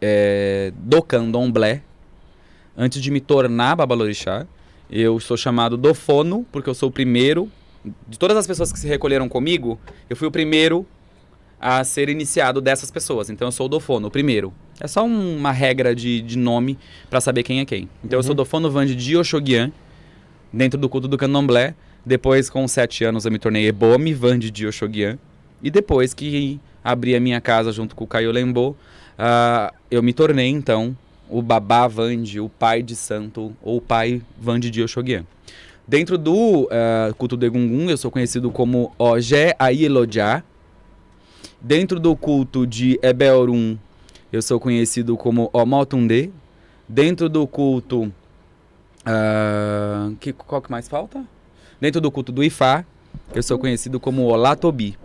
é, 0.01 0.71
do 0.77 1.01
candomblé, 1.01 1.81
antes 2.77 3.01
de 3.01 3.11
me 3.11 3.19
tornar 3.19 3.75
babalorixá, 3.75 4.45
eu 4.91 5.19
sou 5.19 5.37
chamado 5.37 5.77
do 5.77 5.93
fono, 5.93 6.45
porque 6.51 6.69
eu 6.69 6.73
sou 6.73 6.89
o 6.89 6.91
primeiro. 6.91 7.49
De 8.07 8.19
todas 8.19 8.37
as 8.37 8.45
pessoas 8.45 8.71
que 8.71 8.77
se 8.79 8.87
recolheram 8.87 9.27
comigo, 9.29 9.79
eu 10.09 10.15
fui 10.15 10.27
o 10.27 10.31
primeiro 10.31 10.85
a 11.59 11.83
ser 11.83 12.09
iniciado 12.09 12.59
dessas 12.61 12.91
pessoas. 12.91 13.29
Então 13.29 13.47
eu 13.47 13.51
sou 13.51 13.67
o 13.67 13.69
dofono, 13.69 14.07
o 14.07 14.11
primeiro. 14.11 14.53
É 14.79 14.87
só 14.87 15.03
um- 15.03 15.37
uma 15.37 15.51
regra 15.51 15.95
de, 15.95 16.21
de 16.21 16.37
nome 16.37 16.77
pra 17.09 17.21
saber 17.21 17.43
quem 17.43 17.59
é 17.59 17.65
quem. 17.65 17.87
Então 18.03 18.19
eu 18.19 18.23
sou 18.23 18.33
dofono 18.35 18.69
Vande 18.69 18.95
de 18.95 19.15
Oxoguian, 19.15 19.71
dentro 20.51 20.79
do 20.79 20.89
culto 20.89 21.07
do 21.07 21.17
candomblé. 21.17 21.73
Depois, 22.05 22.49
com 22.49 22.67
sete 22.67 23.03
anos, 23.03 23.25
eu 23.25 23.31
me 23.31 23.37
tornei 23.37 23.67
Ebome 23.67 24.11
Vande 24.13 24.49
de 24.49 24.65
Oxoguian. 24.67 25.19
E 25.61 25.69
depois 25.69 26.13
que 26.15 26.59
abri 26.83 27.15
a 27.15 27.19
minha 27.19 27.39
casa 27.39 27.71
junto 27.71 27.95
com 27.95 28.03
o 28.03 28.07
Caio 28.07 28.31
Lembo, 28.31 28.75
ah, 29.17 29.71
eu 29.91 30.01
me 30.01 30.11
tornei, 30.13 30.47
então, 30.47 30.97
o 31.31 31.41
Babá 31.41 31.87
Vande, 31.87 32.39
o 32.39 32.49
pai 32.49 32.83
de 32.83 32.95
santo, 32.95 33.55
ou 33.63 33.77
o 33.77 33.81
pai 33.81 34.21
Vande 34.37 34.69
de 34.69 34.83
Oxoguian. 34.83 35.25
Dentro 35.87 36.17
do 36.17 36.67
ah, 36.69 37.13
culto 37.17 37.37
de 37.37 37.47
Egungun, 37.47 37.89
eu 37.89 37.97
sou 37.97 38.11
conhecido 38.11 38.51
como 38.51 38.93
Ogé 38.99 39.55
Aielojá. 39.57 40.43
Dentro 41.59 41.99
do 41.99 42.15
culto 42.15 42.67
de 42.67 42.99
Ebeorum, 43.01 43.77
eu 44.31 44.41
sou 44.41 44.59
conhecido 44.59 45.15
como 45.15 45.49
Omotunde. 45.53 46.31
Dentro 46.87 47.29
do 47.29 47.47
culto. 47.47 48.11
ah, 49.05 50.11
que, 50.19 50.33
qual 50.33 50.61
que 50.61 50.69
mais 50.69 50.87
falta? 50.87 51.23
Dentro 51.79 52.01
do 52.01 52.11
culto 52.11 52.31
do 52.31 52.43
Ifá, 52.43 52.85
eu 53.33 53.41
sou 53.41 53.57
conhecido 53.57 53.99
como 53.99 54.23
Olatobi. 54.23 54.97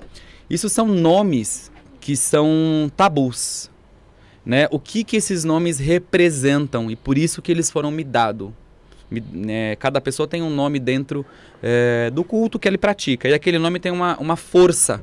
Isso 0.50 0.68
são 0.68 0.86
nomes 0.86 1.70
que 2.00 2.16
são 2.16 2.90
tabus. 2.96 3.70
Né? 4.46 4.68
O 4.70 4.78
que, 4.78 5.02
que 5.02 5.16
esses 5.16 5.42
nomes 5.42 5.78
representam 5.78 6.90
e 6.90 6.96
por 6.96 7.18
isso 7.18 7.42
que 7.42 7.50
eles 7.50 7.68
foram 7.70 7.90
me 7.90 8.04
dados. 8.04 8.50
Né, 9.10 9.76
cada 9.76 10.00
pessoa 10.00 10.26
tem 10.26 10.42
um 10.42 10.50
nome 10.50 10.80
dentro 10.80 11.24
eh, 11.62 12.10
do 12.12 12.24
culto 12.24 12.58
que 12.58 12.66
ele 12.66 12.76
pratica 12.76 13.28
e 13.28 13.34
aquele 13.34 13.56
nome 13.56 13.78
tem 13.78 13.92
uma, 13.92 14.18
uma 14.18 14.34
força 14.34 15.00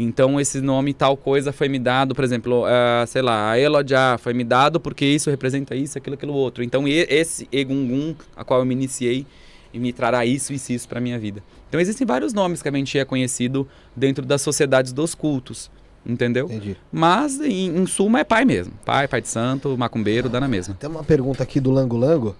então 0.00 0.40
esse 0.40 0.60
nome 0.60 0.94
tal 0.94 1.16
coisa 1.16 1.52
foi 1.52 1.68
me 1.68 1.78
dado, 1.78 2.14
por 2.14 2.22
exemplo, 2.22 2.64
ah, 2.66 3.04
sei 3.06 3.20
lá, 3.20 3.50
a 3.50 3.58
Elodja 3.58 4.16
foi 4.18 4.32
me 4.32 4.44
dado 4.44 4.78
porque 4.78 5.04
isso 5.04 5.28
representa 5.28 5.74
isso, 5.74 5.98
aquilo, 5.98 6.14
aquilo 6.14 6.34
outro. 6.34 6.62
Então 6.62 6.86
e- 6.86 7.04
esse 7.10 7.48
Egungun, 7.50 8.14
a 8.36 8.44
qual 8.44 8.60
eu 8.60 8.66
me 8.66 8.74
iniciei, 8.74 9.26
e 9.74 9.78
me 9.78 9.92
trará 9.92 10.24
isso, 10.24 10.52
isso, 10.52 10.72
isso 10.72 10.88
para 10.88 11.00
minha 11.00 11.18
vida. 11.18 11.42
Então 11.68 11.80
existem 11.80 12.06
vários 12.06 12.32
nomes 12.32 12.62
que 12.62 12.68
a 12.68 12.72
gente 12.72 12.96
é 12.96 13.04
conhecido 13.04 13.68
dentro 13.94 14.24
das 14.24 14.40
sociedades 14.40 14.92
dos 14.92 15.16
cultos, 15.16 15.68
entendeu? 16.08 16.46
Entendi. 16.46 16.76
Mas 16.90 17.38
em, 17.40 17.76
em 17.76 17.86
suma 17.86 18.20
é 18.20 18.24
pai 18.24 18.44
mesmo, 18.44 18.72
pai, 18.84 19.06
pai 19.06 19.20
de 19.20 19.28
santo, 19.28 19.76
macumbeiro, 19.76 20.28
dá 20.28 20.40
na 20.40 20.48
mesma. 20.48 20.74
Tem 20.74 20.88
uma 20.88 21.04
pergunta 21.04 21.42
aqui 21.42 21.60
do 21.60 21.70
Lango 21.70 21.96
Lango. 21.96 22.34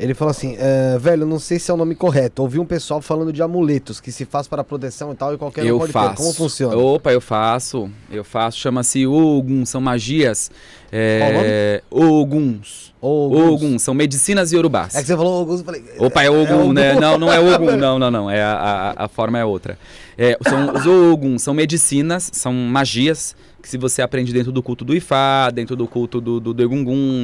Ele 0.00 0.14
falou 0.14 0.30
assim, 0.30 0.56
é, 0.58 0.96
velho, 0.98 1.26
não 1.26 1.38
sei 1.38 1.58
se 1.58 1.70
é 1.70 1.74
o 1.74 1.76
nome 1.76 1.94
correto. 1.94 2.40
Ouvi 2.40 2.58
um 2.58 2.64
pessoal 2.64 3.02
falando 3.02 3.30
de 3.32 3.42
amuletos 3.42 4.00
que 4.00 4.10
se 4.10 4.24
faz 4.24 4.48
para 4.48 4.64
proteção 4.64 5.12
e 5.12 5.14
tal 5.14 5.34
e 5.34 5.36
qualquer 5.36 5.62
um 5.64 5.66
eu 5.66 5.78
pode 5.78 5.92
faço. 5.92 6.10
ter. 6.10 6.16
Como 6.16 6.32
funciona? 6.32 6.74
Opa, 6.76 7.12
eu 7.12 7.20
faço. 7.20 7.90
Eu 8.10 8.24
faço. 8.24 8.58
Chama-se 8.58 9.06
Ogum, 9.06 9.66
são 9.66 9.78
magias. 9.78 10.50
Qual 10.50 10.90
É, 10.90 11.82
Oguns. 11.90 12.94
Ogum. 12.98 13.52
Ogum, 13.52 13.78
são 13.78 13.92
medicinas 13.92 14.52
iorubás. 14.52 14.94
É 14.94 15.02
que 15.02 15.06
você 15.06 15.16
falou 15.16 15.42
Ogum, 15.42 15.58
eu 15.58 15.64
falei... 15.64 15.84
Opa, 15.98 16.22
é 16.22 16.30
Ogum, 16.30 16.72
né? 16.72 16.94
Não, 16.94 17.18
não 17.18 17.30
é 17.30 17.38
Ogum, 17.54 17.76
não, 17.76 17.98
não, 17.98 18.10
não. 18.10 18.30
É 18.30 18.42
a, 18.42 18.94
a, 18.96 19.04
a 19.04 19.08
forma 19.08 19.38
é 19.38 19.44
outra. 19.44 19.78
É, 20.16 20.36
são, 20.48 20.74
os 20.74 20.86
Ogum 20.86 21.38
são 21.38 21.52
medicinas, 21.52 22.30
são 22.32 22.54
magias 22.54 23.36
que 23.60 23.68
se 23.68 23.76
você 23.76 24.02
aprende 24.02 24.32
dentro 24.32 24.50
do 24.50 24.62
culto 24.62 24.84
do 24.84 24.94
Ifá, 24.94 25.50
dentro 25.50 25.76
do 25.76 25.86
culto 25.86 26.20
do, 26.20 26.40
do, 26.40 26.54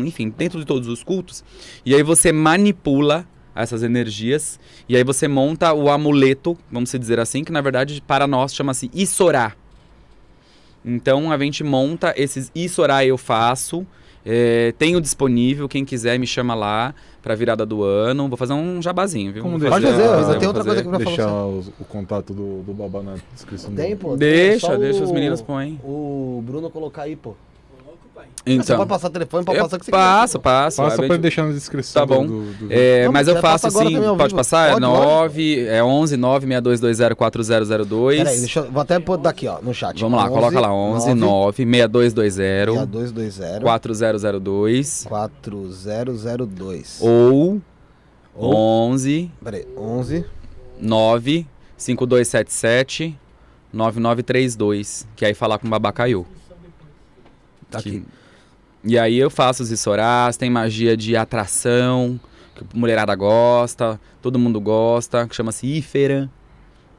enfim, 0.04 0.28
dentro 0.28 0.58
de 0.58 0.64
todos 0.64 0.88
os 0.88 1.02
cultos, 1.02 1.42
e 1.84 1.94
aí 1.94 2.02
você 2.02 2.32
manipula 2.32 3.26
essas 3.54 3.82
energias, 3.82 4.60
e 4.88 4.96
aí 4.96 5.02
você 5.02 5.26
monta 5.26 5.72
o 5.72 5.90
amuleto, 5.90 6.56
vamos 6.70 6.90
dizer 6.90 7.18
assim, 7.18 7.42
que 7.42 7.50
na 7.50 7.60
verdade 7.60 8.02
para 8.06 8.26
nós 8.26 8.54
chama-se 8.54 8.90
Issorá. 8.92 9.54
Então 10.84 11.32
a 11.32 11.38
gente 11.38 11.64
monta 11.64 12.12
esses 12.16 12.52
Issorá 12.54 13.04
eu 13.04 13.16
faço, 13.16 13.86
é, 14.26 14.74
tenho 14.76 15.00
disponível, 15.00 15.68
quem 15.68 15.84
quiser 15.84 16.18
me 16.18 16.26
chama 16.26 16.54
lá 16.54 16.92
pra 17.22 17.34
virada 17.36 17.64
do 17.64 17.82
ano. 17.84 18.28
Vou 18.28 18.36
fazer 18.36 18.52
um 18.54 18.82
jabazinho, 18.82 19.32
viu? 19.32 19.42
Como 19.42 19.58
deixar- 19.58 19.74
Pode 19.80 19.86
fazer, 19.86 20.02
Ah, 20.02 20.38
tem 20.38 20.48
outra 20.48 20.64
coisa 20.64 20.80
aqui 20.80 20.88
pra 20.88 20.98
Deixar 20.98 21.28
falar. 21.28 21.46
os- 21.46 21.68
o 21.68 21.84
contato 21.88 22.34
do, 22.34 22.62
do 22.62 22.74
babá 22.74 23.02
na 23.02 23.14
descrição. 23.32 23.70
do- 23.70 23.76
Tem, 23.76 23.96
pô. 23.96 24.16
Deixa, 24.16 24.76
deixa, 24.76 25.00
o- 25.00 25.04
os 25.04 25.12
meninos 25.12 25.40
põem. 25.40 25.80
O 25.84 26.42
Bruno 26.44 26.68
colocar 26.70 27.02
aí, 27.02 27.14
pô. 27.16 27.34
Você 28.44 28.52
Então, 28.52 28.76
pode 28.76 28.88
passar 28.88 29.08
o 29.08 29.10
telefone, 29.10 29.44
pode 29.44 29.58
eu 29.58 29.64
passar 29.64 29.76
o 29.76 29.78
que 29.80 29.84
você 29.86 29.90
passo, 29.90 30.38
quiser. 30.38 30.42
passo. 30.42 30.82
Passa 30.82 31.02
a 31.04 31.06
pra 31.08 31.16
deixar 31.16 31.44
na 31.46 31.52
descrição. 31.52 32.06
Tá 32.06 32.06
bom. 32.14 32.24
Do, 32.26 32.52
do, 32.52 32.66
É, 32.72 33.04
Não, 33.06 33.12
mas 33.12 33.26
eu 33.26 33.34
faço 33.40 33.64
passa 33.64 33.68
assim, 33.68 33.94
pode 33.98 34.28
vivo. 34.28 34.36
passar? 34.36 34.72
Pode, 34.72 34.84
é 34.84 34.88
9, 34.88 35.66
é 35.66 35.82
11 35.82 36.16
9 36.16 36.46
6220 36.46 37.14
4002. 37.16 38.18
Peraí, 38.18 38.38
deixa 38.38 38.60
eu. 38.60 38.70
Vou 38.70 38.80
até 38.82 39.00
pôr 39.00 39.16
daqui, 39.16 39.48
ó, 39.48 39.60
no 39.60 39.74
chat. 39.74 40.00
Vamos 40.00 40.16
lá, 40.20 40.28
coloca 40.28 40.60
lá 40.60 40.72
11 40.72 41.12
9 41.14 41.64
6220 41.64 42.72
6220 42.72 43.62
4002 43.62 45.06
4002. 45.08 46.98
ou 47.00 47.60
Ou- 48.32 48.54
11 48.90 49.28
Peraí, 49.42 49.66
11 49.76 50.24
9 50.80 51.46
5277 51.76 53.18
9932, 53.72 55.06
que 55.16 55.24
aí 55.24 55.34
falar 55.34 55.58
com 55.58 55.66
o 55.66 55.70
Babacaiu. 55.70 56.24
Tá 57.70 57.78
aqui. 57.80 58.04
E 58.88 58.96
aí 58.96 59.18
eu 59.18 59.28
faço 59.28 59.64
os 59.64 59.72
Issorás, 59.72 60.36
tem 60.36 60.48
magia 60.48 60.96
de 60.96 61.16
atração, 61.16 62.20
que 62.54 62.62
a 62.62 62.66
mulherada 62.78 63.12
gosta, 63.16 64.00
todo 64.22 64.38
mundo 64.38 64.60
gosta, 64.60 65.26
que 65.26 65.34
chama-se 65.34 65.66
Ífera. 65.66 66.30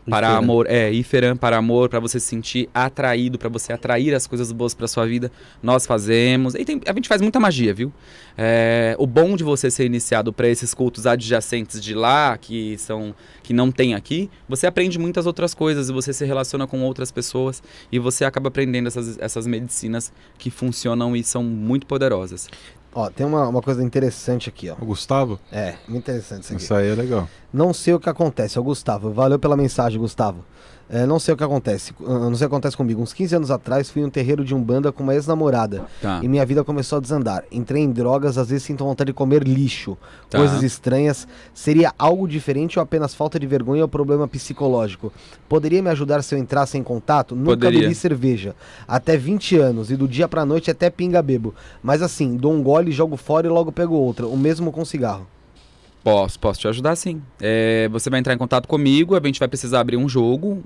Para 0.09 0.27
Ífera. 0.27 0.39
amor, 0.39 0.65
é, 0.69 0.91
Ífera 0.91 1.35
para 1.35 1.57
amor, 1.57 1.89
para 1.89 1.99
você 1.99 2.19
se 2.19 2.25
sentir 2.27 2.69
atraído, 2.73 3.37
para 3.37 3.49
você 3.49 3.73
atrair 3.73 4.13
as 4.15 4.25
coisas 4.25 4.51
boas 4.51 4.73
para 4.73 4.87
sua 4.87 5.05
vida. 5.05 5.31
Nós 5.61 5.85
fazemos. 5.85 6.55
E 6.55 6.63
tem- 6.63 6.81
a 6.87 6.93
gente 6.93 7.07
faz 7.09 7.21
muita 7.21 7.39
magia, 7.39 7.73
viu? 7.73 7.91
É, 8.37 8.95
o 8.97 9.05
bom 9.05 9.35
de 9.35 9.43
você 9.43 9.69
ser 9.69 9.85
iniciado 9.85 10.31
para 10.31 10.47
esses 10.47 10.73
cultos 10.73 11.05
adjacentes 11.05 11.81
de 11.81 11.93
lá, 11.93 12.37
que 12.37 12.77
são 12.77 13.13
que 13.43 13.53
não 13.53 13.71
tem 13.71 13.95
aqui, 13.95 14.29
você 14.47 14.67
aprende 14.67 14.99
muitas 14.99 15.25
outras 15.25 15.53
coisas 15.53 15.87
e 15.89 15.93
você 15.93 16.11
se 16.11 16.25
relaciona 16.25 16.67
com 16.67 16.81
outras 16.83 17.11
pessoas 17.11 17.63
e 17.89 17.97
você 17.97 18.25
acaba 18.25 18.49
aprendendo 18.49 18.87
essas, 18.87 19.17
essas 19.19 19.47
medicinas 19.47 20.11
que 20.37 20.51
funcionam 20.51 21.15
e 21.15 21.23
são 21.23 21.41
muito 21.43 21.85
poderosas. 21.85 22.49
Ó, 22.97 23.11
tem 23.11 23.27
uma, 23.27 23.47
uma 23.47 23.61
coisa 23.61 23.83
interessante 23.83 24.49
aqui, 24.49 24.71
ó. 24.71 24.75
O 24.81 24.85
Gustavo? 24.87 25.39
É, 25.51 25.75
muito 25.87 26.05
interessante 26.05 26.45
isso 26.45 26.53
aqui. 26.53 26.63
Isso 26.63 26.73
aí 26.73 26.89
é 26.89 26.95
legal. 26.95 27.29
Não 27.53 27.71
sei 27.71 27.93
o 27.93 27.99
que 27.99 28.09
acontece, 28.09 28.57
o 28.57 28.63
Gustavo. 28.63 29.13
Valeu 29.13 29.37
pela 29.37 29.55
mensagem, 29.55 29.99
Gustavo. 29.99 30.43
É, 30.89 31.05
não 31.05 31.19
sei 31.19 31.33
o 31.33 31.37
que 31.37 31.43
acontece. 31.43 31.93
Não 31.99 32.35
sei 32.35 32.47
o 32.47 32.49
que 32.49 32.55
acontece 32.55 32.77
comigo. 32.77 33.01
Uns 33.01 33.13
15 33.13 33.35
anos 33.35 33.51
atrás, 33.51 33.89
fui 33.89 34.01
em 34.01 34.05
um 34.05 34.09
terreiro 34.09 34.43
de 34.43 34.55
Umbanda 34.55 34.91
com 34.91 35.03
uma 35.03 35.13
ex-namorada. 35.13 35.85
Tá. 36.01 36.21
E 36.23 36.27
minha 36.27 36.45
vida 36.45 36.63
começou 36.63 36.97
a 36.97 37.01
desandar. 37.01 37.43
Entrei 37.51 37.83
em 37.83 37.91
drogas, 37.91 38.37
às 38.37 38.49
vezes 38.49 38.63
sinto 38.63 38.85
vontade 38.85 39.07
de 39.07 39.13
comer 39.13 39.43
lixo. 39.43 39.97
Tá. 40.29 40.37
Coisas 40.37 40.63
estranhas. 40.63 41.27
Seria 41.53 41.93
algo 41.99 42.27
diferente 42.27 42.79
ou 42.79 42.83
apenas 42.83 43.13
falta 43.13 43.39
de 43.39 43.45
vergonha 43.45 43.83
ou 43.83 43.87
problema 43.87 44.27
psicológico? 44.27 45.11
Poderia 45.49 45.81
me 45.81 45.89
ajudar 45.89 46.23
se 46.23 46.33
eu 46.33 46.39
entrasse 46.39 46.77
em 46.77 46.83
contato? 46.83 47.35
Nunca 47.35 47.69
bebi 47.69 47.93
cerveja. 47.93 48.55
Até 48.87 49.17
20 49.17 49.57
anos. 49.57 49.91
E 49.91 49.95
do 49.97 50.07
dia 50.07 50.27
pra 50.27 50.45
noite 50.45 50.71
até 50.71 50.89
pinga 50.89 51.21
bebo. 51.21 51.53
Mas 51.83 52.01
assim, 52.01 52.37
dou 52.37 52.53
um 52.53 52.63
gole, 52.63 52.91
jogo 52.91 53.17
fora 53.17 53.45
e 53.45 53.49
logo 53.49 53.71
pego 53.71 53.95
outra. 53.95 54.25
O 54.25 54.37
mesmo 54.37 54.71
com 54.71 54.85
cigarro. 54.85 55.27
Posso, 56.07 56.39
posso 56.39 56.61
te 56.61 56.67
ajudar 56.69 56.95
sim. 56.95 57.21
É, 57.37 57.89
você 57.89 58.09
vai 58.09 58.21
entrar 58.21 58.33
em 58.33 58.37
contato 58.37 58.65
comigo, 58.65 59.13
a 59.13 59.19
gente 59.21 59.39
vai 59.39 59.47
precisar 59.49 59.81
abrir 59.81 59.97
um 59.97 60.07
jogo, 60.07 60.63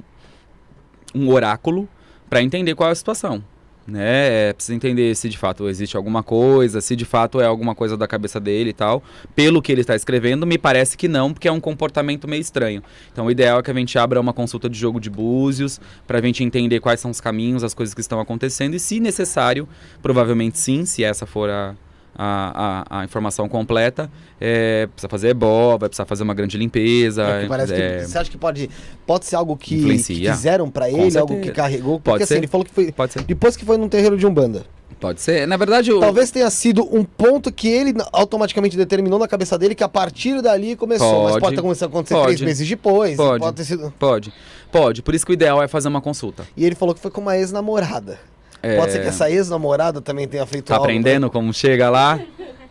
um 1.14 1.30
oráculo, 1.30 1.88
para 2.30 2.42
entender 2.42 2.76
qual 2.76 2.90
é 2.90 2.92
a 2.92 2.96
situação. 2.96 3.44
Né? 3.88 4.50
É, 4.50 4.54
precisa 4.54 4.76
entender 4.76 5.16
se 5.16 5.28
de 5.28 5.38
fato 5.38 5.68
existe 5.68 5.98
alguma 5.98 6.22
coisa, 6.22 6.80
se 6.82 6.96
de 6.96 7.04
fato 7.04 7.42
é 7.42 7.46
alguma 7.46 7.74
coisa 7.74 7.98
da 7.98 8.08
cabeça 8.08 8.40
dele 8.40 8.70
e 8.70 8.74
tal. 8.74 9.04
Pelo 9.36 9.62
que 9.62 9.72
ele 9.72 9.82
está 9.82 9.96
escrevendo, 9.96 10.46
me 10.46 10.58
parece 10.58 10.96
que 10.96 11.08
não, 11.08 11.34
porque 11.34 11.48
é 11.48 11.52
um 11.52 11.60
comportamento 11.60 12.28
meio 12.28 12.42
estranho. 12.42 12.84
Então 13.12 13.26
o 13.26 13.32
ideal 13.32 13.60
é 13.60 13.64
que 13.64 13.72
a 13.72 13.74
gente 13.74 13.98
abra 13.98 14.22
uma 14.22 14.34
consulta 14.34 14.70
de 14.70 14.78
jogo 14.78 15.00
de 15.00 15.10
búzios, 15.10 15.82
para 16.08 16.20
a 16.20 16.22
gente 16.22 16.44
entender 16.44 16.80
quais 16.80 17.00
são 17.00 17.12
os 17.12 17.20
caminhos, 17.20 17.64
as 17.64 17.74
coisas 17.74 17.94
que 17.94 18.02
estão 18.02 18.20
acontecendo, 18.20 18.76
e 18.76 18.80
se 18.80 19.00
necessário, 19.00 19.68
provavelmente 20.02 20.60
sim, 20.60 20.86
se 20.86 21.04
essa 21.04 21.26
for 21.26 21.50
a, 21.50 21.76
a, 22.16 22.84
a, 22.90 23.00
a 23.00 23.04
informação 23.04 23.48
completa, 23.48 24.12
é, 24.40 24.88
precisa 24.88 25.10
fazer 25.10 25.30
ebó, 25.30 25.78
vai 25.78 25.90
precisar 25.90 26.06
fazer 26.06 26.24
uma 26.24 26.34
grande 26.34 26.58
limpeza. 26.58 27.24
É, 27.24 27.42
que 27.44 27.48
parece 27.48 27.74
é, 27.74 27.98
que, 28.00 28.08
você 28.08 28.18
acha 28.18 28.32
que 28.32 28.38
pode, 28.38 28.70
pode 29.06 29.26
ser 29.26 29.36
algo 29.36 29.56
que, 29.56 29.76
Influencia. 29.76 30.16
que 30.16 30.32
fizeram 30.38 30.70
Com 30.70 30.84
ele, 30.84 31.18
algo 31.18 31.40
que 31.42 31.52
carregou? 31.52 32.00
Porque 32.00 32.12
Pode 32.12 32.24
assim, 32.24 32.34
ser. 32.36 32.40
ele 32.40 32.48
falou 32.48 32.66
que 32.66 32.72
foi. 32.72 32.92
Pode. 32.92 33.14
Depois 33.26 33.56
que 33.56 33.66
foi 33.66 33.78
num 33.78 33.90
terreiro 33.90 34.18
de 34.18 34.26
Umbanda. 34.26 34.66
Pode 35.00 35.20
ser. 35.20 35.48
Na 35.48 35.58
verdade, 35.58 35.92
o, 35.92 36.00
Talvez 36.00 36.30
tenha 36.30 36.50
sido 36.52 36.88
um 36.96 37.04
ponto 37.04 37.52
que 37.52 37.68
ele 37.68 37.94
automaticamente 38.12 38.78
determinou 38.78 39.18
na 39.18 39.28
cabeça 39.28 39.58
dele 39.58 39.74
que 39.74 39.84
a 39.84 39.90
partir 39.90 40.42
dali 40.44 40.76
começou. 40.76 41.24
mas 41.24 41.32
Pode. 41.32 41.42
pode 41.42 41.56
ter 41.56 41.62
começado 41.64 41.90
a 41.90 41.92
acontecer 41.92 42.14
Pode. 42.14 42.26
três 42.28 42.42
meses 42.42 42.70
depois. 42.70 43.18
Pode. 43.18 43.44
Pode 43.44 43.66
sido. 43.66 43.92
Pode. 43.98 44.34
Pode. 44.72 45.02
Por 45.02 45.16
isso 45.16 45.26
que 45.26 45.32
o 45.32 45.34
ideal 45.34 45.62
é 45.62 45.68
fazer 45.68 45.88
uma 45.88 46.02
consulta. 46.02 46.46
E 46.56 46.64
ele 46.64 46.76
falou 46.76 46.94
que 46.94 47.02
foi 47.02 47.10
com 47.10 47.20
uma 47.20 47.36
ex-namorada. 47.36 48.20
É, 48.64 48.78
Pode 48.78 48.92
ser 48.92 49.02
que 49.02 49.08
essa 49.08 49.30
ex-namorada 49.30 50.02
também 50.02 50.28
tenha 50.28 50.46
feito 50.46 50.66
Tá 50.66 50.76
algo. 50.76 50.86
aprendendo 50.86 51.30
como 51.30 51.52
chega 51.54 51.90
lá? 51.90 52.20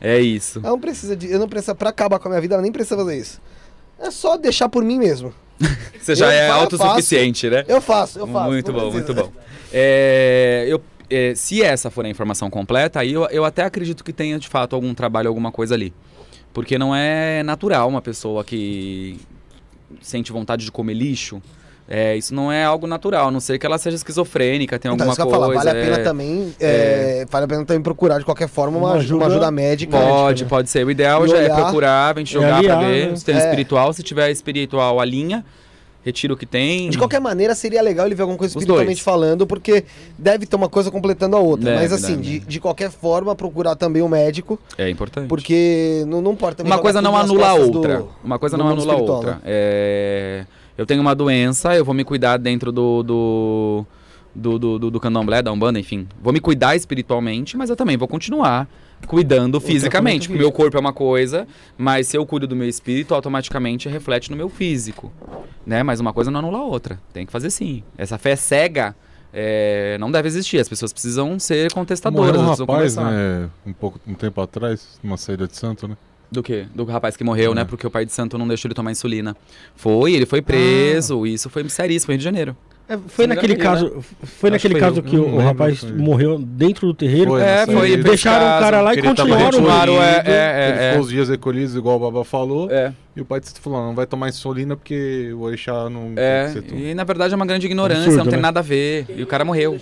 É 0.01 0.19
isso. 0.19 0.59
Eu 0.61 0.71
não 0.71 0.81
precisa 0.81 1.17
de. 1.17 1.31
Eu 1.31 1.39
não 1.39 1.49
preciso. 1.49 1.75
Pra 1.75 1.91
acabar 1.91 2.19
com 2.19 2.29
a 2.29 2.31
minha 2.31 2.41
vida, 2.41 2.55
eu 2.55 2.63
nem 2.63 2.73
precisa 2.73 2.97
fazer 2.97 3.19
isso. 3.19 3.41
É 3.99 4.11
só 4.11 4.37
deixar 4.37 4.69
por 4.69 4.83
mim 4.85 4.99
mesmo. 4.99 5.35
Você 6.01 6.15
já 6.15 6.27
Eu 6.27 6.31
é 6.31 6.49
autossuficiente, 6.49 7.51
né? 7.51 7.65
Eu 7.69 7.81
faço, 7.83 8.19
eu 8.19 8.27
faço. 8.27 8.49
Muito 8.51 8.73
bom, 8.73 8.91
precisa. 8.91 9.13
muito 9.13 9.15
bom. 9.15 9.33
É, 9.73 10.65
eu, 10.69 10.81
é, 11.11 11.35
se 11.35 11.63
essa 11.63 11.91
for 11.91 12.05
a 12.05 12.09
informação 12.09 12.49
completa, 12.49 13.01
aí 13.01 13.13
eu, 13.13 13.25
eu 13.27 13.45
até 13.45 13.63
acredito 13.65 14.03
que 14.03 14.13
tenha 14.13 14.39
de 14.39 14.49
fato 14.49 14.75
algum 14.75 14.95
trabalho, 14.95 15.29
alguma 15.29 15.53
coisa 15.53 15.75
ali. 15.75 15.93
Porque 16.53 16.79
não 16.79 16.95
é 16.97 17.43
natural 17.43 17.89
uma 17.89 18.01
pessoa 18.01 18.43
que 18.43 19.21
sente 20.01 20.33
vontade 20.33 20.65
de 20.65 20.73
comer 20.73 20.95
lixo. 20.95 21.43
É, 21.93 22.17
isso 22.17 22.33
não 22.33 22.53
é 22.53 22.63
algo 22.65 22.87
natural, 22.87 23.27
a 23.27 23.31
não 23.33 23.41
ser 23.41 23.59
que 23.59 23.67
ela 23.67 23.77
seja 23.77 23.97
esquizofrênica, 23.97 24.79
tenha 24.79 24.95
Então, 24.95 25.09
alguma 25.09 25.13
isso 25.13 25.23
coisa. 25.23 25.37
falar, 25.41 25.53
vale 25.65 25.71
a 25.71 25.85
pena 25.85 25.97
é. 26.01 26.05
também. 26.05 26.55
é, 26.61 27.27
Vale 27.29 27.45
a 27.47 27.49
pena 27.49 27.65
também 27.65 27.83
procurar 27.83 28.19
de 28.21 28.25
qualquer 28.25 28.49
forma 28.49 28.79
uma, 28.79 28.91
Uma 28.91 28.97
ajuda, 28.97 29.25
uma 29.25 29.27
ajuda- 29.27 29.51
médica. 29.51 29.99
Pode, 29.99 30.45
pode 30.45 30.71
ser. 30.71 30.87
O 30.87 30.91
ideal 30.93 31.27
E 31.27 31.29
já 31.29 31.39
é 31.39 31.45
olhar- 31.47 31.57
procurar, 31.63 32.15
a 32.15 32.19
gente 32.21 32.31
e 32.31 32.33
jogar 32.35 32.49
pra 32.63 32.77
aliar, 32.79 32.81
ver 32.93 33.11
né? 33.11 33.17
se 33.17 33.25
tem 33.25 33.35
É. 33.35 33.39
espiritual. 33.39 33.93
Se 33.93 34.05
tiver 34.05 34.31
espiritual, 34.31 35.01
alinha, 35.01 35.45
retira 36.05 36.33
o 36.33 36.37
que 36.37 36.47
tem. 36.47 36.91
De 36.91 36.97
qualquer 36.97 37.21
maneira, 37.21 37.57
seria 37.57 37.83
legal 37.83 38.07
ele 38.07 38.15
ver 38.15 38.23
alguma 38.23 38.39
coisa 38.39 38.53
Os 38.53 38.63
espiritualmente 38.63 38.99
dois. 38.99 39.05
falando, 39.05 39.45
porque 39.45 39.85
deve 40.17 40.47
ter 40.47 40.55
uma 40.55 40.69
coisa 40.69 40.93
completando 40.93 41.37
a 41.37 41.41
outra. 41.41 41.73
Deve, 41.73 41.77
Mas 41.83 41.93
assim, 41.93 42.15
deve. 42.17 42.39
de, 42.39 42.47
de 42.47 42.61
qualquer 42.61 42.91
forma, 42.93 43.35
procurar 43.35 43.75
também 43.75 44.01
o 44.01 44.09
médico, 44.09 44.61
É 44.79 44.89
importante. 44.89 45.27
porque 45.27 46.05
não, 46.07 46.23
não 46.23 46.37
também 46.37 46.67
Uma 46.73 46.79
coisa 46.79 47.03
não 47.03 47.17
anula 47.17 47.49
a 47.49 47.55
outra. 47.55 47.97
do- 47.99 48.09
Uma 48.23 48.39
coisa 48.39 48.57
não 48.57 48.69
anula 48.69 48.93
a 48.93 48.97
outra. 48.97 49.31
né? 49.33 49.39
É, 49.45 50.45
Eu 50.81 50.87
tenho 50.87 51.03
uma 51.03 51.15
doença, 51.15 51.77
eu 51.77 51.85
vou 51.85 51.95
me 51.95 52.05
cuidar 52.05 52.39
dentro 52.39 52.73
do. 52.73 53.03
do... 53.03 53.87
Do, 54.33 54.61
do, 54.61 54.79
do, 54.79 54.91
do 54.93 55.01
candomblé, 55.01 55.43
da 55.43 55.51
Umbanda, 55.51 55.81
enfim. 55.81 56.07
Vou 56.23 56.33
me 56.33 56.39
cuidar 56.39 56.77
espiritualmente, 56.77 57.57
mas 57.57 57.69
eu 57.69 57.75
também 57.75 57.97
vou 57.97 58.07
continuar 58.07 58.69
cuidando 59.09 59.61
fisicamente. 59.61 60.29
Porque 60.29 60.39
o 60.39 60.41
meu 60.41 60.53
corpo 60.53 60.77
é 60.77 60.81
uma 60.81 60.93
coisa, 60.93 61.49
mas 61.77 62.07
se 62.07 62.17
eu 62.17 62.25
cuido 62.25 62.47
do 62.47 62.55
meu 62.55 62.69
espírito, 62.69 63.13
automaticamente 63.13 63.89
reflete 63.89 64.31
no 64.31 64.37
meu 64.37 64.49
físico. 64.49 65.13
Né? 65.67 65.83
Mas 65.83 65.99
uma 65.99 66.13
coisa 66.13 66.31
não 66.31 66.39
anula 66.39 66.59
a 66.59 66.63
outra. 66.63 67.01
Tem 67.13 67.27
que 67.27 67.33
fazer 67.33 67.51
sim. 67.51 67.83
Essa 67.99 68.19
fé 68.19 68.37
cega 68.37 68.95
é, 69.33 69.99
não 69.99 70.13
deve 70.13 70.29
existir. 70.29 70.61
As 70.61 70.69
pessoas 70.69 70.93
precisam 70.93 71.37
ser 71.41 71.73
contestadoras. 71.73 72.29
Morreu 72.29 72.41
um 72.41 72.45
elas 72.45 72.57
precisam 72.59 72.77
rapaz, 72.77 72.95
conversar. 72.95 73.11
né? 73.11 73.51
Um, 73.67 73.73
pouco, 73.73 74.01
um 74.07 74.15
tempo 74.15 74.41
atrás, 74.41 75.01
numa 75.03 75.17
saída 75.17 75.49
de 75.49 75.57
santo, 75.57 75.89
né? 75.89 75.97
Do 76.31 76.43
quê? 76.43 76.67
Do 76.75 76.85
rapaz 76.85 77.17
que 77.17 77.25
morreu, 77.25 77.53
É. 77.53 77.55
né? 77.57 77.65
Porque 77.65 77.87
o 77.87 77.91
pai 77.91 78.05
de 78.07 78.13
santo 78.13 78.39
não 78.39 78.47
deixou 78.47 78.69
ele 78.69 78.75
tomar 78.75 78.93
insulina. 78.93 79.37
Foi, 79.75 80.13
ele 80.13 80.27
foi 80.27 80.41
preso. 80.41 81.27
Isso 81.27 81.51
foi 81.51 81.69
seríssimo, 81.69 82.07
foi 82.07 82.15
Rio 82.15 82.19
de 82.19 82.25
Janeiro. 82.25 82.57
É, 82.89 82.99
foi 83.07 83.25
naquele 83.29 83.53
engano, 83.55 83.71
caso, 83.71 84.05
foi 84.25 84.51
Acho 84.51 84.55
naquele 84.55 84.75
que 84.75 84.81
foi 84.81 84.89
caso 84.89 84.99
eu. 84.99 85.03
que 85.05 85.15
Não 85.17 85.23
o, 85.23 85.27
o 85.27 85.31
lembro, 85.31 85.45
rapaz 85.45 85.79
foi. 85.79 85.93
morreu 85.93 86.39
dentro 86.41 86.89
do 86.89 86.95
terreiro. 86.95 87.31
Foi, 87.31 87.41
É, 87.43 87.65
foi. 87.67 87.97
deixaram 87.99 88.45
o 88.47 88.61
cara 88.61 88.81
lá 88.81 88.95
e 88.95 89.01
continuaram. 89.03 89.45
Continuaram, 89.45 89.93
é, 90.03 90.11
recolhido, 90.11 90.31
é, 90.31 90.69
ele 90.69 90.79
é, 90.79 90.87
ficou 90.89 90.97
é. 90.97 91.01
os 91.05 91.09
dias 91.09 91.29
recolhidos, 91.29 91.77
igual 91.77 91.97
o 91.97 92.01
Baba 92.01 92.25
falou. 92.25 92.69
É, 92.71 92.93
E 93.15 93.21
o 93.21 93.25
pai 93.25 93.39
de 93.39 93.47
santo 93.49 93.61
falou: 93.61 93.81
não 93.87 93.95
vai 93.95 94.07
tomar 94.07 94.29
insulina 94.29 94.77
porque 94.77 95.33
o 95.33 95.41
orixá 95.43 95.89
não 95.89 96.13
é. 96.17 96.53
que. 96.67 96.75
E 96.75 96.95
na 96.95 97.05
verdade 97.05 97.33
é 97.33 97.37
uma 97.37 97.47
grande 97.47 97.67
ignorância, 97.67 98.03
Absurdo, 98.03 98.19
não 98.25 98.31
tem 98.31 98.37
né? 98.39 98.43
nada 98.43 98.59
a 98.59 98.63
ver. 98.63 99.07
E 99.17 99.23
o 99.23 99.27
cara 99.27 99.45
morreu. 99.45 99.79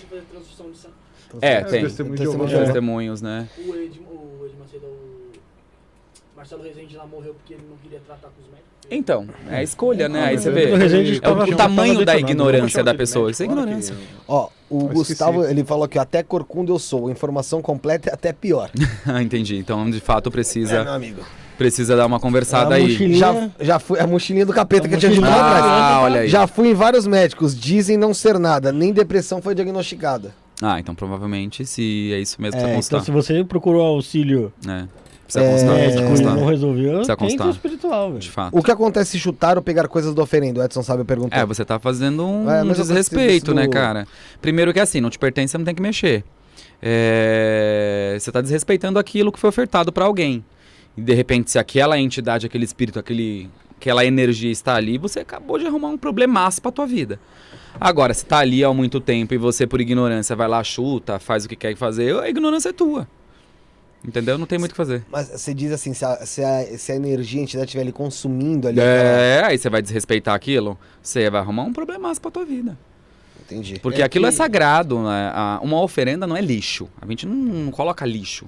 É, 1.40 1.52
É, 1.52 1.60
tem. 1.62 1.82
testemunho 1.84 2.16
Testemunhos, 2.48 3.22
né? 3.22 3.48
O 3.58 3.74
Ed, 3.74 4.00
o 4.00 4.46
Ed 4.46 4.54
Macedo, 4.58 4.86
o 4.86 6.37
Marcelo 6.50 6.62
Rezende 6.62 6.96
lá 6.96 7.06
morreu 7.06 7.34
porque 7.34 7.52
ele 7.52 7.62
não 7.68 7.76
queria 7.76 8.00
tratar 8.06 8.28
com 8.28 8.40
os 8.40 8.46
médicos. 8.48 8.68
Então, 8.90 9.28
é 9.50 9.56
a 9.58 9.62
escolha, 9.62 10.08
né? 10.08 10.24
Aí 10.24 10.38
você 10.38 10.50
vê. 10.50 10.70
É 10.70 11.28
o, 11.28 11.54
tamanho 11.54 11.94
da 12.06 12.14
detonado. 12.14 12.18
ignorância 12.20 12.82
da 12.82 12.94
pessoa. 12.94 13.26
de 13.26 13.32
Isso 13.32 13.42
é 13.42 13.46
ignorância. 13.46 13.94
que- 13.94 14.00
Ó, 14.26 14.48
o 14.70 14.80
Eu 14.84 14.88
Gustavo, 14.88 15.40
esqueci. 15.40 15.50
ele 15.52 15.62
falou 15.64 15.86
que 15.86 15.98
até 15.98 16.22
corcunda 16.22 16.72
eu 16.72 16.78
sou. 16.78 17.10
Informação 17.10 17.60
completa 17.60 18.08
é 18.08 18.14
até 18.14 18.32
pior. 18.32 18.70
Ah, 19.06 19.22
Entendi. 19.22 19.58
Então, 19.58 19.90
de 19.90 20.00
fato, 20.00 20.30
É, 20.30 20.32
precisa, 20.32 20.84
meu 20.84 20.92
amigo. 20.94 21.20
precisa 21.58 21.94
dar 21.94 22.06
uma 22.06 22.18
conversada 22.18 22.74
A 22.76 22.78
aí. 22.78 23.12
Já, 23.14 23.50
já 23.60 23.78
fui. 23.78 24.00
A 24.00 24.06
mochilinha 24.06 24.46
do 24.46 24.54
capeta 24.54 24.86
A 24.86 24.88
que 24.88 24.94
eu 24.94 24.98
tinha 24.98 25.12
dito 25.12 25.20
lá 25.20 25.34
atrás. 25.34 25.64
Ah, 25.66 26.00
olha 26.04 26.20
aí. 26.20 26.28
Já 26.28 26.46
fui 26.46 26.68
em 26.70 26.74
vários 26.74 27.06
médicos, 27.06 27.54
dizem 27.60 27.98
não 27.98 28.14
ser 28.14 28.38
nada, 28.38 28.72
nem 28.72 28.90
depressão 28.94 29.42
foi 29.42 29.54
diagnosticada. 29.54 30.34
Ah, 30.62 30.80
então 30.80 30.94
provavelmente 30.94 31.64
se 31.66 32.10
é 32.12 32.18
isso 32.18 32.40
mesmo, 32.40 32.56
É, 32.58 32.62
precisa 32.62 32.74
constar. 32.76 33.00
então 33.00 33.04
se 33.04 33.10
você 33.12 33.44
procurou 33.44 33.80
auxílio 33.86 34.52
É, 34.66 34.86
precisa 35.28 35.44
É, 35.44 35.50
constar, 35.52 35.74
precisa 35.76 36.02
e 36.04 36.06
constar. 36.08 36.34
não 36.36 36.46
resolveu, 36.46 36.90
Precisa 36.94 37.16
constar. 37.16 37.46
o 37.46 37.50
espiritual, 37.50 38.08
velho. 38.08 38.18
De 38.20 38.30
fato. 38.30 38.58
O 38.58 38.62
que 38.62 38.70
acontece 38.70 39.10
se 39.12 39.18
chutar 39.18 39.56
ou 39.56 39.62
pegar 39.62 39.86
coisas 39.86 40.14
do 40.14 40.22
oferendo? 40.22 40.60
O 40.60 40.64
Edson 40.64 40.82
sabe 40.82 41.04
perguntar. 41.04 41.36
É, 41.38 41.44
você 41.46 41.64
tá 41.64 41.78
fazendo 41.78 42.26
um, 42.26 42.50
É, 42.50 42.62
um 42.64 42.72
desrespeito, 42.72 43.54
né, 43.54 43.64
do- 43.64 43.70
cara? 43.70 44.06
Primeiro 44.40 44.72
que 44.72 44.80
assim, 44.80 45.00
não 45.00 45.10
te 45.10 45.18
pertence, 45.18 45.52
você 45.52 45.58
não 45.58 45.64
tem 45.64 45.74
que 45.74 45.82
mexer. 45.82 46.24
É, 46.82 48.16
Você 48.18 48.32
tá 48.32 48.40
desrespeitando 48.40 48.98
aquilo 48.98 49.30
que 49.30 49.38
foi 49.38 49.48
ofertado 49.50 49.92
pra 49.92 50.04
alguém. 50.04 50.44
E 50.96 51.00
de 51.00 51.14
repente, 51.14 51.50
se 51.50 51.58
aquela 51.58 51.98
entidade, 51.98 52.46
aquele 52.46 52.64
espírito, 52.64 52.98
aquele, 52.98 53.48
aquela 53.76 54.04
energia 54.04 54.50
está 54.50 54.74
ali, 54.74 54.98
você 54.98 55.20
acabou 55.20 55.58
de 55.58 55.66
arrumar 55.66 55.88
um 55.88 55.98
problemaço 55.98 56.60
pra 56.60 56.72
tua 56.72 56.86
vida. 56.86 57.20
Agora, 57.80 58.12
se 58.12 58.24
tá 58.26 58.38
ali 58.38 58.64
há 58.64 58.72
muito 58.72 58.98
tempo 59.00 59.32
e 59.34 59.38
você, 59.38 59.66
por 59.66 59.80
ignorância, 59.80 60.34
vai 60.34 60.48
lá, 60.48 60.64
chuta, 60.64 61.18
faz 61.20 61.44
o 61.44 61.48
que 61.48 61.54
quer 61.54 61.76
fazer, 61.76 62.18
a 62.18 62.28
ignorância 62.28 62.70
é 62.70 62.72
tua. 62.72 63.06
Entendeu? 64.06 64.38
Não 64.38 64.46
tem 64.46 64.58
muito 64.58 64.70
o 64.70 64.74
que 64.74 64.76
fazer. 64.76 65.04
Mas 65.10 65.28
você 65.28 65.52
diz 65.52 65.72
assim, 65.72 65.92
se 65.92 66.04
a, 66.04 66.24
se 66.24 66.42
a, 66.42 66.78
se 66.78 66.92
a 66.92 66.96
energia, 66.96 67.40
a 67.40 67.42
entidade 67.42 67.66
estiver 67.66 67.82
ali 67.82 67.92
consumindo 67.92 68.68
ali. 68.68 68.80
aquela- 68.80 68.94
É, 69.20 69.44
aí 69.44 69.58
você 69.58 69.68
vai 69.68 69.82
desrespeitar 69.82 70.34
aquilo, 70.34 70.78
você 71.02 71.28
vai 71.28 71.40
arrumar 71.40 71.64
um 71.64 71.72
problemaço 71.72 72.20
pra 72.20 72.30
tua 72.30 72.44
vida. 72.44 72.78
Entendi. 73.44 73.78
Porque 73.82 74.00
É 74.02 74.04
aquilo 74.04 74.26
é 74.26 74.30
que- 74.30 74.36
sagrado, 74.36 75.00
né? 75.02 75.30
A- 75.34 75.58
Uma 75.62 75.80
oferenda 75.80 76.26
não 76.26 76.36
é 76.36 76.40
lixo. 76.40 76.88
A 77.00 77.06
gente 77.06 77.26
não, 77.26 77.34
não 77.34 77.70
coloca 77.72 78.04
lixo. 78.06 78.46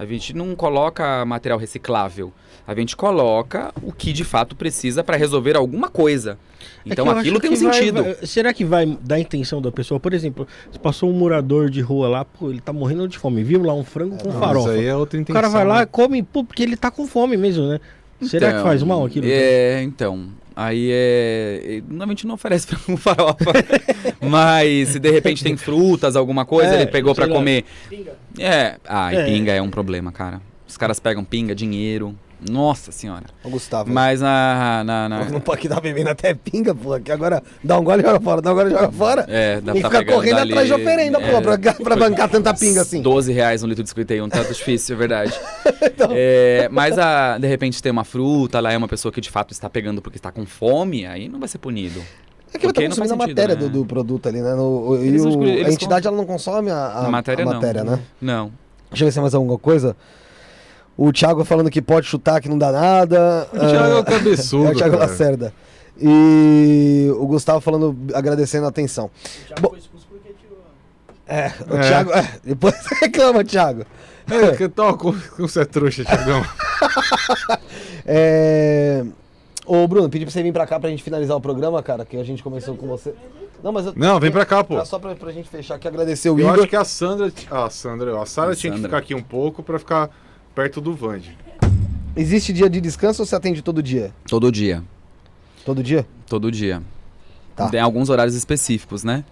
A 0.00 0.06
gente 0.06 0.34
não 0.34 0.54
coloca 0.56 1.22
material 1.26 1.58
reciclável. 1.58 2.32
A 2.66 2.74
gente 2.74 2.96
coloca 2.96 3.70
o 3.82 3.92
que 3.92 4.14
de 4.14 4.24
fato 4.24 4.56
precisa 4.56 5.04
para 5.04 5.14
resolver 5.14 5.56
alguma 5.58 5.90
coisa. 5.90 6.38
É 6.86 6.92
Então 6.92 7.04
eu 7.04 7.12
aquilo 7.18 7.38
tem 7.38 7.50
um 7.50 7.54
vai- 7.56 7.74
sentido. 7.74 8.02
vai- 8.04 8.16
será 8.26 8.54
que 8.54 8.64
vai 8.64 8.86
dar 9.02 9.16
a 9.16 9.20
intenção 9.20 9.60
da 9.60 9.70
pessoa? 9.70 10.00
Por 10.00 10.14
exemplo, 10.14 10.48
se 10.72 10.78
passou 10.78 11.10
um 11.10 11.12
morador 11.12 11.68
de 11.68 11.82
rua 11.82 12.08
lá, 12.08 12.24
pô, 12.24 12.48
ele 12.48 12.60
tá 12.62 12.72
morrendo 12.72 13.06
de 13.06 13.18
fome. 13.18 13.44
Viu 13.44 13.62
lá 13.62 13.74
um 13.74 13.84
frango 13.84 14.16
com 14.16 14.30
Não, 14.32 14.40
farofa. 14.40 14.70
Aí 14.70 14.86
é 14.86 14.96
outra 14.96 15.18
O 15.18 15.20
intenção. 15.20 15.34
cara 15.42 15.52
vai 15.52 15.66
lá 15.66 15.76
e 15.76 15.80
né? 15.80 15.88
come, 15.92 16.22
pô, 16.22 16.44
porque 16.44 16.62
ele 16.62 16.76
tá 16.78 16.90
com 16.90 17.06
fome 17.06 17.36
mesmo, 17.36 17.66
né? 17.68 17.78
Será 18.22 18.46
que 18.48 18.52
Então, 18.54 18.64
faz 18.66 18.82
mal 18.82 19.04
aquilo? 19.04 19.26
É, 19.28 19.82
então. 19.82 20.28
Aí 20.62 20.90
é. 20.92 21.82
Normalmente 21.88 22.26
não 22.26 22.34
oferece 22.34 22.66
pra 22.68 22.78
um 22.88 22.96
farofa. 22.96 23.52
Mas 24.20 24.88
se 24.90 24.98
de 24.98 25.10
repente 25.10 25.42
tem 25.42 25.56
frutas, 25.56 26.16
alguma 26.16 26.44
coisa, 26.44 26.74
É, 26.74 26.82
ele 26.82 26.90
pegou 26.90 27.14
lá. 27.18 27.26
comer. 27.28 27.64
Pinga. 27.88 28.12
É. 28.38 28.76
Ah, 28.86 29.12
e 29.12 29.16
É. 29.16 29.24
pinga 29.24 29.52
é 29.52 29.62
um 29.62 29.70
problema, 29.70 30.12
cara. 30.12 30.40
Os 30.68 30.76
caras 30.76 31.00
pegam 31.00 31.24
pinga, 31.24 31.54
dinheiro. 31.54 32.14
Nossa 32.48 32.90
senhora. 32.92 33.24
Ô, 33.44 33.50
Gustavo. 33.50 33.90
Mas 33.92 34.20
na. 34.20 34.82
na, 34.84 35.08
na- 35.08 35.24
Não 35.26 35.40
pode 35.40 35.68
dar 35.68 35.80
bebendo 35.80 36.10
até 36.10 36.32
pinga, 36.34 36.74
pô. 36.74 36.98
Que 37.00 37.12
agora 37.12 37.42
dá 37.62 37.78
um 37.78 37.84
gole 37.84 38.02
e 38.02 38.06
joga 38.06 38.20
fora, 38.20 38.40
dá 38.40 38.52
um 38.52 38.54
gole 38.54 38.68
e 38.70 38.72
joga 38.72 38.92
fora. 38.92 39.24
É, 39.28 39.60
dá 39.60 39.72
e 39.72 39.76
ficar 39.76 39.90
pegar 39.90 40.12
correndo 40.14 40.36
dali, 40.36 40.52
atrás 40.52 40.68
de 40.68 40.74
oferenda, 40.74 41.18
é, 41.20 41.30
pô, 41.32 41.42
pra, 41.42 41.58
pra 41.58 41.96
bancar 41.96 42.28
tanta 42.28 42.54
pinga 42.54 42.82
assim. 42.82 43.02
12 43.02 43.32
reais 43.32 43.62
um 43.62 43.66
litro 43.66 43.82
de 43.82 43.88
51, 43.90 44.28
tá 44.28 44.42
difícil, 44.42 44.94
é 44.94 44.98
verdade. 44.98 45.32
Então. 45.82 46.10
É, 46.14 46.68
mas 46.70 46.98
a, 46.98 47.36
de 47.38 47.46
repente 47.46 47.82
tem 47.82 47.90
uma 47.92 48.04
fruta, 48.04 48.58
lá 48.60 48.72
é 48.72 48.76
uma 48.76 48.88
pessoa 48.88 49.10
que 49.12 49.20
de 49.20 49.30
fato 49.30 49.52
está 49.52 49.68
pegando 49.68 50.00
porque 50.00 50.16
está 50.18 50.30
com 50.32 50.46
fome, 50.46 51.04
aí 51.06 51.28
não 51.28 51.38
vai 51.38 51.48
ser 51.48 51.58
punido. 51.58 52.00
É 52.52 52.58
que 52.58 52.66
tá 52.66 52.68
Porque 52.72 52.80
não 52.82 52.88
consumindo 52.88 53.14
a 53.14 53.16
matéria 53.16 53.54
né? 53.54 53.60
do, 53.60 53.68
do 53.68 53.84
produto 53.84 54.26
ali, 54.28 54.40
né? 54.40 54.54
No, 54.54 54.88
o- 54.90 54.96
Eles 54.96 55.22
o- 55.24 55.30
não- 55.30 55.44
eles 55.46 55.68
a 55.68 55.72
entidade 55.72 56.06
ela 56.06 56.16
não 56.16 56.24
consome 56.26 56.70
a, 56.70 56.74
a, 56.76 57.06
A 57.06 57.10
matéria 57.10 57.42
a 57.42 57.46
não. 57.46 57.54
matéria, 57.54 57.84
né? 57.84 57.98
Não. 58.20 58.50
Deixa 58.90 59.04
eu 59.04 59.06
ver 59.06 59.10
se 59.12 59.14
tem 59.16 59.22
mais 59.22 59.34
alguma 59.34 59.58
coisa. 59.58 59.94
O 61.02 61.10
Thiago 61.12 61.44
falando 61.46 61.70
que 61.70 61.80
pode 61.80 62.06
chutar, 62.06 62.40
que 62.42 62.48
não 62.48 62.58
dá 62.58 62.70
nada. 62.70 63.48
O 63.54 63.58
Thiago 63.58 63.84
é 63.88 63.94
o 63.94 63.98
Ah, 64.00 64.04
cabeçudo. 64.04 64.66
é 64.68 64.70
o 64.72 64.74
Thiago 64.76 64.98
cara. 64.98 65.10
Lacerda. 65.10 65.54
E 65.98 67.10
o 67.16 67.26
Gustavo 67.26 67.60
falando, 67.62 67.96
agradecendo 68.12 68.66
a 68.66 68.68
atenção. 68.68 69.06
O 69.06 69.46
Thiago 69.46 69.62
Bom. 69.62 69.68
foi 69.70 69.78
expulso 69.78 70.06
porque 70.10 70.34
tirou. 70.38 70.58
É, 71.26 71.52
o 71.70 71.76
É. 71.76 71.80
Thiago. 71.88 72.12
é, 72.12 72.30
depois 72.44 72.74
reclama, 73.00 73.42
Thiago. 73.42 73.86
É, 74.30 74.54
que 74.56 74.68
tal 74.68 74.96
com 74.98 75.12
com 75.12 75.48
você 75.48 75.60
é 75.60 75.64
trouxa, 75.64 76.04
Thiagão? 76.04 76.42
É. 78.06 79.04
Ô, 79.66 79.86
Bruno, 79.86 80.08
pedi 80.08 80.24
pra 80.24 80.32
você 80.32 80.42
vir 80.42 80.52
pra 80.52 80.66
cá 80.66 80.80
pra 80.80 80.90
gente 80.90 81.02
finalizar 81.02 81.36
o 81.36 81.40
programa, 81.40 81.82
cara, 81.82 82.04
que 82.04 82.16
a 82.16 82.24
gente 82.24 82.42
começou 82.42 82.74
com 82.76 82.86
você. 82.86 83.14
Não, 83.62 83.72
mas 83.72 83.86
eu. 83.86 83.92
Não, 83.94 84.18
vem 84.18 84.30
pra 84.30 84.44
cá, 84.44 84.64
pô. 84.64 84.74
Era 84.74 84.84
só 84.84 84.98
pra, 84.98 85.14
pra 85.14 85.30
gente 85.32 85.48
fechar 85.48 85.76
aqui, 85.76 85.86
agradecer 85.86 86.28
o 86.30 86.34
Eu 86.34 86.40
Igor. 86.40 86.54
acho 86.60 86.66
que 86.66 86.76
a 86.76 86.84
Sandra. 86.84 87.32
Ah, 87.50 87.64
a 87.66 87.70
Sandra. 87.70 88.20
A 88.20 88.26
Sara 88.26 88.54
tinha 88.56 88.72
que 88.72 88.80
ficar 88.80 88.98
aqui 88.98 89.14
um 89.14 89.22
pouco 89.22 89.62
pra 89.62 89.78
ficar 89.78 90.10
perto 90.54 90.80
do 90.80 90.94
Vande. 90.94 91.36
Existe 92.16 92.52
dia 92.52 92.68
de 92.68 92.80
descanso 92.80 93.22
ou 93.22 93.26
você 93.26 93.36
atende 93.36 93.62
todo 93.62 93.82
dia? 93.82 94.12
Todo 94.28 94.50
dia. 94.50 94.82
Todo 95.64 95.82
dia? 95.82 96.06
Todo 96.26 96.50
dia. 96.50 96.82
Tá. 97.54 97.68
Tem 97.68 97.80
alguns 97.80 98.08
horários 98.10 98.34
específicos, 98.34 99.04
né? 99.04 99.24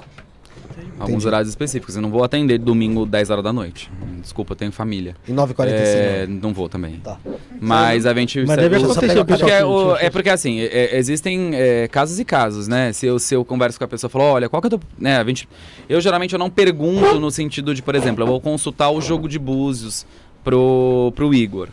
Alguns 0.99 1.11
Entendi. 1.15 1.27
horários 1.27 1.49
específicos. 1.49 1.97
Eu 1.97 2.03
não 2.03 2.11
vou 2.11 2.23
atender 2.23 2.59
domingo 2.59 3.05
10 3.05 3.31
horas 3.31 3.43
da 3.45 3.53
noite. 3.53 3.91
Desculpa, 4.21 4.53
eu 4.53 4.57
tenho 4.57 4.71
família. 4.73 5.17
Em 5.29 5.35
9h45. 5.35 5.67
É, 5.71 6.27
não 6.29 6.53
vou 6.53 6.69
também. 6.69 6.97
Tá. 7.01 7.19
Mas 7.61 8.07
a 8.07 8.15
gente. 8.15 8.45
Mas 8.45 8.57
deve 8.57 8.77
acontecer, 8.77 9.19
o 9.19 9.25
pessoal. 9.25 9.51
é, 9.51 9.65
o- 9.65 9.97
é 9.97 10.11
porque 10.11 10.29
assim, 10.31 10.61
é- 10.61 10.67
é- 10.67 10.99
existem 10.99 11.51
é, 11.55 11.89
casos 11.89 12.19
e 12.21 12.25
casos, 12.25 12.69
né? 12.69 12.93
Se 12.93 13.07
eu, 13.07 13.19
se 13.19 13.35
eu 13.35 13.45
converso 13.45 13.79
com 13.79 13.85
a 13.85 13.89
pessoa 13.89 14.09
e 14.09 14.13
falo, 14.13 14.25
olha, 14.25 14.49
qual 14.49 14.61
que 14.63 14.67
é 14.67 14.69
o 14.75 14.79
teu. 14.79 14.81
Né, 14.99 15.17
a 15.19 15.25
gente, 15.25 15.49
eu 15.89 16.01
geralmente 16.01 16.33
eu 16.33 16.39
não 16.39 16.51
pergunto 16.51 17.19
no 17.19 17.31
sentido 17.31 17.75
de, 17.75 17.83
por 17.83 17.95
exemplo, 17.95 18.23
eu 18.23 18.27
vou 18.27 18.41
consultar 18.41 18.91
o 18.91 19.01
jogo 19.01 19.29
de 19.29 19.39
búzios 19.39 20.07
pro, 20.49 21.13
pro 21.15 21.35
Igor. 21.35 21.69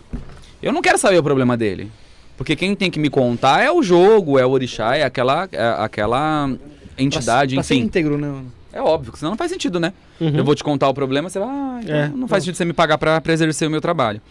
Eu 0.61 0.73
não 0.73 0.81
quero 0.81 0.97
saber 0.97 1.17
o 1.17 1.23
problema 1.23 1.55
dele. 1.55 1.89
Porque 2.35 2.57
quem 2.57 2.75
tem 2.75 2.91
que 2.91 2.99
me 2.99 3.09
contar 3.09 3.63
é 3.63 3.71
o 3.71 3.81
jogo, 3.81 4.37
é 4.37 4.45
o 4.45 4.49
orixá, 4.49 4.97
é 4.97 5.03
aquela, 5.03 5.47
é 5.49 5.75
aquela 5.77 6.49
entidade, 6.97 7.55
pra 7.55 7.63
ser 7.63 7.75
enfim. 7.75 7.85
íntegro, 7.85 8.17
né? 8.17 8.43
É 8.73 8.81
óbvio, 8.81 9.15
senão 9.15 9.31
não 9.31 9.37
faz 9.37 9.49
sentido, 9.49 9.79
né? 9.79 9.93
Uhum. 10.19 10.35
Eu 10.35 10.43
vou 10.43 10.53
te 10.53 10.61
contar 10.61 10.89
o 10.89 10.93
problema, 10.93 11.29
você 11.29 11.39
vai, 11.39 11.47
ah, 11.47 11.79
então 11.81 11.95
É, 11.95 12.07
não 12.09 12.27
faz 12.27 12.43
sentido 12.43 12.57
você 12.57 12.65
me 12.65 12.73
pagar 12.73 12.97
pra, 12.97 13.21
pra 13.21 13.31
exercer 13.31 13.65
o 13.65 13.71
meu 13.71 13.79
trabalho. 13.79 14.21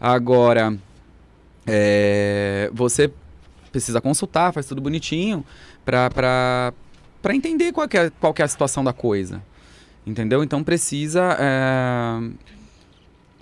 Agora, 0.00 0.78
é, 1.66 2.70
você 2.72 3.10
precisa 3.72 4.00
consultar, 4.00 4.52
faz 4.52 4.66
tudo 4.66 4.80
bonitinho, 4.80 5.44
pra, 5.84 6.08
pra, 6.10 6.72
pra 7.20 7.34
entender 7.34 7.72
qual 7.72 7.88
é, 7.92 8.10
qual 8.20 8.32
é 8.38 8.42
a 8.44 8.48
situação 8.48 8.84
da 8.84 8.92
coisa. 8.92 9.42
Entendeu? 10.06 10.44
Então 10.44 10.62
precisa. 10.62 11.36
é, 11.40 12.20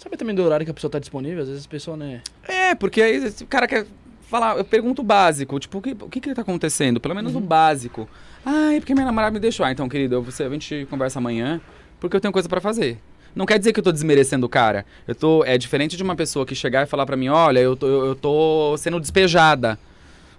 Sabe 0.07 0.17
também 0.17 0.37
do 0.37 0.43
horário 0.45 0.65
que 0.65 0.71
a 0.71 0.75
pessoa 0.75 0.89
tá 0.89 1.01
disponível? 1.01 1.43
Às 1.43 1.49
vezes 1.49 1.67
a 1.67 1.69
pessoa, 1.69 1.97
né? 1.97 2.23
É, 2.47 2.77
porque 2.77 3.03
aí 3.03 3.19
o 3.27 3.47
cara 3.47 3.67
quer 3.67 3.85
falar, 4.31 4.57
eu 4.57 4.65
pergunto 4.65 5.03
o 5.03 5.05
básico, 5.05 5.59
tipo, 5.59 5.79
o 5.79 5.83
que, 5.83 5.97
o 6.01 6.09
que, 6.09 6.21
que 6.21 6.33
tá 6.33 6.43
acontecendo? 6.43 7.01
Pelo 7.01 7.13
menos 7.13 7.35
o 7.35 7.41
básico. 7.41 8.09
Ah, 8.45 8.73
é 8.73 8.79
porque 8.79 8.95
minha 8.95 9.05
namorada 9.05 9.33
me 9.33 9.41
deixou. 9.41 9.67
Ah, 9.67 9.73
então, 9.73 9.89
querido, 9.89 10.23
você, 10.23 10.45
a 10.45 10.49
gente 10.49 10.87
conversa 10.89 11.19
amanhã, 11.19 11.61
porque 11.99 12.15
eu 12.15 12.21
tenho 12.21 12.31
coisa 12.31 12.49
pra 12.49 12.61
fazer. 12.61 12.99
Não 13.35 13.45
quer 13.45 13.59
dizer 13.59 13.73
que 13.73 13.81
eu 13.81 13.85
tô 13.85 13.91
desmerecendo 13.91 14.47
o 14.47 14.49
cara. 14.49 14.87
Eu 15.09 15.15
tô, 15.17 15.45
é 15.45 15.59
diferente 15.59 15.97
de 15.97 16.05
uma 16.05 16.15
pessoa 16.15 16.47
que 16.47 16.55
chegar 16.55 16.85
e 16.85 16.87
falar 16.87 17.05
pra 17.05 17.17
mim, 17.17 17.29
olha, 17.29 17.59
eu 17.59 17.75
tô, 17.75 17.89
eu, 17.89 18.07
eu 18.07 18.15
tô 18.15 18.77
sendo 18.79 19.01
despejada. 19.01 19.77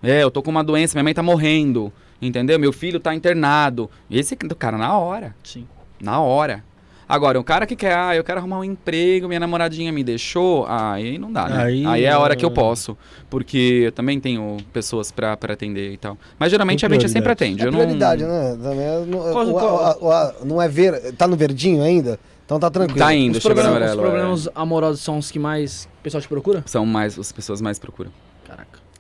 É, 0.02 0.24
eu 0.24 0.32
tô 0.32 0.42
com 0.42 0.50
uma 0.50 0.64
doença, 0.64 0.96
minha 0.96 1.04
mãe 1.04 1.14
tá 1.14 1.22
morrendo. 1.22 1.92
Entendeu? 2.22 2.58
Meu 2.58 2.72
filho 2.72 3.02
tá 3.02 3.14
internado. 3.14 3.92
Esse 4.10 4.34
cara, 4.38 4.78
na 4.78 4.98
hora. 4.98 5.36
Sim. 5.44 5.68
Na 6.00 6.22
hora. 6.22 6.64
Agora, 7.10 7.40
o 7.40 7.44
cara 7.44 7.66
que 7.66 7.76
quer, 7.76 7.96
ah, 7.96 8.16
eu 8.16 8.24
quero 8.24 8.40
arrumar 8.40 8.60
um 8.60 8.64
emprego, 8.64 9.28
minha 9.28 9.40
namoradinha 9.40 9.92
me 9.92 10.04
deixou, 10.04 10.66
ah, 10.68 10.94
aí 10.94 11.18
não 11.18 11.32
dá, 11.32 11.48
né? 11.48 11.64
Aí 11.64 11.86
Aí, 11.86 12.04
é 12.04 12.12
a 12.12 12.20
hora 12.20 12.36
que 12.36 12.44
eu 12.44 12.52
posso, 12.52 12.98
porque 13.30 13.84
eu 13.86 13.92
também 13.94 14.20
tenho 14.20 14.58
pessoas 14.74 15.12
pra, 15.12 15.38
pra 15.38 15.54
atender 15.54 15.94
e 15.94 15.98
tal. 15.98 16.18
Mas 16.38 16.52
geralmente 16.52 16.86
a 16.86 16.90
gente 16.90 17.08
sempre 17.10 17.32
atende. 17.32 17.62
É 17.64 17.68
eu 17.68 17.72
prioridade, 17.72 18.24
não... 18.24 18.30
né? 18.30 18.58
Também 18.62 18.86
é- 18.86 19.06
não, 19.06 19.20
Qual- 19.32 19.48
o- 19.48 19.54
qual- 19.54 19.86
a- 19.86 19.98
o- 20.02 20.12
a- 20.12 20.34
não 20.44 20.62
é 20.62 20.68
ver. 20.68 21.14
Tá 21.14 21.28
no 21.28 21.38
verdinho 21.38 21.82
ainda? 21.82 22.20
Então 22.46 22.60
tá 22.60 22.70
tranquilo. 22.70 23.00
Tá 23.00 23.14
indo, 23.14 23.38
Os 23.38 23.44
problemas, 23.44 23.72
os 23.72 23.78
amarelo. 23.78 24.00
é. 24.00 24.04
problemas 24.04 24.50
amorosos 24.56 25.02
são 25.02 25.18
os 25.18 25.30
que 25.32 25.38
mais 25.40 25.88
o 26.00 26.04
pessoal 26.04 26.22
te 26.22 26.28
procura? 26.28 26.64
São 26.66 26.86
mais, 26.86 27.18
as 27.20 27.32
pessoas 27.32 27.62
mais 27.62 27.78
procuram. 27.80 28.12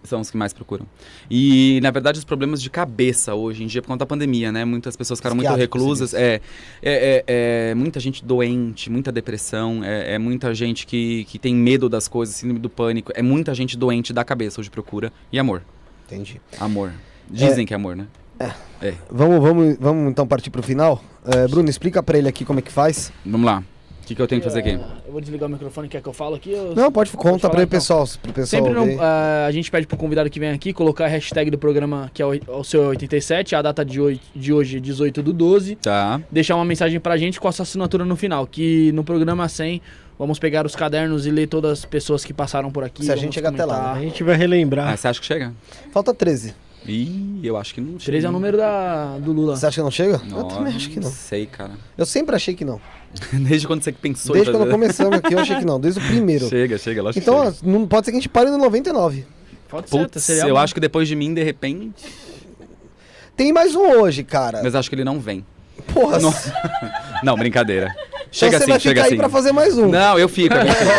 São 0.08 0.22
os 0.22 0.32
que 0.32 0.38
mais 0.38 0.54
procuram. 0.54 0.86
E, 1.30 1.80
na 1.84 1.92
verdade, 1.92 2.18
os 2.18 2.24
problemas 2.24 2.62
de 2.62 2.70
cabeça 2.70 3.36
hoje 3.36 3.64
em 3.64 3.68
dia, 3.68 3.82
por 3.82 3.90
conta 3.90 4.00
da 4.00 4.06
pandemia, 4.06 4.52
né? 4.52 4.64
Muitas 4.64 4.96
pessoas 4.96 5.20
ficaram 5.20 5.36
muito 5.36 5.54
reclusas. 5.54 6.14
É, 6.14 6.36
é, 6.82 7.24
é, 7.28 7.72
é 7.72 7.76
muita 7.76 8.00
gente 8.00 8.24
doente, 8.24 8.90
muita 8.90 9.12
depressão, 9.12 9.84
é, 9.84 10.14
é 10.14 10.18
muita 10.18 10.54
gente 10.56 10.88
que, 10.88 11.26
que 11.26 11.38
tem 11.38 11.54
medo 11.54 11.90
das 11.90 12.08
coisas, 12.08 12.36
síndrome 12.36 12.60
do 12.60 12.70
pânico. 12.70 13.12
É 13.16 13.22
muita 13.22 13.54
gente 13.54 13.78
doente 13.78 14.14
da 14.14 14.24
cabeça 14.24 14.62
hoje 14.62 14.70
procura. 14.70 15.12
E 15.32 15.38
amor. 15.38 15.62
Entendi. 16.06 16.40
Amor. 16.60 16.94
Dizem 17.30 17.66
que 17.66 17.74
é 17.74 17.76
amor, 17.76 17.96
né? 17.96 18.08
Vamos, 19.12 19.42
vamos, 19.42 19.78
vamos 19.80 20.10
então 20.10 20.26
partir 20.26 20.50
pro 20.50 20.64
final. 20.64 21.04
É, 21.26 21.48
Bruno, 21.48 21.70
explica 21.70 22.02
pra 22.02 22.18
ele 22.18 22.30
aqui 22.30 22.46
como 22.46 22.60
é 22.60 22.62
que 22.62 22.72
faz. 22.72 23.12
Vamos 23.26 23.46
lá. 23.46 23.64
Que, 24.08 24.16
que 24.16 24.22
eu 24.22 24.28
tenho 24.28 24.42
que 24.42 24.48
fazer 24.48 24.60
aqui? 24.60 24.70
É, 24.70 24.80
Eu 25.06 25.12
vou 25.12 25.22
desligar 25.22 25.48
o 25.48 25.52
microfone, 25.52 25.88
quer 25.88 26.02
que 26.02 26.08
eu 26.08 26.14
falo 26.14 26.36
aqui? 26.36 26.52
Eu- 26.52 26.74
Não, 26.76 26.92
pode 26.92 27.12
conta 27.12 27.40
falar, 27.40 27.52
pra 27.52 27.60
ele, 27.62 27.68
então. 27.68 27.80
pessoal. 27.80 28.08
Pro 28.22 28.34
pessoal 28.34 28.64
Sempre 28.64 28.74
não- 28.74 28.86
ver. 28.86 28.98
ah, 29.00 29.46
a 29.48 29.52
gente 29.52 29.70
pede 29.70 29.86
pro 29.86 29.98
convidado 29.98 30.30
que 30.30 30.40
vem 30.40 30.50
aqui 30.50 30.72
colocar 30.74 31.06
a 31.06 31.08
hashtag 31.08 31.52
do 31.52 31.58
programa, 31.58 32.10
que 32.14 32.22
é 32.22 32.26
o, 32.26 32.32
o 32.60 32.64
seu 32.64 32.84
é 32.84 32.88
87, 32.88 33.56
a 33.56 33.62
data 33.62 33.84
de, 33.84 34.00
oi- 34.00 34.20
de 34.36 34.54
hoje, 34.54 34.80
18 34.80 35.22
do 35.22 35.34
12. 35.34 35.76
Tá. 35.76 36.22
Deixar 36.32 36.56
uma 36.56 36.66
mensagem 36.66 37.00
pra 37.00 37.18
gente 37.18 37.40
com 37.40 37.48
a 37.48 37.52
sua 37.52 37.64
assinatura 37.64 38.06
no 38.06 38.16
final. 38.16 38.48
Que 38.48 38.92
no 38.94 39.04
programa 39.04 39.48
100 39.50 39.82
vamos 40.18 40.40
pegar 40.40 40.66
os 40.66 40.76
cadernos 40.76 41.26
e 41.28 41.32
ler 41.32 41.48
todas 41.48 41.80
as 41.80 41.86
pessoas 41.86 42.24
que 42.26 42.34
passaram 42.34 42.72
por 42.72 42.84
aqui. 42.84 43.06
Se 43.06 43.12
a 43.12 43.16
gente 43.16 43.34
chegar 43.36 43.50
até 43.50 43.66
lá, 43.66 43.76
comentar. 43.76 43.98
A 43.98 44.02
gente 44.02 44.24
vai 44.24 44.36
relembrar. 44.36 44.88
Ah, 44.94 44.98
você 44.98 45.08
acha 45.08 45.20
que 45.20 45.26
chega? 45.26 45.54
Falta 45.92 46.14
13. 46.14 46.54
Ih, 46.88 47.42
eu 47.44 47.58
acho 47.58 47.74
que 47.74 47.82
não 47.82 48.00
chega. 48.00 48.06
13 48.06 48.26
é 48.28 48.30
o 48.30 48.32
número 48.32 48.56
da, 48.56 49.18
do 49.18 49.34
Lula. 49.34 49.58
Você 49.58 49.66
acha 49.66 49.76
que 49.76 49.84
não 49.84 49.92
chega? 49.92 50.22
eu 50.24 50.30
Nossa, 50.44 50.56
também 50.56 50.74
acho 50.76 50.90
que 50.90 51.00
não. 51.02 51.10
sei, 51.12 51.46
cara. 51.46 51.72
Eu 51.98 52.06
sempre 52.06 52.34
achei 52.36 52.54
que 52.54 52.64
não. 52.64 52.80
Desde 53.34 53.68
quando 53.68 53.84
você 53.84 53.92
pensou 53.92 54.34
Desde 54.34 54.52
quando 54.52 54.70
começamos 54.70 55.18
aqui, 55.18 55.34
eu 55.34 55.40
achei 55.40 55.58
que 55.58 55.66
não. 55.66 55.80
Desde 55.80 56.00
o 56.00 56.04
primeiro. 56.04 56.48
Chega, 56.50 56.78
chega, 56.78 57.02
lógico 57.02 57.22
Então, 57.22 57.52
que 57.52 57.60
ó, 57.66 57.70
não 57.70 57.88
pode 57.88 58.06
ser 58.06 58.12
que 58.12 58.18
a 58.18 58.20
gente 58.20 58.30
pare 58.30 58.50
no 58.50 58.58
99. 58.58 59.26
Pode 59.70 59.90
ser, 59.90 59.98
Putz, 59.98 60.24
seria 60.24 60.48
eu 60.48 60.58
acho 60.58 60.74
que 60.74 60.80
depois 60.80 61.08
de 61.08 61.16
mim, 61.16 61.34
de 61.34 61.44
repente... 61.44 62.06
Tem 63.36 63.54
mais 63.54 63.76
um 63.76 63.82
hoje, 64.02 64.24
cara. 64.24 64.62
Mas 64.64 64.74
acho 64.74 64.90
que 64.90 64.96
ele 64.96 65.04
não 65.04 65.20
vem. 65.20 65.46
Porra, 65.94 66.20
Não, 66.20 66.34
não 67.24 67.36
brincadeira. 67.36 67.96
Chega 68.32 68.58
então 68.58 68.60
você 68.60 68.64
assim, 68.64 68.72
vai 68.72 68.80
chega 68.80 68.96
ficar 68.96 69.02
assim. 69.06 69.14
aí 69.14 69.18
pra 69.20 69.30
fazer 69.30 69.52
mais 69.52 69.78
um. 69.78 69.88
Não, 69.88 70.18
eu 70.18 70.28
fico. 70.28 70.54
eu 70.54 70.66
fico. 70.66 70.92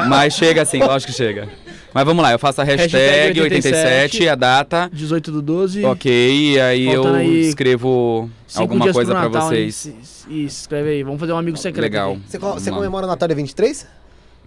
não, 0.00 0.08
mas 0.08 0.34
chega 0.34 0.62
assim, 0.62 0.78
lógico 0.78 1.12
que 1.12 1.16
chega. 1.16 1.48
Mas 1.94 2.04
vamos 2.04 2.24
lá, 2.24 2.32
eu 2.32 2.38
faço 2.40 2.60
a 2.60 2.64
hashtag, 2.64 2.92
Hashtag 2.92 3.40
87, 3.40 3.74
87, 3.76 4.28
a 4.28 4.34
data, 4.34 4.90
18 4.92 5.30
do 5.30 5.40
12. 5.40 5.84
ok, 5.84 6.10
e 6.54 6.60
aí 6.60 6.88
eu 6.92 7.14
aí 7.14 7.42
escrevo 7.48 8.28
alguma 8.56 8.92
coisa 8.92 9.14
pra 9.14 9.28
vocês. 9.28 9.86
hein? 9.86 9.96
Isso, 10.44 10.62
escreve 10.62 10.90
aí. 10.90 11.02
Vamos 11.04 11.20
fazer 11.20 11.32
um 11.32 11.38
amigo 11.38 11.56
secreto. 11.56 11.84
Legal. 11.84 12.12
aqui. 12.14 12.22
Você, 12.26 12.38
você 12.38 12.70
comemora 12.72 13.06
o 13.06 13.08
Natal 13.08 13.28
dia 13.28 13.36
23? 13.36 13.86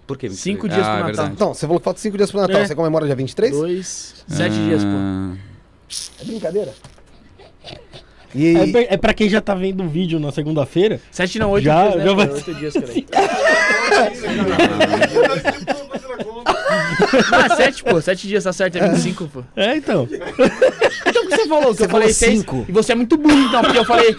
Por 0.06 0.17
quê? 0.17 0.30
Cinco 0.30 0.66
Ah, 0.67 0.69
dias 0.69 0.82
pro 0.82 0.90
é 0.90 0.93
Natal. 0.95 1.06
verdade. 1.08 1.32
Então, 1.34 1.53
você 1.53 1.66
falou 1.66 1.80
que 1.80 1.85
falta 1.85 2.00
5 2.01 2.17
dias 2.17 2.32
pro 2.32 2.42
Natal. 2.42 2.59
É. 2.61 2.66
Você 2.67 2.76
comemora 2.76 3.06
dia 3.06 3.16
23? 3.16 3.51
Dois, 3.53 4.16
sete 4.27 4.53
dias, 4.56 4.84
pô. 4.84 4.90
Ah, 4.90 5.34
É 6.22 6.26
brincadeira? 6.26 6.74
E 8.35 8.56
É, 8.58 8.67
pra- 8.72 8.82
é 8.82 8.98
pra 8.98 9.14
quem 9.14 9.30
já 9.30 9.40
tá 9.42 9.56
vendo 9.56 9.84
o 9.84 9.88
vídeo 9.90 10.19
na 10.19 10.32
segunda-feira. 10.34 11.00
Sete 11.11 11.40
não, 11.40 11.50
oito 11.51 11.64
Já- 11.64 11.84
dias, 11.88 11.95
né? 11.98 12.03
já 12.06 12.14
vai- 12.14 12.30
Oito 12.30 12.53
dias, 12.53 12.74
cara. 12.74 12.88
Ah, 17.32 17.56
sete, 17.56 17.84
pô. 17.84 18.00
Sete 18.02 18.27
dias 18.27 18.44
tá 18.44 18.53
certo, 18.53 18.77
é 18.77 18.90
25, 18.90 19.27
pô. 19.27 19.44
É, 19.56 19.76
então. 19.77 20.08
Então 21.06 21.24
o 21.24 21.27
que 21.27 21.36
você 21.38 21.48
falou? 21.48 21.72
Que 21.72 21.77
Você 21.77 21.86
eu 21.86 21.90
falei 21.90 22.08
falou 22.08 22.14
seis. 22.14 22.40
cinco. 22.40 22.66
E 22.68 22.72
você 22.72 22.92
é 22.92 22.95
muito 22.95 23.18
burro, 23.18 23.40
então, 23.40 23.61
porque 23.61 23.77
eu 23.77 23.86
falei. 23.86 24.16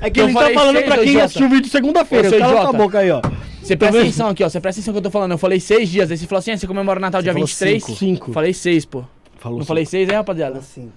É 0.00 0.10
que 0.10 0.20
Eu 0.20 0.24
ele 0.26 0.32
tá 0.34 0.40
falei 0.40 0.54
falando 0.54 0.76
seis, 0.76 0.86
pra 0.86 0.94
ô 0.94 0.98
quem 0.98 1.08
idiota. 1.08 1.24
assistiu 1.26 1.46
o 1.46 1.50
vídeo 1.50 1.70
segunda-feira. 1.70 2.28
Ô, 2.28 2.30
seu 2.30 2.38
Cala 2.38 2.52
tua 2.52 2.60
idiota. 2.62 2.78
boca 2.78 2.98
aí, 2.98 3.10
ó. 3.10 3.20
Você 3.62 3.76
presta 3.76 3.98
atenção 3.98 4.28
aqui, 4.28 4.44
ó. 4.44 4.48
Você 4.48 4.60
presta 4.60 4.80
atenção 4.80 4.94
no 4.94 5.00
que 5.00 5.06
eu 5.06 5.10
tô 5.10 5.12
falando. 5.12 5.32
Eu 5.32 5.38
falei 5.38 5.60
seis 5.60 5.88
dias. 5.88 6.10
Aí 6.10 6.16
você 6.16 6.26
falou 6.26 6.38
assim: 6.38 6.52
ah, 6.52 6.56
você 6.58 6.66
comemora 6.66 6.98
o 6.98 7.02
Natal 7.02 7.20
dia 7.22 7.32
falou 7.32 7.46
23? 7.46 7.82
cinco. 7.84 7.98
Cinco. 7.98 8.32
Falei 8.32 8.52
seis, 8.54 8.84
pô. 8.84 9.04
Falou 9.38 9.58
Não 9.58 9.66
falei 9.66 9.84
seis, 9.86 10.08
é, 10.08 10.14
rapaziada? 10.16 10.60
5. 10.60 10.88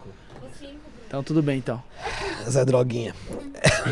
Então 1.11 1.21
tudo 1.21 1.43
bem, 1.43 1.57
então. 1.57 1.83
Zé 2.49 2.63
Droguinha. 2.63 3.13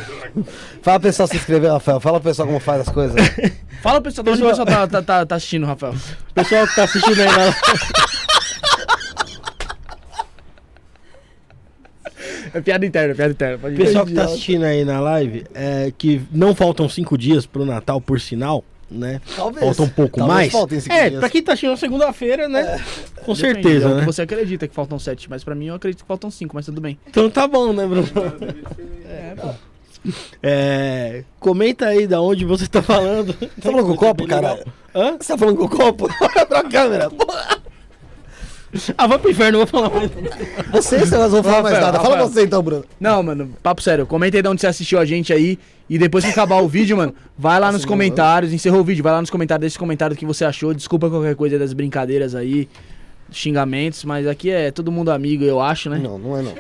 Fala 0.81 1.01
pessoal 1.01 1.27
se 1.27 1.35
inscrever, 1.35 1.69
Rafael. 1.69 1.99
Fala 1.99 2.17
pessoal 2.21 2.47
como 2.47 2.61
faz 2.61 2.87
as 2.87 2.93
coisas. 2.93 3.17
Fala 3.83 3.99
pessoal, 3.99 4.23
de 4.23 4.29
onde 4.31 4.41
o 4.41 4.47
Pessoal- 4.47 4.65
tá, 4.65 4.87
tá, 4.87 5.01
tá, 5.01 5.25
tá 5.25 5.35
assistindo, 5.35 5.65
Rafael. 5.65 5.93
Pessoal 6.33 6.65
que 6.65 6.75
tá 6.77 6.83
assistindo 6.85 7.19
aí 7.19 7.25
na... 7.27 7.53
É 12.53 12.61
piada 12.61 12.85
interna, 12.85 13.13
piada 13.13 13.31
interna. 13.33 13.57
Pode. 13.57 13.75
Pessoal 13.75 14.05
que 14.05 14.13
tá 14.13 14.23
assistindo 14.23 14.63
aí 14.63 14.85
na 14.85 15.01
live, 15.01 15.45
é 15.53 15.91
que 15.97 16.21
não 16.31 16.55
faltam 16.55 16.87
cinco 16.87 17.17
dias 17.17 17.45
pro 17.45 17.65
Natal, 17.65 17.99
por 17.99 18.19
sinal, 18.19 18.63
né? 18.89 19.21
Talvez. 19.35 19.65
Falta 19.65 19.83
um 19.83 19.89
pouco 19.89 20.19
Talvez 20.19 20.53
mais. 20.53 20.87
É, 20.89 21.09
dias. 21.09 21.19
pra 21.19 21.29
quem 21.29 21.43
tá 21.43 21.55
na 21.61 21.77
segunda-feira, 21.77 22.47
né? 22.49 22.83
Com 23.23 23.33
Depende, 23.33 23.39
certeza, 23.39 23.89
é 23.89 23.93
né? 23.95 24.05
Você 24.05 24.21
acredita 24.21 24.67
que 24.67 24.73
faltam 24.75 24.97
sete, 24.97 25.29
mas 25.29 25.43
pra 25.43 25.55
mim 25.55 25.67
eu 25.67 25.75
acredito 25.75 26.01
que 26.01 26.07
faltam 26.07 26.31
cinco, 26.31 26.55
mas 26.55 26.65
tudo 26.65 26.81
bem. 26.81 26.97
Então 27.07 27.29
tá 27.29 27.47
bom, 27.47 27.73
né, 27.73 27.85
Bruno? 27.85 28.07
É, 30.41 31.25
comenta 31.41 31.87
aí 31.87 32.07
da 32.07 32.21
onde 32.21 32.45
você 32.45 32.65
tá 32.67 32.81
falando. 32.81 33.33
Você 33.33 33.47
tá 33.47 33.69
falando 33.69 33.85
com 33.85 33.91
o 33.91 33.97
copo, 33.97 34.25
cara? 34.25 34.63
Hã? 34.95 35.17
Você 35.19 35.33
tá 35.33 35.37
falando 35.37 35.57
com 35.57 35.65
o 35.65 35.69
copo? 35.69 36.07
Olha 36.21 36.45
pra 36.45 36.63
câmera. 36.63 37.11
Ah, 38.97 39.07
vai 39.07 39.17
pro 39.17 39.31
inferno, 39.31 39.59
não 39.59 39.65
vou 39.65 39.67
falar 39.67 39.89
mais. 39.89 40.11
Você, 40.71 40.99
você 40.99 41.17
não 41.17 41.29
vão 41.29 41.43
falar 41.43 41.63
mais 41.63 41.75
Rafael, 41.75 41.81
nada. 41.81 41.99
Fala 41.99 42.15
Rafael. 42.15 42.29
você 42.29 42.43
então, 42.43 42.61
Bruno. 42.61 42.85
Não, 42.99 43.23
mano, 43.23 43.49
papo 43.63 43.81
sério. 43.81 44.05
Comenta 44.05 44.37
aí 44.37 44.43
de 44.43 44.49
onde 44.49 44.61
você 44.61 44.67
assistiu 44.67 44.99
a 44.99 45.05
gente 45.05 45.33
aí. 45.33 45.57
E 45.89 45.97
depois 45.97 46.23
que 46.23 46.29
acabar 46.29 46.61
o 46.61 46.67
vídeo, 46.67 46.95
mano, 46.95 47.13
vai 47.35 47.59
lá 47.59 47.71
nos 47.71 47.83
comentários. 47.83 48.53
Encerrou 48.53 48.81
o 48.81 48.83
vídeo, 48.83 49.03
vai 49.03 49.11
lá 49.11 49.21
nos 49.21 49.29
comentários 49.31 49.65
desse 49.65 49.79
comentário 49.79 50.15
que 50.15 50.25
você 50.25 50.45
achou. 50.45 50.73
Desculpa 50.73 51.09
qualquer 51.09 51.35
coisa 51.35 51.57
das 51.57 51.73
brincadeiras 51.73 52.35
aí, 52.35 52.69
xingamentos, 53.31 54.05
mas 54.05 54.27
aqui 54.27 54.51
é 54.51 54.69
todo 54.69 54.91
mundo 54.91 55.09
amigo, 55.09 55.43
eu 55.43 55.59
acho, 55.59 55.89
né? 55.89 55.97
Não, 55.97 56.19
não 56.19 56.37
é 56.37 56.43
não. 56.43 56.53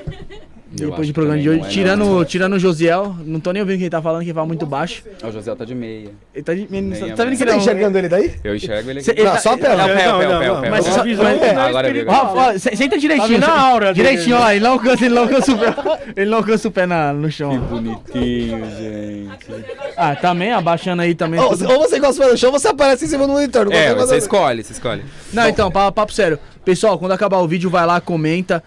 Eu 0.77 0.89
Depois 0.91 1.07
do 1.07 1.13
programa 1.15 1.37
que 1.37 1.43
de 1.43 1.49
hoje. 1.49 1.61
é, 1.61 1.63
tirando, 1.67 2.05
não. 2.05 2.23
tirando 2.25 2.53
o 2.53 2.59
Josiel, 2.59 3.15
não 3.25 3.39
tô 3.39 3.51
nem 3.51 3.59
ouvindo 3.61 3.75
o 3.75 3.77
que 3.79 3.83
ele 3.85 3.89
tá 3.89 4.01
falando, 4.01 4.19
que 4.21 4.27
ele 4.27 4.33
fala 4.35 4.45
muito 4.45 4.67
baixo. 4.67 5.01
O 5.23 5.31
José 5.31 5.55
tá 5.55 5.65
de 5.65 5.73
meia. 5.73 6.11
Ele 6.33 6.43
tá, 6.43 6.53
de, 6.53 6.61
ele, 6.61 6.81
Nem 6.81 6.91
tá 7.15 7.23
vendo 7.23 7.31
que 7.31 7.37
Você 7.37 7.43
ele 7.43 7.49
tá 7.51 7.53
é 7.53 7.57
enxergando 7.57 7.97
ele 7.97 8.07
daí? 8.07 8.33
Eu 8.43 8.55
enxergo 8.55 8.89
ele 8.91 9.01
Cê- 9.01 9.11
aqui. 9.11 9.21
ele 9.21 9.27
Não, 9.29 9.35
tá- 9.35 9.41
só 9.41 9.49
a 9.49 9.51
Não, 9.53 9.59
perna. 9.59 9.83
pé, 9.87 9.95
pé, 9.95 10.05
Não, 10.07 10.19
pé, 10.19 10.27
não, 10.27 10.39
pé, 10.39 10.47
não, 10.47 10.61
pé. 10.61 10.69
mas 10.69 10.85
só- 10.85 11.03
é 11.05 11.49
agora 11.55 11.91
ó, 12.07 12.53
se- 12.57 12.75
senta 12.75 12.97
direitinho. 12.99 13.27
Tá 13.27 13.33
vendo 13.33 13.45
senta- 13.45 13.51
a 13.51 13.61
aura 13.61 13.93
direitinho, 13.95 14.37
ó. 14.37 14.51
Ele 14.51 14.59
não 14.59 14.71
alcança, 14.73 15.05
ele 15.05 15.15
não 15.15 15.21
alcança 15.23 15.51
o 15.51 15.57
pé. 15.57 15.75
Ele 16.15 16.29
não 16.29 16.37
alcança 16.37 16.67
o 16.67 16.71
pé 16.71 16.85
na, 16.85 17.13
no 17.13 17.31
chão. 17.31 17.51
ó. 17.51 17.57
Bonitinho, 17.75 18.63
gente. 18.77 19.65
Ah, 19.97 20.15
também, 20.15 20.51
abaixando 20.51 21.01
aí 21.01 21.15
também. 21.15 21.39
Ou, 21.39 21.49
você 21.55 21.99
gosta 21.99 22.27
no 22.29 22.37
chão, 22.37 22.51
você 22.51 22.67
aparece 22.67 23.05
em 23.05 23.07
cima 23.07 23.25
do 23.25 23.33
monitor. 23.33 23.71
É, 23.73 23.93
você 23.95 24.17
escolhe, 24.17 24.63
você 24.63 24.73
escolhe. 24.73 25.03
Não, 25.33 25.47
então, 25.49 25.71
pa- 25.71 25.91
papo 25.91 26.13
sério. 26.13 26.37
Pessoal, 26.63 26.99
quando 26.99 27.13
acabar 27.13 27.37
o 27.39 27.47
vídeo, 27.47 27.69
vai 27.69 27.85
lá, 27.85 27.99
comenta 27.99 28.63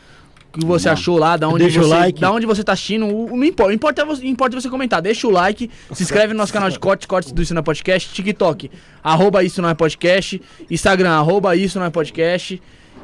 que 0.53 0.65
você 0.65 0.89
achou 0.89 1.19
lá, 1.19 1.37
da 1.37 1.49
onde 1.49 1.65
Deixa 1.65 1.81
o 1.81 1.85
você, 1.85 1.89
like. 1.95 2.21
da 2.21 2.31
onde 2.31 2.45
você 2.47 2.63
tá 2.63 2.73
assistindo. 2.73 3.07
O- 3.07 3.37
Não 3.37 3.45
importa, 3.45 3.73
importa, 3.73 4.03
é 4.03 4.05
você- 4.05 4.27
importa 4.27 4.61
você 4.61 4.69
comentar. 4.69 5.01
Deixa 5.01 5.27
o 5.27 5.31
like, 5.31 5.71
se 5.93 6.03
inscreve 6.03 6.33
no 6.35 6.39
nosso 6.39 6.53
canal 6.53 6.69
de 6.71 6.79
cortes, 6.79 7.07
cortes 7.07 7.33
do 7.33 7.41
Isso 7.43 7.55
Não 7.55 7.61
é 7.61 7.63
Podcast, 7.63 8.13
TikTok, 8.13 8.71
arroba 9.03 9.43
Isso 9.43 9.61
Não 9.63 9.69
é 9.69 9.75
Podcast, 9.75 10.41
Instagram, 10.71 11.11
arroba 11.13 11.57
Isso 11.57 11.79
Não 11.79 11.87
é 11.87 11.91
Podcast. 11.91 12.61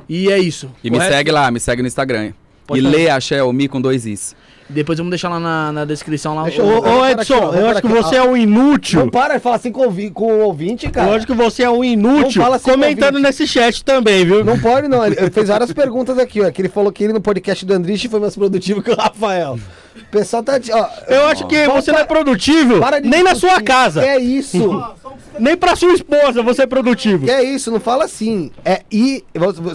E 0.09 0.31
é 0.31 0.39
isso. 0.39 0.70
E 0.83 0.91
me 0.91 0.99
segue 1.01 1.31
lá, 1.31 1.51
me 1.51 1.60
segue 1.60 1.83
no 1.83 1.89
Instagram. 1.89 2.33
Pode 2.67 2.81
e 2.81 2.83
falar. 2.85 2.97
lê 2.97 3.09
a 3.10 3.18
Xiaomi 3.20 3.67
com 3.68 3.81
dois 3.81 4.05
Is. 4.07 4.35
Depois 4.70 4.98
vamos 4.98 5.10
deixar 5.10 5.30
lá 5.30 5.40
na, 5.40 5.72
na 5.72 5.84
descrição 5.86 6.34
lá. 6.34 6.42
Deixa 6.42 6.62
Ô, 6.62 6.66
ô 6.98 7.06
Edson, 7.06 7.20
aqui, 7.22 7.32
ó, 7.32 7.55
eu 7.55 7.66
acho 7.68 7.80
que 7.80 7.86
aqui. 7.86 7.97
você 7.97 8.16
é 8.16 8.22
um 8.22 8.36
inútil. 8.36 9.00
Não 9.00 9.08
para 9.08 9.34
de 9.36 9.40
falar 9.40 9.56
assim 9.56 9.72
com 9.72 9.86
o, 9.86 10.10
com 10.12 10.26
o 10.34 10.40
ouvinte, 10.40 10.90
cara. 10.90 11.10
Eu 11.10 11.14
acho 11.14 11.26
que 11.26 11.32
você 11.32 11.62
é 11.62 11.70
um 11.70 11.82
inútil. 11.82 12.24
Não 12.40 12.44
fala 12.44 12.56
assim, 12.56 12.70
comentando 12.70 13.18
nesse 13.18 13.47
chat 13.47 13.82
também, 13.82 14.26
viu? 14.26 14.44
Não 14.44 14.58
pode, 14.58 14.86
não. 14.86 15.05
Ele 15.06 15.30
fez 15.30 15.48
várias 15.48 15.72
perguntas 15.72 16.18
aqui, 16.18 16.42
ó. 16.42 16.50
Que 16.50 16.60
ele 16.60 16.68
falou 16.68 16.92
que 16.92 17.02
ele 17.05 17.14
no 17.14 17.20
podcast 17.20 17.64
do 17.64 17.72
Andrich 17.72 18.08
foi 18.08 18.20
mais 18.20 18.36
produtivo 18.36 18.82
que 18.82 18.90
o 18.90 18.94
Rafael. 18.97 19.58
O 19.97 20.10
pessoal 20.10 20.42
tá. 20.42 20.58
de- 20.58 20.70
Ó, 20.70 20.86
Eu 21.08 21.26
acho 21.26 21.47
que 21.47 21.66
Vamos 21.66 21.84
você 21.84 21.90
não 21.92 22.00
é 22.00 22.05
produtivo 22.05 22.78
para 22.78 23.00
nem 23.00 23.22
na 23.22 23.32
discutir. 23.32 23.55
sua 23.55 23.62
casa, 23.62 24.00
Que 24.02 24.06
é 24.08 24.18
isso? 24.20 24.82
nem 25.40 25.56
pra 25.56 25.74
sua 25.76 25.92
esposa 25.94 26.42
você 26.42 26.62
é 26.62 26.66
produtivo. 26.66 27.24
que 27.24 27.30
é 27.32 27.42
isso? 27.42 27.70
Não 27.70 27.80
fala 27.80 28.05
assim. 28.05 28.50
É 28.64 28.82
I. 28.92 29.24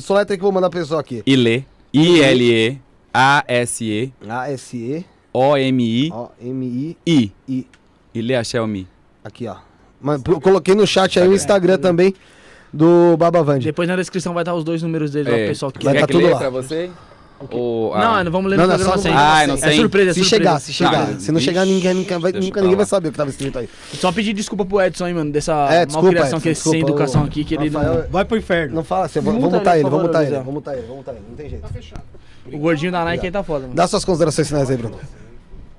Só 0.02 0.14
letra 0.16 0.38
que 0.38 0.42
eu 0.42 0.46
vou 0.46 0.52
mandar 0.52 0.70
pra 0.70 0.80
pessoa 0.80 1.02
aqui. 1.02 1.24
E 1.26 1.36
lê. 1.36 1.64
I-L-E-A-S-E 3.14 4.14
A-S-E. 4.28 5.06
O-M-I 5.34 6.10
Ó, 6.14 6.28
M-I. 6.42 6.98
I. 7.08 7.32
I. 7.48 7.68
E 8.14 8.22
lê 8.22 8.36
a 8.36 8.44
Xiaomi. 8.44 8.88
Aqui, 9.24 9.48
ó. 9.48 9.56
Mas 10.02 10.22
eu 10.28 10.40
coloquei 10.42 10.76
no 10.76 10.86
chat 10.86 11.20
aí 11.20 11.28
o 11.28 11.34
Instagram 11.34 11.78
também 11.78 12.14
do 12.72 13.16
Babavandi. 13.18 13.66
Depois 13.66 13.88
na 13.88 13.96
descrição 13.96 14.34
vai 14.34 14.44
estar 14.44 14.54
os 14.54 14.64
dois 14.64 14.82
números 14.84 15.12
dele 15.12 15.30
lá 15.30 15.36
pro 15.36 15.44
É. 15.46 15.48
pessoal 15.48 15.72
que 15.72 15.84
Vai 15.84 15.94
Quer 15.96 16.02
tá 16.02 16.08
tudo 16.08 16.28
lá. 16.30 16.38
pra 16.38 16.50
você? 16.50 16.92
Ou, 17.52 17.94
Não, 17.98 18.14
ah, 18.14 18.24
não 18.24 18.32
vamos 18.32 18.50
ler 18.50 18.56
Não, 18.58 18.66
no 18.68 18.70
não, 18.78 18.80
programa 18.80 19.20
Ah, 19.20 19.48
não 19.48 19.56
É 19.56 19.58
sei. 19.58 19.76
surpresa, 19.76 20.12
é 20.12 20.14
Se 20.14 20.20
surpresa. 20.22 20.44
chegar, 20.44 20.60
se 20.62 20.72
chegar. 20.74 21.10
Ah, 21.10 21.20
se 21.20 21.32
não 21.32 21.40
chegar, 21.42 21.66
ninguém, 21.66 21.94
nunca, 21.94 22.18
vai, 22.18 22.32
nunca 22.32 22.62
ninguém 22.62 22.78
vai 22.78 22.86
saber 22.86 23.10
o 23.10 23.12
que 23.12 23.18
tava 23.18 23.30
escrito 23.32 23.60
aí. 23.60 23.68
Só 23.96 24.12
pedir 24.14 24.32
desculpa 24.34 24.64
pro 24.66 24.80
Edson 24.82 25.06
aí, 25.06 25.14
mano, 25.14 25.30
dessa 25.32 25.54
É, 25.70 25.86
desculpa, 25.86 26.04
malcriação 26.08 26.38
Edson, 26.38 26.42
que 26.42 26.48
ele 26.50 26.56
sem 26.56 26.80
educação 26.82 27.24
o- 27.24 27.26
aqui, 27.26 27.44
que 27.44 27.56
ele 27.56 27.68
Rafael, 27.70 28.04
não... 28.04 28.10
Vai 28.10 28.24
pro 28.24 28.38
inferno. 28.38 28.76
Não 28.76 28.84
fala 28.84 29.06
assim, 29.08 29.20
vamos 29.20 29.42
mutar 29.44 29.78
ele, 29.78 29.82
ele, 29.82 29.90
vamos 29.90 30.06
mutar 30.06 30.24
ele, 30.24 30.36
vamos 30.38 30.54
mutar 30.54 30.74
ele, 30.74 30.82
vamos 30.84 30.98
mutar 30.98 31.12
ele, 31.16 31.24
não 31.30 31.36
tem 31.36 31.50
jeito. 31.50 31.68
O 32.52 32.58
gordinho 32.58 32.92
da 32.92 33.04
Nike 33.06 33.26
aí 33.26 33.32
tá 33.32 33.44
foda, 33.44 33.62
mano. 33.64 33.74
Dá 33.76 33.88
suas 33.88 34.04
considerações 34.04 34.48
finais 34.48 34.70
aí, 34.70 34.78
Bruno. 34.78 35.00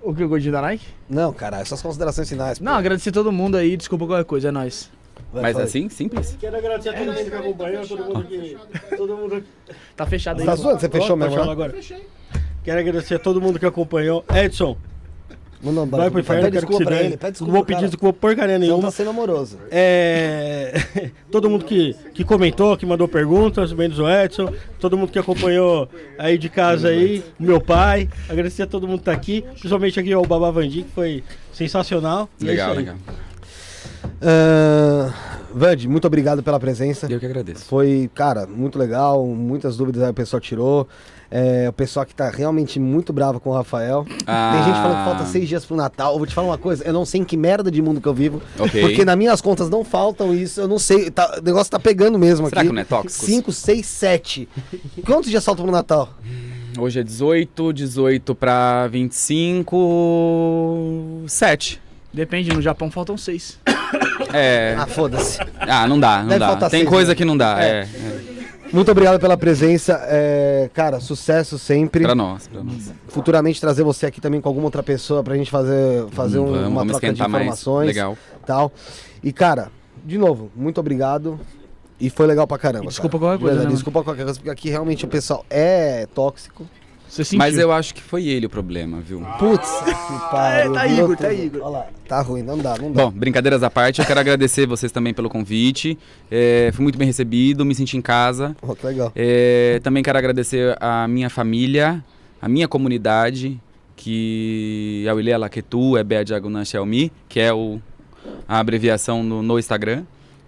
O 0.02 0.14
que, 0.14 0.22
o 0.24 0.28
gordinho 0.28 0.52
da 0.52 0.60
Nike? 0.62 0.86
Não, 1.08 1.32
caralho, 1.32 1.66
suas 1.66 1.80
considerações 1.80 2.28
finais. 2.28 2.58
pô. 2.58 2.64
Não, 2.64 2.72
agradecer 2.74 3.10
todo 3.12 3.32
mundo 3.32 3.56
aí, 3.56 3.76
desculpa 3.76 4.06
qualquer 4.06 4.24
coisa, 4.24 4.48
é 4.48 4.50
nóis. 4.50 4.90
Vai, 5.32 5.42
Mas 5.42 5.52
fala 5.52 5.64
aí. 5.64 5.68
assim, 5.68 5.88
simples. 5.88 6.36
Quero 6.38 6.56
agradecer 6.56 6.88
a 6.90 6.92
todo 6.94 7.06
mundo 7.12 7.30
que 7.30 7.34
acompanhou, 7.36 7.86
todo 7.86 8.04
mundo 8.04 8.24
que. 8.24 8.56
Todo 8.96 9.16
mundo 9.16 9.44
Tá 9.96 10.06
fechado 10.06 10.40
aí. 10.40 10.46
Tá 10.46 10.54
zoando? 10.56 10.80
Você 10.80 10.88
fechou 10.88 11.12
Ó, 11.12 11.16
mesmo, 11.16 11.30
fechou 11.32 11.46
né? 11.46 11.52
agora. 11.52 11.74
Quero 12.62 12.80
agradecer 12.80 13.14
a 13.14 13.18
todo 13.18 13.40
mundo 13.40 13.58
que 13.58 13.66
acompanhou. 13.66 14.24
Edson, 14.34 14.76
Não, 15.64 15.72
não, 15.72 15.86
vai 15.86 16.10
pro 16.10 16.20
inferno, 16.20 16.42
Pede 16.42 16.52
quero 16.52 16.66
que 16.66 16.84
pra 16.84 17.00
ele, 17.00 17.16
pede 17.16 17.32
desculpa 17.32 17.50
Não 17.52 17.56
vou 17.56 17.64
pedir 17.64 17.76
cara. 17.78 17.88
desculpa 17.88 18.18
porcaria 18.20 18.58
Não 18.58 18.66
nenhuma. 18.66 18.82
tá 18.82 18.90
sendo 18.90 19.10
amoroso. 19.10 19.58
É, 19.70 20.74
todo 21.32 21.48
mundo 21.48 21.64
que, 21.64 21.96
que 22.12 22.22
comentou, 22.22 22.76
que 22.76 22.84
mandou 22.84 23.08
perguntas, 23.08 23.72
menos 23.72 23.98
o 23.98 24.08
Edson, 24.08 24.52
todo 24.78 24.96
mundo 24.96 25.10
que 25.10 25.18
acompanhou 25.18 25.88
aí 26.18 26.36
de 26.36 26.48
casa 26.48 26.88
aí, 26.88 27.24
o 27.40 27.42
meu 27.42 27.60
pai, 27.60 28.08
agradecer 28.28 28.62
a 28.62 28.66
todo 28.66 28.86
mundo 28.86 28.98
que 28.98 29.04
tá 29.06 29.12
aqui, 29.12 29.42
principalmente 29.42 29.98
aqui 29.98 30.12
ao 30.12 30.24
Babá 30.26 30.50
Vandi, 30.50 30.82
que 30.82 30.90
foi 30.94 31.24
sensacional. 31.52 32.28
É 32.40 32.44
Legal, 32.44 32.70
aí. 32.72 32.76
legal. 32.76 32.96
Uh, 34.20 35.12
Vande, 35.56 35.88
muito 35.88 36.04
obrigado 36.04 36.42
pela 36.42 36.58
presença. 36.58 37.06
Eu 37.08 37.20
que 37.20 37.26
agradeço. 37.26 37.64
Foi, 37.66 38.10
cara, 38.12 38.44
muito 38.44 38.76
legal. 38.76 39.24
Muitas 39.24 39.76
dúvidas 39.76 40.02
aí 40.02 40.10
o 40.10 40.14
pessoal 40.14 40.40
tirou. 40.40 40.88
É, 41.36 41.68
o 41.68 41.72
pessoal 41.72 42.06
que 42.06 42.14
tá 42.14 42.30
realmente 42.30 42.78
muito 42.78 43.12
bravo 43.12 43.40
com 43.40 43.50
o 43.50 43.52
Rafael. 43.52 44.06
Ah. 44.24 44.52
Tem 44.54 44.62
gente 44.66 44.76
falando 44.76 44.98
que 44.98 45.04
falta 45.04 45.24
seis 45.26 45.48
dias 45.48 45.64
pro 45.64 45.74
Natal. 45.74 46.12
Eu 46.12 46.18
vou 46.18 46.28
te 46.28 46.32
falar 46.32 46.46
uma 46.46 46.56
coisa, 46.58 46.84
eu 46.84 46.92
não 46.92 47.04
sei 47.04 47.22
em 47.22 47.24
que 47.24 47.36
merda 47.36 47.72
de 47.72 47.82
mundo 47.82 48.00
que 48.00 48.06
eu 48.06 48.14
vivo. 48.14 48.40
Ok. 48.56 48.80
Porque 48.80 49.04
nas 49.04 49.16
minhas 49.16 49.40
contas 49.40 49.68
não 49.68 49.82
faltam 49.82 50.32
isso, 50.32 50.60
eu 50.60 50.68
não 50.68 50.78
sei. 50.78 51.10
tá- 51.10 51.38
o 51.40 51.42
negócio 51.44 51.72
tá 51.72 51.80
pegando 51.80 52.16
mesmo 52.20 52.48
Será 52.48 52.60
aqui. 52.60 52.68
que 52.70 52.74
não 52.76 52.80
é 52.80 52.84
tóxico? 52.84 53.26
5, 53.26 53.50
6, 53.50 53.84
7. 53.84 54.48
Quantos 55.04 55.28
dias 55.28 55.44
faltam 55.44 55.64
pro 55.64 55.74
Natal? 55.74 56.08
Hoje 56.78 57.00
é 57.00 57.02
18, 57.02 57.72
18 57.72 58.32
pra 58.36 58.86
25. 58.86 59.64
7. 61.26 61.80
Depende, 62.12 62.54
no 62.54 62.62
Japão 62.62 62.92
faltam 62.92 63.16
seis. 63.16 63.58
É. 64.32 64.76
Ah, 64.78 64.86
foda-se. 64.86 65.40
Ah, 65.58 65.88
não 65.88 65.98
dá, 65.98 66.20
não 66.22 66.28
Deve 66.28 66.38
dá. 66.38 66.56
Tem 66.70 66.80
seis, 66.80 66.88
coisa 66.88 67.10
né? 67.10 67.14
que 67.16 67.24
não 67.24 67.36
dá. 67.36 67.60
É. 67.60 67.66
É. 67.66 67.80
é. 67.82 68.33
Muito 68.74 68.90
obrigado 68.90 69.20
pela 69.20 69.36
presença. 69.36 70.00
É, 70.08 70.68
cara, 70.74 70.98
sucesso 70.98 71.56
sempre. 71.58 72.02
Pra 72.02 72.14
nós, 72.14 72.48
pra 72.48 72.62
nós. 72.62 72.92
Futuramente 73.06 73.60
trazer 73.60 73.84
você 73.84 74.04
aqui 74.06 74.20
também 74.20 74.40
com 74.40 74.48
alguma 74.48 74.66
outra 74.66 74.82
pessoa 74.82 75.22
pra 75.22 75.36
gente 75.36 75.48
fazer, 75.50 76.06
fazer 76.10 76.40
um- 76.40 76.46
vamos, 76.46 76.60
uma 76.60 76.68
vamos 76.80 76.88
troca 76.92 77.06
de 77.06 77.12
esquentar 77.12 77.28
mais. 77.30 77.42
informações. 77.44 77.86
Legal. 77.86 78.18
tal. 78.44 78.72
E, 79.22 79.32
cara, 79.32 79.70
de 80.04 80.18
novo, 80.18 80.50
muito 80.56 80.78
obrigado. 80.80 81.38
E 82.00 82.10
foi 82.10 82.26
legal 82.26 82.46
pra 82.48 82.58
caramba. 82.58 82.86
E 82.86 82.88
desculpa 82.88 83.16
cara. 83.18 83.30
qualquer 83.38 83.42
coisa, 83.44 83.64
né, 83.68 83.70
Desculpa 83.72 84.02
qualquer 84.02 84.24
coisa, 84.24 84.38
porque 84.40 84.50
aqui 84.50 84.68
realmente 84.68 85.04
o 85.04 85.08
pessoal 85.08 85.46
é 85.48 86.06
tóxico. 86.12 86.66
Você 87.14 87.22
sentiu. 87.24 87.38
Mas 87.38 87.56
eu 87.56 87.70
acho 87.70 87.94
que 87.94 88.02
foi 88.02 88.26
ele 88.26 88.46
o 88.46 88.50
problema, 88.50 89.00
viu? 89.00 89.20
Putz, 89.38 89.70
que 89.86 90.30
pariu. 90.32 90.72
tá 90.72 90.86
Igor, 90.88 91.16
tá 91.16 91.28
tudo. 91.28 91.42
Igor. 91.42 91.60
Olha 91.62 91.70
lá, 91.70 91.86
tá 92.08 92.20
ruim, 92.20 92.42
não 92.42 92.58
dá, 92.58 92.76
não 92.76 92.90
dá. 92.90 93.04
Bom, 93.04 93.10
brincadeiras 93.12 93.62
à 93.62 93.70
parte, 93.70 94.00
eu 94.00 94.04
quero 94.04 94.18
agradecer 94.18 94.66
vocês 94.66 94.90
também 94.90 95.14
pelo 95.14 95.30
convite. 95.30 95.96
É, 96.28 96.72
fui 96.74 96.82
muito 96.82 96.98
bem 96.98 97.06
recebido, 97.06 97.64
me 97.64 97.72
senti 97.72 97.96
em 97.96 98.02
casa. 98.02 98.56
Oh, 98.60 98.74
que 98.74 98.84
legal. 98.84 99.12
É, 99.14 99.78
também 99.84 100.02
quero 100.02 100.18
agradecer 100.18 100.76
a 100.80 101.06
minha 101.06 101.30
família, 101.30 102.04
a 102.42 102.48
minha 102.48 102.66
comunidade, 102.66 103.60
que 103.94 105.04
é 105.06 105.14
o 105.14 105.20
Ilê 105.20 105.36
Laketu, 105.36 105.96
é 105.96 106.02
Bea 106.02 106.24
Diagonan 106.24 106.64
Xiaomi, 106.64 107.12
que 107.28 107.38
é 107.38 107.54
o, 107.54 107.80
a 108.48 108.58
abreviação 108.58 109.22
no, 109.22 109.40
no 109.40 109.56
Instagram. 109.56 110.02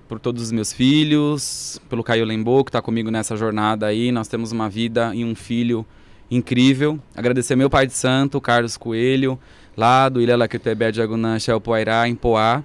Por 0.08 0.18
todos 0.18 0.42
os 0.42 0.50
meus 0.50 0.72
filhos, 0.72 1.80
pelo 1.88 2.02
Caio 2.02 2.24
Lembo, 2.24 2.64
que 2.64 2.70
está 2.70 2.82
comigo 2.82 3.08
nessa 3.08 3.36
jornada 3.36 3.86
aí. 3.86 4.10
Nós 4.10 4.26
temos 4.26 4.50
uma 4.50 4.68
vida 4.68 5.12
e 5.14 5.24
um 5.24 5.34
filho 5.34 5.86
incrível. 6.30 6.98
Agradecer 7.14 7.56
meu 7.56 7.70
pai 7.70 7.86
de 7.86 7.92
santo, 7.92 8.40
Carlos 8.40 8.76
Coelho, 8.76 9.38
lá 9.76 10.08
do 10.08 10.20
Ilha 10.20 10.36
Laketu, 10.36 10.68
é 10.68 10.74
Bea 10.74 10.92
Diagonan 10.92 11.38
Xiao 11.38 11.60
Poairá, 11.60 12.08
em 12.08 12.14
Poá, 12.14 12.62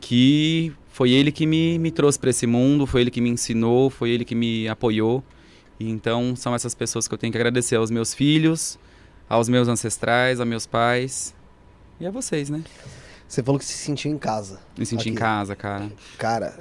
que 0.00 0.72
foi 0.88 1.12
ele 1.12 1.32
que 1.32 1.46
me, 1.46 1.78
me 1.78 1.90
trouxe 1.90 2.18
para 2.18 2.30
esse 2.30 2.46
mundo, 2.46 2.86
foi 2.86 3.02
ele 3.02 3.10
que 3.10 3.20
me 3.20 3.30
ensinou, 3.30 3.88
foi 3.88 4.10
ele 4.10 4.24
que 4.24 4.34
me 4.34 4.68
apoiou. 4.68 5.24
E 5.78 5.88
então 5.88 6.36
são 6.36 6.54
essas 6.54 6.74
pessoas 6.74 7.08
que 7.08 7.14
eu 7.14 7.18
tenho 7.18 7.32
que 7.32 7.38
agradecer 7.38 7.76
aos 7.76 7.90
meus 7.90 8.12
filhos, 8.12 8.78
aos 9.28 9.48
meus 9.48 9.66
ancestrais, 9.68 10.40
aos 10.40 10.48
meus 10.48 10.66
pais 10.66 11.34
e 11.98 12.06
a 12.06 12.10
vocês, 12.10 12.50
né? 12.50 12.62
Você 13.30 13.44
falou 13.44 13.60
que 13.60 13.64
se 13.64 13.74
sentiu 13.74 14.10
em 14.10 14.18
casa. 14.18 14.58
Me 14.76 14.84
senti 14.84 15.08
em 15.08 15.12
Aqui. 15.12 15.20
casa, 15.20 15.54
cara. 15.54 15.88
Cara, 16.18 16.52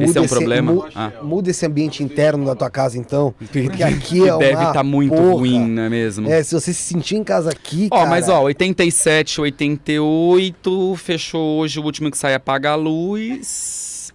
Esse 0.00 0.16
é 0.16 0.20
um 0.22 0.26
problema? 0.26 0.72
mu- 0.72 0.86
Ah. 0.94 1.12
Muda 1.22 1.50
esse 1.50 1.66
ambiente 1.66 2.02
interno 2.02 2.46
da 2.46 2.54
tua 2.54 2.70
casa, 2.70 2.96
então. 2.98 3.34
Porque 3.52 3.82
aqui 3.82 4.26
é 4.26 4.32
uma 4.32 4.38
Deve 4.38 4.64
estar 4.64 4.82
muito 4.82 5.14
porra. 5.14 5.32
ruim, 5.32 5.68
não 5.68 5.82
é 5.82 5.88
mesmo? 5.90 6.26
É, 6.26 6.42
se 6.42 6.54
você 6.54 6.72
se 6.72 6.80
sentir 6.82 7.16
em 7.16 7.22
casa 7.24 7.50
aqui, 7.50 7.88
Ó, 7.92 7.96
cara... 7.98 8.08
mas 8.08 8.30
ó, 8.30 8.40
87, 8.40 9.38
88, 9.38 10.96
fechou 10.96 11.58
hoje, 11.58 11.78
o 11.78 11.82
último 11.84 12.10
que 12.10 12.16
sai 12.16 12.32
apaga 12.32 12.70
a 12.70 12.74
luz. 12.74 14.10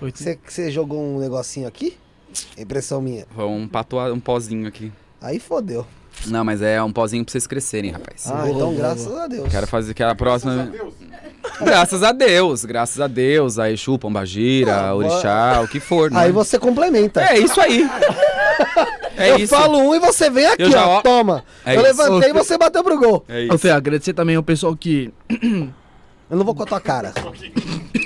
Você, 0.00 0.70
jogou 0.70 0.98
um 0.98 1.18
negocinho 1.18 1.68
aqui? 1.68 1.98
Impressão 2.56 3.02
minha. 3.02 3.26
Um, 3.36 3.68
patua, 3.68 4.10
um 4.14 4.18
pozinho 4.18 4.66
aqui. 4.66 4.90
Aí 5.20 5.38
fodeu. 5.38 5.86
Não, 6.26 6.44
mas 6.44 6.62
é 6.62 6.82
um 6.82 6.92
pozinho 6.92 7.24
pra 7.24 7.32
vocês 7.32 7.46
crescerem, 7.46 7.90
rapaz. 7.90 8.30
Ah, 8.30 8.44
então 8.48 8.74
graças 8.74 9.12
a 9.16 9.26
Deus. 9.26 9.48
Quero 9.50 9.66
fazer 9.66 9.92
que 9.94 10.02
a 10.02 10.14
próxima. 10.14 10.70
Graças 11.60 12.02
a 12.04 12.12
Deus, 12.12 12.64
graças 12.64 13.00
a 13.00 13.06
Deus. 13.08 13.58
A 13.58 13.70
Exu, 13.70 13.98
Pombagira, 13.98 14.74
Ah, 14.74 14.94
Orixá, 14.94 15.60
o 15.62 15.68
que 15.68 15.80
for, 15.80 16.10
né? 16.10 16.20
Aí 16.20 16.32
você 16.32 16.58
complementa. 16.58 17.20
É 17.20 17.38
isso 17.38 17.60
aí. 17.60 17.88
É 19.16 19.30
eu 19.32 19.38
isso. 19.38 19.54
falo 19.54 19.78
um 19.78 19.94
e 19.94 19.98
você 19.98 20.30
vem 20.30 20.46
aqui, 20.46 20.62
Eu 20.62 20.70
já, 20.70 20.86
ó. 20.86 21.00
Toma. 21.02 21.44
É 21.66 21.76
eu 21.76 21.80
isso. 21.80 22.02
levantei 22.02 22.30
e 22.30 22.32
você 22.32 22.56
bateu 22.56 22.84
pro 22.84 22.98
gol. 22.98 23.24
É 23.28 23.40
Ô, 23.40 23.42
isso. 23.46 23.58
Fê, 23.58 23.70
agradecer 23.70 24.12
também 24.12 24.36
ao 24.36 24.42
pessoal 24.42 24.76
que. 24.76 25.12
Eu 26.32 26.38
não 26.38 26.44
vou 26.46 26.54
com 26.54 26.62
a 26.62 26.66
tua 26.66 26.80
cara. 26.80 27.12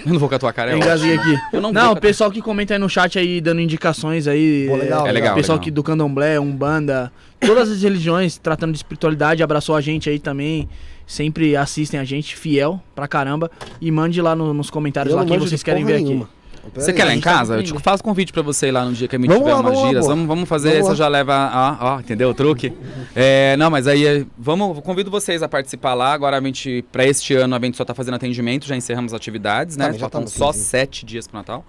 Eu 0.05 0.13
não 0.13 0.19
vou 0.19 0.29
com 0.29 0.35
a 0.35 0.39
tua 0.41 0.53
cara, 0.53 0.73
é 0.73 0.75
Eu 0.75 0.79
ótimo. 0.79 0.91
engasguei 0.93 1.17
aqui. 1.17 1.39
Eu 1.53 1.61
não 1.61 1.73
Não, 1.73 1.85
vou 1.87 1.93
o 1.93 2.01
pessoal 2.01 2.29
que 2.29 2.43
comenta 2.43 2.75
aí 2.75 2.79
no 2.81 2.89
chat 2.89 3.17
aí, 3.17 3.41
dando 3.41 3.61
indicações 3.61 4.27
aí. 4.27 4.67
Pô, 4.69 4.75
legal, 4.77 5.07
É 5.07 5.13
legal, 5.13 5.33
O 5.33 5.37
pessoal 5.37 5.55
legal. 5.57 5.65
que 5.65 5.71
do 5.71 5.81
candomblé, 5.85 6.39
umbanda, 6.41 7.13
todas 7.39 7.71
as 7.71 7.83
religiões 7.83 8.37
tratando 8.37 8.73
de 8.73 8.79
espiritualidade, 8.79 9.45
abraçou 9.45 9.77
a 9.77 9.81
gente 9.81 10.11
aí 10.11 10.19
também. 10.19 10.69
Sempre 11.07 11.57
assistem 11.57 12.01
a 12.01 12.05
gente, 12.05 12.35
fiel 12.35 12.83
pra 12.97 13.07
caramba. 13.07 13.49
E 13.81 13.93
mande 13.93 14.21
lá 14.21 14.35
no- 14.35 14.53
nos 14.53 14.71
comentários 14.71 15.13
Eu 15.13 15.19
lá 15.19 15.23
não 15.23 15.29
quem 15.29 15.39
manjo 15.39 15.49
vocês 15.49 15.63
querem 15.63 15.85
porra 15.85 15.97
ver 15.97 16.03
aqui. 16.03 16.27
Você 16.75 16.93
quer 16.93 17.05
lá 17.05 17.15
em 17.15 17.21
tá 17.21 17.31
casa? 17.33 17.57
Eu 17.57 17.63
te 17.63 17.73
faço 17.81 18.03
convite 18.03 18.33
pra 18.33 18.43
você 18.43 18.69
ir 18.69 18.71
lá 18.73 18.85
no 18.85 18.93
dia 18.93 19.09
que 19.09 19.17
a 19.17 19.19
gente 19.19 19.29
Vamos 19.29 19.43
tiver 19.43 19.55
lá, 19.55 19.61
umas 19.61 19.73
vamos 19.73 19.83
lá, 19.83 19.89
giras. 19.89 20.07
Vamos, 20.07 20.27
vamos 20.27 20.49
fazer, 20.49 20.71
Vamos 20.71 20.85
você 20.87 20.91
lá. 20.91 20.95
já 20.97 21.09
leva. 21.09 21.79
Ó, 21.81 21.87
ó, 21.87 22.01
entendeu 22.01 22.31
o 22.31 22.35
truque? 22.35 22.73
É, 23.15 23.57
não, 23.57 23.71
mas 23.71 23.87
aí 23.87 24.07
é, 24.07 24.25
vamos, 24.39 24.81
convido 24.81 25.11
vocês 25.11 25.43
a 25.43 25.49
participar 25.49 25.95
lá. 25.95 26.13
Agora 26.13 26.39
a 26.39 26.41
gente, 26.41 26.85
pra 26.91 27.05
este 27.05 27.35
ano, 27.35 27.55
a 27.55 27.59
gente 27.61 27.77
só 27.77 27.85
tá 27.85 27.95
fazendo 27.95 28.15
atendimento, 28.15 28.67
já 28.67 28.77
encerramos 28.77 29.13
as 29.13 29.17
atividades, 29.17 29.77
né? 29.77 29.85
Também 29.87 29.99
já 30.01 30.05
Faltam 30.05 30.21
tá 30.23 30.25
no 30.25 30.31
só 30.31 30.53
finzinho. 30.53 30.65
sete 30.67 31.07
dias 31.07 31.27
pro 31.27 31.39
Natal. 31.39 31.65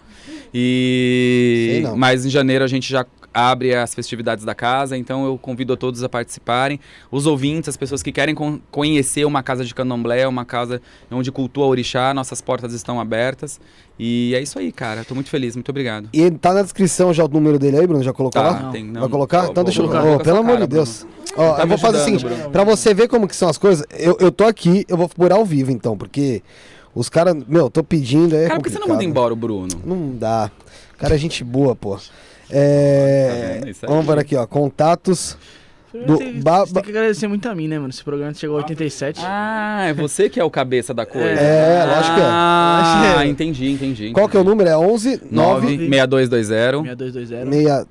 E. 0.54 1.70
Sei 1.72 1.82
não. 1.82 1.98
Mas 1.98 2.26
em 2.26 2.30
janeiro 2.30 2.64
a 2.64 2.68
gente 2.68 2.90
já 2.90 3.06
abre 3.38 3.76
as 3.76 3.94
festividades 3.94 4.44
da 4.44 4.56
casa, 4.56 4.98
então 4.98 5.24
eu 5.24 5.38
convido 5.38 5.72
a 5.74 5.78
todos 5.78 6.02
a 6.04 6.10
participarem. 6.10 6.80
Os 7.12 7.28
ouvintes, 7.28 7.70
as 7.70 7.78
pessoas 7.78 8.02
que 8.02 8.12
querem 8.12 8.34
con- 8.34 8.60
conhecer 8.72 9.26
uma 9.26 9.44
casa 9.44 9.64
de 9.64 9.76
candomblé, 9.76 10.28
uma 10.28 10.44
casa 10.44 10.82
onde 11.12 11.32
cultua 11.32 11.68
orixá, 11.68 12.16
nossas 12.16 12.42
portas 12.42 12.74
estão 12.74 13.00
abertas. 13.00 13.60
E 14.00 14.34
é 14.36 14.42
isso 14.42 14.58
aí, 14.58 14.72
cara. 14.72 15.04
Tô 15.06 15.14
muito 15.14 15.30
feliz, 15.30 15.56
muito 15.56 15.70
obrigado. 15.70 16.10
E 16.12 16.32
tá 16.32 16.52
na 16.52 16.64
descrição 16.64 17.14
já 17.14 17.24
o 17.26 17.28
número 17.28 17.60
dele 17.60 17.78
aí, 17.78 17.86
Bruno? 17.86 18.04
Já 18.04 18.12
colocou 18.12 18.42
Tá, 18.42 18.50
lá? 18.50 18.72
tem, 18.72 18.84
não. 18.84 19.02
Vai 19.02 19.10
colocar? 19.10 19.42
Vou- 19.44 19.52
então 19.52 19.64
deixa 19.64 19.82
eu 19.84 19.88
colocar. 19.88 20.16
A 20.16 20.20
Pelo 20.20 20.40
amor 20.40 20.58
de 20.58 20.66
Deus. 20.68 21.06
Ó, 21.36 21.54
Tá 21.54 21.62
eu 21.64 21.68
vou 21.68 21.78
fazer 21.78 21.98
o 21.98 22.04
seguinte, 22.04 22.26
Bruno. 22.26 22.50
pra 22.50 22.64
você 22.64 22.92
ver 22.96 23.08
como 23.08 23.28
que 23.28 23.36
são 23.36 23.48
as 23.50 23.58
coisas, 23.60 23.86
eu, 24.00 24.18
eu 24.20 24.32
tô 24.32 24.46
aqui, 24.46 24.84
eu 24.88 24.98
vou 24.98 25.08
por 25.08 25.32
ao 25.32 25.46
vivo 25.46 25.70
então, 25.72 25.96
porque 25.96 26.42
os 26.96 27.08
caras, 27.08 27.36
meu, 27.48 27.70
tô 27.70 27.84
pedindo, 27.84 28.36
é 28.36 28.48
Cara, 28.48 28.56
por 28.60 28.64
que 28.64 28.72
você 28.72 28.80
não 28.80 28.88
manda 28.88 29.04
embora 29.04 29.32
o 29.32 29.36
Bruno? 29.36 29.80
Não 29.86 30.16
dá. 30.16 30.50
O 30.96 30.98
cara 30.98 31.14
é 31.14 31.18
gente 31.20 31.44
boa, 31.44 31.76
pô. 31.76 32.00
É... 32.50 33.62
Tá. 33.80 33.88
Vamos 33.88 34.06
ver 34.06 34.20
aqui, 34.20 34.36
ó. 34.36 34.46
Contatos. 34.46 35.38
Do 35.94 36.18
Tem, 36.18 36.40
ba- 36.42 36.66
você 36.66 36.74
tem 36.74 36.84
que 36.84 36.90
agradecer 36.90 37.28
muito 37.28 37.48
a 37.48 37.56
mim, 37.56 37.68
né, 37.68 37.80
mano? 37.80 37.90
Esse 37.90 38.04
programa 38.04 38.34
chegou 38.34 38.58
a 38.58 38.60
87. 38.60 39.22
Ah, 39.24 39.86
é 39.88 39.94
você 39.94 40.30
que 40.30 40.40
é 40.40 40.44
o 40.44 40.52
cabeça 40.52 40.94
da 40.94 41.06
coisa. 41.06 41.28
É, 41.28 41.86
lógico 41.86 42.16
que 42.16 42.22
é. 42.22 42.26
Ah, 42.26 43.16
é. 43.20 43.28
entendi, 43.28 43.72
entendi. 43.72 44.12
Qual 44.12 44.28
que 44.28 44.36
é 44.38 44.40
o 44.40 44.44
número? 44.44 44.70
É 44.70 44.78
11 44.78 45.22
9 45.32 45.88
96220 45.88 46.88
6220. 46.88 47.88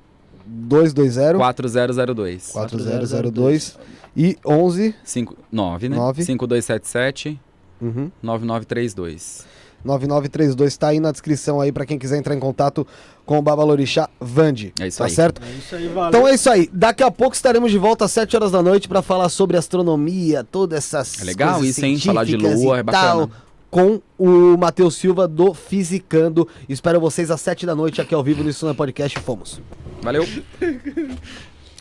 6220 0.69 1.37
4002 1.37 2.51
4002 2.53 3.77
e 4.15 4.37
11 4.45 4.95
5, 5.03 5.37
9, 5.51 5.89
né? 5.89 5.95
Nove. 5.97 6.23
5277 6.23 7.39
uhum, 7.81 8.11
9932. 8.23 9.45
9932 9.87 10.77
tá 10.77 10.89
aí 10.89 10.99
na 10.99 11.11
descrição 11.11 11.59
aí 11.59 11.71
pra 11.71 11.85
quem 11.85 11.97
quiser 11.97 12.17
entrar 12.17 12.35
em 12.35 12.39
contato 12.39 12.85
com 13.25 13.39
o 13.39 13.41
Babalorixá 13.41 14.09
Vande. 14.19 14.73
É 14.79 14.87
isso 14.87 14.99
tá 14.99 15.05
aí. 15.05 15.11
certo? 15.11 15.41
É 15.43 15.57
isso 15.57 15.75
aí, 15.75 15.87
valeu. 15.87 16.09
Então 16.09 16.27
é 16.27 16.35
isso 16.35 16.49
aí. 16.49 16.69
Daqui 16.71 17.03
a 17.03 17.09
pouco 17.09 17.35
estaremos 17.35 17.71
de 17.71 17.77
volta 17.77 18.05
às 18.05 18.11
7 18.11 18.35
horas 18.35 18.51
da 18.51 18.61
noite 18.61 18.87
pra 18.87 19.01
falar 19.01 19.29
sobre 19.29 19.57
astronomia, 19.57 20.43
todas 20.43 20.77
essas 20.77 21.21
É 21.21 21.25
legal 21.25 21.55
coisas 21.55 21.77
isso, 21.77 21.85
hein? 21.85 21.99
Falar 21.99 22.23
de 22.25 22.37
lua, 22.37 22.77
e 22.77 22.79
é 22.79 22.83
bacana. 22.83 23.03
tal, 23.03 23.29
com 23.69 24.01
o 24.17 24.57
Matheus 24.57 24.95
Silva 24.95 25.27
do 25.27 25.53
Fisicando. 25.53 26.47
Espero 26.69 26.99
vocês 26.99 27.31
às 27.31 27.41
7 27.41 27.65
da 27.65 27.75
noite 27.75 28.01
aqui 28.01 28.13
ao 28.13 28.23
vivo 28.23 28.43
no 28.43 28.69
é 28.69 28.73
Podcast. 28.73 29.19
Fomos. 29.19 29.61
Valeu. 30.01 30.25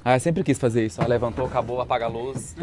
Ah, 0.08 0.14
eu 0.14 0.20
sempre 0.20 0.44
quis 0.44 0.56
fazer 0.56 0.86
isso. 0.86 1.02
Ó, 1.02 1.06
levantou, 1.08 1.46
acabou, 1.46 1.80
apaga 1.80 2.04
a 2.04 2.08
luz. 2.08 2.54